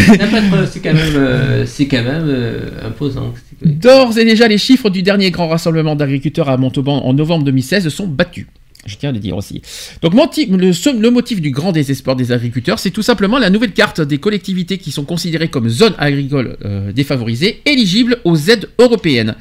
c'est 0.71 0.81
quand 0.81 0.93
même, 0.93 1.15
euh, 1.17 1.65
c'est 1.91 1.97
quand 1.97 2.05
même 2.05 2.27
euh, 2.29 2.87
imposant. 2.87 3.35
D'ores 3.63 4.19
et 4.19 4.25
déjà, 4.25 4.49
les 4.49 4.59
chiffres 4.59 4.91
du 4.91 5.03
dernier 5.03 5.31
grand 5.31 5.49
rassemblement 5.49 5.97
d'agriculteurs 5.97 6.49
à 6.49 6.57
Montauban 6.57 7.05
en 7.05 7.13
novembre 7.15 7.45
2016 7.45 7.89
sont 7.89 8.07
battus. 8.07 8.47
Je 8.87 8.97
tiens 8.97 9.09
à 9.09 9.13
le 9.13 9.19
dire 9.19 9.37
aussi. 9.37 9.63
Donc 10.01 10.15
le 10.15 11.11
motif 11.11 11.41
du 11.41 11.51
grand 11.51 11.73
désespoir 11.73 12.15
des 12.15 12.31
agriculteurs, 12.31 12.79
c'est 12.79 12.93
tout 12.93 13.03
simplement 13.03 13.39
la 13.39 13.51
nouvelle 13.51 13.73
carte 13.73 14.01
des 14.01 14.19
collectivités 14.19 14.79
qui 14.79 14.93
sont 14.93 15.05
considérées 15.05 15.49
comme 15.49 15.69
zones 15.69 15.95
agricoles 15.99 16.57
euh, 16.65 16.93
défavorisées, 16.93 17.63
éligibles 17.65 18.19
aux 18.25 18.37
aides 18.37 18.69
européennes. 18.79 19.35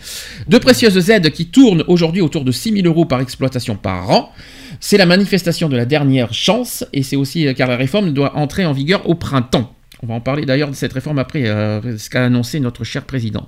De 0.48 0.58
précieuses 0.58 1.12
aides 1.12 1.30
qui 1.30 1.46
tournent 1.46 1.84
aujourd'hui 1.88 2.22
autour 2.22 2.44
de 2.44 2.52
6 2.52 2.72
000 2.82 2.88
euros 2.88 3.06
par 3.06 3.22
exploitation 3.22 3.76
par 3.76 4.10
an. 4.10 4.32
C'est 4.80 4.98
la 4.98 5.06
manifestation 5.06 5.70
de 5.70 5.78
la 5.78 5.86
dernière 5.86 6.34
chance, 6.34 6.84
et 6.92 7.04
c'est 7.04 7.16
aussi 7.16 7.48
euh, 7.48 7.54
car 7.54 7.68
la 7.68 7.78
réforme 7.78 8.14
doit 8.14 8.36
entrer 8.36 8.66
en 8.66 8.74
vigueur 8.74 9.08
au 9.08 9.14
printemps. 9.14 9.75
On 10.06 10.07
va 10.10 10.14
en 10.15 10.22
parler 10.22 10.45
d'ailleurs 10.45 10.69
de 10.69 10.76
cette 10.76 10.94
réforme 10.94 11.18
après 11.18 11.48
euh, 11.48 11.98
ce 11.98 12.11
qu'a 12.11 12.26
annoncé 12.26 12.60
notre 12.60 12.84
cher 12.84 13.06
président. 13.06 13.48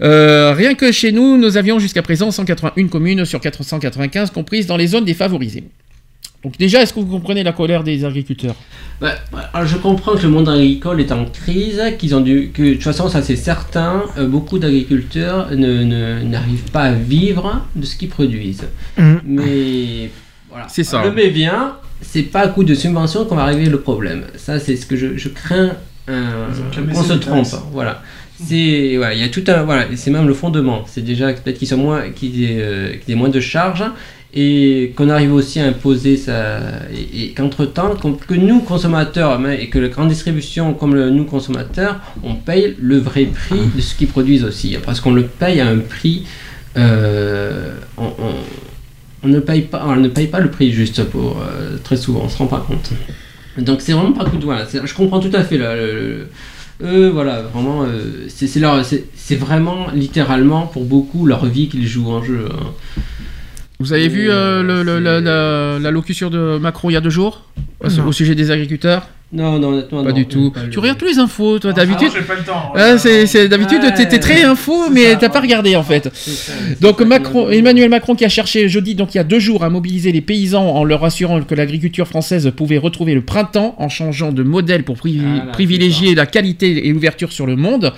Euh, 0.00 0.52
rien 0.52 0.74
que 0.74 0.90
chez 0.90 1.12
nous, 1.12 1.36
nous 1.38 1.56
avions 1.56 1.78
jusqu'à 1.78 2.02
présent 2.02 2.32
181 2.32 2.88
communes 2.88 3.24
sur 3.24 3.40
495 3.40 4.30
comprises 4.32 4.66
dans 4.66 4.76
les 4.76 4.88
zones 4.88 5.04
défavorisées. 5.04 5.62
Donc 6.42 6.56
déjà, 6.58 6.82
est-ce 6.82 6.92
que 6.92 6.98
vous 6.98 7.06
comprenez 7.06 7.44
la 7.44 7.52
colère 7.52 7.84
des 7.84 8.04
agriculteurs? 8.04 8.56
Bah, 9.00 9.14
alors 9.54 9.68
je 9.68 9.76
comprends 9.76 10.16
que 10.16 10.22
le 10.22 10.30
monde 10.30 10.48
agricole 10.48 11.00
est 11.00 11.12
en 11.12 11.24
crise, 11.26 11.80
qu'ils 11.98 12.16
ont 12.16 12.20
dû, 12.20 12.50
que 12.52 12.62
de 12.62 12.72
toute 12.74 12.82
façon 12.82 13.08
ça 13.08 13.22
c'est 13.22 13.36
certain, 13.36 14.02
euh, 14.18 14.26
beaucoup 14.26 14.58
d'agriculteurs 14.58 15.50
ne- 15.54 15.84
ne- 15.84 16.22
n'arrivent 16.24 16.70
pas 16.72 16.84
à 16.84 16.92
vivre 16.94 17.64
de 17.76 17.84
ce 17.86 17.94
qu'ils 17.94 18.08
produisent. 18.08 18.66
Mhm. 18.98 19.20
Mais 19.24 20.10
voilà, 20.50 20.66
C'est 20.68 20.84
ça. 20.84 21.02
Le 21.04 21.12
mais 21.12 21.30
bien, 21.30 21.76
c'est 22.00 22.22
pas 22.22 22.40
à 22.40 22.48
coup 22.48 22.64
de 22.64 22.74
subvention 22.74 23.24
qu'on 23.24 23.36
va 23.36 23.44
régler 23.44 23.68
le 23.70 23.80
problème. 23.80 24.24
Ça 24.36 24.58
c'est 24.58 24.76
ce 24.76 24.86
que 24.86 24.96
je, 24.96 25.16
je 25.16 25.28
crains 25.28 25.72
euh, 26.08 26.46
qu'on 26.94 27.02
se 27.02 27.12
trompe. 27.20 27.46
Voilà. 27.72 28.02
C'est 28.42 28.94
voilà, 28.96 29.12
il 29.14 29.20
y 29.20 29.24
a 29.24 29.28
tout 29.28 29.44
un 29.48 29.62
voilà, 29.64 29.84
c'est 29.96 30.10
même 30.10 30.26
le 30.26 30.34
fondement. 30.34 30.82
C'est 30.86 31.02
déjà 31.04 31.32
peut-être 31.32 31.58
qu'ils 31.58 31.68
sont 31.68 31.76
moins 31.76 32.10
qu'ils 32.10 32.42
aient, 32.44 32.58
euh, 32.60 32.92
qu'ils 32.96 33.12
aient 33.12 33.16
moins 33.18 33.28
de 33.28 33.38
charges 33.40 33.84
et 34.32 34.92
qu'on 34.96 35.10
arrive 35.10 35.34
aussi 35.34 35.58
à 35.60 35.66
imposer 35.66 36.16
ça 36.16 36.60
et, 36.94 37.24
et 37.24 37.32
qu'entre-temps 37.32 37.96
qu'on- 37.96 38.12
que 38.14 38.34
nous 38.34 38.60
consommateurs 38.60 39.38
mais- 39.40 39.60
et 39.62 39.68
que 39.68 39.78
la 39.80 39.88
grande 39.88 40.08
distribution 40.08 40.72
comme 40.72 40.94
le, 40.94 41.10
nous 41.10 41.24
consommateurs 41.24 41.98
on 42.22 42.36
paye 42.36 42.76
le 42.80 42.98
vrai 42.98 43.24
prix 43.24 43.58
de 43.76 43.80
ce 43.80 43.94
qu'ils 43.96 44.06
produisent 44.06 44.44
aussi 44.44 44.78
parce 44.86 45.00
qu'on 45.00 45.12
le 45.12 45.24
paye 45.24 45.60
à 45.60 45.66
un 45.66 45.78
prix 45.78 46.26
euh, 46.78 47.74
on, 47.98 48.04
on- 48.04 48.69
on 49.22 49.28
ne 49.28 49.40
paye 49.40 49.62
pas 49.62 49.84
on 49.86 49.96
ne 49.96 50.08
paye 50.08 50.26
pas 50.28 50.40
le 50.40 50.50
prix 50.50 50.72
juste 50.72 51.04
pour 51.04 51.38
euh, 51.40 51.76
très 51.84 51.96
souvent 51.96 52.22
on 52.24 52.28
se 52.28 52.38
rend 52.38 52.46
pas 52.46 52.64
compte 52.66 52.90
donc 53.58 53.80
c'est 53.80 53.92
vraiment 53.92 54.12
pas 54.12 54.24
coup 54.24 54.38
de 54.38 54.44
voilà 54.44 54.64
je 54.84 54.94
comprends 54.94 55.20
tout 55.20 55.30
à 55.34 55.42
fait 55.42 55.58
là, 55.58 55.74
le- 55.76 56.28
eux, 56.82 57.08
voilà, 57.10 57.42
vraiment, 57.42 57.84
euh, 57.84 58.26
c'est 58.28 59.34
vraiment 59.36 59.88
littéralement 59.92 60.66
pour 60.66 60.84
beaucoup 60.86 61.26
leur 61.26 61.44
vie 61.44 61.68
qu'ils 61.68 61.86
jouent 61.86 62.10
en 62.10 62.22
jeu. 62.24 62.48
hein. 62.50 63.02
Vous 63.80 63.92
avez 63.92 64.08
vu 64.08 64.30
euh, 64.30 64.62
le- 64.62 64.98
la, 64.98 65.20
la- 65.20 65.78
la 65.78 65.90
locution 65.90 66.30
de 66.30 66.56
Macron 66.58 66.88
il 66.88 66.94
y 66.94 66.96
a 66.96 67.02
deux 67.02 67.10
jours 67.10 67.44
Non. 67.84 68.06
au 68.06 68.12
sujet 68.12 68.34
des 68.34 68.50
agriculteurs? 68.50 69.08
Non, 69.32 69.60
non, 69.60 69.68
honnêtement, 69.68 70.02
Pas 70.02 70.08
non, 70.10 70.14
du 70.16 70.26
tout. 70.26 70.50
pas 70.50 70.62
Tu 70.72 70.80
regardes 70.80 70.98
tous 70.98 71.04
les 71.06 71.18
infos, 71.20 71.60
toi, 71.60 71.70
Ah, 71.72 71.76
d'habitude. 71.76 72.08
non, 72.08 72.14
j'ai 72.16 72.22
pas 72.22 72.34
le 72.34 72.42
temps. 72.42 72.72
Ah, 72.74 72.98
c'est 72.98 73.46
d'habitude, 73.46 73.78
Ouais. 73.80 73.94
t'es 73.94 74.08
t'es 74.08 74.18
très 74.18 74.42
info, 74.42 74.90
mais 74.90 75.16
t'as 75.18 75.28
pas 75.28 75.40
regardé 75.40 75.76
en 75.76 75.84
fait. 75.84 76.10
Ça, 76.12 76.52
Donc 76.80 77.00
Macron, 77.02 77.48
Emmanuel 77.48 77.88
Macron 77.90 78.16
qui 78.16 78.24
a 78.24 78.28
cherché 78.28 78.68
jeudi, 78.68 78.96
donc 78.96 79.14
il 79.14 79.18
y 79.18 79.20
a 79.20 79.24
deux 79.24 79.38
jours, 79.38 79.62
à 79.62 79.70
mobiliser 79.70 80.10
les 80.10 80.20
paysans 80.20 80.66
en 80.66 80.82
leur 80.82 81.04
assurant 81.04 81.40
que 81.42 81.54
l'agriculture 81.54 82.08
française 82.08 82.50
pouvait 82.56 82.76
retrouver 82.78 83.14
le 83.14 83.20
printemps 83.22 83.76
en 83.78 83.88
changeant 83.88 84.32
de 84.32 84.42
modèle 84.42 84.82
pour 84.82 84.96
pri- 84.96 85.20
Ah 85.24 85.46
là, 85.46 85.52
privilégier 85.52 86.16
la 86.16 86.26
qualité 86.26 86.88
et 86.88 86.92
l'ouverture 86.92 87.30
sur 87.30 87.46
le 87.46 87.54
monde. 87.54 87.92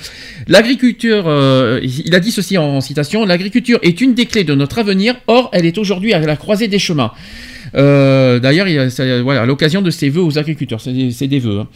L'agriculture, 0.48 1.24
euh, 1.28 1.80
il 1.82 2.14
a 2.14 2.20
dit 2.20 2.30
ceci 2.30 2.58
en 2.58 2.82
citation, 2.82 3.24
l'agriculture 3.24 3.78
est 3.80 4.02
une 4.02 4.12
des 4.12 4.26
clés 4.26 4.44
de 4.44 4.54
notre 4.54 4.78
avenir, 4.80 5.14
or 5.28 5.48
elle 5.54 5.64
est 5.64 5.78
aujourd'hui 5.78 6.12
à 6.12 6.18
la 6.18 6.36
croisée 6.36 6.68
des 6.68 6.78
chemins. 6.78 7.12
Euh, 7.74 8.38
D'ailleurs, 8.38 8.66
voilà, 9.22 9.42
à 9.42 9.46
l'occasion 9.46 9.82
de 9.82 9.90
ses 9.90 10.08
vœux 10.08 10.22
aux 10.22 10.38
agriculteurs, 10.38 10.80
c'est 10.80 11.26
des, 11.26 11.38
vœux. 11.38 11.60
hein. 11.60 11.68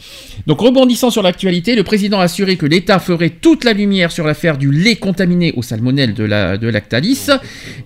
Donc, 0.45 0.59
rebondissant 0.59 1.09
sur 1.09 1.21
l'actualité, 1.21 1.75
le 1.75 1.83
président 1.83 2.19
a 2.19 2.23
assuré 2.23 2.55
que 2.55 2.65
l'État 2.65 2.99
ferait 2.99 3.29
toute 3.29 3.63
la 3.63 3.73
lumière 3.73 4.11
sur 4.11 4.25
l'affaire 4.25 4.57
du 4.57 4.71
lait 4.71 4.95
contaminé 4.95 5.53
au 5.55 5.61
salmonelle 5.61 6.13
de, 6.13 6.23
la, 6.23 6.57
de 6.57 6.67
Lactalis 6.67 7.27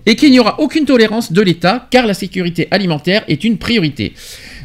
et 0.06 0.16
qu'il 0.16 0.30
n'y 0.30 0.40
aura 0.40 0.60
aucune 0.60 0.84
tolérance 0.84 1.32
de 1.32 1.42
l'État 1.42 1.86
car 1.90 2.06
la 2.06 2.14
sécurité 2.14 2.68
alimentaire 2.70 3.24
est 3.28 3.44
une 3.44 3.58
priorité. 3.58 4.12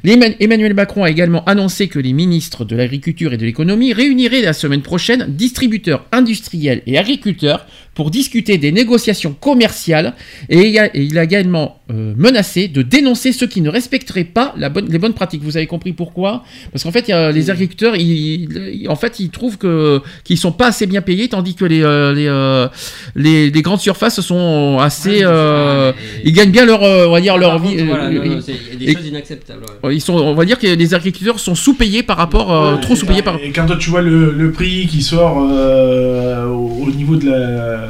Emmanuel 0.03 0.73
Macron 0.73 1.03
a 1.03 1.09
également 1.09 1.43
annoncé 1.45 1.87
que 1.87 1.99
les 1.99 2.13
ministres 2.13 2.65
de 2.65 2.75
l'Agriculture 2.75 3.33
et 3.33 3.37
de 3.37 3.45
l'Économie 3.45 3.93
réuniraient 3.93 4.41
la 4.41 4.53
semaine 4.53 4.81
prochaine 4.81 5.25
distributeurs 5.27 6.05
industriels 6.11 6.81
et 6.85 6.97
agriculteurs 6.97 7.65
pour 7.97 8.11
discuter 8.11 8.59
des 8.59 8.71
négociations 8.71 9.33
commerciales 9.33 10.13
et 10.49 10.67
il 10.69 10.77
a, 10.77 10.85
et 10.95 11.01
il 11.01 11.17
a 11.17 11.23
également 11.23 11.79
euh, 11.89 12.13
menacé 12.15 12.67
de 12.67 12.83
dénoncer 12.83 13.31
ceux 13.31 13.47
qui 13.47 13.59
ne 13.59 13.71
respecteraient 13.71 14.23
pas 14.23 14.53
la 14.55 14.69
bonne, 14.69 14.87
les 14.87 14.99
bonnes 14.99 15.15
pratiques. 15.15 15.41
Vous 15.43 15.57
avez 15.57 15.65
compris 15.65 15.93
pourquoi? 15.93 16.43
Parce 16.71 16.83
qu'en 16.83 16.91
fait, 16.91 17.05
il 17.07 17.11
y 17.11 17.13
a 17.15 17.31
les 17.31 17.49
agriculteurs, 17.49 17.95
ils, 17.95 18.81
ils- 18.83 18.87
en 18.87 18.95
fait, 18.95 19.19
ils 19.19 19.31
trouvent 19.31 19.57
que 19.57 19.99
qu'ils 20.23 20.37
sont 20.37 20.51
pas 20.51 20.67
assez 20.67 20.85
bien 20.85 21.01
payés, 21.01 21.27
tandis 21.27 21.55
que 21.55 21.65
les 21.65 21.81
euh, 21.81 22.13
les, 22.13 22.27
euh, 22.27 22.67
les, 23.15 23.49
les 23.49 23.61
grandes 23.63 23.79
surfaces 23.79 24.21
sont 24.21 24.77
assez, 24.79 25.21
euh, 25.23 25.91
ils 26.23 26.33
gagnent 26.33 26.51
bien 26.51 26.65
leur, 26.65 26.83
euh, 26.83 27.07
on 27.07 27.13
va 27.13 27.19
dire 27.21 27.33
Ah, 27.35 27.39
leur 27.39 27.57
vie. 27.57 27.77
contre, 27.77 27.85
voilà, 27.85 28.09
non, 28.11 28.23
non, 28.23 28.35
ils- 28.37 28.43
c'est- 28.43 28.53
il 28.73 28.83
y 28.83 28.89
a 28.89 28.93
des 28.93 28.97
choses 28.99 29.07
inacceptables. 29.07 29.63
ouais. 29.83 29.95
ils 29.95 30.01
sont, 30.01 30.13
on 30.13 30.35
va 30.35 30.45
dire 30.45 30.59
que 30.59 30.67
les 30.67 30.93
agriculteurs 30.93 31.39
sont 31.39 31.55
sous-payés 31.55 32.03
par 32.03 32.17
rapport, 32.17 32.53
euh, 32.53 32.75
trop 32.77 32.93
et- 32.93 32.97
sous-payés 32.97 33.23
par. 33.23 33.39
Et 33.41 33.49
quand 33.51 33.65
toi, 33.65 33.77
tu 33.77 33.89
vois 33.89 34.01
le, 34.03 34.31
le 34.33 34.51
prix 34.51 34.85
qui 34.85 35.01
sort 35.01 35.49
euh, 35.51 36.45
au, 36.45 36.83
au 36.85 36.91
niveau 36.91 37.15
de 37.15 37.25
la 37.31 37.86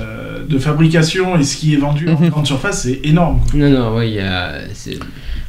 de 0.47 0.59
fabrication 0.59 1.37
et 1.39 1.43
ce 1.43 1.57
qui 1.57 1.73
est 1.73 1.77
vendu 1.77 2.07
en 2.09 2.19
Mhm. 2.19 2.29
grande 2.29 2.47
surface, 2.47 2.83
c'est 2.83 2.99
énorme. 3.03 3.41
quoi. 3.49 3.59
Non, 3.59 3.69
non, 3.69 3.95
ouais, 3.95 4.09
il 4.09 4.15
y 4.15 4.19
a. 4.19 4.59
c'est- 4.73 4.99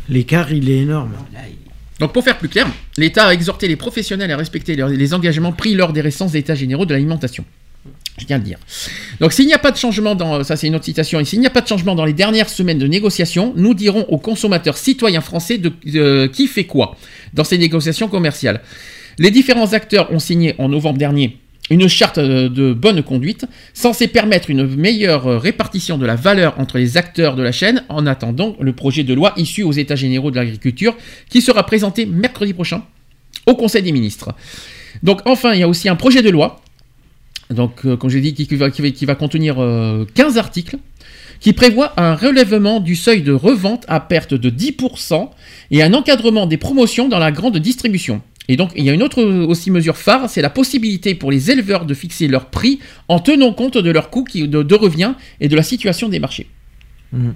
L'écart, 0.09 0.51
il 0.53 0.71
est 0.71 0.79
énorme. 0.79 1.13
Donc 2.01 2.13
pour 2.13 2.23
faire 2.25 2.39
plus 2.39 2.49
clair, 2.49 2.67
l'État 2.97 3.27
a 3.27 3.33
exhorté 3.35 3.67
les 3.69 3.77
professionnels 3.77 4.31
à 4.31 4.37
respecter 4.37 4.77
leurs- 4.77 4.89
les 4.89 5.15
engagements 5.15 5.53
pris 5.53 5.75
lors 5.75 5.93
des 5.93 6.01
récents 6.01 6.29
états 6.29 6.55
généraux 6.55 6.87
de 6.87 6.93
l'alimentation. 6.93 7.45
Je 8.19 8.27
viens 8.27 8.39
de 8.39 8.45
dire. 8.45 8.59
Donc 9.21 9.33
s'il 9.33 9.47
n'y 9.47 9.53
a 9.53 9.59
pas 9.59 9.71
de 9.71 9.77
changement 9.77 10.15
dans 10.15 10.43
ça 10.45 10.57
c'est 10.57 10.67
une 10.67 10.75
autre 10.77 10.85
citation 10.85 11.21
et 11.21 11.25
s'il 11.25 11.41
n'y 11.41 11.47
a 11.47 11.51
pas 11.51 11.61
de 11.61 11.69
changement 11.69 11.95
dans 11.95 12.05
les 12.05 12.13
dernières 12.13 12.49
semaines 12.49 12.79
de 12.79 12.87
négociations, 12.87 13.53
nous 13.57 13.75
dirons 13.75 14.05
aux 14.09 14.19
consommateurs 14.19 14.77
citoyens 14.77 15.21
français 15.21 15.59
de, 15.59 15.73
euh, 15.95 16.27
qui 16.29 16.47
fait 16.47 16.65
quoi 16.65 16.97
dans 17.35 17.45
ces 17.45 17.59
négociations 17.59 18.09
commerciales. 18.09 18.61
Les 19.19 19.31
différents 19.31 19.73
acteurs 19.73 20.13
ont 20.13 20.19
signé 20.21 20.55
en 20.59 20.69
novembre 20.69 20.99
dernier 20.99 21.37
une 21.71 21.89
charte 21.89 22.19
euh, 22.19 22.49
de 22.49 22.73
bonne 22.73 23.03
conduite 23.03 23.47
censée 23.75 24.09
permettre 24.09 24.51
une 24.51 24.67
meilleure 24.77 25.27
euh, 25.27 25.39
répartition 25.39 25.99
de 25.99 26.07
la 26.07 26.17
valeur 26.17 26.59
entre 26.59 26.79
les 26.79 26.97
acteurs 26.97 27.37
de 27.37 27.43
la 27.43 27.53
chaîne 27.53 27.85
en 27.89 28.07
attendant 28.07 28.57
le 28.61 28.73
projet 28.73 29.05
de 29.05 29.15
loi 29.15 29.33
issu 29.37 29.63
aux 29.63 29.73
États 29.73 29.97
généraux 29.97 30.31
de 30.31 30.37
l'agriculture 30.37 30.97
qui 31.29 31.41
sera 31.41 31.65
présenté 31.65 32.07
mercredi 32.07 32.55
prochain 32.55 32.83
au 33.47 33.55
Conseil 33.55 33.83
des 33.83 33.93
ministres. 33.93 34.35
Donc 35.03 35.21
enfin, 35.25 35.55
il 35.55 35.61
y 35.61 35.63
a 35.63 35.69
aussi 35.69 35.89
un 35.89 35.97
projet 35.97 36.23
de 36.23 36.31
loi, 36.31 36.61
donc 37.51 37.85
euh, 37.85 37.97
comme 37.97 38.11
j'ai 38.11 38.21
dit, 38.21 38.35
qui, 38.35 38.57
va 38.57 39.15
contenir 39.15 39.57
euh, 39.59 40.05
15 40.15 40.39
articles, 40.39 40.77
qui 41.41 41.53
prévoit 41.53 41.93
un 41.97 42.15
relèvement 42.15 42.81
du 42.81 42.97
seuil 42.97 43.23
de 43.23 43.33
revente 43.33 43.85
à 43.89 44.01
perte 44.01 44.35
de 44.35 44.51
10% 44.51 45.31
et 45.71 45.83
un 45.83 45.95
encadrement 45.95 46.47
des 46.47 46.57
promotions 46.57 47.09
dans 47.09 47.19
la 47.19 47.31
grande 47.31 47.59
distribution. 47.59 48.21
Et 48.51 48.57
donc, 48.57 48.71
il 48.77 48.85
y 48.85 48.91
a 48.91 48.95
une 48.95 49.03
autre 49.03 49.23
aussi 49.23 49.71
mesure 49.71 49.97
phare, 49.97 50.29
c'est 50.31 50.41
la 50.43 50.49
possibilité 50.51 51.15
pour 51.15 51.31
les 51.31 51.51
éleveurs 51.51 51.85
de 51.85 51.93
fixer 51.95 52.29
leur 52.29 52.47
prix 52.47 52.79
en 53.09 53.19
tenant 53.19 53.53
compte 53.53 53.77
de 53.77 53.91
leurs 53.91 54.09
coûts 54.11 54.25
qui- 54.25 54.49
de, 54.49 54.63
de 54.63 54.75
revient 54.75 55.13
et 55.41 55.49
de 55.49 55.57
la 55.57 55.63
situation 55.63 56.09
des 56.09 56.19
marchés. 56.19 56.47
Mhm. 57.13 57.35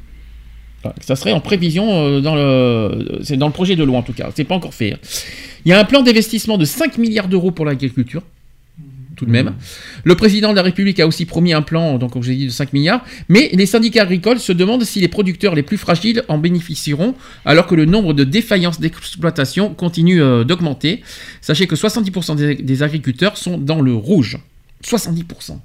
Ça 1.01 1.15
serait 1.15 1.31
en 1.33 1.39
prévision 1.41 1.87
euh, 1.93 2.21
dans 2.21 2.35
le, 2.35 3.21
c'est 3.23 3.37
dans 3.37 3.47
le 3.47 3.53
projet 3.53 3.77
de 3.77 3.85
loi 3.85 3.99
en 3.99 4.03
tout 4.03 4.13
cas. 4.15 4.31
C'est 4.35 4.43
pas 4.45 4.57
encore 4.57 4.75
fait. 4.75 4.95
hein. 4.95 4.99
Il 5.65 5.69
y 5.69 5.73
a 5.73 5.79
un 5.79 5.85
plan 5.85 6.03
d'investissement 6.03 6.59
de 6.59 6.65
5 6.65 6.99
milliards 6.99 7.29
d'euros 7.29 7.53
pour 7.53 7.65
l'agriculture. 7.65 8.23
Tout 9.23 9.27
de 9.27 9.31
même. 9.31 9.55
Le 10.03 10.17
président 10.17 10.51
de 10.51 10.57
la 10.57 10.63
République 10.63 10.99
a 10.99 11.07
aussi 11.07 11.27
promis 11.27 11.53
un 11.53 11.63
plan, 11.63 11.97
donc 11.97 12.13
comme 12.13 12.25
j'ai 12.25 12.35
dit, 12.35 12.47
de 12.47 12.51
5 12.51 12.73
milliards. 12.73 13.05
Mais 13.29 13.51
les 13.53 13.67
syndicats 13.67 14.03
agricoles 14.03 14.41
se 14.41 14.51
demandent 14.51 14.83
si 14.83 15.01
les 15.01 15.07
producteurs 15.07 15.55
les 15.55 15.63
plus 15.63 15.77
fragiles 15.77 16.25
en 16.27 16.39
bénéficieront, 16.39 17.15
alors 17.45 17.69
que 17.69 17.77
le 17.77 17.85
nombre 17.85 18.15
de 18.15 18.25
défaillances 18.25 18.81
d'exploitation 18.81 19.75
continue 19.75 20.21
euh, 20.21 20.43
d'augmenter. 20.43 21.03
Sachez 21.41 21.69
que 21.69 21.77
70% 21.77 22.35
des, 22.35 22.57
des 22.57 22.83
agriculteurs 22.83 23.37
sont 23.37 23.59
dans 23.59 23.81
le 23.81 23.95
rouge. 23.95 24.39
70%. 24.85 25.59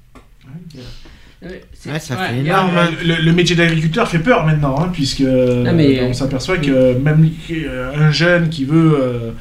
Ouais, 1.43 1.61
c'est- 1.73 1.91
Ouais, 1.91 1.99
ça 1.99 2.15
ouais, 2.15 2.27
fait 2.29 2.33
il 2.39 2.45
y 2.45 2.49
a- 2.49 2.53
énorme. 2.53 2.71
Ah, 2.75 2.87
le, 3.05 3.15
le 3.23 3.31
métier 3.33 3.55
d'agriculteur 3.55 4.07
fait 4.07 4.19
peur 4.19 4.45
maintenant, 4.45 4.75
hein, 4.79 4.89
puisque 4.91 5.21
mais- 5.21 6.01
on 6.01 6.13
s'aperçoit 6.13 6.57
que 6.57 6.97
même 6.97 7.29
euh, 7.51 7.91
un 7.95 8.11
jeune 8.11 8.49
qui 8.49 8.65
veut 8.65 8.97
euh, 8.99 9.31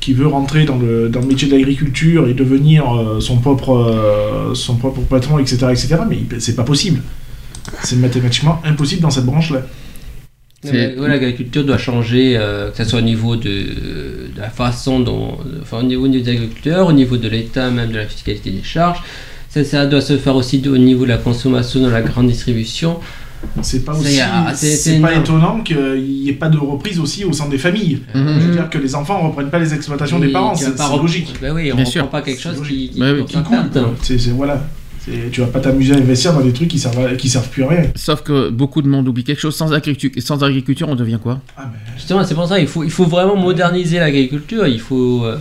qui 0.00 0.12
veut 0.12 0.26
rentrer 0.26 0.64
dans 0.64 0.76
le, 0.78 1.08
dans 1.08 1.20
le 1.20 1.26
métier 1.26 1.48
d'agriculture 1.48 2.28
et 2.28 2.34
devenir 2.34 2.84
euh, 2.94 3.20
son 3.20 3.38
propre 3.38 3.70
euh, 3.74 4.54
son 4.54 4.76
propre 4.76 5.00
patron, 5.00 5.38
etc., 5.38 5.66
etc., 5.70 5.96
mais 6.08 6.18
c'est 6.38 6.54
pas 6.56 6.64
possible. 6.64 7.00
C'est 7.82 7.96
mathématiquement 7.96 8.60
impossible 8.64 9.02
dans 9.02 9.10
cette 9.10 9.24
branche-là. 9.26 9.62
L'agriculture 11.08 11.64
doit 11.64 11.78
changer, 11.78 12.36
euh, 12.36 12.70
que 12.70 12.78
ce 12.78 12.84
soit 12.84 12.98
au 12.98 13.02
niveau 13.02 13.36
de, 13.36 13.48
de 13.50 14.30
la 14.38 14.48
façon 14.50 15.00
dont. 15.00 15.38
Enfin, 15.62 15.78
au 15.78 15.82
niveau 15.82 16.08
des 16.08 16.28
agriculteurs, 16.28 16.86
au 16.88 16.92
niveau 16.92 17.16
de 17.16 17.28
l'État, 17.28 17.70
même 17.70 17.90
de 17.90 17.96
la 17.96 18.06
fiscalité 18.06 18.50
des 18.50 18.62
charges. 18.62 19.00
Ça, 19.48 19.64
ça 19.64 19.86
doit 19.86 20.00
se 20.00 20.16
faire 20.18 20.34
aussi 20.36 20.58
de- 20.58 20.70
au 20.70 20.76
niveau 20.78 21.04
de 21.04 21.10
la 21.10 21.18
consommation 21.18 21.80
dans 21.80 21.90
la 21.90 22.02
grande 22.02 22.28
distribution. 22.28 22.98
C'est 23.62 23.84
pas 23.84 23.92
aussi, 23.94 24.20
ah, 24.20 24.52
c'est- 24.54 25.00
pas 25.00 25.14
étonnant 25.14 25.60
qu'il 25.62 25.76
n'y 26.02 26.28
ait 26.28 26.32
pas 26.34 26.48
de 26.48 26.58
reprise 26.58 26.98
aussi 27.00 27.24
au 27.24 27.32
sein 27.32 27.48
des 27.48 27.58
familles. 27.58 28.00
Mhm. 28.14 28.38
Je 28.40 28.46
veux 28.46 28.52
dire 28.52 28.70
que 28.70 28.78
les 28.78 28.94
enfants 28.94 29.22
ne 29.22 29.28
reprennent 29.28 29.50
pas 29.50 29.58
les 29.58 29.72
exploitations 29.74 30.18
des 30.18 30.28
parents, 30.28 30.54
tu 30.54 30.64
vas 30.64 30.70
c'est 30.70 30.76
pas 30.76 30.96
logique. 30.96 31.34
Bah 31.40 31.48
oui, 31.54 31.70
on 31.72 31.76
Bien 31.76 31.84
ne 31.84 31.90
sûr. 31.90 32.02
reprend 32.02 32.18
pas 32.18 32.22
quelque 32.24 32.40
chose 32.40 32.60
qui, 32.66 32.90
qui, 32.90 33.00
Bah 33.00 33.06
oui, 33.12 33.24
Qui. 33.24 34.18
C'est- 34.18 34.30
voilà. 34.30 34.62
Tu 35.30 35.40
vas 35.40 35.46
pas 35.46 35.60
t'amuser 35.60 35.94
à 35.94 35.98
investir 35.98 36.32
dans 36.32 36.40
des 36.40 36.52
trucs 36.52 36.66
qui 36.66 36.80
servent, 36.80 36.98
à- 37.06 37.14
qui 37.14 37.28
servent 37.28 37.48
plus 37.48 37.62
à 37.62 37.68
rien. 37.68 37.82
Sauf 37.94 38.22
que 38.22 38.50
beaucoup 38.50 38.82
de 38.82 38.88
monde 38.88 39.06
oublie 39.06 39.22
quelque 39.22 39.40
chose. 39.40 39.54
Sans 39.54 39.72
agriculture, 39.72 40.20
sans 40.20 40.42
agriculture 40.42 40.88
on 40.88 40.96
devient 40.96 41.18
quoi? 41.22 41.40
Ah, 41.56 41.70
mais- 41.72 41.78
Justement, 41.96 42.24
c'est 42.24 42.34
pour 42.34 42.48
ça 42.48 42.58
il 42.58 42.66
faut, 42.66 42.82
il 42.82 42.90
faut 42.90 43.04
vraiment 43.04 43.36
moderniser 43.36 44.00
l'agriculture. 44.00 44.66
Il 44.66 44.80
faut. 44.80 45.24
euh, 45.24 45.36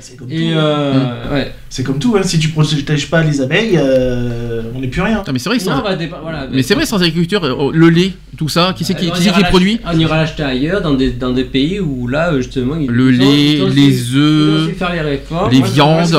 C'est 0.00 0.16
comme 0.16 0.28
tout. 0.28 0.34
euh, 0.34 0.94
Mmh. 0.94 1.32
ouais. 1.34 1.52
C'est 1.70 1.82
comme 1.84 1.98
tout, 1.98 2.16
hein. 2.16 2.22
si 2.22 2.38
tu 2.38 2.48
protèges 2.48 3.10
pas 3.10 3.22
les 3.22 3.40
abeilles, 3.40 3.76
euh, 3.76 4.62
on 4.74 4.80
n'est 4.80 4.88
plus 4.88 5.02
rien. 5.02 5.22
Non, 5.26 5.32
mais 5.32 5.38
c'est 5.38 5.48
vrai, 5.50 5.58
sans... 5.58 5.82
voilà, 6.22 6.46
mais 6.50 6.62
c'est 6.62 6.74
vrai 6.74 6.86
sans 6.86 6.96
agriculture, 7.02 7.44
euh, 7.44 7.70
le 7.72 7.88
lait, 7.90 8.12
tout 8.36 8.48
ça, 8.48 8.72
qui 8.76 8.84
c'est 8.84 8.94
qui, 8.94 9.10
on 9.10 9.14
qui, 9.14 9.44
produit 9.44 9.80
On 9.86 9.98
ira 9.98 10.16
l'acheter 10.16 10.42
ailleurs, 10.42 10.80
dans 10.80 10.94
des, 10.94 11.10
dans 11.10 11.32
des 11.32 11.44
pays 11.44 11.78
où 11.80 12.08
là, 12.08 12.32
euh, 12.32 12.38
justement, 12.38 12.76
ils 12.76 12.88
Le 12.88 13.12
ils 13.12 13.20
ont- 13.20 13.30
lait, 13.30 13.62
ont 13.62 13.68
les 13.68 13.82
ils 13.82 14.16
ont 14.16 14.20
œufs, 14.20 14.66
les 14.68 15.58
les 15.58 15.62
viandes. 15.62 16.10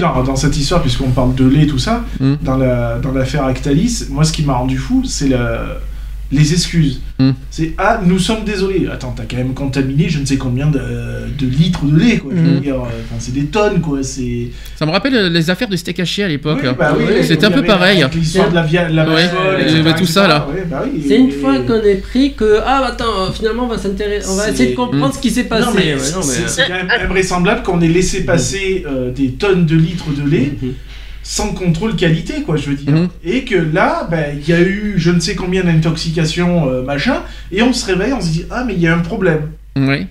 Dans, 0.00 0.22
dans 0.22 0.36
cette 0.36 0.56
histoire, 0.56 0.82
puisqu'on 0.82 1.10
parle 1.10 1.34
de 1.34 1.46
lait, 1.46 1.66
tout 1.66 1.78
ça, 1.78 2.04
Mm. 2.20 2.34
dans 2.42 2.56
la 2.56 2.98
dans 2.98 3.12
l'affaire 3.12 3.44
Actalis, 3.44 4.06
moi, 4.10 4.24
ce 4.24 4.32
qui 4.32 4.42
m'a 4.42 4.54
rendu 4.54 4.76
fou, 4.78 5.02
c'est 5.04 5.28
le- 5.28 5.36
les 6.32 6.52
excuses. 6.52 7.00
Mm. 7.18 7.30
C'est 7.50 7.72
ah, 7.78 8.00
nous 8.04 8.18
sommes 8.18 8.44
désolés. 8.44 8.88
Attends, 8.92 9.12
t'as 9.16 9.24
quand 9.24 9.36
même 9.36 9.54
contaminé 9.54 10.08
je 10.08 10.18
ne 10.18 10.24
sais 10.26 10.36
combien 10.36 10.66
de, 10.66 10.80
de 11.38 11.46
litres 11.46 11.84
de 11.84 11.96
lait, 11.98 12.18
quoi. 12.18 12.32
Mm. 12.32 12.60
dire, 12.60 12.74
euh, 12.76 12.78
enfin, 12.78 13.16
c'est 13.18 13.32
des 13.34 13.46
tonnes, 13.46 13.80
quoi. 13.80 14.02
C'est. 14.02 14.48
Ça 14.76 14.84
me 14.86 14.90
rappelle 14.90 15.14
euh, 15.14 15.28
les 15.28 15.50
affaires 15.50 15.68
de 15.68 15.76
steak 15.76 16.00
haché 16.00 16.24
à 16.24 16.28
l'époque. 16.28 16.58
Oui, 16.60 16.66
là. 16.66 16.72
bah 16.72 16.94
oui, 16.98 17.04
C'était 17.22 17.46
un 17.46 17.50
peu 17.50 17.62
pareil. 17.62 18.04
L'histoire 18.14 18.50
de 18.50 18.54
la, 18.54 18.62
via- 18.62 18.88
la 18.88 19.08
Ouais, 19.08 19.30
euh, 19.46 19.82
bah, 19.82 19.92
tout 19.92 20.06
ça, 20.06 20.26
là. 20.26 20.48
Ouais, 20.52 20.64
bah 20.68 20.82
oui, 20.84 21.04
C'est 21.06 21.14
et- 21.14 21.18
une 21.18 21.30
fois 21.30 21.58
qu'on 21.60 21.82
est 21.82 22.00
pris 22.02 22.34
que 22.34 22.58
ah 22.64 22.84
attends 22.86 23.30
finalement 23.32 23.64
on 23.64 23.68
va 23.68 23.78
s'intéresser 23.78 24.28
on 24.30 24.36
va 24.36 24.50
essayer 24.50 24.70
de 24.70 24.76
comprendre 24.76 25.08
Mm. 25.08 25.12
ce 25.12 25.18
qui 25.20 25.30
s'est 25.30 25.44
passé 25.44 25.66
Non, 25.66 25.72
mais 25.74 25.94
Ouais, 25.94 25.98
c'est 26.00 26.12
non, 26.14 26.20
mais- 26.20 26.48
c'est 26.48 26.66
quand 26.66 26.74
même 26.74 26.90
invraisemblable 26.90 27.62
qu'on 27.62 27.80
ait 27.80 27.88
laissé 27.88 28.24
passer 28.24 28.84
euh, 28.86 29.12
des 29.12 29.30
tonnes 29.32 29.66
de 29.66 29.76
litres 29.76 30.10
de 30.10 30.28
lait 30.28 30.52
Mhm. 30.60 30.72
Sans 31.24 31.52
contrôle 31.54 31.96
qualité, 31.96 32.42
quoi, 32.42 32.56
je 32.56 32.70
veux 32.70 32.76
dire. 32.76 32.92
Mhm. 32.92 33.08
Et 33.24 33.44
que 33.44 33.56
là, 33.56 34.06
ben, 34.08 34.38
il 34.38 34.48
y 34.48 34.52
a 34.52 34.60
eu 34.60 34.94
je 34.98 35.10
ne 35.10 35.18
sais 35.18 35.34
combien 35.34 35.64
d'intoxications, 35.64 36.68
euh, 36.70 36.82
machin, 36.82 37.22
et 37.50 37.62
on 37.62 37.72
se 37.72 37.86
réveille, 37.86 38.12
on 38.12 38.20
se 38.20 38.28
dit, 38.30 38.46
ah, 38.50 38.62
mais 38.64 38.74
il 38.74 38.80
y 38.80 38.86
a 38.86 38.94
un 38.94 39.00
problème. 39.00 39.50
Oui. 39.74 40.06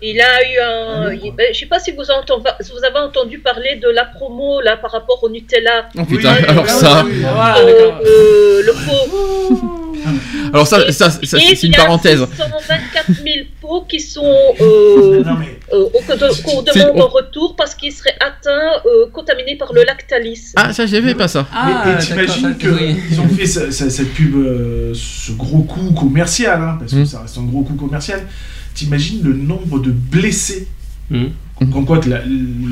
Il 0.00 0.20
a 0.20 0.42
eu 0.42 0.58
un. 0.64 1.12
il- 1.12 1.32
ben, 1.32 1.46
je 1.52 1.58
sais 1.58 1.66
pas 1.66 1.80
si 1.80 1.90
vous, 1.92 2.08
entend- 2.10 2.38
vous 2.38 2.84
avez 2.84 2.98
entendu 3.00 3.40
parler 3.40 3.80
de 3.82 3.88
la 3.90 4.04
promo 4.04 4.60
là 4.60 4.76
par 4.76 4.92
rapport 4.92 5.22
au 5.24 5.28
Nutella. 5.28 5.88
Oh 5.98 6.04
putain, 6.04 6.34
Oui, 6.38 6.44
alors 6.48 6.68
ça. 6.68 7.04
Euh, 7.04 7.90
euh, 8.06 8.62
le 8.64 8.72
pot. 8.72 9.87
Alors 10.52 10.66
ça, 10.66 10.90
ça, 10.92 11.10
ça, 11.10 11.18
Et 11.38 11.54
c'est 11.54 11.62
il 11.62 11.66
une 11.66 11.72
y 11.72 11.76
a 11.76 11.84
parenthèse. 11.84 12.20
624 12.20 13.06
000 13.22 13.46
pots 13.60 13.84
qui 13.88 14.00
sont 14.00 14.24
euh, 14.60 15.22
Non, 15.26 15.36
mais 15.38 15.58
euh, 15.72 15.84
au 15.84 15.90
cours 16.00 16.16
de, 16.16 16.42
cours 16.42 16.62
de 16.64 16.70
C'est- 16.72 16.86
monde 16.86 17.00
en 17.02 17.08
retour 17.08 17.54
parce 17.56 17.74
qu'ils 17.74 17.92
seraient 17.92 18.16
atteints, 18.20 18.80
euh, 18.86 19.08
contaminés 19.12 19.56
par 19.56 19.72
le 19.72 19.82
lactalis. 19.84 20.52
Ah, 20.56 20.72
ça, 20.72 20.86
j'avais 20.86 21.14
pas 21.14 21.28
ça. 21.28 21.46
Ah, 21.52 21.84
mais, 21.86 21.92
et 21.94 21.98
t'imagines 21.98 22.56
qu'ils 22.56 23.20
ont 23.20 23.28
fait 23.28 23.46
ce- 23.46 23.70
ce- 23.70 23.90
cette 23.90 24.12
pub, 24.14 24.34
euh, 24.36 24.92
ce 24.94 25.32
gros 25.32 25.62
coup 25.62 25.92
commercial, 25.92 26.60
hein, 26.60 26.76
parce 26.78 26.92
que 26.92 26.98
Mhm. 26.98 27.06
ça 27.06 27.20
reste 27.22 27.38
un 27.38 27.42
gros 27.44 27.62
coup 27.62 27.74
commercial. 27.74 28.26
T'imagines 28.74 29.22
le 29.24 29.34
nombre 29.34 29.78
de 29.80 29.90
blessés 29.90 30.68
Mhm. 31.10 31.30
Comme 31.72 31.86
quoi 31.86 31.98
que 31.98 32.08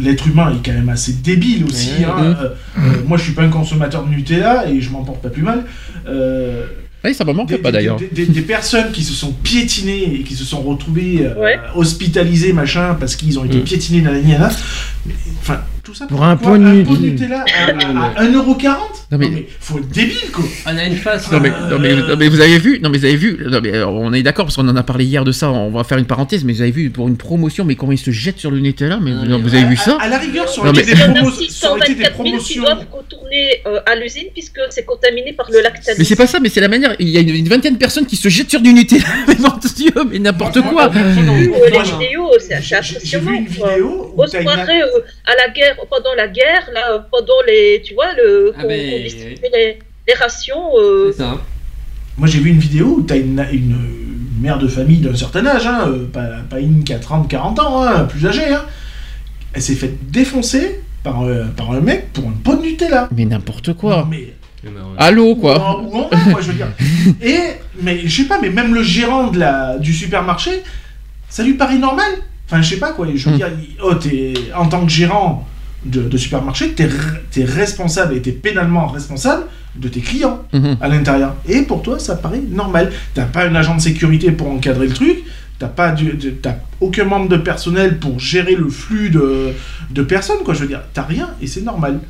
l'être 0.04 0.28
humain 0.28 0.52
est 0.52 0.64
quand 0.64 0.74
même 0.76 0.90
assez 0.90 1.14
débile 1.14 1.64
aussi. 1.64 2.04
Hein. 2.04 2.36
Euh, 2.40 2.48
euh, 2.78 2.80
moi, 3.06 3.16
je 3.18 3.24
suis 3.24 3.32
pas 3.32 3.42
un 3.42 3.48
consommateur 3.48 4.04
de 4.04 4.10
Nutella 4.10 4.68
et 4.68 4.80
je 4.80 4.90
m'en 4.90 5.02
porte 5.02 5.22
pas 5.22 5.30
plus 5.30 5.42
mal. 5.42 5.64
Euh, 6.06 6.66
Oui, 7.06 7.14
ça 7.14 7.24
me 7.24 7.32
manque 7.32 7.48
des, 7.48 7.58
pas 7.58 7.70
d'ailleurs. 7.70 7.96
des- 7.96 8.08
des- 8.08 8.26
des 8.26 8.40
personnes 8.42 8.90
qui 8.92 9.04
se 9.04 9.12
sont 9.12 9.32
piétinées 9.32 10.14
et 10.16 10.22
qui 10.22 10.34
se 10.34 10.44
sont 10.44 10.60
retrouvées 10.62 11.20
euh, 11.22 11.40
Ouais. 11.40 11.56
hospitalisées, 11.76 12.52
machin, 12.52 12.96
parce 12.98 13.14
qu'ils 13.16 13.38
ont 13.38 13.44
été 13.44 13.58
Mm. 13.58 13.62
piétinés, 13.62 14.02
nanana. 14.02 14.50
Enfin, 15.40 15.60
tout 15.86 15.94
ça 15.94 16.06
Pour 16.06 16.24
un 16.24 16.36
quoi 16.36 16.52
pot 16.52 16.58
de 16.58 16.64
un 16.64 16.72
nu- 16.74 16.82
pot 16.84 16.96
de 16.96 17.06
Nutella 17.06 17.44
à, 17.56 17.70
à, 17.70 18.20
à 18.20 18.24
1,40€ 18.24 18.66
Non, 19.12 19.18
mais- 19.18 19.26
Non, 19.26 19.32
mais 19.34 19.46
faut 19.60 19.78
être 19.78 19.88
débile, 19.88 20.30
quoi 20.32 20.44
on 20.66 20.76
a 20.76 20.84
une 20.84 20.96
face 20.96 21.30
Non 21.30 21.38
mais, 21.40 21.50
Euh, 21.50 21.70
non, 21.70 21.78
mais, 21.78 21.94
non, 21.94 22.16
mais 22.18 22.28
vous 22.28 22.40
avez 22.40 22.58
vu, 22.58 22.80
non 22.82 22.90
mais 22.90 22.98
vous 22.98 23.04
avez 23.04 23.16
vu, 23.16 23.38
non 23.48 23.60
mais 23.62 23.72
euh, 23.74 23.86
on 23.86 24.12
est 24.12 24.22
d'accord 24.24 24.44
parce 24.46 24.56
qu'on 24.56 24.68
en 24.68 24.74
a 24.76 24.82
parlé 24.82 25.04
hier 25.04 25.22
de 25.24 25.30
ça, 25.32 25.50
on 25.50 25.70
va 25.70 25.84
faire 25.84 25.98
une 25.98 26.04
parenthèse, 26.06 26.42
mais 26.44 26.52
vous 26.52 26.62
avez 26.62 26.72
vu 26.72 26.90
pour 26.90 27.06
une 27.06 27.16
promotion, 27.16 27.64
mais 27.64 27.76
comment 27.76 27.92
ils 27.92 27.98
se 27.98 28.10
jettent 28.10 28.40
sur 28.40 28.50
le 28.50 28.58
Nutella, 28.58 28.98
mais, 29.00 29.12
Ah, 29.12 29.24
non, 29.24 29.38
mais 29.38 29.44
vous 29.44 29.54
avez 29.54 29.64
vu 29.64 29.76
À- 29.80 29.84
ça 29.84 29.98
à, 30.00 30.08
la 30.08 30.18
rigueur, 30.18 30.46
mais- 30.72 30.80
été 30.80 30.86
des, 30.86 30.92
Il 30.92 30.98
y 30.98 31.02
en 31.04 31.10
a 31.10 31.14
promos- 31.20 31.28
été 31.34 31.44
des 31.46 31.50
624 31.50 31.96
000 31.96 31.96
qui 31.96 32.10
promotions. 32.14 32.62
doivent 32.64 32.86
retourner 32.92 33.62
euh, 33.66 33.80
à 33.86 33.94
l'usine 33.94 34.26
puisque 34.32 34.58
c'est 34.70 34.84
contaminé 34.84 35.32
par 35.34 35.48
le 35.52 35.60
lactalis. 35.62 35.96
Mais 35.98 36.04
c'est 36.04 36.16
pas 36.16 36.26
ça, 36.26 36.40
mais 36.40 36.48
c'est 36.48 36.60
la 36.60 36.68
manière. 36.68 36.94
Il 36.98 37.08
y 37.08 37.16
a 37.16 37.20
une, 37.20 37.30
une 37.30 37.48
vingtaine 37.48 37.74
de 37.74 37.78
personnes 37.78 38.06
qui 38.06 38.16
se 38.16 38.28
jettent 38.28 38.50
sur 38.50 38.60
du 38.60 38.72
Nutella. 38.72 39.04
Mais 39.28 39.34
mon 39.38 39.50
Dieu, 39.76 39.90
mais 40.10 40.18
n'importe 40.18 40.60
quoi. 40.62 40.86
Euh, 40.86 41.12
les 41.38 41.48
c'est 42.40 42.60
j'ai- 43.04 43.18
vu 43.18 43.36
une 43.36 43.46
vidéo 43.46 44.06
se 44.26 44.32
t'as 44.32 44.40
une- 44.40 44.46
croirait 44.46 44.80
euh, 44.82 45.00
à 45.26 45.32
la 45.36 45.52
guerre, 45.52 45.75
pendant 45.90 46.14
la 46.16 46.28
guerre, 46.28 46.68
là, 46.72 47.06
pendant 47.10 47.40
les, 47.46 47.82
tu 47.84 47.94
vois, 47.94 48.12
le, 48.14 48.52
Ah 48.56 48.62
qu'on 48.62 48.68
ben, 48.68 48.90
qu'on 48.90 49.02
distribuait 49.02 49.50
les, 49.52 49.78
les 50.08 50.14
rations. 50.14 50.70
euh, 50.78 51.10
c'est 51.12 51.18
ça 51.22 51.36
Moi, 52.16 52.28
j'ai 52.28 52.38
vu 52.40 52.50
une 52.50 52.58
vidéo 52.58 52.96
où 52.98 53.02
t'as 53.02 53.16
une, 53.16 53.44
une 53.52 53.76
mère 54.40 54.58
de 54.58 54.68
famille 54.68 54.98
d'un 54.98 55.14
certain 55.14 55.46
âge, 55.46 55.66
hein, 55.66 55.84
euh, 55.88 56.06
pas, 56.06 56.26
pas 56.48 56.60
une 56.60 56.84
qui 56.84 56.92
a 56.92 56.98
30, 56.98 57.28
40 57.28 57.58
ans, 57.60 57.82
hein, 57.82 58.04
plus 58.04 58.26
âgée. 58.26 58.52
Hein. 58.52 58.64
Elle 59.52 59.62
s'est 59.62 59.74
faite 59.74 60.10
défoncer 60.10 60.80
par, 61.02 61.22
euh, 61.24 61.44
par 61.56 61.70
un 61.72 61.80
mec 61.80 62.12
pour 62.12 62.26
un 62.28 62.32
pot 62.42 62.56
de 62.56 62.62
Nutella. 62.62 63.08
Mais 63.16 63.24
n'importe 63.24 63.68
Non, 63.68 63.74
quoi. 63.74 64.08
mais, 64.10 64.34
Allô, 64.98 65.30
ou 65.30 65.36
quoi. 65.36 65.58
en- 65.60 65.84
ou 65.84 65.94
en 65.96 66.08
vrai, 66.08 66.32
quoi, 66.32 66.40
je 66.40 66.48
veux 66.48 66.54
dire. 66.54 66.66
Et, 67.22 67.38
mais 67.80 68.00
je 68.06 68.22
sais 68.22 68.28
pas, 68.28 68.40
mais 68.40 68.50
même 68.50 68.74
le 68.74 68.82
gérant 68.82 69.28
de 69.28 69.38
la, 69.38 69.78
du 69.78 69.92
supermarché, 69.92 70.50
ça 71.28 71.42
lui 71.44 71.54
paraît 71.54 71.78
normal. 71.78 72.10
Enfin, 72.46 72.60
je 72.62 72.70
sais 72.70 72.78
pas, 72.80 72.92
quoi. 72.92 73.06
Je 73.14 73.28
veux 73.28 73.34
Hmm. 73.34 73.38
dire, 73.38 73.50
oh, 73.82 73.94
t'es- 73.94 74.34
en 74.56 74.68
tant 74.68 74.84
que 74.84 74.90
gérant 74.90 75.46
de, 75.86 76.02
de 76.02 76.16
supermarché, 76.16 76.72
t'es 76.72 76.88
es 77.36 77.44
responsable 77.44 78.14
et 78.16 78.22
t'es 78.22 78.32
pénalement 78.32 78.86
responsable 78.86 79.44
de 79.76 79.88
tes 79.88 80.00
clients 80.00 80.42
Mhm. 80.52 80.76
à 80.80 80.88
l'intérieur. 80.88 81.34
Et 81.48 81.62
pour 81.62 81.82
toi, 81.82 81.98
ça 81.98 82.16
paraît 82.16 82.40
normal. 82.50 82.90
T'as 83.14 83.24
pas 83.26 83.44
un 83.46 83.54
agent 83.54 83.76
de 83.76 83.80
sécurité 83.80 84.30
pour 84.32 84.48
encadrer 84.50 84.86
le 84.88 84.94
truc. 84.94 85.18
T'as 85.58 85.68
pas 85.68 85.92
du, 85.92 86.12
aucun 86.80 87.04
membre 87.04 87.28
de 87.30 87.36
personnel 87.38 87.98
pour 87.98 88.20
gérer 88.20 88.54
le 88.56 88.68
flux 88.68 89.08
de, 89.10 89.52
de 89.90 90.02
personnes, 90.02 90.42
quoi. 90.44 90.52
Je 90.54 90.60
veux 90.60 90.66
dire, 90.68 90.82
t'as 90.92 91.02
rien 91.02 91.30
et 91.40 91.46
c'est 91.46 91.62
normal. 91.62 92.00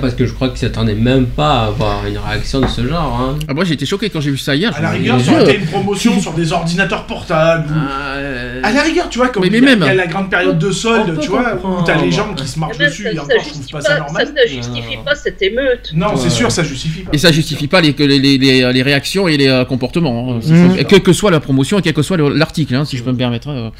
Parce 0.00 0.14
que 0.14 0.26
je 0.26 0.32
crois 0.32 0.48
qu'ils 0.48 0.58
s'attendaient 0.58 0.94
même 0.94 1.26
pas 1.26 1.60
à 1.62 1.66
avoir 1.66 2.06
une 2.06 2.18
réaction 2.18 2.60
de 2.60 2.66
ce 2.66 2.86
genre 2.86 3.18
hein. 3.20 3.38
Ah, 3.48 3.54
moi 3.54 3.64
j'ai 3.64 3.74
été 3.74 3.86
choqué 3.86 4.10
quand 4.10 4.20
j'ai 4.20 4.30
vu 4.30 4.38
ça 4.38 4.54
hier. 4.56 4.72
À 4.76 4.80
la 4.80 4.90
rigueur, 4.90 5.20
ça 5.20 5.32
aurait 5.32 5.42
été 5.44 5.56
une 5.56 5.66
promotion 5.66 6.20
sur 6.20 6.32
des 6.32 6.52
ordinateurs 6.52 7.04
portables. 7.06 7.68
Ah, 7.74 8.14
euh, 8.16 8.60
À 8.62 8.72
la 8.72 8.82
rigueur, 8.82 9.08
tu 9.08 9.18
vois, 9.18 9.28
comme 9.28 9.44
il, 9.44 9.52
y 9.52 9.58
a, 9.58 9.60
même. 9.60 9.80
il 9.82 9.86
y 9.86 9.90
a 9.90 9.94
la 9.94 10.06
grande 10.06 10.30
période 10.30 10.58
de 10.58 10.70
solde, 10.70 11.18
tu 11.20 11.28
vois, 11.28 11.54
où 11.62 11.82
t'as 11.84 11.96
les 12.00 12.10
gens 12.12 12.32
qui 12.34 12.46
se 12.46 12.58
marchent 12.58 12.78
même 12.78 12.88
dessus, 12.88 13.02
ça, 13.04 13.10
et 13.12 13.16
ça 13.16 13.22
encore, 13.22 13.36
je 13.44 13.48
trouve 13.50 13.66
pas 13.70 13.78
pas, 13.78 13.80
ça 13.82 13.88
ça 13.94 13.98
normal. 14.00 14.34
ne 14.34 14.48
justifie 14.50 14.96
Non. 14.96 15.04
pas 15.04 15.14
cette 15.14 15.42
émeute. 15.42 15.90
Non, 15.94 16.16
c'est 16.16 16.30
sûr, 16.30 16.50
ça 16.50 16.62
justifie 16.62 17.00
pas. 17.02 17.10
Et 17.12 17.18
ça 17.18 17.32
justifie 17.32 17.68
pas 17.68 17.80
les, 17.80 17.92
les, 17.98 18.18
les, 18.18 18.38
les, 18.38 18.72
les 18.72 18.82
réactions 18.82 19.28
et 19.28 19.36
les 19.36 19.48
euh, 19.48 19.64
comportements. 19.64 20.34
hein. 20.36 20.40
Je- 20.42 20.82
Quelle 20.84 21.02
que 21.02 21.12
soit 21.12 21.30
la 21.30 21.40
promotion 21.40 21.78
et 21.78 21.82
quel 21.82 21.94
que 21.94 22.02
soit 22.02 22.16
le- 22.16 22.30
l'article, 22.34 22.74
hein, 22.74 22.84
si 22.84 22.96
je 22.96 23.02
peux 23.02 23.12
me 23.12 23.16
permettre. 23.18 23.72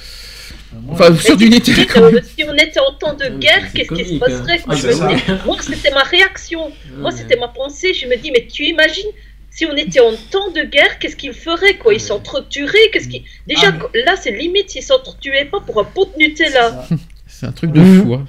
Enfin, 0.88 1.14
sur 1.16 1.36
du 1.36 1.46
euh, 1.46 2.20
si 2.36 2.44
on 2.48 2.54
était 2.54 2.80
en 2.80 2.92
temps 2.94 3.14
de 3.14 3.38
guerre, 3.38 3.72
qu'est-ce 3.72 3.92
qui 3.94 4.04
se 4.04 4.14
passerait 4.18 4.58
hein. 4.58 4.62
quoi, 4.64 4.74
Ah, 4.74 4.76
je 4.76 4.80
c'est 4.82 4.86
me 4.88 4.92
ça. 4.92 5.08
dis, 5.14 5.22
Moi, 5.46 5.56
c'était 5.60 5.90
ma 5.90 6.02
réaction. 6.02 6.70
Moi, 6.98 7.10
Ouais. 7.10 7.16
c'était 7.16 7.36
ma 7.36 7.48
pensée. 7.48 7.94
Je 7.94 8.06
me 8.06 8.16
dis, 8.16 8.30
mais 8.30 8.46
tu 8.50 8.64
imagines 8.64 9.08
si 9.50 9.66
on 9.66 9.76
était 9.76 10.00
en 10.00 10.12
temps 10.30 10.50
de 10.50 10.62
guerre, 10.62 10.98
qu'est-ce 10.98 11.16
qu'ils 11.16 11.34
feraient 11.34 11.74
quoi? 11.76 11.92
Ils 11.92 12.00
s'entretueraient 12.00 12.90
Qu'est-ce 12.92 13.08
qui 13.08 13.22
Déjà, 13.46 13.68
Ah, 13.68 13.88
mais- 13.94 14.02
là, 14.02 14.14
c'est 14.20 14.30
limite 14.32 14.70
s'ils 14.70 14.82
s'entretuaient 14.82 15.44
pas 15.44 15.60
pour 15.60 15.78
un 15.80 15.84
pot 15.84 16.06
de 16.14 16.18
Nutella. 16.18 16.86
C'est 17.26 17.46
un 17.46 17.52
truc 17.52 17.72
de 17.72 17.80
Mhm. 17.80 18.02
fou, 18.02 18.14
hein. 18.14 18.24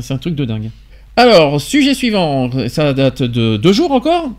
c'est 0.00 0.12
un, 0.14 0.18
truc 0.18 0.34
de 0.34 0.44
dingue. 0.44 0.70
Alors, 1.16 1.60
sujet 1.60 1.94
suivant, 1.94 2.50
ça 2.68 2.92
date 2.94 3.22
de 3.22 3.56
deux 3.56 3.72
jours 3.72 3.92
encore. 3.92 4.30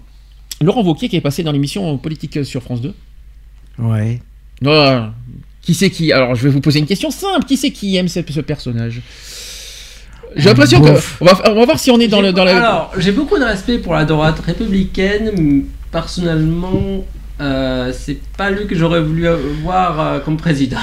Laurent 0.62 0.84
Wauquiez 0.84 1.10
qui 1.10 1.16
est 1.16 1.22
passé 1.22 1.44
dans 1.44 1.52
l'émission 1.52 1.98
politique 1.98 2.44
sur 2.46 2.62
France 2.64 2.82
2. 2.82 2.94
Ouais. 3.80 4.20
Voilà. 4.62 5.14
Qui 5.66 5.74
c'est 5.74 5.90
qui 5.90 6.14
Alors, 6.14 6.36
je 6.36 6.44
vais 6.44 6.50
vous 6.50 6.62
poser 6.62 6.80
une 6.80 6.86
question 6.86 7.10
simple. 7.10 7.46
Qui 7.46 7.58
c'est 7.58 7.72
qui 7.72 7.96
aime 7.96 8.08
ce, 8.08 8.20
ce 8.30 8.40
personnage? 8.40 9.02
J'ai 10.36 10.50
l'impression 10.50 10.82
que 10.82 10.90
on 11.22 11.26
va, 11.26 11.42
on 11.50 11.56
va 11.56 11.66
voir 11.66 11.80
si 11.80 11.90
on 11.92 12.00
est 12.00 12.08
dans 12.08 12.22
le 12.22 12.34
dans 12.34 12.44
la. 12.44 12.58
Alors, 12.58 12.92
j'ai 12.98 13.12
beaucoup 13.12 13.38
de 13.38 13.44
respect 13.44 13.80
pour 13.80 13.94
la 13.94 14.06
droite 14.06 14.40
républicaine. 14.40 15.32
mais 15.38 15.64
Personnellement, 15.92 17.06
euh, 17.42 17.92
c'est 17.94 18.18
pas 18.38 18.50
lui 18.50 18.66
que 18.66 18.76
j'aurais 18.76 19.02
voulu 19.02 19.28
voir 19.64 20.00
euh, 20.00 20.20
comme 20.20 20.38
président. 20.38 20.78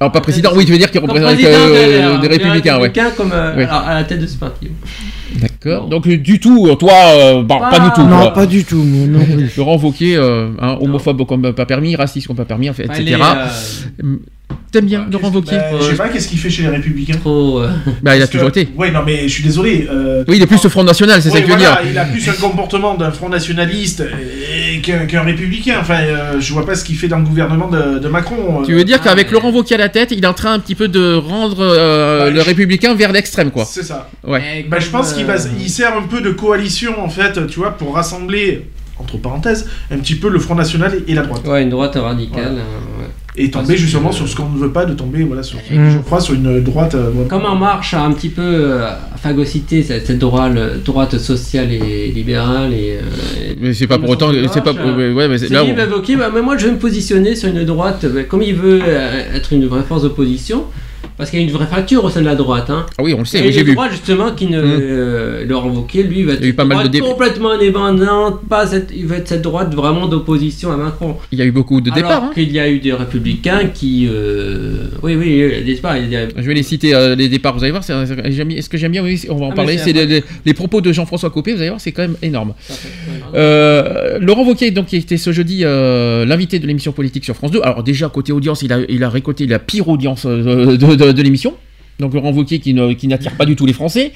Alors 0.00 0.12
pas 0.12 0.20
président. 0.20 0.50
Oui, 0.54 0.64
tu 0.66 0.72
veux 0.72 0.78
dire 0.78 0.90
qu'il 0.90 1.00
représente 1.00 1.32
euh, 1.42 2.16
des, 2.20 2.28
des 2.28 2.34
républicains, 2.34 2.78
ouais. 2.78 2.92
comme 3.16 3.32
euh, 3.32 3.54
Oui. 3.56 3.64
alors, 3.64 3.82
à 3.86 3.94
la 3.94 4.04
tête 4.04 4.20
de 4.20 4.26
ce 4.26 4.36
parti. 4.36 4.68
D'accord. 5.36 5.88
Donc 5.88 6.06
du 6.06 6.38
tout, 6.38 6.74
toi, 6.76 6.92
euh, 7.14 7.42
bah, 7.42 7.56
pas, 7.60 7.70
Pas- 7.78 7.80
du 7.80 7.90
tout. 7.94 8.02
Non, 8.06 8.20
quoi. 8.20 8.32
pas 8.34 8.46
du 8.46 8.64
tout, 8.64 8.82
moi 8.82 9.06
non. 9.06 9.26
Laurent 9.56 9.76
Wauquiez, 9.82 10.16
euh, 10.16 10.50
hein, 10.60 10.76
homophobe 10.80 11.26
comme 11.26 11.52
pas 11.52 11.66
permis, 11.66 11.96
raciste 11.96 12.26
comme 12.26 12.36
pas 12.36 12.44
permis, 12.44 12.68
en 12.70 12.74
fait, 12.74 12.86
Enfin, 12.90 13.00
etc. 13.00 13.16
euh, 14.02 14.16
T'aimes 14.72 14.86
bien 14.86 15.00
Bah, 15.02 15.06
Laurent 15.12 15.30
qu'est-ce- 15.30 15.36
Wauquiez 15.36 15.56
bah, 15.58 15.78
Je 15.80 15.84
sais 15.86 15.94
pas 15.96 16.08
qu'est-ce 16.08 16.28
qu'il 16.28 16.38
fait 16.38 16.50
chez 16.50 16.62
les 16.62 16.68
Républicains. 16.68 17.16
trop. 17.16 17.60
euh, 17.60 17.68
Bah, 18.02 18.14
il 18.14 18.16
a 18.16 18.18
Parce 18.26 18.30
toujours 18.30 18.50
que- 18.52 18.58
été. 18.60 18.68
Ouais, 18.76 18.90
non, 18.90 19.00
mais 19.06 19.22
je 19.22 19.32
suis 19.32 19.42
désolé. 19.44 19.86
euh, 19.90 20.24
Oui, 20.28 20.36
il 20.36 20.42
est 20.42 20.46
plus 20.46 20.62
le 20.62 20.68
Front 20.68 20.82
National, 20.84 21.22
c'est 21.22 21.28
ouais, 21.30 21.34
ça 21.36 21.40
que 21.40 21.46
tu 21.46 21.52
veux 21.52 21.56
voilà, 21.58 21.82
dire. 21.82 21.90
Il 21.92 21.98
a 21.98 22.04
plus 22.04 22.28
un 22.28 22.32
comportement 22.32 22.94
d'un 22.94 23.10
front 23.10 23.28
nationaliste 23.28 24.02
et 24.02 24.80
qu'un 24.80 25.06
qu'un 25.06 25.22
républicain. 25.22 25.76
Enfin, 25.80 26.00
euh, 26.00 26.40
je 26.40 26.52
vois 26.52 26.66
pas 26.66 26.74
ce 26.74 26.84
qu'il 26.84 26.96
fait 26.96 27.08
dans 27.08 27.18
le 27.18 27.24
gouvernement 27.24 27.68
de, 27.68 27.98
de 28.00 28.08
Macron. 28.08 28.62
Tu 28.66 28.72
euh, 28.72 28.76
veux 28.78 28.84
dire 28.84 28.98
Ah, 29.00 29.04
qu'avec 29.04 29.30
Laurent 29.30 29.50
Wauquiez 29.50 29.76
à 29.76 29.78
la 29.78 29.88
tête, 29.88 30.10
il 30.10 30.22
est 30.24 30.26
en 30.28 30.34
train 30.34 30.52
un 30.52 30.58
petit 30.58 30.74
peu 30.74 30.88
de 30.88 31.14
rendre 31.14 31.60
euh, 31.60 32.24
Bah, 32.24 32.30
le 32.30 32.40
je- 32.40 32.44
républicain 32.46 32.94
vers 32.94 33.12
l'extrême, 33.12 33.50
quoi. 33.52 33.64
C'est 33.64 33.82
ça. 33.84 34.10
Ouais. 34.26 34.66
Bah, 34.68 34.78
je 34.80 34.88
pense 34.90 35.12
qu'il 35.14 35.24
va, 35.26 35.34
euh, 35.34 35.48
il 35.60 35.70
sert 35.70 35.96
un 35.96 36.02
peu 36.02 36.20
de 36.20 36.30
coalition 36.30 37.02
en 37.02 37.08
fait, 37.08 37.46
tu 37.46 37.60
vois, 37.60 37.70
pour 37.78 37.94
rassembler 37.94 38.66
entre 38.98 39.18
parenthèses 39.18 39.68
un 39.90 39.98
petit 39.98 40.14
peu 40.14 40.28
le 40.30 40.38
Front 40.38 40.54
National 40.54 40.92
et, 41.06 41.14
la 41.14 41.22
droite. 41.22 41.46
Ouais, 41.46 41.62
une 41.62 41.68
droite 41.70 41.96
radicale. 41.96 42.42
Voilà. 42.44 42.48
euh, 42.48 42.95
ouais. 42.95 42.95
Et 43.38 43.50
tomber 43.50 43.66
Parce 43.68 43.78
justement 43.80 44.08
que- 44.10 44.14
sur 44.14 44.28
ce 44.28 44.34
qu'on 44.36 44.48
ne 44.48 44.58
veut 44.58 44.70
pas 44.72 44.84
de 44.86 44.94
tomber, 44.94 45.22
voilà, 45.24 45.42
sur, 45.42 45.58
Mm. 45.58 45.90
je 45.90 45.98
crois, 45.98 46.20
sur 46.20 46.34
une 46.34 46.60
droite. 46.62 46.94
euh, 46.94 47.10
voilà. 47.12 47.28
Comme 47.28 47.44
En 47.44 47.54
Marche 47.56 47.92
a 47.94 48.02
un 48.02 48.12
petit 48.12 48.28
peu 48.30 48.42
euh, 48.42 48.88
phagocyté 49.16 49.82
cette, 49.82 50.06
cette 50.06 50.18
droite, 50.18 50.54
droite 50.84 51.18
sociale 51.18 51.72
et 51.72 52.08
libérale 52.14 52.72
et. 52.72 52.98
euh, 53.00 53.54
Mais 53.60 53.74
c'est 53.74 53.86
pas 53.86 53.98
pour 53.98 54.10
autant. 54.10 54.30
C'est 54.52 54.64
pas. 54.64 54.72
ouais, 54.72 55.12
ouais, 55.12 55.28
mais 55.28 55.36
là, 55.48 55.64
on- 55.64 55.74
bah, 55.74 55.82
ok, 55.96 56.16
bah, 56.16 56.30
mais 56.34 56.42
moi 56.42 56.56
je 56.56 56.66
vais 56.66 56.72
me 56.72 56.78
positionner 56.78 57.34
sur 57.36 57.48
une 57.48 57.64
droite, 57.64 58.06
bah, 58.06 58.22
comme 58.24 58.42
il 58.42 58.54
veut 58.54 58.80
euh, 58.82 59.34
être 59.34 59.52
une 59.52 59.66
vraie 59.66 59.82
force 59.82 60.02
d'opposition, 60.02 60.64
parce 61.16 61.30
qu'il 61.30 61.38
y 61.40 61.42
a 61.42 61.44
une 61.46 61.52
vraie 61.52 61.66
fracture 61.66 62.04
au 62.04 62.10
sein 62.10 62.20
de 62.20 62.26
la 62.26 62.34
droite. 62.34 62.68
Hein. 62.70 62.86
Ah 62.98 63.02
oui, 63.02 63.14
on 63.14 63.20
le 63.20 63.24
sait, 63.24 63.40
oui, 63.42 63.52
j'ai 63.52 63.62
vu. 63.62 63.74
droite 63.74 63.90
justement 63.92 64.32
qui 64.32 64.46
ne. 64.46 64.60
Mm. 64.60 64.78
euh, 64.80 65.44
Laurent 65.46 65.68
Wauquiez, 65.70 66.02
lui, 66.02 66.22
va 66.24 66.32
être 66.34 66.40
Il 66.40 66.44
y 66.44 66.46
a 66.46 66.50
eu 66.50 66.54
pas 66.54 66.64
mal 66.64 66.88
de 66.90 66.98
complètement 67.00 67.52
indépendante, 67.52 68.40
pas 68.48 68.66
cette, 68.66 68.90
il 68.94 69.06
va 69.06 69.16
être 69.16 69.28
cette 69.28 69.42
droite 69.42 69.74
vraiment 69.74 70.06
d'opposition 70.06 70.72
à 70.72 70.76
Macron. 70.76 71.16
Il 71.32 71.38
y 71.38 71.42
a 71.42 71.44
eu 71.44 71.52
beaucoup 71.52 71.80
de 71.80 71.90
départs. 71.90 72.24
hein. 72.24 72.30
qu'il 72.34 72.50
y 72.52 72.58
a 72.58 72.68
eu 72.68 72.78
des 72.80 72.92
républicains 72.92 73.66
qui. 73.72 74.08
euh, 74.10 74.88
Oui, 75.02 75.14
oui, 75.16 75.36
des 75.64 75.74
départs. 75.74 75.96
il 75.96 76.10
y 76.10 76.16
a 76.16 76.26
des- 76.26 76.34
Je 76.36 76.46
vais 76.46 76.54
les 76.54 76.62
citer, 76.62 76.94
euh, 76.94 77.14
les 77.14 77.28
départs, 77.28 77.54
vous 77.56 77.62
allez 77.64 77.70
voir. 77.72 77.84
c'est- 77.84 78.06
c'est- 78.06 78.30
j'aime 78.32 78.48
bien- 78.48 78.60
Ce 78.62 78.68
que 78.68 78.76
j'aime 78.78 78.92
bien, 78.92 79.02
oui, 79.02 79.22
on 79.28 79.36
va 79.36 79.46
en 79.46 79.50
Ah, 79.50 79.54
parler, 79.54 79.78
c'est 79.78 79.92
les 80.44 80.54
propos 80.54 80.80
de 80.80 80.92
Jean-François 80.92 81.30
Copé, 81.30 81.52
vous 81.52 81.60
allez 81.60 81.68
voir, 81.70 81.80
c'est 81.80 81.92
quand 81.92 82.02
même 82.02 82.16
énorme. 82.22 82.54
Euh, 83.36 84.18
Laurent 84.20 84.44
Wauquiez, 84.44 84.70
donc, 84.70 84.86
qui 84.86 84.96
était 84.96 85.16
ce 85.18 85.32
jeudi 85.32 85.60
euh, 85.64 86.24
l'invité 86.24 86.58
de 86.58 86.66
l'émission 86.66 86.92
politique 86.92 87.24
sur 87.24 87.34
France 87.36 87.50
2. 87.50 87.60
Alors, 87.62 87.82
déjà, 87.82 88.08
côté 88.08 88.32
audience, 88.32 88.62
il 88.62 88.72
a, 88.72 88.78
il 88.88 89.04
a 89.04 89.10
récolté 89.10 89.46
la 89.46 89.58
pire 89.58 89.88
audience 89.88 90.24
euh, 90.26 90.76
de, 90.76 90.94
de- 90.94 91.12
de 91.12 91.22
l'émission. 91.22 91.54
Donc, 91.98 92.12
Laurent 92.12 92.30
Wauquiez 92.30 92.58
qui, 92.58 92.74
n'attire 92.74 93.32
pas 93.36 93.46
du 93.46 93.56
tout 93.56 93.64
les 93.64 93.72
Français. 93.72 94.12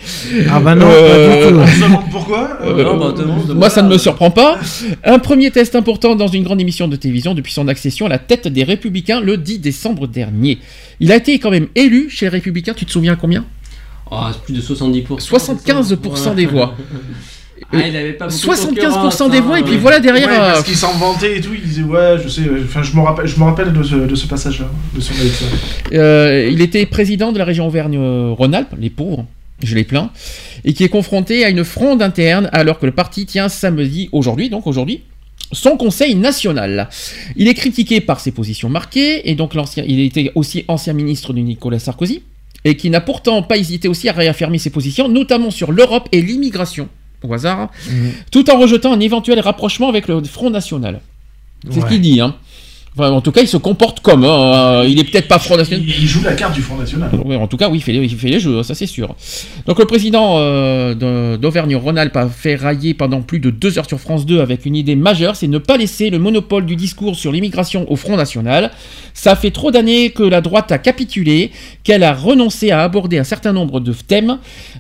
Ah 0.50 0.60
bah 0.60 0.74
non, 0.74 0.86
Euh, 0.86 1.40
pas 1.40 1.46
du 1.46 1.52
tout. 1.54 1.60
On 1.60 1.66
se 1.66 1.82
demande 1.82 2.10
pourquoi. 2.10 2.58
Euh, 2.62 2.84
Non, 2.84 2.98
bah, 2.98 3.14
moi, 3.54 3.70
ça 3.70 3.80
ne 3.82 3.88
me 3.88 3.96
surprend 3.96 4.30
pas. 4.30 4.58
Un 5.02 5.18
premier 5.18 5.50
test 5.50 5.74
important 5.74 6.14
dans 6.14 6.28
une 6.28 6.42
grande 6.42 6.60
émission 6.60 6.88
de 6.88 6.96
télévision 6.96 7.32
depuis 7.34 7.52
son 7.54 7.68
accession 7.68 8.04
à 8.04 8.10
la 8.10 8.18
tête 8.18 8.48
des 8.48 8.64
Républicains 8.64 9.20
le 9.22 9.38
10 9.38 9.60
décembre 9.60 10.08
dernier. 10.08 10.58
Il 11.00 11.10
a 11.10 11.16
été 11.16 11.38
quand 11.38 11.50
même 11.50 11.68
élu 11.74 12.10
chez 12.10 12.26
les 12.26 12.30
Républicains, 12.30 12.74
tu 12.74 12.84
te 12.84 12.90
souviens 12.90 13.16
combien? 13.16 13.46
Oh, 14.10 14.16
c'est 14.32 14.42
plus 14.42 14.52
de 14.54 14.60
70%. 14.60 15.18
75% 15.18 16.34
des 16.34 16.44
voix. 16.46 16.76
Ah, 17.72 17.86
il 17.86 17.96
avait 17.96 18.12
pas 18.12 18.26
beaucoup 18.26 18.74
de 18.74 18.80
75% 18.80 19.30
des 19.30 19.40
voix, 19.40 19.60
et 19.60 19.62
puis 19.62 19.76
voilà 19.76 20.00
derrière. 20.00 20.28
Ouais, 20.28 20.36
parce 20.36 20.60
euh, 20.60 20.62
qu'il 20.62 20.76
s'en 20.76 20.92
vantait 20.92 21.38
et 21.38 21.40
tout, 21.40 21.50
il 21.54 21.62
disait 21.62 21.82
ouais, 21.82 22.16
je 22.22 22.28
sais, 22.28 22.42
euh, 22.42 22.64
enfin 22.64 22.82
je 22.82 22.94
me 22.96 23.00
rappelle, 23.00 23.26
je 23.26 23.38
me 23.38 23.44
rappelle 23.44 23.72
de 23.72 23.82
ce, 23.82 23.94
de 23.94 24.14
ce 24.14 24.26
passage-là, 24.26 24.66
de 24.94 25.00
son 25.00 25.14
élection. 25.14 25.46
Euh, 25.92 26.48
il 26.50 26.60
était 26.62 26.86
président 26.86 27.32
de 27.32 27.38
la 27.38 27.44
région 27.44 27.66
Auvergne-Rhône-Alpes, 27.66 28.74
les 28.78 28.90
pauvres, 28.90 29.26
je 29.62 29.74
les 29.74 29.84
plains, 29.84 30.10
et 30.64 30.72
qui 30.72 30.84
est 30.84 30.88
confronté 30.88 31.44
à 31.44 31.50
une 31.50 31.64
fronde 31.64 32.02
interne 32.02 32.48
alors 32.52 32.78
que 32.78 32.86
le 32.86 32.92
parti 32.92 33.26
tient 33.26 33.48
samedi, 33.48 34.08
aujourd'hui, 34.12 34.50
donc 34.50 34.66
aujourd'hui, 34.66 35.02
son 35.52 35.76
conseil 35.76 36.14
national. 36.14 36.88
Il 37.36 37.48
est 37.48 37.54
critiqué 37.54 38.00
par 38.00 38.20
ses 38.20 38.32
positions 38.32 38.68
marquées, 38.68 39.30
et 39.30 39.34
donc 39.34 39.54
l'ancien, 39.54 39.84
il 39.86 40.00
était 40.00 40.32
aussi 40.34 40.64
ancien 40.68 40.92
ministre 40.92 41.32
de 41.32 41.40
Nicolas 41.40 41.78
Sarkozy, 41.78 42.22
et 42.64 42.76
qui 42.76 42.90
n'a 42.90 43.00
pourtant 43.00 43.42
pas 43.42 43.56
hésité 43.56 43.88
aussi 43.88 44.08
à 44.08 44.12
réaffirmer 44.12 44.58
ses 44.58 44.70
positions, 44.70 45.08
notamment 45.08 45.50
sur 45.50 45.72
l'Europe 45.72 46.08
et 46.12 46.20
l'immigration, 46.20 46.88
au 47.22 47.32
hasard, 47.34 47.60
hein, 47.60 47.70
tout 48.30 48.50
en 48.50 48.58
rejetant 48.58 48.92
un 48.92 49.00
éventuel 49.00 49.40
rapprochement 49.40 49.88
avec 49.88 50.08
le 50.08 50.22
Front 50.24 50.50
National. 50.50 51.00
C'est 51.70 51.80
ce 51.80 51.86
qu'il 51.86 52.00
dit, 52.00 52.20
hein. 52.20 52.36
Enfin, 52.96 53.10
en 53.10 53.20
tout 53.20 53.30
cas, 53.30 53.40
il 53.40 53.48
se 53.48 53.56
comporte 53.56 54.00
comme. 54.00 54.24
hein. 54.24 54.82
Il 54.84 54.98
est 54.98 55.04
peut-être 55.04 55.28
pas 55.28 55.38
Front 55.38 55.56
National. 55.56 55.84
Il, 55.86 56.08
joue 56.08 56.22
la 56.24 56.34
carte 56.34 56.54
du 56.54 56.60
Front 56.60 56.76
National. 56.76 57.10
Ouais, 57.24 57.36
en 57.36 57.46
tout 57.46 57.56
cas, 57.56 57.68
oui, 57.68 57.78
il 57.78 57.82
fait 57.82 57.92
les, 57.92 58.00
il 58.00 58.16
fait 58.16 58.28
les 58.28 58.40
jeux, 58.40 58.62
ça 58.64 58.74
c'est 58.74 58.86
sûr. 58.86 59.14
Donc 59.66 59.78
le 59.78 59.84
président 59.84 60.36
euh, 60.38 61.36
d'Auvergne-Rhône-Alpes 61.36 62.16
a 62.16 62.28
fait 62.28 62.56
railler 62.56 62.94
pendant 62.94 63.22
plus 63.22 63.38
de 63.38 63.50
deux 63.50 63.78
heures 63.78 63.86
sur 63.86 64.00
France 64.00 64.26
2 64.26 64.40
avec 64.40 64.66
une 64.66 64.74
idée 64.74 64.96
majeure, 64.96 65.36
c'est 65.36 65.46
ne 65.46 65.58
pas 65.58 65.76
laisser 65.76 66.10
le 66.10 66.18
monopole 66.18 66.66
du 66.66 66.74
discours 66.74 67.14
sur 67.14 67.30
l'immigration 67.30 67.90
au 67.90 67.96
Front 67.96 68.16
National. 68.16 68.72
Ça 69.14 69.36
fait 69.36 69.52
trop 69.52 69.70
d'années 69.70 70.10
que 70.10 70.24
la 70.24 70.40
droite 70.40 70.72
a 70.72 70.78
capitulé, 70.78 71.52
qu'elle 71.84 72.02
a 72.02 72.12
renoncé 72.12 72.72
à 72.72 72.82
aborder 72.82 73.18
un 73.18 73.24
certain 73.24 73.52
nombre 73.52 73.78
de 73.78 73.92
thèmes, 73.92 74.38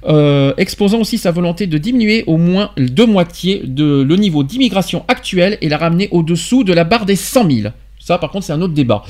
euh, 0.08 0.52
exposant 0.56 0.98
aussi 0.98 1.16
sa 1.16 1.30
volonté 1.30 1.68
de 1.68 1.78
diminuer 1.78 2.24
au 2.26 2.38
moins 2.38 2.70
de 2.76 3.04
moitié 3.04 3.62
de, 3.64 4.02
le 4.02 4.16
niveau 4.16 4.42
d'immigration 4.42 5.04
actuel 5.06 5.58
et 5.60 5.68
la 5.68 5.78
ramener 5.78 6.08
au-dessous 6.10 6.64
de 6.64 6.72
la 6.72 6.84
barre 6.84 7.06
des 7.06 7.16
100 7.16 7.50
000. 7.50 7.68
Ça, 8.10 8.18
par 8.18 8.32
contre, 8.32 8.44
c'est 8.44 8.52
un 8.52 8.60
autre 8.60 8.74
débat. 8.74 9.04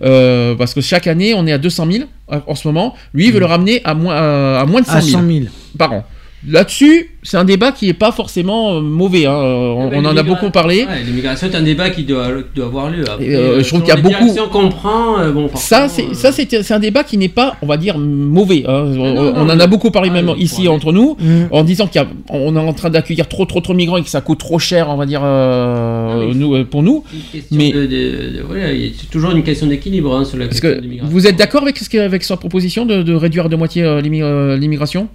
Euh, 0.00 0.54
parce 0.54 0.72
que 0.72 0.80
chaque 0.80 1.06
année, 1.06 1.34
on 1.34 1.46
est 1.46 1.52
à 1.52 1.58
200 1.58 1.88
000 1.92 2.04
euh, 2.32 2.40
en 2.46 2.54
ce 2.54 2.66
moment. 2.66 2.94
Lui, 3.12 3.26
il 3.26 3.32
veut 3.34 3.38
le 3.38 3.44
ramener 3.44 3.82
à 3.84 3.92
moins, 3.92 4.14
à, 4.16 4.60
à 4.60 4.64
moins 4.64 4.80
de 4.80 4.86
100 4.86 4.92
À 4.94 5.00
000, 5.02 5.20
100 5.20 5.26
000. 5.28 5.44
par 5.76 5.92
an. 5.92 6.04
Là-dessus, 6.48 7.10
c'est 7.22 7.36
un 7.36 7.44
débat 7.44 7.72
qui 7.72 7.86
n'est 7.86 7.92
pas 7.92 8.12
forcément 8.12 8.74
euh, 8.76 8.80
mauvais. 8.80 9.26
hein. 9.26 9.32
Euh, 9.32 9.74
On, 9.76 9.88
Eh 9.88 9.90
ben, 9.90 10.06
on 10.06 10.08
en 10.08 10.16
a 10.16 10.22
beaucoup 10.22 10.50
parlé. 10.50 10.84
Ouais, 10.84 11.02
L'immigration 11.04 11.48
est 11.48 11.56
un 11.56 11.62
débat 11.62 11.90
qui 11.90 12.04
doit, 12.04 12.26
avoir 12.58 12.88
lieu. 12.90 13.02
Après, 13.08 13.24
Et, 13.26 13.34
euh, 13.34 13.62
je 13.62 13.68
trouve 13.68 13.80
qu'il 13.80 13.88
y 13.88 13.92
a 13.92 13.96
beaucoup- 13.96 14.08
directions 14.16 14.48
qu'on 14.48 14.68
prend, 14.68 15.18
euh, 15.18 15.32
bon, 15.32 15.50
Ça, 15.54 15.88
c'est 15.88 16.04
euh, 16.04 16.14
ça, 16.14 16.30
c'est 16.32 16.62
c'est 16.62 16.74
un 16.74 16.78
débat 16.78 17.02
qui 17.02 17.18
n'est 17.18 17.28
pas, 17.28 17.56
on 17.62 17.66
va 17.66 17.76
dire, 17.76 17.98
mauvais. 17.98 18.62
hein. 18.66 18.84
on 18.86 19.14
non, 19.14 19.32
on 19.36 19.48
en 19.50 19.56
mais- 19.56 19.62
a 19.62 19.66
beaucoup 19.66 19.90
parlé 19.90 20.08
Ah, 20.12 20.14
même 20.22 20.30
ici 20.38 20.68
entre 20.68 20.92
nous, 20.92 21.16
Mm. 21.18 21.46
en 21.50 21.64
disant 21.64 21.88
qu'on 21.92 22.56
est 22.56 22.58
en 22.60 22.72
train 22.72 22.90
d'accueillir 22.90 23.26
trop, 23.28 23.44
trop, 23.44 23.60
trop 23.60 23.72
de 23.72 23.78
migrants 23.78 23.96
et 23.96 24.02
que 24.02 24.08
ça 24.08 24.20
coûte 24.20 24.38
trop 24.38 24.58
cher, 24.60 24.88
on 24.88 24.96
va 24.96 25.06
dire, 25.06 25.22
euh, 25.24 26.08
Ah 26.22 26.26
oui. 26.28 26.36
nous, 26.36 26.54
euh, 26.54 26.64
pour 26.64 26.82
nous. 26.82 27.02
mais- 27.50 27.72
de- 27.72 27.80
de- 27.86 27.86
de- 27.86 28.42
voilà, 28.46 28.72
il 28.72 28.84
y 28.84 28.88
a- 28.88 28.92
c'est 28.96 29.10
toujours 29.10 29.32
une 29.32 29.42
question 29.42 29.66
d'équilibre 29.66 30.14
hein, 30.16 30.24
sur 30.24 30.38
la 30.38 30.46
Parce 30.46 30.60
question 30.60 30.70
que 30.70 30.76
de 30.76 30.82
l'immigration. 30.82 31.12
vous 31.12 31.26
êtes 31.26 31.36
d'accord 31.36 31.62
avec, 31.62 32.22
sa 32.22 32.36
proposition 32.36 32.86
de, 32.86 33.02
de 33.02 33.14
réduire 33.14 33.48
de 33.48 33.56
moitié 33.56 33.82
euh, 33.82 34.00
l'immi- 34.00 34.22
euh, 34.22 34.56
l'immigration? 34.56 35.08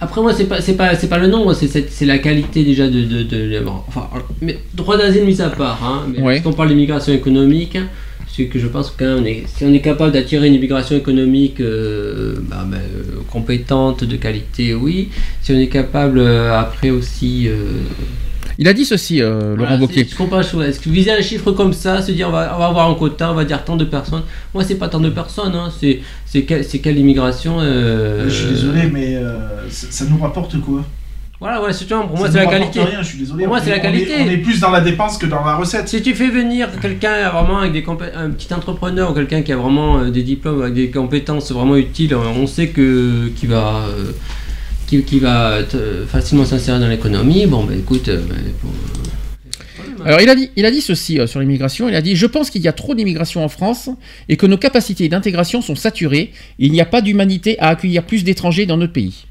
Après 0.00 0.20
moi 0.20 0.32
c'est 0.34 0.46
pas 0.46 0.60
c'est 0.60 0.74
pas 0.76 0.94
c'est 0.96 1.08
pas 1.08 1.18
le 1.18 1.28
nombre 1.28 1.54
c'est 1.54 1.68
c'est 1.68 1.88
c'est 1.90 2.04
la 2.04 2.18
qualité 2.18 2.64
déjà 2.64 2.88
de 2.88 3.02
de, 3.22 3.62
enfin 3.88 4.08
mais 4.42 4.58
droit 4.74 4.96
d'asile 4.98 5.24
mis 5.24 5.40
à 5.40 5.48
part 5.50 5.80
hein 5.84 6.06
mais 6.12 6.20
Ouais. 6.20 6.40
quand 6.42 6.50
on 6.50 6.52
parle 6.52 6.68
d'immigration 6.70 7.12
économique 7.12 7.78
c'est 8.26 8.46
que 8.46 8.58
je 8.58 8.66
pense 8.66 8.90
que 8.90 8.98
quand 8.98 9.04
même 9.14 9.22
on 9.22 9.24
est- 9.24 9.44
si 9.46 9.64
on 9.64 9.72
est 9.72 9.80
capable 9.80 10.12
d'attirer 10.12 10.48
une 10.48 10.54
immigration 10.54 10.96
économique 10.96 11.60
euh, 11.60 12.34
bah, 12.50 12.64
bah, 12.68 12.76
euh, 12.78 13.20
compétente 13.30 14.02
de 14.04 14.16
qualité 14.16 14.74
oui 14.74 15.10
si 15.42 15.52
on 15.52 15.58
est 15.58 15.68
capable 15.68 16.18
euh, 16.18 16.52
après 16.58 16.90
aussi 16.90 17.46
euh, 17.48 17.54
Il 18.58 18.68
a 18.68 18.72
dit 18.72 18.84
ceci, 18.84 19.20
euh, 19.20 19.56
Laurent 19.56 19.70
voilà, 19.70 19.76
Wauquiez. 19.78 20.06
je 20.08 20.14
comprends 20.16 20.40
pas, 20.42 20.64
est-ce 20.66 20.78
que 20.78 20.88
viser 20.88 21.10
un 21.10 21.20
chiffre 21.22 21.50
comme 21.52 21.72
ça 21.72 22.00
se 22.02 22.12
dire 22.12 22.28
on 22.28 22.32
va, 22.32 22.52
on 22.54 22.58
va 22.58 22.66
avoir 22.66 22.88
un 22.90 22.94
quota 22.94 23.32
on 23.32 23.34
va 23.34 23.44
dire 23.44 23.64
tant 23.64 23.76
de 23.76 23.84
personnes 23.84 24.22
moi 24.54 24.62
c'est 24.62 24.76
pas 24.76 24.88
tant 24.88 25.00
de 25.00 25.10
personnes 25.10 25.54
hein, 25.56 25.70
c'est 25.80 26.00
c'est 26.26 26.42
quelle 26.78 26.98
immigration 26.98 27.56
euh, 27.60 28.24
Je 28.28 28.34
suis 28.34 28.46
désolé, 28.50 28.90
mais 28.92 29.16
euh, 29.16 29.68
ça, 29.70 29.86
ça 29.90 30.04
nous 30.08 30.18
rapporte 30.18 30.60
quoi? 30.60 30.84
Voilà 31.40 31.60
ouais 31.62 31.72
c'est 31.72 31.86
pour 31.88 31.98
moi 32.16 32.26
Ça 32.28 32.32
c'est 32.32 32.38
la 32.38 32.44
rapporte 32.44 32.72
qualité 32.74 32.80
rien, 32.80 33.02
je 33.02 33.08
suis 33.08 33.18
désolé. 33.18 33.44
Pour 33.44 33.48
moi, 33.54 33.58
On 33.60 33.64
c'est 33.64 33.70
est- 33.70 33.76
la 33.76 33.76
on 33.76 33.80
est- 33.80 33.82
qualité. 34.04 34.12
On 34.24 34.30
est, 34.30 34.36
plus 34.38 34.60
dans 34.60 34.70
la 34.70 34.80
dépense 34.80 35.18
que 35.18 35.26
dans 35.26 35.44
la 35.44 35.56
recette. 35.56 35.88
Si 35.88 36.00
tu 36.00 36.14
fais 36.14 36.28
venir 36.28 36.68
quelqu'un 36.80 37.28
vraiment 37.30 37.58
avec 37.58 37.72
des 37.72 37.82
compé- 37.82 38.14
un 38.16 38.30
petit 38.30 38.54
entrepreneur 38.54 39.10
ou 39.10 39.14
quelqu'un 39.14 39.42
qui 39.42 39.52
a 39.52 39.56
vraiment 39.56 39.98
euh, 39.98 40.10
des 40.10 40.22
diplômes 40.22 40.62
avec 40.62 40.74
des 40.74 40.90
compétences 40.90 41.50
vraiment 41.52 41.76
utiles, 41.76 42.14
on 42.14 42.46
sait 42.46 42.68
que 42.68 43.28
qui 43.36 43.46
va 43.46 43.82
euh, 43.88 44.12
qui, 44.86 45.02
qui 45.02 45.18
va 45.18 45.58
facilement 46.08 46.44
s'insérer 46.44 46.78
dans 46.80 46.88
l'économie. 46.88 47.46
Bon, 47.46 47.64
ben 47.64 47.78
écoute, 47.78 48.08
euh, 48.08 48.18
ben, 48.28 48.36
bon, 48.62 48.68
euh, 50.00 50.04
Alors 50.06 50.20
il 50.20 50.28
a 50.28 50.34
dit, 50.34 50.50
il 50.56 50.64
a 50.66 50.70
dit 50.70 50.80
ceci 50.80 51.18
euh, 51.18 51.26
sur 51.26 51.40
l'immigration. 51.40 51.88
Il 51.88 51.94
a 51.94 52.02
dit 52.02 52.16
Je 52.16 52.26
pense 52.26 52.50
qu'il 52.50 52.62
y 52.62 52.68
a 52.68 52.72
trop 52.72 52.94
d'immigration 52.94 53.44
en 53.44 53.48
France 53.48 53.88
et 54.28 54.36
que 54.36 54.46
nos 54.46 54.58
capacités 54.58 55.08
d'intégration 55.08 55.62
sont 55.62 55.76
saturées. 55.76 56.32
Il 56.58 56.72
n'y 56.72 56.80
a 56.80 56.86
pas 56.86 57.00
d'humanité 57.00 57.58
à 57.58 57.68
accueillir 57.68 58.02
plus 58.04 58.24
d'étrangers 58.24 58.66
dans 58.66 58.76
notre 58.76 58.92
pays. 58.92 59.24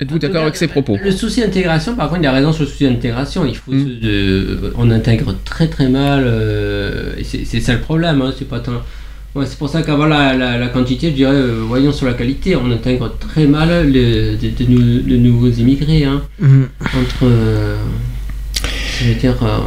Êtes-vous 0.00 0.18
d'accord 0.18 0.42
avec 0.44 0.56
ces 0.56 0.66
propos? 0.66 0.96
Le 1.02 1.10
souci 1.10 1.40
d'intégration, 1.40 1.94
par 1.94 2.08
contre, 2.08 2.22
il 2.22 2.26
a 2.26 2.32
raison 2.32 2.54
sur 2.54 2.62
le 2.64 2.70
souci 2.70 2.84
d'intégration. 2.84 3.44
Il 3.44 3.54
faut 3.54 3.70
Mm. 3.72 3.80
se- 3.84 4.00
de- 4.06 4.72
on 4.78 4.90
intègre 4.90 5.36
très 5.44 5.68
très 5.68 5.90
mal. 5.90 6.24
euh, 6.26 7.12
c'est 7.22 7.60
ça 7.60 7.74
le 7.74 7.80
problème. 7.80 8.22
hein, 8.22 8.32
c'est 8.38 8.48
pas 8.48 8.60
tant- 8.60 8.80
Ouais, 9.34 9.46
c'est 9.46 9.58
pour 9.58 9.68
ça 9.68 9.82
qu'avant 9.82 10.06
la, 10.06 10.34
la, 10.36 10.58
la 10.58 10.66
quantité, 10.68 11.10
je 11.10 11.14
dirais, 11.14 11.32
euh, 11.34 11.62
voyons 11.66 11.92
sur 11.92 12.06
la 12.06 12.14
qualité. 12.14 12.56
On 12.56 12.70
intègre 12.70 13.14
très 13.18 13.46
mal 13.46 13.86
le- 13.92 14.36
de, 14.36 14.48
de 14.64 14.68
nou- 14.70 15.02
de 15.02 15.16
nouveaux 15.16 15.50
immigrés. 15.50 16.04
hein. 16.04 16.22
Mm. 16.40 16.62
entre 16.82 17.24
euh, 17.24 17.76
je 19.00 19.08
veux 19.08 19.14
dire 19.14 19.36
euh, 19.42 19.58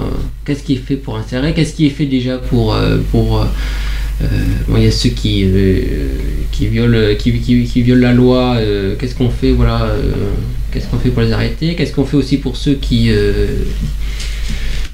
qu'est-ce 0.45 0.63
qui 0.63 0.73
est 0.73 0.85
fait 0.87 0.95
pour 0.97 1.15
insérer 1.17 1.53
qu'est-ce 1.53 1.73
qui 1.73 1.85
est 1.87 1.89
fait 1.89 2.05
déjà 2.05 2.37
pour 2.37 2.73
euh, 2.75 2.97
pour 3.11 3.45
bon, 4.67 4.77
il 4.77 4.83
y 4.83 4.87
a 4.87 4.91
ceux 4.91 5.09
qui 5.09 5.43
euh, 5.45 5.81
qui 6.51 6.67
violent 6.67 7.15
qui, 7.17 7.31
qui, 7.39 7.63
qui 7.63 7.81
violent 7.81 8.01
la 8.01 8.13
loi 8.13 8.55
euh, 8.57 8.95
qu'est-ce 8.99 9.15
qu'on 9.15 9.29
fait 9.31 9.51
voilà 9.51 9.83
euh, 9.85 10.11
qu'est-ce 10.71 10.87
qu'on 10.87 10.99
fait 10.99 11.09
pour 11.09 11.21
les 11.23 11.31
arrêter 11.31 11.75
qu'est-ce 11.75 11.93
qu'on 11.93 12.05
fait 12.05 12.17
aussi 12.17 12.37
pour 12.37 12.57
ceux 12.57 12.75
qui 12.75 13.07
euh, 13.09 13.47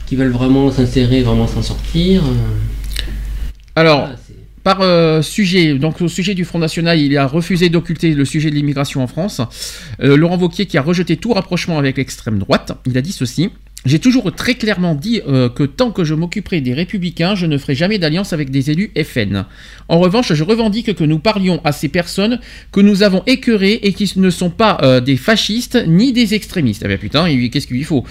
qui 0.06 0.16
veulent 0.16 0.32
vraiment 0.32 0.72
s'insérer 0.72 1.22
vraiment 1.22 1.48
s'en 1.48 1.62
sortir 1.64 2.22
Alors, 3.76 4.10
par 4.64 4.82
euh, 4.82 5.22
sujet, 5.22 5.76
donc 5.76 6.02
au 6.02 6.08
sujet 6.08 6.36
du 6.36 6.46
Front 6.46 6.60
National, 6.60 7.00
il 7.00 7.18
a 7.18 7.26
refusé 7.28 7.70
d'occulter 7.70 8.14
le 8.14 8.26
sujet 8.26 8.50
de 8.50 8.56
l'immigration 8.56 9.02
en 9.02 9.08
France. 9.08 9.42
Euh, 10.02 10.18
Laurent 10.18 10.38
Wauquiez, 10.38 10.66
qui 10.66 10.78
a 10.78 10.82
rejeté 10.82 11.18
tout 11.18 11.34
rapprochement 11.34 11.78
avec 11.78 11.98
l'extrême 11.98 12.40
droite, 12.40 12.78
il 12.86 12.98
a 12.98 13.02
dit 13.02 13.12
ceci 13.12 13.50
J'ai 13.85 13.99
toujours 13.99 14.33
très 14.33 14.56
clairement 14.56 14.93
dit 14.93 15.22
euh, 15.25 15.48
que 15.48 15.64
tant 15.64 15.91
que 15.91 16.03
je 16.03 16.14
m'occuperai 16.14 16.59
des 16.59 16.74
républicains, 16.74 17.35
je 17.35 17.45
ne 17.45 17.58
ferai 17.58 17.75
jamais 17.75 17.98
d'alliance 17.98 18.33
avec 18.33 18.49
des 18.49 18.72
élus 18.72 18.91
FN. 19.06 19.45
En 19.88 19.99
revanche, 19.99 20.33
je 20.33 20.43
revendique 20.43 20.93
que 20.93 21.03
nous 21.06 21.19
parlions 21.19 21.61
à 21.64 21.72
ces 21.72 21.88
personnes 21.88 22.41
que 22.74 22.82
nous 22.82 23.03
avons 23.03 23.24
écœurées 23.25 23.80
et 23.82 23.93
qui 23.93 24.11
ne 24.17 24.30
sont 24.30 24.49
pas 24.49 24.80
euh, 24.83 24.99
des 24.99 25.16
fascistes 25.16 25.82
ni 25.88 26.11
des 26.11 26.33
extrémistes. 26.33 26.82
Ah 26.83 26.90
ben 26.90 26.98
putain, 26.98 27.25
qu'est-ce 27.48 27.67
qu'il 27.67 27.77
lui 27.77 27.85
faut? 27.85 28.03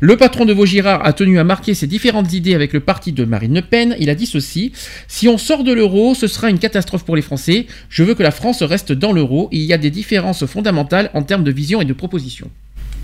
Le 0.00 0.18
patron 0.18 0.44
de 0.44 0.52
Vaugirard 0.52 1.06
a 1.06 1.14
tenu 1.14 1.38
à 1.38 1.44
marquer 1.44 1.72
ses 1.72 1.86
différentes 1.86 2.34
idées 2.34 2.54
avec 2.54 2.74
le 2.74 2.80
parti 2.80 3.12
de 3.12 3.24
Marine 3.24 3.54
Le 3.54 3.62
Pen. 3.62 3.96
Il 3.98 4.10
a 4.10 4.14
dit 4.14 4.26
ceci 4.26 4.72
Si 5.08 5.26
on 5.26 5.38
sort 5.38 5.64
de 5.64 5.72
l'euro, 5.72 6.14
ce 6.14 6.26
sera 6.26 6.50
une 6.50 6.58
catastrophe 6.58 7.06
pour 7.06 7.16
les 7.16 7.22
Français. 7.22 7.64
Je 7.88 8.04
veux 8.04 8.14
que 8.14 8.22
la 8.22 8.30
France 8.30 8.62
reste 8.62 8.92
dans 8.92 9.12
l'euro. 9.12 9.48
Il 9.52 9.62
y 9.62 9.72
a 9.72 9.78
des 9.78 9.90
différences 9.90 10.44
fondamentales 10.44 11.10
en 11.14 11.22
termes 11.22 11.44
de 11.44 11.50
vision 11.50 11.80
et 11.80 11.86
de 11.86 11.94
proposition. 11.94 12.50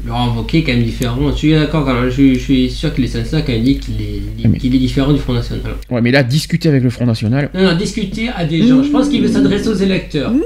Laurent 0.06 0.34
Wauquiez 0.34 0.60
est 0.60 0.62
quand 0.64 0.72
même 0.72 0.82
différent. 0.82 1.30
Je 1.30 1.36
suis 1.36 1.52
d'accord. 1.52 1.86
Je, 2.10 2.34
je 2.34 2.38
suis 2.38 2.70
sûr 2.70 2.94
qu'il 2.94 3.04
est 3.04 3.08
sincère 3.08 3.44
quand 3.44 3.52
il 3.52 3.62
dit 3.62 3.78
qu'il 3.78 3.94
est, 4.00 4.58
qu'il 4.58 4.74
est 4.74 4.78
différent 4.78 5.12
du 5.12 5.18
Front 5.18 5.34
National. 5.34 5.72
Ouais, 5.90 6.00
mais 6.00 6.10
là, 6.10 6.22
discuter 6.22 6.68
avec 6.68 6.82
le 6.82 6.90
Front 6.90 7.06
National. 7.06 7.50
Non, 7.54 7.62
non, 7.64 7.76
discuter 7.76 8.28
à 8.34 8.44
des 8.44 8.66
gens. 8.66 8.82
Je 8.82 8.88
pense 8.90 9.08
qu'il 9.08 9.20
veut 9.22 9.28
s'adresser 9.28 9.68
aux 9.68 9.74
électeurs. 9.74 10.30
Non, 10.30 10.38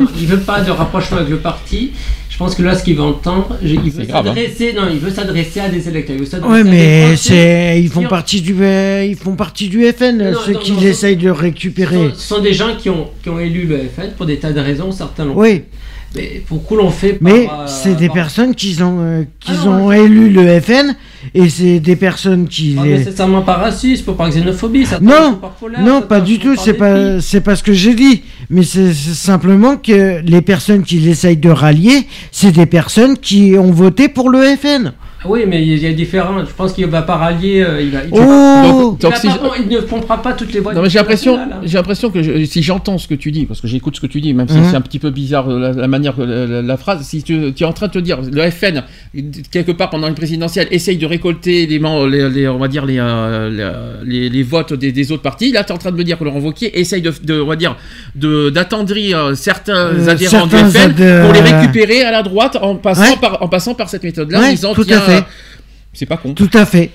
non, 0.00 0.06
il 0.20 0.26
veut 0.26 0.40
pas 0.40 0.60
de 0.60 0.70
rapprochement 0.70 1.16
avec 1.18 1.30
le 1.30 1.38
parti. 1.38 1.92
Je 2.28 2.36
pense 2.36 2.56
que 2.56 2.62
là, 2.64 2.74
ce 2.76 2.82
qu'il 2.82 2.96
veut 2.96 3.02
entendre, 3.02 3.56
je- 3.62 3.74
il 3.74 3.90
veut 3.92 4.02
hein. 4.02 4.06
s'adresser. 4.24 4.72
Non, 4.74 4.82
il 4.92 4.98
veut 4.98 5.10
s'adresser 5.10 5.60
à 5.60 5.68
des 5.68 5.88
électeurs. 5.88 6.16
Il 6.18 6.44
Ouais, 6.44 6.64
mais 6.64 7.16
c'est 7.16 7.80
ils 7.80 7.88
font 7.88 8.04
ont- 8.04 8.08
partie 8.08 8.40
du 8.42 8.54
ils 8.54 9.16
font 9.16 9.36
partie 9.36 9.68
du 9.68 9.84
FN, 9.92 10.18
Non, 10.32 10.38
ceux 10.44 10.52
non, 10.54 10.58
qui 10.58 10.72
non, 10.72 10.80
essayent 10.82 11.16
de 11.16 11.30
récupérer. 11.30 12.10
Ce 12.14 12.26
sont 12.34 12.40
des 12.42 12.52
gens 12.52 12.74
qui 12.76 12.90
ont, 12.90 13.08
qui 13.22 13.28
ont 13.30 13.38
élu 13.38 13.66
le 13.66 13.78
FN 13.78 14.10
pour 14.16 14.26
des 14.26 14.36
tas 14.38 14.52
de 14.52 14.58
raisons, 14.60 14.90
certains 14.92 15.24
l'ont 15.24 15.38
Oui. 15.38 15.62
Mais 16.14 16.42
beaucoup 16.48 16.76
l'ont 16.76 16.90
fait 16.90 17.18
Mais 17.20 17.48
euh, 17.50 17.66
c'est 17.66 17.94
des 17.96 18.06
par- 18.06 18.14
personnes 18.14 18.54
qui 18.54 18.76
ont 18.82 18.98
euh, 19.00 19.24
qui 19.40 19.50
Ah 19.52 19.64
non, 19.66 19.86
ont 19.86 19.92
élu 19.92 20.30
le 20.30 20.60
FN 20.60 20.94
et 21.34 21.48
c'est 21.48 21.80
des 21.80 21.96
personnes 21.96 22.46
qui 22.46 22.74
Pas 22.74 22.84
nécessairement 22.84 23.42
par 23.42 23.58
racisme, 23.60 24.04
pas 24.04 24.12
par 24.12 24.28
xénophobie. 24.30 24.86
certains 24.86 25.04
Non, 25.04 25.34
par 25.34 25.56
colère, 25.58 25.80
non, 25.80 26.02
pas 26.02 26.20
du 26.20 26.38
tout. 26.38 26.54
C'est 26.56 26.74
pas, 26.74 27.20
c'est 27.20 27.40
pas 27.40 27.56
ce 27.56 27.62
que 27.62 27.72
j'ai 27.72 27.94
dit. 27.94 28.22
Mais 28.50 28.62
c'est 28.62 28.92
c'est 28.92 29.14
simplement 29.14 29.76
que 29.76 30.20
les 30.22 30.42
personnes 30.42 30.82
qui 30.84 31.08
essayent 31.08 31.36
de 31.36 31.50
rallier, 31.50 32.06
c'est 32.30 32.52
des 32.52 32.66
personnes 32.66 33.18
qui 33.18 33.56
ont 33.58 33.72
voté 33.72 34.08
pour 34.08 34.30
le 34.30 34.40
FN. 34.56 34.92
Oui, 35.26 35.44
mais 35.46 35.62
il 35.66 35.78
y 35.78 35.86
a 35.86 35.92
différents. 35.92 36.44
Je 36.44 36.52
pense 36.52 36.72
qu'il 36.72 36.86
va 36.86 37.02
pas 37.02 37.16
rallier. 37.16 37.62
euh, 37.62 37.80
il, 37.80 37.90
va, 37.90 37.98
il, 38.04 38.10
Oh 38.12 38.18
Donc- 38.18 38.96
il 38.98 39.02
donc 39.02 39.12
va 39.12 39.18
si 39.18 39.26
pas- 39.28 39.38
je- 39.56 39.62
il 39.62 39.68
ne 39.68 39.80
pompera 39.80 40.20
pas 40.22 40.32
toutes 40.32 40.52
les 40.52 40.60
voix. 40.60 40.74
Non, 40.74 40.82
mais 40.82 40.90
j'ai 40.90 40.98
l'impression, 40.98 41.36
hein. 41.38 41.48
j'ai 41.64 41.76
l'impression 41.78 42.10
que 42.10 42.22
je- 42.22 42.44
si 42.44 42.62
j'entends 42.62 42.98
ce 42.98 43.08
que 43.08 43.14
tu 43.14 43.30
dis, 43.30 43.46
parce 43.46 43.60
que 43.60 43.66
j'écoute 43.68 43.96
ce 43.96 44.00
que 44.00 44.06
tu 44.06 44.20
dis, 44.20 44.34
même 44.34 44.48
si 44.48 44.56
Mhm. 44.56 44.70
c'est 44.70 44.76
un 44.76 44.80
petit 44.80 44.98
peu 44.98 45.10
bizarre 45.10 45.48
euh, 45.50 45.58
la, 45.58 45.72
la 45.72 45.88
manière 45.88 46.14
que 46.16 46.22
la, 46.22 46.46
la- 46.46 46.62
la 46.62 46.76
phrase, 46.76 47.02
si 47.06 47.22
tu, 47.22 47.52
tu 47.54 47.62
es 47.62 47.66
en 47.66 47.72
train 47.72 47.86
de 47.88 47.92
te 47.92 47.98
dire, 47.98 48.18
le 48.22 48.50
FN 48.50 48.82
quelque 49.50 49.72
part 49.72 49.90
pendant 49.90 50.08
une 50.08 50.14
présidentielle 50.14 50.68
essaye 50.70 50.96
de 50.96 51.06
récolter 51.06 51.66
les, 51.66 51.78
membres- 51.78 52.06
les, 52.06 52.28
les- 52.30 52.48
on 52.48 52.58
va 52.58 52.68
dire 52.68 52.84
les, 52.86 52.98
euh, 52.98 53.50
les, 54.04 54.20
les- 54.20 54.28
les 54.28 54.42
votes 54.42 54.72
des, 54.74 54.92
des 54.92 55.12
autres 55.12 55.22
partis. 55.22 55.52
Là, 55.52 55.64
tu 55.64 55.70
es 55.70 55.74
en 55.74 55.78
train 55.78 55.90
de 55.92 55.96
me 55.96 56.04
dire 56.04 56.18
que 56.18 56.24
Laurent 56.24 56.40
Wauquiez 56.40 56.78
essaye 56.78 57.02
de, 57.02 57.12
de- 57.22 57.40
on 57.40 57.46
va 57.46 57.56
dire, 57.56 57.76
de 58.14 58.50
d'attendrir 58.50 59.18
euh, 59.18 59.34
certains 59.34 59.74
Euh, 59.94 60.08
adhérents 60.08 60.48
certains 60.48 60.62
du 60.68 60.70
FN 60.70 60.90
ad- 60.90 61.22
pour 61.24 61.32
les 61.32 61.40
euh, 61.40 61.58
récupérer 61.60 62.02
à 62.02 62.10
la 62.10 62.22
droite 62.22 62.56
en 62.60 62.76
passant 62.76 63.02
Ouais. 63.02 63.16
par 63.20 63.42
en 63.42 63.48
passant 63.48 63.74
par 63.74 63.88
cette 63.88 64.04
méthode-là, 64.04 64.38
en 64.38 64.42
Ouais, 64.42 64.50
disant 64.50 64.74
tout 64.74 64.82
à 64.82 64.84
tiens, 64.84 65.00
fait. 65.16 65.24
c'est 65.92 66.06
pas 66.06 66.16
con. 66.16 66.34
Tout 66.34 66.50
à 66.54 66.64
fait. 66.66 66.90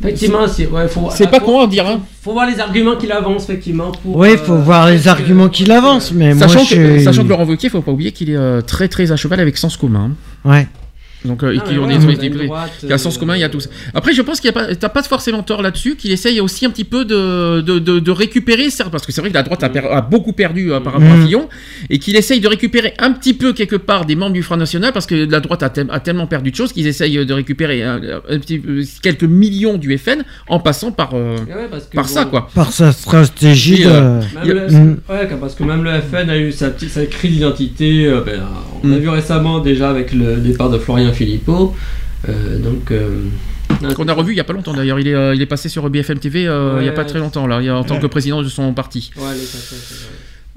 Effectivement, 0.00 0.48
c'est 0.48 0.66
ouais, 0.66 0.88
faut. 0.88 1.08
C'est 1.12 1.30
pas 1.30 1.40
con 1.40 1.60
à 1.60 1.66
dire, 1.66 1.86
hein. 1.86 2.00
Faut 2.22 2.32
voir 2.32 2.46
les 2.46 2.58
arguments 2.58 2.96
qu'il 2.96 3.12
avance 3.12 3.44
effectivement. 3.44 3.92
Pour, 3.92 4.16
Oui, 4.16 4.30
il 4.32 4.34
euh, 4.34 4.38
faut 4.38 4.56
voir 4.56 4.88
les 4.88 5.06
arguments 5.06 5.48
qu'il 5.48 5.70
avance, 5.70 6.12
mais 6.12 6.34
Sachant, 6.34 6.60
moi 6.60 6.68
que, 6.68 6.98
je 6.98 7.04
sachant 7.04 7.22
que 7.22 7.28
Laurent 7.28 7.44
Wauquiez, 7.44 7.68
faut 7.68 7.82
pas 7.82 7.92
oublier 7.92 8.12
qu'il 8.12 8.30
est 8.30 8.36
euh, 8.36 8.60
très 8.62 8.88
très 8.88 9.12
à 9.12 9.16
cheval 9.16 9.40
avec 9.40 9.56
Sens 9.56 9.76
commun. 9.76 10.12
Ouais. 10.44 10.66
Donc, 11.24 11.42
euh, 11.44 11.56
Ah, 11.58 11.68
qui 11.68 11.78
ont 11.78 11.86
des- 11.86 11.94
a 11.94 11.98
il 12.82 12.88
y 12.88 12.92
a 12.92 12.98
Sens 12.98 13.16
euh, 13.16 13.20
commun, 13.20 13.36
il 13.36 13.40
y 13.40 13.44
a 13.44 13.48
tout 13.48 13.60
ça. 13.60 13.70
Après, 13.94 14.12
je 14.12 14.22
pense 14.22 14.40
qu'il 14.40 14.48
y 14.48 14.50
a 14.50 14.52
pas, 14.52 14.74
t'as 14.74 14.88
pas 14.88 15.02
forcément 15.04 15.42
tort 15.42 15.62
là-dessus, 15.62 15.94
qu'il 15.96 16.10
essaye 16.10 16.40
aussi 16.40 16.66
un 16.66 16.70
petit 16.70 16.84
peu 16.84 17.04
de, 17.04 17.60
de, 17.60 17.78
de, 17.78 17.98
de 18.00 18.10
récupérer, 18.10 18.70
certes, 18.70 18.90
parce 18.90 19.06
que 19.06 19.12
c'est 19.12 19.20
vrai 19.20 19.30
que 19.30 19.34
la 19.34 19.42
droite 19.42 19.62
a, 19.62 19.68
per- 19.68 19.86
a 19.90 20.00
beaucoup 20.00 20.32
perdu 20.32 20.72
euh, 20.72 20.80
par 20.80 20.94
rapport 20.94 21.10
à 21.10 21.16
Mm. 21.16 21.26
Fillon, 21.26 21.48
et 21.90 21.98
qu'il 21.98 22.16
essaye 22.16 22.40
de 22.40 22.48
récupérer 22.48 22.94
un 22.98 23.12
petit 23.12 23.34
peu 23.34 23.52
quelque 23.52 23.76
part 23.76 24.04
des 24.04 24.16
membres 24.16 24.32
du 24.32 24.42
Front 24.42 24.56
National, 24.56 24.92
parce 24.92 25.06
que 25.06 25.14
la 25.14 25.40
droite 25.40 25.62
a, 25.62 25.70
tel- 25.70 25.86
a 25.90 26.00
tellement 26.00 26.26
perdu 26.26 26.50
de 26.50 26.56
choses 26.56 26.72
qu'ils 26.72 26.86
essayent 26.86 27.24
de 27.24 27.32
récupérer 27.34 27.82
un, 27.82 28.00
un 28.28 28.38
petit, 28.38 28.60
quelques 29.02 29.22
millions 29.24 29.76
du 29.78 29.96
FN 29.98 30.24
en 30.48 30.58
passant 30.58 30.90
par, 30.92 31.10
euh, 31.14 31.36
Ouais, 31.46 31.68
parce 31.70 31.84
que 31.86 31.94
par 31.96 32.08
ça, 32.08 32.24
quoi. 32.24 32.48
Par 32.54 32.72
sa 32.72 32.92
stratégie 32.92 33.82
Et, 33.82 33.84
de... 33.84 33.90
Même 33.90 34.22
Il 34.44 34.48
y 34.48 34.50
a- 34.50 34.54
le- 34.54 34.68
Mm. 34.72 34.96
ouais, 35.10 35.28
parce 35.40 35.54
que 35.54 35.62
même 35.64 35.84
le 35.84 35.90
FN 36.00 36.30
a 36.30 36.38
eu 36.38 36.50
sa, 36.52 36.70
petite, 36.70 36.90
sa 36.90 37.06
crise 37.06 37.32
d'identité. 37.32 38.06
euh, 38.06 38.20
ben, 38.24 38.40
on 38.82 38.88
l'a 38.88 38.96
Mm. 38.96 39.00
vu 39.00 39.08
récemment 39.08 39.60
déjà 39.60 39.90
avec 39.90 40.12
le 40.12 40.36
départ 40.36 40.70
de 40.70 40.78
Florian 40.78 41.11
Philippot. 41.12 41.74
Euh, 42.28 42.58
donc. 42.58 42.90
euh, 42.90 43.24
Qu'on 43.96 44.06
a 44.06 44.12
revu 44.12 44.32
il 44.32 44.36
y 44.36 44.40
a 44.40 44.44
pas 44.44 44.52
longtemps 44.52 44.74
d'ailleurs, 44.74 45.00
il 45.00 45.08
est, 45.08 45.14
euh, 45.14 45.34
il 45.34 45.42
est 45.42 45.46
passé 45.46 45.68
sur 45.68 45.88
BFM 45.90 46.18
TV 46.20 46.46
euh, 46.46 46.76
il 46.80 46.86
y 46.86 46.88
a 46.88 46.92
pas 46.92 47.04
très 47.04 47.18
longtemps 47.18 47.46
là, 47.48 47.58
en 47.74 47.82
tant 47.84 47.98
que 47.98 48.06
président 48.06 48.40
de 48.42 48.48
son 48.48 48.72
parti. 48.74 49.10
Ouais. 49.16 49.24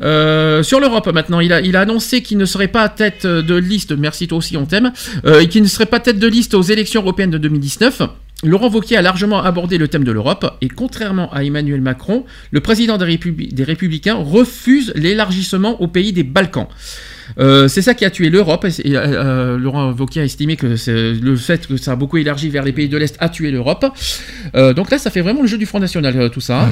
Euh, 0.02 0.62
sur 0.62 0.80
l'Europe 0.82 1.08
maintenant, 1.14 1.40
il 1.40 1.54
a, 1.54 1.62
il 1.62 1.76
a 1.78 1.82
annoncé 1.82 2.22
qu'il 2.22 2.38
ne 2.38 2.46
serait 2.46 2.68
pas 2.68 2.90
tête 2.90 3.26
de 3.26 3.56
liste, 3.56 3.94
merci 3.98 4.28
toi 4.28 4.38
aussi 4.40 4.58
on 4.58 4.66
t'aime, 4.66 4.92
euh, 5.26 5.40
et 5.40 5.48
qu'il 5.48 5.64
ne 5.64 5.68
serait 5.68 5.86
pas 5.86 6.02
tête 6.02 6.20
de 6.20 6.28
liste 6.28 6.54
aux 6.54 6.62
élections 6.62 7.02
européennes 7.02 7.32
de 7.32 7.38
2019. 7.38 8.02
Laurent 8.44 8.70
Wauquiez 8.70 8.98
a 8.98 9.02
largement 9.02 9.42
abordé 9.42 9.78
le 9.78 9.88
thème 9.88 10.04
de 10.04 10.12
l'Europe 10.12 10.58
et 10.62 10.68
contrairement 10.68 11.32
à 11.34 11.44
Emmanuel 11.46 11.80
Macron, 11.80 12.26
le 12.52 12.60
président 12.60 12.98
des, 12.98 13.06
Républi- 13.06 13.54
des 13.54 13.64
Républicains 13.64 14.16
refuse 14.16 14.92
l'élargissement 14.96 15.82
aux 15.82 15.88
pays 15.88 16.12
des 16.12 16.24
Balkans. 16.24 16.68
Euh, 17.40 17.68
c'est 17.68 17.82
ça 17.82 17.94
qui 17.94 18.06
a 18.06 18.10
tué 18.10 18.30
l'Europe. 18.30 18.66
Et, 18.66 18.96
euh, 18.96 19.58
Laurent 19.58 19.92
Wauquiez 19.92 20.22
a 20.22 20.26
estimé 20.26 20.56
que 20.56 20.68
le 20.68 21.36
fait 21.36 21.68
que 21.68 21.78
ça 21.78 21.94
a 21.94 21.96
beaucoup 21.96 22.18
élargi 22.18 22.50
vers 22.50 22.64
les 22.64 22.72
pays 22.72 22.90
de 22.90 22.98
l'Est 22.98 23.16
a 23.20 23.30
tué 23.30 23.52
l'Europe. 23.52 23.86
Euh, 24.56 24.74
donc 24.74 24.92
là, 24.92 24.98
ça 24.98 25.10
fait 25.10 25.22
vraiment 25.22 25.42
le 25.42 25.48
jeu 25.48 25.58
du 25.58 25.66
Front 25.66 25.80
National, 25.80 26.30
tout 26.30 26.42
ça. 26.42 26.70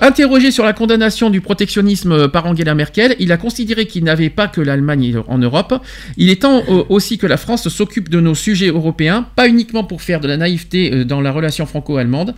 interrogé 0.00 0.50
sur 0.50 0.64
la 0.64 0.72
condamnation 0.72 1.30
du 1.30 1.40
protectionnisme 1.40 2.28
par 2.28 2.46
Angela 2.46 2.74
Merkel, 2.74 3.16
il 3.18 3.32
a 3.32 3.36
considéré 3.36 3.86
qu'il 3.86 4.04
n'avait 4.04 4.30
pas 4.30 4.48
que 4.48 4.60
l'Allemagne 4.60 5.16
en 5.26 5.38
Europe. 5.38 5.74
Il 6.16 6.30
est 6.30 6.42
temps 6.42 6.62
aussi 6.88 7.18
que 7.18 7.26
la 7.26 7.36
France 7.36 7.68
s'occupe 7.68 8.08
de 8.08 8.20
nos 8.20 8.34
sujets 8.34 8.68
européens, 8.68 9.26
pas 9.36 9.48
uniquement 9.48 9.84
pour 9.84 10.02
faire 10.02 10.20
de 10.20 10.28
la 10.28 10.36
naïveté 10.36 11.04
dans 11.04 11.20
la 11.20 11.32
relation 11.32 11.66
franco-allemande. 11.66 12.34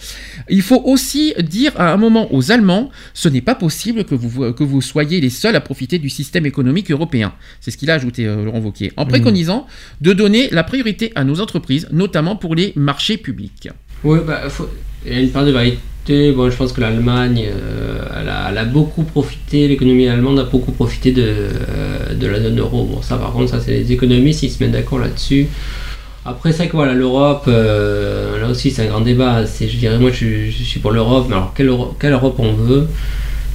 Il 0.49 0.62
faut 0.62 0.83
aussi 0.85 1.35
dire 1.41 1.73
à 1.77 1.93
un 1.93 1.97
moment 1.97 2.33
aux 2.35 2.53
Allemands, 2.53 2.91
ce 3.15 3.29
n'est 3.29 3.41
pas 3.41 3.55
possible 3.55 4.05
que 4.05 4.15
vous, 4.15 4.53
que 4.53 4.65
vous 4.65 4.81
soyez 4.81 5.20
les 5.20 5.31
seuls 5.31 5.57
à 5.57 5.61
profiter 5.61 5.99
du 5.99 6.09
système 6.11 6.47
économique 6.47 6.91
européen. 6.91 7.33
C'est 7.60 7.70
ce 7.70 7.77
qu'il 7.77 7.91
a 7.91 7.94
ajouté, 7.94 8.27
euh, 8.27 8.44
Laurent 8.44 8.60
Wauquiez, 8.60 8.93
en 8.97 9.07
préconisant 9.07 9.67
de 10.01 10.12
donner 10.12 10.49
la 10.51 10.65
priorité 10.65 11.12
à 11.15 11.25
nos 11.25 11.41
entreprises, 11.41 11.89
notamment 11.93 12.36
pour 12.36 12.55
les 12.55 12.73
marchés 12.77 13.17
publics. 13.17 13.69
Oui, 14.05 14.19
bah, 14.27 14.43
il 15.07 15.12
y 15.12 15.17
a 15.17 15.20
une 15.20 15.31
part 15.31 15.44
de 15.44 15.52
vérité. 15.52 16.33
Bon, 16.33 16.51
je 16.51 16.57
pense 16.57 16.73
que 16.73 16.81
l'Allemagne, 16.81 17.47
euh, 17.47 18.02
elle, 18.20 18.59
a, 18.59 18.65
beaucoup 18.65 19.05
profité, 19.05 19.69
l'économie 19.69 20.09
allemande 20.09 20.41
a 20.41 20.44
beaucoup 20.44 20.73
profité 20.73 21.12
de, 21.12 21.23
euh, 21.23 22.15
de 22.15 22.27
la 22.27 22.41
zone 22.43 22.59
euro. 22.59 22.85
Bon, 22.85 23.02
ça, 23.02 23.17
par 23.17 23.33
contre, 23.33 23.51
ça, 23.51 23.60
c'est 23.60 23.73
les 23.73 23.93
économistes, 23.93 24.43
ils 24.43 24.51
se 24.51 24.62
mettent 24.62 24.73
d'accord 24.73 24.99
là-dessus. 24.99 25.47
Après, 26.25 26.52
c'est 26.52 26.67
que 26.69 26.73
voilà, 26.73 26.94
l'Europe, 26.94 27.47
là 27.47 28.49
aussi, 28.49 28.70
c'est 28.70 28.83
un 28.83 28.89
grand 28.89 29.01
débat. 29.01 29.44
Je 29.44 29.77
dirais, 29.77 29.99
moi, 29.99 30.10
je, 30.10 30.51
suis 30.51 30.81
pour 30.81 30.91
l'Europe, 30.91 31.27
mais 31.28 31.35
alors, 31.35 31.55
quelle 31.99 32.12
Europe 32.12 32.36
on 32.39 32.52
veut? 32.52 32.89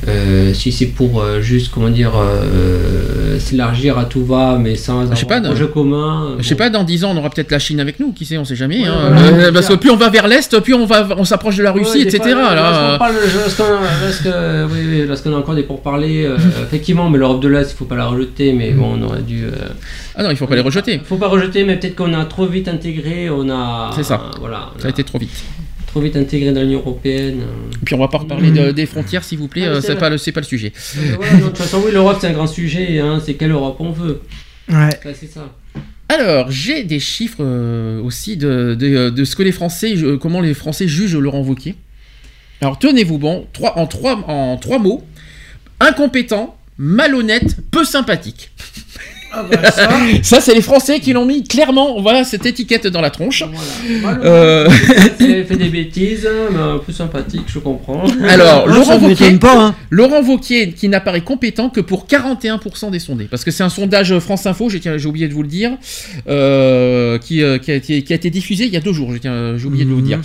Euh, 0.08 0.54
si 0.54 0.72
c'est 0.72 0.88
pour 0.88 1.22
euh, 1.22 1.42
juste 1.42 1.72
comment 1.74 1.90
dire 1.90 2.12
euh, 2.16 3.40
s'élargir 3.40 3.98
à 3.98 4.06
tout 4.06 4.24
va 4.24 4.58
mais 4.60 4.76
sans 4.76 5.10
Je 5.10 5.16
sais 5.16 5.26
pas, 5.26 5.38
un 5.38 5.42
projet 5.42 5.68
commun 5.68 6.36
Je 6.38 6.48
sais 6.48 6.56
pas, 6.56 6.70
dans 6.70 6.84
10 6.84 7.06
ans, 7.06 7.12
on 7.16 7.18
aura 7.18 7.32
peut-être 7.32 7.52
la 7.52 7.58
Chine 7.60 7.80
avec 7.80 8.00
nous, 8.00 8.12
qui 8.12 8.26
sait, 8.26 8.38
on 8.38 8.46
sait 8.46 8.56
jamais. 8.56 8.82
Ouais, 8.82 8.88
hein. 8.88 9.10
voilà, 9.12 9.52
parce 9.52 9.68
que 9.68 9.74
plus 9.74 9.90
on 9.90 9.96
va 9.96 10.10
vers 10.10 10.28
l'Est, 10.28 10.60
plus 10.60 10.74
on, 10.76 10.86
va, 10.86 11.08
on 11.18 11.24
s'approche 11.24 11.58
de 11.58 11.64
la 11.64 11.72
Russie, 11.72 12.00
Ouais, 12.00 12.02
etc. 12.04 12.20
fois, 12.34 12.54
là. 12.56 13.00
Lorsqu'on 15.08 15.30
oui, 15.30 15.34
a 15.34 15.38
encore 15.38 15.56
des 15.56 15.64
pourparlers, 15.64 16.30
effectivement, 16.64 17.10
mais 17.10 17.18
l'Europe 17.18 17.42
de 17.42 17.48
l'Est, 17.48 17.72
il 17.72 17.76
faut 17.76 17.86
pas 17.86 17.96
la 17.96 18.06
rejeter, 18.06 18.54
mais 18.54 18.72
bon, 18.72 19.00
on 19.00 19.02
aurait 19.02 19.24
dû. 19.24 19.46
Ah 20.16 20.24
non, 20.24 20.30
il 20.30 20.38
faut 20.38 20.48
pas 20.48 20.56
les 20.56 20.62
rejeter. 20.62 21.02
faut 21.04 21.18
pas 21.18 21.30
rejeter, 21.30 21.64
mais 21.64 21.78
peut-être 21.78 21.96
qu'on 21.96 22.14
a 22.14 22.26
trop 22.26 22.46
vite 22.46 22.68
intégré, 22.68 23.30
on 23.30 23.50
a. 23.50 23.90
C'est 23.96 24.04
ça. 24.04 24.22
Voilà. 24.40 24.70
Ça 24.78 24.88
a 24.88 24.92
été 24.92 25.04
trop 25.04 25.18
vite. 25.18 25.44
Trop 25.96 26.02
vite 26.02 26.18
intégré 26.18 26.52
dans 26.52 26.60
l'Union 26.60 26.80
européenne. 26.80 27.40
Et 27.82 27.86
puis 27.86 27.96
on 27.96 28.00
va 28.00 28.10
pas 28.10 28.18
reparler 28.18 28.52
de- 28.52 28.72
des 28.72 28.86
frontières, 28.86 29.24
s'il 29.24 29.38
vous 29.38 29.48
plaît, 29.48 29.64
Ah, 29.66 29.76
euh, 29.76 29.82
c'est 29.82 29.96
pas, 29.96 30.10
le- 30.10 30.18
c'est 30.18 30.34
pas 30.34 30.42
le 30.42 30.46
sujet. 30.46 30.74
Euh, 30.98 31.38
de 31.38 31.44
toute 31.46 31.58
façon, 31.58 31.82
oui, 31.86 31.94
l'Europe, 31.94 32.18
c'est 32.20 32.28
un 32.28 32.34
grand 32.34 32.48
sujet, 32.48 33.00
hein, 33.00 33.22
c'est 33.26 33.36
quelle 33.36 33.52
Europe 33.52 33.78
on 33.80 33.92
veut. 33.92 34.20
Ouais. 34.68 34.90
Ça, 35.02 35.14
c'est 35.18 35.32
ça. 35.32 35.56
Alors, 36.10 36.52
j'ai 36.52 36.84
des 36.84 37.00
chiffres 37.00 37.38
euh, 37.40 38.02
aussi 38.02 38.36
de, 38.36 38.76
de, 38.78 39.10
de 39.10 39.24
ce 39.24 39.38
que 39.38 39.44
les 39.44 39.54
Français, 39.54 39.96
comment 40.20 40.42
les 40.42 40.54
Français 40.54 40.86
jugent 40.90 41.16
Laurent 41.16 41.40
Wauquiez. 41.40 41.76
Alors, 42.60 42.78
tenez-vous 42.78 43.18
bon, 43.18 43.48
trois, 43.54 43.78
en, 43.80 43.88
trois, 43.88 44.16
en 44.28 44.58
trois 44.58 44.80
mots 44.80 45.02
incompétent, 45.80 46.58
malhonnête, 46.78 47.56
peu 47.72 47.86
sympathique. 47.86 48.52
Bah, 49.44 49.72
ça. 49.72 49.90
Ça, 50.24 50.42
c'est 50.42 50.54
les 50.54 50.62
Français 50.62 51.00
qui 51.00 51.14
l'ont 51.14 51.26
mis 51.26 51.44
clairement, 51.44 52.02
voilà, 52.02 52.24
cette 52.24 52.46
étiquette 52.46 52.88
dans 52.88 53.02
la 53.02 53.10
tronche. 53.10 53.44
Voilà. 54.02 54.20
Euh, 54.24 54.70
Il 55.20 55.26
avait 55.32 55.44
fait 55.44 55.58
des 55.58 55.70
bêtises, 55.70 56.28
mais 56.52 56.60
un 56.60 56.78
peu 56.80 56.92
sympathique, 56.92 57.44
je 57.48 57.60
comprends. 57.60 58.04
Alors, 58.28 58.68
Laurent 58.68 59.00
pas, 59.40 59.58
hein. 59.60 59.76
Laurent 59.90 60.22
Wauquiez 60.22 60.72
qui 60.72 60.90
n'apparaît 60.90 61.22
compétent 61.22 61.70
que 61.70 61.82
pour 61.82 62.08
41% 62.08 62.92
des 62.92 63.00
sondés. 63.00 63.26
Parce 63.26 63.44
que 63.44 63.52
c'est 63.52 63.64
un 63.64 63.70
sondage 63.70 64.18
France 64.20 64.46
Info, 64.46 64.70
j'ai 64.70 65.06
oublié 65.06 65.28
de 65.28 65.34
vous 65.34 65.44
le 65.44 65.48
dire, 65.48 65.72
euh, 66.28 67.18
qui, 67.20 67.42
euh, 67.44 67.58
qui, 67.58 67.72
a 67.72 67.76
été, 67.76 68.02
qui 68.04 68.14
a 68.14 68.16
été 68.16 68.30
diffusé 68.30 68.66
il 68.66 68.74
y 68.74 68.78
a 68.78 68.82
deux 68.82 68.94
jours, 68.94 69.12
j'ai 69.14 69.66
oublié 69.66 69.86
de 69.86 69.90
vous 69.90 69.98
le 69.98 70.02
dire. 70.02 70.20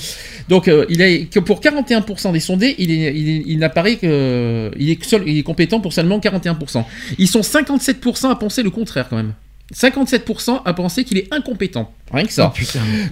Donc, 0.49 0.69
euh, 0.69 0.85
il 0.89 1.01
est, 1.01 1.27
que 1.31 1.39
pour 1.39 1.61
41% 1.61 2.33
des 2.33 2.41
sondés, 2.41 2.75
il, 2.79 2.91
est, 2.91 3.13
il, 3.15 3.29
est- 3.29 3.43
il 3.47 3.59
n'apparaît 3.59 3.97
que. 3.97 4.71
Il 4.79 4.91
est, 4.91 5.03
seul, 5.05 5.23
il 5.27 5.39
est 5.39 5.43
compétent 5.43 5.81
pour 5.81 5.93
seulement 5.93 6.19
41%. 6.19 6.85
Ils 7.19 7.29
sont 7.29 7.41
57% 7.41 8.31
à 8.31 8.35
penser 8.35 8.63
le 8.63 8.71
contraire 8.71 9.00
quand 9.09 9.17
même. 9.17 9.33
57% 9.73 10.63
à 10.65 10.73
penser 10.75 11.05
qu'il 11.05 11.17
est 11.17 11.33
incompétent. 11.33 11.93
Rien 12.13 12.25
que 12.25 12.33
ça. 12.33 12.53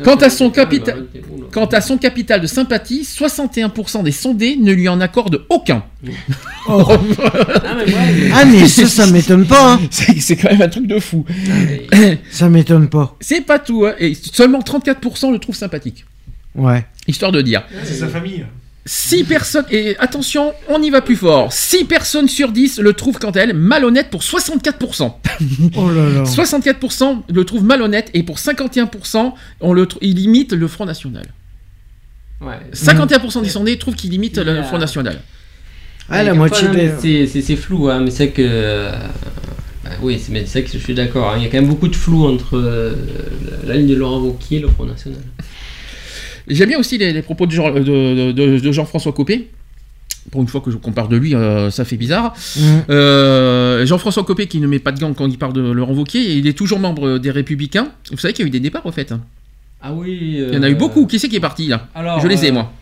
Quant 0.03 0.17
à 0.17 0.29
son 0.29 0.51
capital. 0.51 1.07
Quant 1.53 1.67
à 1.67 1.81
son 1.81 1.99
capital 1.99 2.41
de 2.41 2.49
sympathie, 2.49 3.03
61% 3.05 4.03
des 4.03 4.11
sondés 4.11 4.57
ne 4.57 4.73
lui 4.73 4.89
en 4.89 5.01
accordent 5.01 5.45
aucun. 5.51 5.85
Oh. 6.69 6.83
Ah, 7.65 7.77
mais 7.87 7.93
Ah, 8.35 8.45
mais 8.45 8.67
ça, 8.67 8.87
ça 8.89 9.07
m'étonne 9.07 9.47
pas. 9.47 9.75
hein. 9.75 9.81
C'est 9.91 10.19
c'est 10.21 10.35
quand 10.37 10.51
même 10.51 10.63
un 10.63 10.69
truc 10.69 10.89
de 10.89 10.99
fou. 10.99 11.25
Ça 12.31 12.49
m'étonne 12.49 12.89
pas. 12.89 13.17
C'est 13.21 13.43
pas 13.43 13.59
tout, 13.61 13.87
hein, 13.87 13.95
et 14.01 14.15
seulement 14.15 14.59
34% 14.59 15.31
le 15.33 15.39
trouvent 15.39 15.55
sympathique. 15.55 16.05
Ouais. 16.57 16.85
Histoire 17.07 17.31
de 17.31 17.41
dire. 17.41 17.63
C'est 17.85 17.95
sa 17.95 18.09
famille. 18.09 18.45
6 18.87 19.25
personnes, 19.25 19.67
et 19.71 19.97
attention, 19.99 20.55
on 20.69 20.83
y 20.83 20.89
va 20.91 21.03
plus 21.03 21.17
fort. 21.17 21.53
6 21.53 21.85
personnes 21.85 22.29
sur 22.29 22.53
10 22.53 22.79
le 22.81 22.93
trouvent 22.95 23.19
quant 23.19 23.31
à 23.33 23.41
elles 23.41 23.53
malhonnête 23.53 24.09
pour 24.11 24.23
64%. 24.23 25.13
Oh 25.77 25.91
là 25.91 26.09
là. 26.09 26.23
64% 26.25 27.23
le 27.29 27.45
trouvent 27.45 27.65
malhonnête 27.65 28.11
et 28.15 28.23
pour 28.23 28.39
51%, 28.39 29.33
on 29.61 29.73
le 29.75 29.87
il 30.01 30.19
imite 30.21 30.53
le 30.53 30.67
Front 30.69 30.87
National. 30.87 31.27
Ouais. 32.41 32.55
51% 32.73 33.43
des 33.43 33.49
sondés 33.49 33.79
trouvent 33.79 33.95
qu'il 33.97 34.15
imite 34.15 34.39
le 34.39 34.63
Front 34.63 34.79
National. 34.79 35.21
Ah, 36.09 36.23
la 36.23 36.33
moitié 36.35 36.69
des. 36.69 37.27
c'est- 37.43 37.57
flou, 37.57 37.89
hein, 37.91 38.01
mais 38.01 38.11
c'est 38.11 38.31
que. 38.31 38.41
euh, 38.43 38.93
bah 39.85 39.91
oui, 40.01 40.19
c'est 40.19 40.33
mais 40.33 40.47
c'est 40.47 40.63
que 40.63 40.71
je 40.73 40.79
suis 40.79 40.95
d'accord. 40.95 41.31
hein, 41.33 41.35
Il 41.37 41.43
y 41.43 41.47
a 41.47 41.51
quand 41.51 41.59
même 41.61 41.69
beaucoup 41.69 41.89
de 41.89 41.97
flou 41.97 42.25
entre 42.27 42.57
euh, 42.57 42.95
la 43.67 43.77
ligne 43.77 43.89
de 43.89 43.95
Laurent 43.95 44.19
Wauquiez 44.21 44.57
et 44.59 44.61
le 44.61 44.69
Front 44.69 44.87
National. 44.87 45.21
J'aime 46.49 46.69
bien 46.69 46.79
aussi 46.79 46.99
les, 46.99 47.13
les 47.13 47.23
propos 47.23 47.47
de, 47.47 47.53
Jean- 47.53 47.71
de- 47.73 47.81
de- 47.81 48.33
de- 48.33 48.59
de 48.59 48.73
Jean-François 48.73 49.13
Copé. 49.13 49.49
Pour 50.31 50.43
une 50.43 50.49
fois 50.49 50.61
que 50.61 50.71
je 50.71 50.77
compare 50.77 51.09
de 51.09 51.17
lui, 51.17 51.35
euh, 51.35 51.71
ça 51.71 51.85
fait 51.87 51.97
bizarre. 51.97 52.35
Mm. 52.57 52.61
Euh, 52.91 53.87
Jean-François 53.87 54.25
Copé 54.25 54.47
qui 54.47 54.61
ne 54.61 54.67
met 54.67 54.79
pas 54.79 54.93
de 54.93 55.01
gants 55.01 55.15
quand 55.15 55.27
il 55.27 55.39
parle 55.39 55.55
de 55.55 55.61
Laurent 55.63 55.95
Wauquiez, 55.95 56.37
il 56.37 56.47
est 56.47 56.53
toujours 56.53 56.79
membre 56.81 57.19
des 57.19 57.31
Républicains. 57.31 57.89
Vous 58.11 58.19
savez 58.19 58.35
qu'il 58.35 58.45
y 58.45 58.47
a 58.47 58.49
eu 58.49 58.51
des 58.51 58.61
départs 58.61 58.85
au 58.85 58.93
fait. 58.93 59.15
Ah 59.81 59.93
oui. 59.95 60.19
Il 60.49 60.55
y 60.55 60.59
en 60.59 60.63
a 60.63 60.69
eu 60.69 60.75
beaucoup. 60.75 61.07
Qui 61.07 61.19
c'est 61.19 61.29
qui 61.29 61.37
est 61.37 61.41
parti 61.41 61.69
là? 61.69 61.87
Alors, 61.95 62.21
Je 62.21 62.27
les 62.29 62.45
ai 62.45 62.51
euh, 62.51 62.53
moi. 62.53 62.73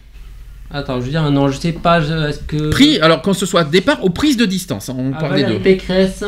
Attends, 0.73 0.99
je 1.01 1.05
veux 1.05 1.11
dire, 1.11 1.31
non, 1.31 1.49
je 1.49 1.59
sais 1.61 1.71
pas, 1.73 2.01
je- 2.01 2.29
est-ce 2.29 2.41
que. 2.41 2.71
Pris, 2.71 2.99
alors 2.99 3.23
quand 3.23 3.35
ce 3.35 3.47
soit 3.47 3.63
départ 3.63 4.05
ou 4.05 4.11
prise 4.11 4.37
de 4.37 4.45
distance, 4.47 4.89
hein, 4.89 4.97
on 4.99 5.13
Ah, 5.15 5.21
parle 5.21 5.37
des 5.37 5.45
deux. 5.45 5.59
Pécresse. 5.61 6.25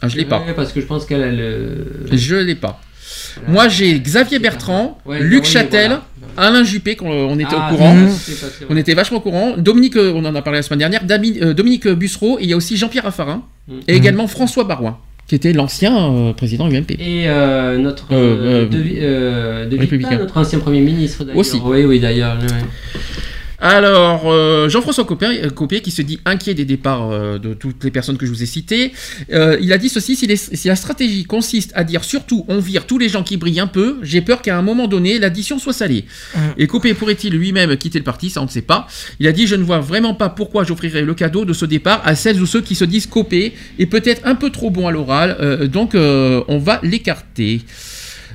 Ah, 0.00 0.06
je 0.08 0.16
l'ai 0.16 0.24
pas. 0.24 0.44
Parce 0.54 0.72
que 0.72 0.80
je 0.80 0.86
pense 0.86 1.04
qu'elle 1.06 1.22
a 1.24 1.32
le. 1.32 2.04
Je 2.12 2.36
l'ai 2.36 2.54
pas. 2.54 2.80
Moi 3.48 3.66
j'ai 3.68 3.98
Xavier 3.98 4.38
Bertrand, 4.38 4.98
Ouais, 5.06 5.20
Luc 5.20 5.42
oui, 5.44 5.50
Châtel, 5.50 5.88
voilà. 5.88 6.06
Alain 6.38 6.64
Juppé, 6.64 6.96
qu'on 6.96 7.10
on 7.10 7.38
était 7.38 7.54
Ah, 7.56 7.68
au 7.70 7.74
courant. 7.76 7.94
pas 7.94 8.08
sûr. 8.10 8.66
On 8.70 8.76
était 8.76 8.94
vachement 8.94 9.18
au 9.18 9.20
courant. 9.20 9.54
Dominique, 9.56 9.96
euh, 9.96 10.12
on 10.14 10.24
en 10.24 10.34
a 10.34 10.42
parlé 10.42 10.58
la 10.58 10.62
semaine 10.62 10.78
dernière, 10.78 11.04
Dami- 11.04 11.38
euh, 11.42 11.52
Dominique 11.54 11.88
Bussereau, 11.88 12.38
et 12.38 12.44
il 12.44 12.50
y 12.50 12.52
a 12.52 12.56
aussi 12.56 12.76
Jean-Pierre 12.76 13.04
Raffarin, 13.04 13.42
Mm. 13.68 13.72
et 13.88 13.94
également 13.96 14.26
François 14.28 14.64
Barouin, 14.64 14.96
qui 15.26 15.34
était 15.34 15.52
l'ancien 15.52 15.96
euh, 16.12 16.32
président 16.32 16.68
UMP. 16.70 16.92
Et 16.98 17.28
euh, 17.28 17.76
notre. 17.78 18.06
Euh, 18.12 18.16
Euh, 18.16 18.64
euh, 18.64 18.68
de, 18.68 18.84
euh, 19.00 19.66
de 19.66 19.78
républicain. 19.78 20.10
Villepin, 20.10 20.24
notre 20.24 20.36
ancien 20.38 20.58
Premier 20.58 20.80
ministre 20.80 21.24
d'ailleurs. 21.24 21.38
Aussi. 21.38 21.60
Oui, 21.62 21.84
oui, 21.84 22.00
d'ailleurs. 22.00 22.38
Alors, 23.60 24.30
euh, 24.30 24.68
Jean-François 24.68 25.04
Copé, 25.04 25.26
euh, 25.42 25.50
Copé, 25.50 25.80
qui 25.80 25.90
se 25.90 26.00
dit 26.00 26.20
inquiet 26.24 26.54
des 26.54 26.64
départs 26.64 27.10
euh, 27.10 27.38
de 27.40 27.54
toutes 27.54 27.82
les 27.82 27.90
personnes 27.90 28.16
que 28.16 28.24
je 28.24 28.30
vous 28.30 28.44
ai 28.44 28.46
citées, 28.46 28.92
euh, 29.32 29.58
il 29.60 29.72
a 29.72 29.78
dit 29.78 29.88
ceci 29.88 30.14
si, 30.14 30.28
les- 30.28 30.36
si 30.36 30.68
la 30.68 30.76
stratégie 30.76 31.24
consiste 31.24 31.72
à 31.74 31.82
dire 31.82 32.04
surtout 32.04 32.44
on 32.46 32.60
vire 32.60 32.86
tous 32.86 32.98
les 32.98 33.08
gens 33.08 33.24
qui 33.24 33.36
brillent 33.36 33.58
un 33.58 33.66
peu, 33.66 33.96
j'ai 34.02 34.20
peur 34.20 34.42
qu'à 34.42 34.56
un 34.56 34.62
moment 34.62 34.86
donné 34.86 35.18
l'addition 35.18 35.58
soit 35.58 35.72
salée. 35.72 36.04
Et 36.56 36.68
Copé 36.68 36.94
pourrait-il 36.94 37.34
lui-même 37.34 37.76
quitter 37.76 37.98
le 37.98 38.04
parti? 38.04 38.30
Ça, 38.30 38.40
on 38.42 38.44
ne 38.44 38.48
sait 38.50 38.62
pas. 38.62 38.86
Il 39.18 39.26
a 39.26 39.32
dit 39.32 39.48
Je 39.48 39.56
ne 39.56 39.64
vois 39.64 39.80
vraiment 39.80 40.14
pas 40.14 40.28
pourquoi 40.28 40.62
j'offrirais 40.62 41.02
le 41.02 41.14
cadeau 41.14 41.44
de 41.44 41.52
ce 41.52 41.64
départ 41.64 42.00
à 42.04 42.14
celles 42.14 42.40
ou 42.40 42.46
ceux 42.46 42.60
qui 42.60 42.76
se 42.76 42.84
disent 42.84 43.06
Copé 43.08 43.54
est 43.80 43.86
peut-être 43.86 44.22
un 44.24 44.36
peu 44.36 44.50
trop 44.50 44.70
bon 44.70 44.86
à 44.86 44.92
l'oral, 44.92 45.36
euh, 45.40 45.66
donc 45.66 45.96
euh, 45.96 46.44
on 46.46 46.58
va 46.58 46.78
l'écarter. 46.84 47.62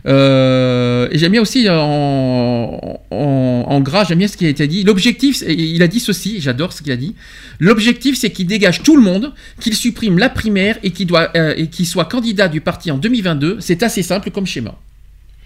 Euh, 0.06 1.08
et 1.12 1.18
j'aime 1.18 1.32
bien 1.32 1.42
aussi 1.42 1.68
euh, 1.68 1.80
en, 1.80 3.00
en, 3.10 3.66
en 3.68 3.80
gras, 3.82 4.04
j'aime 4.04 4.18
bien 4.20 4.28
ce 4.28 4.36
qui 4.36 4.46
a 4.46 4.50
été 4.50 4.68
dit. 4.68 4.84
L'objectif, 4.84 5.44
il 5.48 5.82
a 5.82 5.88
dit 5.88 6.00
ceci, 6.00 6.42
j'adore 6.42 6.74
ce 6.74 6.82
qu'il 6.82 6.92
a 6.92 6.98
dit. 6.98 7.16
L'objectif, 7.60 8.18
c'est 8.18 8.30
qu'il 8.32 8.48
dégage 8.48 8.84
tout 8.84 8.96
le 8.98 9.02
monde, 9.02 9.34
qu'il 9.60 9.76
supprime 9.76 10.18
la 10.18 10.30
primaire 10.30 10.78
et 10.84 10.92
qu'il 10.92 11.08
doit 11.08 11.30
euh, 11.36 11.54
et 11.56 11.68
qu'il 11.68 11.86
soit 11.86 12.06
candidat 12.06 12.48
du 12.48 12.60
parti 12.62 12.92
en 12.92 12.98
2022. 12.98 13.58
C'est 13.60 13.84
assez 13.84 14.04
simple 14.04 14.32
comme 14.32 14.46
schéma. 14.46 14.76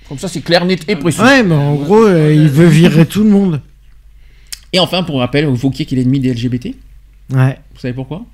Comme 0.09 0.17
ça, 0.17 0.27
c'est 0.27 0.41
clair, 0.41 0.65
net 0.65 0.85
et 0.87 0.95
précis. 0.95 1.21
Ouais, 1.21 1.43
mais 1.43 1.53
en 1.55 1.75
gros, 1.75 2.05
euh, 2.05 2.33
il 2.33 2.49
veut 2.49 2.67
virer 2.67 3.05
tout 3.05 3.23
le 3.23 3.29
monde. 3.29 3.61
Et 4.73 4.79
enfin, 4.79 5.03
pour 5.03 5.19
rappel, 5.19 5.45
Vauquier 5.45 5.85
qu'il 5.85 5.99
est 5.99 6.01
ennemi 6.01 6.19
des 6.19 6.33
LGBT. 6.33 6.75
Ouais. 7.33 7.59
Vous 7.73 7.79
savez 7.79 7.93
pourquoi? 7.93 8.25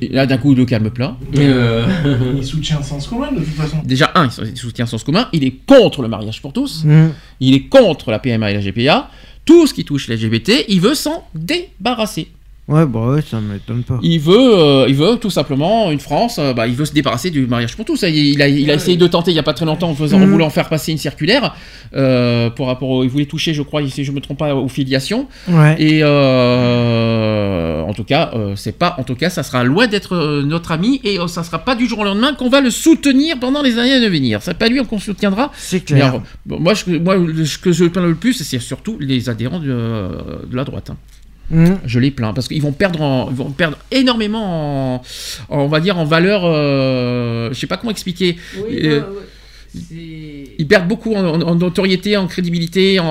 Et 0.00 0.08
Là, 0.08 0.26
d'un 0.26 0.38
coup, 0.38 0.54
le 0.54 0.64
calme 0.64 0.90
plat. 0.90 1.16
Euh, 1.36 1.86
Il 2.36 2.44
soutient 2.44 2.78
le 2.78 2.84
sens 2.84 3.06
commun 3.06 3.32
de 3.32 3.40
toute 3.40 3.54
façon. 3.54 3.78
Déjà, 3.84 4.10
un, 4.14 4.28
il 4.28 4.56
soutient 4.56 4.86
Sens 4.86 5.04
commun. 5.04 5.28
Il 5.32 5.44
est 5.44 5.54
contre 5.66 6.02
le 6.02 6.08
mariage 6.08 6.40
pour 6.40 6.52
tous. 6.52 6.84
Mm. 6.84 7.10
Il 7.40 7.54
est 7.54 7.68
contre 7.68 8.10
la 8.10 8.18
PMA 8.18 8.50
et 8.50 8.54
la 8.54 8.60
GPA. 8.60 9.10
Tout 9.44 9.66
ce 9.66 9.74
qui 9.74 9.84
touche 9.84 10.08
les 10.08 10.16
LGBT, 10.16 10.64
il 10.68 10.80
veut 10.80 10.94
s'en 10.94 11.26
débarrasser. 11.34 12.28
Ouais, 12.66 12.86
bah 12.86 13.00
ouais, 13.08 13.20
ça 13.20 13.40
m'étonne 13.42 13.82
pas. 13.82 13.98
Il 14.02 14.18
veut, 14.20 14.34
euh, 14.58 14.86
il 14.88 14.94
veut 14.94 15.16
tout 15.20 15.28
simplement 15.28 15.90
une 15.90 16.00
France. 16.00 16.38
euh, 16.38 16.54
bah, 16.54 16.66
il 16.66 16.74
veut 16.74 16.86
se 16.86 16.94
débarrasser 16.94 17.30
du 17.30 17.46
mariage 17.46 17.76
pour 17.76 17.84
tous. 17.84 18.00
Il, 18.04 18.14
il 18.16 18.40
a, 18.40 18.48
il 18.48 18.70
a 18.70 18.74
essayé 18.74 18.96
de 18.96 19.06
tenter 19.06 19.32
il 19.32 19.34
y 19.34 19.38
a 19.38 19.42
pas 19.42 19.52
très 19.52 19.66
longtemps 19.66 19.90
en, 19.90 19.94
faisant, 19.94 20.16
en 20.16 20.20
Mhm. 20.20 20.30
voulant 20.30 20.48
faire 20.48 20.70
passer 20.70 20.90
une 20.92 20.96
circulaire 20.98 21.54
euh, 21.94 22.48
pour 22.48 22.68
rapport. 22.68 22.88
au- 22.88 23.04
il 23.04 23.10
voulait 23.10 23.26
toucher, 23.26 23.52
je 23.52 23.60
crois, 23.60 23.86
si 23.90 24.02
je 24.02 24.12
me 24.12 24.20
trompe 24.20 24.38
pas, 24.38 24.54
aux 24.54 24.68
filiations. 24.68 25.28
Ouais. 25.46 25.76
Et 25.78 26.02
euh, 26.02 27.82
en 27.82 27.92
tout 27.92 28.04
cas, 28.04 28.30
euh, 28.34 28.54
c'est 28.56 28.78
pas. 28.78 28.94
En 28.98 29.02
tout 29.04 29.14
cas, 29.14 29.30
ça 29.30 29.42
sera 29.42 29.62
loin 29.64 29.86
d'être 29.86 30.14
euh, 30.14 30.42
notre 30.42 30.72
ami 30.72 31.00
et 31.04 31.18
euh, 31.18 31.26
ça 31.26 31.42
sera 31.42 31.58
pas 31.58 31.74
du 31.74 31.86
jour 31.86 31.98
au 32.00 32.04
lendemain 32.04 32.34
qu'on 32.34 32.48
va 32.48 32.60
le 32.60 32.70
soutenir 32.70 33.38
pendant 33.38 33.62
les 33.62 33.78
années 33.78 33.92
à 33.92 34.08
venir. 34.08 34.40
C'est 34.42 34.56
pas 34.56 34.68
lui 34.68 34.82
qu'on 34.84 34.98
soutiendra. 34.98 35.50
C'est 35.56 35.80
clair. 35.84 36.06
alors, 36.06 36.22
bon, 36.46 36.58
moi, 36.60 36.74
je, 36.74 36.96
moi, 36.96 37.16
ce 37.44 37.58
que 37.58 37.72
je 37.72 37.84
plains 37.84 38.06
le 38.06 38.14
plus, 38.14 38.32
c'est 38.34 38.58
surtout 38.58 38.96
les 39.00 39.28
adhérents 39.28 39.60
de, 39.60 39.66
de 40.50 40.56
la 40.56 40.64
droite. 40.64 40.90
hein. 40.90 40.96
Mm. 41.50 41.74
Je 41.84 41.98
les 42.00 42.10
plains 42.10 42.32
parce 42.32 42.48
qu'ils 42.48 42.62
vont 42.62 42.72
perdre, 42.72 43.02
en- 43.02 43.28
ils 43.30 43.36
vont 43.36 43.50
perdre 43.50 43.76
énormément, 43.90 44.94
en, 44.96 45.02
en- 45.50 45.58
on 45.60 45.68
va 45.68 45.80
dire 45.80 45.98
en 45.98 46.04
valeur. 46.04 46.42
Euh, 46.44 47.50
je 47.52 47.58
sais 47.58 47.66
pas 47.66 47.76
comment 47.76 47.90
expliquer. 47.90 48.36
oui, 48.66 48.78
Euh, 48.86 49.00
ouais. 49.00 49.22
Ils 50.58 50.66
perdent 50.66 50.88
beaucoup 50.88 51.14
en, 51.14 51.24
en- 51.24 51.42
en 51.42 51.54
notoriété, 51.54 52.16
en 52.16 52.26
crédibilité, 52.26 52.98
en 53.00 53.04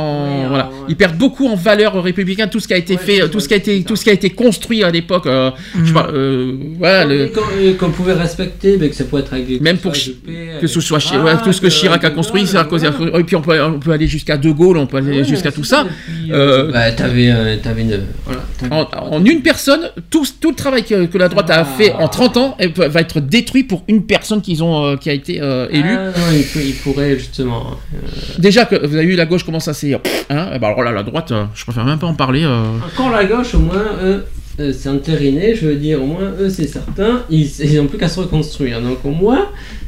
Ouais, 0.44 0.48
voilà. 0.48 0.66
ouais. 0.68 0.74
Ils 0.90 0.96
perdent 0.96 1.18
beaucoup 1.18 1.48
en 1.48 1.56
valeur 1.56 2.02
républicaine. 2.02 2.50
Tout 2.50 2.60
ce 2.60 2.68
qui 2.68 2.74
a 2.74 2.78
été 2.78 2.94
Ouais, 2.96 3.00
fait, 3.00 3.30
tout 3.30 3.40
ce 3.40 3.48
qui 3.48 3.54
a 3.54 3.58
été, 3.58 3.84
tout 3.84 3.96
ce 3.96 4.04
qui 4.04 4.10
a 4.10 4.14
été 4.14 4.30
construit 4.30 4.84
à 4.84 4.90
l'époque. 4.92 5.28
euh, 5.28 5.52
je 5.76 5.80
Mhm. 5.82 5.94
parle, 5.94 6.12
euh, 6.16 6.54
voilà. 6.78 7.06
le- 7.06 7.32
Et 7.62 7.74
qu'on 7.74 7.90
pouvait 7.92 8.14
respecter, 8.14 8.78
mais 8.80 8.90
que 8.90 8.96
ça 8.96 9.04
pouvait 9.06 9.22
être 9.22 9.34
avec 9.34 9.62
Même 9.62 9.78
pour 9.78 9.94
Chi- 9.96 10.18
que 10.62 10.68
ce 10.68 10.80
soit 10.82 11.00
Chi- 11.00 11.14
tout 11.44 11.54
ce 11.54 11.62
que 11.62 11.68
Chirac, 11.68 12.00
Chirac 12.00 12.04
a 12.04 12.08
euh, 12.08 12.10
construit, 12.12 12.44
cause. 12.44 12.84
voilà. 12.84 13.20
Et 13.20 13.24
puis 13.24 13.36
on 13.36 13.42
peut, 13.42 13.62
on 13.62 13.80
peut 13.80 13.92
aller 13.92 14.08
jusqu'à 14.08 14.38
De 14.38 14.52
Gaulle, 14.52 14.78
on 14.78 14.88
peut 14.88 14.98
aller 14.98 15.18
Ouais, 15.20 15.24
jusqu'à 15.24 15.52
tout 15.52 15.64
ça. 15.64 15.86
Euh, 16.32 16.72
bah, 16.72 16.92
euh, 17.34 17.56
une. 17.78 18.00
Voilà, 18.26 18.44
En, 18.72 19.16
en 19.18 19.26
une 19.26 19.42
personne, 19.42 19.90
tout, 20.10 20.26
tout 20.40 20.50
le 20.52 20.56
travail 20.56 20.84
que, 20.84 21.06
que 21.06 21.18
la 21.18 21.28
droite 21.30 21.50
a 21.50 21.66
fait 21.66 21.92
en 21.94 22.08
30 22.08 22.38
ans 22.38 22.56
eh, 22.60 22.68
va 22.68 23.02
être 23.02 23.20
détruit 23.20 23.64
pour 23.64 23.84
une 23.88 24.06
personne 24.06 24.42
qu'ils 24.42 24.64
ont, 24.64 24.86
euh, 24.86 24.96
qui 24.96 25.10
a 25.10 25.14
été 25.14 25.40
euh, 25.42 25.68
élue. 25.70 25.84
Ah, 25.90 26.06
non, 26.18 26.38
il, 26.38 26.44
pour- 26.46 26.62
il 26.62 26.74
pourrait 26.76 27.18
justement. 27.18 27.33
Euh, 27.42 28.38
Déjà 28.38 28.66
que 28.66 28.76
vous 28.86 28.96
avez 28.96 29.06
vu 29.06 29.16
la 29.16 29.26
gauche 29.26 29.44
comment 29.44 29.60
ça 29.60 29.74
s'est. 29.74 29.94
Hein, 30.30 30.50
eh 30.54 30.60
ben 30.60 30.68
alors 30.68 30.84
là, 30.84 30.92
la 30.92 31.04
droite, 31.04 31.32
euh, 31.32 31.46
je 31.56 31.64
préfère 31.64 31.86
même 31.86 32.00
pas 32.00 32.08
en 32.08 32.14
parler. 32.14 32.44
euh. 32.44 32.64
Encore 32.86 33.12
la 33.12 33.26
gauche, 33.26 33.56
au 33.56 33.60
moins, 33.60 33.86
eux, 34.04 34.26
euh, 34.60 34.72
c'est 34.78 34.90
entériné, 34.90 35.56
je 35.56 35.68
veux 35.68 35.76
dire, 35.76 36.02
au 36.02 36.06
moins, 36.06 36.32
eux, 36.40 36.50
c'est 36.50 36.68
certain, 36.68 37.24
ils 37.30 37.50
ils 37.60 37.78
n'ont 37.78 37.88
plus 37.88 37.98
qu'à 37.98 38.08
se 38.08 38.20
reconstruire. 38.20 38.82
Donc, 38.82 39.04
au 39.04 39.10
moins, 39.12 39.48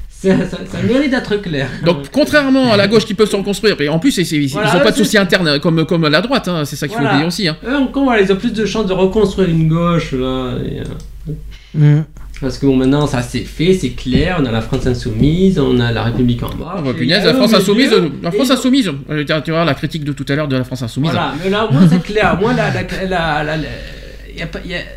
ça, 0.09 0.37
ça, 0.49 0.57
ça 0.71 0.81
mérite 0.81 1.11
d'être 1.11 1.35
clair. 1.37 1.67
Donc, 1.85 2.09
contrairement 2.11 2.71
à 2.73 2.77
la 2.77 2.87
gauche 2.87 3.05
qui 3.05 3.13
peut 3.13 3.25
se 3.27 3.35
reconstruire, 3.35 3.79
et 3.79 3.89
en 3.89 3.99
plus, 3.99 4.17
ils 4.17 4.47
Voilà, 4.51 4.73
n'ont 4.73 4.79
pas 4.79 4.91
de 4.91 4.97
soucis 4.97 5.17
internes 5.19 5.59
comme, 5.59 5.85
comme 5.85 6.07
la 6.07 6.21
droite, 6.21 6.47
hein, 6.47 6.63
c'est 6.65 6.75
ça 6.75 6.87
qu'il 6.87 6.97
faut 6.97 7.03
dire 7.17 7.27
aussi. 7.27 7.47
hein. 7.47 7.57
Eux, 7.67 7.75
encore, 7.77 8.05
voilà, 8.05 8.21
ils 8.23 8.31
ont 8.31 8.35
plus 8.37 8.53
de 8.53 8.65
chances 8.65 8.87
de 8.87 8.93
reconstruire 8.93 9.49
une 9.49 9.67
gauche, 9.67 10.13
là. 10.13 10.53
et, 10.65 10.79
euh, 10.79 11.33
Mm. 11.77 12.03
Parce 12.41 12.57
que 12.57 12.65
bon, 12.65 12.75
maintenant, 12.75 13.07
ça 13.07 13.21
c'est 13.21 13.39
fait, 13.39 13.73
c'est 13.73 13.91
clair, 13.91 14.37
on 14.39 14.45
a 14.45 14.51
la 14.51 14.61
France 14.61 14.85
Insoumise, 14.87 15.57
on 15.59 15.79
a 15.79 15.91
la 15.91 16.03
République 16.03 16.43
en 16.43 16.53
marche. 16.55 16.77
Ah 16.77 16.81
bah, 16.81 16.91
et 16.91 16.93
punaise, 16.93 17.23
la 17.23 17.29
a 17.29 17.33
eux 17.33 17.37
France 17.37 17.53
Insoumise, 17.53 17.91
la 18.21 18.31
France 18.31 18.51
Insoumise, 18.51 18.91
tu 19.07 19.33
tu 19.43 19.51
vois 19.51 19.65
la 19.65 19.73
critique 19.73 20.03
de 20.03 20.11
tout 20.11 20.25
à 20.27 20.35
l'heure 20.35 20.47
de 20.47 20.57
la 20.57 20.63
France 20.63 20.81
Insoumise. 20.81 21.11
Voilà, 21.11 21.33
mais 21.43 21.49
là, 21.49 21.65
au 21.65 21.71
moins, 21.71 21.87
c'est 21.87 22.03
clair. 22.03 22.37
Moi, 22.39 22.53
la, 22.53 22.71
la, 22.71 23.43
la, 23.43 23.55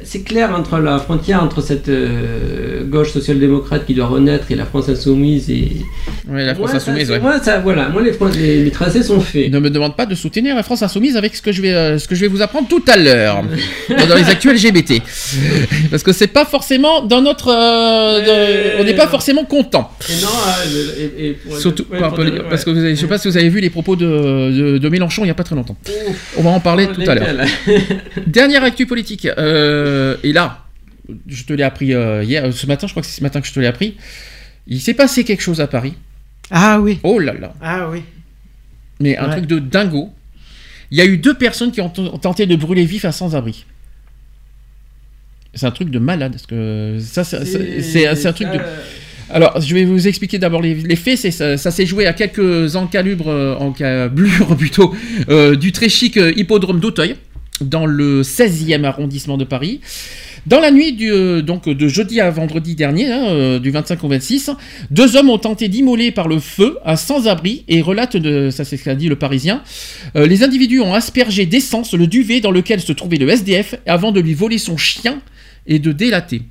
c'est 0.05 0.23
clair 0.23 0.55
entre 0.55 0.79
la 0.79 0.99
frontière 0.99 1.43
entre 1.43 1.61
cette 1.61 1.89
euh, 1.89 2.85
gauche 2.85 3.13
social-démocrate 3.13 3.87
qui 3.87 3.95
doit 3.95 4.07
renaître 4.07 4.51
et 4.51 4.55
la 4.55 4.65
France 4.67 4.89
insoumise 4.89 5.51
et. 5.51 5.69
Ouais, 6.29 6.45
la 6.45 6.55
France 6.55 6.71
Moi, 6.73 6.77
insoumise, 6.77 7.07
ça, 7.09 7.13
ouais. 7.15 7.21
Moi, 7.21 7.41
ça, 7.43 7.59
voilà, 7.61 7.89
moi 7.89 8.03
les, 8.03 8.13
fron- 8.13 8.31
les, 8.35 8.63
les 8.65 8.71
tracés 8.71 9.03
sont 9.03 9.21
faits. 9.21 9.51
Ne 9.51 9.59
me 9.61 9.71
demande 9.71 9.97
pas 9.97 10.07
de 10.07 10.15
soutenir 10.15 10.55
la 10.55 10.63
France 10.63 10.83
insoumise 10.83 11.17
avec 11.17 11.35
ce 11.35 11.43
que 11.43 11.53
je 11.53 11.63
vais, 11.63 11.73
euh, 11.73 11.99
ce 11.99 12.07
que 12.09 12.15
je 12.15 12.21
vais 12.21 12.29
vous 12.29 12.43
apprendre 12.43 12.69
tout 12.69 12.83
à 12.89 12.97
l'heure 12.97 13.43
dans 14.09 14.15
les 14.15 14.29
actus 14.29 14.53
LGBT, 14.53 15.03
parce 15.91 16.03
que 16.03 16.13
c'est 16.13 16.27
pas 16.27 16.45
forcément 16.45 17.03
dans 17.03 17.23
notre, 17.23 17.49
euh, 17.49 18.21
de- 18.77 18.81
on 18.81 18.85
n'est 18.85 18.95
pas 18.95 19.09
forcément 19.09 19.45
content. 19.45 19.91
Et 20.09 20.23
non, 20.23 20.29
et, 21.19 21.27
et 21.29 21.33
pour- 21.33 21.59
Surtout, 21.59 21.87
ouais, 21.91 21.99
quoi, 21.99 22.09
pour- 22.15 22.25
parce 22.49 22.63
ouais. 22.63 22.65
que 22.65 22.71
vous 22.71 22.79
avez, 22.85 22.95
je 22.97 23.01
sais 23.01 23.07
pas 23.07 23.19
si 23.19 23.29
vous 23.29 23.37
avez 23.37 23.49
vu 23.49 23.61
les 23.61 23.71
propos 23.71 23.97
de, 23.97 24.07
de, 24.07 24.79
de 24.79 24.89
Mélenchon 24.89 25.25
il 25.25 25.29
y 25.29 25.31
a 25.31 25.35
pas 25.35 25.45
très 25.45 25.55
longtemps. 25.57 25.77
On 26.37 26.43
va 26.43 26.51
en 26.51 26.61
parler 26.61 26.87
Oh, 26.91 26.95
tout 26.95 27.11
à 27.11 27.15
l'heure. 27.15 27.27
Dernière 28.27 28.65
actu 28.65 28.87
politique. 28.87 29.28
Euh, 29.39 30.17
et 30.23 30.33
là, 30.33 30.65
je 31.27 31.45
te 31.45 31.53
l'ai 31.53 31.63
appris 31.63 31.95
euh, 31.95 32.23
hier, 32.25 32.45
euh, 32.45 32.53
ce 32.53 32.67
matin, 32.67 32.87
je 32.87 32.93
crois 32.93 33.03
que 33.03 33.09
c'est 33.09 33.19
ce 33.19 33.23
matin 33.23 33.41
que 33.41 33.47
je 33.47 33.53
te 33.53 33.61
l'ai 33.61 33.67
appris. 33.67 33.97
Il 34.67 34.81
s'est 34.81 34.95
passé 34.95 35.25
quelque 35.25 35.43
chose 35.43 35.61
à 35.61 35.67
Paris. 35.67 35.95
Ah 36.51 36.81
oui. 36.81 36.99
Oh 37.03 37.19
là 37.19 37.33
là. 37.35 37.55
Ah 37.61 37.89
oui. 37.91 38.03
Mais 39.01 39.17
un 39.17 39.27
Ouais. 39.29 39.33
truc 39.37 39.47
de 39.47 39.59
dingo. 39.59 40.11
Il 40.91 40.99
y 40.99 41.01
a 41.01 41.05
eu 41.05 41.19
deux 41.19 41.35
personnes 41.35 41.71
qui 41.73 41.81
ont 41.81 41.91
tenté 41.91 42.47
de 42.47 42.57
brûler 42.57 42.85
vif 42.85 43.05
un 43.05 43.13
sans-abri. 43.13 43.67
C'est 45.55 45.67
un 45.67 45.71
truc 45.71 45.91
de 45.91 45.99
malade. 45.99 46.33
Parce 46.33 46.47
que 46.47 46.99
ça, 47.01 47.25
c'est- 47.25 48.07
un 48.07 48.33
truc 48.33 48.49
de. 48.49 48.59
Alors, 49.31 49.61
je 49.61 49.75
vais 49.75 49.85
vous 49.85 50.09
expliquer 50.09 50.39
d'abord 50.39 50.63
les, 50.63 50.75
les 50.75 50.97
faits. 50.97 51.19
Ça, 51.33 51.57
ça 51.59 51.71
s'est 51.71 51.85
joué 51.85 52.07
à 52.07 52.15
quelques 52.15 52.77
encalubres, 52.77 53.29
euh, 53.29 53.55
encablures 53.57 54.57
plutôt, 54.59 54.95
euh, 55.29 55.55
du 55.55 55.71
très 55.73 55.91
chic 55.91 56.17
hippodrome 56.17 56.81
d'Auteuil, 56.81 57.17
dans 57.61 57.87
le 57.87 58.23
16e 58.23 58.85
arrondissement 58.85 59.37
de 59.37 59.45
Paris. 59.45 59.81
Dans 60.47 60.61
la 60.61 60.71
nuit 60.71 60.97
euh, 61.03 61.43
de 61.43 61.89
jeudi 61.89 62.21
à 62.21 62.31
vendredi 62.31 62.75
dernier, 62.75 63.13
hein, 63.13 63.29
euh, 63.29 63.59
du 63.59 63.71
25 63.71 64.03
au 64.05 64.09
26, 64.09 64.51
deux 64.91 65.17
hommes 65.17 65.31
ont 65.31 65.39
tenté 65.39 65.69
d'immoler 65.69 66.11
par 66.11 66.29
le 66.29 66.39
feu 66.39 66.79
un 66.85 66.97
sans-abri 66.97 67.65
et 67.69 67.83
relate, 67.83 68.17
de, 68.17 68.51
ça 68.51 68.65
c'est 68.65 68.77
ce 68.77 68.85
qu'a 68.85 68.95
dit 68.95 69.09
le 69.09 69.17
Parisien, 69.17 69.63
euh, 70.17 70.27
les 70.27 70.43
individus 70.43 70.81
ont 70.81 70.95
aspergé 70.95 71.45
d'essence 71.45 71.93
le 71.93 72.07
duvet 72.07 72.41
dans 72.41 72.51
lequel 72.51 72.81
se 72.81 72.93
trouvait 72.93 73.19
le 73.19 73.29
SDF 73.29 73.75
avant 73.87 74.13
de 74.13 74.21
lui 74.21 74.35
voler 74.35 74.59
son 74.59 74.77
chien 74.77 75.21
et 75.67 75.79
de 75.79 75.93
délater. 75.93 76.43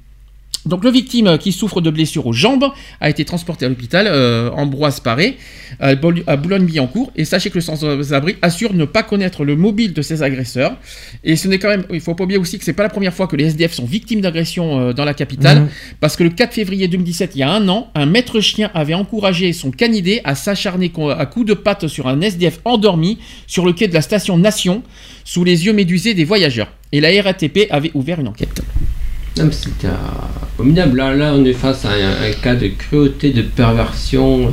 Donc 0.66 0.84
le 0.84 0.92
victime 0.92 1.28
euh, 1.28 1.38
qui 1.38 1.52
souffre 1.52 1.82
de 1.82 1.90
blessures 1.90 2.26
aux 2.28 2.34
jambes 2.34 2.66
a 3.00 3.10
été 3.10 3.26
transporté 3.26 3.66
à 3.66 3.70
l'hôpital 3.70 4.08
euh, 4.08 4.50
Ambroise 4.52 5.00
Paré 5.00 5.38
à 5.80 5.96
Boulogne-Billancourt 5.96 7.12
et 7.16 7.26
sachez 7.26 7.50
que 7.50 7.56
le 7.56 7.62
sans-abri 7.62 8.38
assure 8.42 8.74
ne 8.74 8.86
pas 8.86 9.04
connaître 9.04 9.44
le 9.44 9.56
mobile 9.56 9.94
de 9.94 10.02
ses 10.02 10.24
agresseurs 10.24 10.78
et 11.24 11.36
ce 11.36 11.48
n'est 11.48 11.60
quand 11.60 11.70
même 11.70 11.84
il 11.92 12.00
faut 12.00 12.16
pas 12.16 12.24
oublier 12.24 12.40
aussi 12.40 12.58
que 12.58 12.66
c'est 12.66 12.74
pas 12.74 12.84
la 12.84 12.90
première 12.90 13.14
fois 13.14 13.28
que 13.28 13.36
les 13.36 13.46
SDF 13.46 13.74
sont 13.74 13.86
victimes 13.86 14.22
d'agressions 14.22 14.80
euh, 14.80 14.94
dans 14.94 15.06
la 15.06 15.14
capitale 15.14 15.48
Mhm. 15.56 15.70
parce 16.00 16.16
que 16.16 16.24
le 16.24 16.30
4 16.30 16.54
février 16.54 16.88
2017 16.88 17.32
il 17.36 17.40
y 17.40 17.44
a 17.44 17.50
un 17.52 17.68
an 17.70 17.90
un 17.96 18.06
maître 18.06 18.40
chien 18.40 18.72
avait 18.74 18.94
encouragé 18.94 19.54
son 19.54 19.72
canidé 19.72 20.22
à 20.24 20.36
s'acharner 20.36 20.92
à 21.18 21.26
coups 21.26 21.46
de 21.46 21.54
patte 21.54 21.88
sur 21.88 22.08
un 22.08 22.22
SDF 22.22 22.60
endormi 22.66 23.20
sur 23.46 23.66
le 23.66 23.74
quai 23.74 23.88
de 23.88 23.94
la 23.94 24.02
station 24.02 24.38
Nation 24.38 24.84
sous 25.24 25.44
les 25.44 25.66
yeux 25.66 25.74
médusés 25.74 26.14
des 26.14 26.24
voyageurs 26.24 26.72
et 26.92 27.02
la 27.02 27.10
RATP 27.22 27.68
avait 27.70 27.92
ouvert 27.94 28.20
une 28.20 28.30
enquête. 28.30 28.62
Non, 29.40 29.46
mais 29.46 29.52
c'était 29.52 29.88
euh, 29.88 30.56
abominable. 30.60 30.98
Là, 30.98 31.14
là, 31.16 31.34
on 31.36 31.44
est 31.46 31.54
face 31.54 31.86
à 31.86 31.90
un, 31.92 32.30
un 32.30 32.32
cas 32.42 32.56
de 32.56 32.68
cruauté, 32.68 33.32
de 33.32 33.42
perversion. 33.44 34.48
euh. 34.48 34.52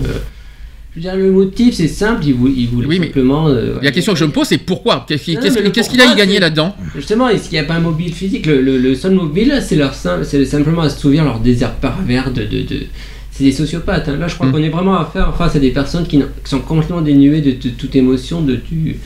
Je 0.96 1.00
veux 1.00 1.02
dire, 1.02 1.16
le 1.16 1.32
motif, 1.32 1.74
c'est 1.74 1.88
simple. 1.88 2.22
Il 2.24 2.34
voulait, 2.34 2.54
il 2.56 2.68
voulait 2.68 2.86
Oui, 2.86 2.98
simplement. 2.98 3.48
euh, 3.48 3.78
La 3.82 3.90
question 3.90 4.12
que 4.12 4.18
je 4.18 4.24
me 4.24 4.30
pose, 4.30 4.46
c'est 4.46 4.58
pourquoi? 4.58 5.04
Qu'est-ce 5.08 5.24
qu'il 5.24 5.38
qu'est-ce 5.72 5.90
qu'il 5.90 6.00
a 6.00 6.14
gagné 6.14 6.38
là-dedans? 6.38 6.74
Justement, 6.94 7.28
est-ce 7.28 7.48
qu'il 7.48 7.58
n'y 7.58 7.64
a 7.64 7.68
pas 7.68 7.74
un 7.74 7.80
mobile 7.80 8.12
physique? 8.14 8.46
Le, 8.46 8.60
le- 8.62 8.78
le 8.78 8.94
seul 8.94 9.12
mobile, 9.14 9.60
c'est 9.66 9.74
leur 9.74 9.92
sim- 9.94 10.22
c'est 10.22 10.44
simplement 10.44 10.82
assouvir 10.82 11.24
leur 11.24 11.40
désir 11.40 11.72
pervers 11.72 12.30
de. 12.32 12.42
de, 12.44 12.62
de- 12.62 12.86
C'est 13.32 13.42
des 13.42 13.50
sociopathes. 13.50 14.08
hein. 14.08 14.16
Là, 14.16 14.28
je 14.28 14.36
crois 14.36 14.46
Mm. 14.46 14.52
qu'on 14.52 14.62
est 14.62 14.68
vraiment 14.68 14.96
à 14.96 15.04
faire 15.12 15.34
face 15.36 15.56
à 15.56 15.58
des 15.58 15.70
personnes 15.72 16.06
qui, 16.06 16.22
sont 16.44 16.60
complètement 16.60 17.00
dénuées 17.00 17.40
de, 17.40 17.50
de 17.50 17.70
toute 17.74 17.96
émotion, 17.96 18.40
de 18.42 18.54
tu. 18.54 18.96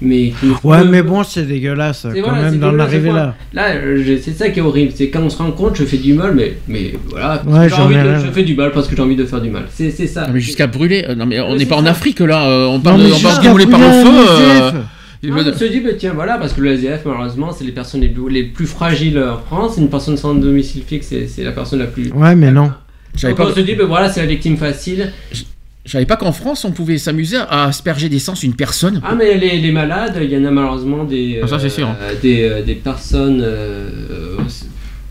Mais 0.00 0.32
Ouais, 0.62 0.84
mais 0.84 1.02
bon, 1.02 1.24
c'est 1.24 1.42
dégueulasse 1.42 2.06
C'est 2.12 2.20
quand 2.20 2.28
voilà, 2.28 2.50
c'est 2.50 2.56
même 2.56 2.60
d'en 2.60 2.78
arriver 2.78 3.10
là. 3.10 3.34
Là, 3.52 3.70
euh, 3.74 4.18
c'est 4.22 4.32
ça 4.32 4.48
qui 4.50 4.60
est 4.60 4.62
horrible. 4.62 4.92
C'est 4.94 5.08
quand 5.08 5.22
on 5.22 5.28
se 5.30 5.38
rend 5.38 5.50
compte, 5.50 5.74
je 5.76 5.84
fais 5.84 5.96
du 5.96 6.14
mal, 6.14 6.34
mais, 6.36 6.54
mais 6.68 6.92
voilà. 7.10 7.42
Ouais, 7.46 7.72
envie 7.72 7.94
de- 7.96 8.14
je 8.24 8.30
fais 8.32 8.44
du 8.44 8.54
mal 8.54 8.70
parce 8.70 8.86
que 8.86 8.94
j'ai 8.94 9.02
envie 9.02 9.16
de 9.16 9.24
faire 9.24 9.40
du 9.40 9.50
mal. 9.50 9.64
C'est 9.74 9.90
c'est 9.90 10.06
ça. 10.06 10.26
Non, 10.28 10.34
mais 10.34 10.40
jusqu'à 10.40 10.68
brûler. 10.68 11.04
euh, 11.08 11.14
Non, 11.16 11.26
mais 11.26 11.40
on 11.40 11.56
n'est 11.56 11.66
pas 11.66 11.76
en. 11.76 11.84
Afrique 11.86 12.20
là. 12.20 12.48
euh, 12.48 12.66
On 12.66 12.74
Non, 12.74 12.80
parle, 12.80 13.00
mais 13.02 13.06
on 13.06 13.18
parle 13.18 13.34
jusqu'à 13.34 13.48
de 13.48 13.50
brûler 13.50 13.66
par 13.66 13.80
le 13.80 13.86
feu. 13.86 14.26
Euh, 14.30 14.70
Non, 15.24 15.36
on 15.52 15.58
se 15.58 15.64
dit, 15.64 15.80
bah, 15.80 15.90
tiens, 15.98 16.12
voilà, 16.14 16.38
parce 16.38 16.52
que 16.52 16.60
le 16.60 16.70
SDF, 16.74 17.00
malheureusement, 17.04 17.50
c'est 17.50 17.64
les 17.64 17.72
personnes 17.72 18.02
les 18.02 18.08
plus, 18.08 18.30
les 18.30 18.44
plus 18.44 18.66
fragiles 18.66 19.18
en 19.18 19.38
France. 19.38 19.78
Une 19.78 19.90
personne 19.90 20.16
sans 20.16 20.32
domicile 20.34 20.82
fixe, 20.86 21.08
c'est 21.08 21.26
c'est 21.26 21.42
la 21.42 21.50
personne 21.50 21.80
la 21.80 21.86
plus. 21.86 22.12
Ouais, 22.12 22.36
mais 22.36 22.52
non. 22.52 22.70
Donc, 23.20 23.34
pas, 23.36 23.46
on 23.50 23.52
se 23.52 23.58
dit, 23.60 23.74
bah, 23.74 23.84
voilà, 23.86 24.08
c'est 24.10 24.20
la 24.20 24.26
victime 24.26 24.56
facile. 24.56 25.10
Je 25.88 25.92
savais 25.92 26.04
pas 26.06 26.16
qu'en 26.16 26.32
France 26.32 26.64
on 26.66 26.70
pouvait 26.70 26.98
s'amuser 26.98 27.38
à 27.48 27.64
asperger 27.64 28.08
d'essence 28.10 28.42
une 28.42 28.54
personne. 28.54 29.00
Ah, 29.02 29.14
mais 29.16 29.36
les, 29.38 29.58
les 29.58 29.72
malades, 29.72 30.18
il 30.22 30.30
y 30.30 30.36
en 30.36 30.44
a 30.44 30.50
malheureusement 30.50 31.02
des. 31.04 31.40
Ah, 31.42 31.46
ça, 31.48 31.58
c'est 31.58 31.70
sûr. 31.70 31.88
euh, 31.88 32.12
des, 32.22 32.42
euh, 32.42 32.62
des 32.62 32.74
personnes. 32.74 33.40
euh, 33.42 33.88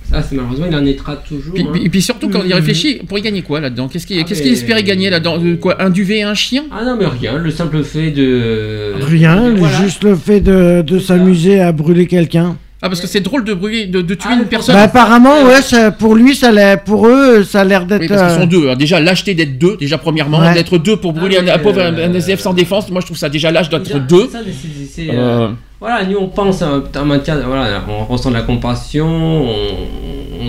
ça, 0.09 0.21
c'est 0.21 0.35
malheureusement, 0.35 0.67
il 0.69 0.75
en 0.75 0.85
étera 0.85 1.17
toujours. 1.17 1.53
Puis, 1.53 1.63
hein. 1.63 1.69
puis- 1.73 1.83
et 1.85 1.89
puis 1.89 2.01
surtout 2.01 2.29
quand 2.29 2.39
on 2.39 2.45
y 2.45 2.49
Mhm. 2.49 2.53
réfléchit, 2.53 3.01
pour 3.07 3.17
y 3.17 3.21
gagner 3.21 3.41
quoi 3.41 3.59
là-dedans? 3.59 3.89
Qu'est-ce 3.89 4.07
qu'il 4.07 4.17
Ah, 4.19 4.23
qu'est-ce 4.23 4.39
mais- 4.39 4.45
qu'il 4.45 4.53
espérait 4.53 4.83
gagner 4.83 5.09
là-dedans? 5.09 5.37
Euh, 5.43 5.57
Quoi 5.57 5.81
Un 5.81 5.89
duvet 5.89 6.19
et 6.19 6.23
un 6.23 6.33
chien? 6.35 6.63
Ah 6.71 6.85
non, 6.85 6.95
mais 6.97 7.07
rien, 7.07 7.37
le 7.37 7.51
simple 7.51 7.83
fait 7.83 8.11
de. 8.11 8.93
Rien, 9.01 9.53
voilà. 9.55 9.81
juste 9.81 10.03
le 10.03 10.15
fait 10.15 10.39
de, 10.39 10.81
de 10.83 10.99
s'amuser 10.99 11.59
à 11.59 11.71
brûler 11.73 12.05
quelqu'un. 12.07 12.55
Ah 12.79 12.89
parce 12.89 13.01
que 13.01 13.07
c'est 13.07 13.21
drôle 13.21 13.43
de 13.43 13.55
brûler, 13.55 13.87
de, 13.87 14.01
de 14.01 14.13
tuer 14.13 14.29
Ah, 14.33 14.35
une 14.39 14.45
personne. 14.45 14.75
Bah, 14.75 14.83
apparemment, 14.83 15.41
ouais, 15.45 15.63
ça, 15.63 15.89
pour 15.91 16.13
lui, 16.13 16.35
ça 16.35 16.51
l'a- 16.51 16.77
pour 16.77 17.07
eux, 17.07 17.43
ça 17.43 17.61
a 17.61 17.63
l'air 17.63 17.85
d'être. 17.87 18.01
Oui, 18.01 18.07
parce 18.07 18.21
qu'ils 18.21 18.31
euh, 18.37 18.41
sont 18.41 18.45
deux. 18.45 18.63
Alors, 18.65 18.77
déjà, 18.77 18.99
lâcheté 18.99 19.33
d'être 19.33 19.57
deux, 19.57 19.77
déjà 19.77 19.97
premièrement, 19.97 20.39
Ouais. 20.39 20.53
d'être 20.53 20.77
deux 20.77 20.95
pour 20.95 21.11
brûler 21.13 21.37
Ah, 21.39 21.53
un, 21.53 21.55
un 21.55 21.57
pauvre 21.57 21.81
un- 21.81 21.91
euh, 21.97 22.07
un 22.07 22.13
SDF 22.13 22.39
sans 22.39 22.53
défense, 22.53 22.89
moi 22.91 23.01
je 23.01 23.07
trouve 23.07 23.17
ça 23.17 23.29
déjà 23.29 23.49
lâche 23.51 23.69
d'être 23.69 23.97
deux. 24.05 24.29
ça, 24.29 24.39
Euh, 24.39 25.09
euh, 25.09 25.47
Voilà, 25.79 26.05
nous 26.05 26.17
on 26.17 26.27
pense 26.27 26.61
en, 26.61 26.83
en 26.95 27.05
matière, 27.05 27.37
voilà, 27.47 27.83
on 27.89 28.05
ressent 28.05 28.29
de 28.29 28.35
la 28.35 28.41
compassion, 28.43 29.07
on, 29.07 30.47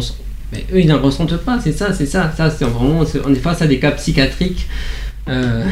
mais 0.52 0.64
eux 0.74 0.80
ils 0.80 0.86
n'en 0.86 1.00
ressentent 1.00 1.36
pas, 1.38 1.58
c'est 1.62 1.72
ça, 1.72 1.92
c'est 1.94 2.06
ça, 2.06 2.30
ça 2.36 2.50
c'est 2.50 2.64
vraiment, 2.66 3.04
c'est- 3.06 3.20
on 3.26 3.32
est 3.32 3.36
face 3.36 3.62
à 3.62 3.66
des 3.66 3.78
cas 3.78 3.92
psychiatriques. 3.92 4.66
euh, 5.28 5.64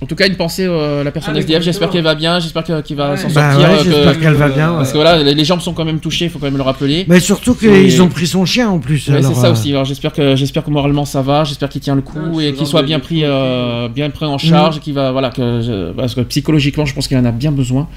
En 0.00 0.06
tout 0.06 0.14
cas, 0.14 0.28
une 0.28 0.36
pensée 0.36 0.64
euh, 0.64 1.00
à 1.00 1.04
la 1.04 1.10
personne 1.10 1.34
Ah, 1.36 1.40
SDF. 1.40 1.60
J'espère 1.62 1.90
qu'elle 1.90 2.04
va 2.04 2.14
bien. 2.14 2.38
J'espère 2.38 2.62
que- 2.62 2.80
qu'il 2.82 2.94
va 2.96 3.10
Ouais. 3.10 3.16
s'en 3.16 3.28
Bah 3.30 3.50
sortir. 3.52 3.68
ouais, 3.68 3.74
euh, 3.74 3.82
j'espère 3.84 4.20
qu'elle 4.20 4.34
va 4.34 4.48
bien. 4.48 4.70
ouais. 4.70 4.76
Parce 4.76 4.92
que 4.92 4.96
voilà, 4.96 5.20
les, 5.24 5.34
les 5.34 5.44
jambes 5.44 5.60
sont 5.60 5.72
quand 5.72 5.84
même 5.84 5.98
touchées. 5.98 6.26
Il 6.26 6.30
faut 6.30 6.38
quand 6.38 6.46
même 6.46 6.56
le 6.56 6.62
rappeler. 6.62 7.04
Mais 7.08 7.18
surtout 7.18 7.56
Et- 7.62 7.66
qu'ils 7.88 8.00
ont 8.02 8.08
pris 8.08 8.28
son 8.28 8.44
chien 8.44 8.68
en 8.68 8.78
plus. 8.78 9.08
Ouais, 9.08 9.22
c'est 9.22 9.34
ça 9.34 9.48
euh, 9.48 9.52
aussi. 9.52 9.70
Alors 9.72 9.84
j'espère 9.84 10.12
que 10.12 10.36
j'espère 10.36 10.62
que 10.64 10.70
moralement 10.70 11.04
ça 11.04 11.20
va. 11.20 11.42
J'espère 11.42 11.68
qu'il 11.68 11.80
tient 11.80 11.96
le 11.96 12.02
coup 12.02 12.18
Ah, 12.38 12.42
et 12.42 12.52
qu'il 12.52 12.66
soit 12.66 12.84
bien 12.84 13.00
pris, 13.00 13.22
euh, 13.24 13.88
bien 13.88 14.08
pris 14.10 14.24
en 14.26 14.38
charge. 14.38 14.76
et 14.76 14.80
Qu'il 14.80 14.94
va 14.94 15.10
voilà 15.10 15.30
que 15.30 15.60
je- 15.62 15.92
parce 15.92 16.14
que 16.14 16.20
psychologiquement, 16.20 16.84
je 16.86 16.94
pense 16.94 17.08
qu'il 17.08 17.16
en 17.16 17.24
a 17.24 17.32
bien 17.32 17.50
besoin. 17.50 17.88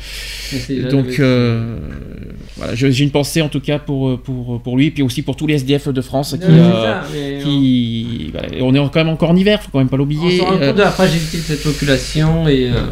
Donc 0.89 1.19
euh, 1.19 1.77
voilà, 2.61 2.75
j'ai 2.75 3.03
une 3.03 3.11
pensée 3.11 3.41
en 3.41 3.49
tout 3.49 3.59
cas 3.59 3.80
pour 3.80 4.19
pour 4.22 4.61
pour 4.61 4.77
lui, 4.77 4.91
puis 4.91 5.01
aussi 5.03 5.23
pour 5.23 5.35
tous 5.35 5.48
les 5.48 5.56
SDF 5.56 5.88
de 5.90 6.01
France 6.01 6.35
qui. 6.40 6.45
Euh, 6.45 6.83
ça, 6.83 7.03
on- 7.45 8.31
voilà, 8.31 8.48
on 8.64 8.73
est 8.75 8.90
quand 8.91 8.95
même 9.03 9.09
encore 9.09 9.31
en 9.31 9.35
hiver, 9.35 9.61
faut 9.64 9.69
quand 9.72 9.80
même 9.80 9.90
pas 9.90 9.95
on, 9.95 9.99
l'oublier. 9.99 10.38
se 10.38 10.41
rend 10.43 10.53
Euh, 10.53 10.67
compte 10.67 10.77
de 10.77 10.81
la 10.81 10.91
fragilité 10.91 11.38
de 11.38 11.41
cette 11.43 11.64
population 11.64 12.48
et 12.48 12.69
euh, 12.69 12.83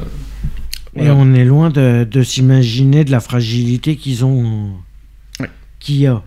Et 0.95 0.99
Voilà. 1.01 1.15
on 1.15 1.33
est 1.35 1.45
loin 1.45 1.69
de, 1.69 2.03
de 2.09 2.23
s'imaginer 2.23 3.03
de 3.06 3.11
la 3.11 3.19
fragilité 3.19 3.95
qu'ils 3.95 4.25
ont. 4.25 4.72
Ouais. 5.39 5.49
Qu'il 5.80 5.98
y 5.98 6.07
a. 6.07 6.22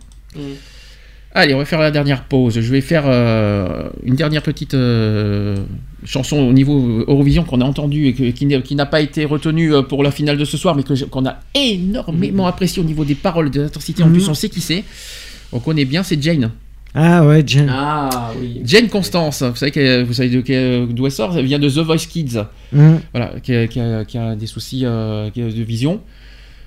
Allez, 1.34 1.54
on 1.54 1.58
va 1.58 1.64
faire 1.64 1.80
la 1.80 1.90
dernière 1.90 2.24
pause. 2.24 2.60
Je 2.60 2.70
vais 2.70 2.82
faire 2.82 3.04
euh, 3.06 3.88
une 4.04 4.16
dernière 4.16 4.42
petite 4.42 4.74
euh, 4.74 5.56
chanson 6.04 6.36
au 6.38 6.52
niveau 6.52 7.04
Eurovision 7.08 7.42
qu'on 7.44 7.62
a 7.62 7.64
entendue 7.64 8.06
et 8.08 8.12
que- 8.12 8.58
qui, 8.60 8.74
n'a 8.74 8.86
pas 8.86 9.00
été 9.00 9.24
retenue 9.24 9.72
euh, 9.72 9.80
pour 9.82 10.02
la 10.02 10.10
finale 10.10 10.36
de 10.36 10.44
ce 10.44 10.58
soir, 10.58 10.74
mais 10.76 10.82
qu'on 10.82 11.24
a 11.26 11.36
énormément 11.54 12.46
apprécié 12.46 12.82
au 12.82 12.84
niveau 12.84 13.04
des 13.06 13.14
paroles, 13.14 13.50
de 13.50 13.62
l'intensité. 13.62 14.02
En 14.02 14.08
Mhm. 14.08 14.12
plus, 14.12 14.28
on 14.28 14.34
sait 14.34 14.50
qui 14.50 14.60
c'est. 14.60 14.84
On 15.52 15.58
connaît 15.58 15.86
bien, 15.86 16.02
c'est 16.02 16.22
Jane. 16.22 16.50
Ah 16.94 17.24
ouais, 17.26 17.42
Jen. 17.46 17.70
ah 17.74 18.32
oui. 18.38 18.60
Jane 18.66 18.88
Constance, 18.88 19.42
vous 19.42 19.56
savez, 19.56 19.72
qu'elle- 19.72 20.04
vous 20.04 20.12
savez 20.12 20.28
d'où 20.28 21.06
elle 21.06 21.10
sort? 21.12 21.34
Elle 21.38 21.46
vient 21.46 21.58
de 21.58 21.70
The 21.70 21.78
Voice 21.78 22.06
Kids, 22.06 22.40
Hum. 22.76 23.00
voilà, 23.14 23.32
qui, 23.42 23.54
a, 23.54 23.66
qui 23.66 23.80
a- 23.80 24.04
qui 24.04 24.18
a 24.18 24.34
des 24.36 24.46
soucis 24.46 24.82
euh, 24.84 25.30
de 25.34 25.62
vision. 25.62 26.00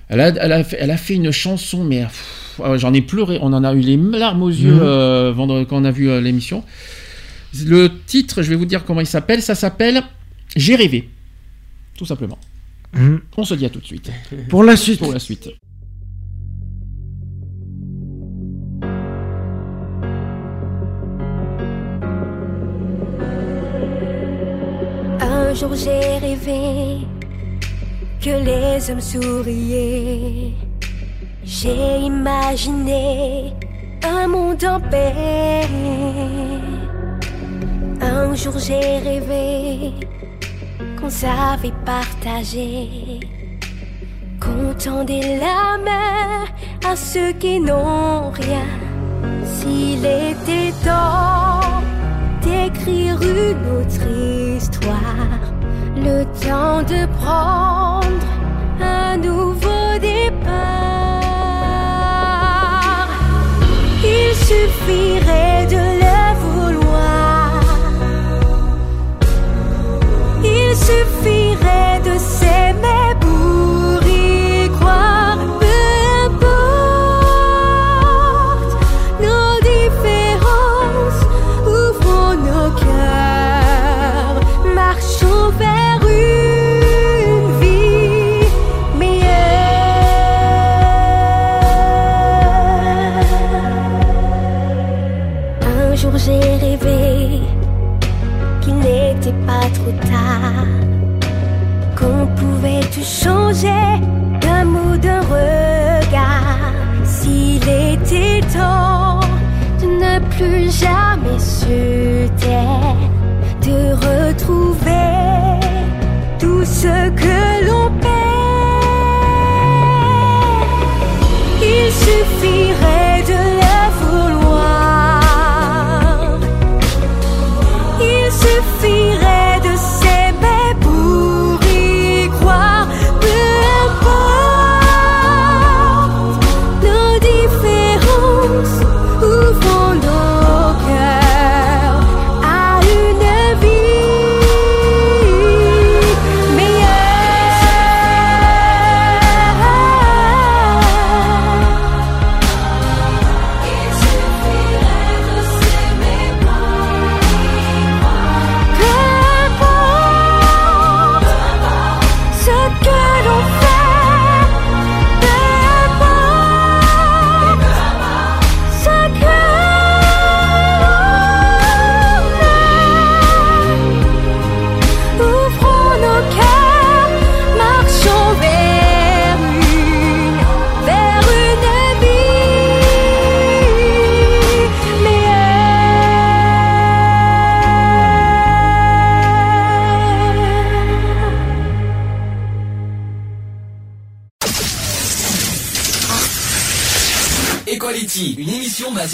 Elle 0.09 0.21
a, 0.21 0.27
elle, 0.27 0.51
a 0.51 0.63
fait, 0.63 0.77
elle 0.79 0.91
a 0.91 0.97
fait 0.97 1.15
une 1.15 1.31
chanson, 1.31 1.83
mais 1.83 2.05
ah 2.63 2.77
j'en 2.77 2.93
ai 2.93 3.01
pleuré, 3.01 3.39
on 3.41 3.51
en 3.53 3.63
a 3.63 3.73
eu 3.73 3.79
les 3.79 3.97
larmes 3.97 4.43
aux 4.43 4.49
yeux 4.49 4.73
Mhm. 4.75 4.79
euh, 4.81 5.65
quand 5.65 5.77
on 5.81 5.85
a 5.85 5.91
vu 5.91 6.09
euh, 6.09 6.21
l'émission. 6.21 6.63
Le 7.65 7.89
titre, 8.05 8.41
je 8.43 8.49
vais 8.49 8.55
vous 8.55 8.65
dire 8.65 8.83
comment 8.85 9.01
il 9.01 9.07
s'appelle, 9.07 9.41
ça 9.41 9.55
s'appelle 9.55 10.03
J'ai 10.55 10.75
rêvé, 10.75 11.09
tout 11.97 12.05
simplement. 12.05 12.37
Hum. 12.97 13.19
On 13.37 13.43
se 13.43 13.55
dit 13.55 13.65
à 13.65 13.69
tout 13.69 13.79
de 13.79 13.85
suite 13.85 14.11
Pour 14.49 14.63
la 14.63 14.77
suite. 14.77 14.99
pour 14.99 15.11
la 15.11 15.19
suite. 15.19 15.49
Un 25.19 25.53
jour 25.53 25.73
j'ai 25.75 26.17
rêvé 26.19 26.99
que 28.25 28.31
les 28.31 28.89
hommes 28.89 29.01
souriaient. 29.01 30.51
J'ai 31.43 31.97
imaginé 32.11 33.53
un 34.03 34.27
monde 34.27 34.65
en 34.65 34.79
paix. 34.79 35.67
Un 38.01 38.33
jour 38.33 38.57
j'ai 38.57 38.97
rêvé 39.09 39.93
qu'on 40.99 41.11
savait 41.11 41.77
partager. 41.85 43.19
Qu'on 44.41 44.73
tendait 44.73 45.37
la 45.45 45.77
main 45.87 46.45
à 46.91 46.95
ceux 46.95 47.31
qui 47.33 47.59
n'ont 47.59 48.31
rien. 48.31 48.69
S'il 49.53 50.03
était 50.03 50.73
temps 50.83 51.83
d'écrire 52.41 53.21
une 53.21 53.63
autre 53.77 54.07
histoire, 54.57 55.54
le 56.05 56.23
temps 56.47 56.83
de 56.83 57.05
prendre 57.19 58.27
un 58.79 59.17
nouveau 59.17 59.85
départ. 59.99 60.43
Il 64.03 64.35
suffirait 64.49 65.65
de 65.75 65.83
le 66.03 66.19
vouloir. 66.43 67.61
Il 70.43 70.75
suffirait 70.75 71.44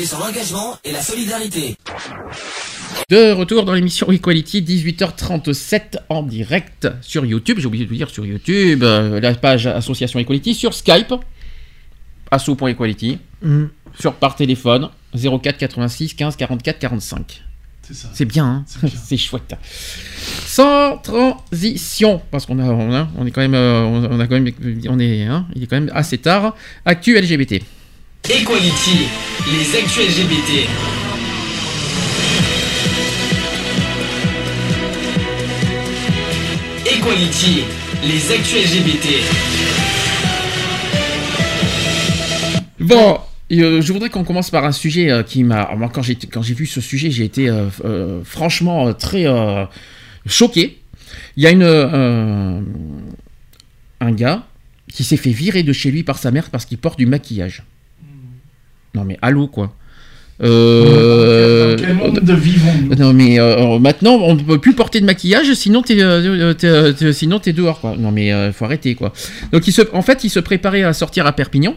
basée 0.01 0.05
sur 0.07 0.19
l'engagement 0.19 0.77
et 0.83 0.91
la 0.91 1.01
solidarité. 1.01 1.75
De 3.09 3.31
retour 3.33 3.65
dans 3.65 3.73
l'émission 3.73 4.11
Equality, 4.11 4.61
18h37 4.61 5.97
en 6.09 6.23
direct 6.23 6.87
sur 7.01 7.25
YouTube. 7.25 7.57
J'ai 7.59 7.67
oublié 7.67 7.85
de 7.85 7.89
vous 7.89 7.95
dire 7.95 8.09
sur 8.09 8.25
YouTube, 8.25 8.83
euh, 8.83 9.19
la 9.19 9.33
page 9.35 9.67
Association 9.67 10.19
Equality, 10.19 10.53
sur 10.55 10.73
Skype, 10.73 11.13
asso.equality, 12.31 13.19
Mm. 13.43 13.65
sur 13.99 14.13
par 14.13 14.35
téléphone 14.35 14.89
04 15.15 15.57
86 15.57 16.13
15 16.15 16.35
44 16.35 16.79
45. 16.79 17.41
C'est 17.81 17.93
ça. 17.95 18.07
C'est 18.13 18.25
bien, 18.25 18.45
hein 18.45 18.65
C'est 18.67 18.87
c'est 19.05 19.17
chouette. 19.17 19.55
Sans 20.45 20.97
transition, 20.97 22.21
parce 22.31 22.45
qu'on 22.45 22.59
a, 22.59 22.63
on 22.65 22.93
a- 22.93 23.07
on 23.17 23.25
est 23.25 23.31
quand 23.31 23.41
même, 23.41 23.55
on 23.55 24.05
on 24.11 24.19
a 24.19 24.27
quand 24.27 24.39
même, 24.39 24.51
on 24.87 24.99
est, 24.99 25.23
hein, 25.23 25.47
il 25.55 25.63
est 25.63 25.67
quand 25.67 25.79
même 25.79 25.91
assez 25.93 26.17
tard. 26.19 26.55
Actu 26.85 27.19
LGBT. 27.19 27.63
Equality, 28.29 29.07
les 29.51 29.77
actus 29.77 30.07
LGBT. 30.07 30.67
Equality, 36.85 37.63
les 38.03 38.31
actus 38.31 38.55
LGBT. 38.55 39.07
Bon, 42.79 43.19
euh, 43.51 43.81
je 43.81 43.91
voudrais 43.91 44.09
qu'on 44.09 44.23
commence 44.23 44.49
par 44.49 44.65
un 44.65 44.71
sujet 44.71 45.11
euh, 45.11 45.23
qui 45.23 45.43
m'a. 45.43 45.69
Quand 45.91 46.03
j'ai 46.03 46.15
quand 46.15 46.41
j'ai 46.41 46.53
vu 46.53 46.67
ce 46.67 46.79
sujet, 46.79 47.11
j'ai 47.11 47.25
été 47.25 47.49
euh, 47.49 48.23
franchement 48.23 48.93
très 48.93 49.25
choqué. 50.25 50.79
Il 51.35 51.43
y 51.43 51.47
a 51.47 51.51
une 51.51 51.63
un 53.99 54.11
gars 54.11 54.47
qui 54.93 55.03
s'est 55.03 55.17
fait 55.17 55.31
virer 55.31 55.63
de 55.63 55.73
chez 55.73 55.91
lui 55.91 56.03
par 56.03 56.17
sa 56.17 56.31
mère 56.31 56.49
parce 56.49 56.65
qu'il 56.65 56.77
porte 56.77 56.97
du 56.97 57.07
maquillage. 57.07 57.63
Non 58.95 59.03
mais 59.05 59.17
allô 59.21 59.47
quoi. 59.47 59.73
Euh, 60.43 61.75
Dans 61.75 61.83
quel 61.83 61.93
monde 61.93 62.19
de 62.19 62.33
vivons-nous 62.33 62.95
non 62.95 63.13
mais 63.13 63.39
euh, 63.39 63.77
maintenant 63.77 64.15
on 64.15 64.33
ne 64.33 64.41
peut 64.41 64.57
plus 64.57 64.73
porter 64.73 64.99
de 64.99 65.05
maquillage 65.05 65.53
sinon 65.53 65.83
t'es 65.83 66.01
euh, 66.01 66.53
euh, 66.63 67.11
sinon 67.13 67.37
t'es 67.39 67.53
dehors 67.53 67.79
quoi. 67.79 67.95
Non 67.97 68.11
mais 68.11 68.33
euh, 68.33 68.51
faut 68.51 68.65
arrêter 68.65 68.95
quoi. 68.95 69.13
Donc 69.51 69.67
il 69.67 69.71
se, 69.71 69.83
en 69.93 70.01
fait 70.01 70.23
il 70.23 70.29
se 70.29 70.39
préparait 70.39 70.81
à 70.83 70.93
sortir 70.93 71.27
à 71.27 71.33
Perpignan 71.33 71.75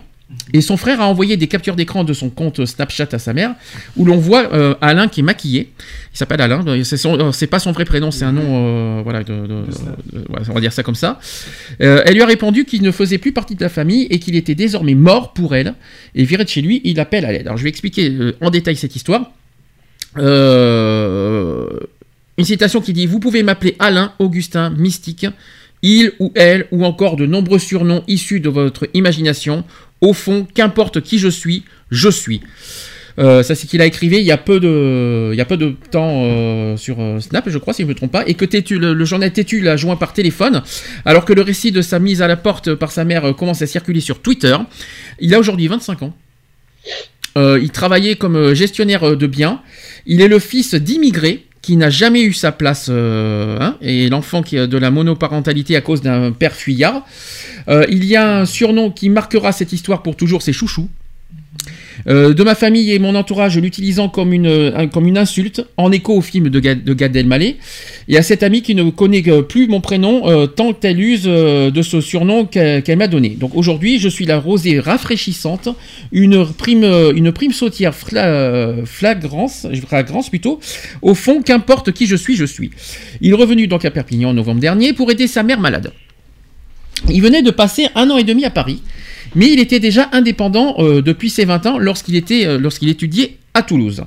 et 0.53 0.61
son 0.61 0.77
frère 0.77 1.01
a 1.01 1.07
envoyé 1.09 1.37
des 1.37 1.47
captures 1.49 1.75
d'écran 1.77 2.05
de 2.05 2.13
son 2.13 2.31
compte 2.31 2.65
Snapchat 2.65 3.09
à 3.13 3.19
sa 3.19 3.33
mère 3.33 3.55
où 3.97 4.05
l'on 4.05 4.17
voit 4.19 4.53
euh, 4.53 4.75
Alain 4.81 5.09
qui 5.09 5.21
est 5.21 5.23
maquillé. 5.25 5.73
Il 6.13 6.19
s'appelle 6.19 6.41
Alain. 6.41 6.65
euh, 6.67 6.85
C'est 6.85 7.05
euh, 7.07 7.47
pas 7.49 7.59
son 7.59 7.73
vrai 7.73 7.85
prénom, 7.85 8.11
c'est 8.11 8.25
un 8.25 8.33
nom 8.33 8.43
euh, 8.99 9.03
voilà 9.03 9.23
de, 9.25 9.33
de- 9.35 9.47
de- 9.47 10.25
voilà, 10.29 10.45
on 10.51 10.55
va 10.55 10.61
dire 10.61 10.73
ça 10.73 10.83
comme 10.83 10.95
ça. 10.95 11.19
Elle 11.79 12.15
lui 12.15 12.23
a 12.23 12.27
répondu 12.27 12.65
qu'il 12.65 12.83
ne 12.83 12.91
faisait 12.91 13.19
plus 13.19 13.33
partie 13.33 13.55
de 13.55 13.63
la 13.63 13.69
famille 13.69 14.07
et 14.11 14.19
qu'il 14.19 14.37
était 14.37 14.55
désormais 14.55 14.95
mort 14.95 15.33
pour 15.33 15.55
elle 15.55 15.75
et 16.15 16.25
viré 16.25 16.45
de 16.45 16.49
chez 16.49 16.63
lui. 16.63 16.81
Il 16.85 17.01
appelle 17.01 17.25
à 17.25 17.33
l'aide. 17.33 17.47
Alors 17.47 17.57
je 17.57 17.63
vais 17.65 17.71
expliquer 17.71 18.13
en 18.41 18.51
détail 18.51 18.77
cette 18.77 18.95
histoire. 18.97 19.33
Une 22.37 22.45
citation 22.45 22.81
qui 22.81 22.93
dit 22.93 23.07
Vous 23.07 23.21
pouvez 23.21 23.43
m'appeler 23.43 23.77
Alain, 23.79 24.13
Augustin, 24.19 24.71
Mystique, 24.71 25.27
il 25.83 26.13
ou 26.19 26.33
elle, 26.35 26.67
ou 26.73 26.85
encore 26.85 27.17
de 27.17 27.27
nombreux 27.27 27.59
surnoms 27.59 28.03
issus 28.09 28.41
de 28.41 28.49
votre 28.49 28.89
imagination. 28.95 29.65
Au 30.01 30.13
fond, 30.13 30.47
qu'importe 30.53 31.01
qui 31.01 31.19
je 31.19 31.29
suis, 31.29 31.65
je 31.91 32.09
suis. 32.09 32.41
Euh, 33.19 33.43
ça, 33.43 33.55
c'est 33.55 33.67
qu'il 33.67 33.81
a 33.81 33.87
écrivé 33.87 34.19
il 34.19 34.27
y 34.27 34.33
a 34.33 34.37
peu 34.37 34.59
de, 34.59 35.31
il 35.33 35.37
y 35.37 35.41
a 35.41 35.45
peu 35.45 35.57
de 35.57 35.75
temps 35.91 36.25
euh, 36.25 36.77
sur 36.77 37.01
euh, 37.01 37.21
Snap, 37.21 37.49
je 37.49 37.59
crois, 37.59 37.73
si 37.73 37.83
je 37.83 37.87
ne 37.87 37.91
me 37.91 37.95
trompe 37.95 38.11
pas, 38.11 38.27
et 38.27 38.35
que 38.35 38.45
le, 38.75 38.93
le 38.93 39.05
journal 39.05 39.33
Tétu 39.33 39.61
l'a 39.61 39.77
joint 39.77 39.97
par 39.97 40.13
téléphone, 40.13 40.63
alors 41.05 41.25
que 41.25 41.33
le 41.33 41.43
récit 41.43 41.71
de 41.71 41.81
sa 41.81 41.99
mise 41.99 42.23
à 42.23 42.27
la 42.27 42.37
porte 42.37 42.75
par 42.75 42.91
sa 42.91 43.05
mère 43.05 43.35
commence 43.37 43.63
à 43.63 43.67
circuler 43.67 44.01
sur 44.01 44.21
Twitter. 44.21 44.57
Il 45.21 45.33
a 45.35 45.39
aujourd'hui 45.39 45.69
25 45.69 46.03
ans. 46.03 46.17
Il 47.37 47.71
travaillait 47.71 48.15
comme 48.15 48.55
gestionnaire 48.55 49.17
de 49.17 49.27
biens. 49.27 49.61
Il 50.07 50.21
est 50.21 50.29
le 50.29 50.39
fils 50.39 50.75
d'immigrés 50.75 51.47
qui 51.65 51.79
n'a 51.79 51.89
jamais 51.89 52.23
eu 52.23 52.35
sa 52.35 52.53
place, 52.53 52.89
euh, 52.91 53.57
hein, 53.59 53.79
et 53.81 54.11
l'enfant 54.11 54.43
qui 54.43 54.59
a 54.59 54.67
de 54.67 54.77
la 54.77 54.91
monoparentalité 54.91 55.77
à 55.77 55.81
cause 55.81 56.03
d'un 56.03 56.31
père 56.31 56.53
fuyard. 56.53 57.07
Euh, 57.69 57.87
il 57.89 58.05
y 58.05 58.17
a 58.17 58.41
un 58.41 58.45
surnom 58.45 58.91
qui 58.91 59.09
marquera 59.09 59.51
cette 59.51 59.73
histoire 59.73 60.03
pour 60.03 60.15
toujours, 60.15 60.43
c'est 60.43 60.53
Chouchou. 60.53 60.91
Euh, 62.09 62.35
de 62.35 62.43
ma 62.43 62.55
famille 62.55 62.93
et 62.93 62.99
mon 62.99 63.15
entourage 63.15 63.59
l'utilisant 63.59 64.09
comme 64.09 64.33
une, 64.33 64.73
un- 64.75 64.89
comme 64.89 65.07
une 65.07 65.17
insulte, 65.19 65.65
en 65.77 65.93
écho 65.93 66.15
au 66.17 66.21
film 66.21 66.49
de, 66.49 66.61
Ga- 66.61 66.75
de 66.75 66.95
Gad 66.95 67.15
Elmaleh, 67.15 67.57
et 68.09 68.17
à 68.19 68.23
cette 68.23 68.43
amie 68.43 68.63
qui 68.63 68.75
ne 68.75 68.91
connaît 68.91 69.23
euh, 69.29 69.43
plus 69.43 69.69
mon 69.69 69.81
prénom 69.81 70.29
euh, 70.29 70.47
tant 70.47 70.73
qu'elle 70.73 71.01
use 71.01 71.25
euh, 71.27 71.71
de 71.71 71.83
ce 71.83 72.01
surnom 72.01 72.47
qu'elle 72.47 72.97
m'a 72.99 73.07
donné. 73.07 73.31
Donc 73.31 73.55
aujourd'hui, 73.55 73.99
je 73.99 74.09
suis 74.09 74.27
la 74.27 74.39
rosée 74.39 74.81
rafraîchissante, 74.81 75.69
une 76.13 76.45
prime, 76.47 76.85
euh, 76.85 77.51
sautière 77.53 77.93
fla- 77.95 78.25
euh, 78.27 78.85
flagrance, 78.85 79.67
flagrance 79.89 80.31
plutôt. 80.31 80.61
Au 81.03 81.15
fond, 81.15 81.43
qu'importe 81.43 81.93
qui 81.93 82.07
je 82.07 82.17
suis, 82.17 82.37
je 82.37 82.45
suis. 82.45 82.71
Il 83.21 83.31
est 83.31 83.35
revenu 83.35 83.67
donc 83.67 83.85
à 83.85 83.91
Perpignan 83.91 84.31
en 84.31 84.35
novembre 84.35 84.61
dernier 84.61 84.93
pour 84.93 85.11
aider 85.11 85.27
sa 85.27 85.43
mère 85.43 85.61
malade. 85.61 85.93
Il 87.11 87.21
venait 87.23 87.43
de 87.43 87.51
passer 87.51 87.89
un 87.95 88.09
an 88.11 88.17
et 88.17 88.25
demi 88.25 88.45
à 88.45 88.51
Paris, 88.51 88.81
mais 89.35 89.51
il 89.51 89.61
était 89.61 89.81
déjà 89.81 90.09
indépendant 90.13 90.77
euh, 90.79 91.03
depuis 91.03 91.31
ses 91.31 91.45
20 91.45 91.67
ans 91.67 91.79
lorsqu'il 91.79 92.17
était, 92.17 92.47
euh, 92.47 92.71
étudiait 92.83 93.39
à 93.55 93.63
Toulouse. 93.63 94.05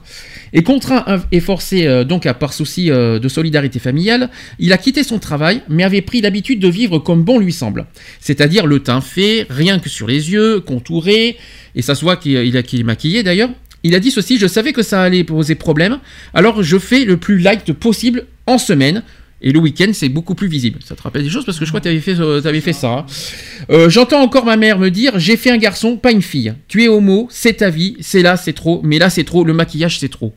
Et 0.53 0.63
contraint 0.63 1.05
et 1.31 1.39
forcé 1.39 1.87
euh, 1.87 2.03
donc 2.03 2.25
à 2.25 2.33
par 2.33 2.53
souci 2.53 2.87
de 2.87 3.27
solidarité 3.27 3.79
familiale, 3.79 4.29
il 4.59 4.73
a 4.73 4.77
quitté 4.77 5.03
son 5.03 5.19
travail, 5.19 5.61
mais 5.69 5.83
avait 5.83 6.01
pris 6.01 6.21
l'habitude 6.21 6.59
de 6.59 6.67
vivre 6.67 6.99
comme 6.99 7.23
bon 7.23 7.39
lui 7.39 7.53
semble. 7.53 7.85
C'est-à-dire 8.19 8.65
le 8.65 8.79
teint 8.79 9.01
fait, 9.01 9.45
rien 9.49 9.79
que 9.79 9.89
sur 9.89 10.07
les 10.07 10.31
yeux, 10.31 10.59
contouré, 10.59 11.37
et 11.75 11.81
ça 11.81 11.95
se 11.95 12.01
voit 12.01 12.17
qu'il 12.17 12.55
est 12.55 12.83
maquillé 12.83 13.23
d'ailleurs. 13.23 13.49
Il 13.83 13.95
a 13.95 13.99
dit 13.99 14.11
ceci, 14.11 14.37
je 14.37 14.47
savais 14.47 14.73
que 14.73 14.81
ça 14.81 15.01
allait 15.03 15.23
poser 15.23 15.55
problème, 15.55 15.99
alors 16.33 16.63
je 16.63 16.77
fais 16.77 17.05
le 17.05 17.17
plus 17.17 17.37
light 17.37 17.71
possible 17.73 18.25
en 18.47 18.57
semaine. 18.57 19.03
Et 19.41 19.51
le 19.51 19.59
week-end, 19.59 19.89
c'est 19.93 20.09
beaucoup 20.09 20.33
plus 20.33 20.47
visible. 20.47 20.79
Ça 20.83 20.95
te 20.95 21.01
rappelle 21.03 21.23
des 21.23 21.29
choses 21.29 21.45
parce 21.45 21.59
que 21.59 21.65
je 21.65 21.69
crois 21.69 21.79
que 21.79 21.83
tu 21.85 21.89
avais 21.91 21.99
fait, 21.99 22.19
euh, 22.19 22.41
t'avais 22.41 22.59
fait 22.61 22.73
ça. 22.73 22.89
hein. 22.89 23.05
Euh, 23.69 23.87
J'entends 23.89 24.21
encore 24.21 24.45
ma 24.45 24.57
mère 24.57 24.79
me 24.79 24.89
dire 24.89 25.13
J'ai 25.19 25.37
fait 25.37 25.51
un 25.51 25.57
garçon, 25.57 25.97
pas 25.97 26.11
une 26.11 26.23
fille. 26.23 26.53
Tu 26.67 26.83
es 26.83 26.87
homo, 26.87 27.27
c'est 27.29 27.53
ta 27.57 27.69
vie, 27.69 27.97
c'est 27.99 28.23
là, 28.23 28.35
c'est 28.35 28.53
trop, 28.53 28.81
mais 28.83 28.97
là, 28.97 29.09
c'est 29.11 29.23
trop, 29.23 29.43
le 29.43 29.53
maquillage, 29.53 29.99
c'est 29.99 30.09
trop. 30.09 30.33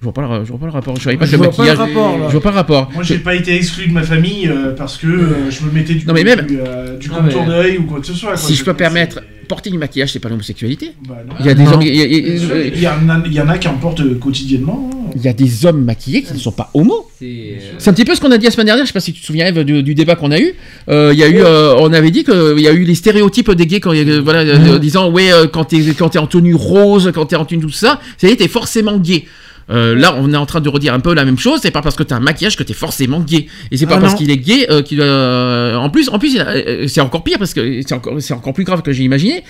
Je 0.00 0.04
vois 0.04 0.14
pas 0.14 0.22
le, 0.38 0.44
je 0.44 0.50
vois 0.50 0.58
pas 0.58 0.66
le 0.66 0.72
rapport. 0.72 0.96
Je 0.96 1.02
savais 1.04 1.16
pas 1.16 1.26
Je 1.26 1.30
que 1.32 1.36
le 1.36 1.42
vois 1.44 1.52
pas 1.56 1.64
le 1.64 1.72
rapport, 1.78 2.18
là. 2.18 2.26
je 2.26 2.32
vois 2.32 2.40
pas 2.40 2.50
le 2.50 2.56
rapport. 2.56 2.90
Moi, 2.92 3.02
j'ai 3.04 3.18
pas 3.18 3.34
été 3.36 3.54
exclu 3.54 3.86
de 3.86 3.92
ma 3.92 4.02
famille 4.02 4.48
euh, 4.48 4.72
parce 4.74 4.96
que 4.96 5.06
euh, 5.06 5.50
je 5.50 5.64
me 5.64 5.70
mettais 5.70 5.94
du, 5.94 6.04
Non, 6.06 6.12
mais 6.14 6.24
même- 6.24 6.46
du, 6.46 6.58
euh, 6.58 6.98
contour 7.08 7.42
mais- 7.42 7.46
d'œil 7.46 7.78
ou 7.78 7.84
quoi 7.84 8.00
que 8.00 8.06
ce 8.06 8.14
soit. 8.14 8.30
quoi. 8.30 8.36
Si 8.38 8.54
je 8.56 8.64
peux 8.64 8.74
permettre, 8.74 9.20
porter 9.52 9.70
du 9.70 9.78
maquillage, 9.78 10.12
c'est 10.12 10.18
pas 10.24 10.30
l'homosexualité. 10.30 10.92
non. 11.06 11.14
Il 11.40 11.46
y 11.46 11.50
a 11.50 11.54
des 11.54 11.64
Non. 11.64 11.72
hommes. 11.74 11.82
il 11.82 11.94
y 11.94 12.00
a- 12.00 12.06
il 12.06 12.12
y 12.12 12.16
a- 12.16 12.20
Bien 12.32 12.38
sûr, 12.46 12.56
Il 12.74 12.82
y, 12.82 12.88
en 12.88 13.08
a, 13.14 13.22
il 13.26 13.32
y 13.34 13.40
en 13.40 13.48
a 13.48 13.58
qui 13.58 13.68
en 13.68 13.74
portent 13.84 14.00
euh, 14.00 14.14
quotidiennement. 14.18 14.88
hein. 14.92 14.96
Il 15.14 15.20
y 15.22 15.28
a 15.28 15.34
des 15.34 15.66
hommes 15.66 15.84
maquillés 15.84 16.22
qui 16.22 16.32
ne 16.32 16.38
sont 16.38 16.52
pas 16.52 16.70
homos. 16.72 17.06
C'est 17.18 17.58
C'est 17.78 17.90
un 17.90 17.92
petit 17.92 18.06
peu 18.06 18.14
ce 18.14 18.20
qu'on 18.22 18.30
a 18.30 18.38
dit 18.38 18.46
la 18.46 18.50
semaine 18.50 18.66
dernière. 18.66 18.84
Je 18.86 18.88
sais 18.88 18.94
pas 18.94 19.00
si 19.00 19.12
tu 19.12 19.20
te 19.20 19.26
souviens 19.26 19.46
Eve, 19.46 19.62
du, 19.64 19.82
du 19.82 19.94
débat 19.94 20.16
qu'on 20.16 20.30
a 20.30 20.40
eu. 20.40 20.54
Euh, 20.88 21.10
Il 21.12 21.18
y 21.18 21.22
a 21.22 21.28
eu, 21.28 21.40
euh, 21.42 21.74
on 21.78 21.92
avait 21.92 22.10
dit 22.10 22.24
qu'il 22.24 22.60
y 22.60 22.66
a 22.68 22.72
eu 22.72 22.84
les 22.84 22.94
stéréotypes 22.94 23.50
des 23.50 23.66
gays 23.66 23.80
quand 23.80 23.92
voilà, 24.22 24.40
euh, 24.40 24.78
disant 24.78 25.10
ouais 25.10 25.30
euh, 25.32 25.46
quand 25.46 25.64
t'es 25.64 25.80
quand 25.98 26.08
t'es 26.08 26.18
en 26.18 26.26
tenue 26.26 26.54
rose, 26.54 27.10
quand 27.14 27.26
t'es 27.26 27.36
en 27.36 27.44
tenue 27.44 27.60
tout 27.62 27.70
ça, 27.70 28.00
ça 28.16 28.26
y 28.28 28.30
est 28.32 28.36
t'es 28.36 28.48
forcément 28.48 28.96
gay. 28.98 29.24
Euh, 29.70 29.94
là, 29.94 30.14
on 30.18 30.32
est 30.32 30.36
en 30.36 30.46
train 30.46 30.60
de 30.60 30.68
redire 30.68 30.92
un 30.94 31.00
peu 31.00 31.14
la 31.14 31.24
même 31.24 31.38
chose. 31.38 31.60
C'est 31.62 31.70
pas 31.70 31.82
parce 31.82 31.96
que 31.96 32.02
t'as 32.02 32.16
un 32.16 32.20
maquillage 32.20 32.56
que 32.56 32.62
t'es 32.62 32.74
forcément 32.74 33.20
gay. 33.20 33.46
Et 33.70 33.76
c'est 33.76 33.86
pas 33.86 33.96
Ah 33.96 34.00
parce 34.00 34.14
qu'il 34.14 34.30
est 34.30 34.36
gay 34.36 34.66
euh, 34.70 34.82
qu'il. 34.82 35.00
euh, 35.00 35.76
en 35.76 35.88
plus, 35.90 36.08
en 36.08 36.18
plus, 36.18 36.36
euh, 36.38 36.86
c'est 36.88 37.00
encore 37.00 37.22
pire 37.24 37.38
parce 37.38 37.54
que 37.54 37.80
c'est 37.82 37.94
encore, 37.94 38.14
c'est 38.20 38.34
encore 38.34 38.52
plus 38.52 38.64
grave 38.64 38.82
que 38.82 38.92
j'ai 38.92 39.04
imaginé. 39.04 39.44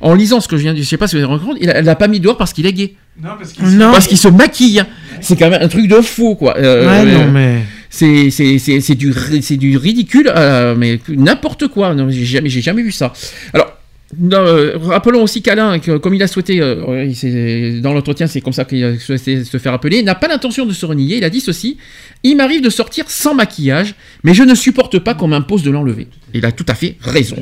En 0.00 0.14
lisant 0.14 0.40
ce 0.40 0.48
que 0.48 0.56
je 0.56 0.62
viens 0.62 0.74
de, 0.74 0.78
je 0.78 0.84
sais 0.84 0.96
pas 0.96 1.06
si 1.06 1.16
vous 1.16 1.22
avez 1.22 1.30
rendu 1.32 1.44
compte, 1.44 1.58
il 1.60 1.68
a- 1.70 1.76
elle 1.76 1.84
l'a 1.84 1.96
pas 1.96 2.08
mis 2.08 2.20
dehors 2.20 2.36
parce 2.36 2.52
qu'il 2.52 2.66
est 2.66 2.72
gay. 2.72 2.94
Non, 3.22 3.30
parce 3.38 3.52
qu'il 3.52 3.64
Non. 3.76 3.92
Parce 3.92 4.06
qu'il 4.06 4.18
se 4.18 4.28
maquille. 4.28 4.82
C'est 5.20 5.36
quand 5.36 5.50
même 5.50 5.62
un 5.62 5.68
truc 5.68 5.88
de 5.88 6.00
fou, 6.00 6.34
quoi. 6.34 6.56
Euh, 6.56 6.86
Ouais, 6.86 7.04
non, 7.12 7.30
mais. 7.32 7.64
c'est 7.90 8.30
c'est 8.30 8.58
c'est 8.58 8.80
c'est 8.80 8.94
du 8.94 9.12
c'est 9.42 9.56
du 9.56 9.76
ridicule 9.78 10.30
euh, 10.36 10.74
mais 10.76 11.00
n'importe 11.08 11.68
quoi 11.68 11.94
non 11.94 12.08
j'ai 12.10 12.26
jamais 12.26 12.50
j'ai 12.50 12.60
jamais 12.60 12.82
vu 12.82 12.92
ça 12.92 13.14
alors 13.54 13.77
non, 14.16 14.38
euh, 14.38 14.78
rappelons 14.78 15.22
aussi 15.22 15.42
qu'Alain, 15.42 15.78
que, 15.80 15.98
comme 15.98 16.14
il 16.14 16.22
a 16.22 16.28
souhaité, 16.28 16.62
euh, 16.62 17.04
il 17.04 17.82
dans 17.82 17.92
l'entretien, 17.92 18.26
c'est 18.26 18.40
comme 18.40 18.54
ça 18.54 18.64
qu'il 18.64 18.82
a 18.82 18.98
souhaité 18.98 19.44
se 19.44 19.58
faire 19.58 19.74
appeler, 19.74 20.02
n'a 20.02 20.14
pas 20.14 20.28
l'intention 20.28 20.64
de 20.64 20.72
se 20.72 20.86
renier. 20.86 21.18
Il 21.18 21.24
a 21.24 21.30
dit 21.30 21.40
ceci 21.40 21.76
Il 22.22 22.36
m'arrive 22.36 22.62
de 22.62 22.70
sortir 22.70 23.10
sans 23.10 23.34
maquillage, 23.34 23.94
mais 24.24 24.32
je 24.32 24.44
ne 24.44 24.54
supporte 24.54 24.98
pas 24.98 25.12
qu'on 25.12 25.28
m'impose 25.28 25.62
de 25.62 25.70
l'enlever. 25.70 26.08
Il 26.32 26.46
a 26.46 26.52
tout 26.52 26.64
à 26.68 26.74
fait 26.74 26.96
raison. 27.02 27.36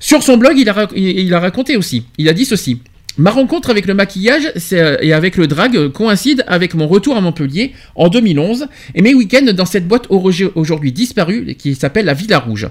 Sur 0.00 0.22
son 0.22 0.38
blog, 0.38 0.56
a, 0.66 0.88
il 0.96 1.34
a 1.34 1.40
raconté 1.40 1.76
aussi. 1.76 2.04
Il 2.16 2.28
a 2.30 2.32
dit 2.32 2.46
ceci. 2.46 2.78
Ma 3.18 3.30
rencontre 3.30 3.68
avec 3.68 3.84
le 3.86 3.92
maquillage 3.92 4.50
euh, 4.72 4.96
et 5.02 5.12
avec 5.12 5.36
le 5.36 5.46
drag 5.46 5.76
euh, 5.76 5.90
coïncide 5.90 6.44
avec 6.46 6.72
mon 6.72 6.88
retour 6.88 7.14
à 7.14 7.20
Montpellier 7.20 7.72
en 7.94 8.08
2011 8.08 8.68
et 8.94 9.02
mes 9.02 9.12
week-ends 9.12 9.52
dans 9.52 9.66
cette 9.66 9.86
boîte 9.86 10.06
aujourd'hui 10.08 10.92
disparue 10.92 11.54
qui 11.58 11.74
s'appelle 11.74 12.06
la 12.06 12.14
Villa 12.14 12.38
Rouge. 12.38 12.68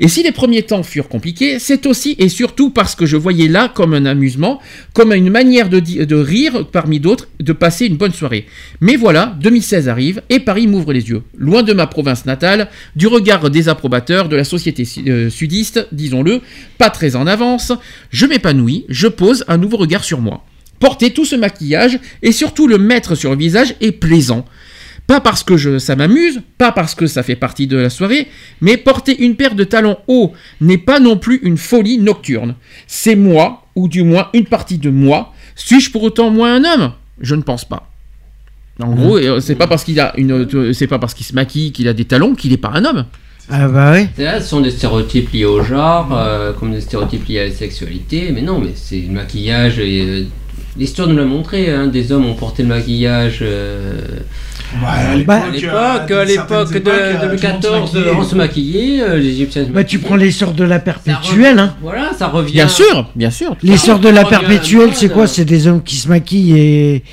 Et 0.00 0.08
si 0.08 0.24
les 0.24 0.32
premiers 0.32 0.64
temps 0.64 0.82
furent 0.82 1.08
compliqués, 1.08 1.60
c'est 1.60 1.86
aussi 1.86 2.16
et 2.18 2.28
surtout 2.28 2.70
parce 2.70 2.96
que 2.96 3.06
je 3.06 3.16
voyais 3.16 3.46
là 3.46 3.70
comme 3.72 3.94
un 3.94 4.04
amusement, 4.04 4.60
comme 4.94 5.12
une 5.12 5.30
manière 5.30 5.68
de, 5.68 5.78
de 5.78 6.16
rire 6.16 6.66
parmi 6.72 6.98
d'autres, 6.98 7.28
de 7.38 7.52
passer 7.52 7.86
une 7.86 7.96
bonne 7.96 8.12
soirée. 8.12 8.46
Mais 8.80 8.96
voilà, 8.96 9.36
2016 9.40 9.88
arrive 9.88 10.22
et 10.28 10.40
Paris 10.40 10.66
m'ouvre 10.66 10.92
les 10.92 11.08
yeux. 11.08 11.22
Loin 11.38 11.62
de 11.62 11.72
ma 11.72 11.86
province 11.86 12.26
natale, 12.26 12.68
du 12.96 13.06
regard 13.06 13.48
désapprobateur 13.48 14.28
de 14.28 14.34
la 14.34 14.44
société 14.44 14.82
euh, 15.06 15.30
sudiste, 15.30 15.86
disons-le, 15.92 16.40
pas 16.78 16.90
très 16.90 17.14
en 17.14 17.28
avance, 17.28 17.72
je 18.10 18.26
m'épanouis, 18.26 18.86
je 18.88 19.06
pose 19.06 19.44
un 19.46 19.56
nouveau 19.56 19.83
regard 19.84 20.04
sur 20.04 20.20
moi. 20.20 20.44
Porter 20.80 21.12
tout 21.12 21.24
ce 21.24 21.36
maquillage 21.36 22.00
et 22.22 22.32
surtout 22.32 22.66
le 22.66 22.78
mettre 22.78 23.14
sur 23.14 23.30
le 23.30 23.36
visage 23.36 23.74
est 23.80 23.92
plaisant. 23.92 24.44
Pas 25.06 25.20
parce 25.20 25.42
que 25.42 25.56
je, 25.56 25.78
ça 25.78 25.96
m'amuse, 25.96 26.40
pas 26.56 26.72
parce 26.72 26.94
que 26.94 27.06
ça 27.06 27.22
fait 27.22 27.36
partie 27.36 27.66
de 27.66 27.76
la 27.76 27.90
soirée, 27.90 28.28
mais 28.62 28.76
porter 28.78 29.22
une 29.22 29.36
paire 29.36 29.54
de 29.54 29.64
talons 29.64 29.98
hauts 30.08 30.32
n'est 30.60 30.78
pas 30.78 30.98
non 30.98 31.18
plus 31.18 31.40
une 31.42 31.58
folie 31.58 31.98
nocturne. 31.98 32.54
C'est 32.86 33.16
moi, 33.16 33.66
ou 33.74 33.88
du 33.88 34.02
moins 34.02 34.28
une 34.32 34.46
partie 34.46 34.78
de 34.78 34.90
moi. 34.90 35.32
Suis-je 35.56 35.90
pour 35.90 36.02
autant 36.02 36.30
moi 36.30 36.50
un 36.50 36.64
homme? 36.64 36.92
Je 37.20 37.34
ne 37.34 37.42
pense 37.42 37.64
pas. 37.64 37.90
En 38.82 38.94
gros, 38.94 39.18
euh, 39.18 39.40
c'est 39.40 39.54
pas 39.54 39.66
parce 39.66 39.84
qu'il 39.84 40.00
a 40.00 40.12
une, 40.16 40.32
euh, 40.32 40.72
c'est 40.72 40.86
pas 40.88 40.98
parce 40.98 41.14
qu'il 41.14 41.26
se 41.26 41.34
maquille 41.34 41.70
qu'il 41.70 41.86
a 41.86 41.92
des 41.92 42.06
talons 42.06 42.34
qu'il 42.34 42.52
est 42.52 42.58
pas 42.58 42.70
un 42.74 42.84
homme. 42.84 43.04
Ah 43.50 43.68
bah 43.68 43.92
oui. 43.94 44.06
Là, 44.22 44.40
ce 44.40 44.48
sont 44.48 44.60
des 44.60 44.70
stéréotypes 44.70 45.30
liés 45.32 45.44
au 45.44 45.62
genre, 45.62 46.08
euh, 46.12 46.52
comme 46.52 46.72
des 46.72 46.80
stéréotypes 46.80 47.26
liés 47.28 47.40
à 47.40 47.44
la 47.46 47.50
sexualité, 47.52 48.30
mais 48.32 48.42
non, 48.42 48.58
mais 48.58 48.70
c'est 48.74 49.00
le 49.06 49.12
maquillage. 49.12 49.78
et, 49.78 50.00
euh, 50.02 50.24
L'histoire 50.76 51.06
nous 51.06 51.16
l'a 51.16 51.24
montré, 51.24 51.70
hein, 51.70 51.86
des 51.86 52.10
hommes 52.10 52.26
ont 52.26 52.34
porté 52.34 52.62
le 52.64 52.68
maquillage. 52.70 53.38
euh, 53.42 54.00
Ouais, 54.82 54.88
à 54.88 55.14
l'époque, 55.14 55.26
Bah, 55.26 55.42
à 55.44 56.10
euh, 56.10 56.24
l'époque, 56.24 56.72
de 56.72 56.76
époques, 56.78 56.92
euh, 56.94 57.20
2014, 57.20 57.92
tout 57.92 57.98
le 57.98 58.12
monde 58.12 58.14
se 58.14 58.18
on 58.18 58.24
se 58.24 58.34
maquillait, 58.34 59.02
euh, 59.02 59.18
les 59.18 59.28
Égyptiens 59.28 59.66
se 59.66 59.70
Bah 59.70 59.84
tu 59.84 60.00
prends 60.00 60.16
les 60.16 60.32
sœurs 60.32 60.52
de 60.52 60.64
la 60.64 60.80
perpétuelle, 60.80 61.60
hein. 61.60 61.76
Voilà, 61.80 62.10
ça 62.18 62.26
revient. 62.26 62.54
Bien 62.54 62.66
sûr, 62.66 63.08
bien 63.14 63.30
sûr. 63.30 63.54
Les 63.62 63.76
sœurs 63.76 64.00
de 64.00 64.08
la 64.08 64.24
perpétuelle, 64.24 64.90
c'est 64.94 65.10
quoi? 65.10 65.28
C'est 65.28 65.44
des 65.44 65.68
hommes 65.68 65.82
qui 65.82 65.94
se 65.96 66.08
maquillent 66.08 66.58
et. 66.58 67.04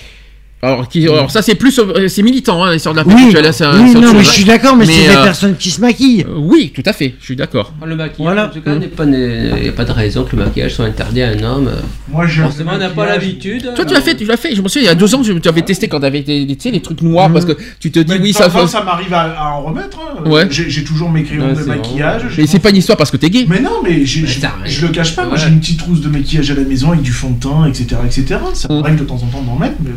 Alors, 0.63 0.87
qui- 0.87 1.07
alors 1.07 1.31
ça 1.31 1.41
c'est 1.41 1.55
plus, 1.55 1.79
euh, 1.79 2.07
c'est 2.07 2.21
militant, 2.21 2.63
hein, 2.63 2.71
les 2.71 2.77
sortes 2.79 2.95
de 2.95 3.01
la 3.01 3.07
Oui, 3.15 3.31
là, 3.33 3.51
c'est 3.51 3.63
un- 3.65 3.81
oui 3.83 3.93
non, 3.95 4.13
mais 4.13 4.23
je 4.23 4.29
suis 4.29 4.43
d'accord, 4.43 4.75
mais, 4.75 4.85
Mais, 4.85 4.93
c'est 4.93 5.07
des 5.09 5.15
euh, 5.15 5.23
personnes 5.23 5.55
qui 5.57 5.71
se 5.71 5.81
maquillent. 5.81 6.23
Euh, 6.29 6.33
Oui, 6.37 6.71
tout 6.75 6.83
à 6.85 6.93
fait, 6.93 7.15
je 7.19 7.25
suis 7.25 7.35
d'accord. 7.35 7.73
Le 7.83 7.95
maquillage, 7.95 8.19
Voilà. 8.19 8.45
en 8.45 8.49
tout 8.49 8.61
cas, 8.61 8.75
n'est 8.75 8.87
pas, 8.87 9.05
il 9.05 9.61
n'y 9.63 9.69
a 9.69 9.71
pas 9.71 9.85
de 9.85 9.91
raison 9.91 10.23
que 10.23 10.35
le 10.35 10.43
maquillage 10.43 10.75
soit 10.75 10.85
interdit 10.85 11.23
à 11.23 11.29
un 11.29 11.43
homme. 11.43 11.71
Moi, 12.09 12.27
je. 12.27 12.43
Forcément, 12.43 12.73
on 12.75 12.77
n'a 12.77 12.89
pas 12.89 13.07
l'habitude. 13.07 13.71
Toi, 13.75 13.85
tu 13.85 13.93
l'as 13.93 14.01
fait, 14.01 14.15
tu 14.15 14.25
l'as 14.25 14.37
fait. 14.37 14.53
Je 14.53 14.61
me 14.61 14.67
souviens, 14.67 14.83
il 14.83 14.91
y 14.91 14.91
a 14.91 14.95
deux 14.95 15.15
ans, 15.15 15.23
je- 15.23 15.33
tu 15.33 15.49
avais 15.49 15.63
testé 15.63 15.87
quand 15.87 15.99
t'avais 15.99 16.21
des, 16.21 16.45
des- 16.45 16.55
tu 16.55 16.61
sais, 16.61 16.71
les 16.71 16.81
trucs 16.81 17.01
noirs 17.01 17.31
parce 17.33 17.45
que 17.45 17.53
tu 17.79 17.89
te 17.91 17.97
dis 17.99 18.13
Mais 18.13 18.19
oui, 18.19 18.33
ça. 18.33 18.47
faut- 18.49 18.67
ça 18.67 18.83
m'arrive 18.83 19.13
à, 19.15 19.21
à 19.39 19.49
en 19.53 19.63
remettre. 19.63 19.97
hein. 19.99 20.29
Ouais. 20.29 20.47
J'ai 20.51 20.83
toujours 20.83 21.09
mes 21.09 21.23
crayons 21.23 21.47
Ouais, 21.47 21.55
de 21.55 21.63
maquillage. 21.63 22.21
Mais 22.37 22.45
c'est 22.45 22.59
pas 22.59 22.69
une 22.69 22.75
histoire 22.77 22.97
parce 22.99 23.09
que 23.09 23.17
t'es 23.17 23.31
gay. 23.31 23.45
Mais 23.49 23.61
non, 23.61 23.81
mais 23.83 24.05
je, 24.05 24.21
le 24.85 24.87
cache 24.89 25.15
pas. 25.15 25.25
Moi, 25.25 25.37
j'ai 25.37 25.47
une 25.47 25.59
petite 25.59 25.79
trousse 25.79 26.01
de 26.01 26.09
maquillage 26.09 26.51
à 26.51 26.55
la 26.55 26.61
maison 26.61 26.91
avec 26.91 27.01
du 27.01 27.11
fond 27.11 27.31
de 27.31 27.39
teint, 27.39 27.65
etc., 27.67 27.95
etc. 28.05 28.39
Ça 28.53 28.67
m'arrive 28.71 28.99
de 28.99 29.05
temps 29.05 29.15
en 29.15 29.27
temps 29.27 29.41
d'en 29.41 29.55
mettre. 29.55 29.75
Mais 29.83 29.91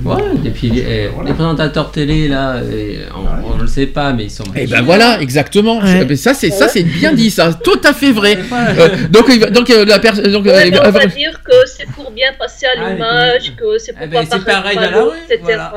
puis 0.55 0.73
eh, 0.79 1.09
Voilà. 1.13 1.29
les 1.31 1.35
présentateurs 1.35 1.91
télé, 1.91 2.29
là, 2.29 2.57
eh, 2.73 3.01
on, 3.15 3.55
on 3.55 3.59
le 3.59 3.67
sait 3.67 3.87
pas, 3.87 4.13
mais 4.13 4.25
ils 4.25 4.31
sont. 4.31 4.45
Et 4.57 4.67
ben 4.67 4.83
voilà, 4.83 5.21
exactement. 5.21 5.79
Ouais. 5.81 6.01
Eh 6.03 6.05
ben, 6.05 6.17
Ça, 6.17 6.33
c'est 6.35 6.51
ça, 6.51 6.69
c'est 6.69 6.83
bien 6.85 7.13
dit, 7.13 7.31
ça, 7.31 7.53
tout 7.53 7.81
à 7.85 7.93
fait 7.93 8.13
vrai. 8.13 8.39
Voilà. 8.49 8.71
Euh, 8.81 8.89
donc, 9.11 9.27
il 9.29 9.41
va- 9.41 9.51
donc 9.51 9.69
euh, 9.71 9.85
la 9.85 9.99
personne, 9.99 10.31
donc. 10.33 10.45
Ouais, 10.47 10.53
euh, 10.67 10.71
mais 10.71 10.81
on 10.81 10.85
euh, 10.85 10.91
va 10.91 11.07
dire 11.07 11.41
que 11.45 11.53
c'est 11.67 11.87
pour 11.93 12.11
bien 12.11 12.29
passer 12.39 12.67
à 12.67 12.71
Ah, 12.81 12.91
l'image, 12.93 13.53
que 13.57 13.79
c'est 13.79 13.93
pour 13.93 14.03
Eh 14.05 14.09
pas 14.09 14.23
ben, 14.23 14.29
paraître 14.29 14.45
pareil 14.47 14.77
dans 14.77 14.81
la 14.83 14.91
malo, 14.91 15.11
rue, 15.11 15.17
etc. 15.29 15.41
voilà. 15.43 15.73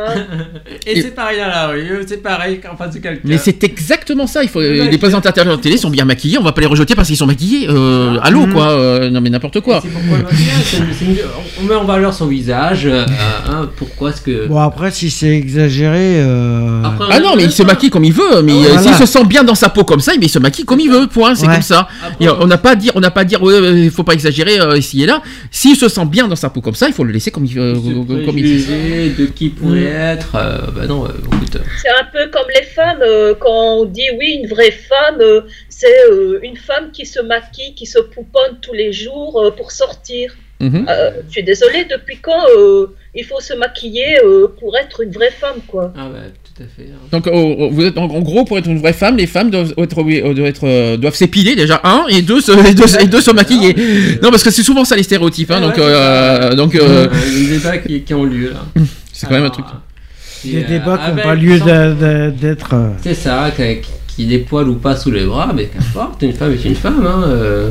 Et 0.86 1.02
c'est 1.02 1.16
pareil 1.16 1.38
dans 1.40 1.48
la 1.48 1.68
rue, 1.68 2.04
c'est 2.08 2.22
pareil 2.24 2.60
qu'en 2.60 2.76
face 2.78 2.94
de 2.96 3.00
quelqu'un. 3.00 3.22
Mais 3.26 3.38
c'est 3.38 3.64
exactement 3.64 4.28
ça. 4.28 4.44
Il 4.44 4.50
faut, 4.50 4.62
euh, 4.62 4.80
Ouais. 4.84 4.90
les 4.92 4.98
présentateurs 4.98 5.46
de 5.46 5.56
télé 5.62 5.78
sont 5.78 5.90
bien 5.90 6.06
maquillés. 6.06 6.38
On 6.38 6.44
va 6.44 6.52
pas 6.52 6.62
les 6.62 6.68
rejeter 6.68 6.94
parce 6.96 7.08
qu'ils 7.08 7.18
sont 7.18 7.26
maquillés. 7.26 7.68
Euh, 7.70 8.18
allô, 8.22 8.46
quoi. 8.48 8.70
euh, 8.72 9.10
non, 9.10 9.22
mais 9.22 9.30
n'importe 9.30 9.60
quoi. 9.62 9.82
Pourquoi 9.82 10.30
on 11.60 11.64
met 11.64 11.76
en 11.76 11.84
valeur 11.86 12.14
son 12.14 12.28
visage. 12.28 12.86
euh, 12.86 13.06
hein, 13.50 13.70
pourquoi 13.76 14.10
est-ce 14.12 14.22
que. 14.22 14.48
Bon, 14.48 14.67
après, 14.68 14.92
si 14.92 15.10
c'est 15.10 15.30
exagéré. 15.30 16.20
euh, 16.22 16.84
Après, 16.84 17.06
Ah 17.12 17.16
a 17.16 17.20
non, 17.20 17.36
mais 17.36 17.44
il 17.46 17.52
se 17.52 17.64
maquille 17.64 17.90
comme 17.90 18.04
il 18.04 18.14
veut. 18.14 18.42
Mais 18.44 18.54
euh, 18.54 18.78
s'il 18.78 18.94
se 18.94 19.06
sent 19.06 19.26
bien 19.26 19.44
dans 19.44 19.56
sa 19.56 19.70
peau 19.70 19.84
comme 19.84 20.00
ça, 20.00 20.12
mais 20.20 20.28
il 20.28 20.30
se 20.30 20.40
maquille 20.40 20.66
comme 20.66 20.80
il 20.80 20.90
veut. 20.92 21.08
Point. 21.08 21.36
C'est 21.36 21.48
Ouais. 21.48 21.54
comme 21.54 21.62
ça. 21.64 21.88
Après, 22.06 22.26
Et 22.26 22.30
on 22.30 22.46
n'a 22.48 22.58
pas 22.58 22.72
à 22.72 22.76
dire, 22.76 22.92
on 22.96 23.00
n'a 23.00 23.12
pas 23.12 23.22
à 23.22 23.24
dire, 23.24 23.42
ouais, 23.42 23.60
ouais, 23.60 23.74
il 23.82 23.92
faut 23.92 24.04
pas 24.04 24.14
exagérer 24.14 24.60
euh, 24.60 24.78
ici 24.78 25.02
et 25.04 25.06
là. 25.06 25.22
S'il 25.52 25.76
se 25.76 25.88
sent 25.90 26.06
bien 26.06 26.28
dans 26.28 26.36
sa 26.36 26.50
peau 26.50 26.62
comme 26.62 26.76
ça, 26.76 26.88
il 26.88 26.94
faut 26.94 27.04
le 27.04 27.12
laisser 27.12 27.32
comme 27.32 27.46
il, 27.46 27.58
euh, 27.58 27.74
comme 28.26 28.38
il. 28.38 28.44
préjuger 28.44 29.10
de 29.18 29.26
qui 29.28 29.50
pourrait 29.50 29.84
être. 29.86 30.36
euh, 30.36 30.58
bah 30.76 30.86
non, 30.88 31.06
euh, 31.06 31.10
écoute. 31.34 31.58
C'est 31.82 31.90
un 31.90 32.06
peu 32.12 32.30
comme 32.32 32.48
les 32.56 32.64
femmes, 32.66 33.02
euh, 33.02 33.34
quand 33.40 33.80
on 33.82 33.86
dit 33.86 34.10
oui, 34.20 34.40
une 34.44 34.50
vraie 34.50 34.72
femme, 34.72 35.20
euh, 35.22 35.42
c'est 35.70 35.88
euh, 36.12 36.40
une 36.44 36.58
femme 36.58 36.92
qui 36.92 37.06
se 37.06 37.20
maquille, 37.22 37.74
qui 37.76 37.86
se 37.86 38.00
pouponne 38.00 38.58
tous 38.62 38.74
les 38.74 38.92
jours 38.92 39.42
euh, 39.42 39.52
pour 39.52 39.72
sortir. 39.72 40.36
Mhm. 40.60 40.86
Euh, 40.90 41.12
je 41.28 41.32
suis 41.34 41.44
désolée, 41.44 41.86
depuis 41.86 42.18
quand 42.20 42.44
euh, 42.58 42.88
il 43.18 43.26
faut 43.26 43.40
se 43.42 43.54
maquiller 43.56 44.20
euh, 44.24 44.48
pour 44.60 44.78
être 44.78 45.02
une 45.02 45.12
vraie 45.12 45.32
femme, 45.32 45.58
quoi 45.68 45.92
Ah 45.98 46.08
bah 46.12 46.20
tout 46.44 46.64
à 46.64 46.66
fait. 46.68 46.90
hein. 46.92 46.98
Donc, 47.12 47.28
oh, 47.32 47.56
oh, 47.60 47.70
vous 47.72 47.84
êtes 47.86 47.98
en, 47.98 48.04
en 48.06 48.20
gros 48.22 48.46
pour 48.46 48.58
être 48.58 48.68
une 48.68 48.80
vraie 48.80 48.94
femme, 48.94 49.18
les 49.18 49.28
femmes 49.28 49.50
doivent 49.50 49.74
être, 49.78 50.02
euh, 50.02 50.34
doivent, 50.34 50.48
être, 50.48 50.68
euh, 50.68 50.98
doivent 50.98 51.16
s'épiler 51.16 51.56
déjà 51.56 51.82
un 51.84 52.06
et 52.10 52.22
deux, 52.22 52.42
se, 52.42 52.52
et 52.52 52.74
deux, 52.74 52.98
et 53.02 53.08
deux 53.08 53.22
se 53.22 53.32
maquiller. 53.32 53.74
Non, 54.22 54.30
parce 54.32 54.44
que 54.44 54.52
c'est 54.52 54.64
souvent 54.64 54.86
ça 54.86 54.96
les 54.96 55.04
stéréotypes. 55.04 55.52
Hein, 55.52 55.62
donc, 55.62 55.78
ouais, 55.78 55.84
euh, 55.84 56.56
donc, 56.56 56.76
euh, 56.76 57.08
Euh, 57.08 57.10
les 57.34 57.48
débats 57.58 57.78
qui, 57.80 58.02
qui 58.02 58.14
ont 58.14 58.24
lieu 58.24 58.52
là. 58.52 58.84
c'est 59.14 59.28
quand 59.28 59.34
même 59.36 59.46
un 59.46 59.50
truc. 59.50 59.66
Des 60.44 60.64
euh, 60.64 60.68
débats 60.68 60.98
qui 60.98 61.04
n'ont 61.08 61.12
avec 61.14 61.24
pas 61.24 61.36
lieu 61.36 61.60
d'a- 61.60 61.92
d'a- 61.94 62.30
d'être. 62.32 62.76
C'est 63.04 63.16
ça, 63.16 63.52
qui, 63.56 63.64
qui 64.08 64.24
ait 64.24 64.38
des 64.38 64.40
poils 64.40 64.70
ou 64.70 64.76
pas 64.76 64.96
sous 64.96 65.12
les 65.12 65.26
bras, 65.26 65.52
mais 65.56 65.66
qu'importe, 65.66 66.22
une 66.22 66.34
femme 66.34 66.54
est 66.54 66.64
une 66.66 66.76
femme. 66.76 67.06
Hein, 67.06 67.24
euh. 67.28 67.70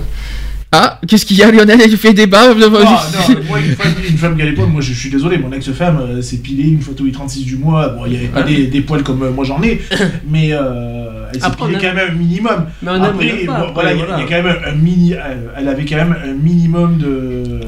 Ah, 0.72 1.00
qu'est-ce 1.06 1.24
qu'il 1.24 1.36
y 1.38 1.42
a, 1.42 1.50
Lionel? 1.50 1.80
Il 1.86 1.96
fait 1.96 2.12
débat. 2.12 2.50
Ah, 2.50 2.54
non, 2.54 2.70
non, 2.70 3.40
moi, 3.48 3.58
une 3.60 3.74
femme, 3.74 3.92
une 4.10 4.18
femme 4.18 4.36
qui 4.36 4.42
a 4.42 4.44
les 4.46 4.52
poils, 4.52 4.68
moi 4.68 4.80
je, 4.82 4.92
je 4.92 4.98
suis 4.98 5.10
désolé, 5.10 5.38
mon 5.38 5.52
ex-femme 5.52 5.98
euh, 6.00 6.22
s'est 6.22 6.38
pilée 6.38 6.64
une 6.70 6.80
fois 6.80 6.92
tous 6.94 7.04
les 7.04 7.12
36 7.12 7.44
du 7.44 7.56
mois. 7.56 7.88
Bon, 7.90 8.04
il 8.04 8.10
n'y 8.12 8.16
avait 8.18 8.26
pas 8.26 8.42
Voilà. 8.42 8.56
des, 8.56 8.66
des 8.66 8.80
poils 8.80 9.02
comme 9.02 9.22
euh, 9.22 9.30
moi 9.30 9.44
j'en 9.44 9.62
ai, 9.62 9.80
mais 10.28 10.48
euh, 10.52 11.26
elle 11.32 11.40
s'est 11.40 11.50
pilée 11.56 11.78
quand 11.80 11.94
même 11.94 12.10
un 12.10 12.14
minimum. 12.14 12.66
Mais 12.82 12.90
on 12.90 13.02
Après, 13.02 13.44
bon, 13.46 13.52
voilà, 13.74 13.92
il 13.92 13.98
y, 13.98 14.02
a- 14.02 14.06
voilà. 14.06 14.18
il 14.22 14.30
y 14.30 14.34
a 14.34 14.36
quand 14.38 14.42
même 14.44 14.56
un 14.66 14.72
mini. 14.74 15.14
Elle 15.56 15.68
avait 15.68 15.84
quand 15.84 15.96
même 15.96 16.16
un 16.24 16.32
minimum 16.34 16.98
de, 16.98 17.60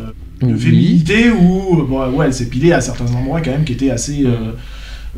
de 0.47 0.53
Oui. 0.55 0.59
féminité 0.59 1.31
où, 1.31 1.85
bon, 1.89 2.05
ouais, 2.11 2.27
elle 2.27 2.35
s'est 2.35 2.47
pilée 2.49 2.73
à 2.73 2.81
certains 2.81 3.07
endroits 3.15 3.41
quand 3.41 3.53
même 3.53 3.65
qui 3.65 3.73
étaient 3.75 3.91
assez. 3.91 4.25
euh, 4.27 4.53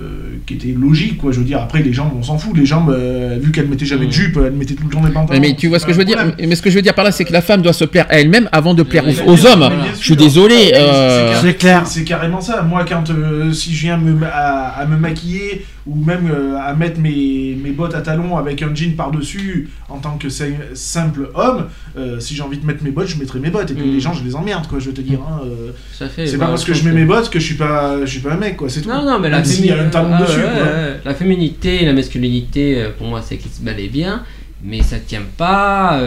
euh, 0.03 0.37
qui 0.47 0.55
était 0.55 0.75
logique 0.79 1.19
quoi 1.19 1.33
je 1.33 1.39
veux 1.39 1.45
dire 1.45 1.61
après 1.61 1.83
les 1.83 1.93
jambes 1.93 2.13
on 2.19 2.23
s'en 2.23 2.39
fout 2.39 2.57
les 2.57 2.65
jambes 2.67 2.91
euh, 2.91 3.39
vu 3.41 3.53
qu'elle 3.53 3.69
mettait 3.69 3.85
jamais 3.85 4.07
de 4.07 4.13
jupe 4.13 4.39
elle 4.45 4.53
mettait 4.53 4.75
tout 4.75 4.85
le 4.85 4.91
temps 4.91 5.01
des 5.03 5.11
pantalons 5.13 5.39
Mais, 5.41 5.49
mais 5.49 5.55
tu 5.57 5.69
vois 5.69 5.79
ce 5.79 5.83
c'est 5.85 5.89
que 5.89 5.93
je 5.93 5.99
veux 5.99 6.05
dire. 6.05 6.19
Mais 6.39 6.55
ce 6.55 6.63
que 6.63 6.71
je 6.71 6.77
veux 6.77 6.83
dire 6.83 6.95
par 6.95 7.05
là, 7.05 7.13
c'est 7.13 7.25
que 7.25 7.33
la 7.33 7.43
femme 7.43 7.63
doit 7.63 7.73
se 7.73 7.85
plaire 7.85 8.07
à 8.09 8.21
elle-même 8.21 8.49
avant 8.53 8.75
de 8.75 8.83
plaire 8.83 9.05
aux, 9.27 9.47
hommes. 9.47 9.69
Je 9.99 10.05
suis 10.05 10.17
désolé. 10.17 10.73
euh, 10.75 11.41
C'est 11.41 11.55
clair. 11.55 11.87
C'est 11.87 12.05
carrément 12.05 12.41
ça. 12.41 12.63
Moi, 12.63 12.85
quand 12.89 13.11
euh, 13.11 13.53
si 13.53 13.75
je 13.75 13.83
viens 13.83 13.97
me, 13.99 14.25
à, 14.27 14.69
à 14.69 14.87
me 14.87 14.97
maquiller 14.97 15.65
ou 15.91 15.97
même 16.05 16.31
euh, 16.31 16.57
à 16.59 16.73
mettre 16.75 17.01
mes, 17.01 17.57
mes 17.61 17.71
bottes 17.73 17.95
à 17.95 18.01
talons 18.01 18.37
avec 18.37 18.63
un 18.63 18.73
jean 18.75 18.95
par-dessus 18.97 19.69
en 19.89 19.99
tant 19.99 20.17
que 20.19 20.29
sim- 20.29 20.55
simple 20.75 21.31
homme, 21.35 21.67
euh, 21.99 22.21
si 22.21 22.35
j'ai 22.37 22.43
envie 22.43 22.59
de 22.59 22.65
mettre 22.67 22.85
mes 22.85 22.91
bottes, 22.93 23.09
je 23.09 23.19
mettrai 23.19 23.41
mes 23.41 23.51
bottes. 23.51 23.71
Et 23.73 23.75
puis 23.75 23.89
Mm. 23.89 23.93
les 23.95 24.01
gens, 24.01 24.13
je 24.13 24.23
les 24.25 24.37
emmerde, 24.37 24.67
quoi, 24.69 24.79
je 24.79 24.87
veux 24.87 24.95
te 24.95 25.01
dire. 25.01 25.19
hein, 25.29 25.41
euh, 25.45 25.73
c'est 25.93 26.33
bah, 26.39 26.45
pas 26.47 26.51
parce 26.53 26.65
que 26.65 26.75
je 26.75 26.85
mets 26.85 26.93
mes 26.93 27.05
bottes 27.05 27.29
que 27.31 27.41
je 27.41 27.45
suis 27.45 27.55
pas, 27.57 27.99
je 28.05 28.11
suis 28.11 28.21
pas 28.21 28.33
un 28.35 28.37
mec, 28.37 28.57
quoi, 28.57 28.69
c'est 28.69 28.83
tout. 28.83 28.89
Non, 28.89 29.05
non, 29.05 29.19
mais 29.19 29.29
la, 29.31 29.41
y 29.41 29.71
a 29.71 29.83
un 29.83 29.89
talon 29.89 30.11
ah, 30.15 30.23
dessus, 30.23 30.39
ouais, 30.39 30.45
quoi. 30.45 30.63
ouais, 30.63 31.01
la 31.05 31.15
féminité 31.15 31.83
et 31.83 31.87
la 31.87 31.93
masculinité, 31.93 32.85
pour 32.97 33.09
moi, 33.09 33.21
c'est 33.27 33.37
qui 33.37 33.49
se 33.49 33.61
balaye 33.63 33.89
bien. 33.89 34.23
Mais 34.63 34.83
ça 34.83 34.99
tient 34.99 35.23
pas 35.39 35.99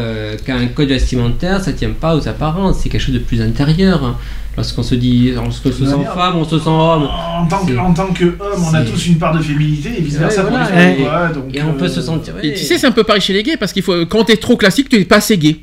qu'à 0.45 0.55
un 0.55 0.67
code 0.67 0.89
vestimentaire, 0.89 1.59
ça 1.59 1.73
tient 1.73 1.89
pas 1.89 2.15
aux 2.15 2.27
apparences, 2.27 2.79
c'est 2.81 2.89
quelque 2.89 3.01
chose 3.01 3.15
de 3.15 3.19
plus 3.19 3.41
intérieur. 3.41 4.03
hein. 4.03 4.15
Lorsqu'on 4.56 4.83
se 4.83 4.93
dit, 4.95 5.32
lorsqu'on 5.32 5.72
se 5.72 5.83
sent 5.85 5.95
femme, 6.14 6.35
on 6.35 6.45
se 6.45 6.59
sent 6.59 6.69
homme. 6.69 7.07
En 7.09 7.48
tant, 7.48 7.65
que, 7.65 7.75
en 7.75 7.91
tant 7.93 8.14
que 8.14 8.25
homme, 8.25 8.64
on 8.69 8.73
a 8.75 8.83
tous 8.83 9.07
une 9.07 9.17
part 9.17 9.35
de 9.35 9.41
féminité 9.41 9.90
et 9.98 10.01
vice 10.01 10.15
versa 10.17 10.43
Ouais, 10.43 10.49
pour 10.49 10.57
voilà, 10.57 10.69
les 10.69 10.77
femmes. 10.77 10.99
et- 10.99 11.03
quoi, 11.03 11.27
donc, 11.30 11.43
Et 11.56 11.61
on 11.64 11.73
peut 11.73 11.85
euh, 11.85 11.90
se 11.90 12.01
sentir. 12.01 12.35
Et 12.43 12.53
tu 12.53 12.59
sais, 12.64 12.77
c'est 12.77 12.85
un 12.85 12.91
peu 12.91 13.03
pareil 13.03 13.22
chez 13.22 13.33
les 13.33 13.41
gays 13.41 13.57
parce 13.57 13.73
qu'il 13.73 13.82
faut 13.82 14.06
quand 14.06 14.23
t'es 14.25 14.38
trop 14.38 14.56
classique, 14.56 14.90
tu 14.90 14.98
es 14.98 15.06
pas 15.06 15.15
assez 15.17 15.38
gay. 15.40 15.57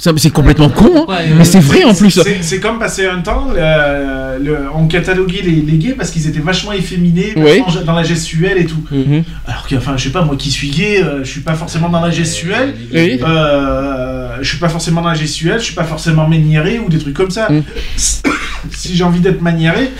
Ça, 0.00 0.12
C'est 0.16 0.30
complètement 0.30 0.70
con, 0.70 0.90
hein. 0.96 1.04
Ouais, 1.08 1.26
mais 1.36 1.44
c'est 1.44 1.60
vrai 1.60 1.84
en 1.84 1.94
plus. 1.94 2.10
C'est- 2.10 2.38
C'est 2.42 2.58
comme 2.58 2.78
passer 2.78 3.06
un 3.06 3.20
temps, 3.20 3.48
le- 3.54 4.42
le- 4.42 4.58
on 4.74 4.86
cataloguait 4.86 5.42
les, 5.42 5.60
les 5.60 5.76
gays 5.76 5.92
parce 5.92 6.10
qu'ils 6.10 6.26
étaient 6.26 6.40
vachement 6.40 6.72
efféminés, 6.72 7.34
Oui. 7.36 7.62
dans 7.84 7.92
la 7.94 8.02
gestuelle 8.02 8.56
et 8.56 8.64
tout. 8.64 8.82
Mhm. 8.90 9.24
Alors 9.46 9.66
que, 9.68 9.76
enfin, 9.76 9.96
je 9.98 10.04
sais 10.04 10.10
pas, 10.10 10.22
moi 10.24 10.36
qui 10.36 10.50
suis 10.50 10.70
gay, 10.70 11.02
euh, 11.02 11.22
je 11.22 11.30
suis 11.30 11.42
pas 11.42 11.52
forcément 11.54 11.90
dans 11.90 12.00
la 12.00 12.10
gestuelle. 12.10 12.74
Oui. 12.94 13.20
Euh, 13.22 14.36
je 14.40 14.48
suis 14.48 14.58
pas 14.58 14.70
forcément 14.70 15.02
dans 15.02 15.08
la 15.10 15.14
gestuelle, 15.14 15.58
je 15.60 15.64
suis 15.66 15.74
pas 15.74 15.84
forcément 15.84 16.26
maniéré 16.26 16.78
ou 16.78 16.88
des 16.88 16.98
trucs 16.98 17.14
comme 17.14 17.30
ça. 17.30 17.48
Mm. 17.50 17.62
si 17.96 18.96
j'ai 18.96 19.04
envie 19.04 19.20
d'être 19.20 19.42
maniéré, 19.42 19.90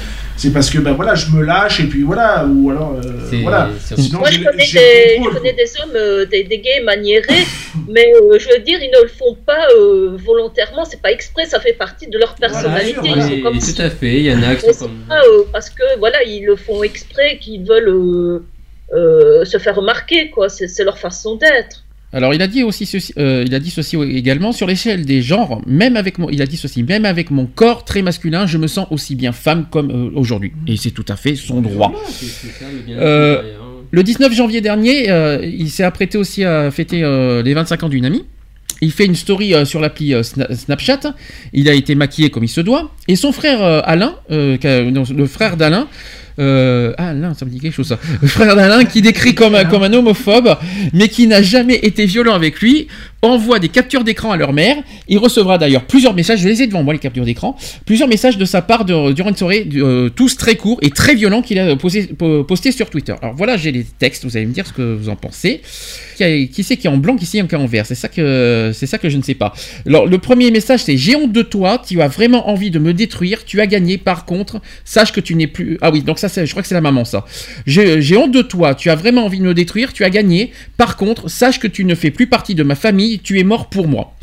c'est 0.41 0.53
parce 0.53 0.71
que 0.71 0.79
ben 0.79 0.93
voilà, 0.95 1.15
je 1.15 1.31
me 1.31 1.43
lâche 1.45 1.81
et 1.81 1.85
puis 1.85 2.03
voilà, 2.03 2.47
ou 2.47 2.71
alors 2.71 2.97
euh, 2.97 3.43
voilà. 3.43 3.69
Sinon, 3.79 4.21
Moi, 4.21 4.31
je 4.31 4.39
connais, 4.43 4.65
des, 4.73 4.73
le 4.73 5.17
contrôle, 5.19 5.33
je 5.35 5.39
connais 5.39 5.53
des 5.53 5.71
hommes, 5.83 5.97
euh, 5.97 6.25
des, 6.25 6.45
des 6.45 6.59
gays 6.59 6.81
maniérés, 6.83 7.45
mais 7.89 8.11
euh, 8.15 8.39
je 8.39 8.49
veux 8.49 8.61
dire, 8.61 8.79
ils 8.81 8.91
ne 8.91 9.03
le 9.03 9.09
font 9.09 9.37
pas 9.45 9.67
euh, 9.77 10.17
volontairement, 10.17 10.87
c'est 10.87 11.03
pas 11.03 11.13
exprès, 11.13 11.45
ça 11.45 11.61
fait 11.61 11.75
partie 11.75 12.09
de 12.09 12.17
leur 12.17 12.35
Voilà, 12.39 12.55
personnalité. 12.55 13.01
ils 13.05 13.23
sont 13.23 13.41
comme 13.43 13.59
tout 13.59 13.83
à 13.83 13.91
fait, 13.91 14.15
il 14.21 14.25
y 14.25 14.33
en 14.35 14.43
a 14.43 14.55
qui 14.55 14.73
sont 14.73 14.87
comme. 14.87 15.05
pas, 15.07 15.21
euh, 15.27 15.43
parce 15.53 15.69
que 15.69 15.99
voilà, 15.99 16.23
ils 16.25 16.47
le 16.47 16.57
font 16.57 16.83
exprès, 16.83 17.37
qu'ils 17.39 17.67
veulent 17.67 17.89
euh, 17.91 18.43
euh, 18.95 19.45
se 19.45 19.59
faire 19.59 19.77
remarquer, 19.77 20.31
quoi. 20.31 20.49
C'est 20.49 20.85
leur 20.85 20.99
façon 20.99 21.37
d'être. 21.37 21.85
Alors 22.13 22.35
il 22.35 22.43
a 22.43 22.49
dit 22.49 22.65
aussi 22.65 22.87
ceci, 22.87 23.13
euh, 23.19 23.45
il 23.47 23.55
a 23.55 23.61
dit 23.61 23.71
ceci 23.71 23.97
également 23.97 24.51
sur 24.53 24.67
l'échelle 24.67 25.05
des 25.05 25.23
genres, 25.23 25.63
même 25.67 25.97
avec 25.97 26.19
mon, 26.19 26.29
il 26.29 26.43
a 26.43 26.47
dit 26.47 26.57
ceci, 26.57 26.83
même 26.83 27.05
avec 27.05 27.31
mon 27.31 27.47
corps 27.47 27.85
très 27.85 28.03
masculin, 28.03 28.47
je 28.47 28.59
me 28.59 28.67
sens 28.67 28.89
aussi 28.91 29.15
bien 29.15 29.31
femme 29.33 29.67
comme 29.71 29.91
euh, 29.91 30.11
aujourd'hui, 30.19 30.53
et 30.67 30.77
c'est 30.77 30.91
tout 30.91 31.05
à 31.09 31.15
fait 31.15 31.37
son 31.37 31.61
droit. 31.61 31.93
Le 31.93 32.83
bien-être 32.83 33.03
Euh, 33.03 33.35
derrière, 33.43 33.61
hein. 33.63 33.67
Le 33.93 34.03
19 34.03 34.33
janvier 34.35 34.61
dernier, 34.61 35.09
il 35.45 35.69
s'est 35.71 35.83
apprêté 35.83 36.17
aussi 36.17 36.45
à 36.45 36.71
fêter 36.71 37.01
les 37.45 37.55
25 37.55 37.83
ans 37.83 37.89
d'une 37.89 38.05
amie. 38.05 38.25
Il 38.83 38.93
fait 38.93 39.05
une 39.05 39.17
story 39.17 39.53
sur 39.67 39.81
l'appli 39.81 40.13
Sna- 40.23 40.55
Snapchat. 40.55 41.01
Il 41.53 41.69
a 41.69 41.75
été 41.75 41.97
maquillé 41.97 42.31
comme 42.31 42.45
il 42.45 42.49
se 42.49 42.61
doit. 42.61 42.93
Et 43.09 43.17
son 43.17 43.33
frère 43.33 43.61
Alain, 43.61 44.15
le 44.29 45.27
frère 45.27 45.57
d'Alain, 45.57 45.89
euh, 46.41 46.93
ah, 46.97 47.09
Alain, 47.09 47.35
ça 47.35 47.45
me 47.45 47.51
dit 47.51 47.61
quelque 47.61 47.75
chose 47.75 47.89
ça. 47.89 47.99
Le 48.23 48.29
frère 48.29 48.57
d'Alain 48.57 48.85
qui 48.85 49.03
décrit 49.03 49.35
comme 49.35 49.55
un 49.55 49.93
homophobe, 49.93 50.57
mais 50.93 51.09
qui 51.09 51.27
n'a 51.27 51.43
jamais 51.43 51.77
été 51.77 52.07
violent 52.07 52.35
avec 52.35 52.61
lui, 52.61 52.89
envoie 53.23 53.59
des 53.59 53.69
captures 53.69 54.05
d'écran 54.05 54.31
à 54.33 54.37
leur 54.37 54.53
mère. 54.53 54.77
Il 55.09 55.19
recevra 55.19 55.59
d'ailleurs 55.59 55.85
plusieurs 55.85 56.15
messages, 56.15 56.41
je 56.41 56.49
les 56.49 56.63
ai 56.63 56.67
devant 56.67 56.83
moi 56.83 56.95
les 56.95 56.99
captures 57.01 57.25
d'écran, 57.25 57.57
plusieurs 57.85 58.09
messages 58.09 58.39
de 58.39 58.45
sa 58.45 58.63
part 58.63 58.85
durant 58.85 59.29
une 59.29 59.37
soirée, 59.37 59.69
euh, 59.75 60.09
tous 60.09 60.37
très 60.37 60.57
courts 60.57 60.79
et 60.83 60.91
très 60.91 61.15
violents 61.15 61.43
qu'il 61.43 61.59
a 61.59 61.77
posé, 61.77 62.05
po- 62.05 62.45
posté 62.45 62.73
sur 62.73 62.89
Twitter. 62.91 63.15
Alors 63.23 63.35
voilà, 63.35 63.57
j'ai 63.57 63.73
les 63.73 63.85
textes, 63.85 64.25
vous 64.25 64.37
allez 64.37 64.47
me 64.47 64.53
dire 64.53 64.67
ce 64.67 64.73
que 64.73 64.95
vous 64.95 65.09
en 65.09 65.17
pensez. 65.17 65.61
Qui, 66.17 66.49
qui 66.49 66.63
c'est 66.65 66.77
qui 66.77 66.87
est 66.87 66.91
en 66.91 66.99
blanc, 66.99 67.17
qui 67.17 67.27
c'est 67.27 67.47
qui 67.47 67.55
est 67.55 67.59
en 67.59 67.67
vert 67.67 67.87
C'est 67.87 67.95
ça 67.95 68.09
que 68.09 68.73
c'est 68.75 68.87
ça 68.87 68.99
que 68.99 69.09
je 69.09 69.17
ne 69.17 69.23
sais 69.23 69.35
pas. 69.35 69.53
Alors 69.87 70.07
le 70.07 70.19
premier 70.19 70.51
message 70.51 70.85
c'est 70.85 70.97
j'ai 70.97 71.17
honte 71.17 71.33
de 71.33 71.43
toi, 71.43 71.81
tu 71.87 72.01
as 72.03 72.09
vraiment 72.09 72.49
envie 72.49 72.71
de 72.71 72.79
me 72.79 72.93
détruire, 72.93 73.45
tu 73.45 73.61
as 73.61 73.67
gagné. 73.67 73.99
Par 73.99 74.25
contre, 74.27 74.61
sache 74.85 75.13
que 75.13 75.21
tu 75.21 75.35
n'es 75.35 75.47
plus. 75.47 75.79
Ah 75.81 75.91
oui, 75.91 76.03
donc 76.03 76.19
ça 76.19 76.29
c'est, 76.29 76.45
je 76.47 76.51
crois 76.51 76.63
que 76.63 76.69
c'est 76.69 76.75
la 76.75 76.81
maman 76.81 77.05
ça. 77.05 77.25
J'ai 77.67 78.17
honte 78.17 78.33
de 78.33 78.43
toi, 78.43 78.75
tu 78.75 78.91
as 78.91 78.97
vraiment 78.97 79.25
envie 79.25 79.39
de 79.39 79.45
me 79.45 79.55
détruire, 79.55 79.93
tu 79.93 80.05
as 80.05 80.11
gagné. 80.11 80.53
Par 80.77 80.97
contre, 80.97 81.29
sache 81.29 81.59
que 81.59 81.67
tu 81.69 81.85
ne 81.85 81.95
fais 81.95 82.11
plus 82.11 82.27
partie 82.27 82.55
de 82.55 82.63
ma 82.63 82.75
famille, 82.75 83.10
tu 83.19 83.41
es 83.41 83.45
mort 83.45 83.69
pour 83.69 83.89
moi. 83.89 84.15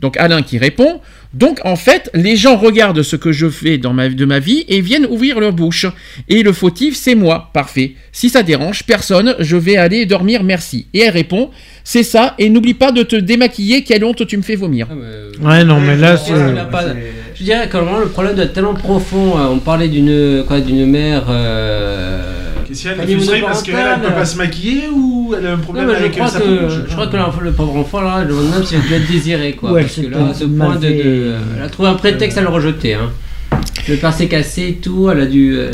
Donc 0.00 0.16
Alain 0.16 0.42
qui 0.42 0.58
répond. 0.58 1.00
Donc 1.32 1.60
en 1.64 1.76
fait, 1.76 2.10
les 2.12 2.36
gens 2.36 2.56
regardent 2.56 3.02
ce 3.02 3.16
que 3.16 3.30
je 3.32 3.48
fais 3.48 3.78
dans 3.78 3.92
ma, 3.94 4.08
de 4.08 4.24
ma 4.24 4.38
vie 4.38 4.64
et 4.68 4.80
viennent 4.80 5.06
ouvrir 5.08 5.38
leur 5.40 5.52
bouche. 5.52 5.86
Et 6.28 6.42
le 6.42 6.52
fautif, 6.52 6.94
c'est 6.96 7.14
moi. 7.14 7.50
Parfait. 7.54 7.92
Si 8.10 8.28
ça 8.28 8.42
dérange 8.42 8.82
personne, 8.82 9.34
je 9.38 9.56
vais 9.56 9.76
aller 9.76 10.04
dormir, 10.04 10.42
merci. 10.42 10.88
Et 10.92 11.00
elle 11.00 11.10
répond, 11.12 11.50
c'est 11.84 12.02
ça, 12.02 12.34
et 12.38 12.50
n'oublie 12.50 12.74
pas 12.74 12.90
de 12.92 13.02
te 13.02 13.16
démaquiller, 13.16 13.82
quelle 13.84 14.04
honte 14.04 14.26
tu 14.26 14.36
me 14.36 14.42
fais 14.42 14.56
vomir. 14.56 14.88
Ah, 14.90 14.94
mais- 14.94 15.46
Ouais, 15.46 15.64
non, 15.64 15.80
mais 15.80 15.96
là, 15.96 16.16
c'est. 16.18 16.32
Je 17.34 17.44
dirais 17.44 17.66
que 17.68 17.76
le 17.78 18.08
problème 18.08 18.34
doit 18.34 18.44
être 18.44 18.52
tellement 18.52 18.74
profond. 18.74 19.38
euh, 19.38 19.46
On 19.52 19.58
parlait 19.58 19.88
d'une 19.88 20.44
quoi, 20.46 20.60
d'une 20.60 20.84
mère. 20.86 21.24
euh, 21.30 22.51
Qu'est-ce 22.72 22.82
qu'elle 22.84 22.92
est 22.92 22.96
famille 22.96 23.14
frustrée 23.16 23.40
parce 23.40 23.62
qu'elle 23.62 23.74
elle 23.76 24.00
peut 24.00 24.14
pas 24.14 24.24
se 24.24 24.36
maquiller 24.38 24.82
ou 24.92 25.34
elle 25.38 25.46
a 25.46 25.52
un 25.52 25.56
Non, 25.56 25.62
problème 25.62 25.86
mais 25.86 25.92
je 25.94 25.98
avec 25.98 26.12
crois 26.12 26.28
sa 26.28 26.40
que, 26.40 26.44
je 26.68 26.92
crois 26.92 27.06
que 27.06 27.16
le 27.44 27.52
pauvre 27.52 27.76
enfant 27.76 28.00
là, 28.00 28.24
je 28.28 28.32
me 28.34 28.42
demande 28.42 28.64
s'il 28.64 28.78
a 28.78 28.80
dû 28.80 28.94
être 28.94 29.10
désiré 29.10 29.52
quoi. 29.52 29.72
Ouais, 29.72 29.82
parce 29.82 29.94
que 29.96 30.02
c'est 30.02 30.08
là, 30.10 30.18
pas 30.18 30.30
à 30.30 30.34
ce 30.34 30.44
point 30.44 30.76
de, 30.76 30.80
de- 30.80 31.30
mal 31.30 31.40
elle 31.58 31.62
a 31.64 31.68
trouvé 31.68 31.88
un 31.88 31.94
prétexte 31.94 32.38
à 32.38 32.42
le 32.42 32.48
rejeter. 32.48 32.94
Hein. 32.94 33.10
Le 33.88 33.96
père 33.96 34.12
s'est 34.14 34.28
cassé 34.28 34.62
et 34.68 34.74
tout, 34.74 35.10
elle 35.10 35.20
a 35.20 35.26
dû. 35.26 35.54
euh, 35.56 35.70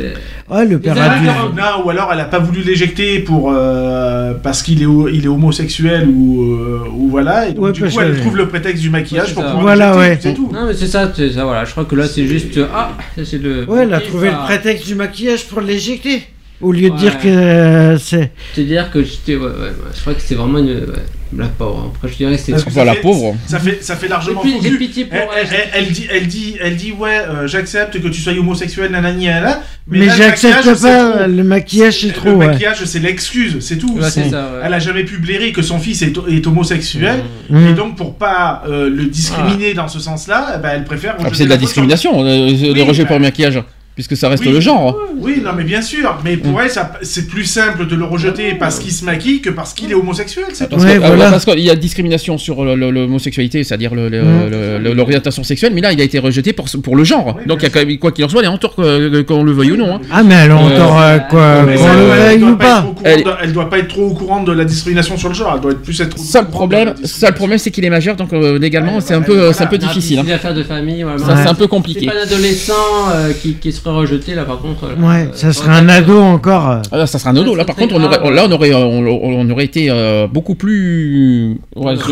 Ouais, 0.51 0.65
le 0.65 0.79
père 0.81 0.97
a 1.01 1.19
dû. 1.19 1.27
Non, 1.27 1.85
ou 1.85 1.91
alors 1.91 2.11
elle 2.13 2.21
a 2.21 2.25
pas 2.25 2.39
voulu 2.39 2.63
l'éjecter 2.63 3.19
pour 3.21 3.53
euh, 3.55 4.33
parce 4.43 4.63
qu'il 4.63 4.83
est, 4.83 4.87
il 5.13 5.25
est 5.25 5.29
homosexuel 5.29 6.09
ou, 6.09 6.43
euh, 6.55 6.81
ou 6.93 7.09
voilà 7.11 7.49
et 7.49 7.53
donc 7.53 7.65
Ouais, 7.67 7.73
du 7.73 7.85
coup 7.85 8.01
elle 8.01 8.19
trouve 8.19 8.37
le 8.39 8.49
prétexte 8.49 8.81
du 8.83 8.89
maquillage 8.91 9.29
Ouais, 9.29 9.35
pour 9.35 9.43
ça. 9.43 9.49
pouvoir 9.51 9.63
Voilà, 9.77 9.93
l'éjecter, 9.95 10.09
ouais. 10.11 10.19
c'est 10.23 10.35
tout. 10.35 10.51
Non 10.53 10.67
mais 10.67 10.75
c'est 10.75 10.87
ça, 10.87 11.13
ça, 11.15 11.45
voilà. 11.45 11.65
Je 11.67 11.71
crois 11.73 11.85
que 11.85 11.95
là 11.97 12.07
c'est 12.09 12.27
juste 12.27 12.59
ah, 12.75 12.93
c'est 13.23 13.41
le. 13.43 13.65
Ouais, 13.69 13.83
elle 13.83 13.93
a 13.95 14.01
trouvé 14.01 14.31
ça- 14.31 14.39
le 14.41 14.45
prétexte 14.45 14.87
du 14.87 14.95
maquillage 14.95 15.45
pour 15.47 15.61
l'éjecter. 15.61 16.23
Au 16.61 16.73
lieu 16.73 16.91
de 16.91 16.97
dire 16.97 17.19
que 17.19 17.29
euh, 17.29 17.99
c'est. 17.99 18.33
C'est-à-dire 18.55 18.91
que 18.91 19.03
j'étais, 19.05 19.37
ouais, 19.37 19.43
ouais, 19.47 19.49
ouais, 19.51 19.73
je 19.95 20.01
crois 20.01 20.15
que 20.15 20.21
c'est 20.23 20.35
vraiment 20.35 20.59
une. 20.59 20.67
ouais. 20.71 21.05
La 21.37 21.45
pauvre. 21.45 21.93
Après, 21.95 22.09
je 22.09 22.17
dirais 22.17 22.39
c'est. 22.39 22.53
Parce 22.53 22.65
que 22.65 22.71
Enfin, 22.71 22.85
la 22.85 22.95
fait- 22.95 23.01
pauvre. 23.03 23.37
Ça 23.47 23.59
fait, 23.61 23.85
ça 23.85 23.97
fait 23.97 24.09
largement 24.09 24.41
J'ai 24.63 24.71
cul. 24.71 24.79
pitié 24.79 25.05
pour 25.05 25.19
elle, 25.19 25.47
elle, 25.53 25.59
elle- 25.75 25.85
elle 25.85 25.93
dit, 25.93 26.07
elle 26.11 26.27
dit, 26.27 26.57
elle 26.59 26.75
dit, 26.77 26.93
ouais, 26.93 27.19
euh, 27.19 27.47
j'accepte 27.47 28.01
que 28.01 28.09
tu 28.09 28.19
sois 28.23 28.33
homosexuel, 28.33 28.91
nanani, 28.91 29.27
nanana, 29.27 29.63
Mais, 29.87 30.07
le 30.07 30.11
j'accepte 30.11 30.65
pas, 30.81 31.11
trop. 31.13 31.27
le 31.29 31.45
maquillage 31.45 32.01
c'est 32.01 32.07
Le 32.07 32.13
trop, 32.15 32.31
ouais. 32.31 32.47
maquillage, 32.47 32.83
c'est 32.87 32.99
l'excuse, 33.01 33.59
c'est 33.61 33.77
tout. 33.77 34.01
Ça. 34.01 34.23
Elle 34.65 34.73
a 34.73 34.79
jamais 34.79 35.05
pu 35.05 35.19
blairer 35.19 35.53
que 35.53 35.61
son 35.61 35.79
fils 35.79 36.01
est, 36.01 36.15
est 36.31 36.47
homosexuel, 36.47 37.23
Mmh. 37.51 37.67
et 37.69 37.73
donc 37.75 37.97
pour 37.97 38.15
pas 38.15 38.63
euh, 38.67 38.89
le 38.89 39.05
discriminer 39.05 39.75
dans 39.75 39.89
ce 39.89 40.01
sens-là, 40.01 40.57
ben, 40.63 40.71
elle 40.77 40.85
préfère. 40.85 41.15
Ah, 41.23 41.29
c'est 41.35 41.45
de 41.45 41.51
la 41.51 41.57
discrimination, 41.59 42.23
le 42.25 42.73
Oui, 42.73 42.83
rejet 42.83 43.03
bah- 43.03 43.09
pour 43.09 43.17
le 43.19 43.23
maquillage, 43.25 43.63
puisque 43.99 44.17
ça 44.17 44.29
reste 44.29 44.45
Oui. 44.47 44.53
le 44.53 44.61
genre. 44.61 44.97
Oui, 45.19 45.43
non, 45.45 45.51
mais 45.57 45.65
bien 45.65 45.83
sûr, 45.83 46.19
mais 46.25 46.37
pour 46.37 46.63
elle, 46.63 46.71
ça- 46.71 46.93
c'est 47.03 47.27
plus 47.27 47.45
simple 47.45 47.85
de 47.89 47.97
le 47.97 48.05
rejeter 48.05 48.55
parce 48.55 48.79
qu'il 48.79 48.93
se 48.93 49.05
maquille 49.05 49.41
que 49.41 49.51
parce 49.51 49.75
qu'il 49.75 49.91
est 49.91 49.95
homosexuel, 49.95 50.45
c'est 50.53 50.67
tout. 50.69 50.77
Parce 50.77 50.85
Ouais, 50.85 50.95
euh, 51.03 51.09
voilà. 51.17 51.31
parce 51.33 51.45
qu'il 51.45 51.59
y 51.59 51.69
a 51.69 51.75
discrimination 51.75 52.39
sur 52.39 52.65
l'homosexualité, 52.65 53.65
c'est-à-dire 53.65 53.95
Mm. 53.97 54.93
l'orientation 54.95 55.43
sexuelle, 55.43 55.73
mais 55.75 55.81
là 55.81 55.93
il 55.93 56.01
a 56.01 56.05
été 56.05 56.21
rejeté 56.21 56.53
pour, 56.53 56.67
pour 56.81 56.95
le 56.95 57.03
genre. 57.03 57.35
Oui, 57.39 57.43
Donc 57.47 57.59
il 57.61 57.63
y 57.65 57.67
a 57.67 57.71
quand 57.71 57.85
même, 57.85 57.99
quoi 57.99 58.13
qu'il 58.13 58.25
en 58.25 58.29
soit, 58.29 58.41
il 58.43 58.45
y 58.45 58.49
a 58.49 58.53
en 58.53 58.59
tort 58.59 58.77
que- 58.77 59.23
qu'on 59.23 59.43
le 59.43 59.51
veuille 59.53 59.73
ou 59.73 59.77
non. 59.77 59.97
hein. 59.97 60.01
Ah, 60.13 60.23
mais 60.23 60.35
elle 60.45 60.53
a 60.53 60.55
Euh, 60.55 60.59
encore 60.59 61.01
euh, 61.01 61.19
quoi, 61.29 61.63
Mais 61.65 61.77
ça, 61.77 61.85
elle, 62.31 62.39
doit 62.41 62.57
pas 62.57 62.83
pas. 62.83 62.93
Elle- 63.03 63.25
de- 63.25 63.31
elle 63.43 63.53
doit 63.53 63.69
pas 63.69 63.79
être 63.81 63.89
trop 63.89 64.07
au 64.11 64.15
courant 64.15 64.45
de 64.45 64.53
la 64.53 64.65
discrimination 64.65 65.17
sur 65.17 65.29
le 65.29 65.35
genre, 65.35 65.53
elle 65.57 65.61
doit 65.61 65.73
être 65.73 65.83
plus 65.83 66.01
être 66.01 66.17
au 66.17 66.23
Ça 66.23 66.41
le 66.41 66.47
courant 66.47 66.59
problème, 66.69 66.95
ça 67.03 67.29
le 67.31 67.35
problème 67.35 67.59
c'est 67.59 67.73
qu'il 67.73 67.85
est 67.85 67.91
majeur, 67.91 68.15
donc 68.15 68.33
euh, 68.33 68.59
légalement 68.61 68.97
Ouais, 68.97 69.01
c'est 69.01 69.15
un 69.15 69.23
peu, 69.23 69.35
voilà. 69.37 69.53
c'est 69.55 69.65
un 69.65 69.67
peu 69.67 69.79
Ah, 69.83 69.87
difficile. 69.89 70.19
hein. 70.21 70.23
C'est 70.25 70.31
l'affaire 70.33 70.55
de 70.55 70.63
famille. 70.63 71.05
Ça, 71.19 71.37
c'est 71.43 71.49
un 71.49 71.55
peu 71.55 71.65
C'est 71.65 71.69
compliqué. 71.69 72.07
pas 72.07 72.13
un 72.21 72.23
adolescent 72.23 72.73
euh, 73.13 73.33
qui, 73.33 73.55
qui 73.55 73.73
serait 73.89 73.99
rejeté 73.99 74.35
là 74.35 74.45
par 74.45 74.59
contre. 74.59 74.85
Ouais, 74.99 75.29
euh, 75.29 75.33
ça 75.33 75.53
serait 75.53 75.73
un 75.73 75.89
ado 75.89 76.19
encore. 76.21 76.71
euh. 76.71 76.83
Ah, 76.93 76.99
là, 76.99 77.07
ça 77.07 77.19
sera 77.19 77.31
un 77.31 77.33
nodo. 77.33 77.55
Là, 77.55 77.65
par 77.65 77.75
serait 77.77 77.87
contre, 77.89 77.95
on 77.95 78.03
aurait, 78.05 78.19
là, 78.35 78.45
on 78.49 78.53
aurait, 78.53 78.75
on, 78.75 79.07
on 79.07 79.51
aurait 79.51 79.65
été 79.65 79.89
euh, 79.91 80.27
beaucoup 80.27 80.55
plus. 80.55 81.59
Ouais, 81.77 81.97
Ça, 81.97 82.03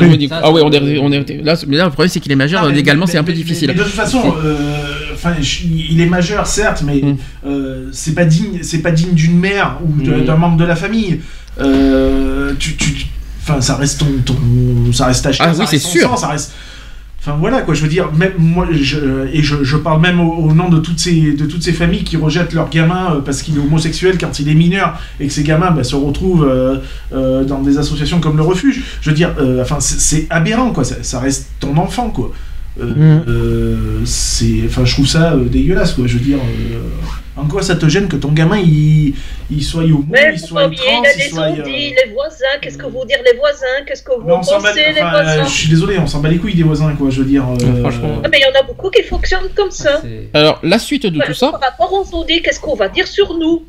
ah 0.43 0.51
ouais, 0.53 0.63
on 0.65 0.71
est, 0.73 0.99
on 0.99 1.13
est- 1.13 1.43
là, 1.43 1.55
mais 1.67 1.77
là, 1.77 1.85
le 1.85 1.91
problème, 1.91 2.09
c'est 2.11 2.21
qu'il 2.21 2.33
est 2.33 2.37
majeur. 2.37 2.67
Mais- 2.67 2.73
légalement, 2.75 3.07
mais- 3.07 3.13
c'est 3.13 3.19
un 3.19 3.25
peu 3.25 3.33
mais- 3.33 3.37
difficile. 3.39 3.69
Mais, 3.69 3.75
de 3.75 3.83
toute 3.83 3.93
façon, 3.93 4.23
enfin, 5.15 5.33
il 5.91 6.01
est 6.01 6.07
majeur, 6.07 6.47
certes, 6.47 6.83
mais 6.87 6.97
Mm. 7.03 7.17
euh, 7.47 7.89
c'est 7.93 8.15
pas 8.15 8.25
digne, 8.25 8.59
c'est 8.63 8.79
pas 8.83 8.91
digne 8.91 9.13
d'une 9.15 9.39
mère 9.39 9.79
ou 9.85 9.89
Mm. 10.03 10.25
d'un 10.25 10.37
membre 10.37 10.57
de 10.57 10.65
la 10.65 10.77
famille. 10.77 11.21
Euh, 11.61 12.53
tu, 12.59 12.77
tu- 12.77 13.07
enfin, 13.43 13.61
ça 13.61 13.77
reste 13.77 14.01
ton, 14.01 14.07
ton- 14.25 14.93
ça 14.93 15.07
reste 15.07 15.25
ta 15.25 15.33
chair, 15.33 15.47
Ah 15.51 15.55
oui, 15.59 15.65
c'est 15.69 15.79
sûr. 15.79 16.09
sang, 16.11 16.17
ça 16.17 16.29
reste. 16.29 16.53
Enfin 17.27 17.39
voilà 17.41 17.63
quoi, 17.63 17.75
je 17.75 17.83
veux 17.83 17.89
dire, 17.89 18.13
même 18.13 18.35
moi, 18.39 18.69
je, 18.71 19.27
et 19.33 19.43
je, 19.43 19.65
je 19.65 19.77
parle 19.77 20.01
même 20.01 20.21
au, 20.21 20.33
au 20.33 20.55
nom 20.55 20.69
de 20.69 20.79
toutes 20.79 21.01
ces, 21.01 21.33
de 21.33 21.45
toutes 21.45 21.65
ces 21.65 21.73
familles 21.73 22.05
qui 22.05 22.17
rejettent 22.17 22.53
leur 22.53 22.71
gamin 22.71 23.15
euh, 23.17 23.21
parce 23.21 23.43
qu'il 23.43 23.57
est 23.57 23.59
homosexuel 23.59 24.17
quand 24.17 24.39
il 24.39 24.49
est 24.49 24.55
mineur 24.55 24.97
et 25.19 25.27
que 25.27 25.33
ces 25.33 25.43
gamins 25.43 25.73
bah, 25.73 25.83
se 25.83 25.97
retrouvent 25.97 26.47
euh, 26.49 26.77
euh, 27.13 27.43
dans 27.43 27.63
des 27.63 27.79
associations 27.79 28.21
comme 28.21 28.37
le 28.37 28.45
refuge. 28.45 28.85
Je 29.01 29.11
veux 29.11 29.17
dire, 29.17 29.35
euh, 29.41 29.61
enfin 29.61 29.79
c'est- 29.81 30.29
aberrant 30.31 30.71
quoi, 30.71 30.85
ça, 30.85 31.03
ça 31.03 31.19
reste 31.19 31.49
ton 31.59 31.77
enfant 31.79 32.11
quoi. 32.11 32.31
Mm. 32.79 33.23
c'est, 34.05 34.61
enfin 34.67 34.85
je 34.85 34.93
trouve 34.93 35.07
ça 35.09 35.35
dégueulasse 35.51 35.95
quoi. 35.95 36.07
Je 36.07 36.15
veux 36.19 36.25
dire, 36.25 36.39
en 37.36 37.47
quoi 37.47 37.62
ça 37.62 37.76
te 37.76 37.86
gêne 37.89 38.08
que 38.08 38.16
ton 38.16 38.32
gamin 38.32 38.58
il, 38.58 39.15
il 39.50 39.62
soit 39.62 39.82
homo, 39.84 40.05
Mais 40.08 40.31
il 40.32 40.39
soit 40.39 40.66
oublier, 40.66 40.82
trans, 40.82 41.02
il 41.02 41.05
y 41.05 41.08
a 41.08 41.12
il 41.12 41.16
des 41.18 41.28
soit. 41.28 41.42
euh, 41.44 41.65
les 41.66 42.12
voisins, 42.12 42.44
qu'est-ce 42.62 42.78
que 42.78 42.86
vous 42.86 43.05
dire 43.05 43.18
les 43.24 43.36
voisins, 43.39 43.66
qu'est-ce 43.86 44.02
que 44.02 44.12
vous 44.18 44.42
s'en 44.42 44.60
bat, 44.60 44.68
pensez 44.70 44.81
les 44.94 45.00
enfin, 45.02 45.10
voisins 45.10 45.44
je 45.44 45.50
suis 45.50 45.68
désolé, 45.68 45.98
on 45.98 46.06
s'en 46.06 46.20
bat 46.20 46.28
les 46.31 46.39
couilles 46.39 46.55
des 46.55 46.62
voisins 46.62 46.94
quoi. 46.97 47.10
Je 47.10 47.20
veux 47.23 47.28
dire. 47.28 47.44
euh, 47.48 47.81
Franchement. 47.82 48.20
Ah, 48.24 48.28
mais 48.31 48.39
il 48.39 48.42
y 48.42 48.56
en 48.56 48.60
a 48.60 48.62
beaucoup 48.62 48.90
qui 48.90 49.02
fonctionnent 49.02 49.50
comme 49.55 49.70
ça. 49.70 50.00
C'est- 50.02 50.28
Alors, 50.34 50.58
la 50.62 50.78
suite 50.78 51.06
de 51.06 51.18
Ouais, 51.18 51.26
tout 51.26 51.34
ça, 51.34 51.50
Par 51.52 51.60
rapport 51.60 51.92
aux 51.92 52.16
ondits, 52.16 52.40
qu'est-ce 52.42 52.60
qu'on 52.60 52.74
va 52.74 52.89
dire 52.89 53.06
sur 53.06 53.34
nous? 53.39 53.65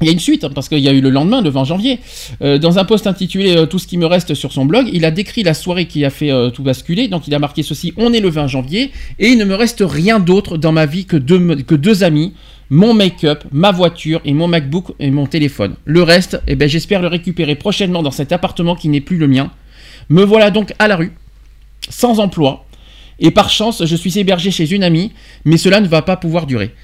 Il 0.00 0.06
y 0.06 0.10
a 0.10 0.12
une 0.12 0.20
suite, 0.20 0.44
hein, 0.44 0.50
parce 0.54 0.68
qu'il 0.68 0.78
y 0.78 0.88
a 0.88 0.92
eu 0.92 1.00
le 1.00 1.10
lendemain, 1.10 1.42
le 1.42 1.50
20 1.50 1.64
janvier. 1.64 1.98
Euh, 2.40 2.56
dans 2.58 2.78
un 2.78 2.84
post 2.84 3.08
intitulé 3.08 3.56
euh, 3.56 3.66
Tout 3.66 3.80
ce 3.80 3.86
qui 3.88 3.98
me 3.98 4.06
reste 4.06 4.32
sur 4.34 4.52
son 4.52 4.64
blog, 4.64 4.88
il 4.92 5.04
a 5.04 5.10
décrit 5.10 5.42
la 5.42 5.54
soirée 5.54 5.86
qui 5.86 6.04
a 6.04 6.10
fait 6.10 6.30
euh, 6.30 6.50
tout 6.50 6.62
basculer. 6.62 7.08
Donc, 7.08 7.26
il 7.26 7.34
a 7.34 7.40
marqué 7.40 7.64
ceci 7.64 7.92
On 7.96 8.12
est 8.12 8.20
le 8.20 8.28
20 8.30 8.46
janvier, 8.46 8.92
et 9.18 9.26
il 9.28 9.38
ne 9.38 9.44
me 9.44 9.56
reste 9.56 9.82
rien 9.84 10.20
d'autre 10.20 10.56
dans 10.56 10.70
ma 10.70 10.86
vie 10.86 11.04
que 11.04 11.16
deux, 11.16 11.56
que 11.64 11.74
deux 11.74 12.04
amis. 12.04 12.32
Mon 12.70 12.92
make-up, 12.92 13.44
ma 13.50 13.72
voiture 13.72 14.20
et 14.24 14.34
mon 14.34 14.46
MacBook 14.46 14.94
et 14.98 15.10
mon 15.10 15.26
téléphone. 15.26 15.74
Le 15.86 16.02
reste, 16.02 16.40
eh 16.46 16.54
ben, 16.54 16.68
j'espère 16.68 17.00
le 17.00 17.08
récupérer 17.08 17.54
prochainement 17.54 18.02
dans 18.02 18.10
cet 18.10 18.30
appartement 18.30 18.76
qui 18.76 18.88
n'est 18.88 19.00
plus 19.00 19.16
le 19.16 19.26
mien. 19.26 19.50
Me 20.10 20.22
voilà 20.22 20.50
donc 20.50 20.74
à 20.78 20.86
la 20.88 20.96
rue, 20.96 21.12
sans 21.88 22.20
emploi, 22.20 22.66
et 23.20 23.30
par 23.30 23.50
chance, 23.50 23.84
je 23.84 23.96
suis 23.96 24.18
hébergé 24.18 24.50
chez 24.50 24.70
une 24.72 24.84
amie, 24.84 25.12
mais 25.44 25.56
cela 25.56 25.80
ne 25.80 25.88
va 25.88 26.02
pas 26.02 26.16
pouvoir 26.16 26.46
durer. 26.46 26.74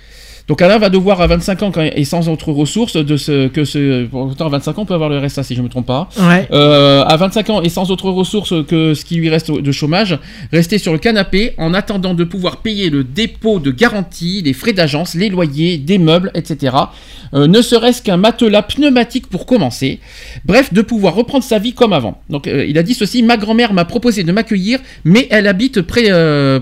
Donc 0.46 0.60
Alain 0.60 0.76
va 0.76 0.90
devoir 0.90 1.22
à 1.22 1.26
25 1.26 1.62
ans 1.62 1.72
et 1.76 2.04
sans 2.04 2.28
autre 2.28 2.52
ressource 2.52 2.96
de 2.96 3.16
ce 3.16 3.48
que 3.48 3.64
ce 3.64 4.04
pourtant 4.04 4.46
à 4.46 4.50
25 4.50 4.78
ans 4.78 4.82
on 4.82 4.84
peut 4.84 4.92
avoir 4.92 5.08
le 5.08 5.18
RSA 5.18 5.42
si 5.42 5.54
je 5.54 5.62
me 5.62 5.70
trompe 5.70 5.86
pas. 5.86 6.10
Ouais. 6.20 6.46
Euh, 6.52 7.02
à 7.02 7.16
25 7.16 7.50
ans 7.50 7.62
et 7.62 7.70
sans 7.70 7.90
autre 7.90 8.10
ressource 8.10 8.52
que 8.68 8.92
ce 8.92 9.06
qui 9.06 9.16
lui 9.16 9.30
reste 9.30 9.50
de 9.50 9.72
chômage, 9.72 10.18
rester 10.52 10.76
sur 10.76 10.92
le 10.92 10.98
canapé 10.98 11.54
en 11.56 11.72
attendant 11.72 12.12
de 12.12 12.24
pouvoir 12.24 12.58
payer 12.58 12.90
le 12.90 13.04
dépôt 13.04 13.58
de 13.58 13.70
garantie, 13.70 14.42
les 14.44 14.52
frais 14.52 14.74
d'agence, 14.74 15.14
les 15.14 15.30
loyers, 15.30 15.78
des 15.78 15.96
meubles, 15.96 16.30
etc. 16.34 16.76
Euh, 17.32 17.46
ne 17.46 17.62
serait-ce 17.62 18.02
qu'un 18.02 18.18
matelas 18.18 18.62
pneumatique 18.62 19.28
pour 19.28 19.46
commencer. 19.46 19.98
Bref, 20.44 20.74
de 20.74 20.82
pouvoir 20.82 21.14
reprendre 21.14 21.42
sa 21.42 21.58
vie 21.58 21.72
comme 21.72 21.94
avant. 21.94 22.20
Donc 22.28 22.48
euh, 22.48 22.66
il 22.66 22.76
a 22.76 22.82
dit 22.82 22.92
ceci 22.92 23.22
ma 23.22 23.38
grand-mère 23.38 23.72
m'a 23.72 23.86
proposé 23.86 24.24
de 24.24 24.32
m'accueillir, 24.32 24.78
mais 25.04 25.26
elle 25.30 25.46
habite 25.46 25.80
près, 25.80 26.10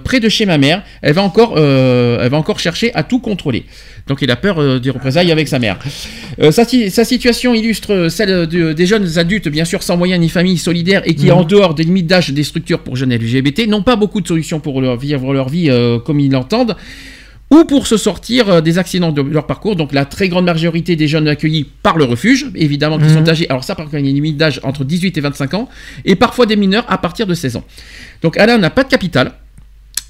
près 0.05 0.21
de 0.21 0.29
chez 0.29 0.47
ma 0.47 0.57
mère. 0.57 0.85
Elle 1.03 1.15
va 1.15 1.23
encore, 1.23 1.59
elle 1.59 2.31
va 2.31 2.37
encore 2.37 2.61
chercher 2.61 2.95
à 2.95 3.03
tout 3.03 3.19
contrôler. 3.19 3.65
Donc 4.09 4.19
il 4.23 4.31
a 4.31 4.37
peur 4.37 4.59
euh, 4.61 4.79
des 4.79 4.91
représailles 4.91 5.31
avec 5.31 5.49
sa 5.49 5.59
mère. 5.59 5.79
Euh, 6.41 6.51
sa, 6.51 6.65
si- 6.65 6.91
sa 6.91 7.05
situation 7.05 7.55
illustre 7.55 8.09
celle 8.09 8.47
de- 8.47 8.73
des 8.73 8.87
jeunes 8.87 9.19
adultes, 9.19 9.49
bien 9.49 9.65
sûr 9.65 9.83
sans 9.83 9.97
moyens 9.97 10.21
ni 10.21 10.29
famille 10.29 10.59
solidaire 10.59 11.03
et 11.05 11.15
qui, 11.15 11.27
Mhm. 11.27 11.33
en 11.33 11.45
dehors 11.45 11.75
des 11.75 11.85
limites 11.85 12.07
d'âge 12.07 12.31
des 12.31 12.43
structures 12.45 12.81
pour 12.81 12.97
jeunes 12.97 13.13
LGBT, 13.13 13.67
n'ont 13.69 13.83
pas 13.83 13.97
beaucoup 13.97 14.21
de 14.21 14.27
solutions 14.27 14.61
pour 14.61 14.81
leur 14.81 14.97
vivre 14.97 15.33
leur 15.33 15.49
vie 15.49 15.71
euh, 15.71 15.99
comme 15.99 16.19
ils 16.21 16.31
l'entendent 16.31 16.77
ou 17.51 17.65
pour 17.67 17.87
se 17.87 17.99
sortir 17.99 18.63
des 18.63 18.79
accidents 18.79 19.13
de 19.13 19.21
leur 19.21 19.47
parcours. 19.47 19.77
Donc 19.77 19.93
la 19.93 20.07
très 20.07 20.29
grande 20.31 20.47
majorité 20.47 20.97
des 20.97 21.07
jeunes 21.07 21.29
accueillis 21.29 21.67
par 21.83 21.99
le 21.99 22.05
refuge, 22.05 22.47
évidemment, 22.55 22.97
qui 22.99 23.05
Mhm. 23.05 23.15
sont 23.15 23.29
âgés, 23.29 23.47
alors 23.51 23.63
ça 23.63 23.75
par 23.75 23.85
contre 23.85 23.99
il 23.99 24.05
y 24.05 24.07
a 24.07 24.09
une 24.09 24.15
limite 24.17 24.39
d'âge 24.39 24.59
entre 24.63 24.85
18 24.85 25.19
et 25.19 25.21
25 25.21 25.53
ans, 25.55 25.69
et 26.07 26.17
parfois 26.17 26.47
des 26.47 26.57
mineurs 26.57 26.87
à 26.89 26.97
partir 26.99 27.27
de 27.27 27.35
16 27.35 27.57
ans. 27.57 27.65
Donc 28.23 28.39
Alain 28.39 28.57
n'a 28.57 28.71
pas 28.71 28.85
de 28.85 28.89
capital. 28.89 29.33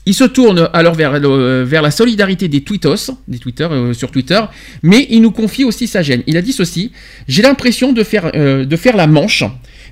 Il 0.05 0.15
se 0.15 0.25
tourne 0.25 0.69
alors 0.73 0.95
vers, 0.95 1.13
la 1.21 1.91
solidarité 1.93 2.49
des 2.49 2.63
tweetos, 2.63 3.13
des 3.29 3.39
Twitter 3.39 3.69
euh, 3.71 3.93
sur 3.93 4.11
Twitter, 4.11 4.41
mais 4.83 5.07
il 5.11 5.23
nous 5.23 5.31
confie 5.31 5.63
aussi 5.63 5.87
sa 5.87 6.03
gêne. 6.03 6.25
Il 6.27 6.37
a 6.37 6.43
dit 6.43 6.53
ceci 6.53 6.91
J'ai 7.29 7.43
l'impression 7.43 7.93
de 7.93 8.03
faire, 8.03 8.33
euh, 8.35 8.65
de 8.65 8.77
faire 8.77 8.97
la 8.97 9.07
manche, 9.07 9.45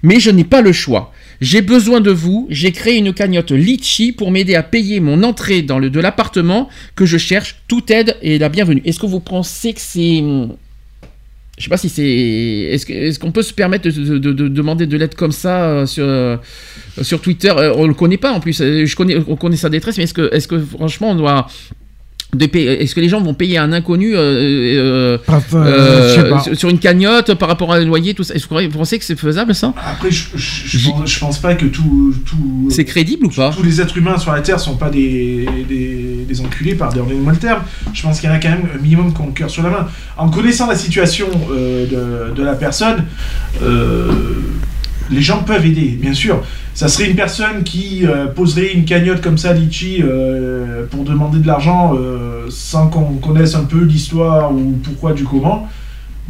mais 0.02 0.18
je 0.18 0.30
n'ai 0.30 0.44
pas 0.44 0.62
le 0.62 0.72
choix. 0.72 1.12
J'ai 1.40 1.62
besoin 1.62 2.00
de 2.00 2.10
vous. 2.10 2.48
J'ai 2.50 2.72
créé 2.72 2.97
une 2.98 3.14
cagnotte 3.14 3.52
Litchi 3.52 4.10
pour 4.12 4.32
m'aider 4.32 4.56
à 4.56 4.64
payer 4.64 4.98
mon 4.98 5.22
entrée 5.22 5.62
dans 5.62 5.80
de 5.80 6.00
l'appartement 6.00 6.68
que 6.97 7.06
je 7.06 7.16
cherche. 7.16 7.56
Toute 7.68 7.90
aide 7.90 8.16
est 8.20 8.39
la 8.39 8.48
bienvenue. 8.48 8.82
Est-ce 8.84 8.98
que 8.98 9.06
vous 9.06 9.20
pensez 9.20 9.72
que 9.72 9.80
c'est 9.80 10.22
je 11.60 11.64
sais 11.64 11.68
pas 11.70 11.76
si 11.76 11.90
c'est. 11.90 12.02
Est-ce 12.02 13.18
qu'on 13.18 13.32
peut 13.32 13.42
se 13.42 13.52
permettre 13.52 13.84
de, 13.84 13.90
de- 13.90 14.18
de- 14.18 14.32
de 14.32 14.48
demander 14.48 14.86
de 14.86 14.97
l'aide 14.97 15.14
comme 15.14 15.30
ça 15.30 15.64
euh, 15.66 15.84
sur, 15.86 16.05
euh, 16.06 16.39
sur 17.02 17.20
Twitter? 17.20 17.50
Euh, 17.55 17.74
On 17.76 17.86
le 17.86 17.92
connaît 17.92 18.16
pas 18.16 18.32
en 18.32 18.40
plus. 18.40 18.56
Je 18.58 18.97
connais, 18.97 19.16
on 19.28 19.36
connaît 19.36 19.56
sa 19.56 19.68
détresse, 19.68 19.98
mais 19.98 20.05
est-ce 20.05 20.14
que, 20.14 20.34
est-ce 20.34 20.48
que 20.48 20.58
franchement 20.58 21.10
on 21.10 21.14
doit. 21.16 21.47
Est-ce 22.39 22.94
que 22.94 23.00
les 23.00 23.09
gens 23.09 23.20
vont 23.20 23.34
payer 23.34 23.59
un 23.59 23.73
inconnu 23.73 24.15
euh, 24.15 24.18
euh, 24.18 25.18
euh, 25.28 25.41
euh, 25.55 26.55
sur, 26.55 26.68
une 26.68 26.78
cagnotte 26.78 27.34
par 27.34 27.49
rapport 27.49 27.73
à 27.73 27.76
un 27.76 27.84
loyer, 27.84 28.15
tout 28.15 28.23
ça? 28.23 28.34
Est-ce 28.34 28.47
que 28.47 28.55
vous 28.55 28.78
pensez 28.78 28.99
que 28.99 29.05
c'est 29.05 29.18
faisable 29.18 29.55
ça? 29.55 29.75
Après, 29.84 30.10
je, 30.10 30.26
je, 30.36 30.78
je 30.78 30.91
pense, 30.91 31.10
je 31.10 31.18
pense 31.18 31.39
pas 31.39 31.55
que 31.55 31.67
tout, 31.67 32.15
tout, 32.25 32.68
C'est 32.70 32.84
crédible 32.84 33.26
ou 33.26 33.31
pas? 33.31 33.50
tous 33.55 33.65
les 33.65 33.81
êtres 33.81 33.97
humains 33.97 34.18
sur 34.18 34.33
la 34.33 34.41
Terre 34.42 34.60
sont 34.60 34.76
pas 34.76 34.91
des, 34.91 35.49
des, 35.68 36.25
des 36.28 36.41
enculés, 36.41 36.75
par 36.75 36.94
moi 36.94 37.33
le 37.33 37.39
terme. 37.39 37.62
Je 37.92 38.02
pense 38.02 38.20
qu'il 38.20 38.28
y 38.28 38.33
en 38.33 38.36
a 38.36 38.39
quand 38.39 38.50
même 38.50 38.68
un 38.75 38.81
minimum 38.81 39.12
qui 39.12 39.20
ont 39.20 39.26
le 39.26 39.33
cœur 39.33 39.50
sur 39.50 39.62
la 39.62 39.70
main. 39.70 39.89
En 40.17 40.28
connaissant 40.31 40.68
la 40.68 40.76
situation 40.76 41.26
euh, 41.50 42.31
de, 42.31 42.34
de 42.34 42.42
la 42.44 42.55
personne, 42.55 43.05
euh, 43.62 44.12
les 45.10 45.20
gens 45.22 45.42
peuvent 45.42 45.64
aider, 45.66 45.98
bien 46.00 46.14
sûr. 46.14 46.42
Ça 46.74 46.89
serait 46.89 47.08
une 47.10 47.16
personne 47.16 47.62
qui 47.64 48.06
euh, 48.06 48.26
poserait 48.26 48.72
une 48.72 48.84
cagnotte 48.84 49.20
comme 49.20 49.39
ça, 49.39 49.52
Litchi, 49.52 50.02
euh, 50.02 50.86
pour 50.90 51.05
demander 51.05 51.39
de 51.40 51.47
l'argent 51.47 51.94
euh, 51.94 52.47
sans 52.48 52.89
qu'on 52.89 53.14
connaisse 53.16 53.55
un 53.55 53.64
peu 53.64 53.82
l'histoire 53.82 54.52
ou 54.52 54.78
pourquoi 54.82 55.12
du 55.12 55.24
comment. 55.24 55.68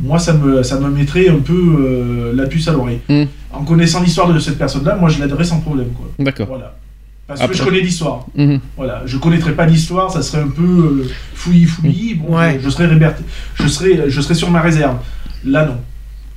Moi, 0.02 0.18
ça 0.18 0.32
me, 0.32 0.62
ça 0.62 0.78
me 0.80 0.88
mettrait 0.88 1.28
un 1.28 1.40
peu 1.40 1.52
euh, 1.52 2.32
la 2.34 2.46
puce 2.46 2.68
à 2.68 2.72
l'oreille. 2.72 3.00
Hmm. 3.08 3.24
En 3.52 3.64
connaissant 3.64 4.02
l'histoire 4.02 4.32
de 4.32 4.38
cette 4.38 4.56
personne-là, 4.58 4.96
moi, 4.96 5.08
je 5.10 5.20
l'aiderais 5.22 5.44
sans 5.44 5.60
problème. 5.60 5.88
Quoi. 5.88 6.06
D'accord. 6.18 6.46
Voilà. 6.46 6.74
Parce 7.26 7.42
Après. 7.42 7.52
que 7.52 7.58
je 7.60 7.64
connais 7.64 7.80
l'histoire. 7.80 8.26
Mhm. 8.34 8.58
Voilà, 8.76 9.02
je 9.06 9.16
connaîtrais 9.18 9.52
pas 9.52 9.64
l'histoire, 9.66 10.10
ça 10.10 10.20
serait 10.20 10.42
un 10.42 10.48
peu 10.48 10.62
euh, 11.04 11.08
fouillis 11.34 11.64
fouillis. 11.64 12.14
Bon, 12.14 12.36
Ouais. 12.36 12.58
je, 12.58 12.64
je 12.64 12.70
serais 12.70 12.86
réberté- 12.88 13.22
je 13.54 13.68
serais, 13.68 14.04
je 14.08 14.20
serais 14.20 14.34
sur 14.34 14.50
ma 14.50 14.60
réserve. 14.60 14.96
Là, 15.44 15.64
non. 15.66 15.76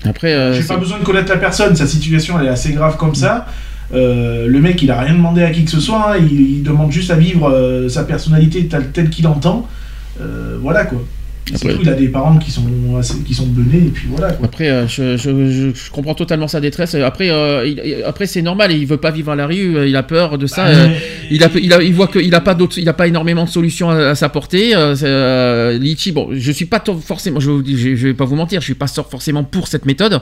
Après, 0.06 0.34
euh, 0.34 0.54
J'ai 0.54 0.64
pas 0.64 0.78
besoin 0.78 1.00
de 1.00 1.04
connaître 1.04 1.30
la 1.30 1.38
personne, 1.38 1.76
sa 1.76 1.88
situation 1.88 2.40
elle 2.40 2.48
est 2.48 2.50
assez 2.50 2.74
grave 2.74 2.98
comme 2.98 3.16
ça. 3.16 3.48
Euh, 3.94 4.48
le 4.48 4.60
mec 4.60 4.82
il 4.82 4.92
a 4.92 5.00
rien 5.00 5.14
demandé 5.14 5.44
à 5.44 5.52
qui 5.52 5.66
que 5.66 5.72
ce 5.72 5.80
soit, 5.80 6.14
hein. 6.14 6.18
il, 6.20 6.58
il 6.58 6.64
demande 6.64 6.92
juste 6.92 7.12
à 7.12 7.16
vivre 7.16 7.50
euh, 7.50 7.90
sa 7.90 8.04
personnalité 8.04 8.66
telle, 8.68 8.92
telle 8.92 9.10
qu'il 9.10 9.28
entend. 9.28 9.68
Voilà 10.62 10.86
quoi. 10.86 11.00
Après- 11.54 11.76
il 11.82 11.90
a 11.90 11.94
des 11.94 12.08
parents 12.08 12.38
qui 12.38 12.52
sont, 12.52 12.64
assez- 12.98 13.20
qui 13.24 13.34
sont 13.34 13.48
benés, 13.48 13.88
et 13.88 13.90
puis 13.90 14.08
voilà. 14.10 14.34
Quoi. 14.34 14.46
Après, 14.46 14.70
euh, 14.70 14.88
je, 14.88 15.18
je- 15.18 15.72
je- 15.74 15.92
comprends 15.92 16.16
totalement 16.16 16.48
sa 16.48 16.62
détresse. 16.62 16.96
Après, 16.96 17.30
euh, 17.32 17.68
il- 17.68 18.04
après 18.06 18.28
c'est 18.28 18.42
normal. 18.42 18.72
Il 18.72 18.86
veut 18.88 18.98
pas 18.98 19.12
vivre 19.12 19.32
à 19.32 19.36
la 19.36 19.46
rue. 19.48 19.76
euh, 19.78 19.88
Il 19.88 19.96
a 19.96 20.04
peur 20.04 20.38
de 20.38 20.48
ça. 20.48 20.64
Bah, 20.66 20.70
euh, 20.72 20.88
il, 21.30 21.44
a, 21.44 21.50
il, 21.62 21.74
a- 21.74 21.82
il 21.84 21.94
voit 21.94 22.08
qu'il 22.08 22.34
a 22.34 22.42
pas 22.42 22.56
d'autres, 22.56 22.78
il 22.78 22.88
a 22.88 22.94
pas 22.94 23.08
énormément 23.08 23.44
de 23.44 23.50
solutions 23.50 23.90
à, 23.90 24.10
à 24.10 24.16
sa 24.16 24.30
portée. 24.30 24.74
euh, 24.76 24.96
euh, 25.04 25.78
Litchi, 25.78 26.12
bon, 26.12 26.30
je 26.32 26.52
suis 26.52 26.66
pas 26.66 26.80
to- 26.80 26.98
forcément. 27.00 27.40
Je, 27.40 27.52
vais 27.52 28.14
pas 28.14 28.26
vous 28.26 28.36
mentir. 28.36 28.62
Je 28.62 28.66
suis 28.66 28.74
pas 28.76 28.88
forcément 28.88 29.44
pour 29.44 29.68
cette 29.68 29.86
méthode 29.86 30.22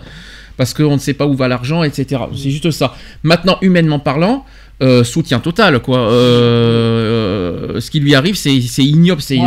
parce 0.57 0.73
qu'on 0.73 0.93
ne 0.93 0.99
sait 0.99 1.13
pas 1.13 1.25
où 1.27 1.35
va 1.35 1.47
l'argent, 1.47 1.83
etc. 1.83 2.21
C'est 2.35 2.49
juste 2.49 2.71
ça. 2.71 2.93
Maintenant, 3.23 3.57
humainement 3.61 3.99
parlant. 3.99 4.45
Euh, 4.81 5.03
soutien 5.03 5.39
total 5.39 5.79
quoi. 5.79 5.99
Euh, 5.99 7.75
euh, 7.75 7.79
ce 7.79 7.91
qui 7.91 7.99
lui 7.99 8.15
arrive, 8.15 8.35
c'est 8.35 8.55
ignoble, 8.79 9.21
c'est 9.21 9.37
Ouais, 9.37 9.43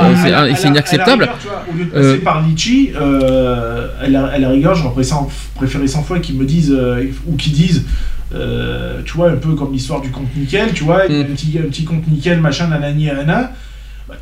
inacceptable. 0.65 1.25
à 1.25 1.27
la 1.27 1.33
rigueur, 1.33 1.39
tu 1.41 1.49
vois, 1.49 1.65
au 1.73 1.77
lieu 1.79 1.85
de 1.87 1.91
passer 1.91 2.19
par 2.19 2.43
Litchi, 2.47 2.93
euh, 2.95 3.89
à, 4.01 4.09
la, 4.09 4.27
à 4.27 4.39
la 4.39 4.49
rigueur, 4.51 4.75
j'aurais 4.75 4.93
préféré 4.95 5.05
100 5.05 5.31
préféré 5.57 5.89
100 5.89 6.03
fois 6.03 6.19
qu'ils 6.21 6.37
me 6.37 6.45
disent, 6.45 6.77
ou 7.27 7.37
qu'ils 7.37 7.53
disent, 7.53 7.85
tu 9.05 9.13
vois, 9.17 9.31
un 9.31 9.37
peu 9.37 9.55
comme 9.55 9.73
l'histoire 9.73 10.01
du 10.01 10.11
compte 10.11 10.35
nickel, 10.37 10.73
tu 10.73 10.85
vois, 10.85 11.09
Mm. 11.09 11.21
un, 11.21 11.25
petit, 11.25 11.59
un 11.59 11.69
petit 11.69 11.85
compte 11.85 12.07
nickel, 12.09 12.41
machin, 12.41 12.69
nanani, 12.69 13.07
nanana. 13.07 13.53
Bah, 14.09 14.15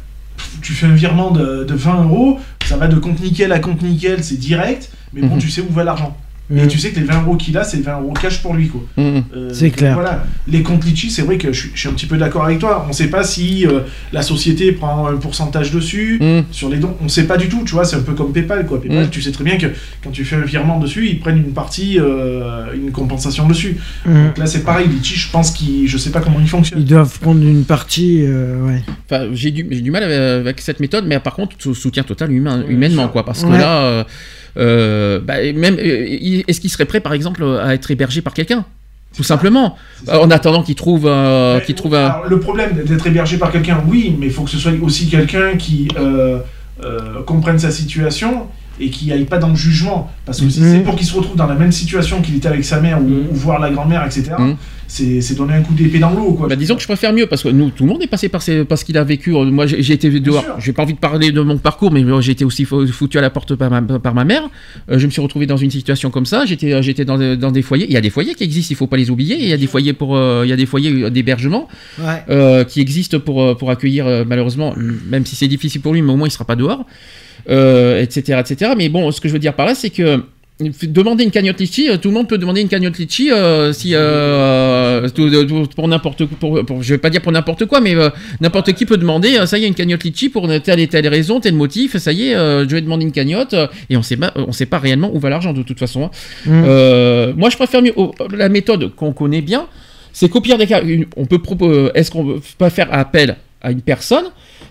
Tu 0.63 0.73
fais 0.73 0.87
un 0.87 0.95
virement 0.95 1.31
de, 1.31 1.65
de 1.65 1.75
20 1.75 2.05
euros, 2.05 2.39
ça 2.65 2.77
va 2.77 2.87
de 2.89 2.97
compte 2.97 3.21
nickel 3.21 3.53
à 3.53 3.59
compte 3.59 3.83
nickel, 3.83 4.23
c'est 4.25 4.39
direct, 4.39 4.91
mais 5.13 5.21
bon, 5.23 5.35
Mhm. 5.37 5.41
tu 5.41 5.51
sais 5.51 5.61
où 5.61 5.73
va 5.73 5.85
l'argent. 5.85 6.17
Et 6.55 6.61
Mhm. 6.63 6.69
tu 6.69 6.79
sais 6.79 6.91
que 6.91 7.01
les 7.01 7.07
20 7.07 7.23
euros 7.23 7.37
qu'il 7.37 7.57
a, 7.57 7.65
c'est 7.65 7.79
20 7.81 8.01
euros 8.01 8.13
cash 8.13 8.43
pour 8.43 8.55
lui, 8.55 8.69
quoi. 8.69 8.83
Mhm. 8.97 9.23
Euh, 9.37 9.51
C'est 9.53 9.71
clair. 9.71 9.95
Voilà. 9.95 10.25
Les 10.49 10.63
comptes 10.63 10.85
Litchi, 10.85 11.11
c'est 11.11 11.23
vrai 11.23 11.39
que 11.39 11.53
je 11.53 11.61
suis, 11.61 11.71
je 11.75 11.81
suis 11.81 11.89
un 11.89 11.93
petit 11.93 12.07
peu 12.07 12.19
d'accord 12.19 12.45
avec 12.45 12.59
toi. 12.59 12.83
On 12.85 12.89
ne 12.89 12.93
sait 12.93 13.09
pas 13.09 13.25
si 13.25 13.67
euh, 13.67 13.81
la 14.13 14.23
société 14.23 14.73
prend 14.73 15.07
un 15.09 15.17
pourcentage 15.17 15.71
dessus, 15.73 16.19
Mhm. 16.21 16.45
sur 16.51 16.69
les 16.69 16.79
dons. 16.79 16.97
On 17.01 17.05
ne 17.05 17.09
sait 17.09 17.25
pas 17.27 17.37
du 17.37 17.49
tout, 17.49 17.63
tu 17.65 17.73
vois. 17.73 17.85
C'est 17.85 17.97
un 17.97 18.01
peu 18.03 18.13
comme 18.15 18.33
PayPal, 18.33 18.67
quoi. 18.67 18.81
PayPal, 18.81 19.09
tu 19.11 19.23
sais 19.23 19.33
très 19.33 19.45
bien 19.45 19.57
que 19.57 19.67
quand 20.03 20.11
tu 20.11 20.25
fais 20.25 20.37
un 20.37 20.41
virement 20.45 20.79
dessus, 20.79 21.09
ils 21.09 21.21
prennent 21.21 21.39
une 21.39 21.53
partie, 21.53 21.99
euh, 21.99 22.67
une 22.75 22.91
compensation 22.91 23.47
dessus. 23.49 23.77
Donc 24.05 24.37
là, 24.39 24.47
c'est 24.47 24.65
pareil. 24.65 24.89
Litchi, 24.89 25.17
je 25.17 25.31
pense 25.31 25.51
qu'ils. 25.53 25.89
Je 25.89 25.97
sais 25.99 26.11
pas 26.11 26.21
comment 26.21 26.41
il 26.41 26.49
fonctionne. 26.49 26.79
Ils 26.81 26.85
doivent 26.87 27.19
prendre 27.21 27.43
une 27.43 27.65
partie, 27.65 28.23
euh, 28.25 28.61
ouais. 28.67 28.83
Enfin, 29.11 29.29
j'ai 29.33 29.51
du, 29.51 29.67
j'ai 29.71 29.81
du 29.81 29.91
mal 29.91 30.03
avec, 30.03 30.61
cette 30.61 30.81
méthode, 30.81 31.05
mais 31.07 31.19
par 31.21 31.35
contre, 31.35 31.57
sou- 31.59 31.75
soutien 31.75 32.03
total 32.03 32.33
humain, 32.33 32.65
humainement, 32.69 33.09
quoi. 33.09 33.25
Parce 33.25 33.43
que 33.45 33.51
là, 33.51 34.07
euh, 34.57 35.19
bah, 35.21 35.35
même, 35.55 35.77
euh, 35.79 36.43
est-ce 36.49 36.61
qu'il 36.61 36.71
serait 36.71 36.85
prêt, 36.85 37.01
par 37.01 37.13
exemple, 37.15 37.45
à 37.63 37.75
être 37.75 37.91
hébergé 37.91 38.21
par 38.23 38.35
quelqu'un? 38.35 38.65
Tout 39.17 39.23
simplement. 39.23 39.77
En 40.11 40.31
attendant 40.31 40.63
qu'il 40.63 40.75
trouve, 40.75 41.07
euh, 41.07 41.61
qu'il 41.61 41.75
trouve 41.75 41.95
un. 41.95 42.07
alors, 42.07 42.27
le 42.29 42.41
problème 42.41 42.71
d'être 42.87 43.07
hébergé 43.07 43.37
par 43.37 43.53
quelqu'un, 43.53 43.83
oui, 43.87 44.17
mais 44.19 44.27
il 44.27 44.33
faut 44.33 44.43
que 44.45 44.51
ce 44.51 44.57
soit 44.59 44.73
aussi 44.81 45.07
quelqu'un 45.09 45.57
qui 45.59 45.89
euh, 45.99 46.39
euh, 46.83 47.23
comprenne 47.27 47.59
sa 47.59 47.71
situation 47.71 48.47
et 48.81 48.89
qui 48.89 49.13
aille 49.13 49.27
pas 49.27 49.37
dans 49.37 49.51
le 49.51 49.55
jugement. 49.55 50.11
Parce 50.25 50.41
que 50.41 50.49
si 50.49 50.61
Mhm. 50.63 50.73
c'est 50.73 50.81
pour 50.81 50.97
qu'il 50.97 51.07
se 51.07 51.15
retrouve 51.15 51.37
dans 51.37 51.47
la 51.47 51.55
même 51.55 51.73
situation 51.73 52.23
qu'il 52.23 52.37
était 52.37 52.49
avec 52.49 52.65
sa 52.65 52.81
mère 52.81 53.01
ou, 53.03 53.07
Mhm. 53.07 53.27
ou 53.31 53.35
voir 53.35 53.59
la 53.61 53.69
grand-mère, 53.71 54.03
etc.. 54.07 54.31
c'est 54.95 55.35
donner 55.35 55.55
un 55.55 55.63
coup 55.63 55.73
d'épée 55.75 55.99
dans 55.99 56.11
l'eau. 56.11 56.33
quoi. 56.35 56.49
Bah, 56.49 56.57
disons 56.57 56.75
que 56.75 56.83
je 56.83 56.87
préfère 56.87 57.13
mieux 57.15 57.27
parce 57.27 57.43
que 57.43 57.49
nous, 57.49 57.71
tout 57.71 57.85
le 57.85 57.91
monde 57.91 58.03
est 58.03 58.07
passé 58.07 58.29
par, 58.29 58.43
ces- 58.43 58.65
par 58.65 58.77
ce 58.77 58.85
qu'il 58.85 58.99
a 58.99 59.05
vécu. 59.05 59.35
Euh, 59.35 59.45
Moi, 59.45 59.67
j'ai 59.67 59.83
j'ai 59.83 59.95
été 59.95 60.11
dehors. 60.21 60.45
J'ai 60.59 60.73
pas 60.73 60.83
envie 60.83 60.93
de 60.93 60.99
parler 60.99 61.33
de 61.33 61.41
mon 61.41 61.57
parcours, 61.57 61.91
mais 61.91 62.03
euh, 62.05 62.21
j'ai 62.21 62.33
été 62.33 62.45
aussi 62.45 62.65
fou- 62.65 62.87
foutu 62.87 63.17
à 63.19 63.23
la 63.23 63.31
porte 63.31 63.55
par 63.55 63.71
ma, 63.71 63.81
par 63.81 64.15
ma 64.15 64.25
mère. 64.25 64.43
Euh, 64.91 64.99
je 64.99 65.07
me 65.07 65.11
suis 65.11 65.23
retrouvé 65.23 65.47
dans 65.47 65.57
une 65.57 65.71
situation 65.71 66.11
comme 66.11 66.27
ça. 66.27 66.45
J'étais, 66.45 66.83
j'étais 66.83 67.05
dans, 67.07 67.17
des- 67.17 67.37
dans 67.39 67.51
des 67.53 67.63
foyers. 67.63 67.87
Il 67.89 67.93
y 67.93 67.97
a 67.97 68.01
des 68.03 68.11
foyers 68.11 68.35
qui 68.35 68.45
existent, 68.45 68.73
il 68.73 68.77
faut 68.77 68.87
pas 68.87 68.99
les 68.99 69.09
oublier. 69.11 69.37
Il 69.41 69.49
y 69.49 69.53
a 69.55 69.57
des 69.57 69.67
foyers 69.67 69.95
pour, 69.95 70.17
euh, 70.17 70.43
il 70.45 70.51
y 70.51 70.53
a 70.53 70.57
des 70.57 70.67
foyers 70.67 71.11
d'hébergement. 71.11 71.69
Ouais. 71.99 72.23
euh, 72.29 72.65
qui 72.65 72.81
existe 72.81 73.19
pour, 73.19 73.57
pour 73.57 73.71
accueillir, 73.71 74.25
malheureusement, 74.27 74.75
même 75.09 75.25
si 75.27 75.37
c'est 75.37 75.49
difficile 75.49 75.81
pour 75.81 75.93
lui, 75.95 76.03
mais 76.03 76.13
au 76.13 76.17
moins 76.17 76.29
il 76.29 76.31
sera 76.31 76.45
pas 76.45 76.57
dehors, 76.57 76.85
euh, 77.49 78.01
etc., 78.03 78.41
etc. 78.41 78.73
Mais 78.77 78.89
bon, 78.89 79.11
ce 79.11 79.21
que 79.21 79.29
je 79.29 79.33
veux 79.33 79.39
dire 79.39 79.55
par 79.55 79.67
là, 79.67 79.75
c'est 79.75 79.91
que 79.91 80.23
demander 80.85 81.25
une 81.25 81.31
cagnotte 81.31 81.59
litchi, 81.61 81.89
euh, 81.91 81.97
tout 81.97 82.09
le 82.09 82.15
monde 82.15 82.29
peut 82.29 82.39
demander 82.39 82.61
une 82.61 82.69
cagnotte 82.69 82.99
litchi 82.99 83.31
euh, 83.31 83.73
si 83.73 83.91
euh, 83.95 85.09
tout- 85.09 85.67
pour 85.75 85.89
n'importe 85.89 86.25
pour, 86.27 86.65
pour 86.65 86.83
je 86.83 86.95
vais 86.95 86.99
pas 86.99 87.11
dire 87.11 87.21
pour 87.23 87.33
n'importe 87.33 87.67
quoi, 87.67 87.81
mais 87.81 87.95
euh, 87.95 88.11
n'importe 88.41 88.73
qui 88.73 88.87
peut 88.87 88.97
demander. 88.97 89.37
euh, 89.39 89.47
ça 89.47 89.59
y 89.59 89.65
est, 89.65 89.69
une 89.69 89.75
cagnotte 89.75 90.05
litchi 90.05 90.29
pour 90.29 90.49
telle 90.63 90.81
et 90.81 90.87
telle 90.89 91.09
raison, 91.09 91.41
tel 91.41 91.55
motif. 91.55 91.97
Ça 91.97 92.13
y 92.13 92.29
est, 92.29 92.35
euh, 92.35 92.65
je 92.69 92.75
vais 92.75 92.81
demander 92.81 93.05
une 93.05 93.13
cagnotte 93.13 93.55
euh, 93.55 93.67
et 93.91 93.97
on 93.97 94.03
sait 94.03 94.17
pas, 94.17 94.33
on 94.37 94.53
sait 94.53 94.67
pas 94.67 94.79
réellement 94.79 95.11
où 95.15 95.19
va 95.19 95.31
l'argent 95.31 95.53
de 95.53 95.63
toute 95.63 95.79
façon. 95.79 96.05
hein. 96.05 96.11
Euh, 96.49 97.33
moi, 97.37 97.51
je 97.51 97.57
préfère 97.57 97.83
mieux 97.83 97.93
oh, 97.97 98.13
la 98.35 98.49
méthode 98.49 98.95
qu'on 98.95 99.13
connaît 99.13 99.41
bien, 99.43 99.67
c'est 100.13 100.29
qu'au 100.29 100.41
pire 100.41 100.59
des 100.59 100.67
cas, 100.67 100.83
on 101.17 101.27
peut. 101.27 101.41
Est-ce 101.95 102.11
qu'on 102.11 102.41
peut 102.59 102.69
faire 102.69 102.89
appel 102.93 103.37
à 103.61 103.71
une 103.73 103.81
personne 103.83 104.25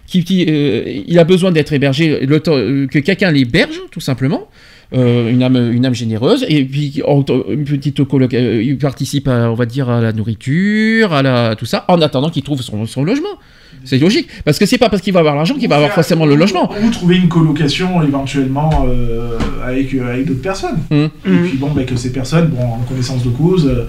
qui, 0.07 0.23
qui, 0.23 0.45
euh, 0.49 0.83
il 1.07 1.17
a 1.19 1.23
besoin 1.23 1.51
d'être 1.51 1.71
hébergé, 1.73 2.25
le 2.25 2.39
temps 2.41 2.55
euh, 2.57 2.85
que 2.87 2.99
quelqu'un 2.99 3.31
l'héberge, 3.31 3.79
tout 3.91 4.01
simplement. 4.01 4.49
Euh, 4.93 5.29
une 5.29 5.41
âme, 5.41 5.93
généreuse 5.93 6.45
et 6.49 6.65
puis 6.65 7.01
une 7.49 7.63
petite 7.63 8.03
coloc, 8.03 8.33
euh, 8.33 8.61
il 8.61 8.77
participe, 8.77 9.27
à, 9.27 9.49
on 9.49 9.55
à 9.89 10.01
la 10.01 10.11
nourriture, 10.11 11.13
à 11.13 11.21
la 11.21 11.55
tout 11.55 11.65
ça, 11.65 11.85
en 11.87 12.01
attendant 12.01 12.29
qu'il 12.29 12.43
trouve 12.43 12.61
son 12.61 13.03
logement. 13.03 13.39
C'est 13.83 13.97
logique, 13.97 14.27
parce 14.45 14.59
que 14.59 14.65
c'est 14.65 14.77
pas 14.77 14.89
parce 14.89 15.01
qu'il 15.01 15.13
va 15.13 15.19
avoir 15.21 15.35
l'argent 15.35 15.55
qu'il 15.55 15.67
va 15.67 15.75
avoir 15.75 15.91
forcément 15.91 16.25
le 16.25 16.35
logement. 16.35 16.71
Ou 16.83 16.89
trouver 16.91 17.17
une 17.17 17.27
colocation 17.27 18.01
éventuellement 18.03 18.85
euh, 18.87 19.37
avec, 19.65 19.93
euh, 19.93 20.13
avec 20.13 20.25
d'autres 20.25 20.41
personnes. 20.41 20.77
Mhm. 20.91 21.09
Et 21.25 21.37
puis 21.49 21.57
bon, 21.57 21.71
bah, 21.71 21.83
que 21.83 21.95
ces 21.95 22.11
personnes, 22.11 22.47
bon, 22.47 22.61
en 22.63 22.79
connaissance 22.87 23.23
de 23.23 23.29
cause, 23.29 23.65
euh, 23.67 23.87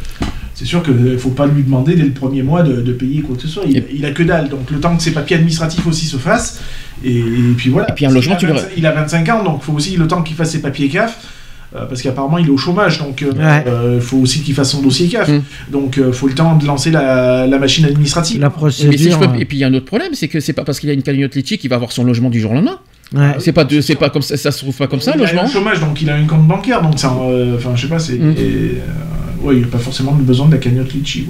c'est 0.55 0.65
sûr 0.65 0.83
qu'il 0.83 0.95
ne 0.95 1.17
faut 1.17 1.31
pas 1.31 1.47
lui 1.47 1.62
demander 1.62 1.95
dès 1.95 2.05
le 2.05 2.12
premier 2.12 2.43
mois 2.43 2.62
de, 2.62 2.81
de 2.81 2.93
payer 2.93 3.21
quoi 3.23 3.37
que 3.37 3.43
ce 3.43 3.49
soit. 3.49 3.65
Il, 3.67 3.83
il 3.95 4.05
a 4.07 4.11
que 4.12 4.23
dalle. 4.23 4.49
Donc 4.49 4.71
le 4.71 4.81
temps 4.81 4.97
que 4.97 5.03
ses 5.03 5.12
papiers 5.12 5.37
administratifs 5.37 5.87
aussi 5.87 6.07
se 6.07 6.17
fassent. 6.17 6.61
Et, 7.05 7.19
et 7.19 7.55
puis 7.57 7.69
voilà. 7.71 7.91
Et 7.91 7.95
puis 7.95 8.07
un 8.07 8.11
logement, 8.11 8.37
tu 8.37 8.47
a 8.47 8.49
le- 8.49 8.55
25 8.55 8.71
Il 8.77 8.87
a 8.87 8.93
25 8.93 9.29
ans, 9.31 9.43
donc 9.43 9.59
il 9.62 9.65
faut 9.65 9.73
aussi 9.73 9.97
le 9.97 10.07
temps 10.07 10.23
qu'il 10.23 10.37
fasse 10.37 10.53
ses 10.53 10.62
papiers 10.62 10.89
CAF. 10.89 11.19
Euh, 11.75 11.86
parce 11.86 12.02
qu'apparemment 12.02 12.39
il 12.39 12.47
est 12.47 12.51
au 12.51 12.57
chômage, 12.57 12.99
donc 12.99 13.20
il 13.23 13.28
Ouais. 13.39 13.65
faut 14.01 14.18
aussi 14.18 14.41
qu'il 14.42 14.55
fasse 14.55 14.70
son 14.73 14.83
dossier 14.83 15.09
CAF. 15.09 15.28
Mm. 15.28 15.42
Donc 15.70 16.01
il 16.05 16.12
faut 16.12 16.28
le 16.28 16.34
temps 16.34 16.57
de 16.57 16.67
lancer 16.67 16.91
la, 16.91 17.47
la 17.47 17.59
machine 17.59 17.84
administrative. 17.84 18.41
La 18.41 18.49
Mais 18.49 18.70
si 18.70 18.83
je 18.83 18.89
procédure. 18.89 19.18
peux- 19.33 19.41
et 19.41 19.44
puis 19.44 19.57
il 19.59 19.60
y 19.60 19.65
a 19.65 19.68
un 19.68 19.75
autre 19.75 19.86
problème, 19.86 20.10
c'est 20.15 20.28
que 20.28 20.41
c'est 20.41 20.52
pas 20.52 20.65
parce 20.65 20.81
qu'il 20.81 20.91
a 20.91 20.92
une 20.92 21.02
cagnotte 21.02 21.34
litchi 21.34 21.59
qu'il 21.59 21.70
va 21.70 21.76
avoir 21.76 21.92
son 21.92 22.05
logement 22.05 22.31
du 22.31 22.41
jour 22.41 22.51
au 22.51 22.55
lendemain. 22.55 22.78
ouais. 23.15 23.34
C'est 23.39 23.52
pas, 23.52 23.65
de- 23.65 23.81
c'est 23.81 23.94
pas 23.97 24.10
comme 24.10 24.23
ça, 24.23 24.36
ça 24.36 24.51
se 24.51 24.59
trouve 24.59 24.76
pas 24.76 24.86
comme 24.86 25.01
ça, 25.01 25.12
il 25.15 25.18
le 25.18 25.25
a 25.25 25.26
logement. 25.26 25.42
un 25.44 25.49
chômage, 25.49 25.81
donc 25.81 26.01
il 26.02 26.09
a 26.10 26.15
un 26.15 26.25
compte 26.26 26.47
bancaire, 26.47 26.83
donc 26.83 26.99
ça, 26.99 27.15
euh, 27.23 27.57
enfin, 27.57 27.70
je 27.75 27.83
sais 27.83 27.89
pas, 27.89 27.99
c'est, 27.99 28.15
Mm. 28.18 28.34
euh, 28.39 28.73
ouais, 29.42 29.57
il 29.59 29.65
a 29.65 29.67
pas 29.67 29.78
forcément 29.78 30.12
besoin 30.12 30.47
de 30.47 30.52
la 30.52 30.59
cagnotte 30.59 30.92
litchi. 30.92 31.26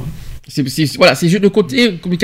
C'est, 0.48 0.68
c'est- 0.68 0.96
voilà, 0.96 1.14
c'est 1.14 1.28
juste 1.28 1.42
le 1.42 1.50
côté 1.50 1.98
comme. 2.02 2.16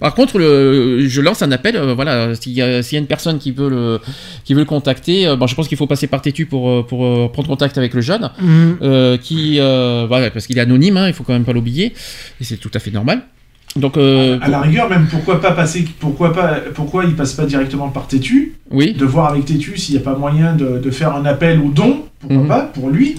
Par 0.00 0.14
contre, 0.14 0.38
le, 0.38 1.06
je 1.06 1.20
lance 1.20 1.40
un 1.42 1.52
appel. 1.52 1.76
euh, 1.76 1.94
voilà, 1.94 2.34
s'il 2.34 2.52
y, 2.52 2.60
a, 2.62 2.82
s'il 2.82 2.96
y 2.96 2.98
a 2.98 3.00
une 3.00 3.06
personne 3.06 3.38
qui 3.38 3.52
veut 3.52 3.68
le, 3.70 4.00
qui 4.44 4.54
veut 4.54 4.60
le 4.60 4.64
contacter, 4.66 5.26
euh, 5.28 5.36
bon, 5.36 5.46
je 5.46 5.54
pense 5.54 5.68
qu'il 5.68 5.78
faut 5.78 5.86
passer 5.86 6.08
par 6.08 6.20
Tétu 6.20 6.46
pour, 6.46 6.68
euh, 6.68 6.82
pour 6.82 7.04
euh, 7.06 7.28
prendre 7.32 7.48
contact 7.48 7.78
avec 7.78 7.94
le 7.94 8.00
jeune, 8.00 8.28
Mhm. 8.40 8.76
euh, 8.82 9.16
qui, 9.18 9.60
euh, 9.60 10.04
voilà, 10.08 10.30
parce 10.30 10.46
qu'il 10.48 10.58
est 10.58 10.60
anonyme, 10.62 10.96
hein, 10.96 11.06
il 11.06 11.14
faut 11.14 11.22
quand 11.22 11.32
même 11.32 11.44
pas 11.44 11.52
l'oublier, 11.52 11.92
et 12.40 12.44
c'est 12.44 12.56
tout 12.56 12.70
à 12.74 12.80
fait 12.80 12.90
normal. 12.90 13.22
Donc, 13.76 13.96
euh, 13.96 14.38
À 14.40 14.48
la 14.48 14.60
rigueur, 14.60 14.88
même 14.90 15.06
pourquoi 15.10 15.40
pas 15.40 15.52
passer, 15.52 15.84
pourquoi 16.00 16.32
pas, 16.32 16.56
pourquoi 16.74 17.04
il 17.04 17.14
passe 17.14 17.34
pas 17.34 17.44
directement 17.46 17.88
par 17.88 18.08
Tétu, 18.08 18.54
oui, 18.70 18.94
de 18.94 19.04
voir 19.04 19.30
avec 19.30 19.44
Tétu 19.44 19.76
s'il 19.78 19.94
n'y 19.94 20.00
a 20.00 20.04
pas 20.04 20.16
moyen 20.16 20.54
de, 20.56 20.78
de 20.78 20.90
faire 20.90 21.14
un 21.14 21.24
appel 21.24 21.60
au 21.60 21.70
don, 21.70 22.04
pourquoi 22.20 22.38
Mhm. 22.38 22.48
pas, 22.48 22.60
pour 22.62 22.88
lui, 22.90 23.14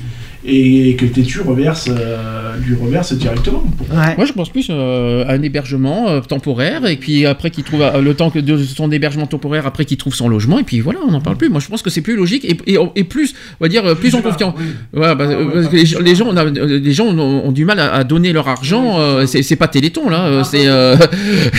et 0.47 0.95
que 0.95 1.05
Tétu 1.05 1.41
reverse, 1.41 1.89
euh, 1.89 2.55
lui 2.65 2.75
reverse 2.75 3.13
directement. 3.13 3.63
Ouais. 3.91 4.15
Moi, 4.17 4.25
je 4.25 4.33
pense 4.33 4.49
plus 4.49 4.67
euh, 4.69 5.25
à 5.27 5.33
un 5.33 5.41
hébergement 5.41 6.09
euh, 6.09 6.21
temporaire, 6.21 6.85
et 6.87 6.97
puis 6.97 7.25
après 7.25 7.49
qu'il 7.49 7.63
trouve 7.63 7.81
euh, 7.81 8.01
le 8.01 8.13
temps 8.13 8.29
que 8.29 8.39
de 8.39 8.57
son 8.57 8.91
hébergement 8.91 9.25
temporaire, 9.27 9.65
après 9.65 9.85
qu'il 9.85 9.97
trouve 9.97 10.13
son 10.13 10.27
logement, 10.29 10.59
et 10.59 10.63
puis 10.63 10.79
voilà, 10.81 10.99
on 11.07 11.11
n'en 11.11 11.21
parle 11.21 11.37
plus. 11.37 11.49
Moi, 11.49 11.59
je 11.59 11.67
pense 11.67 11.81
que 11.81 11.89
c'est 11.89 12.01
plus 12.01 12.15
logique 12.15 12.45
et, 12.45 12.57
et, 12.73 12.77
et 12.95 13.03
plus, 13.03 13.33
on 13.59 13.65
va 13.65 13.69
dire, 13.69 13.95
plus 13.97 14.13
en 14.15 14.21
confiance. 14.21 14.53
Oui. 14.57 14.65
Voilà, 14.93 15.15
bah, 15.15 15.25
Ah 15.29 15.37
ouais, 15.37 15.45
parce 15.53 15.65
pas 15.65 15.71
que 15.71 15.75
les, 15.77 15.85
gens- 15.85 15.99
les 15.99 16.15
gens, 16.15 16.27
on 16.29 16.37
a- 16.37 16.45
les 16.45 16.93
gens 16.93 17.05
ont, 17.07 17.47
ont 17.47 17.51
du 17.51 17.65
mal 17.65 17.79
à, 17.79 17.93
à 17.93 18.03
donner 18.03 18.31
leur 18.33 18.47
argent. 18.47 18.99
c'est 19.25 19.55
pas 19.55 19.67
Téléthon 19.67 20.09
là, 20.09 20.25
euh, 20.27 20.43
c'est 20.43 20.67
euh, 20.67 20.95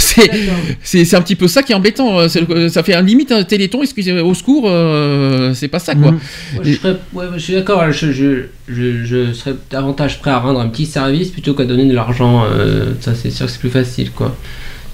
c'est 0.83 1.15
un 1.15 1.21
petit 1.23 1.37
peu 1.37 1.49
ça 1.49 1.63
qui 1.63 1.73
est 1.73 1.75
embêtant. 1.75 2.29
ça 2.29 2.83
fait 2.83 2.95
un 2.95 3.03
limite 3.03 3.33
un 3.33 3.45
Téléthon. 3.45 3.83
Excusez, 3.83 4.13
au 4.21 4.35
secours, 4.35 4.65
euh, 4.67 5.55
c'est 5.55 5.69
pas 5.69 5.79
ça 5.79 5.95
quoi. 5.95 6.13
Moi, 6.13 6.21
je, 6.63 6.73
serais- 6.73 6.97
ouais, 7.13 7.25
je 7.35 7.39
suis 7.39 7.55
d'accord, 7.55 7.91
je, 7.91 8.13
je, 8.13 8.43
je, 8.69 9.05
je 9.05 9.33
serais 9.33 9.55
davantage 9.71 10.21
prêt 10.21 10.31
à 10.31 10.39
rendre 10.39 10.61
un 10.61 10.69
petit 10.69 10.87
service 10.87 11.31
plutôt 11.31 11.55
qu'à 11.55 11.65
donner 11.65 11.85
de 11.87 11.95
l'argent. 11.95 12.45
euh, 12.45 12.93
ça, 13.01 13.15
c'est 13.15 13.31
sûr 13.31 13.47
que 13.47 13.53
c'est 13.53 13.59
plus 13.61 13.71
facile, 13.71 14.11
quoi. 14.11 14.35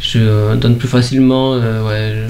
Je 0.00 0.18
euh, 0.18 0.56
donne 0.56 0.76
plus 0.78 0.88
facilement, 0.88 1.54
euh, 1.54 1.88
ouais. 1.88 2.26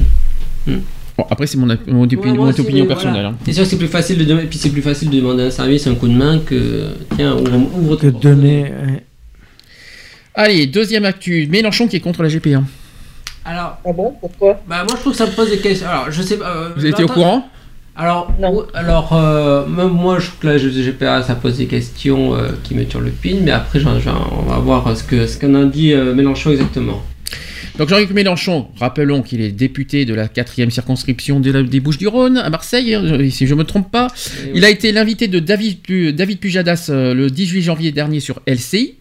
je- 0.66 0.72
Bon, 1.18 1.26
après, 1.30 1.46
c'est 1.46 1.58
mon, 1.58 1.68
op- 1.68 1.86
mon, 1.86 2.06
opi- 2.06 2.16
Ouais, 2.16 2.32
mon 2.32 2.48
aussi, 2.48 2.60
opinion 2.62 2.86
personnelle. 2.86 3.14
voilà. 3.16 3.28
hein. 3.30 3.36
C'est 3.44 3.52
sûr 3.52 3.64
que 3.64 3.68
c'est 3.68 3.76
plus 3.76 3.86
facile 3.88 4.16
de 4.18 4.24
demander, 4.24 4.46
puis 4.46 4.58
c'est 4.58 4.70
plus 4.70 4.80
facile 4.82 5.10
de 5.10 5.16
demander 5.16 5.42
un 5.42 5.50
service, 5.50 5.86
un 5.86 5.94
coup 5.94 6.08
de 6.08 6.14
main 6.14 6.38
que 6.38 6.86
tiens 7.16 7.34
ouvre, 7.34 7.78
ouvre 7.78 7.96
Que 7.96 8.06
donner. 8.06 8.72
Allez, 10.34 10.66
deuxième 10.66 11.04
actu, 11.04 11.46
Mélenchon 11.50 11.86
qui 11.88 11.96
est 11.96 12.00
contre 12.00 12.22
la 12.22 12.28
GP1. 12.30 12.62
Alors, 13.44 13.78
Ah 13.84 13.92
bon? 13.92 14.14
Pourquoi? 14.20 14.60
bah 14.68 14.84
moi 14.88 14.94
je 14.96 15.00
trouve 15.00 15.12
que 15.12 15.18
ça 15.18 15.26
me 15.26 15.32
pose 15.32 15.50
des 15.50 15.58
questions. 15.58 15.86
Alors, 15.88 16.10
je 16.10 16.22
sais 16.22 16.38
pas. 16.38 16.48
euh, 16.56 16.68
Vous 16.76 16.86
étiez 16.86 17.04
au 17.04 17.06
attends- 17.06 17.14
courant? 17.14 17.48
Alors, 17.94 18.32
Non. 18.40 18.60
ou- 18.60 18.62
alors 18.74 19.12
euh, 19.12 19.66
même 19.66 19.90
moi 19.90 20.18
je 20.18 20.26
trouve 20.28 20.38
que 20.40 20.46
la 20.46 20.56
GPA 20.58 21.22
ça 21.22 21.34
pose 21.34 21.58
des 21.58 21.66
questions 21.66 22.34
euh, 22.34 22.48
qui 22.62 22.74
me 22.74 22.84
turlupinent, 22.84 23.42
mais 23.44 23.50
après 23.50 23.80
on 23.86 24.42
va 24.48 24.58
voir 24.58 24.96
ce 24.96 25.02
que 25.04 25.26
ce 25.26 25.38
qu'en 25.38 25.54
a 25.54 25.64
dit 25.64 25.92
euh, 25.92 26.14
Mélenchon 26.14 26.52
exactement. 26.52 27.02
Donc 27.78 27.88
Jean-Luc 27.88 28.10
Mélenchon, 28.10 28.68
rappelons 28.78 29.22
qu'il 29.22 29.40
est 29.40 29.50
député 29.52 30.04
de 30.04 30.12
la 30.14 30.28
quatrième 30.28 30.70
circonscription 30.70 31.40
de 31.40 31.50
la- 31.50 31.62
des 31.62 31.80
Bouches-du-Rhône 31.80 32.36
à 32.38 32.48
Marseille, 32.50 32.94
hein, 32.94 33.18
si 33.30 33.46
je 33.46 33.54
me 33.54 33.64
trompe 33.64 33.90
pas. 33.90 34.08
Il 34.54 34.64
a 34.64 34.70
été 34.70 34.92
l'invité 34.92 35.26
de 35.28 35.38
David, 35.38 35.80
Pu- 35.80 36.12
David 36.12 36.38
Pujadas 36.38 36.88
euh, 36.90 37.14
le 37.14 37.30
18 37.30 37.62
janvier 37.62 37.90
dernier 37.92 38.20
sur 38.20 38.40
LCI. 38.46 38.96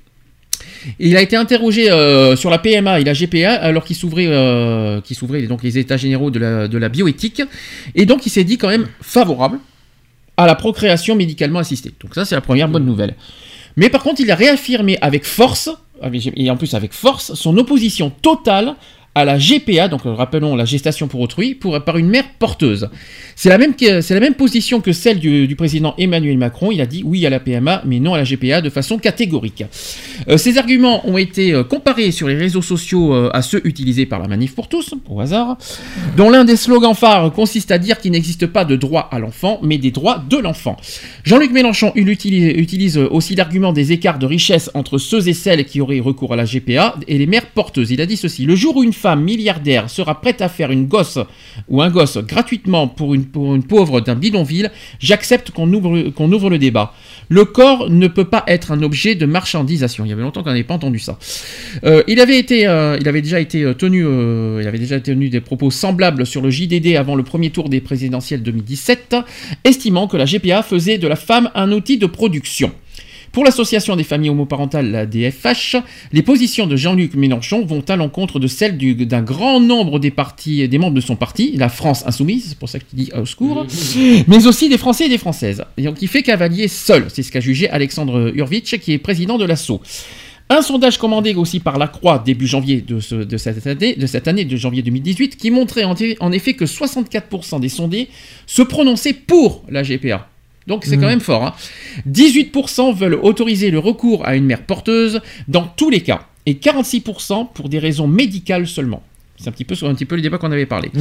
Il 1.00 1.16
a 1.18 1.22
été 1.22 1.36
interrogé 1.36 1.92
euh, 1.92 2.36
sur 2.36 2.50
la 2.50 2.58
PMA 2.58 3.00
et 3.00 3.04
la 3.04 3.14
GPA 3.14 3.54
alors 3.54 3.84
qu'il 3.84 3.96
s'ouvrait, 3.96 4.28
euh, 4.28 5.02
qu'il 5.02 5.16
s'ouvrait 5.16 5.42
donc 5.44 5.64
les 5.64 5.78
états 5.78 5.98
généraux 5.98 6.32
de 6.32 6.40
la, 6.40 6.68
de 6.68 6.78
la 6.78 6.90
bioéthique. 6.90 7.42
Et 7.96 8.06
donc 8.06 8.26
il 8.26 8.30
s'est 8.30 8.44
dit 8.44 8.58
quand 8.58 8.70
même 8.70 8.88
favorable 9.02 9.60
à 10.38 10.48
la 10.48 10.56
procréation 10.56 11.16
médicalement 11.16 11.60
assistée. 11.60 11.92
Donc 12.02 12.16
ça 12.16 12.26
c'est 12.26 12.36
la 12.36 12.42
première 12.42 12.68
bonne 12.68 12.86
nouvelle. 12.86 13.16
Mais 13.78 13.90
par 13.90 14.04
contre 14.04 14.22
il 14.22 14.32
a 14.32 14.36
réaffirmé 14.36 14.98
avec 15.02 15.26
force, 15.26 15.70
et 16.36 16.50
en 16.50 16.58
plus 16.58 16.74
avec 16.74 16.94
force, 16.94 17.34
son 17.36 17.58
opposition 17.58 18.10
totale 18.22 18.76
à 19.14 19.26
la 19.26 19.38
GPA, 19.38 19.90
donc 19.90 20.06
euh, 20.06 20.14
rappelons 20.14 20.56
la 20.56 20.64
gestation 20.64 21.08
pour 21.08 21.20
autrui, 21.20 21.56
par 21.86 21.98
une 21.98 22.08
mère 22.08 22.24
porteuse. 22.40 22.90
C'est 23.36 23.50
la 23.50 23.58
même, 23.58 23.74
la 23.80 24.20
même 24.20 24.36
position 24.36 24.80
que 24.80 24.94
celle 24.94 25.20
du, 25.20 25.56
président 25.56 25.94
Emmanuel 25.98 26.38
Macron. 26.38 26.72
Il 26.72 26.80
a 26.80 26.86
dit 26.86 27.04
oui 27.06 27.26
à 27.26 27.30
la 27.30 27.40
PMA, 27.40 27.82
mais 27.86 28.00
non 28.00 28.14
à 28.14 28.18
la 28.18 28.24
GPA 28.24 28.62
de 28.62 28.70
façon 28.70 28.98
catégorique. 28.98 29.66
Euh, 30.30 30.38
ces 30.38 30.58
arguments 30.58 31.08
ont 31.10 31.18
été 31.18 31.54
euh, 31.54 31.64
comparés 31.64 32.12
sur 32.12 32.28
les 32.30 32.36
réseaux 32.36 32.62
sociaux 32.62 33.14
à 33.34 33.42
ceux 33.42 33.62
utilisés 33.66 34.06
par 34.06 34.20
la 34.20 34.28
Manif 34.28 34.56
pour 34.56 34.70
tous, 34.70 34.94
au 35.10 35.20
hasard, 35.20 35.58
dont 36.16 36.30
l'un 36.30 36.46
des 36.46 36.56
slogans 36.56 36.96
phares 36.96 37.32
consiste 37.34 37.72
à 37.72 37.78
dire 37.78 38.00
qu'il 38.00 38.12
n'existe 38.12 38.48
pas 38.48 38.64
de 38.64 38.76
droit 38.76 39.10
à 39.12 39.20
l'enfant, 39.20 39.60
mais 39.62 39.78
des 39.78 39.92
droits 39.92 40.24
de 40.30 40.38
l'enfant. 40.38 40.78
Jean-Luc 41.24 41.52
Mélenchon 41.52 41.92
il 41.96 42.08
utilise, 42.10 42.54
utilise 42.58 42.98
aussi 42.98 43.36
l'argument 43.36 43.74
des 43.74 43.92
écarts 43.92 44.20
de 44.20 44.26
richesse 44.26 44.70
entre 44.74 44.98
ceux 44.98 45.28
et 45.28 45.34
celles 45.34 45.66
qui 45.66 45.82
auraient 45.82 46.00
recours 46.00 46.34
à 46.34 46.36
la 46.36 46.46
GPA 46.46 46.96
et 47.08 47.18
les 47.18 47.26
mères 47.26 47.48
porteuses. 47.48 47.92
Il 47.92 48.02
a 48.02 48.06
dit 48.06 48.18
ceci 48.18 48.46
le 48.46 48.56
jour 48.56 48.78
où 48.78 48.84
une 48.84 48.94
femme 49.02 49.24
milliardaire 49.24 49.90
sera 49.90 50.22
prête 50.22 50.42
à 50.42 50.48
faire 50.48 50.72
une 50.72 50.86
gosse 50.86 51.18
ou 51.68 51.82
un 51.82 51.90
gosse 51.90 52.20
gratuitement 52.20 52.88
pour 52.88 53.16
une, 53.16 53.26
pauvre 53.26 54.00
d'un 54.00 54.16
bidonville, 54.16 54.72
j'accepte 55.00 55.50
qu'on 55.50 55.72
ouvre, 55.74 56.10
qu'on 56.12 56.32
ouvre 56.32 56.50
le 56.50 56.60
débat. 56.60 56.94
Le 57.30 57.46
corps 57.46 57.90
ne 57.90 58.08
peut 58.08 58.26
pas 58.26 58.44
être 58.48 58.72
un 58.72 58.84
objet 58.84 59.16
de 59.16 59.26
marchandisation. 59.26 60.06
Il 60.06 60.10
y 60.10 60.12
avait 60.12 60.22
longtemps 60.22 60.44
qu'on 60.44 60.50
n'avait 60.50 60.64
pas 60.64 60.76
entendu 60.76 61.00
ça. 61.00 61.18
Euh, 61.84 62.04
il 62.08 62.20
avait 62.20 62.38
été, 62.38 62.68
euh, 62.68 62.98
il 63.02 63.08
avait 63.08 63.22
déjà 63.22 63.40
été 63.40 63.64
euh, 63.64 63.74
tenu, 63.74 64.04
tenu 65.02 65.30
des 65.30 65.42
propos 65.42 65.72
semblables 65.72 66.26
sur 66.26 66.42
le 66.42 66.52
JDD 66.52 66.96
avant 66.96 67.16
le 67.16 67.24
premier 67.24 67.50
tour 67.50 67.70
des 67.70 67.82
présidentielles 67.82 68.44
2017, 68.44 69.16
estimant 69.64 70.08
que 70.08 70.18
la 70.18 70.26
GPA 70.26 70.62
faisait 70.62 71.00
de 71.00 71.08
la 71.08 71.16
femme 71.16 71.50
un 71.56 71.72
outil 71.72 71.98
de 71.98 72.06
production. 72.06 72.72
Pour 73.32 73.46
l'association 73.46 73.96
des 73.96 74.04
familles 74.04 74.30
homoparentales, 74.30 74.92
la 74.92 75.06
DFH, 75.06 75.78
les 76.12 76.22
positions 76.22 76.68
de 76.68 76.76
Jean-Luc 76.76 77.14
Mélenchon 77.16 77.66
vont 77.66 77.82
à 77.88 77.96
l'encontre 77.96 78.40
de 78.40 78.48
celles 78.48 78.78
du- 78.78 78.94
d'un 78.94 79.22
grand 79.22 79.62
nombre 79.62 80.00
des, 80.00 80.12
partis, 80.12 80.68
des 80.68 80.78
membres 80.78 80.96
de 80.96 81.02
son 81.02 81.16
parti, 81.16 81.54
la 81.56 81.70
France 81.70 82.04
Insoumise, 82.06 82.48
c'est 82.50 82.58
pour 82.58 82.68
ça 82.68 82.80
qu'il 82.80 83.00
dit 83.00 83.10
au 83.18 83.26
secours, 83.26 83.66
mais 84.28 84.48
aussi 84.48 84.68
des 84.68 84.78
Français 84.78 85.06
et 85.06 85.10
des 85.10 85.18
Françaises. 85.18 85.64
Et 85.78 85.84
donc 85.84 86.02
il 86.02 86.10
fait 86.10 86.24
cavalier 86.24 86.68
seul, 86.68 87.06
c'est 87.08 87.24
ce 87.24 87.32
qu'a 87.32 87.40
jugé 87.40 87.70
Alexandre 87.70 88.34
Hurwitz, 88.36 88.76
qui 88.82 88.92
est 88.92 88.98
président 88.98 89.38
de 89.38 89.46
l'ASSO. 89.46 89.82
Un 90.50 90.62
sondage 90.62 90.98
commandé 90.98 91.34
aussi 91.34 91.62
par 91.62 91.78
la 91.78 91.88
Croix 91.88 92.20
début 92.26 92.48
janvier 92.48 92.82
de, 92.82 93.00
ce- 93.00 93.16
de 93.16 93.38
cette, 93.38 93.66
année, 93.66 93.96
de 93.96 94.06
cette 94.08 94.28
année 94.28 94.44
de 94.44 94.58
janvier 94.58 94.82
2018 94.82 95.38
qui 95.38 95.50
montrait 95.52 95.86
en, 95.86 95.96
en 96.20 96.32
effet 96.34 96.56
que 96.56 96.66
64% 96.66 97.62
des 97.62 97.70
sondés 97.70 98.10
se 98.46 98.62
prononçaient 98.62 99.14
pour 99.14 99.64
la 99.70 99.84
GPA. 99.84 100.28
Donc 100.68 100.86
c'est 100.86 100.98
quand 100.98 101.08
même 101.08 101.20
fort. 101.22 101.44
hein. 101.44 101.54
18% 102.10 102.96
veulent 102.96 103.16
autoriser 103.22 103.72
le 103.72 103.80
recours 103.80 104.26
à 104.26 104.36
une 104.36 104.46
mère 104.46 104.62
porteuse 104.64 105.22
dans 105.48 105.64
tous 105.64 105.90
les 105.90 106.02
cas 106.02 106.28
et 106.46 106.54
46% 106.56 107.48
pour 107.54 107.70
des 107.70 107.80
raisons 107.80 108.08
médicales 108.08 108.68
seulement. 108.68 109.04
C'est 109.38 109.48
un 109.50 109.52
petit 109.54 109.66
peu, 109.66 109.74
un 109.88 109.96
petit 109.96 110.06
peu 110.06 110.16
le 110.16 110.22
débat 110.22 110.38
qu'on 110.38 110.52
avait 110.52 110.68
parlé. 110.68 110.92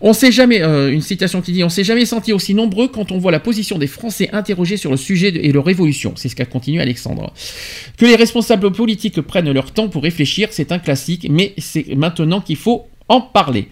On 0.00 0.12
sait 0.12 0.32
jamais, 0.32 0.62
euh, 0.62 0.90
une 0.92 1.00
citation 1.00 1.40
qui 1.40 1.52
dit, 1.52 1.62
on 1.62 1.68
s'est 1.68 1.84
jamais 1.84 2.06
senti 2.06 2.32
aussi 2.32 2.52
nombreux 2.52 2.88
quand 2.88 3.12
on 3.12 3.18
voit 3.18 3.30
la 3.30 3.38
position 3.38 3.78
des 3.78 3.86
Français 3.86 4.28
interrogés 4.32 4.76
sur 4.76 4.90
le 4.90 4.96
sujet 4.96 5.30
de- 5.30 5.38
et 5.38 5.52
leur 5.52 5.68
évolution. 5.70 6.12
C'est 6.16 6.28
ce 6.28 6.34
qu'a 6.34 6.44
continué 6.44 6.82
Alexandre. 6.82 7.32
Que 7.96 8.04
les 8.04 8.16
responsables 8.16 8.72
politiques 8.72 9.20
prennent 9.20 9.52
leur 9.52 9.70
temps 9.70 9.88
pour 9.88 10.02
réfléchir, 10.02 10.48
c'est 10.50 10.72
un 10.72 10.80
classique, 10.80 11.28
mais 11.30 11.54
c'est 11.58 11.94
maintenant 11.94 12.40
qu'il 12.40 12.56
faut 12.56 12.88
en 13.08 13.20
parler. 13.20 13.68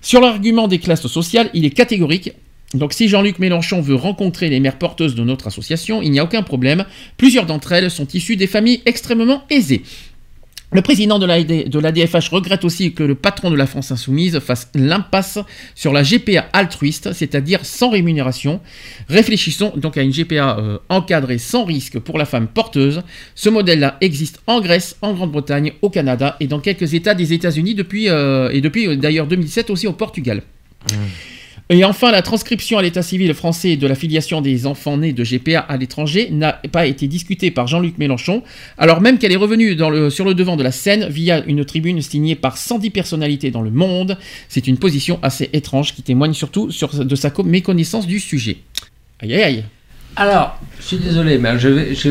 Sur 0.00 0.22
l'argument 0.22 0.66
des 0.66 0.78
classes 0.78 1.06
sociales, 1.06 1.50
il 1.52 1.66
est 1.66 1.70
catégorique. 1.70 2.32
Donc 2.74 2.92
si 2.92 3.08
Jean-Luc 3.08 3.38
Mélenchon 3.40 3.80
veut 3.80 3.96
rencontrer 3.96 4.48
les 4.48 4.60
mères 4.60 4.78
porteuses 4.78 5.14
de 5.14 5.24
notre 5.24 5.48
association, 5.48 6.02
il 6.02 6.10
n'y 6.10 6.20
a 6.20 6.24
aucun 6.24 6.42
problème. 6.42 6.84
Plusieurs 7.16 7.46
d'entre 7.46 7.72
elles 7.72 7.90
sont 7.90 8.06
issues 8.06 8.36
des 8.36 8.46
familles 8.46 8.82
extrêmement 8.86 9.42
aisées. 9.50 9.82
Le 10.72 10.82
président 10.82 11.18
de 11.18 11.26
la, 11.26 11.34
regrette 11.34 12.64
aussi 12.64 12.92
que 12.92 13.02
le 13.02 13.16
patron 13.16 13.50
de 13.50 13.56
la 13.56 13.66
France 13.66 13.90
Insoumise 13.90 14.38
fasse 14.38 14.68
l'impasse 14.76 15.40
sur 15.74 15.92
la 15.92 16.04
GPA 16.04 16.46
altruiste, 16.52 17.12
c'est-à-dire 17.12 17.64
sans 17.64 17.90
rémunération. 17.90 18.60
Réfléchissons 19.08 19.72
donc 19.76 19.96
à 19.96 20.02
une 20.02 20.12
GPA 20.12 20.58
euh, 20.60 20.78
encadrée 20.88 21.38
sans 21.38 21.64
risque 21.64 21.98
pour 21.98 22.18
la 22.18 22.24
femme 22.24 22.46
porteuse. 22.46 23.02
Ce 23.34 23.48
modèle-là 23.48 23.96
existe 24.00 24.40
en 24.46 24.60
Grèce, 24.60 24.94
en 25.02 25.12
Grande-Bretagne, 25.12 25.72
au 25.82 25.90
Canada 25.90 26.36
et 26.38 26.46
dans 26.46 26.60
quelques 26.60 26.94
États 26.94 27.14
des 27.14 27.32
États-Unis 27.32 27.74
depuis, 27.74 28.08
euh, 28.08 28.50
et 28.50 28.60
depuis 28.60 28.86
euh, 28.86 28.94
d'ailleurs 28.94 29.26
2007 29.26 29.70
aussi 29.70 29.88
au 29.88 29.92
Portugal. 29.92 30.42
Et 31.72 31.84
enfin, 31.84 32.10
la 32.10 32.20
transcription 32.20 32.78
à 32.78 32.82
l'état 32.82 33.00
civil 33.00 33.32
français 33.32 33.76
de 33.76 33.86
la 33.86 33.94
filiation 33.94 34.40
des 34.40 34.66
enfants 34.66 34.96
nés 34.96 35.12
de 35.12 35.22
GPA 35.22 35.60
à 35.60 35.76
l'étranger 35.76 36.28
n'a 36.32 36.54
pas 36.72 36.86
été 36.86 37.06
discutée 37.06 37.52
par 37.52 37.68
Jean-Luc 37.68 37.96
Mélenchon, 37.96 38.42
alors 38.76 39.00
même 39.00 39.18
qu'elle 39.18 39.30
est 39.30 39.36
revenue 39.36 39.78
sur 40.10 40.24
le 40.24 40.34
devant 40.34 40.56
de 40.56 40.64
la 40.64 40.72
scène 40.72 41.06
via 41.08 41.44
une 41.46 41.64
tribune 41.64 42.02
signée 42.02 42.34
par 42.34 42.56
110 42.56 42.90
personnalités 42.90 43.52
dans 43.52 43.62
le 43.62 43.70
monde. 43.70 44.18
C'est 44.48 44.66
une 44.66 44.78
position 44.78 45.20
assez 45.22 45.48
étrange 45.52 45.94
qui 45.94 46.02
témoigne 46.02 46.34
surtout 46.34 46.72
sur, 46.72 46.88
de 47.04 47.14
sa 47.14 47.30
co- 47.30 47.44
méconnaissance 47.44 48.08
du 48.08 48.18
sujet. 48.18 48.56
Aïe 49.20 49.34
aïe 49.34 49.42
aïe. 49.42 49.64
Alors, 50.16 50.58
je 50.80 50.84
suis 50.84 50.96
désolé, 50.96 51.38
mais 51.38 51.56
je 51.56 51.68
vais, 51.68 51.94
je 51.94 52.08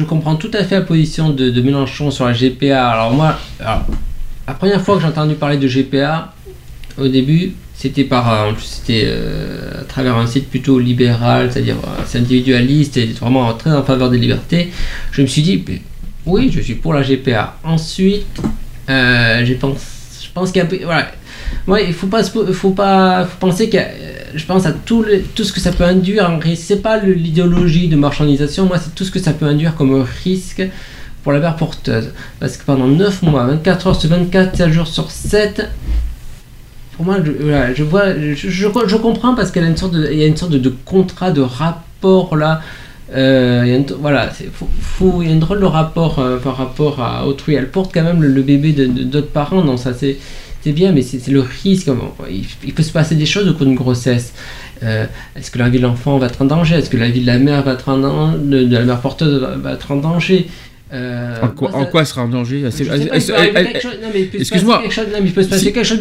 euh, 0.00 0.04
comprends 0.08 0.36
tout 0.36 0.50
à 0.54 0.64
fait 0.64 0.76
la 0.76 0.80
position 0.80 1.28
de, 1.28 1.60
Mélenchon 1.60 2.10
sur 2.10 2.24
la 2.24 2.32
GPA. 2.32 2.88
Alors 2.88 3.12
moi, 3.12 3.38
la 3.60 4.54
première 4.54 4.80
fois 4.80 4.96
que 4.96 5.02
j'ai 5.02 5.08
entendu 5.08 5.34
parler 5.34 5.58
de 5.58 5.68
GPA, 5.68 6.32
au 6.96 7.08
début, 7.08 7.52
c'était 7.74 8.04
par, 8.04 8.32
euh, 8.32 8.52
c'était 8.60 9.02
euh, 9.04 9.82
à 9.82 9.84
travers 9.84 10.16
un 10.16 10.26
site 10.26 10.48
plutôt 10.48 10.78
libéral, 10.78 11.50
c'est-à-dire 11.52 11.76
euh, 11.84 12.02
c'est 12.06 12.18
individualiste 12.18 12.96
et 12.96 13.06
vraiment 13.06 13.52
très 13.54 13.72
en 13.72 13.82
faveur 13.82 14.10
des 14.10 14.18
libertés. 14.18 14.70
Je 15.12 15.22
me 15.22 15.26
suis 15.26 15.42
dit, 15.42 15.64
oui, 16.24 16.50
je 16.52 16.60
suis 16.60 16.74
pour 16.74 16.94
la 16.94 17.02
GPA. 17.02 17.58
Ensuite, 17.64 18.40
euh, 18.88 19.44
j'ai 19.44 19.54
pense, 19.56 20.20
je 20.22 20.28
pense 20.32 20.52
qu'il 20.52 20.62
y 20.62 20.82
a, 20.82 20.86
voilà, 20.86 21.10
moi, 21.66 21.80
il 21.80 21.92
faut 21.92 22.06
pas, 22.06 22.22
faut 22.22 22.70
pas, 22.70 23.28
penser 23.40 23.68
que, 23.68 23.78
je 24.34 24.44
pense 24.46 24.66
à 24.66 24.72
tout, 24.72 25.04
tout 25.34 25.44
ce 25.44 25.52
que 25.52 25.60
ça 25.60 25.72
peut 25.72 25.84
induire. 25.84 26.30
En 26.30 26.38
risque. 26.38 26.64
C'est 26.66 26.82
pas 26.82 26.98
l'idéologie 26.98 27.88
de 27.88 27.96
marchandisation. 27.96 28.66
Moi, 28.66 28.78
c'est 28.78 28.94
tout 28.94 29.04
ce 29.04 29.10
que 29.10 29.18
ça 29.18 29.32
peut 29.32 29.46
induire 29.46 29.74
comme 29.74 30.04
risque 30.24 30.62
pour 31.22 31.32
la 31.32 31.40
mère 31.40 31.56
porteuse. 31.56 32.10
Parce 32.38 32.56
que 32.56 32.64
pendant 32.64 32.86
9 32.86 33.22
mois, 33.22 33.46
24 33.46 33.86
heures 33.88 34.00
sur 34.00 34.10
24, 34.10 34.56
7 34.56 34.72
jours 34.72 34.86
sur 34.86 35.10
7, 35.10 35.68
pour 36.96 37.04
moi, 37.04 37.16
je, 37.24 37.32
voilà, 37.32 37.74
je 37.74 37.82
vois, 37.82 38.14
je, 38.18 38.34
je, 38.34 38.68
comprends 38.96 39.34
parce 39.34 39.50
qu'il 39.50 39.62
y 39.62 39.64
a 39.64 39.68
une 39.68 39.76
sorte 39.76 39.94
de, 39.94 40.08
il 40.10 40.18
y 40.18 40.22
a 40.22 40.26
une 40.26 40.36
sorte 40.36 40.52
de, 40.52 40.74
contrat, 40.84 41.30
de 41.30 41.40
rapport 41.40 42.36
là. 42.36 42.60
Euh, 43.14 43.62
il 43.64 43.68
y 43.70 43.72
a 43.72 43.76
une- 43.76 43.86
il 45.22 45.28
y 45.28 45.32
a 45.32 45.34
drôle 45.40 45.60
de 45.60 45.64
rapport 45.66 46.18
euh, 46.18 46.38
par 46.38 46.56
rapport 46.56 47.00
à 47.00 47.26
autrui. 47.26 47.54
Elle 47.54 47.70
porte 47.70 47.92
quand 47.92 48.02
même 48.02 48.22
le, 48.22 48.42
bébé 48.42 48.72
de- 48.72 48.86
de- 48.86 49.04
d'autres 49.04 49.30
parents, 49.30 49.62
donc 49.62 49.78
ça 49.78 49.92
c'est 49.94 50.16
bien, 50.72 50.92
mais 50.92 51.02
c'est 51.02 51.28
le 51.30 51.40
risque. 51.40 51.90
Il, 52.64 52.72
peut 52.72 52.82
se 52.82 52.92
passer 52.92 53.14
des 53.14 53.26
choses 53.26 53.46
au 53.48 53.52
cours 53.54 53.66
d'une 53.66 53.74
grossesse. 53.74 54.32
Euh, 54.82 55.04
Est-ce 55.36 55.50
que 55.50 55.58
la 55.58 55.68
vie 55.68 55.78
de 55.78 55.82
l'enfant 55.82 56.16
va 56.18 56.26
être 56.26 56.40
en 56.40 56.46
danger? 56.46 56.76
Est-ce 56.76 56.88
que 56.90 56.96
la 56.96 57.10
vie 57.10 57.20
de 57.20 57.26
la 57.26 57.38
mère 57.38 57.62
va 57.62 57.72
être 57.74 57.88
en 57.90 57.98
danger 57.98 58.38
de, 58.42 58.74
la 58.74 58.84
mère 58.84 59.00
porteuse 59.00 59.46
va 59.62 59.72
être 59.72 59.90
en 59.92 59.96
danger? 59.96 60.48
Euh, 60.94 61.34
En 61.42 61.48
quoi, 61.48 61.70
moi, 61.70 61.78
en 61.80 61.84
ça- 61.84 61.90
quoi 61.90 62.00
elle 62.02 62.06
sera 62.06 62.22
en 62.22 62.28
danger 62.28 62.64
Excuse-moi. 62.64 64.82
il 65.24 65.32
peut 65.32 65.42
se 65.42 65.48
passer 65.48 65.72
quelque 65.72 65.84
chose. 65.84 65.98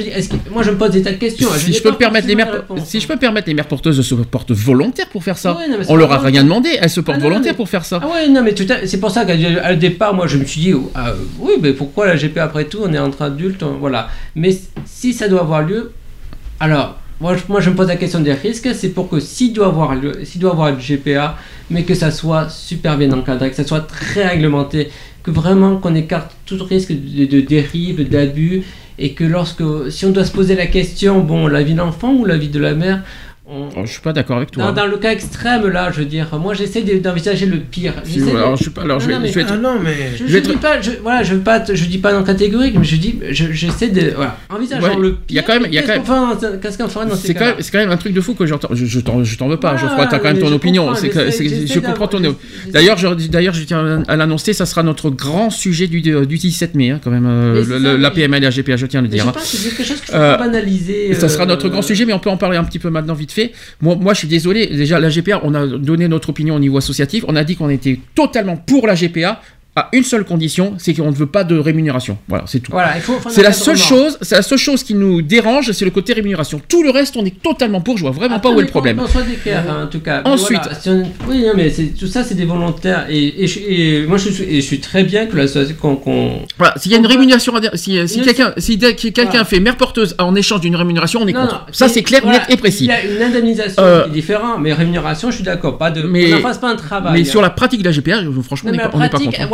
Moi, 0.52 0.64
je 0.64 0.72
me 0.72 0.78
pose 0.78 0.92
des 0.92 1.02
tas 1.02 1.12
de 1.12 1.18
questions. 1.18 1.50
Si 1.58 1.72
n'ai 1.72 1.78
je 1.78 1.82
peux 1.82 1.92
me 1.92 1.98
permettre 1.98 2.28
les 2.28 2.36
mères, 2.36 2.64
si 2.86 3.00
je 3.00 3.08
peux 3.08 3.18
permettre 3.18 3.48
les 3.48 3.54
mères 3.54 3.68
porteuses 3.68 4.02
se 4.02 4.16
portent 4.16 4.52
volontaires 4.52 5.08
pour 5.10 5.24
faire 5.24 5.38
ça. 5.38 5.58
Ouais, 5.58 5.68
non, 5.68 5.78
On 5.90 5.96
leur 5.96 6.12
a 6.12 6.20
rien 6.20 6.44
demandé, 6.44 6.70
elles 6.80 6.90
se 6.90 7.00
portent 7.02 7.18
Ah, 7.20 7.24
non, 7.24 7.30
volontaires 7.30 7.54
mais- 7.54 7.58
pour 7.58 7.70
faire 7.70 7.86
ça. 7.86 8.00
Ah 8.04 8.08
ouais, 8.14 8.30
non, 8.30 8.44
mais 8.44 8.54
tout 8.54 8.66
à- 8.70 8.86
c'est 8.86 9.00
pour 9.00 9.12
ça 9.12 9.26
qu'à 9.26 9.36
le 9.36 9.76
départ, 9.78 10.14
moi, 10.14 10.28
je 10.28 10.38
me 10.38 10.46
suis 10.46 10.62
dit, 10.62 10.74
oh, 10.74 10.92
ah, 10.96 11.14
oui, 11.40 11.54
mais 11.62 11.74
pourquoi 11.74 12.08
la 12.08 12.16
GP 12.16 12.38
après 12.38 12.66
tout 12.66 12.80
On 12.84 12.94
est 12.94 13.00
entre 13.00 13.22
adultes, 13.24 13.64
on- 13.64 13.78
voilà. 13.80 14.10
Mais 14.36 14.56
si 14.86 15.14
ça 15.14 15.28
doit 15.28 15.42
avoir 15.42 15.64
lieu, 15.64 15.92
alors, 16.60 17.00
moi, 17.22 17.36
je, 17.36 17.70
me 17.70 17.76
pose 17.76 17.88
la 17.88 17.96
question 17.96 18.20
des 18.20 18.34
risques. 18.34 18.70
C'est 18.74 18.90
pour 18.90 19.10
que 19.10 19.20
s'il 19.20 19.54
doit 19.54 19.68
avoir 19.68 19.92
avoir 19.92 20.68
une 20.70 20.80
GPA, 20.80 21.38
mais 21.70 21.84
que 21.84 21.94
ça 21.94 22.12
soit 22.12 22.50
super 22.50 22.98
bien 22.98 23.12
encadré, 23.12 23.50
que 23.50 23.56
ça 23.56 23.64
soit 23.64 23.82
très 23.82 24.28
réglementé, 24.28 24.90
que 25.24 25.32
vraiment 25.32 25.78
qu'on 25.78 25.96
écarte 25.96 26.36
tout 26.46 26.62
risque 26.64 26.92
de, 26.92 27.26
de 27.26 27.42
dérive, 27.42 28.08
d'abus, 28.10 28.64
et 29.00 29.14
que 29.14 29.24
lorsque, 29.24 29.64
si 29.90 30.06
on 30.06 30.12
doit 30.12 30.26
se 30.26 30.32
poser 30.32 30.56
la 30.56 30.68
question, 30.68 31.22
bon, 31.22 31.48
la 31.48 31.64
vie 31.64 31.74
de 31.74 31.80
l'enfant 31.80 32.14
ou 32.14 32.26
la 32.26 32.38
vie 32.38 32.50
de 32.50 32.60
la 32.60 32.74
mère, 32.76 33.04
on, 33.54 33.64
on- 33.64 33.70
Oh, 33.76 33.86
je 33.86 33.92
suis 33.92 34.02
pas 34.02 34.14
d'accord 34.14 34.38
avec 34.38 34.52
toi. 34.52 34.66
dans, 34.66 34.72
dans 34.74 34.86
le 34.88 34.98
cas 34.98 35.12
extrême, 35.12 35.68
là, 35.68 35.92
je 35.92 36.00
veux 36.00 36.06
dire, 36.06 36.28
moi 36.40 36.54
j'essaie 36.54 36.82
de- 36.82 36.98
d'envisager 37.00 37.46
le 37.46 37.58
pire. 37.58 37.94
Si, 38.04 38.22
alors, 38.22 38.56
je 38.56 38.62
suis 38.64 38.72
pas- 38.72 38.82
alors, 38.84 39.00
je 39.00 39.06
Non, 39.06 39.10
vais- 39.10 39.16
non, 39.16 39.22
mais- 39.24 39.30
je 39.30 39.36
vais 39.36 39.42
être- 39.42 39.54
Ah 39.54 39.58
non, 39.58 39.80
mais. 39.84 39.96
Je, 40.18 40.26
Je 40.26 40.32
je 40.32 40.38
être- 40.38 40.50
dis 40.50 40.56
pas, 40.58 40.82
je, 40.82 40.92
voilà, 41.02 41.24
je 41.24 41.36
veux 41.36 41.42
pas, 41.42 41.64
je 41.72 41.86
dis 41.86 41.98
pas 41.98 42.14
non 42.14 42.24
catégorique, 42.24 42.76
mais 42.78 42.84
je 42.86 42.96
dis, 42.96 43.20
je- 43.32 43.52
j'essaie 43.52 43.90
de, 43.90 44.14
voilà, 44.16 44.38
Ouais, 44.50 44.96
le 45.00 45.12
pire. 45.16 45.20
il 45.30 45.36
y 45.36 45.40
a 45.40 45.44
quand 45.44 45.54
même- 45.54 45.66
il 45.68 45.74
y 45.74 45.78
a 45.78 45.82
qu'est-ce 45.82 46.00
quand 46.00 46.36
qu'on 46.40 46.58
Qu'est-ce 46.60 46.78
ferait 46.88 47.06
dans 47.06 47.16
ces 47.16 47.28
C'est 47.28 47.34
quand, 47.34 47.40
cas-là 47.40 47.52
même, 47.54 47.62
c'est 47.62 47.72
quand 47.72 47.78
même 47.80 47.92
un 47.92 47.98
truc 47.98 48.14
de 48.14 48.22
fou 48.22 48.34
que 48.34 48.46
j'entends. 48.46 48.70
Je, 48.72 48.86
je 48.86 49.00
t'en 49.00 49.24
je 49.24 49.38
veux 49.40 49.58
pas, 49.58 49.74
Voilà, 49.74 49.78
Geoffroy, 49.88 50.08
t'as 50.08 50.20
quand 50.20 50.30
même 50.30 50.40
ton 50.40 50.48
je 50.48 50.54
opinion. 50.54 50.94
que- 50.94 51.32
je 51.68 51.80
comprends 51.80 52.08
ton. 52.08 52.20
D'ailleurs, 52.72 52.98
je- 52.98 53.28
d'ailleurs, 53.28 53.54
je 53.54 53.64
tiens 53.64 54.04
à 54.08 54.16
l'annoncer, 54.16 54.54
ça 54.54 54.66
sera 54.66 54.84
notre 54.84 55.10
grand 55.10 55.50
sujet 55.50 55.88
du, 55.88 56.02
du 56.02 56.38
17 56.38 56.76
mai, 56.76 56.92
hein, 56.92 57.00
quand 57.04 57.12
même, 57.12 57.26
euh, 57.28 57.98
la 57.98 58.12
PMA 58.12 58.38
et 58.38 58.40
la 58.40 58.50
GPA, 58.52 58.78
je 58.78 58.86
tiens 58.86 59.00
à 59.00 59.04
le 59.04 59.10
dire. 59.10 59.24
je 59.24 59.30
hein. 59.30 59.32
pense 59.34 59.52
que 59.52 59.58
c'est 59.58 59.70
quelque 59.70 59.84
chose 59.88 60.00
qu'il 60.02 60.12
faut 60.14 60.16
Euh, 60.16 60.36
pas 60.38 60.44
banaliser. 60.46 61.14
Ça 61.16 61.30
sera 61.30 61.44
euh, 61.44 61.48
notre 61.48 61.70
grand 61.70 61.82
sujet, 61.82 62.06
mais 62.06 62.14
on 62.14 62.20
peut 62.20 62.30
en 62.30 62.38
parler 62.38 62.58
un 62.58 62.64
petit 62.64 62.80
peu 62.80 62.90
maintenant 62.90 63.14
vite 63.14 63.32
fait. 63.32 63.43
Moi, 63.82 64.14
je 64.14 64.20
suis 64.20 64.28
désolé. 64.28 64.68
Déjà, 64.68 65.00
la 65.00 65.10
GPA, 65.10 65.42
on 65.44 65.54
a 65.54 65.66
donné 65.66 66.08
notre 66.08 66.30
opinion 66.30 66.56
au 66.56 66.60
niveau 66.60 66.78
associatif. 66.78 67.24
On 67.28 67.36
a 67.36 67.44
dit 67.44 67.56
qu'on 67.56 67.70
était 67.70 68.00
totalement 68.16 68.58
pour 68.58 68.88
la 68.88 68.96
GPA 68.96 69.42
à 69.76 69.90
une 69.94 70.04
seule 70.04 70.24
condition, 70.24 70.76
c'est 70.78 70.94
qu'on 70.94 71.10
ne 71.10 71.16
veut 71.16 71.26
pas 71.26 71.44
de 71.44 71.58
rémunération. 71.58 72.18
Voilà, 72.28 72.44
c'est 72.46 72.60
tout. 72.60 72.72
Voilà, 72.72 72.94
C'est 73.30 73.42
la 73.42 73.52
seule 73.54 73.78
chose, 73.78 74.20
c'est 74.22 74.36
la 74.36 74.44
seule 74.44 74.60
chose 74.60 74.84
qui 74.84 74.94
nous 74.94 75.24
dérange, 75.24 75.72
c'est 75.72 75.86
le 75.86 75.90
côté 75.90 76.14
rémunération. 76.14 76.62
Tout 76.70 76.84
le 76.84 76.92
reste, 76.92 77.18
on 77.18 77.26
est 77.26 77.42
totalement 77.42 77.82
pour. 77.82 77.98
Je 77.98 78.04
vois 78.04 78.12
vraiment 78.12 78.40
pas 78.40 78.52
où 78.52 78.60
est 78.60 78.64
le 78.64 78.68
problème. 78.70 79.00
On 79.04 79.08
soit 79.08 79.24
d'équerre, 79.24 79.64
hein, 79.68 79.84
en 79.86 79.88
tout 79.88 80.00
cas. 80.00 80.22
Ensuite. 80.26 80.60
voilà, 80.62 80.80
si 80.80 80.90
on- 80.90 81.12
oui, 81.28 81.42
non, 81.44 81.54
mais 81.56 81.72
tout 82.00 82.06
ça, 82.06 82.24
c'est 82.24 82.36
des 82.36 82.46
volontaires. 82.46 83.08
Et, 83.10 83.44
et 83.44 83.48
je- 83.48 83.60
et 83.68 84.06
moi, 84.08 84.18
je 84.18 84.30
suis, 84.30 84.44
et 84.44 84.58
je 84.62 84.66
suis 84.66 84.80
très 84.80 85.04
bien 85.04 85.26
que 85.26 85.36
l'association. 85.36 85.96
qu'on- 85.96 86.40
Voilà, 86.58 86.76
s'il 86.78 86.92
y 86.92 86.96
a 86.96 87.00
une 87.00 87.08
rémunération, 87.08 87.54
si, 87.74 88.08
si 88.08 88.22
quelqu'un 88.22 88.54
si 88.58 88.78
quelqu'un 88.78 89.24
Voilà. 89.26 89.46
fait 89.46 89.60
mère 89.60 89.78
porteuse 89.78 90.16
en 90.20 90.36
échange 90.36 90.62
d'une 90.62 90.76
rémunération, 90.76 91.20
on 91.24 91.28
est 91.28 91.34
Non, 91.34 91.42
contre. 91.42 91.54
non, 91.54 91.60
Ça, 91.72 91.88
c'est- 91.90 92.04
clair, 92.04 92.26
net 92.28 92.44
et 92.50 92.58
précis. 92.58 92.86
Il 92.86 92.88
y 92.88 92.92
a 92.92 93.04
une 93.04 93.22
indemnisation 93.22 93.82
Euh, 93.82 94.04
qui 94.04 94.10
est 94.10 94.14
différente, 94.14 94.58
mais 94.62 94.72
rémunération, 94.74 95.32
je 95.32 95.36
suis 95.36 95.44
d'accord. 95.44 95.78
Pas 95.80 95.90
de. 95.90 96.04
Mais- 96.04 96.34
on 96.36 96.42
fasse 96.42 96.58
pas 96.60 96.70
un 96.70 96.76
travail. 96.76 97.14
Mais 97.14 97.26
sur 97.26 97.42
la 97.42 97.50
pratique 97.50 97.80
de 97.80 97.86
la 97.86 97.92
je- 97.92 98.42
franchement, 98.42 98.70
on 98.70 98.72
n'est 98.72 98.78
la 98.78 98.90
pas, 98.90 98.98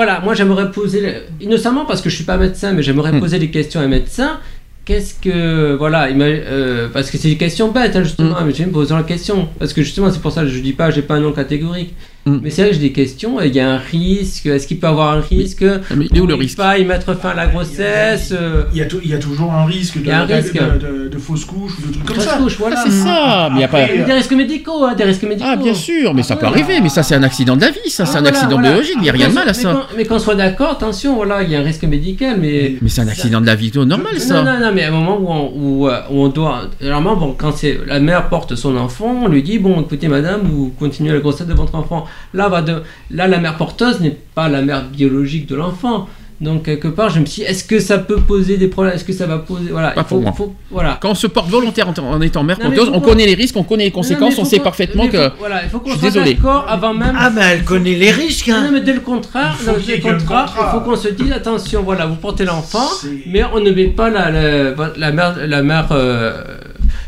voilà, 0.09 0.25
moi 0.25 0.33
j'aimerais 0.33 0.71
poser, 0.71 1.01
innocemment 1.39 1.85
parce 1.85 2.01
que 2.01 2.09
je 2.09 2.15
suis 2.15 2.23
pas 2.23 2.37
médecin, 2.37 2.73
mais 2.73 2.81
j'aimerais 2.81 3.11
Hmm. 3.11 3.19
poser 3.19 3.37
des 3.37 3.51
questions 3.51 3.79
à 3.79 3.83
un 3.83 3.87
médecin. 3.87 4.39
Qu'est-ce 4.85 5.13
que, 5.13 5.75
voilà, 5.75 6.07
euh, 6.09 6.87
parce 6.91 7.11
que 7.11 7.17
c'est 7.19 7.27
des 7.29 7.37
questions 7.37 7.69
bêtes 7.71 7.95
hein, 7.95 8.01
justement, 8.03 8.31
Hmm. 8.39 8.45
mais 8.47 8.51
je 8.53 8.57
vais 8.59 8.65
me 8.65 8.71
poser 8.71 8.95
la 8.95 9.03
question. 9.03 9.47
Parce 9.59 9.71
que 9.71 9.83
justement, 9.83 10.09
c'est 10.11 10.19
pour 10.21 10.31
ça 10.31 10.41
que 10.41 10.47
je 10.47 10.59
dis 10.61 10.73
pas, 10.73 10.89
j'ai 10.89 11.03
pas 11.03 11.15
un 11.15 11.19
nom 11.19 11.31
catégorique. 11.31 11.93
Mm. 12.25 12.39
Mais 12.43 12.49
c'est 12.49 12.61
vrai 12.63 12.71
que 12.71 12.75
j'ai 12.75 12.81
des 12.81 12.91
questions, 12.91 13.39
il 13.41 13.55
y 13.55 13.59
a 13.61 13.71
un 13.71 13.77
risque, 13.77 14.45
est-ce 14.45 14.67
qu'il 14.67 14.77
peut 14.77 14.87
avoir 14.87 15.13
un 15.13 15.21
risque 15.21 15.63
Mais 15.95 16.05
il 16.11 16.17
est 16.17 16.19
où 16.19 16.27
le 16.27 16.35
risque 16.35 16.57
pas 16.57 16.77
y 16.77 16.83
mettre 16.85 17.13
fin 17.17 17.29
à 17.29 17.33
la 17.33 17.47
grossesse 17.47 18.33
euh, 18.37 18.63
Il 18.73 18.77
y, 18.77 18.81
a 18.81 18.85
tou- 18.85 18.99
il 19.03 19.09
y 19.09 19.13
a 19.13 19.17
toujours 19.17 19.53
un 19.53 19.65
risque 19.65 19.95
de, 19.97 20.01
Il 20.01 20.07
y 20.07 20.11
a 20.11 20.21
un 20.21 20.25
risque. 20.25 20.53
de- 20.53 21.03
de- 21.05 21.07
de 21.09 21.17
fausses 21.17 21.45
couches 21.45 21.73
ou 21.79 21.87
de 21.87 21.93
trucs 21.93 22.05
comme 22.05 22.15
fausse 22.17 22.25
ça. 22.25 22.37
couche, 22.37 22.57
voilà. 22.59 22.75
Ah, 22.77 22.83
c'est 22.85 22.91
ça, 22.91 23.49
mais 23.51 23.59
il 23.59 23.61
y 23.61 23.63
a 23.63 23.67
pas. 23.69 23.85
Des 23.87 24.13
risques 24.13 24.33
médicaux, 24.33 24.83
hein, 24.83 24.95
des 24.95 25.05
risques 25.05 25.23
médicaux. 25.23 25.49
Ah, 25.51 25.55
bien 25.55 25.73
sûr, 25.73 26.13
mais 26.13 26.23
ça 26.23 26.35
peut 26.35 26.45
Voilà. 26.45 26.61
arriver, 26.61 26.81
mais 26.81 26.89
ça, 26.89 27.03
c'est 27.03 27.15
un 27.15 27.23
accident 27.23 27.55
de 27.55 27.61
la 27.61 27.71
vie, 27.71 27.89
ça, 27.89 28.03
Ah, 28.03 28.05
c'est 28.05 28.17
un 28.17 28.21
voilà, 28.21 28.37
accident 28.37 28.55
voilà. 28.55 28.69
biologique, 28.71 28.95
il 28.97 29.01
n'y 29.03 29.09
a 29.09 29.13
rien 29.13 29.29
de 29.29 29.33
mal 29.33 29.47
à 29.49 29.53
ça. 29.53 29.87
Mais 29.95 30.05
qu'on 30.05 30.19
soit 30.19 30.35
d'accord, 30.35 30.71
attention, 30.71 31.15
voilà, 31.15 31.41
il 31.43 31.49
y 31.49 31.55
a 31.55 31.59
un 31.59 31.63
risque 31.63 31.83
médical, 31.83 32.37
mais. 32.39 32.75
Mais 32.81 32.89
c'est 32.89 33.01
un 33.01 33.07
accident 33.07 33.39
de 33.41 33.45
la 33.45 33.55
vie 33.55 33.71
normal, 33.75 34.13
Non, 34.13 34.19
ça. 34.19 34.43
non, 34.43 34.59
non, 34.59 34.71
mais 34.73 34.83
à 34.83 34.89
un 34.89 34.91
moment 34.91 35.17
où 35.19 35.27
on, 35.29 35.51
où, 35.55 35.87
euh, 35.87 35.99
où 36.11 36.23
on 36.23 36.27
doit. 36.27 36.63
Normalement, 36.81 37.15
bon, 37.15 37.35
quand 37.37 37.55
c'est 37.55 37.79
la 37.87 37.99
mère 38.01 38.27
porte 38.29 38.55
son 38.55 38.75
enfant, 38.77 39.15
on 39.23 39.27
lui 39.29 39.41
dit 39.41 39.57
bon, 39.57 39.79
écoutez, 39.81 40.07
madame, 40.09 40.41
vous 40.43 40.73
continuez 40.77 41.13
la 41.13 41.19
grossesse 41.19 41.47
de 41.47 41.53
votre 41.53 41.75
enfant. 41.75 42.05
Là, 42.33 42.47
va 42.49 42.61
de, 42.61 42.83
là 43.11 43.27
la 43.27 43.39
mère 43.39 43.55
porteuse 43.57 43.99
n'est 44.01 44.17
pas 44.35 44.49
la 44.49 44.61
mère 44.61 44.83
biologique 44.83 45.47
de 45.47 45.55
l'enfant. 45.55 46.07
Donc, 46.41 46.63
quelque 46.63 46.87
part, 46.87 47.09
je 47.09 47.19
me 47.19 47.25
suis 47.25 47.41
dit, 47.43 47.49
est-ce 47.49 47.65
que 47.65 47.81
ça 47.81 47.97
peut 47.97 48.15
poser 48.21 48.55
des 48.55 48.69
problèmes? 48.69 48.93
Est-ce 48.95 49.03
que 49.03 49.11
ça 49.11 49.25
va 49.25 49.39
poser. 49.39 49.71
Voilà, 49.71 49.91
Pas 49.91 50.01
il 50.01 50.03
pour 50.05 50.17
faut, 50.19 50.21
moi. 50.21 50.31
faut- 50.31 50.55
voilà. 50.71 50.97
Quand 51.01 51.09
on 51.11 51.15
se 51.15 51.27
porte 51.27 51.49
volontaire 51.49 51.89
en, 51.89 51.93
en 51.99 52.21
étant 52.21 52.43
mère 52.45 52.57
Non, 52.59 52.69
mais 52.69 52.77
porteuse, 52.77 52.93
on 52.95 53.01
connaît 53.01 53.25
les 53.25 53.33
risques, 53.33 53.57
on 53.57 53.63
connaît 53.63 53.83
les 53.83 53.89
Non, 53.89 53.97
mais 53.97 54.01
conséquences, 54.03 54.37
on 54.39 54.45
sait 54.45 54.59
parfaitement 54.61 55.03
mais 55.03 55.09
faut- 55.11 55.17
que. 55.31 55.37
Voilà, 55.37 55.63
il 55.65 55.69
faut 55.69 55.79
qu'on 55.79 55.87
Je 55.89 55.91
suis 55.97 55.99
soit 55.99 56.11
désolé. 56.11 56.35
d'accord 56.35 56.65
avant 56.69 56.93
même. 56.93 57.13
Ah, 57.19 57.29
bah 57.29 57.41
elle 57.51 57.65
connaît 57.65 57.95
les 57.95 58.11
risques, 58.11 58.47
Non, 58.47 58.55
hein. 58.55 58.69
mais 58.71 58.79
dès 58.79 58.93
le 58.93 59.01
contrat, 59.01 59.49
Il 59.59 59.65
faut 59.65 59.71
non, 59.73 59.77
dès 59.85 59.97
le 59.97 60.01
contrat, 60.01 60.45
contrat. 60.45 60.71
il 60.73 60.79
faut 60.79 60.89
qu'on 60.89 60.95
se 60.95 61.09
dise 61.09 61.31
attention, 61.33 61.83
voilà, 61.83 62.05
vous 62.05 62.15
portez 62.15 62.45
l'enfant, 62.45 62.87
mais 63.27 63.43
on 63.53 63.59
ne 63.59 63.71
met 63.71 63.87
pas 63.87 64.09
la, 64.09 64.31
la, 64.31 64.71
la 64.95 65.11
mère, 65.11 65.35
la 65.45 65.61
mère 65.61 65.89
euh, 65.91 66.41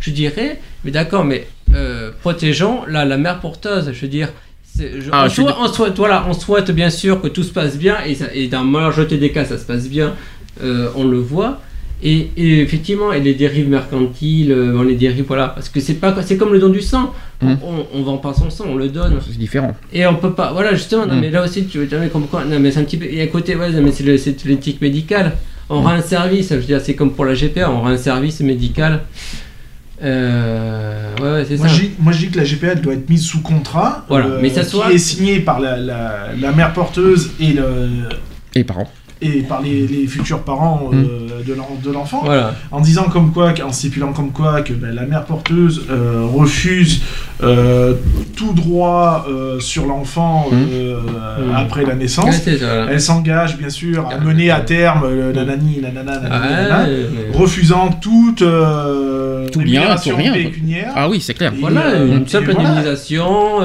je 0.02 0.12
dirais, 0.12 0.60
mais 0.84 0.92
d'accord, 0.92 1.24
mais 1.24 1.48
euh, 1.74 2.12
protégeons 2.20 2.82
la, 2.86 3.06
la 3.06 3.16
mère 3.16 3.40
porteuse, 3.40 3.92
je 3.94 4.02
veux 4.02 4.08
dire. 4.10 4.28
Je- 5.00 5.10
Ah, 5.12 5.24
on, 5.26 5.30
je 5.30 5.36
souhaite, 5.42 5.56
on 5.60 5.68
souhaite- 5.68 5.98
voilà, 5.98 6.26
on 6.30 6.34
souhaite 6.34 6.72
bien 6.72 6.90
sûr 6.90 7.22
que 7.22 7.28
tout 7.28 7.44
se 7.44 7.52
passe 7.52 7.78
bien, 7.78 7.98
et, 8.08 8.18
et 8.44 8.48
dans 8.48 8.60
la 8.60 8.66
majorité 8.66 9.18
des 9.18 9.32
cas, 9.32 9.46
ça 9.46 9.58
se 9.58 9.66
passe 9.66 9.88
bien, 9.88 10.14
euh, 10.64 10.90
on 10.96 11.06
le 11.06 11.18
voit. 11.20 11.62
Et, 12.04 12.30
et 12.36 12.62
effectivement, 12.62 13.14
et 13.14 13.20
les 13.20 13.36
dérives 13.36 13.70
mercantiles, 13.70 14.52
euh, 14.52 14.74
bon, 14.74 14.82
les 14.82 14.96
dérives, 14.96 15.26
voilà, 15.28 15.50
parce 15.50 15.70
que 15.70 15.80
c'est 15.80 15.94
pas, 15.96 16.16
c'est 16.24 16.36
comme 16.36 16.52
le 16.52 16.58
don 16.58 16.70
du 16.70 16.82
sang. 16.82 17.14
Mm. 17.42 17.54
On, 17.64 18.00
on 18.00 18.02
vend 18.04 18.18
pas 18.18 18.34
son 18.34 18.50
sang, 18.50 18.66
on 18.70 18.76
le 18.76 18.88
donne. 18.90 19.20
C'est 19.24 19.38
différent. 19.38 19.76
Et 19.94 20.06
on 20.08 20.16
peut 20.16 20.34
pas, 20.34 20.52
voilà, 20.52 20.74
justement, 20.74 21.06
non, 21.06 21.16
Mm. 21.16 21.20
mais 21.22 21.30
là 21.30 21.44
aussi, 21.44 21.66
tu 21.66 21.78
veux 21.78 21.86
dire, 21.86 22.00
mais 22.00 22.10
comme 22.10 22.26
quoi, 22.28 22.44
non, 22.44 22.60
mais 22.60 22.72
c'est 22.72 22.80
un 22.80 22.84
petit 22.86 22.98
peu, 22.98 23.06
a 23.06 23.22
un 23.24 23.28
côté, 23.28 23.56
ouais, 23.56 23.70
non, 23.72 23.82
mais 23.84 23.92
c'est 23.92 24.46
l'éthique 24.46 24.82
médicale. 24.82 25.34
On 25.70 25.82
Mm. 25.82 25.84
rend 25.86 25.92
un 25.92 26.02
service, 26.02 26.50
je 26.50 26.56
veux 26.56 26.62
dire, 26.64 26.82
c'est 26.82 26.96
comme 26.96 27.14
pour 27.14 27.26
la 27.26 27.36
GPA, 27.36 27.70
on 27.72 27.82
rend 27.82 27.90
un 27.90 27.98
service 27.98 28.40
médical. 28.42 29.02
Euh, 30.04 31.16
ouais, 31.22 31.32
ouais, 31.32 31.46
c'est 31.48 31.58
Moi 31.58 31.68
ça. 31.68 31.74
je, 31.74 31.82
dis, 31.82 31.92
moi 32.00 32.12
je 32.14 32.18
dis 32.20 32.30
que 32.30 32.38
la 32.38 32.44
GPA 32.44 32.68
elle 32.74 32.82
doit 32.82 32.94
être 32.94 33.10
mise 33.10 33.24
sous 33.24 33.42
contrat, 33.42 34.06
Voilà, 34.10 34.26
euh, 34.26 34.40
mais 34.42 34.50
ça 34.50 34.62
qui 34.64 34.70
soit- 34.70 34.92
est 34.92 34.98
signé 34.98 35.40
par 35.40 35.60
la, 35.60 35.78
la, 35.78 36.30
la 36.40 36.52
mère 36.52 36.74
porteuse 36.74 37.32
et, 37.40 37.54
le, 37.54 37.90
Et 38.56 38.60
les 38.60 38.64
parents. 38.64 38.90
Et 39.22 39.42
par 39.42 39.62
les, 39.62 39.86
les 39.88 40.08
futurs 40.08 40.40
parents 40.42 40.90
euh, 40.94 41.28
de 41.48 41.54
l'en- 41.54 41.78
de 41.84 41.92
l'enfant, 41.92 42.22
Voilà. 42.26 42.56
en 42.72 42.82
disant 42.82 43.04
comme 43.04 43.32
quoi, 43.32 43.54
en 43.66 43.72
stipulant 43.72 44.14
comme 44.14 44.32
quoi 44.32 44.62
que 44.62 44.74
ben, 44.74 44.94
la 44.94 45.06
mère 45.06 45.26
porteuse 45.26 45.84
euh, 45.90 46.24
refuse 46.32 47.02
euh, 47.44 47.94
tout 48.36 48.54
droit 48.54 49.26
sur 49.60 49.86
l'enfant 49.86 50.48
euh, 50.54 51.00
Mhm. 51.02 51.56
après 51.56 51.86
la 51.86 51.96
naissance. 51.96 52.36
ça, 52.36 52.52
voilà. 52.60 52.92
Elle 52.92 53.02
s'engage 53.02 53.58
bien 53.58 53.70
sûr 53.70 54.08
à 54.10 54.18
mener 54.20 54.52
à 54.52 54.60
terme 54.62 55.08
le 55.10 55.32
nanani, 55.32 55.80
nanana, 55.82 56.20
nanana, 56.20 56.84
Ouais, 56.84 57.06
refusant 57.34 57.90
toute 58.02 58.44
Tout 59.52 59.60
bien, 59.62 59.96
tout 59.96 60.16
rien. 60.16 60.34
pécuniaire. 60.34 60.94
Ah 60.96 61.10
oui, 61.10 61.20
c'est 61.22 61.34
clair. 61.34 61.54
Et, 61.56 61.60
Voilà, 61.60 61.96
une 62.04 62.28
simple 62.28 62.52
voilà. 62.54 62.70
indemnisation, 62.70 63.60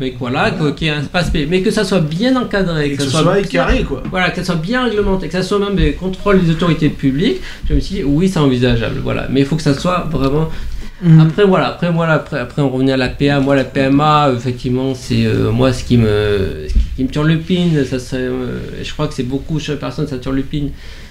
mais 0.00 0.14
voilà, 0.18 0.50
que- 0.52 0.70
qu'il 0.70 0.86
y 0.86 0.90
ait 0.90 0.94
un 0.94 1.00
espace, 1.00 1.30
mais 1.48 1.60
que 1.62 1.70
ça 1.70 1.84
soit 1.84 2.00
bien 2.00 2.36
encadré, 2.36 2.86
Et 2.90 2.96
que 2.96 3.02
ce 3.02 3.10
soit 3.10 3.22
bien- 3.34 3.42
carré 3.42 3.82
quoi. 3.82 4.02
Voilà, 4.10 4.30
que 4.30 4.36
ça 4.36 4.44
soit 4.44 4.54
bien 4.60 4.85
réglementé, 4.88 5.26
que 5.28 5.32
ça 5.32 5.42
soit 5.42 5.58
même 5.58 5.76
des 5.76 5.92
contrôles 5.92 6.42
des 6.44 6.50
autorités 6.50 6.88
publiques. 6.88 7.40
Je 7.68 7.74
me 7.74 7.80
suis 7.80 7.96
dit, 7.96 8.04
oui, 8.04 8.28
c'est 8.28 8.38
envisageable, 8.38 9.00
voilà. 9.02 9.26
Mais 9.30 9.40
il 9.40 9.46
faut 9.46 9.56
que 9.56 9.62
ça 9.62 9.74
soit 9.74 10.08
vraiment. 10.10 10.48
Mm. 11.02 11.20
Après, 11.20 11.44
voilà, 11.44 11.66
après, 11.68 11.90
voilà, 11.92 12.14
après, 12.14 12.38
après, 12.40 12.62
on 12.62 12.70
revenait 12.70 12.92
à 12.92 12.96
la 12.96 13.08
PA. 13.10 13.38
Moi, 13.40 13.54
la 13.54 13.64
PMA, 13.64 14.30
effectivement, 14.34 14.94
c'est 14.94 15.26
euh, 15.26 15.50
moi 15.52 15.72
ce 15.72 15.84
qui 15.84 15.98
me, 15.98 16.66
ce 16.68 16.96
qui 16.96 17.04
me 17.04 17.08
turlupine. 17.08 17.84
Ça 17.84 17.98
serait, 17.98 18.22
euh, 18.22 18.60
je 18.82 18.90
crois 18.94 19.06
que 19.06 19.12
c'est 19.14 19.22
beaucoup 19.28 19.58
de 19.60 19.74
personnes, 19.74 20.06
ça 20.06 20.16
turlupine. 20.18 20.70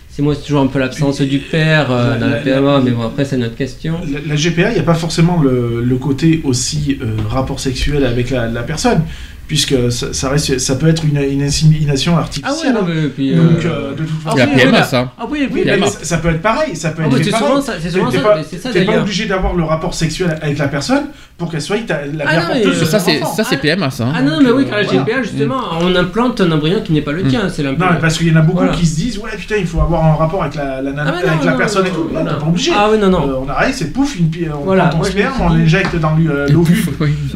C'est 0.09 0.21
moi, 0.23 0.33
c'est 0.33 0.43
toujours 0.47 0.61
un 0.61 0.67
peu 0.67 0.79
l'absence 0.79 1.19
du 1.21 1.39
père 1.39 1.91
euh, 1.91 2.11
La- 2.13 2.17
dans 2.17 2.27
la 2.27 2.35
la- 2.37 2.41
PMA, 2.41 2.71
la- 2.77 2.79
mais 2.81 2.91
bon, 2.91 3.03
après, 3.03 3.25
c'est 3.25 3.37
notre 3.37 3.55
question. 3.57 3.95
La, 4.11 4.19
la 4.27 4.35
GPA, 4.35 4.69
il 4.71 4.75
n'y 4.75 4.79
a 4.79 4.83
pas 4.83 4.93
forcément 4.95 5.39
le, 5.41 5.83
le 5.83 5.95
côté 5.97 6.41
aussi 6.45 6.97
euh, 7.01 7.17
rapport 7.29 7.59
sexuel 7.59 8.05
avec 8.05 8.29
la, 8.31 8.47
la 8.47 8.63
personne, 8.63 9.01
puisque 9.47 9.91
ça, 9.91 10.13
ça 10.13 10.29
reste, 10.29 10.59
ça 10.59 10.75
peut 10.75 10.87
être 10.87 11.03
une, 11.05 11.17
une 11.17 11.43
insémination 11.43 12.13
Ah 12.13 12.17
ouais, 12.17 12.21
artificielle. 12.23 12.73
non, 12.73 12.81
mais 12.83 13.07
puis. 13.09 13.33
euh, 13.33 13.37
Donc, 13.43 13.65
euh, 13.65 13.91
de 13.91 14.03
toute 14.03 14.21
façon, 14.21 14.37
C'est 14.37 14.45
la 14.45 14.51
oui, 14.51 14.55
PMA, 14.59 14.69
voilà. 14.71 14.85
ça. 14.85 15.11
Ah 15.17 15.25
oui, 15.29 15.47
Oui, 15.51 15.63
mais 15.65 15.87
ça, 15.87 15.99
ça 16.03 16.17
peut 16.17 16.29
être 16.29 16.41
pareil, 16.41 16.75
ça 16.75 16.89
peut 16.91 17.03
Ah 17.03 17.07
être 17.07 17.13
oui, 17.17 17.21
c'est 17.23 17.31
souvent 17.31 17.61
ça, 17.61 17.73
c'est 17.81 17.89
souvent 17.91 18.11
ça, 18.11 18.19
pas, 18.21 18.37
mais 18.37 18.57
ça 18.59 18.69
t'es 18.71 18.87
obligé 18.97 19.25
d'avoir 19.25 19.53
le 19.55 19.63
rapport 19.63 19.93
sexuel 19.93 20.37
avec 20.41 20.57
la 20.57 20.67
personne 20.67 21.05
pour 21.37 21.51
qu'elle 21.51 21.61
soit 21.61 21.75
la 21.87 22.23
Ah 22.25 22.35
non, 22.37 22.41
mais, 22.53 22.61
porteuse 22.61 22.81
euh, 22.83 22.85
Ça, 22.85 22.99
c'est 22.99 23.19
ça, 23.35 23.43
c'est 23.43 23.57
PMA, 23.57 23.89
ça. 23.91 24.05
hein. 24.05 24.13
Ah 24.15 24.21
non, 24.21 24.39
mais 24.41 24.51
oui, 24.51 24.65
car 24.65 24.77
la 24.77 24.83
Voilà. 24.85 24.99
GPA, 25.03 25.21
justement, 25.23 25.61
on 25.81 25.93
implante 25.93 26.39
un 26.39 26.49
embryon 26.51 26.79
qui 26.81 26.93
n'est 26.93 27.01
pas 27.01 27.11
le 27.11 27.23
Mm. 27.23 27.27
tien. 27.27 27.49
C'est 27.49 27.63
Non, 27.63 27.71
mais 27.77 27.99
parce 27.99 28.17
qu'il 28.17 28.27
y 28.27 28.31
en 28.31 28.37
a 28.37 28.41
beaucoup 28.41 28.59
Voilà. 28.59 28.73
qui 28.73 28.85
se 28.85 28.95
disent 28.95 29.17
ouais 29.17 29.31
putain 29.37 29.55
il 29.57 29.67
faut 29.67 29.81
avoir 29.81 30.05
un 30.05 30.15
rapport 30.15 30.43
avec 30.43 30.55
la, 30.55 30.81
la, 30.81 30.91
nana- 30.91 31.13
Ah, 31.17 31.25
non, 31.25 31.31
avec 31.33 31.43
la 31.43 31.51
non, 31.51 31.57
personne 31.57 31.83
non, 31.83 31.89
et 31.89 31.93
tout. 31.93 32.09
non, 32.13 32.23
Non, 32.23 32.31
t'es 32.31 32.39
pas 32.39 32.47
obligé. 32.47 32.71
Ah 32.73 32.87
oui, 32.89 32.97
non, 32.99 33.09
non. 33.09 33.27
Euh, 33.29 33.33
on 33.45 33.49
arrive, 33.49 33.75
c'est 33.75 33.91
pouf, 33.91 34.15
une, 34.17 34.29
on 34.53 34.63
Voilà, 34.63 34.83
prend 34.83 34.91
ton 34.91 34.97
moi, 34.99 35.07
je 35.09 35.13
me 35.15 35.19
sperme, 35.19 35.33
suis 35.33 35.43
on 35.43 35.49
l'injecte 35.49 35.95
dans 35.97 36.17
euh, 36.17 36.47
l'ovule, 36.47 36.77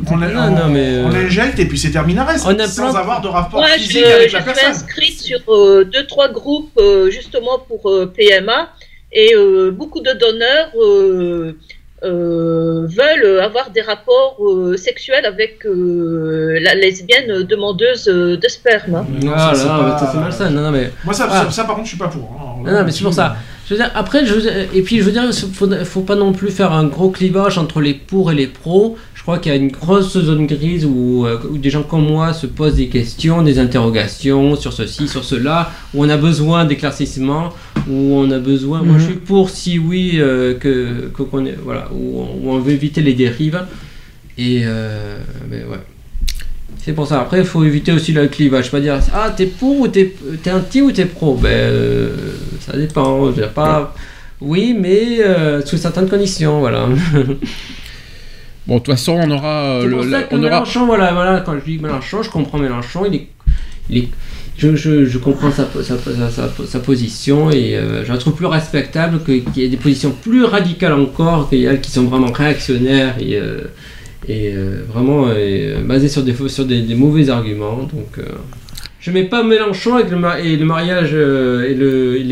on, 0.09 0.21
euh, 0.21 1.03
on 1.05 1.09
l'injecte 1.09 1.59
et 1.59 1.65
puis 1.65 1.77
c'est 1.77 1.91
terminé 1.91 2.21
reste, 2.21 2.45
On 2.47 2.57
sans 2.67 2.95
avoir 2.95 3.19
de 3.21 3.27
rapport 3.27 3.59
Moi, 3.59 3.69
physique 3.75 4.03
je, 4.05 4.13
avec 4.15 4.29
je 4.29 4.33
la 4.35 4.41
suis 4.43 4.51
personne. 4.53 4.71
inscrite 4.71 5.19
sur 5.19 5.39
euh, 5.49 5.83
deux, 5.83 6.05
trois 6.07 6.29
groupes 6.31 6.71
euh, 6.79 7.09
justement 7.11 7.59
pour 7.67 7.89
euh, 7.91 8.05
PMA 8.15 8.69
et 9.11 9.33
euh, 9.35 9.71
beaucoup 9.71 9.99
de 9.99 10.11
donneurs 10.19 10.69
euh, 12.03 12.87
veulent 12.87 13.39
avoir 13.41 13.71
des 13.71 13.81
rapports 13.81 14.37
euh, 14.41 14.77
sexuels 14.77 15.25
avec 15.25 15.65
euh, 15.65 16.57
la 16.61 16.75
lesbienne 16.75 17.43
demandeuse 17.43 18.05
de 18.05 18.47
sperme. 18.47 18.95
hein. 18.95 19.05
Non, 19.23 19.27
Voilà, 19.31 19.53
ça, 19.53 19.61
c'est 19.61 19.67
pas- 19.67 19.97
ça, 19.99 20.09
c'est 20.13 20.19
malsain. 20.19 20.49
Non, 20.49 20.61
non, 20.63 20.71
mais. 20.71 20.91
Moi 21.05 21.13
ça, 21.13 21.27
Ah. 21.29 21.43
ça, 21.45 21.51
ça, 21.51 21.63
par 21.65 21.75
contre 21.75 21.85
je 21.85 21.91
suis 21.91 21.99
pas 21.99 22.07
pour. 22.07 22.23
hein. 22.23 22.63
Non, 22.65 22.71
non, 22.71 22.83
mais 22.85 22.91
c'est 22.91 23.03
pour 23.03 23.13
ça. 23.13 23.35
Je 23.67 23.75
veux 23.75 23.79
dire, 23.81 23.91
après, 23.93 24.25
je 24.25 24.33
veux 24.33 24.41
dire- 24.41 24.53
et 24.73 24.81
puis 24.81 24.97
je 24.97 25.03
veux 25.03 25.11
dire, 25.11 25.23
il 25.25 25.33
faut, 25.53 25.67
faut 25.85 26.01
pas 26.01 26.15
non 26.15 26.31
plus 26.33 26.49
faire 26.49 26.71
un 26.73 26.85
gros 26.85 27.09
clivage 27.11 27.57
entre 27.59 27.81
les 27.81 27.93
pour 27.93 28.31
et 28.31 28.35
les 28.35 28.47
pros. 28.47 28.97
Je 29.13 29.21
crois 29.21 29.37
qu'il 29.37 29.51
y 29.51 29.55
a 29.55 29.57
une 29.59 29.69
grosse 29.71 30.17
zone 30.17 30.47
grise 30.47 30.85
où, 30.85 31.27
où 31.51 31.57
des 31.59 31.69
gens 31.69 31.83
comme 31.83 32.07
moi 32.07 32.33
se 32.33 32.47
posent 32.47 32.75
des 32.75 32.87
questions, 32.87 33.43
des 33.43 33.59
interrogations 33.59 34.55
sur 34.55 34.73
ceci, 34.73 35.07
sur 35.07 35.23
cela, 35.23 35.69
où 35.93 36.03
on 36.03 36.09
a 36.09 36.17
besoin 36.17 36.65
d'éclaircissements, 36.65 37.49
où 37.89 38.13
on 38.15 38.29
a 38.31 38.39
besoin. 38.39 38.81
Moi, 38.83 38.93
Mhm. 38.95 38.99
je 38.99 39.05
suis 39.05 39.13
pour 39.15 39.49
si 39.49 39.79
oui 39.79 40.13
euh, 40.15 40.53
que 40.57 41.09
que- 41.13 41.23
qu'on 41.23 41.45
est 41.45 41.57
voilà, 41.63 41.89
où 41.91 42.21
on, 42.21 42.27
où 42.47 42.51
on 42.53 42.59
veut 42.59 42.73
éviter 42.73 43.01
les 43.01 43.13
dérives. 43.13 43.59
Et 44.37 44.61
euh, 44.63 45.17
mais 45.49 45.57
ouais. 45.63 45.79
C'est 46.77 46.93
pour 46.93 47.07
ça. 47.07 47.19
Après, 47.21 47.39
il 47.39 47.45
faut 47.45 47.63
éviter 47.65 47.91
aussi 47.91 48.13
le 48.13 48.27
clivage. 48.27 48.71
Pas 48.71 48.79
dire 48.79 48.99
ah 49.13 49.33
t'es 49.35 49.47
pour 49.47 49.79
ou 49.81 49.87
t'es 49.87 50.13
t'es 50.43 50.51
anti 50.51 50.81
ou 50.81 50.91
t'es 50.91 51.05
pro. 51.05 51.35
Ben 51.35 51.49
euh, 51.49 52.09
ça 52.61 52.77
dépend. 52.77 53.25
Je 53.25 53.31
veux 53.31 53.41
dire, 53.41 53.49
pas. 53.51 53.93
Oui, 54.41 54.73
mais 54.79 55.19
euh, 55.21 55.61
sous 55.65 55.75
certaines 55.77 56.07
conditions, 56.07 56.59
voilà. 56.59 56.87
Bon, 58.67 58.75
de 58.75 58.79
toute 58.79 58.93
façon, 58.93 59.13
on 59.13 59.31
aura. 59.31 59.79
C'est 59.81 59.89
pour 59.89 60.03
le- 60.03 60.11
ça 60.11 60.23
que 60.23 60.35
on 60.35 60.39
aura. 60.39 60.49
Mélenchon, 60.49 60.85
voilà, 60.85 61.11
voilà, 61.13 61.41
quand 61.45 61.55
je 61.59 61.65
dis 61.71 61.79
Mélenchon, 61.79 62.21
je 62.21 62.29
comprends 62.29 62.59
Mélenchon, 62.59 63.03
il 63.05 63.15
est, 63.15 63.27
il 63.89 63.97
est- 63.97 64.09
je, 64.59 65.17
comprends 65.17 65.51
sa, 65.51 66.79
position 66.79 67.49
et 67.51 67.75
euh, 67.75 68.03
je 68.03 68.11
la 68.11 68.17
trouve 68.17 68.33
plus 68.33 68.45
respectable 68.45 69.19
qu'il 69.23 69.43
y 69.55 69.63
ait 69.63 69.69
des 69.69 69.77
positions 69.77 70.11
plus 70.11 70.43
radicales 70.43 70.93
encore, 70.93 71.49
qu'il 71.49 71.61
y 71.61 71.67
a 71.67 71.77
qui 71.77 71.91
sont 71.91 72.03
vraiment 72.03 72.31
réactionnaires 72.31 73.15
et, 73.19 73.37
euh, 73.37 73.61
euh, 74.29 74.83
vraiment 74.93 75.27
basées 75.85 76.09
sur 76.09 76.23
des, 76.23 76.95
mauvais 76.95 77.29
arguments. 77.29 77.77
Donc, 77.77 78.19
je 78.99 79.11
mets 79.11 79.23
pas 79.23 79.43
Mélenchon 79.43 79.99
et 79.99 80.03
le 80.03 80.65
mariage 80.65 81.13
et 81.13 81.73
le, 81.73 82.17
et 82.17 82.23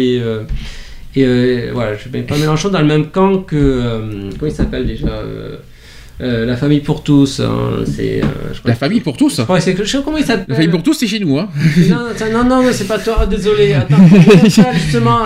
les. 1.13 1.71
voilà, 1.71 1.95
je 1.95 2.09
mets 2.09 2.23
pas 2.23 2.37
Mélenchon 2.37 2.69
dans 2.69 2.81
le 2.81 2.87
même 2.87 3.07
camp 3.07 3.39
que. 3.39 4.31
comment 4.37 4.51
il 4.51 4.55
s'appelle 4.55 4.85
déjà 4.85 5.23
euh, 6.21 6.45
La 6.45 6.55
famille 6.57 6.79
pour 6.81 7.03
tous. 7.03 7.39
hein, 7.39 7.83
c'est, 7.85 8.21
euh, 8.23 8.27
La 8.65 8.75
famille 8.75 9.01
pour 9.01 9.17
tous 9.17 9.37
je 9.37 9.41
crois 9.43 9.57
que 9.57 9.63
c'est. 9.63 9.77
Je 9.77 9.83
sais 9.83 9.97
pas 9.99 10.03
comment 10.03 10.17
il 10.17 10.25
s'appelle. 10.25 10.45
La 10.47 10.55
famille 10.55 10.69
pour 10.71 10.83
tous, 10.83 10.93
c'est 10.93 11.07
chez 11.07 11.19
nous, 11.19 11.37
hein. 11.37 11.47
Non, 11.89 12.43
non, 12.43 12.63
non, 12.63 12.69
c'est 12.71 12.87
pas 12.87 12.97
toi, 12.99 13.25
désolé. 13.25 13.73
Attends, 13.75 13.97
ça, 14.49 14.65
justement, 14.73 15.19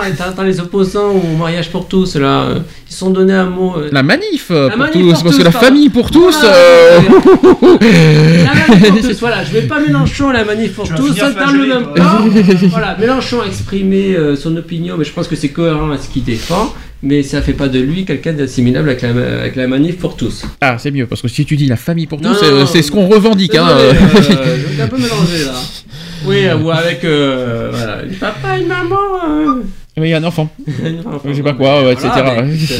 les 0.44 0.60
opposants 0.60 1.10
au 1.12 1.36
mariage 1.36 1.70
pour 1.70 1.86
tous, 1.88 2.16
là. 2.16 2.42
euh, 2.42 2.58
Ils 2.88 2.92
se 2.92 2.98
sont 2.98 3.10
donnés 3.10 3.32
un 3.32 3.46
mot. 3.46 3.74
euh, 3.78 3.88
La 3.92 4.02
manif 4.02 4.50
La 4.50 4.68
pour 4.70 4.78
manif 4.78 4.92
tous, 4.92 5.12
pour 5.14 5.22
parce 5.22 5.22
que 5.22 5.28
tous, 5.40 5.44
la 5.44 5.50
pardon. 5.50 5.66
famille 5.66 5.88
pour 5.88 6.10
tous. 6.10 6.36
Voilà, 6.40 6.54
euh, 6.56 8.44
La 8.44 8.54
manif 8.54 8.88
pour 8.92 9.00
tous, 9.08 9.20
voilà, 9.20 9.44
je 9.44 9.52
vais 9.52 9.62
pas 9.62 9.80
Mélenchon 9.80 10.30
et 10.30 10.34
la 10.34 10.44
manif 10.44 10.72
pour 10.74 10.88
tous, 10.94 11.14
ça 11.16 11.30
dans 11.30 11.52
le 11.52 11.66
même 11.66 11.94
temps. 11.94 12.68
voilà, 12.70 12.96
Mélenchon 12.98 13.40
a 13.42 13.46
exprimé 13.46 14.14
euh, 14.14 14.36
son 14.36 14.56
opinion, 14.56 14.96
mais 14.98 15.04
je 15.04 15.12
pense 15.12 15.28
que 15.28 15.36
c'est 15.36 15.48
cohérent 15.50 15.90
à 15.90 15.98
ce 15.98 16.08
qu'il 16.08 16.24
défend, 16.24 16.72
mais 17.02 17.22
ça 17.22 17.42
fait 17.42 17.52
pas 17.52 17.68
de 17.68 17.80
lui 17.80 18.04
quelqu'un 18.04 18.32
d'assimilable 18.32 18.88
avec 18.90 19.02
la, 19.02 19.08
avec 19.10 19.56
la 19.56 19.66
manif 19.66 19.98
pour 19.98 20.16
tous. 20.16 20.44
Ah, 20.60 20.76
c'est 20.78 20.90
mieux, 20.90 21.06
parce 21.06 21.20
que 21.22 21.28
si 21.28 21.44
tu 21.44 21.56
dis 21.56 21.66
la 21.66 21.76
famille 21.76 22.06
pour 22.06 22.20
Non, 22.20 22.32
tous, 22.32 22.66
c'est 22.66 22.82
ce 22.82 22.90
qu'on 22.90 23.08
revendique. 23.08 23.54
Hein. 23.54 23.68
Euh, 23.70 23.92
je 24.16 24.76
vais 24.76 24.82
un 24.82 24.88
peu 24.88 24.96
mélanger 24.98 25.44
là. 25.46 25.52
Oui, 26.24 26.46
euh, 26.46 26.56
ou 26.56 26.70
avec 26.70 27.02
euh, 27.04 27.70
voilà, 27.72 27.98
papa 28.20 28.58
et 28.58 28.64
maman. 28.64 28.96
euh. 29.28 29.62
Oui, 29.98 30.08
il 30.08 30.10
y 30.10 30.14
a 30.14 30.18
un 30.18 30.24
enfant. 30.24 30.48
Je 31.26 31.32
sais 31.34 31.42
pas 31.42 31.52
quoi, 31.52 31.82
ouais, 31.84 31.92
etc. 31.92 32.08
voilà, 32.14 32.42
mais 32.42 32.54
écoute, 32.54 32.72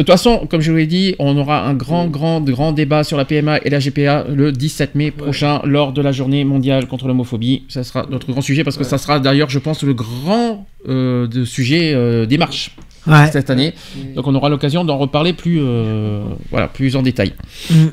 De 0.00 0.02
toute 0.02 0.12
façon, 0.12 0.46
comme 0.48 0.62
je 0.62 0.70
vous 0.70 0.78
l'ai 0.78 0.86
dit, 0.86 1.14
on 1.18 1.36
aura 1.36 1.66
un 1.66 1.74
grand, 1.74 2.06
grand, 2.06 2.40
grand 2.40 2.72
débat 2.72 3.04
sur 3.04 3.18
la 3.18 3.26
PMA 3.26 3.58
et 3.66 3.68
la 3.68 3.80
GPA 3.80 4.24
le 4.34 4.50
17 4.50 4.94
mai 4.94 5.10
prochain 5.10 5.60
lors 5.64 5.92
de 5.92 6.00
la 6.00 6.10
journée 6.10 6.42
mondiale 6.42 6.86
contre 6.86 7.06
l'homophobie. 7.06 7.64
Ça 7.68 7.84
sera 7.84 8.06
notre 8.08 8.32
grand 8.32 8.40
sujet 8.40 8.64
parce 8.64 8.78
que 8.78 8.84
ça 8.84 8.96
sera 8.96 9.20
d'ailleurs, 9.20 9.50
je 9.50 9.58
pense, 9.58 9.82
le 9.82 9.92
grand 9.92 10.66
euh, 10.88 11.26
de 11.26 11.44
sujet 11.44 11.92
euh, 11.92 12.24
des 12.24 12.38
marches 12.38 12.74
Ouais. 13.06 13.30
cette 13.30 13.50
année. 13.50 13.74
Donc 14.14 14.26
on 14.26 14.34
aura 14.34 14.48
l'occasion 14.48 14.84
d'en 14.86 14.96
reparler 14.96 15.34
plus, 15.34 15.58
euh, 15.60 16.24
voilà, 16.50 16.68
plus 16.68 16.96
en 16.96 17.02
détail. 17.02 17.34
Mm. 17.70 17.86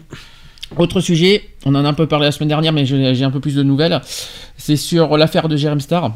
Autre 0.77 1.01
sujet, 1.01 1.41
on 1.65 1.75
en 1.75 1.83
a 1.83 1.89
un 1.89 1.93
peu 1.93 2.07
parlé 2.07 2.27
la 2.27 2.31
semaine 2.31 2.47
dernière, 2.49 2.71
mais 2.71 2.85
j'ai 2.85 3.23
un 3.25 3.31
peu 3.31 3.41
plus 3.41 3.55
de 3.55 3.63
nouvelles. 3.63 3.99
C'est 4.55 4.77
sur 4.77 5.17
l'affaire 5.17 5.49
de 5.49 5.57
Jérém 5.57 5.81
Star 5.81 6.13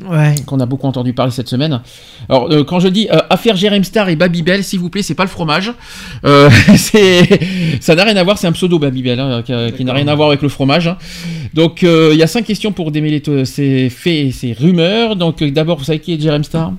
Ouais. 0.00 0.34
qu'on 0.46 0.58
a 0.58 0.64
beaucoup 0.64 0.86
entendu 0.86 1.12
parler 1.12 1.32
cette 1.32 1.48
semaine. 1.48 1.82
Alors, 2.28 2.50
euh, 2.50 2.64
quand 2.64 2.80
je 2.80 2.88
dis 2.88 3.08
euh, 3.10 3.18
affaire 3.28 3.56
Jérém 3.56 3.84
Star 3.84 4.08
et 4.08 4.16
Babybel, 4.16 4.64
s'il 4.64 4.78
vous 4.78 4.88
plaît, 4.88 5.02
c'est 5.02 5.14
pas 5.14 5.24
le 5.24 5.28
fromage. 5.28 5.70
Euh, 6.24 6.48
ça 7.80 7.94
n'a 7.94 8.04
rien 8.04 8.16
à 8.16 8.22
voir, 8.24 8.38
c'est 8.38 8.46
un 8.46 8.52
pseudo 8.52 8.78
Babybel, 8.78 9.20
hein, 9.20 9.42
qui, 9.42 9.84
n'a 9.84 9.92
rien 9.92 10.08
à 10.08 10.14
voir 10.14 10.28
avec 10.28 10.40
le 10.40 10.48
fromage. 10.48 10.88
hein. 10.88 10.96
Donc, 11.52 11.84
euh, 11.84 12.10
il 12.14 12.18
y 12.18 12.22
a 12.22 12.26
cinq 12.26 12.46
questions 12.46 12.72
pour 12.72 12.90
démêler 12.90 13.22
ces 13.44 13.90
faits 13.90 14.26
et 14.26 14.32
ces 14.32 14.54
rumeurs. 14.54 15.14
Donc, 15.16 15.42
euh, 15.42 15.50
d'abord, 15.50 15.76
vous 15.78 15.84
savez 15.84 15.98
qui 15.98 16.14
est 16.14 16.20
Jérém 16.20 16.42
Star? 16.42 16.72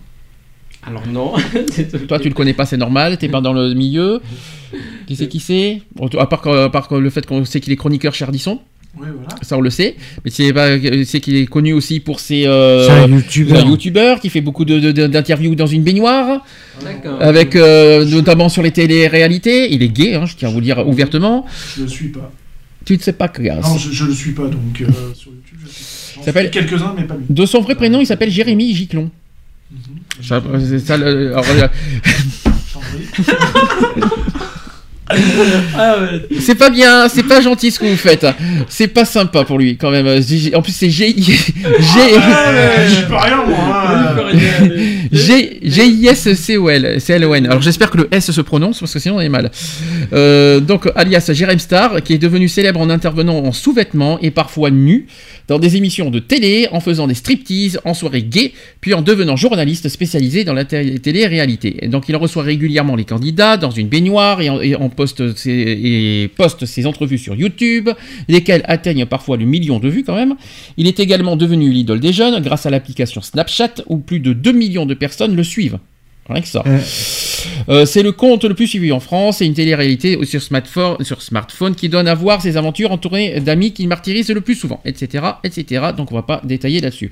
Alors 0.85 1.03
non. 1.07 1.33
Toi, 2.07 2.19
tu 2.19 2.29
le 2.29 2.33
connais 2.35 2.53
pas, 2.53 2.65
c'est 2.65 2.77
normal, 2.77 3.17
t'es 3.17 3.29
pas 3.29 3.41
dans 3.41 3.53
le 3.53 3.73
milieu. 3.73 4.21
Qui 5.07 5.15
c'est 5.15 5.27
qui 5.27 5.39
c'est? 5.39 5.81
Bon, 5.95 6.07
À 6.19 6.25
part, 6.25 6.45
à 6.47 6.97
le 6.97 7.09
fait 7.09 7.25
qu'on 7.25 7.45
sait 7.45 7.61
qu'il 7.61 7.71
est 7.71 7.77
chroniqueur 7.77 8.13
chez 8.13 8.25
Ardisson. 8.25 8.59
Oui, 8.95 9.07
voilà. 9.11 9.29
Ça, 9.41 9.57
on 9.57 9.61
le 9.61 9.69
sait. 9.71 9.95
Mais 10.23 10.29
c'est 10.31 10.53
pas- 10.53 10.77
c'est 11.05 11.19
qu'il 11.19 11.35
est 11.35 11.47
connu 11.47 11.73
aussi 11.73 11.99
pour 11.99 12.19
ses. 12.19 12.45
euh, 12.45 12.85
C'est 12.85 12.91
un 12.91 13.07
youtubeur. 13.07 13.57
c'est 13.57 13.63
un 13.63 13.67
youtubeur 13.69 14.19
qui 14.19 14.29
fait 14.29 14.41
beaucoup 14.41 14.65
de- 14.65 14.79
de- 14.91 15.07
d'interviews 15.07 15.55
dans 15.55 15.65
une 15.65 15.81
baignoire. 15.83 16.45
D'accord. 16.83 17.19
Avec 17.21 17.55
euh, 17.55 18.05
notamment 18.05 18.49
sur 18.49 18.61
les 18.61 18.69
télé-réalités. 18.71 19.73
Il 19.73 19.81
est 19.81 19.89
gay, 19.89 20.13
hein, 20.13 20.25
je 20.27 20.35
tiens 20.35 20.49
à 20.49 20.51
vous 20.51 20.59
le 20.59 20.65
dire 20.65 20.87
ouvertement. 20.87 21.45
Je 21.75 21.81
le 21.83 21.87
suis 21.87 22.09
pas. 22.09 22.31
Tu 22.85 22.93
ne 22.93 22.99
sais 22.99 23.13
pas 23.13 23.29
classe. 23.29 23.65
Non, 23.65 23.77
je, 23.77 23.91
je 23.91 24.05
le 24.05 24.13
suis 24.13 24.31
pas, 24.33 24.43
donc 24.43 24.81
euh, 24.81 24.85
sur 25.15 25.31
YouTube, 25.31 25.57
je 25.65 25.71
suis 25.71 25.83
pas. 25.83 26.13
J'en 26.17 26.23
s'appelle- 26.25 26.51
suis 26.51 26.67
quelques-uns, 26.67 26.93
mais 26.95 27.03
pas 27.05 27.15
lui. 27.15 27.23
De 27.29 27.45
son 27.47 27.61
vrai 27.61 27.73
prénom, 27.75 27.99
il 27.99 28.05
s'appelle 28.05 28.29
Jérémy 28.29 28.75
Giclon. 28.75 29.09
Ça- 30.21 30.43
c'est 30.59 30.77
ça, 30.79 30.97
le- 30.97 31.31
alors, 31.35 31.45
c'est 36.39 36.55
pas 36.55 36.69
bien, 36.69 37.07
c'est 37.09 37.23
pas 37.23 37.41
gentil 37.41 37.71
ce 37.71 37.79
que 37.79 37.85
vous 37.85 37.95
faites. 37.97 38.25
C'est 38.69 38.87
pas 38.87 39.05
sympa 39.05 39.43
pour 39.43 39.57
lui 39.57 39.77
quand 39.77 39.91
même. 39.91 40.07
En 40.55 40.61
plus, 40.61 40.71
c'est 40.73 40.89
G. 40.89 41.15
G. 41.17 41.33
Ah, 42.17 42.51
mais 42.53 42.87
je 42.89 42.93
suis 42.95 43.05
pas 43.05 43.19
rien, 43.21 43.43
moi. 43.47 43.57
hein. 43.87 44.15
G- 45.11 45.59
G-I-S-C-O-L, 45.63 46.99
C-L-O-N. 46.99 47.45
Alors 47.45 47.61
j'espère 47.61 47.89
que 47.89 47.97
le 47.97 48.07
S 48.11 48.31
se 48.31 48.41
prononce 48.41 48.79
parce 48.79 48.93
que 48.93 48.99
sinon 48.99 49.17
on 49.17 49.21
est 49.21 49.29
mal. 49.29 49.51
Euh, 50.13 50.59
donc 50.59 50.89
alias 50.95 51.29
Jérém 51.33 51.59
Star, 51.59 52.01
qui 52.03 52.13
est 52.13 52.17
devenu 52.17 52.47
célèbre 52.47 52.79
en 52.79 52.89
intervenant 52.89 53.37
en 53.37 53.51
sous-vêtements 53.51 54.19
et 54.21 54.31
parfois 54.31 54.71
nu 54.71 55.07
dans 55.47 55.59
des 55.59 55.75
émissions 55.75 56.09
de 56.09 56.19
télé, 56.19 56.67
en 56.71 56.79
faisant 56.79 57.05
des 57.05 57.13
striptease, 57.15 57.79
en 57.83 57.93
soirée 57.93 58.23
gay, 58.23 58.53
puis 58.79 58.93
en 58.93 59.01
devenant 59.01 59.35
journaliste 59.35 59.89
spécialisé 59.89 60.45
dans 60.45 60.53
la 60.53 60.63
té- 60.63 60.99
télé-réalité. 60.99 61.87
Donc 61.89 62.05
il 62.07 62.15
reçoit 62.15 62.43
régulièrement 62.43 62.95
les 62.95 63.03
candidats 63.03 63.57
dans 63.57 63.71
une 63.71 63.87
baignoire 63.87 64.41
et, 64.41 64.49
en, 64.49 64.61
et 64.61 64.75
en 64.75 64.87
poste 65.03 65.35
ses, 65.35 65.51
et 65.51 66.27
poste 66.29 66.65
ses 66.65 66.85
entrevues 66.85 67.17
sur 67.17 67.35
YouTube, 67.35 67.89
lesquelles 68.29 68.63
atteignent 68.65 69.05
parfois 69.05 69.35
le 69.35 69.43
million 69.43 69.79
de 69.79 69.89
vues 69.89 70.05
quand 70.05 70.15
même. 70.15 70.35
Il 70.77 70.87
est 70.87 71.01
également 71.01 71.35
devenu 71.35 71.69
l'idole 71.71 71.99
des 71.99 72.13
jeunes 72.13 72.41
grâce 72.41 72.65
à 72.65 72.69
l'application 72.69 73.21
Snapchat 73.21 73.75
où 73.87 73.97
plus 73.97 74.21
de 74.21 74.31
2 74.31 74.53
millions 74.53 74.85
de 74.85 74.93
personnes 74.93 75.35
le 75.35 75.43
suivent. 75.43 75.79
Rien 76.29 76.41
que 76.41 76.47
ça. 76.47 76.63
Euh, 77.69 77.85
c'est 77.85 78.03
le 78.03 78.11
compte 78.11 78.43
le 78.43 78.53
plus 78.53 78.67
suivi 78.67 78.91
en 78.91 78.99
France 78.99 79.41
et 79.41 79.45
une 79.45 79.53
télé-réalité 79.53 80.19
sur 80.25 80.41
smartphone, 80.41 81.75
qui 81.75 81.89
donne 81.89 82.07
à 82.07 82.15
voir 82.15 82.41
ses 82.41 82.57
aventures 82.57 82.91
entourées 82.91 83.39
d'amis 83.39 83.71
qui 83.71 83.87
martyrisent 83.87 84.29
le 84.29 84.41
plus 84.41 84.55
souvent, 84.55 84.81
etc., 84.85 85.25
etc. 85.43 85.85
Donc 85.95 86.11
on 86.11 86.15
va 86.15 86.23
pas 86.23 86.41
détailler 86.43 86.79
là-dessus. 86.81 87.11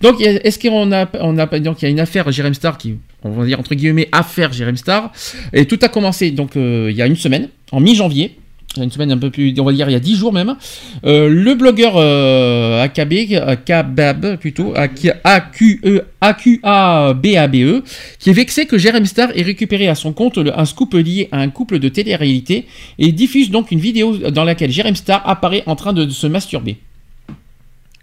Donc 0.00 0.20
est-ce 0.20 0.58
qu'on 0.58 0.92
a, 0.92 1.08
on 1.20 1.38
a 1.38 1.46
donc 1.60 1.82
il 1.82 1.84
y 1.84 1.88
a 1.88 1.90
une 1.90 2.00
affaire 2.00 2.30
Jérém 2.30 2.54
Star 2.54 2.78
qui, 2.78 2.96
on 3.22 3.30
va 3.30 3.44
dire 3.44 3.60
entre 3.60 3.74
guillemets 3.74 4.08
affaire 4.12 4.52
Jérém 4.52 4.76
Star 4.76 5.12
et 5.52 5.66
tout 5.66 5.78
a 5.82 5.88
commencé 5.88 6.30
donc 6.30 6.56
euh, 6.56 6.88
il 6.90 6.96
y 6.96 7.02
a 7.02 7.06
une 7.06 7.16
semaine, 7.16 7.48
en 7.70 7.80
mi-janvier. 7.80 8.36
Il 8.74 8.78
y 8.78 8.80
a 8.80 8.84
une 8.84 8.90
semaine 8.90 9.12
un 9.12 9.18
peu 9.18 9.28
plus, 9.30 9.54
on 9.58 9.64
va 9.64 9.72
dire 9.72 9.88
il 9.90 9.92
y 9.92 9.96
a 9.96 10.00
10 10.00 10.16
jours 10.16 10.32
même. 10.32 10.56
Euh, 11.04 11.28
le 11.28 11.54
blogueur 11.54 11.92
euh, 11.96 12.82
AKB, 12.82 13.34
AKBAB 13.46 14.36
plutôt, 14.36 14.72
A-Q-E, 14.74 16.04
A-Q-A-B-A-B-E, 16.22 17.78
E, 17.78 17.82
qui 18.18 18.30
est 18.30 18.32
vexé 18.32 18.66
que 18.66 18.78
Jérém 18.78 19.04
Star 19.04 19.28
ait 19.36 19.42
récupéré 19.42 19.88
à 19.88 19.94
son 19.94 20.12
compte 20.12 20.38
le- 20.38 20.58
un 20.58 20.64
scoop 20.64 20.94
lié 20.94 21.28
à 21.32 21.38
un 21.40 21.50
couple 21.50 21.78
de 21.80 21.88
télé-réalité 21.88 22.66
et 22.98 23.12
diffuse 23.12 23.50
donc 23.50 23.70
une 23.72 23.78
vidéo 23.80 24.16
dans 24.30 24.44
laquelle 24.44 24.70
Jérém 24.70 24.94
Star 24.94 25.22
apparaît 25.28 25.62
en 25.66 25.76
train 25.76 25.92
de, 25.92 26.04
de 26.04 26.10
se 26.10 26.26
masturber. 26.26 26.78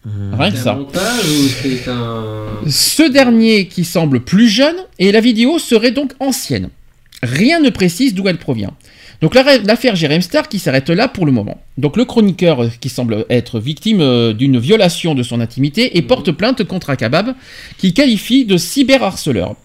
Rien 0.05 0.49
que 0.51 0.55
C'est 0.57 0.61
un 0.61 0.63
ça. 0.63 0.75
montage 0.75 1.25
ou 1.25 1.47
c'est 1.61 1.89
un. 1.89 2.45
Ce 2.69 3.03
dernier 3.11 3.67
qui 3.67 3.83
semble 3.83 4.21
plus 4.21 4.47
jeune 4.47 4.77
et 4.97 5.11
la 5.11 5.19
vidéo 5.19 5.59
serait 5.59 5.91
donc 5.91 6.13
ancienne. 6.19 6.69
Rien 7.21 7.59
ne 7.59 7.69
précise 7.69 8.13
d'où 8.13 8.27
elle 8.29 8.37
provient. 8.37 8.73
Donc 9.21 9.35
la- 9.35 9.57
l'affaire 9.57 9.95
Jérém 9.95 10.21
Star 10.21 10.47
qui 10.47 10.59
s'arrête 10.59 10.89
là 10.89 11.07
pour 11.09 11.25
le 11.25 11.31
moment. 11.31 11.61
Donc 11.77 11.97
le 11.97 12.05
chroniqueur 12.05 12.63
euh, 12.63 12.69
qui 12.79 12.87
semble 12.89 13.25
être 13.29 13.59
victime 13.59 13.99
euh, 14.01 14.33
d'une 14.33 14.57
violation 14.59 15.13
de 15.13 15.23
son 15.23 15.41
intimité 15.41 15.97
et 15.97 16.01
porte 16.01 16.31
plainte 16.31 16.63
contre 16.63 16.89
Akabab 16.89 17.35
qui 17.77 17.93
qualifie 17.93 18.45
de 18.45 18.55
cyberharceleur. 18.57 19.55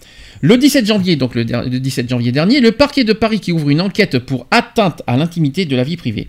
Le 0.41 0.59
17 0.59 0.87
janvier, 0.87 1.17
donc 1.17 1.35
le, 1.37 1.45
der- 1.45 1.63
le 1.69 1.79
17 1.81 2.11
janvier 2.11 2.33
dernier, 2.33 2.61
le 2.61 2.73
parquet 2.73 3.05
de 3.05 3.13
Paris 3.13 3.39
qui 3.41 3.53
ouvre 3.53 3.71
une 3.71 3.81
enquête 3.81 4.19
pour 4.19 4.47
atteinte 4.51 5.03
à 5.07 5.17
l'intimité 5.17 5.65
de 5.67 5.77
la 5.77 5.85
vie 5.85 5.97
privée. 5.97 6.29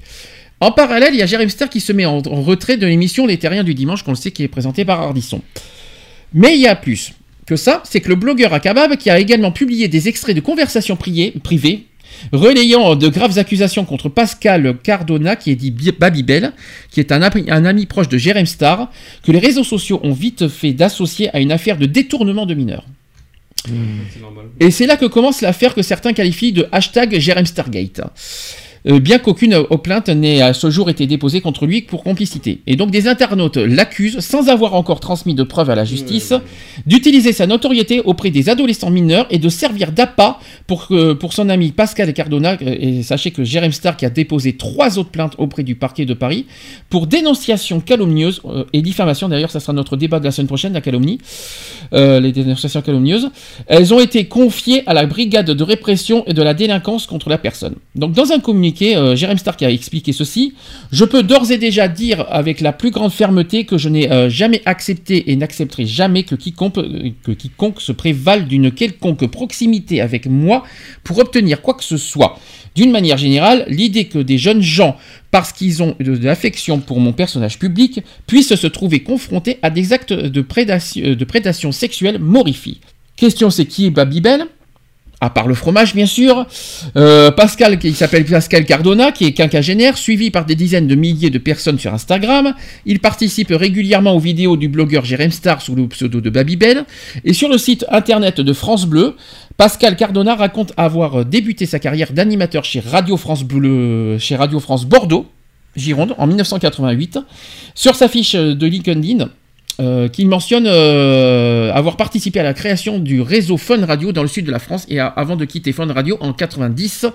En 0.61 0.71
parallèle, 0.71 1.13
il 1.13 1.17
y 1.19 1.21
a 1.21 1.25
Jérém 1.25 1.49
Star 1.49 1.67
qui 1.69 1.81
se 1.81 1.91
met 1.91 2.05
en, 2.05 2.17
en 2.19 2.41
retrait 2.43 2.77
de 2.77 2.85
l'émission 2.87 3.25
Les 3.25 3.37
Terriens 3.37 3.63
du 3.63 3.73
dimanche, 3.73 4.03
qu'on 4.03 4.11
le 4.11 4.17
sait, 4.17 4.31
qui 4.31 4.43
est 4.43 4.47
présentée 4.47 4.85
par 4.85 5.01
Ardisson. 5.01 5.41
Mais 6.33 6.53
il 6.55 6.61
y 6.61 6.67
a 6.67 6.75
plus 6.75 7.11
que 7.45 7.55
ça, 7.55 7.81
c'est 7.85 7.99
que 8.01 8.09
le 8.09 8.15
blogueur 8.15 8.53
Akabab, 8.53 8.95
qui 8.95 9.09
a 9.09 9.19
également 9.19 9.51
publié 9.51 9.87
des 9.87 10.07
extraits 10.07 10.35
de 10.35 10.41
conversations 10.41 10.95
privées, 10.95 11.85
relayant 12.31 12.95
de 12.95 13.07
graves 13.07 13.37
accusations 13.37 13.85
contre 13.85 14.09
Pascal 14.09 14.77
Cardona, 14.83 15.35
qui 15.35 15.51
est 15.51 15.55
dit 15.55 15.71
Babybel, 15.71 16.53
qui 16.91 16.99
est 16.99 17.11
un, 17.11 17.21
ami- 17.21 17.45
un 17.49 17.65
ami 17.65 17.85
proche 17.85 18.09
de 18.09 18.17
Jérém 18.17 18.45
Star, 18.45 18.91
que 19.23 19.31
les 19.31 19.39
réseaux 19.39 19.63
sociaux 19.63 19.99
ont 20.03 20.13
vite 20.13 20.47
fait 20.47 20.73
d'associer 20.73 21.29
à 21.35 21.39
une 21.39 21.51
affaire 21.51 21.77
de 21.77 21.85
détournement 21.85 22.45
de 22.45 22.53
mineurs. 22.53 22.85
Normal. 24.21 24.45
Et 24.59 24.69
c'est 24.71 24.85
là 24.85 24.95
que 24.95 25.05
commence 25.05 25.41
l'affaire 25.41 25.73
que 25.73 25.81
certains 25.81 26.13
qualifient 26.13 26.53
de 26.53 26.67
hashtag 26.71 27.19
Jérém 27.19 27.45
Stargate. 27.45 28.01
Euh, 28.87 28.99
bien 28.99 29.19
qu'aucune 29.19 29.63
plainte 29.83 30.09
n'ait 30.09 30.41
à 30.41 30.53
ce 30.53 30.69
jour 30.69 30.89
été 30.89 31.07
déposée 31.07 31.41
contre 31.41 31.65
lui 31.65 31.81
pour 31.81 32.03
complicité. 32.03 32.61
Et 32.67 32.75
donc 32.75 32.91
des 32.91 33.07
internautes 33.07 33.57
l'accusent, 33.57 34.19
sans 34.19 34.49
avoir 34.49 34.73
encore 34.75 34.99
transmis 34.99 35.33
de 35.33 35.43
preuves 35.43 35.69
à 35.69 35.75
la 35.75 35.85
justice, 35.85 36.33
d'utiliser 36.85 37.33
sa 37.33 37.47
notoriété 37.47 38.01
auprès 38.01 38.31
des 38.31 38.49
adolescents 38.49 38.91
mineurs 38.91 39.27
et 39.29 39.37
de 39.39 39.49
servir 39.49 39.91
d'appât 39.91 40.39
pour, 40.67 40.87
que- 40.87 41.13
pour 41.13 41.33
son 41.33 41.49
ami 41.49 41.71
Pascal 41.71 42.13
Cardona. 42.13 42.57
Et 42.61 43.03
sachez 43.03 43.31
que 43.31 43.43
Jérém 43.43 43.71
Stark 43.71 44.03
a 44.03 44.09
déposé 44.09 44.53
trois 44.57 44.97
autres 44.99 45.11
plaintes 45.11 45.33
auprès 45.37 45.63
du 45.63 45.75
parquet 45.75 46.05
de 46.05 46.13
Paris 46.13 46.45
pour 46.89 47.07
dénonciation 47.07 47.79
calomnieuse 47.79 48.41
euh, 48.45 48.65
et 48.73 48.81
diffamation. 48.81 49.29
D'ailleurs, 49.29 49.51
ça 49.51 49.59
sera 49.59 49.73
notre 49.73 49.97
débat 49.97 50.19
de 50.19 50.25
la 50.25 50.31
semaine 50.31 50.47
prochaine, 50.47 50.73
la 50.73 50.81
calomnie, 50.81 51.19
euh, 51.93 52.19
les 52.19 52.31
dénonciations 52.31 52.81
calomnieuses. 52.81 53.29
Elles 53.67 53.93
ont 53.93 53.99
été 53.99 54.25
confiées 54.25 54.83
à 54.85 54.93
la 54.93 55.05
brigade 55.05 55.49
de 55.51 55.63
répression 55.63 56.23
et 56.27 56.33
de 56.33 56.41
la 56.41 56.53
délinquance 56.53 57.07
contre 57.07 57.29
la 57.29 57.37
personne. 57.37 57.75
Donc, 57.95 58.11
dans 58.11 58.31
un 58.31 58.39
communiqué, 58.39 58.74
euh, 58.81 59.15
Jérém 59.15 59.37
Stark 59.37 59.61
a 59.63 59.71
expliqué 59.71 60.13
ceci 60.13 60.53
Je 60.91 61.05
peux 61.05 61.23
d'ores 61.23 61.51
et 61.51 61.57
déjà 61.57 61.87
dire 61.87 62.25
avec 62.29 62.61
la 62.61 62.73
plus 62.73 62.91
grande 62.91 63.11
fermeté 63.11 63.65
que 63.65 63.77
je 63.77 63.89
n'ai 63.89 64.11
euh, 64.11 64.29
jamais 64.29 64.61
accepté 64.65 65.31
et 65.31 65.35
n'accepterai 65.35 65.85
jamais 65.85 66.23
que 66.23 66.35
quiconque, 66.35 66.77
euh, 66.77 67.11
que 67.23 67.31
quiconque 67.31 67.81
se 67.81 67.91
prévale 67.91 68.47
d'une 68.47 68.71
quelconque 68.71 69.27
proximité 69.27 70.01
avec 70.01 70.27
moi 70.27 70.63
pour 71.03 71.19
obtenir 71.19 71.61
quoi 71.61 71.73
que 71.73 71.83
ce 71.83 71.97
soit. 71.97 72.39
D'une 72.75 72.91
manière 72.91 73.17
générale, 73.17 73.65
l'idée 73.69 74.05
que 74.05 74.19
des 74.19 74.37
jeunes 74.37 74.61
gens, 74.61 74.97
parce 75.31 75.53
qu'ils 75.53 75.81
ont 75.81 75.95
de, 75.99 76.17
l'affection 76.17 76.79
pour 76.79 76.99
mon 76.99 77.13
personnage 77.13 77.57
public, 77.57 78.01
puissent 78.27 78.55
se 78.55 78.67
trouver 78.67 78.99
confrontés 78.99 79.59
à 79.61 79.69
des 79.69 79.93
actes 79.93 80.11
de 80.11 80.41
prédation, 80.41 81.15
prédation 81.25 81.71
sexuelle 81.71 82.19
m'horrifie. 82.19 82.81
Question 83.15 83.49
c'est 83.49 83.65
qui 83.65 83.85
est 83.85 83.91
Babybel? 83.91 84.47
À 85.21 85.29
part 85.29 85.47
le 85.47 85.55
fromage, 85.55 85.95
bien 85.95 86.05
sûr. 86.05 86.45
Euh, 86.97 87.31
Pascal, 87.31 87.79
qui 87.79 87.93
s'appelle 87.93 88.25
Pascal 88.25 88.65
Cardona, 88.65 89.11
qui 89.11 89.25
est 89.25 89.31
quinquagénaire, 89.31 89.97
suivi 89.97 90.31
par 90.31 90.45
des 90.45 90.55
dizaines 90.55 90.87
de 90.87 90.95
milliers 90.95 91.29
de 91.29 91.37
personnes 91.37 91.79
sur 91.79 91.93
Instagram. 91.93 92.53
Il 92.85 92.99
participe 92.99 93.49
régulièrement 93.49 94.15
aux 94.15 94.19
vidéos 94.19 94.57
du 94.57 94.67
blogueur 94.67 95.05
Jérém 95.05 95.31
Star 95.31 95.61
sous 95.61 95.75
le 95.75 95.87
pseudo 95.87 96.21
de 96.21 96.29
Babybel. 96.29 96.85
Et 97.23 97.33
sur 97.33 97.49
le 97.49 97.57
site 97.57 97.85
internet 97.89 98.41
de 98.41 98.53
France 98.53 98.85
Bleu, 98.85 99.15
Pascal 99.57 99.95
Cardona 99.95 100.35
raconte 100.35 100.73
avoir 100.75 101.25
débuté 101.25 101.65
sa 101.65 101.79
carrière 101.79 102.11
d'animateur 102.11 102.65
chez 102.65 102.81
Radio 102.81 103.15
France 103.15 103.43
Bleu, 103.43 104.17
chez 104.19 104.35
Radio 104.35 104.59
France 104.59 104.85
Bordeaux, 104.85 105.27
Gironde, 105.75 106.13
en 106.17 106.27
1988. 106.27 107.19
Sur 107.73 107.95
sa 107.95 108.07
fiche 108.07 108.33
de 108.35 108.65
LinkedIn, 108.65 109.29
euh, 109.79 110.07
qu'il 110.07 110.27
mentionne 110.29 110.65
euh, 110.67 111.71
avoir 111.73 111.97
participé 111.97 112.39
à 112.39 112.43
la 112.43 112.53
création 112.53 112.99
du 112.99 113.21
réseau 113.21 113.57
Fun 113.57 113.85
Radio 113.85 114.11
dans 114.11 114.21
le 114.21 114.27
sud 114.27 114.45
de 114.45 114.51
la 114.51 114.59
France 114.59 114.85
et 114.89 114.99
avant 114.99 115.35
de 115.35 115.45
quitter 115.45 115.71
Fun 115.73 115.91
Radio 115.91 116.17
en 116.21 116.31
90, 116.33 117.07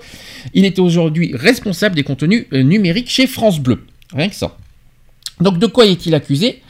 il 0.53 0.65
est 0.65 0.77
aujourd'hui 0.79 1.31
responsable 1.35 1.95
des 1.95 2.03
contenus 2.03 2.45
euh, 2.53 2.61
numériques 2.63 3.09
chez 3.09 3.25
France 3.27 3.59
Bleu. 3.59 3.83
Rien 4.13 4.29
que 4.29 4.35
ça. 4.35 4.55
Donc 5.39 5.57
de 5.57 5.65
quoi 5.65 5.85
est-il 5.87 6.13
accusé? 6.13 6.61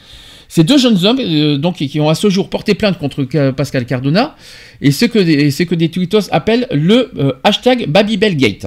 Ces 0.48 0.64
deux 0.64 0.76
jeunes 0.78 1.04
hommes, 1.04 1.18
euh, 1.20 1.56
donc, 1.56 1.76
qui 1.76 2.00
ont 2.00 2.08
à 2.10 2.14
ce 2.14 2.28
jour 2.30 2.50
porté 2.50 2.74
plainte 2.74 2.98
contre 2.98 3.26
Ca- 3.30 3.52
Pascal 3.52 3.86
Cardona, 3.86 4.36
et 4.82 4.90
ce 4.90 5.04
que 5.06 5.18
des, 5.18 5.50
ce 5.50 5.62
que 5.62 5.74
des 5.74 5.88
tweetos 5.90 6.28
appellent 6.30 6.66
le 6.72 7.10
hashtag 7.44 7.86
Babybelgate. 7.88 8.66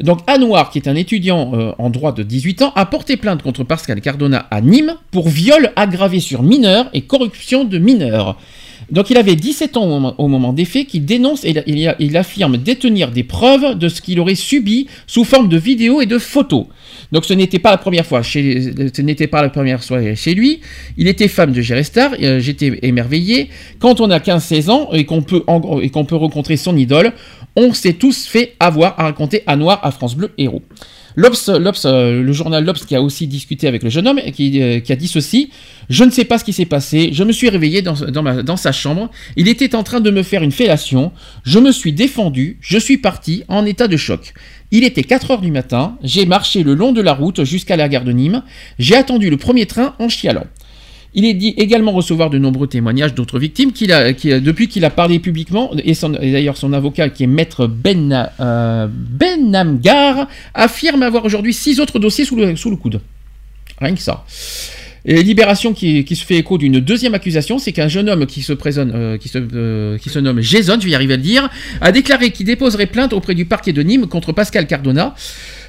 Donc 0.00 0.20
Anouar, 0.26 0.70
qui 0.70 0.78
est 0.78 0.88
un 0.88 0.96
étudiant 0.96 1.52
euh, 1.54 1.72
en 1.78 1.90
droit 1.90 2.12
de 2.12 2.22
18 2.22 2.62
ans, 2.62 2.72
a 2.74 2.86
porté 2.86 3.16
plainte 3.16 3.42
contre 3.42 3.62
Pascal 3.64 4.00
Cardona 4.00 4.46
à 4.50 4.60
Nîmes 4.60 4.94
pour 5.10 5.28
viol 5.28 5.72
aggravé 5.76 6.20
sur 6.20 6.42
mineur 6.42 6.90
et 6.92 7.02
corruption 7.02 7.64
de 7.64 7.78
mineurs. 7.78 8.36
Donc 8.90 9.10
il 9.10 9.16
avait 9.16 9.36
17 9.36 9.76
ans 9.76 10.14
au 10.18 10.28
moment, 10.28 10.52
des 10.52 10.64
faits, 10.64 10.88
qu'il 10.88 11.04
dénonce 11.04 11.44
et 11.44 11.54
il, 11.66 12.16
affirme 12.16 12.58
détenir 12.58 13.10
des 13.10 13.24
preuves 13.24 13.78
de 13.78 13.88
ce 13.88 14.02
qu'il 14.02 14.20
aurait 14.20 14.34
subi 14.34 14.88
sous 15.06 15.24
forme 15.24 15.48
de 15.48 15.56
vidéos 15.56 16.00
et 16.00 16.06
de 16.06 16.18
photos. 16.18 16.66
Donc 17.12 17.24
ce 17.24 17.32
n'était 17.32 17.58
pas 17.58 17.70
la 17.70 17.78
première 17.78 18.04
fois 18.04 18.22
chez, 18.22 18.72
ce 18.94 19.02
n'était 19.02 19.26
pas 19.26 19.42
la 19.42 19.48
première 19.48 19.82
fois 19.82 20.14
chez 20.14 20.34
lui. 20.34 20.60
Il 20.96 21.08
était 21.08 21.28
femme 21.28 21.52
de 21.52 21.60
Gérestar. 21.60 22.12
euh, 22.20 22.40
J'étais 22.40 22.78
émerveillé. 22.82 23.48
Quand 23.78 24.00
on 24.00 24.10
a 24.10 24.18
15-16 24.18 24.70
ans 24.70 24.88
et 24.92 25.00
et 25.00 25.90
qu'on 25.90 26.04
peut 26.04 26.16
rencontrer 26.16 26.56
son 26.56 26.76
idole, 26.76 27.12
on 27.56 27.72
s'est 27.72 27.94
tous 27.94 28.26
fait 28.26 28.54
avoir 28.60 28.98
à 28.98 29.04
raconter 29.04 29.42
à 29.46 29.56
noir 29.56 29.80
à 29.82 29.90
France 29.90 30.16
Bleu 30.16 30.32
Héros. 30.38 30.62
L'Obs, 31.16 31.48
euh, 31.48 32.22
le 32.22 32.32
journal 32.32 32.64
L'Obs 32.64 32.84
qui 32.84 32.96
a 32.96 33.00
aussi 33.00 33.28
discuté 33.28 33.68
avec 33.68 33.84
le 33.84 33.90
jeune 33.90 34.08
homme 34.08 34.18
euh, 34.18 34.30
qui 34.80 34.92
a 34.92 34.96
dit 34.96 35.06
ceci. 35.06 35.50
Je 35.88 36.02
ne 36.02 36.10
sais 36.10 36.24
pas 36.24 36.38
ce 36.38 36.44
qui 36.44 36.52
s'est 36.52 36.64
passé, 36.64 37.10
je 37.12 37.22
me 37.22 37.30
suis 37.30 37.48
réveillé 37.48 37.82
dans, 37.82 37.94
dans 37.94 38.56
sa 38.56 38.72
chambre, 38.72 39.10
il 39.36 39.48
était 39.48 39.74
en 39.74 39.82
train 39.82 40.00
de 40.00 40.10
me 40.10 40.22
faire 40.22 40.42
une 40.42 40.50
fellation, 40.50 41.12
je 41.44 41.58
me 41.58 41.72
suis 41.72 41.92
défendu, 41.92 42.58
je 42.60 42.78
suis 42.78 42.98
parti 42.98 43.44
en 43.48 43.64
état 43.66 43.86
de 43.86 43.96
choc. 43.96 44.34
Il 44.70 44.82
était 44.82 45.04
4 45.04 45.32
heures 45.32 45.40
du 45.40 45.50
matin, 45.50 45.96
j'ai 46.02 46.26
marché 46.26 46.62
le 46.62 46.74
long 46.74 46.92
de 46.92 47.02
la 47.02 47.12
route 47.12 47.44
jusqu'à 47.44 47.76
la 47.76 47.88
gare 47.88 48.04
de 48.04 48.12
Nîmes, 48.12 48.42
j'ai 48.78 48.96
attendu 48.96 49.30
le 49.30 49.36
premier 49.36 49.66
train 49.66 49.94
en 49.98 50.08
chialant. 50.08 50.46
Il 51.16 51.24
est 51.24 51.34
dit 51.34 51.54
également 51.56 51.92
recevoir 51.92 52.28
de 52.28 52.38
nombreux 52.38 52.66
témoignages 52.66 53.14
d'autres 53.14 53.38
victimes 53.38 53.70
a- 53.90 54.12
depuis 54.12 54.66
qu'il 54.68 54.84
a 54.84 54.90
parlé 54.90 55.20
publiquement, 55.20 55.70
et, 55.84 55.92
d'ailleurs 56.32 56.56
son 56.56 56.72
avocat 56.72 57.08
qui 57.08 57.22
est 57.22 57.28
maître 57.28 57.66
Ben, 57.66 58.30
euh, 58.40 58.88
affirme 60.54 61.02
avoir 61.02 61.24
aujourd'hui 61.24 61.54
six 61.54 61.78
autres 61.78 61.98
dossiers 61.98 62.24
sous 62.24 62.36
le, 62.36 62.76
coude. 62.76 63.00
Rien 63.80 63.94
que 63.94 64.00
ça. 64.00 64.24
Libération 65.06 65.74
qui, 65.74 66.16
se 66.16 66.24
fait 66.24 66.36
écho 66.36 66.56
d'une 66.56 66.80
deuxième 66.80 67.14
accusation, 67.14 67.58
c'est 67.58 67.72
qu'un 67.72 67.88
jeune 67.88 68.08
homme 68.08 68.24
qui 68.24 68.40
se, 68.40 68.54
présente, 68.54 68.88
euh, 68.94 69.18
qui, 69.18 69.28
se, 69.28 69.38
euh, 69.38 69.98
qui 69.98 70.08
se 70.08 70.18
nomme 70.18 70.40
Jason, 70.40 70.78
je 70.80 70.86
vais 70.86 70.92
y 70.92 70.94
arriver 70.94 71.14
à 71.14 71.16
le 71.18 71.22
dire, 71.22 71.50
a 71.82 71.92
déclaré 71.92 72.30
qu'il 72.30 72.46
déposerait 72.46 72.86
plainte 72.86 73.12
auprès 73.12 73.34
du 73.34 73.44
parquet 73.44 73.74
de 73.74 73.82
Nîmes 73.82 74.06
contre 74.06 74.32
Pascal 74.32 74.66
Cardona. 74.66 75.14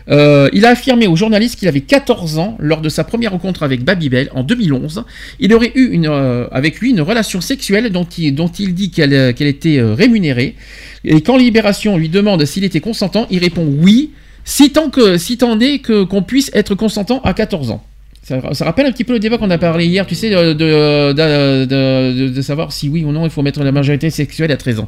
Euh, 0.09 0.49
il 0.53 0.65
a 0.65 0.69
affirmé 0.69 1.07
aux 1.07 1.15
journalistes 1.15 1.57
qu'il 1.57 1.67
avait 1.67 1.81
14 1.81 2.37
ans 2.37 2.55
lors 2.59 2.81
de 2.81 2.89
sa 2.89 3.03
première 3.03 3.31
rencontre 3.31 3.63
avec 3.63 3.83
Babybel 3.83 4.29
en 4.33 4.43
2011. 4.43 5.03
Il 5.39 5.53
aurait 5.53 5.71
eu 5.75 5.99
euh, 6.05 6.47
avec 6.51 6.79
lui 6.79 6.91
une 6.91 7.01
relation 7.01 7.41
sexuelle 7.41 7.91
dont 7.91 8.05
il, 8.17 8.33
dont 8.35 8.47
il 8.47 8.73
dit 8.73 8.91
qu'elle 8.91 9.13
euh, 9.13 9.33
était 9.37 9.81
rémunérée. 9.81 10.55
Et 11.03 11.21
quand 11.21 11.37
Libération 11.37 11.97
lui 11.97 12.09
demande 12.09 12.45
s'il 12.45 12.63
était 12.63 12.79
consentant, 12.79 13.27
il 13.29 13.39
répond 13.39 13.65
oui, 13.65 14.11
si 14.43 14.71
tant 14.71 14.89
que 14.89 15.17
si 15.17 15.37
tant 15.37 15.59
est 15.59 15.79
que 15.79 16.03
qu'on 16.03 16.21
puisse 16.21 16.51
être 16.53 16.75
consentant 16.75 17.21
à 17.21 17.33
14 17.33 17.71
ans. 17.71 17.83
Ça, 18.27 18.41
ça 18.55 18.65
rappelle 18.65 18.87
un 18.87 18.91
petit 18.91 19.03
peu 19.03 19.13
le 19.13 19.19
débat 19.19 19.37
qu'on 19.37 19.51
a 19.51 19.59
parlé 19.59 19.85
hier, 19.85 20.03
tu 20.07 20.15
sais, 20.15 20.31
de, 20.31 20.53
de, 20.53 21.13
de- 21.13 21.65
de- 21.65 22.29
de 22.29 22.41
savoir 22.41 22.71
si 22.71 22.89
oui 22.89 23.03
ou 23.05 23.11
non 23.11 23.23
il 23.23 23.29
faut 23.29 23.43
mettre 23.43 23.63
la 23.63 23.71
majorité 23.71 24.09
sexuelle 24.09 24.51
à 24.51 24.57
13 24.57 24.79
ans. 24.79 24.87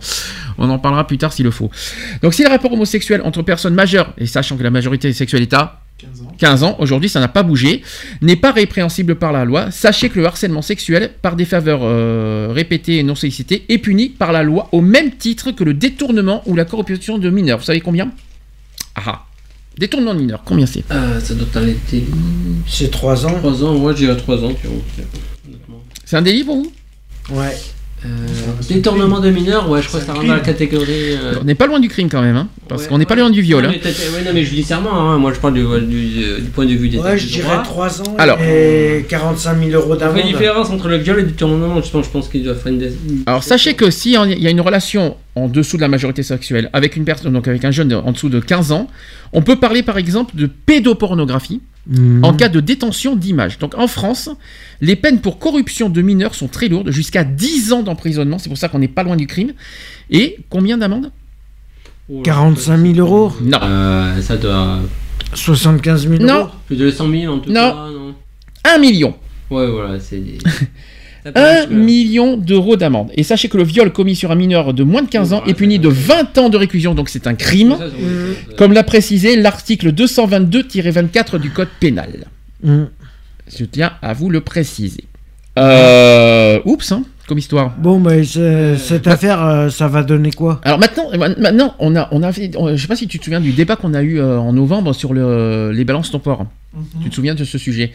On 0.57 0.67
en 0.71 0.79
parlera 0.79 1.05
plus 1.05 1.19
tard 1.19 1.31
s'il 1.31 1.45
le 1.45 1.51
faut. 1.51 1.69
Donc 2.23 2.33
si 2.33 2.41
le 2.43 2.49
rapport 2.49 2.73
homosexuel 2.73 3.21
entre 3.23 3.43
personnes 3.43 3.75
majeures, 3.75 4.11
et 4.17 4.25
sachant 4.25 4.57
que 4.57 4.63
la 4.63 4.71
majorité 4.71 5.13
sexuelle 5.13 5.43
est 5.43 5.53
à 5.53 5.81
15 6.39 6.63
ans, 6.63 6.75
aujourd'hui 6.79 7.09
ça 7.09 7.19
n'a 7.19 7.27
pas 7.27 7.43
bougé, 7.43 7.83
n'est 8.23 8.35
pas 8.37 8.51
répréhensible 8.51 9.13
par 9.13 9.31
la 9.31 9.45
loi, 9.45 9.69
sachez 9.69 10.09
que 10.09 10.17
le 10.19 10.25
harcèlement 10.25 10.63
sexuel 10.63 11.11
par 11.21 11.35
des 11.35 11.45
faveurs 11.45 11.81
euh, 11.83 12.49
répétées 12.51 12.97
et 12.97 13.03
non 13.03 13.13
sollicitées 13.13 13.65
est 13.69 13.77
puni 13.77 14.09
par 14.09 14.31
la 14.31 14.41
loi 14.41 14.67
au 14.71 14.81
même 14.81 15.11
titre 15.11 15.51
que 15.51 15.63
le 15.63 15.75
détournement 15.75 16.41
ou 16.47 16.55
la 16.55 16.65
corruption 16.65 17.19
de 17.19 17.29
mineurs. 17.29 17.59
Vous 17.59 17.65
savez 17.65 17.81
combien? 17.81 18.09
Ah 18.95 19.25
Détournement 19.77 20.13
de 20.15 20.19
mineurs, 20.19 20.41
combien 20.43 20.65
c'est? 20.65 20.83
Euh, 20.91 21.19
ça 21.19 21.33
doit 21.35 21.47
être 21.63 21.69
été. 21.69 22.03
C'est 22.67 22.89
3 22.89 23.25
ans. 23.25 23.33
3 23.39 23.63
ans, 23.63 23.73
moi 23.75 23.93
j'ai 23.95 24.07
3 24.15 24.43
ans, 24.43 24.51
tu 24.59 24.67
vois. 24.67 24.77
honnêtement. 25.47 25.83
C'est 26.05 26.17
un 26.17 26.21
délit 26.21 26.43
pour 26.43 26.57
vous? 26.57 26.71
Ouais. 27.31 27.55
Euh, 28.05 28.09
détournement 28.69 29.19
de 29.19 29.31
mineurs, 29.31 29.67
ouais, 29.71 29.81
je 29.81 29.87
crois 29.87 29.99
que 29.99 30.05
ça 30.05 30.13
rentre 30.13 30.27
dans 30.27 30.33
la 30.35 30.39
catégorie. 30.39 30.85
euh, 31.13 31.33
On 31.41 31.43
n'est 31.43 31.55
pas 31.55 31.65
loin 31.65 31.79
du 31.79 31.89
crime 31.89 32.09
quand 32.09 32.21
même, 32.21 32.35
hein, 32.35 32.47
parce 32.67 32.83
ouais, 32.83 32.87
qu'on 32.89 32.99
n'est 32.99 33.05
pas 33.07 33.15
ouais. 33.15 33.21
loin 33.21 33.29
du 33.31 33.41
viol. 33.41 33.63
Non, 33.63 33.69
hein. 33.69 33.73
mais, 33.73 33.79
t'as- 33.79 33.89
ouais, 33.89 34.23
non, 34.23 34.31
mais 34.35 34.43
je 34.43 34.53
dis 34.53 34.61
serment, 34.61 34.93
hein, 34.93 35.17
moi 35.17 35.33
je 35.33 35.39
parle 35.39 35.55
du, 35.55 35.63
du- 35.87 36.41
du 36.41 36.49
point 36.53 36.65
de 36.65 36.73
vue 36.73 36.89
des 36.89 36.99
Ouais, 36.99 37.13
des 37.13 37.17
je 37.17 37.27
dirais 37.27 37.47
droits. 37.47 37.63
3 37.63 38.01
ans 38.01 38.15
Alors. 38.19 38.39
et 38.39 39.03
45 39.09 39.57
000 39.59 39.71
euros 39.71 39.95
d'amende. 39.95 40.19
une 40.19 40.27
différence 40.27 40.69
entre 40.69 40.87
le 40.89 40.97
viol 40.97 41.17
et 41.17 41.21
le 41.23 41.27
détournement, 41.29 41.81
je 41.81 41.89
pense, 41.89 42.05
je 42.05 42.11
pense 42.11 42.29
qu'il 42.29 42.43
doit 42.43 42.53
faire 42.53 42.71
une. 42.71 42.87
Alors 43.25 43.43
sachez 43.43 43.73
que 43.73 43.89
si 43.89 44.11
il 44.13 44.41
y 44.43 44.47
a 44.47 44.51
une 44.51 44.61
relation 44.61 45.17
en 45.37 45.47
dessous 45.47 45.77
de 45.77 45.81
la 45.81 45.87
majorité 45.87 46.23
sexuelle 46.23 46.69
avec 46.73 46.95
une 46.95 47.05
personne, 47.05 47.33
donc 47.33 47.47
avec 47.47 47.63
un 47.65 47.71
jeune 47.71 47.93
en 47.93 48.11
dessous 48.11 48.29
de 48.29 48.39
15 48.39 48.71
ans, 48.71 48.87
on 49.33 49.41
peut 49.41 49.57
parler 49.57 49.83
par 49.83 49.97
exemple 49.97 50.35
de 50.35 50.45
pédopornographie 50.47 51.61
Mhm. 51.89 52.25
en 52.25 52.33
cas 52.33 52.49
de 52.49 52.59
détention 52.59 53.15
d'images. 53.15 53.59
Donc 53.59 53.73
en 53.77 53.87
France, 53.87 54.29
les 54.81 54.97
peines 54.97 55.21
pour 55.21 55.39
corruption 55.39 55.87
de 55.89 56.01
mineurs 56.01 56.35
sont 56.35 56.49
très 56.49 56.67
lourdes, 56.67 56.91
jusqu'à 56.91 57.23
10 57.23 57.71
ans 57.71 57.81
d'emprisonnement, 57.81 58.39
c'est 58.39 58.49
pour 58.49 58.57
ça 58.57 58.67
qu'on 58.67 58.79
n'est 58.79 58.89
pas 58.89 59.03
loin 59.03 59.15
du 59.15 59.25
crime. 59.25 59.53
Et 60.09 60.35
combien 60.49 60.77
d'amendes? 60.77 61.11
Là, 62.09 62.21
45 62.23 62.77
000 62.77 62.95
euros 62.99 63.31
Non. 63.41 63.59
Euh, 63.63 64.21
ça 64.21 64.35
doit. 64.35 64.79
75 65.33 66.07
000 66.09 66.23
Non. 66.23 66.33
euros 66.39 66.49
Plus 66.67 66.75
de 66.75 66.91
100 66.91 67.09
000 67.09 67.33
en 67.33 67.39
tout 67.39 67.49
Non. 67.51 67.71
cas, 67.71 67.87
non? 67.91 68.15
1 68.65 68.77
million 68.79 69.15
Ouais, 69.49 69.67
voilà, 69.71 69.97
c'est. 70.01 70.21
des- 71.31 71.39
Ça 71.39 71.45
1 71.45 71.45
paraît 71.45 71.57
jusque-là. 71.61 71.77
million 71.77 72.37
d'euros 72.37 72.75
d'amende. 72.75 73.09
Et 73.15 73.23
sachez 73.23 73.49
que 73.49 73.57
le 73.57 73.63
viol 73.63 73.91
commis 73.91 74.15
sur 74.15 74.31
un 74.31 74.35
mineur 74.35 74.73
de 74.73 74.83
moins 74.83 75.01
de 75.01 75.09
15 75.09 75.33
ans 75.33 75.43
est 75.45 75.53
puni 75.53 75.79
de 75.79 75.89
20 75.89 76.37
ans 76.37 76.49
de 76.49 76.57
réclusion, 76.57 76.93
donc 76.95 77.09
c'est 77.09 77.27
un 77.27 77.35
crime, 77.35 77.75
comme 78.57 78.73
l'a 78.73 78.83
précisé 78.83 79.35
l'article 79.35 79.91
222-24 79.91 81.37
du 81.39 81.51
Code 81.51 81.69
pénal. 81.79 82.25
Mhm. 82.63 82.87
Je 83.57 83.65
tiens 83.65 83.93
à 84.01 84.13
vous 84.13 84.29
le 84.29 84.41
préciser. 84.41 85.05
Euh, 85.57 86.59
oups, 86.65 86.91
hein. 86.91 87.03
comme 87.27 87.39
histoire. 87.39 87.73
Bon, 87.77 87.99
mais 87.99 88.23
c'est- 88.23 88.77
cette 88.77 89.05
affaire, 89.07 89.43
euh, 89.43 89.69
ça 89.69 89.87
va 89.89 90.03
donner 90.03 90.31
quoi? 90.31 90.61
Alors 90.63 90.79
maintenant, 90.79 91.09
euh, 91.13 91.17
maintenant 91.37 91.75
on 91.79 91.93
a, 91.97 92.07
on 92.11 92.23
a 92.23 92.31
fait, 92.31 92.51
on- 92.55 92.73
je 92.73 92.81
sais 92.81 92.87
pas 92.87 92.95
si 92.95 93.05
tu 93.07 93.19
te 93.19 93.23
souviens 93.25 93.41
du 93.41 93.51
débat 93.51 93.75
qu'on 93.75 93.93
a 93.93 94.01
eu 94.01 94.19
euh, 94.19 94.37
en 94.39 94.53
novembre 94.53 94.93
sur 94.93 95.13
le, 95.13 95.71
les 95.73 95.83
balances 95.83 96.09
temporaires. 96.11 96.45
Tu 97.03 97.09
te 97.09 97.15
souviens 97.15 97.35
de 97.35 97.43
ce 97.43 97.57
sujet? 97.57 97.91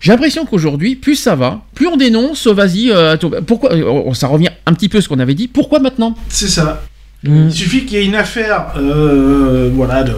J'ai 0.00 0.12
l'impression 0.12 0.44
qu'aujourd'hui, 0.46 0.94
plus 0.96 1.16
ça 1.16 1.34
va, 1.34 1.62
plus 1.74 1.86
on 1.88 1.96
dénonce, 1.96 2.46
vas-y, 2.46 2.90
euh, 2.90 3.16
pourquoi 3.46 3.72
euh, 3.72 4.14
Ça 4.14 4.28
revient 4.28 4.48
un 4.66 4.72
petit 4.74 4.88
peu 4.88 4.98
à 4.98 5.00
ce 5.00 5.08
qu'on 5.08 5.18
avait 5.18 5.34
dit. 5.34 5.48
Pourquoi 5.48 5.80
maintenant? 5.80 6.14
C'est 6.28 6.48
ça. 6.48 6.82
Mm. 7.24 7.46
Il 7.46 7.52
suffit 7.52 7.84
qu'il 7.84 7.98
y 7.98 8.02
ait 8.02 8.06
une 8.06 8.14
affaire, 8.14 8.66
euh, 8.76 9.70
voilà, 9.74 10.04
de, 10.04 10.14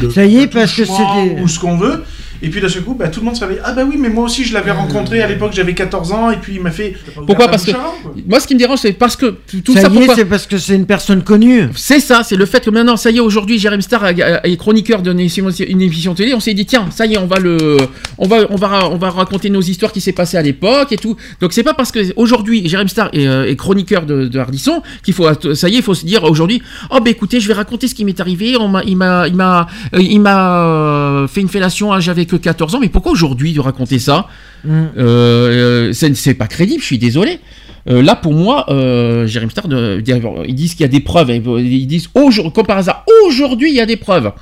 de- 0.00 0.08
Ça 0.10 0.24
y 0.24 0.38
est, 0.38 0.46
de 0.46 0.52
parce 0.52 0.72
que 0.74 0.82
touchement 0.82 1.24
c'était- 1.26 1.40
ou 1.42 1.48
ce 1.48 1.58
qu'on 1.58 1.76
veut. 1.76 2.04
Et 2.42 2.48
puis 2.48 2.60
d'un 2.60 2.68
seul 2.68 2.82
coup, 2.82 2.94
bah, 2.94 3.08
tout 3.08 3.20
le 3.20 3.26
monde 3.26 3.36
se 3.36 3.40
réveille. 3.40 3.60
Ah 3.64 3.72
bah 3.72 3.82
oui, 3.88 3.96
mais 3.98 4.08
moi 4.08 4.24
aussi 4.24 4.44
je 4.44 4.54
l'avais 4.54 4.70
rencontré 4.70 5.22
à 5.22 5.26
l'époque, 5.26 5.52
j'avais 5.54 5.74
14 5.74 6.12
ans, 6.12 6.30
et 6.30 6.36
puis 6.36 6.54
il 6.54 6.60
m'a 6.60 6.70
fait. 6.70 6.94
Pourquoi? 7.26 7.48
Parce 7.48 7.64
que 7.64 7.72
moi, 8.26 8.40
ce 8.40 8.46
qui 8.46 8.54
me 8.54 8.58
dérange, 8.58 8.80
c'est 8.80 8.92
parce 8.92 9.16
que 9.16 9.36
tout 9.64 9.74
ça, 9.74 9.82
ça. 9.82 9.88
y 9.88 9.90
est, 9.90 9.96
pourquoi 9.96 10.14
c'est 10.14 10.24
parce 10.24 10.46
que 10.46 10.58
c'est 10.58 10.76
une 10.76 10.86
personne 10.86 11.22
connue. 11.22 11.68
C'est 11.74 12.00
ça, 12.00 12.22
c'est 12.22 12.36
le 12.36 12.46
fait 12.46 12.64
que 12.64 12.70
maintenant, 12.70 12.96
ça 12.96 13.10
y 13.10 13.16
est, 13.16 13.20
aujourd'hui, 13.20 13.58
Jérém 13.58 13.80
Star 13.80 14.06
est 14.06 14.56
chroniqueur 14.56 15.02
d'une 15.02 15.18
émission, 15.20 16.14
télé. 16.14 16.34
On 16.34 16.40
s'est 16.40 16.54
dit, 16.54 16.66
tiens, 16.66 16.88
ça 16.90 17.06
y 17.06 17.14
est, 17.14 17.18
on 17.18 17.26
va 17.26 17.38
le, 17.38 17.76
on 18.18 18.26
va, 18.26 18.46
on 18.50 18.56
va, 18.56 18.88
on 18.90 18.96
va 18.96 19.10
raconter 19.10 19.50
nos 19.50 19.60
histoires 19.60 19.92
qui 19.92 20.00
s'est 20.00 20.12
passées 20.12 20.36
à 20.36 20.42
l'époque 20.42 20.92
et 20.92 20.96
tout. 20.96 21.16
Donc 21.40 21.52
c'est 21.52 21.62
pas 21.62 21.74
parce 21.74 21.92
que 21.92 22.00
aujourd'hui, 22.16 22.68
Jérém 22.68 22.88
Star 22.88 23.10
est, 23.12 23.26
euh, 23.26 23.48
est 23.48 23.56
chroniqueur 23.56 24.06
de, 24.06 24.26
de 24.26 24.38
Hardisson 24.38 24.82
qu'il 25.02 25.14
faut, 25.14 25.26
ça 25.54 25.68
y 25.68 25.74
est, 25.74 25.78
il 25.78 25.82
faut 25.82 25.94
se 25.94 26.04
dire 26.04 26.24
aujourd'hui, 26.24 26.62
oh 26.90 27.00
ben 27.00 27.10
écoutez, 27.10 27.40
je 27.40 27.48
vais 27.48 27.54
raconter 27.54 27.88
ce 27.88 27.94
qui 27.94 28.04
m'est 28.04 28.20
arrivé. 28.20 28.56
On 28.56 28.68
m'a, 28.68 28.82
il 28.84 28.96
m'a, 28.96 29.28
il 29.28 29.34
m'a, 29.34 29.66
euh, 29.94 30.00
il 30.00 30.20
m'a 30.20 30.64
euh, 30.64 31.28
fait 31.28 31.40
une 31.40 31.48
fellation, 31.48 31.92
hein, 31.92 32.00
j'avais 32.00 32.26
que 32.28 32.36
14 32.36 32.74
ans. 32.76 32.80
Mais 32.80 32.88
pourquoi 32.88 33.10
aujourd'hui 33.12 33.52
de 33.52 33.60
raconter 33.60 33.98
ça 33.98 34.26
Mm. 34.64 34.70
euh, 34.98 35.92
c'est 35.92 36.16
c'est 36.16 36.34
pas 36.34 36.46
crédible, 36.48 36.80
je 36.80 36.86
suis 36.86 36.98
désolé. 36.98 37.38
Euh, 37.88 38.02
là, 38.02 38.16
pour 38.16 38.34
moi, 38.34 38.66
euh, 38.70 39.26
Jérém 39.26 39.50
Star, 39.50 39.66
de- 39.68 40.02
ils 40.46 40.54
disent 40.54 40.72
qu'il 40.72 40.82
y 40.82 40.84
a 40.84 40.88
des 40.88 41.00
preuves. 41.00 41.30
euh, 41.30 41.60
Ils 41.60 41.86
disent, 41.86 42.08
aujourd'hui- 42.14 42.52
comme 42.52 42.66
par 42.66 42.76
hasard, 42.78 43.04
aujourd'hui, 43.26 43.70
il 43.70 43.76
y 43.76 43.80
a 43.80 43.86
des 43.86 43.96
preuves. 43.96 44.32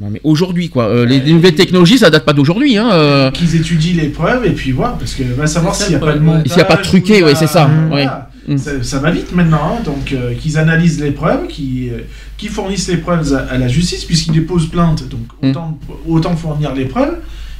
Non, 0.00 0.08
mais 0.10 0.20
aujourd'hui, 0.22 0.68
quoi. 0.68 0.84
Euh, 0.88 1.04
les, 1.06 1.18
les 1.20 1.32
nouvelles 1.32 1.54
technologies, 1.56 1.98
ça 1.98 2.10
date 2.10 2.24
pas 2.24 2.32
d'aujourd'hui. 2.32 2.76
Hein, 2.76 2.88
euh. 2.92 3.30
Qu'ils 3.32 3.56
étudient 3.56 3.94
les 4.00 4.08
preuves 4.10 4.44
et 4.46 4.50
puis 4.50 4.70
voir, 4.72 4.96
parce 4.98 5.14
que 5.14 5.22
va 5.24 5.46
savoir 5.48 5.74
C'est 5.74 5.84
ça 5.84 5.88
s'il 5.88 5.96
n'y 5.96 6.02
a 6.02 6.06
pas 6.06 6.12
de 6.14 6.20
montage. 6.20 6.46
S'il 6.48 6.58
y 6.58 6.60
a 6.60 6.64
pas 6.64 6.76
de 6.76 6.82
truqué, 6.82 7.14
ou 7.14 7.16
il 7.16 7.20
y 7.20 7.22
a- 7.22 7.26
ouais, 7.26 7.34
c'est 7.34 7.46
ça, 7.48 7.68
Voilà. 7.88 8.27
Mm. 8.48 8.56
Ça, 8.58 8.82
ça 8.82 8.98
va 8.98 9.10
vite 9.10 9.32
maintenant, 9.32 9.76
hein, 9.78 9.82
donc 9.84 10.12
euh, 10.12 10.34
qu'ils 10.34 10.56
analysent 10.58 11.00
les 11.00 11.10
preuves, 11.10 11.46
qu'ils 11.48 11.90
euh, 11.92 12.48
fournissent 12.50 12.88
les 12.88 12.96
preuves 12.96 13.32
à, 13.34 13.40
à 13.52 13.58
la 13.58 13.68
justice, 13.68 14.04
puisqu'ils 14.04 14.32
déposent 14.32 14.68
plainte, 14.68 15.06
donc 15.08 15.20
Mm. 15.42 15.50
autant, 15.50 15.78
autant 16.08 16.36
fournir 16.36 16.74
les 16.74 16.86
preuves, 16.86 17.18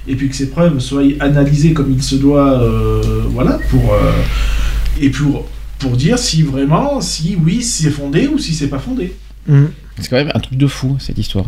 et 0.09 0.17
puis 0.17 0.29
que 0.31 0.35
ces 0.35 0.49
preuves 0.49 0.81
soient 0.81 1.03
analysées 1.21 1.75
comme 1.75 1.93
il 1.93 2.03
se 2.03 2.17
doit, 2.17 2.61
euh, 2.63 3.23
voilà, 3.29 3.59
pour, 3.71 3.93
euh, 3.93 4.13
et 5.01 5.11
pour, 5.11 5.47
pour 5.79 5.93
dire 5.97 6.19
si 6.19 6.43
vraiment, 6.43 7.01
si 7.03 7.37
oui, 7.45 7.63
si 7.63 7.83
c'est 7.85 7.91
fondé 7.91 8.27
ou 8.27 8.39
si 8.39 8.55
c'est 8.55 8.69
pas 8.69 8.79
fondé. 8.81 9.15
Mm. 9.47 9.67
C'est 10.01 10.09
quand 10.09 10.17
même 10.17 10.33
un 10.35 10.41
truc 10.41 10.57
de 10.57 10.67
fou, 10.67 10.97
cette 10.99 11.19
histoire. 11.19 11.47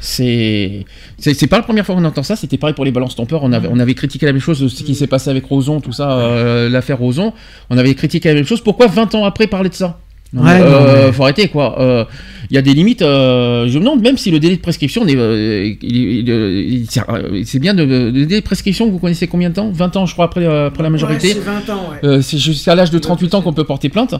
C'est 0.00 0.84
c'est 1.18 1.46
pas 1.46 1.56
la 1.58 1.62
première 1.62 1.84
fois 1.84 1.94
qu'on 1.94 2.04
entend 2.04 2.22
ça, 2.22 2.34
c'était 2.36 2.56
pareil 2.56 2.74
pour 2.74 2.84
les 2.84 2.90
balances 2.90 3.14
tempeurs, 3.16 3.42
on 3.42 3.52
avait, 3.52 3.68
on 3.70 3.78
avait 3.78 3.94
critiqué 3.94 4.24
la 4.26 4.32
même 4.32 4.40
chose, 4.40 4.66
ce 4.74 4.82
qui 4.82 4.94
s'est 4.94 5.06
passé 5.06 5.28
avec 5.30 5.44
Roson, 5.44 5.80
tout 5.80 5.92
ça, 5.92 6.10
euh, 6.12 6.68
l'affaire 6.70 6.98
Roson, 6.98 7.32
on 7.68 7.76
avait 7.78 7.94
critiqué 7.94 8.28
la 8.30 8.34
même 8.34 8.46
chose, 8.46 8.60
pourquoi 8.62 8.86
20 8.86 9.14
ans 9.14 9.24
après 9.24 9.46
parler 9.46 9.68
de 9.68 9.74
ça? 9.74 10.00
Ouais, 10.32 10.60
non, 10.60 10.64
euh, 10.64 11.06
mais- 11.06 11.12
faut 11.12 11.24
arrêter 11.24 11.48
quoi. 11.48 11.80
Euh, 11.80 12.04
Il 12.50 12.54
y 12.54 12.58
a 12.58 12.62
des 12.62 12.72
limites. 12.74 13.02
euh, 13.02 13.66
je 13.68 13.74
me 13.78 13.84
demande 13.84 14.00
même 14.00 14.16
si 14.16 14.30
le 14.30 14.38
délai 14.40 14.56
de 14.56 14.60
prescription, 14.60 15.02
euh, 15.08 15.74
c'est 15.80 17.56
euh, 17.58 17.60
bien 17.60 17.74
de, 17.74 17.82
le 17.84 18.10
délai 18.12 18.40
de 18.40 18.44
prescription. 18.44 18.90
Vous 18.90 18.98
connaissez 18.98 19.26
combien 19.28 19.50
de 19.50 19.54
temps? 19.54 19.70
20 19.72 19.96
ans, 19.96 20.06
je 20.06 20.12
crois, 20.12 20.26
après, 20.26 20.44
euh, 20.46 20.66
après 20.68 20.82
la 20.82 20.90
majorité. 20.90 21.34
20 21.34 21.72
ans, 21.72 21.90
Euh, 22.04 22.22
c'est 22.22 22.38
jusqu'à 22.38 22.74
l'âge 22.74 22.90
de 22.90 22.98
38 22.98 23.34
ans 23.34 23.42
qu'on 23.42 23.52
peut 23.52 23.64
porter 23.64 23.88
plainte. 23.88 24.14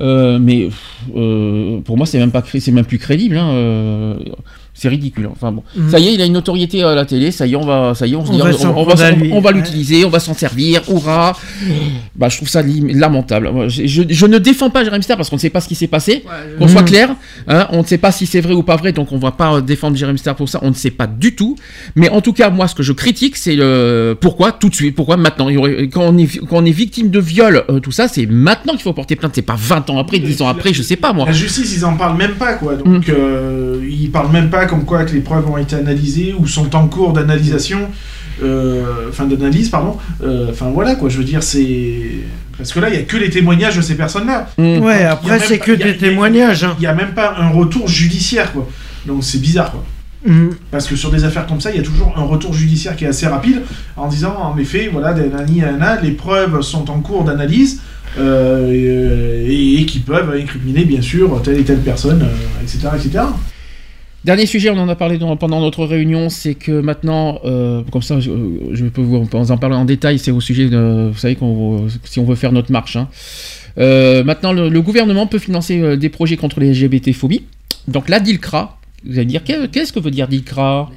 Euh, 0.00 0.38
mais 0.40 0.68
euh, 1.16 1.80
pour 1.80 1.96
moi, 1.96 2.06
c'est 2.06 2.18
même 2.18 2.30
pas, 2.32 2.42
c'est 2.58 2.72
même 2.72 2.84
plus 2.84 2.98
crédible. 2.98 3.36
hein, 3.36 3.50
euh, 3.50 4.14
c'est 4.76 4.88
ridicule. 4.88 5.28
Enfin 5.32 5.50
bon, 5.52 5.62
Mhm. 5.74 5.90
ça 5.90 5.98
y 5.98 6.08
est, 6.08 6.14
il 6.14 6.20
a 6.20 6.26
une 6.26 6.34
notoriété 6.34 6.82
à 6.82 6.94
la 6.94 7.04
télé. 7.06 7.30
Ça 7.30 7.46
y 7.46 7.52
est, 7.54 7.56
on 7.56 7.64
va, 7.64 7.94
ça 7.94 8.06
y 8.06 8.12
est, 8.12 8.16
on 8.16 8.24
se 8.24 8.30
On 8.30 8.34
dit, 8.34 8.38
va 8.40 8.44
on, 8.44 8.84
va, 8.84 8.94
on 9.32 9.40
Ouais. 9.42 9.52
l'utiliser, 9.52 10.04
on 10.04 10.10
va 10.10 10.20
s'en 10.20 10.34
servir. 10.34 10.82
Hurrah 10.88 11.36
Bah, 12.16 12.28
je 12.28 12.36
trouve 12.36 12.48
ça 12.48 12.62
lamentable. 12.62 13.50
Je, 13.68 13.86
je- 13.86 14.02
je 14.08 14.26
ne 14.26 14.38
défends 14.38 14.70
pas 14.70 14.84
Jérém 14.84 15.02
Star 15.02 15.16
parce 15.16 15.28
qu'on 15.30 15.36
ne 15.36 15.40
sait 15.40 15.50
pas 15.50 15.60
ce 15.60 15.68
qui 15.68 15.74
s'est 15.74 15.86
passé. 15.86 16.24
Qu'on 16.58 16.68
soit 16.68 16.82
Mhm. 16.82 16.88
clair, 16.88 17.16
hein, 17.48 17.66
on 17.72 17.78
ne 17.82 17.86
sait 17.86 17.98
pas 17.98 18.12
si 18.12 18.26
c'est 18.26 18.40
vrai 18.40 18.54
ou 18.54 18.62
pas 18.62 18.76
vrai, 18.76 18.92
donc 18.92 19.12
on 19.12 19.18
va 19.18 19.32
pas 19.32 19.54
euh, 19.56 19.60
défendre 19.60 19.96
Jérém 19.96 20.16
Star 20.18 20.34
pour 20.34 20.48
ça. 20.48 20.58
On 20.62 20.70
ne 20.70 20.74
sait 20.74 20.90
pas 20.90 21.06
du 21.06 21.34
tout. 21.34 21.56
Mais 21.94 22.08
en 22.08 22.20
tout 22.20 22.32
cas, 22.32 22.50
moi, 22.50 22.68
ce 22.68 22.74
que 22.74 22.82
je 22.82 22.92
critique, 22.92 23.36
c'est 23.36 23.54
le 23.56 24.16
pourquoi 24.20 24.52
tout 24.52 24.68
de 24.68 24.74
suite, 24.74 24.94
pourquoi 24.94 25.16
maintenant? 25.16 25.48
Quand 25.92 26.02
on 26.02 26.16
est, 26.18 26.38
quand 26.46 26.56
on 26.58 26.64
est 26.64 26.70
victime 26.70 27.10
de 27.10 27.18
viol, 27.20 27.64
euh, 27.70 27.80
tout 27.80 27.92
ça, 27.92 28.08
c'est 28.08 28.26
maintenant 28.26 28.72
qu'il 28.74 28.82
faut 28.82 28.92
porter 28.92 29.16
plainte. 29.16 29.32
C'est 29.34 29.42
pas 29.42 29.56
20 29.58 29.88
ans 29.90 29.98
après, 29.98 30.18
10 30.18 30.40
ans 30.42 30.48
après, 30.48 30.72
je 30.72 30.82
sais 30.82 30.96
pas 30.96 31.12
moi. 31.12 31.26
La 31.26 31.32
justice, 31.32 31.74
ils 31.76 31.84
en 31.84 31.96
parlent 31.96 32.16
même 32.16 32.34
pas, 32.34 32.54
quoi. 32.54 32.74
Mm. 32.74 32.82
Donc, 32.82 33.08
euh, 33.08 33.80
ils 33.88 34.10
parlent 34.10 34.32
même 34.32 34.50
pas 34.50 34.65
comme 34.66 34.84
quoi 34.84 35.04
que 35.04 35.12
les 35.12 35.20
preuves 35.20 35.48
ont 35.50 35.56
été 35.58 35.76
analysées 35.76 36.34
ou 36.38 36.46
sont 36.46 36.74
en 36.76 36.88
cours 36.88 37.12
d'analysation, 37.12 37.88
euh, 38.42 39.08
enfin 39.08 39.24
d'analyse, 39.26 39.68
pardon. 39.70 39.96
Euh, 40.22 40.48
Enfin 40.50 40.70
voilà, 40.72 40.94
quoi. 40.94 41.08
Je 41.08 41.18
veux 41.18 41.24
dire, 41.24 41.42
c'est 41.42 42.02
parce 42.58 42.72
que 42.72 42.80
là, 42.80 42.88
il 42.88 42.94
y 42.96 42.98
a 42.98 43.02
que 43.02 43.16
les 43.16 43.28
témoignages 43.30 43.76
de 43.76 43.82
ces 43.82 43.94
personnes-là. 43.96 44.48
Mm. 44.58 44.78
Ouais, 44.78 45.04
après, 45.04 45.38
c'est 45.40 45.58
que 45.58 45.72
des 45.72 45.84
il 45.84 45.86
y 45.86 45.90
a- 45.90 45.94
témoignages. 45.94 46.64
hein. 46.64 46.74
Il 46.78 46.82
y 46.84 46.86
a 46.86 46.94
même 46.94 47.12
pas 47.14 47.34
un 47.38 47.48
retour 47.50 47.86
judiciaire, 47.88 48.52
quoi. 48.52 48.68
Donc 49.06 49.22
c'est 49.24 49.40
bizarre, 49.40 49.70
quoi. 49.72 49.84
Mm. 50.26 50.50
Parce 50.70 50.86
que 50.88 50.96
sur 50.96 51.10
des 51.10 51.24
affaires 51.24 51.46
comme 51.46 51.60
ça, 51.60 51.70
il 51.70 51.76
y 51.76 51.80
a 51.80 51.82
toujours 51.82 52.12
un 52.16 52.22
retour 52.22 52.52
judiciaire 52.52 52.96
qui 52.96 53.04
est 53.04 53.08
assez 53.08 53.26
rapide 53.26 53.62
en 53.96 54.08
disant, 54.08 54.34
en 54.42 54.56
effet, 54.58 54.88
voilà, 54.92 55.14
les 56.02 56.10
preuves 56.12 56.60
sont 56.62 56.90
en 56.90 57.00
cours 57.00 57.24
d'analyse 57.24 57.80
euh, 58.18 58.70
et, 58.72 58.84
euh, 58.88 59.46
et- 59.48 59.80
et 59.82 59.86
qui 59.86 59.98
peuvent 59.98 60.32
incriminer, 60.34 60.84
bien 60.84 61.02
sûr, 61.02 61.40
telle 61.42 61.58
et 61.60 61.64
telle 61.64 61.80
personne, 61.80 62.22
euh, 62.22 62.62
etc., 62.62 62.88
etc. 62.96 63.24
Dernier 64.26 64.46
sujet, 64.46 64.70
on 64.70 64.78
en 64.78 64.88
a 64.88 64.96
parlé 64.96 65.18
pendant 65.38 65.60
notre 65.60 65.86
réunion, 65.86 66.30
c'est 66.30 66.56
que 66.56 66.80
maintenant, 66.80 67.38
euh, 67.44 67.82
comme 67.92 68.02
ça, 68.02 68.18
je, 68.18 68.32
peux 68.86 69.00
vous 69.00 69.24
en 69.32 69.56
parler 69.56 69.76
en 69.76 69.84
détail, 69.84 70.18
c'est 70.18 70.32
au 70.32 70.40
sujet 70.40 70.68
de, 70.68 71.10
vous 71.12 71.16
savez, 71.16 71.38
si 72.02 72.18
on 72.18 72.24
veut 72.24 72.34
faire 72.34 72.50
notre 72.50 72.72
marche. 72.72 72.96
hein. 72.96 73.06
Euh, 73.78 74.24
maintenant, 74.24 74.52
le, 74.52 74.80
gouvernement 74.80 75.28
peut 75.28 75.38
financer 75.38 75.80
euh, 75.80 75.96
des 75.96 76.08
projets 76.08 76.36
contre 76.36 76.58
les 76.58 76.72
LGBT-phobies. 76.74 77.44
Donc 77.86 78.08
la 78.08 78.18
DILCRA, 78.18 78.80
vous 79.06 79.16
allez 79.16 79.26
dire, 79.26 79.44
qu'est- 79.44 79.70
qu'est-ce 79.70 79.92
que 79.92 80.00
veut 80.00 80.10
dire 80.10 80.26
DILCRA 80.26 80.90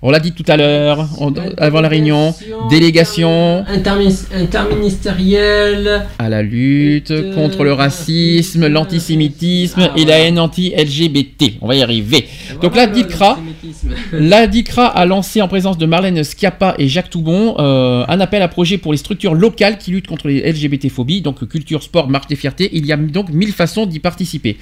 On 0.00 0.12
l'a 0.12 0.20
dit 0.20 0.30
tout 0.30 0.44
à 0.46 0.56
l'heure, 0.56 1.08
avant 1.56 1.80
la 1.80 1.88
réunion, 1.88 2.32
délégation 2.70 3.64
interministérielle. 3.66 6.06
à 6.20 6.28
la 6.28 6.42
lutte 6.42 7.12
contre 7.34 7.64
le 7.64 7.72
racisme, 7.72 8.68
l'antisémitisme 8.68 9.88
Ah, 9.90 9.94
et 9.96 10.04
la 10.04 10.20
haine 10.20 10.38
anti-LGBT. 10.38 11.54
On 11.62 11.66
va 11.66 11.74
y 11.74 11.82
arriver. 11.82 12.28
Donc 12.62 12.76
la 12.76 12.86
l'antisémitisme. 12.86 13.88
La 14.12 14.46
DICRA 14.46 14.86
a 14.86 15.04
lancé 15.04 15.42
en 15.42 15.48
présence 15.48 15.78
de 15.78 15.86
Marlène 15.86 16.22
Schiappa 16.22 16.76
et 16.78 16.86
Jacques 16.86 17.10
Toubon 17.10 17.56
euh, 17.58 18.04
un 18.06 18.20
appel 18.20 18.42
à 18.42 18.46
projet 18.46 18.78
pour 18.78 18.92
les 18.92 18.98
structures 18.98 19.34
locales 19.34 19.78
qui 19.78 19.90
luttent 19.90 20.06
contre 20.06 20.28
les 20.28 20.52
LGBT-phobies, 20.52 21.22
donc 21.22 21.44
culture, 21.48 21.82
sport, 21.82 22.08
marche 22.08 22.28
des 22.28 22.36
fiertés. 22.36 22.70
Il 22.72 22.86
y 22.86 22.92
a 22.92 22.96
donc 22.96 23.30
mille 23.30 23.52
façons 23.52 23.84
d'y 23.84 23.98
participer. 23.98 24.58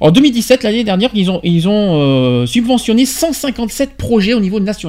En 0.00 0.10
2017, 0.10 0.64
l'année 0.64 0.82
dernière, 0.82 1.10
ils 1.14 1.30
ont, 1.30 1.38
ils 1.44 1.68
ont 1.68 2.00
euh, 2.00 2.44
subventionné 2.46 3.06
157 3.06 3.90
projets 3.96 4.34
au 4.34 4.40
niveau 4.40 4.58
national. 4.58 4.79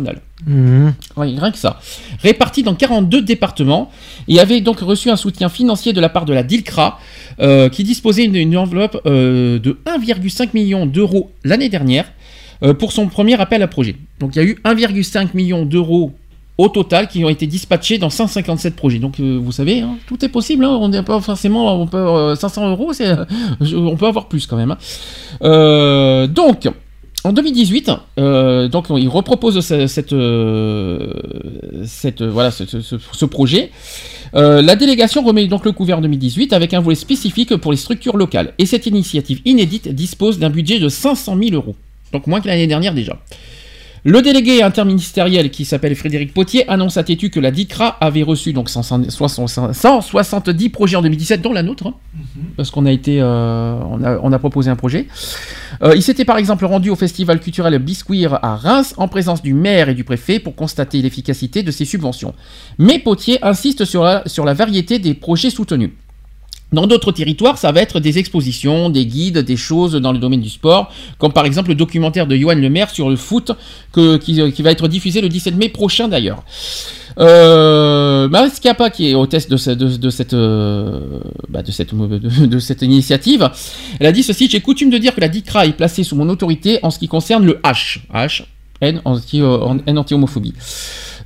Mhm. 0.46 0.94
Rien 1.18 1.52
que 1.52 1.58
ça. 1.58 1.80
Répartis 2.24 2.64
dans 2.64 2.74
42 2.76 3.22
départements 3.22 3.92
et 4.28 4.40
avait 4.40 4.62
donc 4.62 4.80
reçu 4.80 5.10
un 5.10 5.16
soutien 5.16 5.50
financier 5.50 5.94
de 5.94 6.02
la 6.02 6.10
part 6.10 6.26
de 6.26 6.34
la 6.34 6.44
DILCRA 6.44 7.00
euh, 7.42 7.70
qui 7.70 7.84
disposait 7.84 8.28
d'une 8.28 8.36
une 8.36 8.58
enveloppe 8.58 9.00
euh, 9.06 9.60
de 9.60 9.78
1,5 9.86 10.50
million 10.54 10.86
d'euros 10.86 11.32
l'année 11.44 11.70
dernière 11.70 12.06
euh, 12.64 12.74
pour 12.74 12.92
son 12.92 13.08
premier 13.08 13.40
appel 13.40 13.62
à 13.62 13.68
projet. 13.68 13.96
Donc 14.20 14.36
il 14.36 14.40
y 14.40 14.42
a 14.42 14.46
eu 14.46 14.58
1,5 14.66 15.30
million 15.36 15.66
d'euros 15.66 16.12
au 16.58 16.68
total 16.70 17.08
qui 17.08 17.24
ont 17.26 17.30
été 17.30 17.48
dispatchés 17.48 17.98
dans 17.98 18.10
157 18.12 18.76
projets. 18.76 19.00
Donc 19.00 19.20
euh, 19.20 19.40
vous 19.42 19.52
savez, 19.52 19.80
hein, 19.82 19.96
tout 20.08 20.24
est 20.24 20.30
possible. 20.30 20.64
hein, 20.66 20.78
on 20.80 20.90
n'est 20.90 21.02
pas 21.02 21.20
forcément, 21.22 21.82
on 21.82 21.88
peut 21.88 21.98
euh, 21.98 22.36
500 22.36 22.70
euros, 22.72 22.94
c'est, 22.94 23.08
euh, 23.08 23.26
on 23.74 23.96
peut 23.96 24.06
avoir 24.06 24.28
plus 24.28 24.46
quand 24.48 24.58
même. 24.58 24.76
hein. 25.42 26.28
Donc 26.28 26.68
en 27.24 27.34
2018, 27.34 27.92
euh, 28.18 28.68
donc 28.68 28.88
il 28.90 29.08
repropose 29.08 29.72
euh, 29.72 31.14
voilà, 32.32 32.52
ce, 32.52 33.26
projet. 33.26 33.70
Euh, 34.34 34.62
la 34.64 34.76
délégation 34.76 35.22
remet 35.22 35.48
donc 35.48 35.66
le 35.66 35.72
couvert 35.72 36.00
en 36.00 36.02
2018 36.02 36.52
avec 36.54 36.74
un 36.74 36.80
volet 36.80 36.96
spécifique 36.96 37.56
pour 37.58 37.72
les 37.72 37.78
structures 37.78 38.18
locales. 38.18 38.54
Et 38.58 38.66
cette 38.66 38.88
initiative 38.88 39.42
inédite 39.46 39.90
dispose 39.90 40.40
d'un 40.40 40.50
budget 40.50 40.80
de 40.80 40.90
500 40.90 41.38
000 41.38 41.54
euros. 41.54 41.76
Donc 42.12 42.26
moins 42.26 42.42
que 42.42 42.48
l'année 42.48 42.68
dernière 42.68 42.94
déjà. 42.94 43.20
Le 44.04 44.24
délégué 44.24 44.64
interministériel 44.64 45.52
qui 45.52 45.64
s'appelle 45.64 45.96
Frédéric 45.96 46.34
Potier 46.34 46.68
annonce 46.68 46.98
à 46.98 47.04
Tétu 47.04 47.30
que 47.30 47.40
la 47.40 47.52
DICRA 47.52 47.98
avait 48.02 48.24
reçu 48.24 48.52
donc 48.52 48.68
100 48.68 49.10
170 49.12 50.70
projets 50.70 50.96
en 50.96 51.04
2017, 51.04 51.42
dont 51.44 51.54
la 51.54 51.62
nôtre, 51.62 51.86
hein, 51.86 51.94
parce 52.58 52.72
qu'on 52.72 52.88
a 52.88 52.92
été, 52.92 53.22
euh, 53.22 53.76
on, 53.88 54.04
a, 54.04 54.18
on 54.24 54.32
a 54.32 54.40
proposé 54.40 54.72
un 54.72 54.76
projet. 54.76 55.06
Euh, 55.84 55.94
il 55.96 56.02
s'était 56.02 56.26
par 56.26 56.38
exemple 56.38 56.66
rendu 56.66 56.90
au 56.90 56.96
festival 56.96 57.40
culturel 57.40 57.78
Bisqueer 57.78 58.44
à 58.44 58.56
Reims 58.56 58.96
en 58.98 59.08
présence 59.08 59.44
du 59.44 59.54
maire 59.54 59.88
et 59.88 59.94
du 59.94 60.04
préfet 60.04 60.40
pour 60.40 60.56
constater 60.56 61.00
l'efficacité 61.04 61.62
de 61.62 61.70
ces 61.70 61.86
subventions. 61.86 62.34
Mais 62.80 62.98
Potier 62.98 63.38
insiste 63.44 63.86
sur 63.86 64.04
la, 64.04 64.24
sur 64.26 64.46
la 64.46 64.56
variété 64.56 64.98
des 64.98 65.14
projets 65.14 65.52
soutenus. 65.52 65.92
Dans 66.72 66.88
d'autres 66.88 67.12
territoires, 67.12 67.58
ça 67.58 67.74
va 67.74 67.82
être 67.82 68.00
des 68.00 68.18
expositions, 68.18 68.90
des 68.90 69.06
guides, 69.06 69.40
des 69.40 69.58
choses 69.58 69.94
dans 69.94 70.14
le 70.14 70.20
domaine 70.20 70.40
du 70.40 70.50
sport, 70.50 70.90
comme 71.18 71.34
par 71.34 71.46
exemple 71.46 71.68
le 71.70 71.76
documentaire 71.76 72.28
de 72.28 72.36
Johan 72.38 72.56
Lemaire 72.56 72.90
sur 72.90 73.10
le 73.10 73.18
foot, 73.18 73.52
que- 73.92 74.16
qui, 74.16 74.62
va 74.62 74.72
être 74.72 74.88
diffusé 74.88 75.20
le 75.20 75.28
17 75.28 75.56
mai 75.56 75.68
prochain 75.68 76.08
d'ailleurs. 76.08 76.44
Euh, 77.20 78.30
qui 78.94 79.10
est 79.10 79.16
hôtesse 79.16 79.50
de, 79.50 79.74
de, 79.98 80.10
cette, 80.10 80.34
euh, 80.34 81.20
bah, 81.50 81.62
de 81.62 82.60
cette 82.60 82.82
initiative, 82.82 83.50
elle 84.00 84.08
a 84.08 84.12
dit 84.14 84.24
ceci 84.24 84.50
J'ai 84.50 84.62
coutume 84.62 84.90
de 84.90 84.98
dire 84.98 85.14
que 85.14 85.20
la 85.20 85.28
DICRA 85.28 85.66
est 85.66 85.74
placée 85.74 86.04
sous 86.04 86.16
mon 86.16 86.30
autorité 86.30 86.80
en 86.84 86.90
ce 86.90 87.00
qui 87.00 87.10
concerne 87.10 87.46
le 87.46 87.60
H. 87.66 88.00
H, 88.14 88.44
Anti, 89.06 89.42
euh, 89.42 89.58
anti-homophobie. 89.88 90.54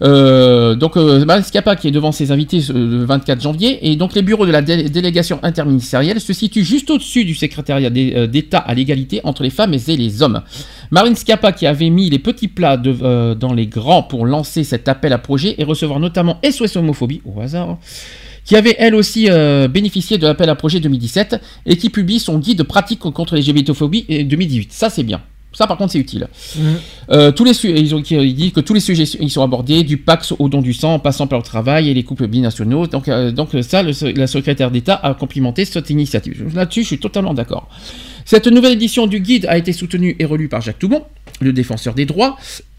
Euh, 0.02 0.76
donc, 0.76 0.98
euh, 0.98 1.24
Marie 1.24 1.44
Schiappa 1.44 1.78
qui 1.78 1.88
est 1.88 1.92
devant 1.92 2.12
ses 2.12 2.32
invités 2.32 2.62
le 2.74 3.06
24 3.06 3.42
janvier, 3.42 3.90
et 3.90 3.96
donc 3.96 4.14
les 4.14 4.22
bureaux 4.22 4.46
de 4.46 4.52
la 4.52 4.62
dé- 4.62 4.90
délégation 4.90 5.40
interministérielle 5.42 6.20
se 6.20 6.34
situent 6.34 6.66
juste 6.66 6.90
au-dessus 6.90 7.24
du 7.24 7.34
secrétariat 7.34 7.90
d'É- 7.90 8.28
d'État 8.28 8.58
à 8.58 8.74
l'égalité 8.74 9.22
entre 9.24 9.44
les 9.44 9.50
femmes 9.50 9.74
et 9.74 9.96
les 9.96 10.22
hommes. 10.22 10.42
Marine 10.92 11.16
Schiappa 11.16 11.54
qui 11.54 11.66
avait 11.66 11.90
mis 11.90 12.10
les 12.10 12.20
petits 12.20 12.50
plats 12.50 12.76
dans 12.78 13.54
les 13.54 13.68
grands 13.68 14.04
pour 14.04 14.26
lancer 14.26 14.66
cet 14.66 14.90
appel 14.90 15.14
à 15.14 15.18
projet 15.18 15.56
et 15.58 15.64
recevoir 15.64 16.00
notamment 16.02 16.40
SOS 16.44 16.76
Homophobie, 16.76 17.22
au 17.24 17.40
hasard, 17.40 17.78
qui 18.44 18.58
avait 18.58 18.76
elle 18.78 18.96
aussi 18.96 19.30
bénéficié 19.70 20.18
de 20.18 20.28
l'appel 20.28 20.50
à 20.50 20.56
projet 20.56 20.82
2017 20.82 21.38
et 21.66 21.78
qui 21.78 21.90
publie 21.90 22.20
son 22.20 22.38
guide 22.38 22.64
pratique 22.64 23.00
contre 23.00 23.36
les 23.36 23.50
euh, 23.50 24.24
2018. 24.26 24.74
Ça 24.74 24.90
c'est 24.90 25.04
bien. 25.04 25.22
Ça 25.56 25.68
par 25.68 25.78
contre 25.78 25.94
c'est 25.94 26.00
utile. 26.00 26.28
Euh, 27.12 27.32
tous 27.32 27.44
les 27.44 27.66
ils 27.66 27.96
ont 27.96 28.02
ils 28.02 28.36
disent 28.36 28.52
que 28.52 28.60
tous 28.60 28.74
les 28.74 28.80
sujets 28.80 29.06
ils 29.20 29.32
sont 29.32 29.42
abordés, 29.42 29.84
du 29.84 29.98
Pax 29.98 30.34
au 30.38 30.50
don 30.50 30.62
du 30.62 30.74
sang, 30.74 30.96
en 30.96 31.00
passant 31.00 31.28
par 31.28 31.40
le 31.40 31.44
travail 31.44 31.90
et 31.90 31.94
les 31.94 32.04
couples 32.04 32.28
binationaux. 32.28 32.88
Donc, 32.88 33.08
euh, 33.08 33.32
donc 33.32 33.50
ça, 33.62 33.82
le 33.82 33.94
la 34.16 34.28
secrétaire 34.28 34.72
d'État 34.72 35.00
a 35.02 35.14
complimenté 35.14 35.66
cette 35.66 35.90
initiative. 35.90 36.52
Là-dessus, 36.54 36.82
je 36.82 36.88
suis 36.88 37.00
totalement 37.00 37.34
d'accord. 37.34 37.70
Cette 38.26 38.48
nouvelle 38.48 38.74
édition 38.74 39.08
du 39.08 39.20
guide 39.20 39.46
a 39.48 39.58
été 39.58 39.72
soutenue 39.72 40.16
et 40.20 40.26
relue 40.26 40.50
par 40.50 40.62
Jacques 40.62 40.80
Toubon, 40.80 41.04
le 41.42 41.54
défenseur 41.54 41.94
des 41.94 42.06
droits. 42.06 42.38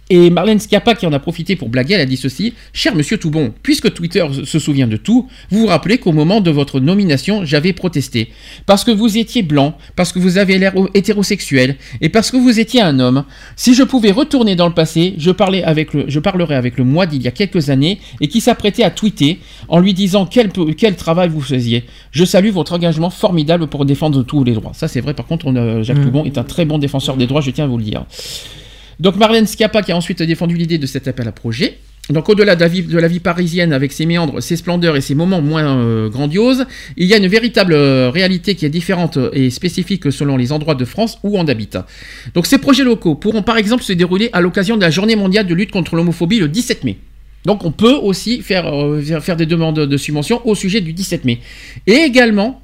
Et 0.09 0.31
Marlène 0.31 0.61
Schiappa, 0.61 0.95
qui 0.95 1.05
en 1.07 1.13
a 1.13 1.19
profité 1.19 1.57
pour 1.57 1.69
blaguer, 1.69 1.95
elle 1.95 2.01
a 2.01 2.07
dit 2.07 2.17
ceci 2.17 2.55
Cher 2.73 2.95
monsieur 2.95 3.19
Toubon, 3.19 3.53
puisque 3.63 3.93
Twitter 3.93 4.25
se 4.45 4.59
souvient 4.61 4.87
de 4.87 4.97
tout, 4.97 5.29
vous 5.51 5.61
vous 5.61 5.67
rappelez 5.67 5.99
qu'au 5.99 6.13
moment 6.13 6.41
de 6.41 6.51
votre 6.51 6.79
nomination, 6.79 7.45
j'avais 7.45 7.73
protesté. 7.73 8.31
Parce 8.67 8.85
que 8.85 8.93
vous 8.93 9.19
étiez 9.19 9.43
blanc, 9.43 9.77
parce 9.97 10.13
que 10.13 10.21
vous 10.21 10.39
avez 10.39 10.59
l'air 10.59 10.75
hétérosexuel, 10.95 11.77
et 12.01 12.09
parce 12.09 12.31
que 12.31 12.37
vous 12.37 12.61
étiez 12.61 12.81
un 12.81 13.01
homme. 13.01 13.25
Si 13.57 13.75
je 13.75 13.83
pouvais 13.83 14.13
retourner 14.13 14.55
dans 14.55 14.69
le 14.69 14.75
passé, 14.75 15.15
je, 15.19 15.33
parlais 15.33 15.65
avec 15.65 15.93
le, 15.93 16.05
je 16.07 16.21
parlerais 16.21 16.55
avec 16.55 16.79
le 16.79 16.85
moi 16.85 17.07
d'il 17.07 17.23
y 17.23 17.29
a 17.29 17.33
quelques 17.33 17.71
années, 17.71 17.99
et 18.21 18.29
qui 18.29 18.41
s'apprêtait 18.41 18.85
à 18.85 18.91
tweeter 18.91 19.41
en 19.69 19.81
lui 19.81 19.93
disant 19.93 20.25
quel, 20.27 20.51
travail 20.97 21.29
vous 21.29 21.41
faisiez. 21.41 21.85
Je 22.13 22.25
salue 22.25 22.51
votre 22.51 22.73
engagement 22.75 23.11
formidable 23.11 23.67
pour 23.67 23.85
défendre 23.85 24.23
tous 24.23 24.45
les 24.45 24.53
droits. 24.53 24.73
Ça, 24.73 24.87
c'est 24.87 25.01
vrai, 25.01 25.15
par 25.15 25.27
contre, 25.27 25.47
on 25.47 25.57
a- 25.57 25.83
Jacques 25.83 25.99
Mm. 25.99 26.05
Toubon 26.05 26.25
est 26.25 26.39
un 26.39 26.45
très 26.45 26.65
bon 26.65 26.79
défenseur 26.79 27.17
des 27.17 27.27
droits, 27.27 27.41
je 27.41 27.51
tiens 27.51 27.65
à 27.65 27.69
vous 27.69 27.79
le 27.79 27.85
dire. 27.85 28.05
Donc 29.01 29.17
Marlène 29.17 29.47
Schiappa 29.47 29.83
qui 29.83 29.93
a 29.93 29.97
ensuite 29.97 30.23
défendu 30.23 30.57
l'idée 30.57 30.79
de 30.79 30.87
cet 30.87 31.09
appel 31.09 31.29
à 31.29 31.33
projet. 31.33 31.79
Donc 32.09 32.29
au-delà 32.29 32.55
de 32.55 32.61
la, 32.61 33.09
vie, 33.09 33.19
parisienne 33.19 33.73
avec 33.73 33.91
ses 33.93 34.07
méandres, 34.07 34.41
ses 34.41 34.55
splendeurs 34.55 34.97
et 34.97 35.01
ses 35.01 35.17
moments 35.17 35.41
moins 35.43 35.77
euh, 35.79 36.09
grandioses, 36.09 36.65
il 36.97 37.09
y 37.09 37.15
a 37.15 37.17
une 37.17 37.27
véritable 37.27 37.73
euh, 37.73 38.11
réalité 38.11 38.55
qui 38.55 38.65
est 38.65 38.71
différente 38.71 39.19
et 39.33 39.51
spécifique 39.51 40.13
selon 40.13 40.37
les 40.37 40.53
endroits 40.53 40.77
de 40.77 40.85
France 40.85 41.19
où 41.25 41.37
on 41.37 41.49
habite. 41.49 41.77
Donc 42.35 42.47
ces 42.47 42.59
projets 42.59 42.85
locaux 42.85 43.17
pourront 43.17 43.43
par 43.43 43.59
exemple 43.59 43.83
se 43.83 43.93
dérouler 43.93 44.31
à 44.33 44.41
l'occasion 44.41 44.77
de 44.77 44.83
la 44.83 44.91
journée 44.91 45.17
mondiale 45.17 45.49
de 45.49 45.55
lutte 45.55 45.73
contre 45.73 45.97
l'homophobie 45.97 46.39
le 46.39 46.47
17 46.47 46.85
mai. 46.85 46.99
Donc 47.45 47.65
on 47.65 47.73
peut 47.73 47.95
aussi 47.95 48.41
faire, 48.41 48.73
euh, 48.73 49.03
faire- 49.21 49.37
des 49.37 49.47
demandes 49.47 49.81
de 49.81 49.97
subventions 49.97 50.47
au 50.47 50.55
sujet 50.55 50.81
du 50.81 50.93
17 50.93 51.25
mai. 51.25 51.41
Et 51.89 51.95
également 51.95 52.63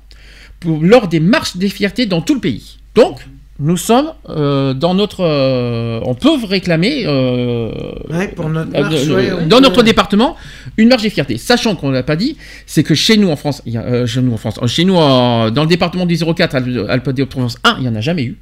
lors 0.81 1.09
des 1.09 1.21
marches 1.21 1.57
des 1.57 1.69
fiertés 1.69 2.07
dans 2.07 2.21
tout 2.21 2.35
le 2.35 2.41
pays. 2.41 2.79
Donc, 2.95 3.19
nous 3.63 3.77
sommes 3.77 4.13
euh, 4.29 4.75
dans 4.75 4.93
notre... 4.95 5.21
euh, 5.25 6.01
on 6.05 6.15
peut 6.15 6.31
réclamer... 6.47 7.05
euh, 7.07 7.71
Ouais, 8.11 8.29
pour 8.29 8.49
notre 8.49 8.71
marche, 8.73 9.07
ouais, 9.09 9.31
dans 9.47 9.57
peut. 9.59 9.63
notre 9.63 9.83
département, 9.83 10.37
une 10.77 10.89
marche 10.89 11.03
des 11.03 11.11
fiertés. 11.11 11.39
Sachant 11.39 11.77
qu'on 11.77 11.89
ne 11.89 11.95
l'a 11.95 12.03
pas 12.03 12.17
dit, 12.17 12.37
c'est 12.67 12.83
que 12.83 12.95
chez 12.95 13.17
nous 13.17 13.31
en 13.31 13.37
France, 13.37 13.63
il 13.65 13.73
y 13.75 13.79
a, 13.79 14.05
chez 14.07 14.21
nous 14.21 14.33
en 14.35 14.37
France, 14.37 14.59
chez 14.67 14.85
nous 14.85 14.95
dans 14.95 15.51
le 15.63 15.67
département 15.69 16.05
du 16.07 16.17
04 16.19 16.55
Alpes- 16.57 16.87
Alpes-de-Haute-Provence 16.89 17.57
1, 17.65 17.77
il 17.79 17.83
n'y 17.83 17.89
en 17.89 17.95
a 17.95 18.01
jamais 18.01 18.25
eu. 18.25 18.37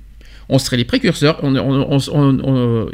On 0.48 0.58
serait 0.58 0.78
les 0.78 0.84
précurseurs. 0.84 1.38
On- 1.42 2.88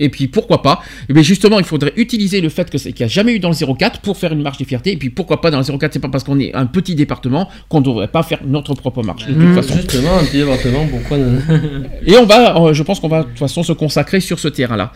et 0.00 0.08
puis 0.08 0.26
pourquoi 0.26 0.62
pas? 0.62 0.80
Et 1.08 1.12
bien 1.12 1.22
justement, 1.22 1.58
il 1.58 1.64
faudrait 1.64 1.92
utiliser 1.96 2.40
le 2.40 2.48
fait 2.48 2.68
que 2.70 2.78
c'est- 2.78 2.92
qu'il 2.92 3.04
n'y 3.06 3.10
a 3.10 3.14
jamais 3.14 3.32
eu 3.34 3.38
dans 3.38 3.50
le 3.50 3.54
04 3.54 4.00
pour 4.00 4.16
faire 4.16 4.32
une 4.32 4.42
marche 4.42 4.58
des 4.58 4.64
fiertés. 4.64 4.92
Et 4.92 4.96
puis 4.96 5.10
pourquoi 5.10 5.40
pas 5.40 5.50
dans 5.52 5.58
le 5.58 5.64
04 5.64 5.92
C'est 5.92 5.98
pas 6.00 6.08
parce 6.08 6.24
qu'on 6.24 6.38
est 6.40 6.52
un 6.54 6.66
petit 6.66 6.94
département 6.94 7.48
qu'on 7.68 7.80
ne 7.80 7.84
devrait 7.84 8.08
pas 8.08 8.22
faire 8.22 8.40
notre 8.44 8.74
propre 8.74 9.02
marche. 9.02 9.26
De 9.26 9.32
toute 9.34 9.42
Mmh, 9.42 9.54
façon. 9.54 9.74
Justement, 9.76 10.16
un 10.18 10.24
petit 10.24 10.38
département, 10.38 10.86
pourquoi 10.90 11.18
Et 12.06 12.16
on 12.16 12.24
va, 12.26 12.56
euh, 12.56 12.72
je 12.72 12.82
pense 12.82 12.98
qu'on 13.00 13.08
va 13.08 13.22
de 13.22 13.28
toute 13.28 13.38
façon 13.38 13.62
se 13.62 13.72
consacrer 13.72 14.20
sur 14.20 14.38
ce 14.38 14.48
terrain-là. 14.48 14.92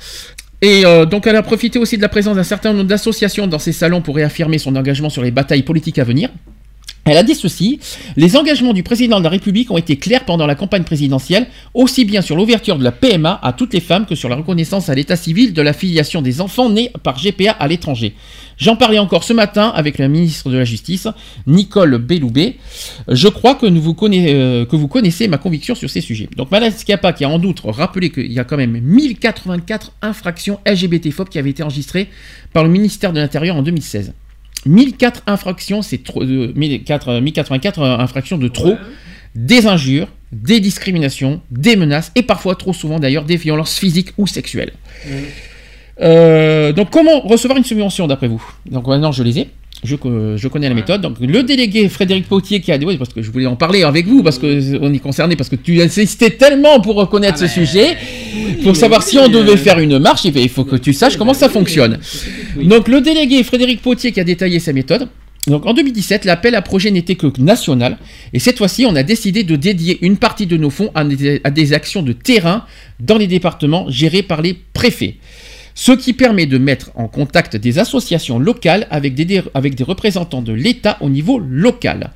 Et 0.63 0.87
euh, 0.87 1.05
donc 1.05 1.27
elle 1.27 1.37
a 1.37 1.43
profité 1.43 1.79
aussi 1.79 1.97
de 1.97 2.03
la 2.03 2.09
présence 2.09 2.37
d'un 2.37 2.43
certain 2.43 2.73
nombre 2.73 2.89
d'associations 2.89 3.47
dans 3.47 3.59
ces 3.59 3.73
salons 3.73 4.01
pour 4.01 4.17
réaffirmer 4.17 4.59
son 4.59 4.75
engagement 4.77 5.11
sur 5.11 5.23
les 5.23 5.31
batailles 5.31 5.63
politiques 5.63 5.99
à 5.99 6.05
venir. 6.05 6.31
Elle 7.07 7.19
a 7.19 7.23
dit 7.23 7.35
ceci, 7.35 7.81
les 8.17 8.35
engagements 8.35 8.73
du 8.73 8.83
président 8.83 9.19
de 9.19 9.25
la 9.25 9.31
République 9.31 9.71
ont 9.71 9.77
été 9.77 9.97
clairs 9.97 10.25
pendant 10.25 10.47
la 10.47 10.55
campagne 10.55 10.85
présidentielle, 10.85 11.47
aussi 11.75 12.07
bien 12.07 12.23
sur 12.23 12.35
l'ouverture 12.35 12.79
de 12.79 12.85
la 12.85 12.93
PMA 12.93 13.39
à 13.43 13.53
toutes 13.53 13.75
les 13.75 13.81
femmes 13.81 14.07
que 14.07 14.15
sur 14.15 14.31
la 14.31 14.37
reconnaissance 14.37 14.89
à 14.89 14.95
l'état 14.95 15.17
civil 15.17 15.53
de 15.53 15.61
la 15.61 15.75
filiation 15.75 16.23
des 16.23 16.41
enfants 16.41 16.71
nés 16.71 16.91
par 17.03 17.21
GPA 17.21 17.53
à 17.53 17.69
l'étranger. 17.69 18.15
J'en 18.57 18.77
parlais 18.77 18.99
encore 18.99 19.23
ce 19.25 19.35
matin 19.35 19.71
avec 19.75 19.99
la 19.99 20.09
ministre 20.09 20.49
de 20.49 20.57
la 20.57 20.65
Justice, 20.65 21.07
Nicole 21.47 21.99
Belloubet. 21.99 22.57
Je 23.09 23.29
crois 23.29 23.55
que, 23.55 23.67
nous 23.67 23.83
vous, 23.83 23.95
connaissez, 23.95 24.33
euh, 24.33 24.65
que 24.65 24.77
vous 24.77 24.89
connaissez 24.89 25.29
ma 25.29 25.37
conviction 25.37 25.75
sur 25.75 25.91
ces 25.91 26.01
sujets. 26.01 26.31
Donc 26.37 26.51
Madame 26.51 26.73
Schiappa 26.73 27.13
qui 27.13 27.25
a 27.25 27.29
en 27.29 27.43
outre 27.43 27.69
rappelé 27.71 28.09
qu'il 28.11 28.33
y 28.33 28.39
a 28.39 28.45
quand 28.45 28.57
même 28.57 28.81
1084 28.81 29.93
infractions 30.01 30.59
LGBT-phobes 30.67 31.29
qui 31.29 31.39
avaient 31.39 31.51
été 31.51 31.63
enregistrées 31.63 32.09
par 32.55 32.65
le 32.65 32.71
ministère 32.71 33.13
de 33.13 33.21
l'Intérieur 33.21 33.57
en 33.57 33.63
2016. 33.63 34.15
1004 34.67 35.23
infractions, 35.27 35.83
c'est 35.83 36.03
trop, 36.03 36.23
euh, 36.23 36.53
1004, 36.55 37.09
euh, 37.09 37.21
1084 37.21 37.83
infractions 37.83 38.39
de 38.39 38.49
trop, 38.49 38.77
des 39.35 39.67
injures, 39.67 40.09
des 40.33 40.61
discriminations, 40.61 41.41
des 41.51 41.77
menaces 41.77 42.13
et 42.15 42.23
parfois 42.23 42.55
trop 42.57 42.73
souvent 42.73 42.99
d'ailleurs 42.99 43.25
des 43.25 43.37
violences 43.37 43.79
physiques 43.79 44.11
ou 44.19 44.27
sexuelles. 44.27 44.73
Euh, 46.01 46.73
donc 46.73 46.91
comment 46.91 47.21
recevoir 47.21 47.57
une 47.57 47.65
subvention 47.65 48.07
d'après 48.07 48.29
vous? 48.29 48.43
Donc 48.67 48.87
maintenant 48.87 49.13
je 49.13 49.23
les 49.23 49.39
ai. 49.41 49.49
Je, 49.85 49.97
co- 49.97 50.37
je 50.37 50.49
connais 50.49 50.69
la 50.69 50.75
méthode. 50.75 51.01
Donc 51.03 51.17
le 51.21 51.43
délégué 51.43 51.89
Frédéric 51.89 52.27
Potier 52.27 52.61
qui 52.61 52.73
a 52.73 52.79
oui, 52.79 52.97
parce 52.97 53.13
que 53.13 53.23
je 53.23 53.31
voulais 53.31 53.47
en 53.47 53.57
parler 53.57 53.83
avec 53.83 54.07
vous 54.07 54.23
parce 54.23 54.39
que 54.39 54.79
on 54.81 54.93
est 54.93 54.99
concerné 54.99 55.37
parce 55.37 55.49
que 55.51 55.57
tu 55.57 55.81
insistais 55.83 56.31
tellement 56.31 56.81
pour 56.81 56.97
reconnaître 56.97 57.39
ce 57.39 57.47
sujet 57.47 57.97
pour 58.63 58.75
savoir 58.77 59.03
si 59.03 59.19
on 59.19 59.29
devait 59.29 59.57
faire 59.57 59.79
une 59.79 59.99
marche. 59.99 60.25
Il 60.25 60.49
faut 60.49 60.65
que 60.65 60.77
tu 60.77 60.93
saches 60.93 61.17
comment 61.17 61.35
ça 61.35 61.49
fonctionne. 61.49 61.99
Donc 62.63 62.89
le 62.89 63.01
délégué 63.01 63.43
Frédéric 63.45 63.83
Potier 63.83 64.11
qui 64.13 64.21
a 64.21 64.25
détaillé 64.25 64.59
sa 64.59 64.73
méthode. 64.73 65.09
Donc 65.47 65.67
en 65.67 65.75
2017, 65.75 66.25
l'appel 66.25 66.55
à 66.55 66.63
projet 66.63 66.91
n'était 66.91 67.17
que 67.17 67.27
national, 67.39 67.99
et 68.33 68.39
cette 68.39 68.57
fois-ci, 68.57 68.87
on 68.87 68.97
a 68.97 69.03
décidé 69.03 69.43
de 69.45 69.57
dédier 69.57 69.99
une 70.01 70.17
partie 70.17 70.47
de 70.47 70.57
nos 70.57 70.71
fonds 70.71 70.91
à 70.95 71.05
des, 71.05 71.43
à 71.45 71.51
des 71.51 71.75
actions 71.75 72.01
de 72.03 72.13
terrain 72.15 72.65
dans 72.99 73.19
les 73.19 73.27
départements 73.27 73.85
gérés 73.91 74.23
par 74.23 74.41
les 74.41 74.57
préfets. 74.73 75.17
Ce 75.77 75.91
qui 75.91 76.13
permet 76.13 76.47
de 76.47 76.57
mettre 76.57 76.93
en 76.95 77.09
contact 77.09 77.57
des 77.57 77.81
associations 77.81 78.39
locales 78.39 78.87
avec 78.91 79.15
des, 79.15 79.41
représentants 79.85 80.41
de 80.43 80.53
l'État 80.53 80.97
au 81.01 81.11
niveau 81.11 81.41
local. 81.41 82.13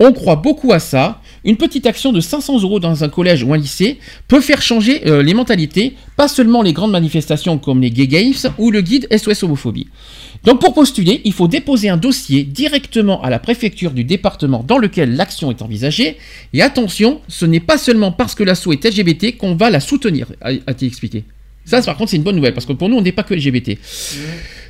On 0.00 0.12
croit 0.12 0.36
beaucoup 0.36 0.72
à 0.72 0.80
ça. 0.80 1.20
Une 1.44 1.56
petite 1.56 1.86
action 1.86 2.12
de 2.12 2.20
500 2.20 2.62
euros 2.62 2.80
dans 2.80 3.04
un 3.04 3.08
collège 3.08 3.44
ou 3.44 3.54
un 3.54 3.56
lycée 3.56 3.98
peut 4.26 4.40
faire 4.40 4.60
changer 4.60 5.06
euh, 5.06 5.22
les 5.22 5.32
mentalités, 5.32 5.94
pas 6.16 6.26
seulement 6.26 6.60
les 6.62 6.72
grandes 6.72 6.90
manifestations 6.90 7.58
comme 7.58 7.80
les 7.80 7.92
Gay 7.92 8.08
Games 8.08 8.34
ou 8.58 8.72
le 8.72 8.80
guide 8.80 9.06
SOS 9.16 9.44
Homophobie. 9.44 9.86
Donc 10.42 10.60
pour 10.60 10.74
postuler, 10.74 11.20
il 11.24 11.32
faut 11.32 11.46
déposer 11.46 11.88
un 11.88 11.96
dossier 11.96 12.42
directement 12.42 13.22
à 13.22 13.30
la 13.30 13.38
préfecture 13.38 13.92
du 13.92 14.02
département 14.02 14.64
dans 14.66 14.78
lequel 14.78 15.14
l'action 15.14 15.52
est 15.52 15.62
envisagée. 15.62 16.16
Et 16.52 16.62
attention, 16.62 17.20
ce 17.28 17.46
n'est 17.46 17.60
pas 17.60 17.78
seulement 17.78 18.10
parce 18.10 18.34
que 18.34 18.42
l'assaut 18.42 18.72
est 18.72 18.84
LGBT 18.84 19.36
qu'on 19.36 19.54
va 19.54 19.70
la 19.70 19.80
soutenir, 19.80 20.26
a-t-il 20.42 20.88
expliqué. 20.88 21.24
Ça, 21.68 21.82
par 21.82 21.96
contre, 21.96 22.10
c'est 22.10 22.16
une 22.16 22.22
bonne 22.22 22.36
nouvelle, 22.36 22.54
parce 22.54 22.66
que 22.66 22.72
pour 22.72 22.88
nous, 22.88 22.96
on 22.96 23.02
n'est 23.02 23.12
pas 23.12 23.22
que 23.22 23.34
LGBT. 23.34 23.78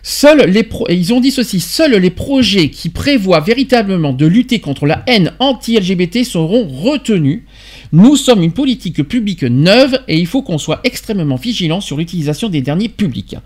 Seuls 0.03 0.49
les 0.49 0.63
pro- 0.63 0.87
ils 0.89 1.13
ont 1.13 1.21
dit 1.21 1.31
ceci, 1.31 1.61
seuls 1.61 1.95
les 1.97 2.11
projets 2.11 2.71
qui 2.71 2.89
prévoient 2.89 3.41
véritablement 3.41 4.13
de 4.13 4.27
lutter 4.27 4.59
contre 4.61 4.87
la 4.87 5.03
haine 5.07 5.33
anti-LGBT 5.39 6.25
seront 6.25 6.67
retenus. 6.67 7.43
Nous 7.93 8.17
sommes 8.17 8.43
une 8.43 8.53
politique 8.53 9.03
publique 9.03 9.43
neuve 9.43 9.99
et 10.09 10.19
il 10.19 10.27
faut 10.27 10.43
qu'on 10.43 10.59
soit 10.59 10.81
extrêmement 10.85 11.37
vigilant 11.37 11.81
sur 11.81 11.97
l'utilisation 11.97 12.49
des 12.49 12.63
derniers 12.63 12.89
publics. 12.89 13.37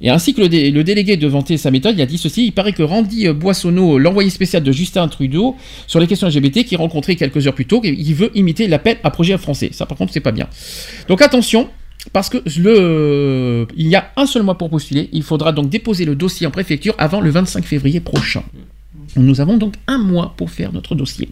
Et 0.00 0.10
ainsi 0.10 0.34
que 0.34 0.40
le, 0.40 0.48
dé- 0.48 0.70
le 0.70 0.82
délégué 0.82 1.16
de 1.16 1.26
vanter 1.28 1.56
sa 1.56 1.70
méthode, 1.70 1.94
il 1.96 2.02
a 2.02 2.06
dit 2.06 2.18
ceci, 2.18 2.46
il 2.46 2.52
paraît 2.52 2.72
que 2.72 2.82
Randy 2.82 3.28
Boissonneau, 3.28 3.98
l'envoyé 3.98 4.30
spécial 4.30 4.62
de 4.62 4.72
Justin 4.72 5.06
Trudeau 5.08 5.56
sur 5.86 6.00
les 6.00 6.06
questions 6.08 6.26
LGBT, 6.28 6.64
qui 6.64 6.74
rencontré 6.76 7.16
quelques 7.16 7.46
heures 7.46 7.54
plus 7.54 7.66
tôt, 7.66 7.80
il 7.84 8.14
veut 8.14 8.30
imiter 8.34 8.66
l'appel 8.66 8.96
à 9.04 9.10
projet 9.10 9.36
français. 9.38 9.70
Ça 9.72 9.86
par 9.86 9.96
contre 9.98 10.12
c'est 10.12 10.20
pas 10.20 10.32
bien. 10.32 10.48
Donc 11.08 11.22
attention, 11.22 11.68
parce 12.12 12.28
que 12.28 12.38
le, 12.58 13.66
il 13.76 13.88
y 13.88 13.94
a 13.94 14.10
un 14.16 14.26
seul 14.26 14.42
mois 14.42 14.58
pour 14.58 14.70
postuler, 14.70 15.08
il 15.12 15.22
faudra 15.22 15.52
donc 15.52 15.68
déposer 15.68 16.04
le 16.04 16.14
dossier 16.14 16.46
en 16.46 16.50
préfecture 16.50 16.94
avant 16.98 17.20
le 17.20 17.30
25 17.30 17.64
février 17.64 18.00
prochain. 18.00 18.42
Nous 19.16 19.40
avons 19.40 19.56
donc 19.56 19.74
un 19.86 19.98
mois 19.98 20.34
pour 20.36 20.50
faire 20.50 20.72
notre 20.72 20.94
dossier. 20.94 21.28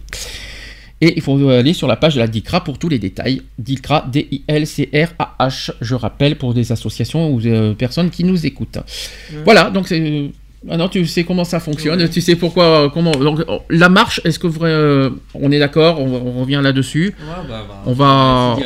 Et 1.03 1.13
il 1.15 1.21
faut 1.23 1.49
aller 1.49 1.73
sur 1.73 1.87
la 1.87 1.95
page 1.95 2.13
de 2.13 2.19
la 2.19 2.27
DICRA 2.27 2.63
pour 2.63 2.77
tous 2.77 2.87
les 2.87 2.99
détails. 2.99 3.41
DICRA, 3.57 4.07
D-I-L-C-R-A-H, 4.11 5.71
je 5.81 5.95
rappelle, 5.95 6.35
pour 6.37 6.53
des 6.53 6.71
associations 6.71 7.33
ou 7.33 7.41
des 7.41 7.49
euh, 7.49 7.73
personnes 7.73 8.11
qui 8.11 8.23
nous 8.23 8.45
écoutent. 8.45 8.77
Voilà, 9.43 9.71
donc 9.71 9.87
c'est. 9.87 10.29
Ah 10.69 10.77
non, 10.77 10.89
tu 10.89 11.05
sais 11.07 11.23
comment 11.23 11.43
ça 11.43 11.59
fonctionne, 11.59 12.07
tu 12.07 12.21
sais 12.21 12.35
pourquoi, 12.35 12.63
euh, 12.65 12.89
comment. 12.89 13.11
Donc, 13.11 13.39
oh, 13.47 13.61
la 13.71 13.89
marche, 13.89 14.21
est-ce 14.25 14.37
que 14.37 14.45
vrai, 14.45 14.69
euh, 14.69 15.09
on 15.33 15.51
est 15.51 15.57
d'accord, 15.57 15.99
on, 15.99 16.05
on 16.13 16.39
revient 16.41 16.59
là-dessus. 16.61 17.15
bah, 17.19 17.43
bah, 17.49 17.81
on 17.87 17.93
va, 17.93 18.57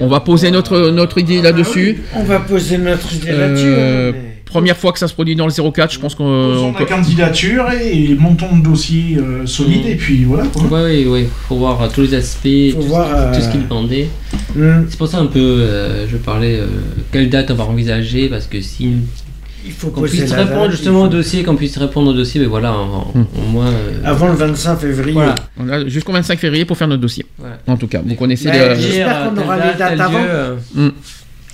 on 0.00 0.06
va 0.06 0.20
poser 0.20 0.52
notre 0.52 0.90
notre 0.90 1.18
idée 1.18 1.42
là-dessus. 1.42 2.00
On 2.14 2.22
va 2.22 2.38
poser 2.38 2.78
notre 2.78 3.12
idée 3.12 3.30
Euh, 3.30 3.40
là-dessus. 3.48 3.66
hein, 3.66 4.20
mais- 4.24 4.28
Première 4.44 4.76
fois 4.76 4.92
que 4.92 4.98
ça 4.98 5.08
se 5.08 5.14
produit 5.14 5.34
dans 5.34 5.46
le 5.46 5.52
04, 5.52 5.94
je 5.94 5.98
pense 5.98 6.14
qu'on 6.14 6.24
Posons 6.24 6.66
on 6.68 6.72
la 6.72 6.78
peut- 6.80 6.84
candidature 6.84 7.64
et, 7.72 8.04
et 8.10 8.14
montons 8.14 8.54
le 8.54 8.62
dossier 8.62 9.16
euh, 9.18 9.46
solide, 9.46 9.86
et 9.86 9.94
puis 9.96 10.24
voilà. 10.24 10.44
Ouais, 10.70 10.84
oui, 10.84 11.06
oui, 11.08 11.26
faut 11.48 11.56
voir 11.56 11.80
euh, 11.82 11.88
tous 11.92 12.02
les 12.02 12.14
aspects, 12.14 12.46
tout, 12.72 12.82
voir, 12.82 13.08
ce, 13.08 13.14
euh, 13.14 13.34
tout 13.34 13.40
ce 13.40 13.48
qu'il 13.50 13.66
demandait. 13.66 14.08
Hmm. 14.54 14.84
C'est 14.90 14.98
pour 14.98 15.08
ça 15.08 15.18
un 15.20 15.26
peu, 15.26 15.38
euh, 15.40 16.06
je 16.06 16.18
parlais, 16.18 16.58
euh, 16.60 16.66
quelle 17.12 17.30
date 17.30 17.50
on 17.50 17.54
va 17.54 17.64
envisager, 17.64 18.28
parce 18.28 18.46
que 18.46 18.60
si 18.60 18.90
Il 19.64 19.72
faut 19.72 19.88
qu'on 19.88 20.02
puisse 20.02 20.32
répondre 20.32 20.62
date, 20.62 20.70
justement 20.72 21.02
au 21.02 21.08
dossier, 21.08 21.44
qu'on 21.44 21.54
puisse 21.56 21.76
répondre 21.78 22.10
au 22.10 22.14
dossier, 22.14 22.40
mais 22.40 22.46
voilà, 22.46 22.72
en- 22.72 22.76
en- 22.84 23.12
Hmm. 23.14 23.24
au 23.38 23.48
moins. 23.50 23.66
euh, 23.68 24.00
Avant 24.04 24.28
le 24.28 24.34
25 24.34 24.76
février. 24.76 25.12
Voilà. 25.12 25.34
on 25.58 25.68
a 25.68 25.86
jusqu'au 25.88 26.12
25 26.12 26.38
février 26.38 26.64
pour 26.64 26.76
faire 26.76 26.88
notre 26.88 27.02
dossier. 27.02 27.24
Ouais. 27.38 27.48
En 27.66 27.76
tout 27.76 27.86
cas, 27.86 28.00
vous 28.04 28.14
connaissez 28.16 28.48
j'espère 28.80 29.28
qu'on 29.28 29.34
telle 29.36 29.44
aura 29.44 29.56
les 29.56 29.62
date, 29.62 29.78
dates 29.78 30.00
avant. 30.00 30.18
lieu, 30.18 30.24
euh, 30.28 30.56
Hmm. 30.74 30.88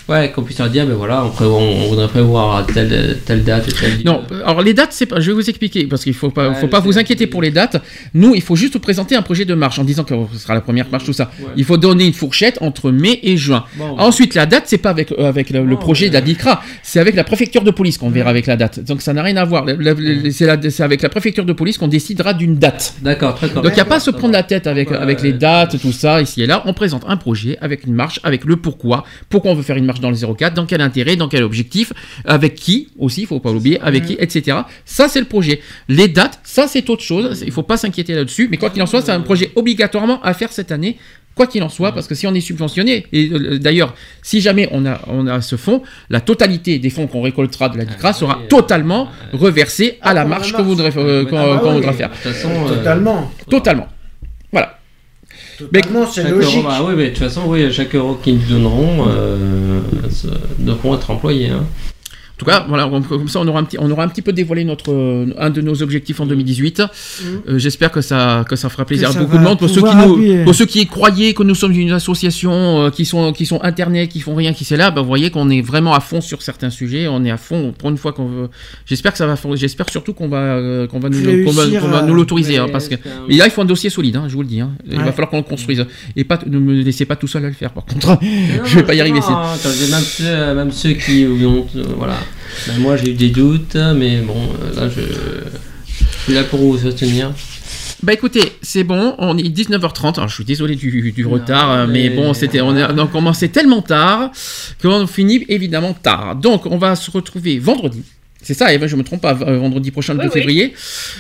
Ouais, 0.09 0.33
qu'on 0.33 0.43
puisse 0.43 0.59
leur 0.59 0.71
dire, 0.71 0.87
ben 0.87 0.95
voilà, 0.95 1.25
on, 1.25 1.31
prévoit- 1.31 1.59
on 1.59 1.89
voudrait 1.89 2.09
prévoir 2.09 2.67
telle, 2.67 3.19
telle 3.27 3.45
date 3.45 3.67
telle. 3.79 4.03
Non, 4.05 4.23
alors 4.45 4.63
les 4.63 4.73
dates, 4.73 4.93
c'est 4.93 5.07
pas. 5.07 5.21
Je 5.21 5.31
vais 5.31 5.35
vous 5.35 5.49
expliquer 5.49 5.85
parce 5.87 6.03
qu'il 6.03 6.15
faut 6.15 6.31
pas, 6.31 6.49
Ouais, 6.49 6.55
faut 6.55 6.69
pas 6.69 6.81
vous 6.81 6.99
inquiéter 6.99 7.27
pour 7.27 7.43
les 7.43 7.51
dates. 7.51 7.83
Nous, 8.15 8.35
il 8.35 8.41
faut 8.41 8.57
juste 8.57 8.73
vous 8.73 8.81
présenter 8.81 9.17
un 9.17 9.23
projet 9.23 9.45
de 9.45 9.55
marche 9.55 9.79
en 9.79 9.85
disant 9.85 10.05
que 10.05 10.15
ce 10.33 10.39
sera 10.39 10.55
la 10.55 10.61
première 10.61 10.89
marche, 10.91 11.05
tout 11.05 11.13
ça. 11.13 11.31
Ouais. 11.41 11.49
Il 11.57 11.65
faut 11.65 11.77
donner 11.77 12.07
une 12.07 12.15
fourchette 12.15 12.59
entre 12.63 12.91
mai 12.91 13.21
et 13.23 13.37
juin. 13.37 13.65
Bon, 13.77 13.99
Ensuite, 13.99 14.35
la 14.35 14.47
date, 14.47 14.65
c'est 14.67 14.79
pas 14.79 14.91
avec 14.91 15.13
euh, 15.13 15.29
avec 15.29 15.51
le, 15.51 15.77
projet 15.77 16.09
de 16.09 16.15
la 16.15 16.21
DICRA, 16.21 16.63
c'est 16.83 17.01
avec 17.01 17.15
la 17.15 17.25
préfecture 17.25 17.63
de 17.63 17.71
police 17.71 17.99
qu'on 17.99 18.11
verra 18.11 18.31
avec 18.31 18.47
la 18.47 18.57
date. 18.57 18.81
Donc 18.81 19.03
ça 19.03 19.13
n'a 19.13 19.23
rien 19.23 19.37
à 19.37 19.45
voir. 19.45 19.67
C'est 20.31 20.83
avec 20.83 21.03
la 21.03 21.09
préfecture 21.09 21.45
de 21.45 21.53
police 21.53 21.77
qu'on 21.77 21.89
décidera 21.89 22.33
d'une 22.33 22.57
date. 22.57 22.95
D'accord, 23.03 23.35
très 23.35 23.49
Donc 23.49 23.67
il 23.67 23.75
n'y 23.75 23.81
a 23.81 23.85
pas 23.85 23.97
à 23.97 24.01
se 24.01 24.11
prendre 24.11 24.33
la 24.33 24.43
tête 24.43 24.67
avec, 24.67 24.91
avec 24.91 25.23
les 25.23 25.33
dates, 25.33 25.79
tout 25.81 25.93
ça, 25.93 26.23
ici 26.23 26.43
et 26.43 26.47
là. 26.47 26.63
On 26.65 26.73
présente 26.73 27.05
un 27.07 27.17
projet 27.17 27.59
avec 27.61 27.85
une 27.85 27.93
marche, 27.95 28.21
avec 28.23 28.45
le 28.45 28.57
pourquoi, 28.57 29.05
pourquoi 29.29 29.51
on 29.51 29.55
veut 29.55 29.63
faire 29.63 29.77
une 29.77 29.85
marche 29.85 29.98
dans 30.01 30.11
le 30.11 30.17
04, 30.17 30.55
dans 30.55 30.67
quel 30.67 30.81
intérêt, 30.81 31.17
dans 31.17 31.29
quel 31.29 31.43
objectif, 31.43 31.93
avec 32.25 32.55
qui 32.55 32.89
aussi, 32.99 33.23
il 33.23 33.27
faut 33.27 33.41
pas 33.41 33.53
l'oublier, 33.53 33.81
avec 33.81 34.05
qui, 34.07 34.17
etc. 34.19 34.59
Ça 34.85 35.09
c'est 35.09 35.21
le 35.21 35.27
projet. 35.27 35.61
Les 35.89 36.09
dates, 36.09 36.41
ça 36.45 36.67
c'est 36.69 36.89
autre 36.91 37.03
chose, 37.03 37.43
il 37.47 37.53
faut 37.53 37.63
pas 37.63 37.77
s'inquiéter 37.77 38.15
là-dessus, 38.15 38.49
mais 38.51 38.57
quoi 38.57 38.71
qu'il 38.71 38.83
en 38.83 38.87
soit, 38.87 39.03
c'est 39.03 39.13
un 39.13 39.21
projet 39.21 39.51
obligatoirement 39.57 40.21
à 40.23 40.35
faire 40.35 40.53
cette 40.53 40.73
année. 40.73 40.97
Quoi 41.35 41.47
qu'il 41.47 41.63
en 41.63 41.69
soit, 41.69 41.93
parce 41.93 42.09
que 42.09 42.17
si 42.17 42.27
on 42.27 42.35
est 42.35 42.41
subventionné, 42.41 43.07
et 43.13 43.31
euh, 43.33 43.59
d'ailleurs, 43.61 43.95
si 44.23 44.41
jamais 44.41 44.69
on 44.73 44.85
a, 44.87 45.01
on 45.07 45.29
a 45.29 45.41
ce 45.41 45.55
fonds, 45.55 45.83
la 46.11 46.21
totalité 46.21 46.81
des 46.81 46.91
fonds 46.91 47.07
qu'on 47.07 47.23
récoltera 47.23 47.69
de 47.69 47.79
la 47.79 47.85
DICRA 47.85 48.13
sera 48.13 48.41
totalement 48.49 49.07
reversée 49.33 49.99
à 50.03 50.15
la 50.15 50.23
pour 50.23 50.31
la 50.31 50.37
marche 50.37 50.51
marche. 50.53 50.53
qu'on 50.65 50.69
voudrait, 50.69 50.93
euh, 50.97 51.25
qu'on- 51.27 51.37
Ah 51.39 51.59
qu'on 51.59 51.69
oui. 51.71 51.75
voudra 51.77 51.93
faire. 51.93 52.09
De 52.09 52.15
toute 52.15 52.33
façon, 52.33 52.51
euh, 52.51 52.75
Totalement. 52.79 53.31
Totalement. 53.49 53.87
Totalement, 55.59 56.07
c'est 56.07 56.29
logique. 56.29 56.57
euro, 56.57 56.69
bah 56.69 56.85
oui, 56.87 56.95
mais 56.97 57.05
de 57.05 57.09
toute 57.11 57.19
façon, 57.19 57.43
oui, 57.47 57.73
chaque 57.73 57.95
euro 57.95 58.15
qu'ils 58.15 58.39
nous 58.39 58.47
donneront 58.47 59.07
euh, 59.09 59.81
devront 60.59 60.95
être 60.95 61.11
employés. 61.11 61.49
Hein. 61.49 61.65
En 62.39 62.45
tout 62.45 62.45
cas, 62.45 62.65
voilà, 62.69 62.87
on- 62.87 63.03
comme 63.03 63.27
ça, 63.27 63.41
on 63.41 63.49
aura 63.49 63.59
un 63.59 63.65
petit, 63.65 63.79
on 63.81 63.91
aura 63.91 64.05
un 64.05 64.09
petit 64.09 64.23
peu 64.23 64.33
dévoilé 64.33 64.63
notre, 64.65 65.27
un 65.39 65.51
de 65.51 65.61
nos 65.61 65.83
objectifs 65.83 66.21
en 66.21 66.27
2018. 66.27 66.83
Euh, 67.49 67.59
J'espère 67.59 67.91
que 67.91 68.01
ça, 68.01 68.45
que 68.49 68.55
ça 68.55 68.69
fera 68.69 68.85
plaisir 68.85 69.09
à 69.09 69.13
beaucoup 69.25 69.39
de 69.39 69.43
monde. 69.49 69.59
Pour 69.59 69.69
ceux, 69.69 69.81
qui 69.83 69.97
nous, 70.07 70.45
pour 70.45 70.55
ceux 70.55 70.67
qui 70.67 70.87
croyaient 70.87 71.35
que 71.35 71.43
nous 71.43 71.57
sommes 71.57 71.73
une 71.73 71.91
association 71.91 72.53
euh, 72.87 72.91
qui 72.91 73.05
sont, 73.07 73.33
qui 73.33 73.45
sont 73.45 73.61
internet, 73.65 74.09
qui 74.09 74.21
font 74.21 74.37
rien, 74.37 74.53
qui 74.53 74.65
c'est 74.65 74.77
là, 74.77 74.93
ben, 74.93 75.01
vous 75.01 75.09
voyez 75.09 75.31
qu'on 75.31 75.51
est 75.51 75.63
vraiment 75.63 75.95
à 75.95 76.01
fond 76.01 76.21
sur 76.21 76.41
certains 76.43 76.71
sujets. 76.71 77.09
On 77.09 77.25
est 77.25 77.31
à 77.33 77.39
fond 77.39 77.75
pour 77.77 77.91
une 77.91 77.97
fois 77.97 78.13
qu'on 78.13 78.27
veut. 78.29 78.49
J'espère 78.87 79.11
que 79.11 79.19
ça 79.19 79.27
va. 79.27 79.35
J'espère 79.57 79.91
surtout 79.91 80.13
qu'on 80.13 80.29
va, 80.29 80.37
euh, 80.39 80.87
qu'on 80.87 81.01
va 81.01 81.09
nous, 81.09 81.19
va, 81.89 82.03
nous 82.03 82.15
l'autoriser, 82.15 82.57
hein, 82.59 82.67
parce 82.71 82.87
que. 82.87 82.95
Mais 83.29 83.35
là, 83.37 83.47
il 83.47 83.51
faut 83.51 83.63
un 83.63 83.65
dossier 83.65 83.91
solide, 83.91 84.15
hein, 84.15 84.27
je 84.29 84.35
vous 84.35 84.43
le 84.43 84.49
dis. 84.49 84.61
hein. 84.61 84.71
Il 84.89 84.97
va 84.99 85.11
falloir 85.11 85.31
qu'on 85.31 85.39
le 85.39 85.43
construise 85.43 85.85
et 86.15 86.23
pas, 86.23 86.39
ne 86.47 86.61
me 86.61 86.83
laissez 86.83 87.05
pas 87.05 87.17
tout 87.17 87.27
seul 87.27 87.45
à 87.45 87.49
le 87.49 87.55
faire. 87.55 87.73
Par 87.73 87.85
contre, 87.85 88.17
je 88.65 88.77
vais 88.77 88.85
pas 88.85 88.95
y 88.95 89.01
arriver. 89.01 89.19
même, 89.91 90.03
ceux, 90.05 90.55
même 90.55 90.71
ceux 90.71 90.93
qui 90.93 91.27
ont. 91.45 91.67
voilà. 91.97 92.15
Ben, 92.67 92.79
moi, 92.79 92.97
j'ai 92.97 93.11
eu 93.11 93.15
des 93.15 93.31
doutes, 93.31 93.77
mais 93.97 94.21
bon, 94.21 94.49
là, 94.75 94.89
je, 94.89 95.01
je 95.87 96.05
suis 96.25 96.35
là 96.35 96.45
pour 96.45 96.61
vous 96.61 96.79
soutenir. 96.79 97.33
Bah 98.01 98.13
écoutez, 98.13 98.53
c'est 98.63 98.85
bon, 98.85 99.17
on 99.19 99.37
est 99.37 99.43
19h30. 99.43 100.19
Alors 100.19 100.29
je 100.29 100.35
suis 100.37 100.45
désolé 100.45 100.77
du, 100.77 101.11
du 101.11 101.25
Non, 101.25 101.31
retard, 101.31 101.89
mais, 101.89 102.09
mais- 102.09 102.11
bon, 102.11 102.33
c'était 102.33 102.61
on 102.61 102.77
a, 102.77 102.93
on 102.93 102.99
a 102.99 103.07
commencé 103.09 103.49
tellement 103.49 103.83
tard 103.83 104.31
qu'on 104.81 105.09
finit 105.09 105.45
évidemment 105.49 105.95
tard. 105.95 106.37
Donc 106.37 106.67
on 106.67 106.79
va 106.79 106.95
se 106.95 107.11
retrouver 107.11 107.59
vendredi. 107.59 108.05
C'est 108.41 108.55
ça, 108.55 108.73
Eva, 108.73 108.87
je 108.87 108.95
me 108.95 109.03
trompe 109.03 109.21
pas, 109.21 109.37
euh, 109.43 109.59
vendredi 109.59 109.91
prochain, 109.91 110.15
le 110.15 110.21
Oui, 110.21 110.27
2 110.27 110.31
oui. 110.33 110.39
février, 110.41 110.75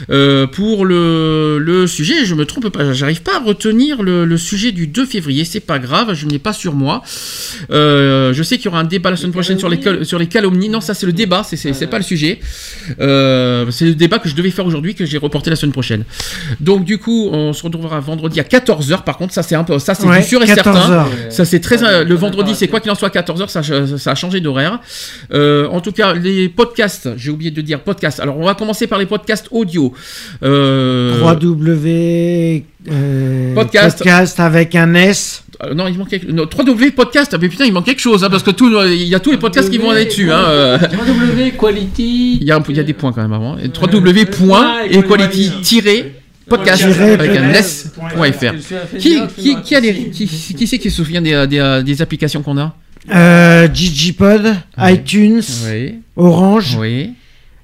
euh, 0.08 0.46
pour 0.46 0.84
le, 0.86 1.58
le 1.58 1.86
sujet, 1.88 2.24
je 2.24 2.34
me 2.36 2.46
trompe 2.46 2.68
pas, 2.68 2.92
j'arrive 2.92 3.22
pas 3.22 3.36
à 3.36 3.40
retenir 3.40 4.02
le, 4.02 4.24
le 4.24 4.36
sujet 4.38 4.70
du 4.70 4.86
2 4.86 5.04
février, 5.04 5.44
c'est 5.44 5.58
pas 5.60 5.80
grave, 5.80 6.14
je 6.14 6.26
ne 6.26 6.30
l'ai 6.30 6.38
pas 6.38 6.52
sur 6.52 6.74
moi. 6.74 7.02
Euh, 7.70 8.32
je 8.32 8.42
sais 8.44 8.56
qu'il 8.56 8.66
y 8.66 8.68
aura 8.68 8.78
un 8.78 8.84
débat 8.84 9.10
la 9.10 9.16
semaine 9.16 9.32
prochaine 9.32 9.58
sur 9.58 9.68
les, 9.68 10.04
sur 10.04 10.18
les 10.18 10.28
calomnies, 10.28 10.68
non, 10.68 10.80
ça 10.80 10.94
c'est 10.94 11.06
le 11.06 11.12
débat, 11.12 11.42
c'est- 11.44 11.56
c'est 11.56 11.72
c'est 11.72 11.88
pas 11.88 11.98
le 11.98 12.04
sujet. 12.04 12.38
Euh, 13.00 13.66
c'est 13.70 13.84
le 13.86 13.94
débat 13.94 14.20
que 14.20 14.28
je 14.28 14.34
devais 14.36 14.50
faire 14.50 14.64
aujourd'hui, 14.66 14.94
que 14.94 15.04
j'ai 15.04 15.18
reporté 15.18 15.50
la 15.50 15.56
semaine 15.56 15.72
prochaine. 15.72 16.04
Donc 16.60 16.84
du 16.84 16.98
coup, 16.98 17.28
on 17.32 17.52
se 17.52 17.62
retrouvera 17.64 17.98
vendredi 18.00 18.38
à 18.38 18.44
14h, 18.44 19.02
par 19.02 19.18
contre, 19.18 19.34
ça 19.34 19.42
c'est 19.42 19.56
un 19.56 19.64
peu, 19.64 19.78
ça 19.80 19.94
c'est 19.94 20.06
Ouais, 20.06 20.20
du 20.20 20.24
sûr 20.26 20.42
et 20.42 20.46
14 20.46 20.76
certain. 20.76 20.92
heures. 20.92 21.08
Ça 21.30 21.44
c'est 21.44 21.60
très 21.60 21.82
Ouais, 21.82 22.04
le 22.04 22.14
vendredi 22.14 22.54
c'est 22.54 22.68
quoi 22.68 22.78
qu'il 22.80 22.90
en 22.92 22.94
soit 22.94 23.10
14h 23.10 23.48
ça, 23.48 23.62
ça 23.98 24.10
a 24.12 24.14
changé 24.14 24.40
d'horaire. 24.40 24.80
Euh, 25.32 25.66
en 25.68 25.80
tout 25.80 25.92
cas 25.92 26.14
les 26.14 26.48
podcasts, 26.48 27.07
j'ai 27.16 27.30
oublié 27.30 27.50
de 27.50 27.60
dire 27.60 27.80
podcasts. 27.80 28.20
Alors 28.20 28.38
on 28.38 28.44
va 28.44 28.54
commencer 28.54 28.86
par 28.86 28.98
les 28.98 29.06
podcasts 29.06 29.46
audio. 29.50 29.92
Euh, 30.42 31.20
3W 31.20 32.62
euh, 32.90 33.54
Podcast. 33.54 33.98
podcast 33.98 34.40
avec 34.40 34.74
un 34.74 34.94
S. 34.94 35.44
euh, 35.64 35.74
non, 35.74 35.88
il 35.88 35.98
manque 35.98 36.08
quelque... 36.08 36.30
non, 36.30 36.44
3W 36.44 36.92
podcast. 36.92 37.32
Ah, 37.34 37.38
mais 37.40 37.48
putain, 37.48 37.64
il 37.64 37.72
manque 37.72 37.86
quelque 37.86 38.00
chose 38.00 38.24
hein, 38.24 38.30
parce 38.30 38.42
que 38.42 38.50
tout 38.50 38.70
il 38.84 39.02
y 39.04 39.14
a 39.14 39.20
tous 39.20 39.30
les 39.32 39.38
podcasts 39.38 39.70
qui 39.70 39.78
vont 39.78 39.90
aller 39.90 40.04
dessus 40.06 40.30
hein. 40.30 40.44
euh, 40.48 40.78
3W 40.78 41.56
Quality. 41.56 42.38
il 42.40 42.44
y 42.46 42.50
a 42.52 42.56
un- 42.56 42.62
il 42.68 42.76
y 42.76 42.80
a 42.80 42.84
des 42.84 42.92
points 42.94 43.12
quand 43.12 43.22
même 43.22 43.32
avant. 43.32 43.58
Et 43.58 43.68
3W 43.68 44.26
point 44.26 44.82
equality 44.90 45.50
tiré 45.62 46.12
podcast 46.48 46.82
avec 46.84 47.30
un 47.36 47.52
podcast. 47.52 47.94
s.fr. 48.16 48.96
Qui 48.98 49.18
qui 49.36 49.56
qui 49.62 49.74
a 49.74 49.80
les 49.80 50.10
qui 50.10 50.26
qui 50.26 50.66
c'est 50.66 50.78
qui 50.78 50.90
se 50.90 50.96
souvient 50.96 51.20
des, 51.20 51.46
des, 51.46 51.82
des 51.84 52.02
applications 52.02 52.42
qu'on 52.42 52.56
a? 52.58 52.74
Euh, 53.14 53.68
Digipod, 53.68 54.54
iTunes, 54.78 55.42
Oui. 55.70 55.94
Orange, 56.16 56.76
Oui. 56.78 57.10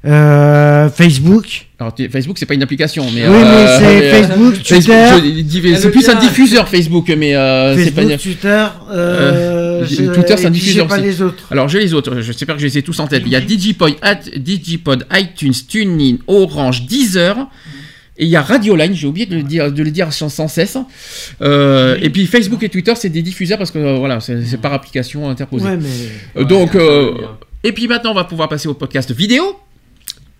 euh, 0.06 0.88
Facebook. 0.90 1.66
Alors 1.80 1.92
Facebook 2.10 2.38
c'est 2.38 2.46
pas 2.46 2.54
une 2.54 2.62
application 2.62 3.04
mais 3.14 3.26
oui, 3.28 3.34
mais 3.34 3.44
euh, 3.44 3.78
c'est 3.78 3.84
mais, 4.00 4.10
Facebook, 4.10 4.54
Twitter. 4.62 5.74
je- 5.74 5.74
c'est 5.80 5.90
plus 5.90 6.08
un 6.08 6.14
diffuseur 6.20 6.68
Facebook, 6.68 7.12
mais 7.18 7.34
euh, 7.34 7.76
c'est 7.76 7.90
pas. 7.90 8.02
Facebook, 8.02 8.20
Twitter. 8.22 8.64
Euh, 8.90 9.82
Euh, 9.82 9.86
je- 9.86 10.12
Twitter, 10.12 10.34
c'est 10.38 10.46
un 10.46 10.50
diffuseur 10.50 10.86
pas 10.86 10.94
aussi. 10.96 11.04
les 11.04 11.20
autres. 11.22 11.44
Alors 11.50 11.68
j'ai 11.68 11.80
les 11.80 11.92
autres, 11.92 12.20
j'espère 12.20 12.54
que 12.56 12.60
je 12.62 12.66
les 12.66 12.78
ai 12.78 12.82
tous 12.82 12.98
en 13.00 13.06
tête. 13.06 13.22
Il 13.26 13.32
y 13.32 13.36
a 13.36 13.40
Digipod, 13.40 13.94
at- 14.02 14.20
Digipod 14.36 15.06
iTunes, 15.12 15.52
TuneIn, 15.68 16.16
Orange, 16.26 16.86
Deezer. 16.86 17.36
Et 18.16 18.24
il 18.24 18.30
y 18.30 18.36
a 18.36 18.42
Radioline, 18.42 18.94
j'ai 18.94 19.06
oublié 19.08 19.26
de 19.26 19.34
le 19.36 19.42
dire, 19.42 19.72
de 19.72 19.82
le 19.82 19.90
dire 19.90 20.12
sans, 20.12 20.28
sans 20.28 20.46
cesse. 20.46 20.78
Euh, 21.42 21.98
Et 22.00 22.10
puis 22.10 22.26
Facebook 22.26 22.62
et 22.62 22.68
Twitter, 22.68 22.92
c'est 22.94 23.08
des 23.08 23.22
diffuseurs 23.22 23.58
parce 23.58 23.72
que 23.72 23.78
euh, 23.78 23.96
voilà, 23.96 24.20
c'est 24.20 24.60
par 24.60 24.72
application 24.72 25.28
interposée. 25.28 25.66
Ouais, 25.66 25.76
mais. 25.76 25.88
Euh, 26.40 26.44
Donc, 26.44 26.76
euh, 26.76 27.12
et 27.64 27.72
puis 27.72 27.88
maintenant, 27.88 28.12
on 28.12 28.14
va 28.14 28.24
pouvoir 28.24 28.48
passer 28.48 28.68
au 28.68 28.74
podcast 28.74 29.10
vidéo. 29.12 29.56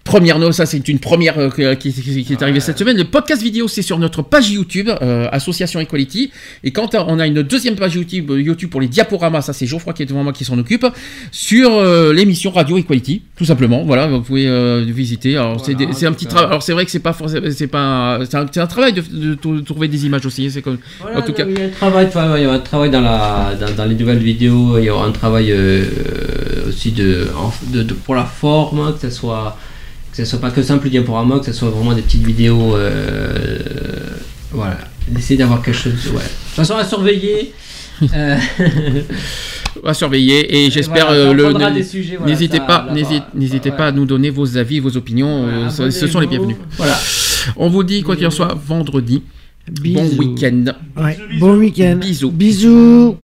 Première 0.05 0.39
note, 0.39 0.53
ça 0.53 0.67
c'est 0.67 0.87
une 0.87 0.99
première 0.99 1.39
euh, 1.39 1.75
qui, 1.77 1.91
qui- 1.91 2.25
qui 2.25 2.33
est 2.35 2.43
arrivée 2.43 2.61
cette 2.61 2.79
semaine. 2.79 2.97
Le 2.99 3.05
podcast 3.05 3.41
vidéo, 3.43 3.69
c'est 3.69 3.81
sur 3.81 3.99
notre 3.99 4.21
page 4.21 4.51
YouTube, 4.51 4.91
euh, 5.01 5.27
Association 5.33 5.81
Equality. 5.81 6.31
Et 6.63 6.73
quand 6.73 6.95
on 6.95 7.19
a 7.19 7.27
une 7.27 7.43
deuxième 7.43 7.75
page 7.75 7.95
YouTube, 7.95 8.31
euh, 8.31 8.39
YouTube 8.41 8.69
pour 8.69 8.83
les 8.83 8.89
diaporamas, 8.89 9.41
ça 9.41 9.55
c'est 9.55 9.65
Geoffroy 9.67 9.95
qui 9.95 10.03
est 10.03 10.07
devant 10.07 10.23
moi 10.23 10.35
qui 10.35 10.45
s'en 10.45 10.59
occupe, 10.59 10.87
sur 11.33 11.73
euh, 11.73 12.13
l'émission 12.13 12.51
Radio 12.51 12.77
Equality, 12.77 13.23
tout 13.35 13.47
simplement. 13.47 13.83
Voilà, 13.85 14.07
vous 14.07 14.21
pouvez 14.21 14.47
euh, 14.47 14.85
visiter. 14.87 15.39
Alors 15.39 15.65
c'est 15.65 15.73
Voilà, 15.73 15.87
des- 15.87 15.93
c'est 15.99 16.05
un 16.07 16.13
petit 16.13 16.27
travail. 16.27 16.49
Alors 16.51 16.63
c'est 16.63 16.75
vrai 16.75 16.85
que 16.85 16.91
c'est 16.91 16.99
pas 17.01 17.15
forcément, 17.15 17.47
c'est 17.51 17.67
pas, 17.67 18.21
c'est 18.31 18.59
un, 18.61 18.67
travail 18.67 18.93
de, 18.93 19.35
trouver 19.63 19.89
des 19.89 20.05
images 20.05 20.27
aussi. 20.27 20.51
C'est 20.51 20.61
comme, 20.61 20.79
Voilà, 21.01 21.21
en 21.21 21.23
tout 21.23 21.33
cas. 21.33 21.47
Il 21.49 21.59
y 21.59 21.63
a 21.63 21.65
un 21.65 21.71
travail, 21.71 22.09
il 22.37 22.43
y 22.43 22.47
aura 22.47 22.57
un 22.57 22.59
travail 22.59 22.91
dans, 22.91 23.01
la, 23.01 23.55
dans, 23.59 23.75
dans 23.75 23.85
les 23.87 23.95
nouvelles 23.95 24.19
vidéos, 24.19 24.77
il 24.79 24.85
y 24.85 24.91
aura 24.91 25.07
un 25.07 25.13
travail 25.13 25.51
euh, 25.51 25.83
aussi 26.69 26.93
de, 26.93 27.29
en- 27.39 27.55
de, 27.73 27.83
de- 27.83 27.95
pour 27.95 28.15
la 28.15 28.25
forme, 28.27 28.93
que 28.95 29.01
ce 29.01 29.11
soit 29.11 29.57
que 30.17 30.25
ce 30.25 30.31
soit 30.31 30.41
pas 30.41 30.51
que 30.51 30.63
simple 30.63 30.89
diaporama, 30.91 31.41
que 31.41 31.47
ce 31.47 31.53
soit 31.53 31.71
vraiment 31.71 31.93
des 31.93 32.03
petites 32.03 32.25
vidéos. 32.25 32.77
euh, 32.77 33.59
voilà, 34.53 34.79
d'essayer 35.09 35.37
d'avoir 35.37 35.61
quelque 35.63 35.77
chose. 35.77 35.93
Ouais. 36.09 36.13
De 36.13 36.19
toute 36.19 36.55
façon, 36.55 36.77
à 36.77 36.85
surveiller. 36.85 37.53
euh, 38.15 38.37
à 39.85 39.95
surveiller 39.95 40.57
et 40.67 40.71
j'espère 40.71 41.07
voilà, 41.07 41.21
euh, 41.21 41.31
on 41.31 41.35
le 41.35 41.43
voilà, 41.51 41.71
n'hésitez 42.27 42.59
pas 42.61 42.89
n'hésitez 43.35 43.71
Ouais. 43.71 43.77
pas 43.77 43.87
à 43.89 43.93
nous 43.93 44.05
donner 44.05 44.31
vos 44.31 44.57
avis 44.57 44.81
vos 44.81 44.97
opinions 44.97 45.47
euh, 45.47 45.69
ce- 45.69 45.91
ce 45.91 46.07
sont 46.09 46.19
les 46.21 46.27
bienvenus 46.27 46.57
Voilà. 46.77 46.97
On 47.57 47.69
vous 47.69 47.85
dit, 47.85 48.03
quoi 48.03 48.17
qu'il 48.17 48.27
en 48.27 48.31
soit, 48.31 48.57
vendredi. 48.67 49.23
Bon 49.69 50.03
Bisous. 50.05 50.19
week-end. 50.19 50.65
Ouais, 50.97 51.19
bon 51.39 51.57
week-end. 51.57 51.97
Bisous. 52.01 52.31
Bisous. 52.31 53.13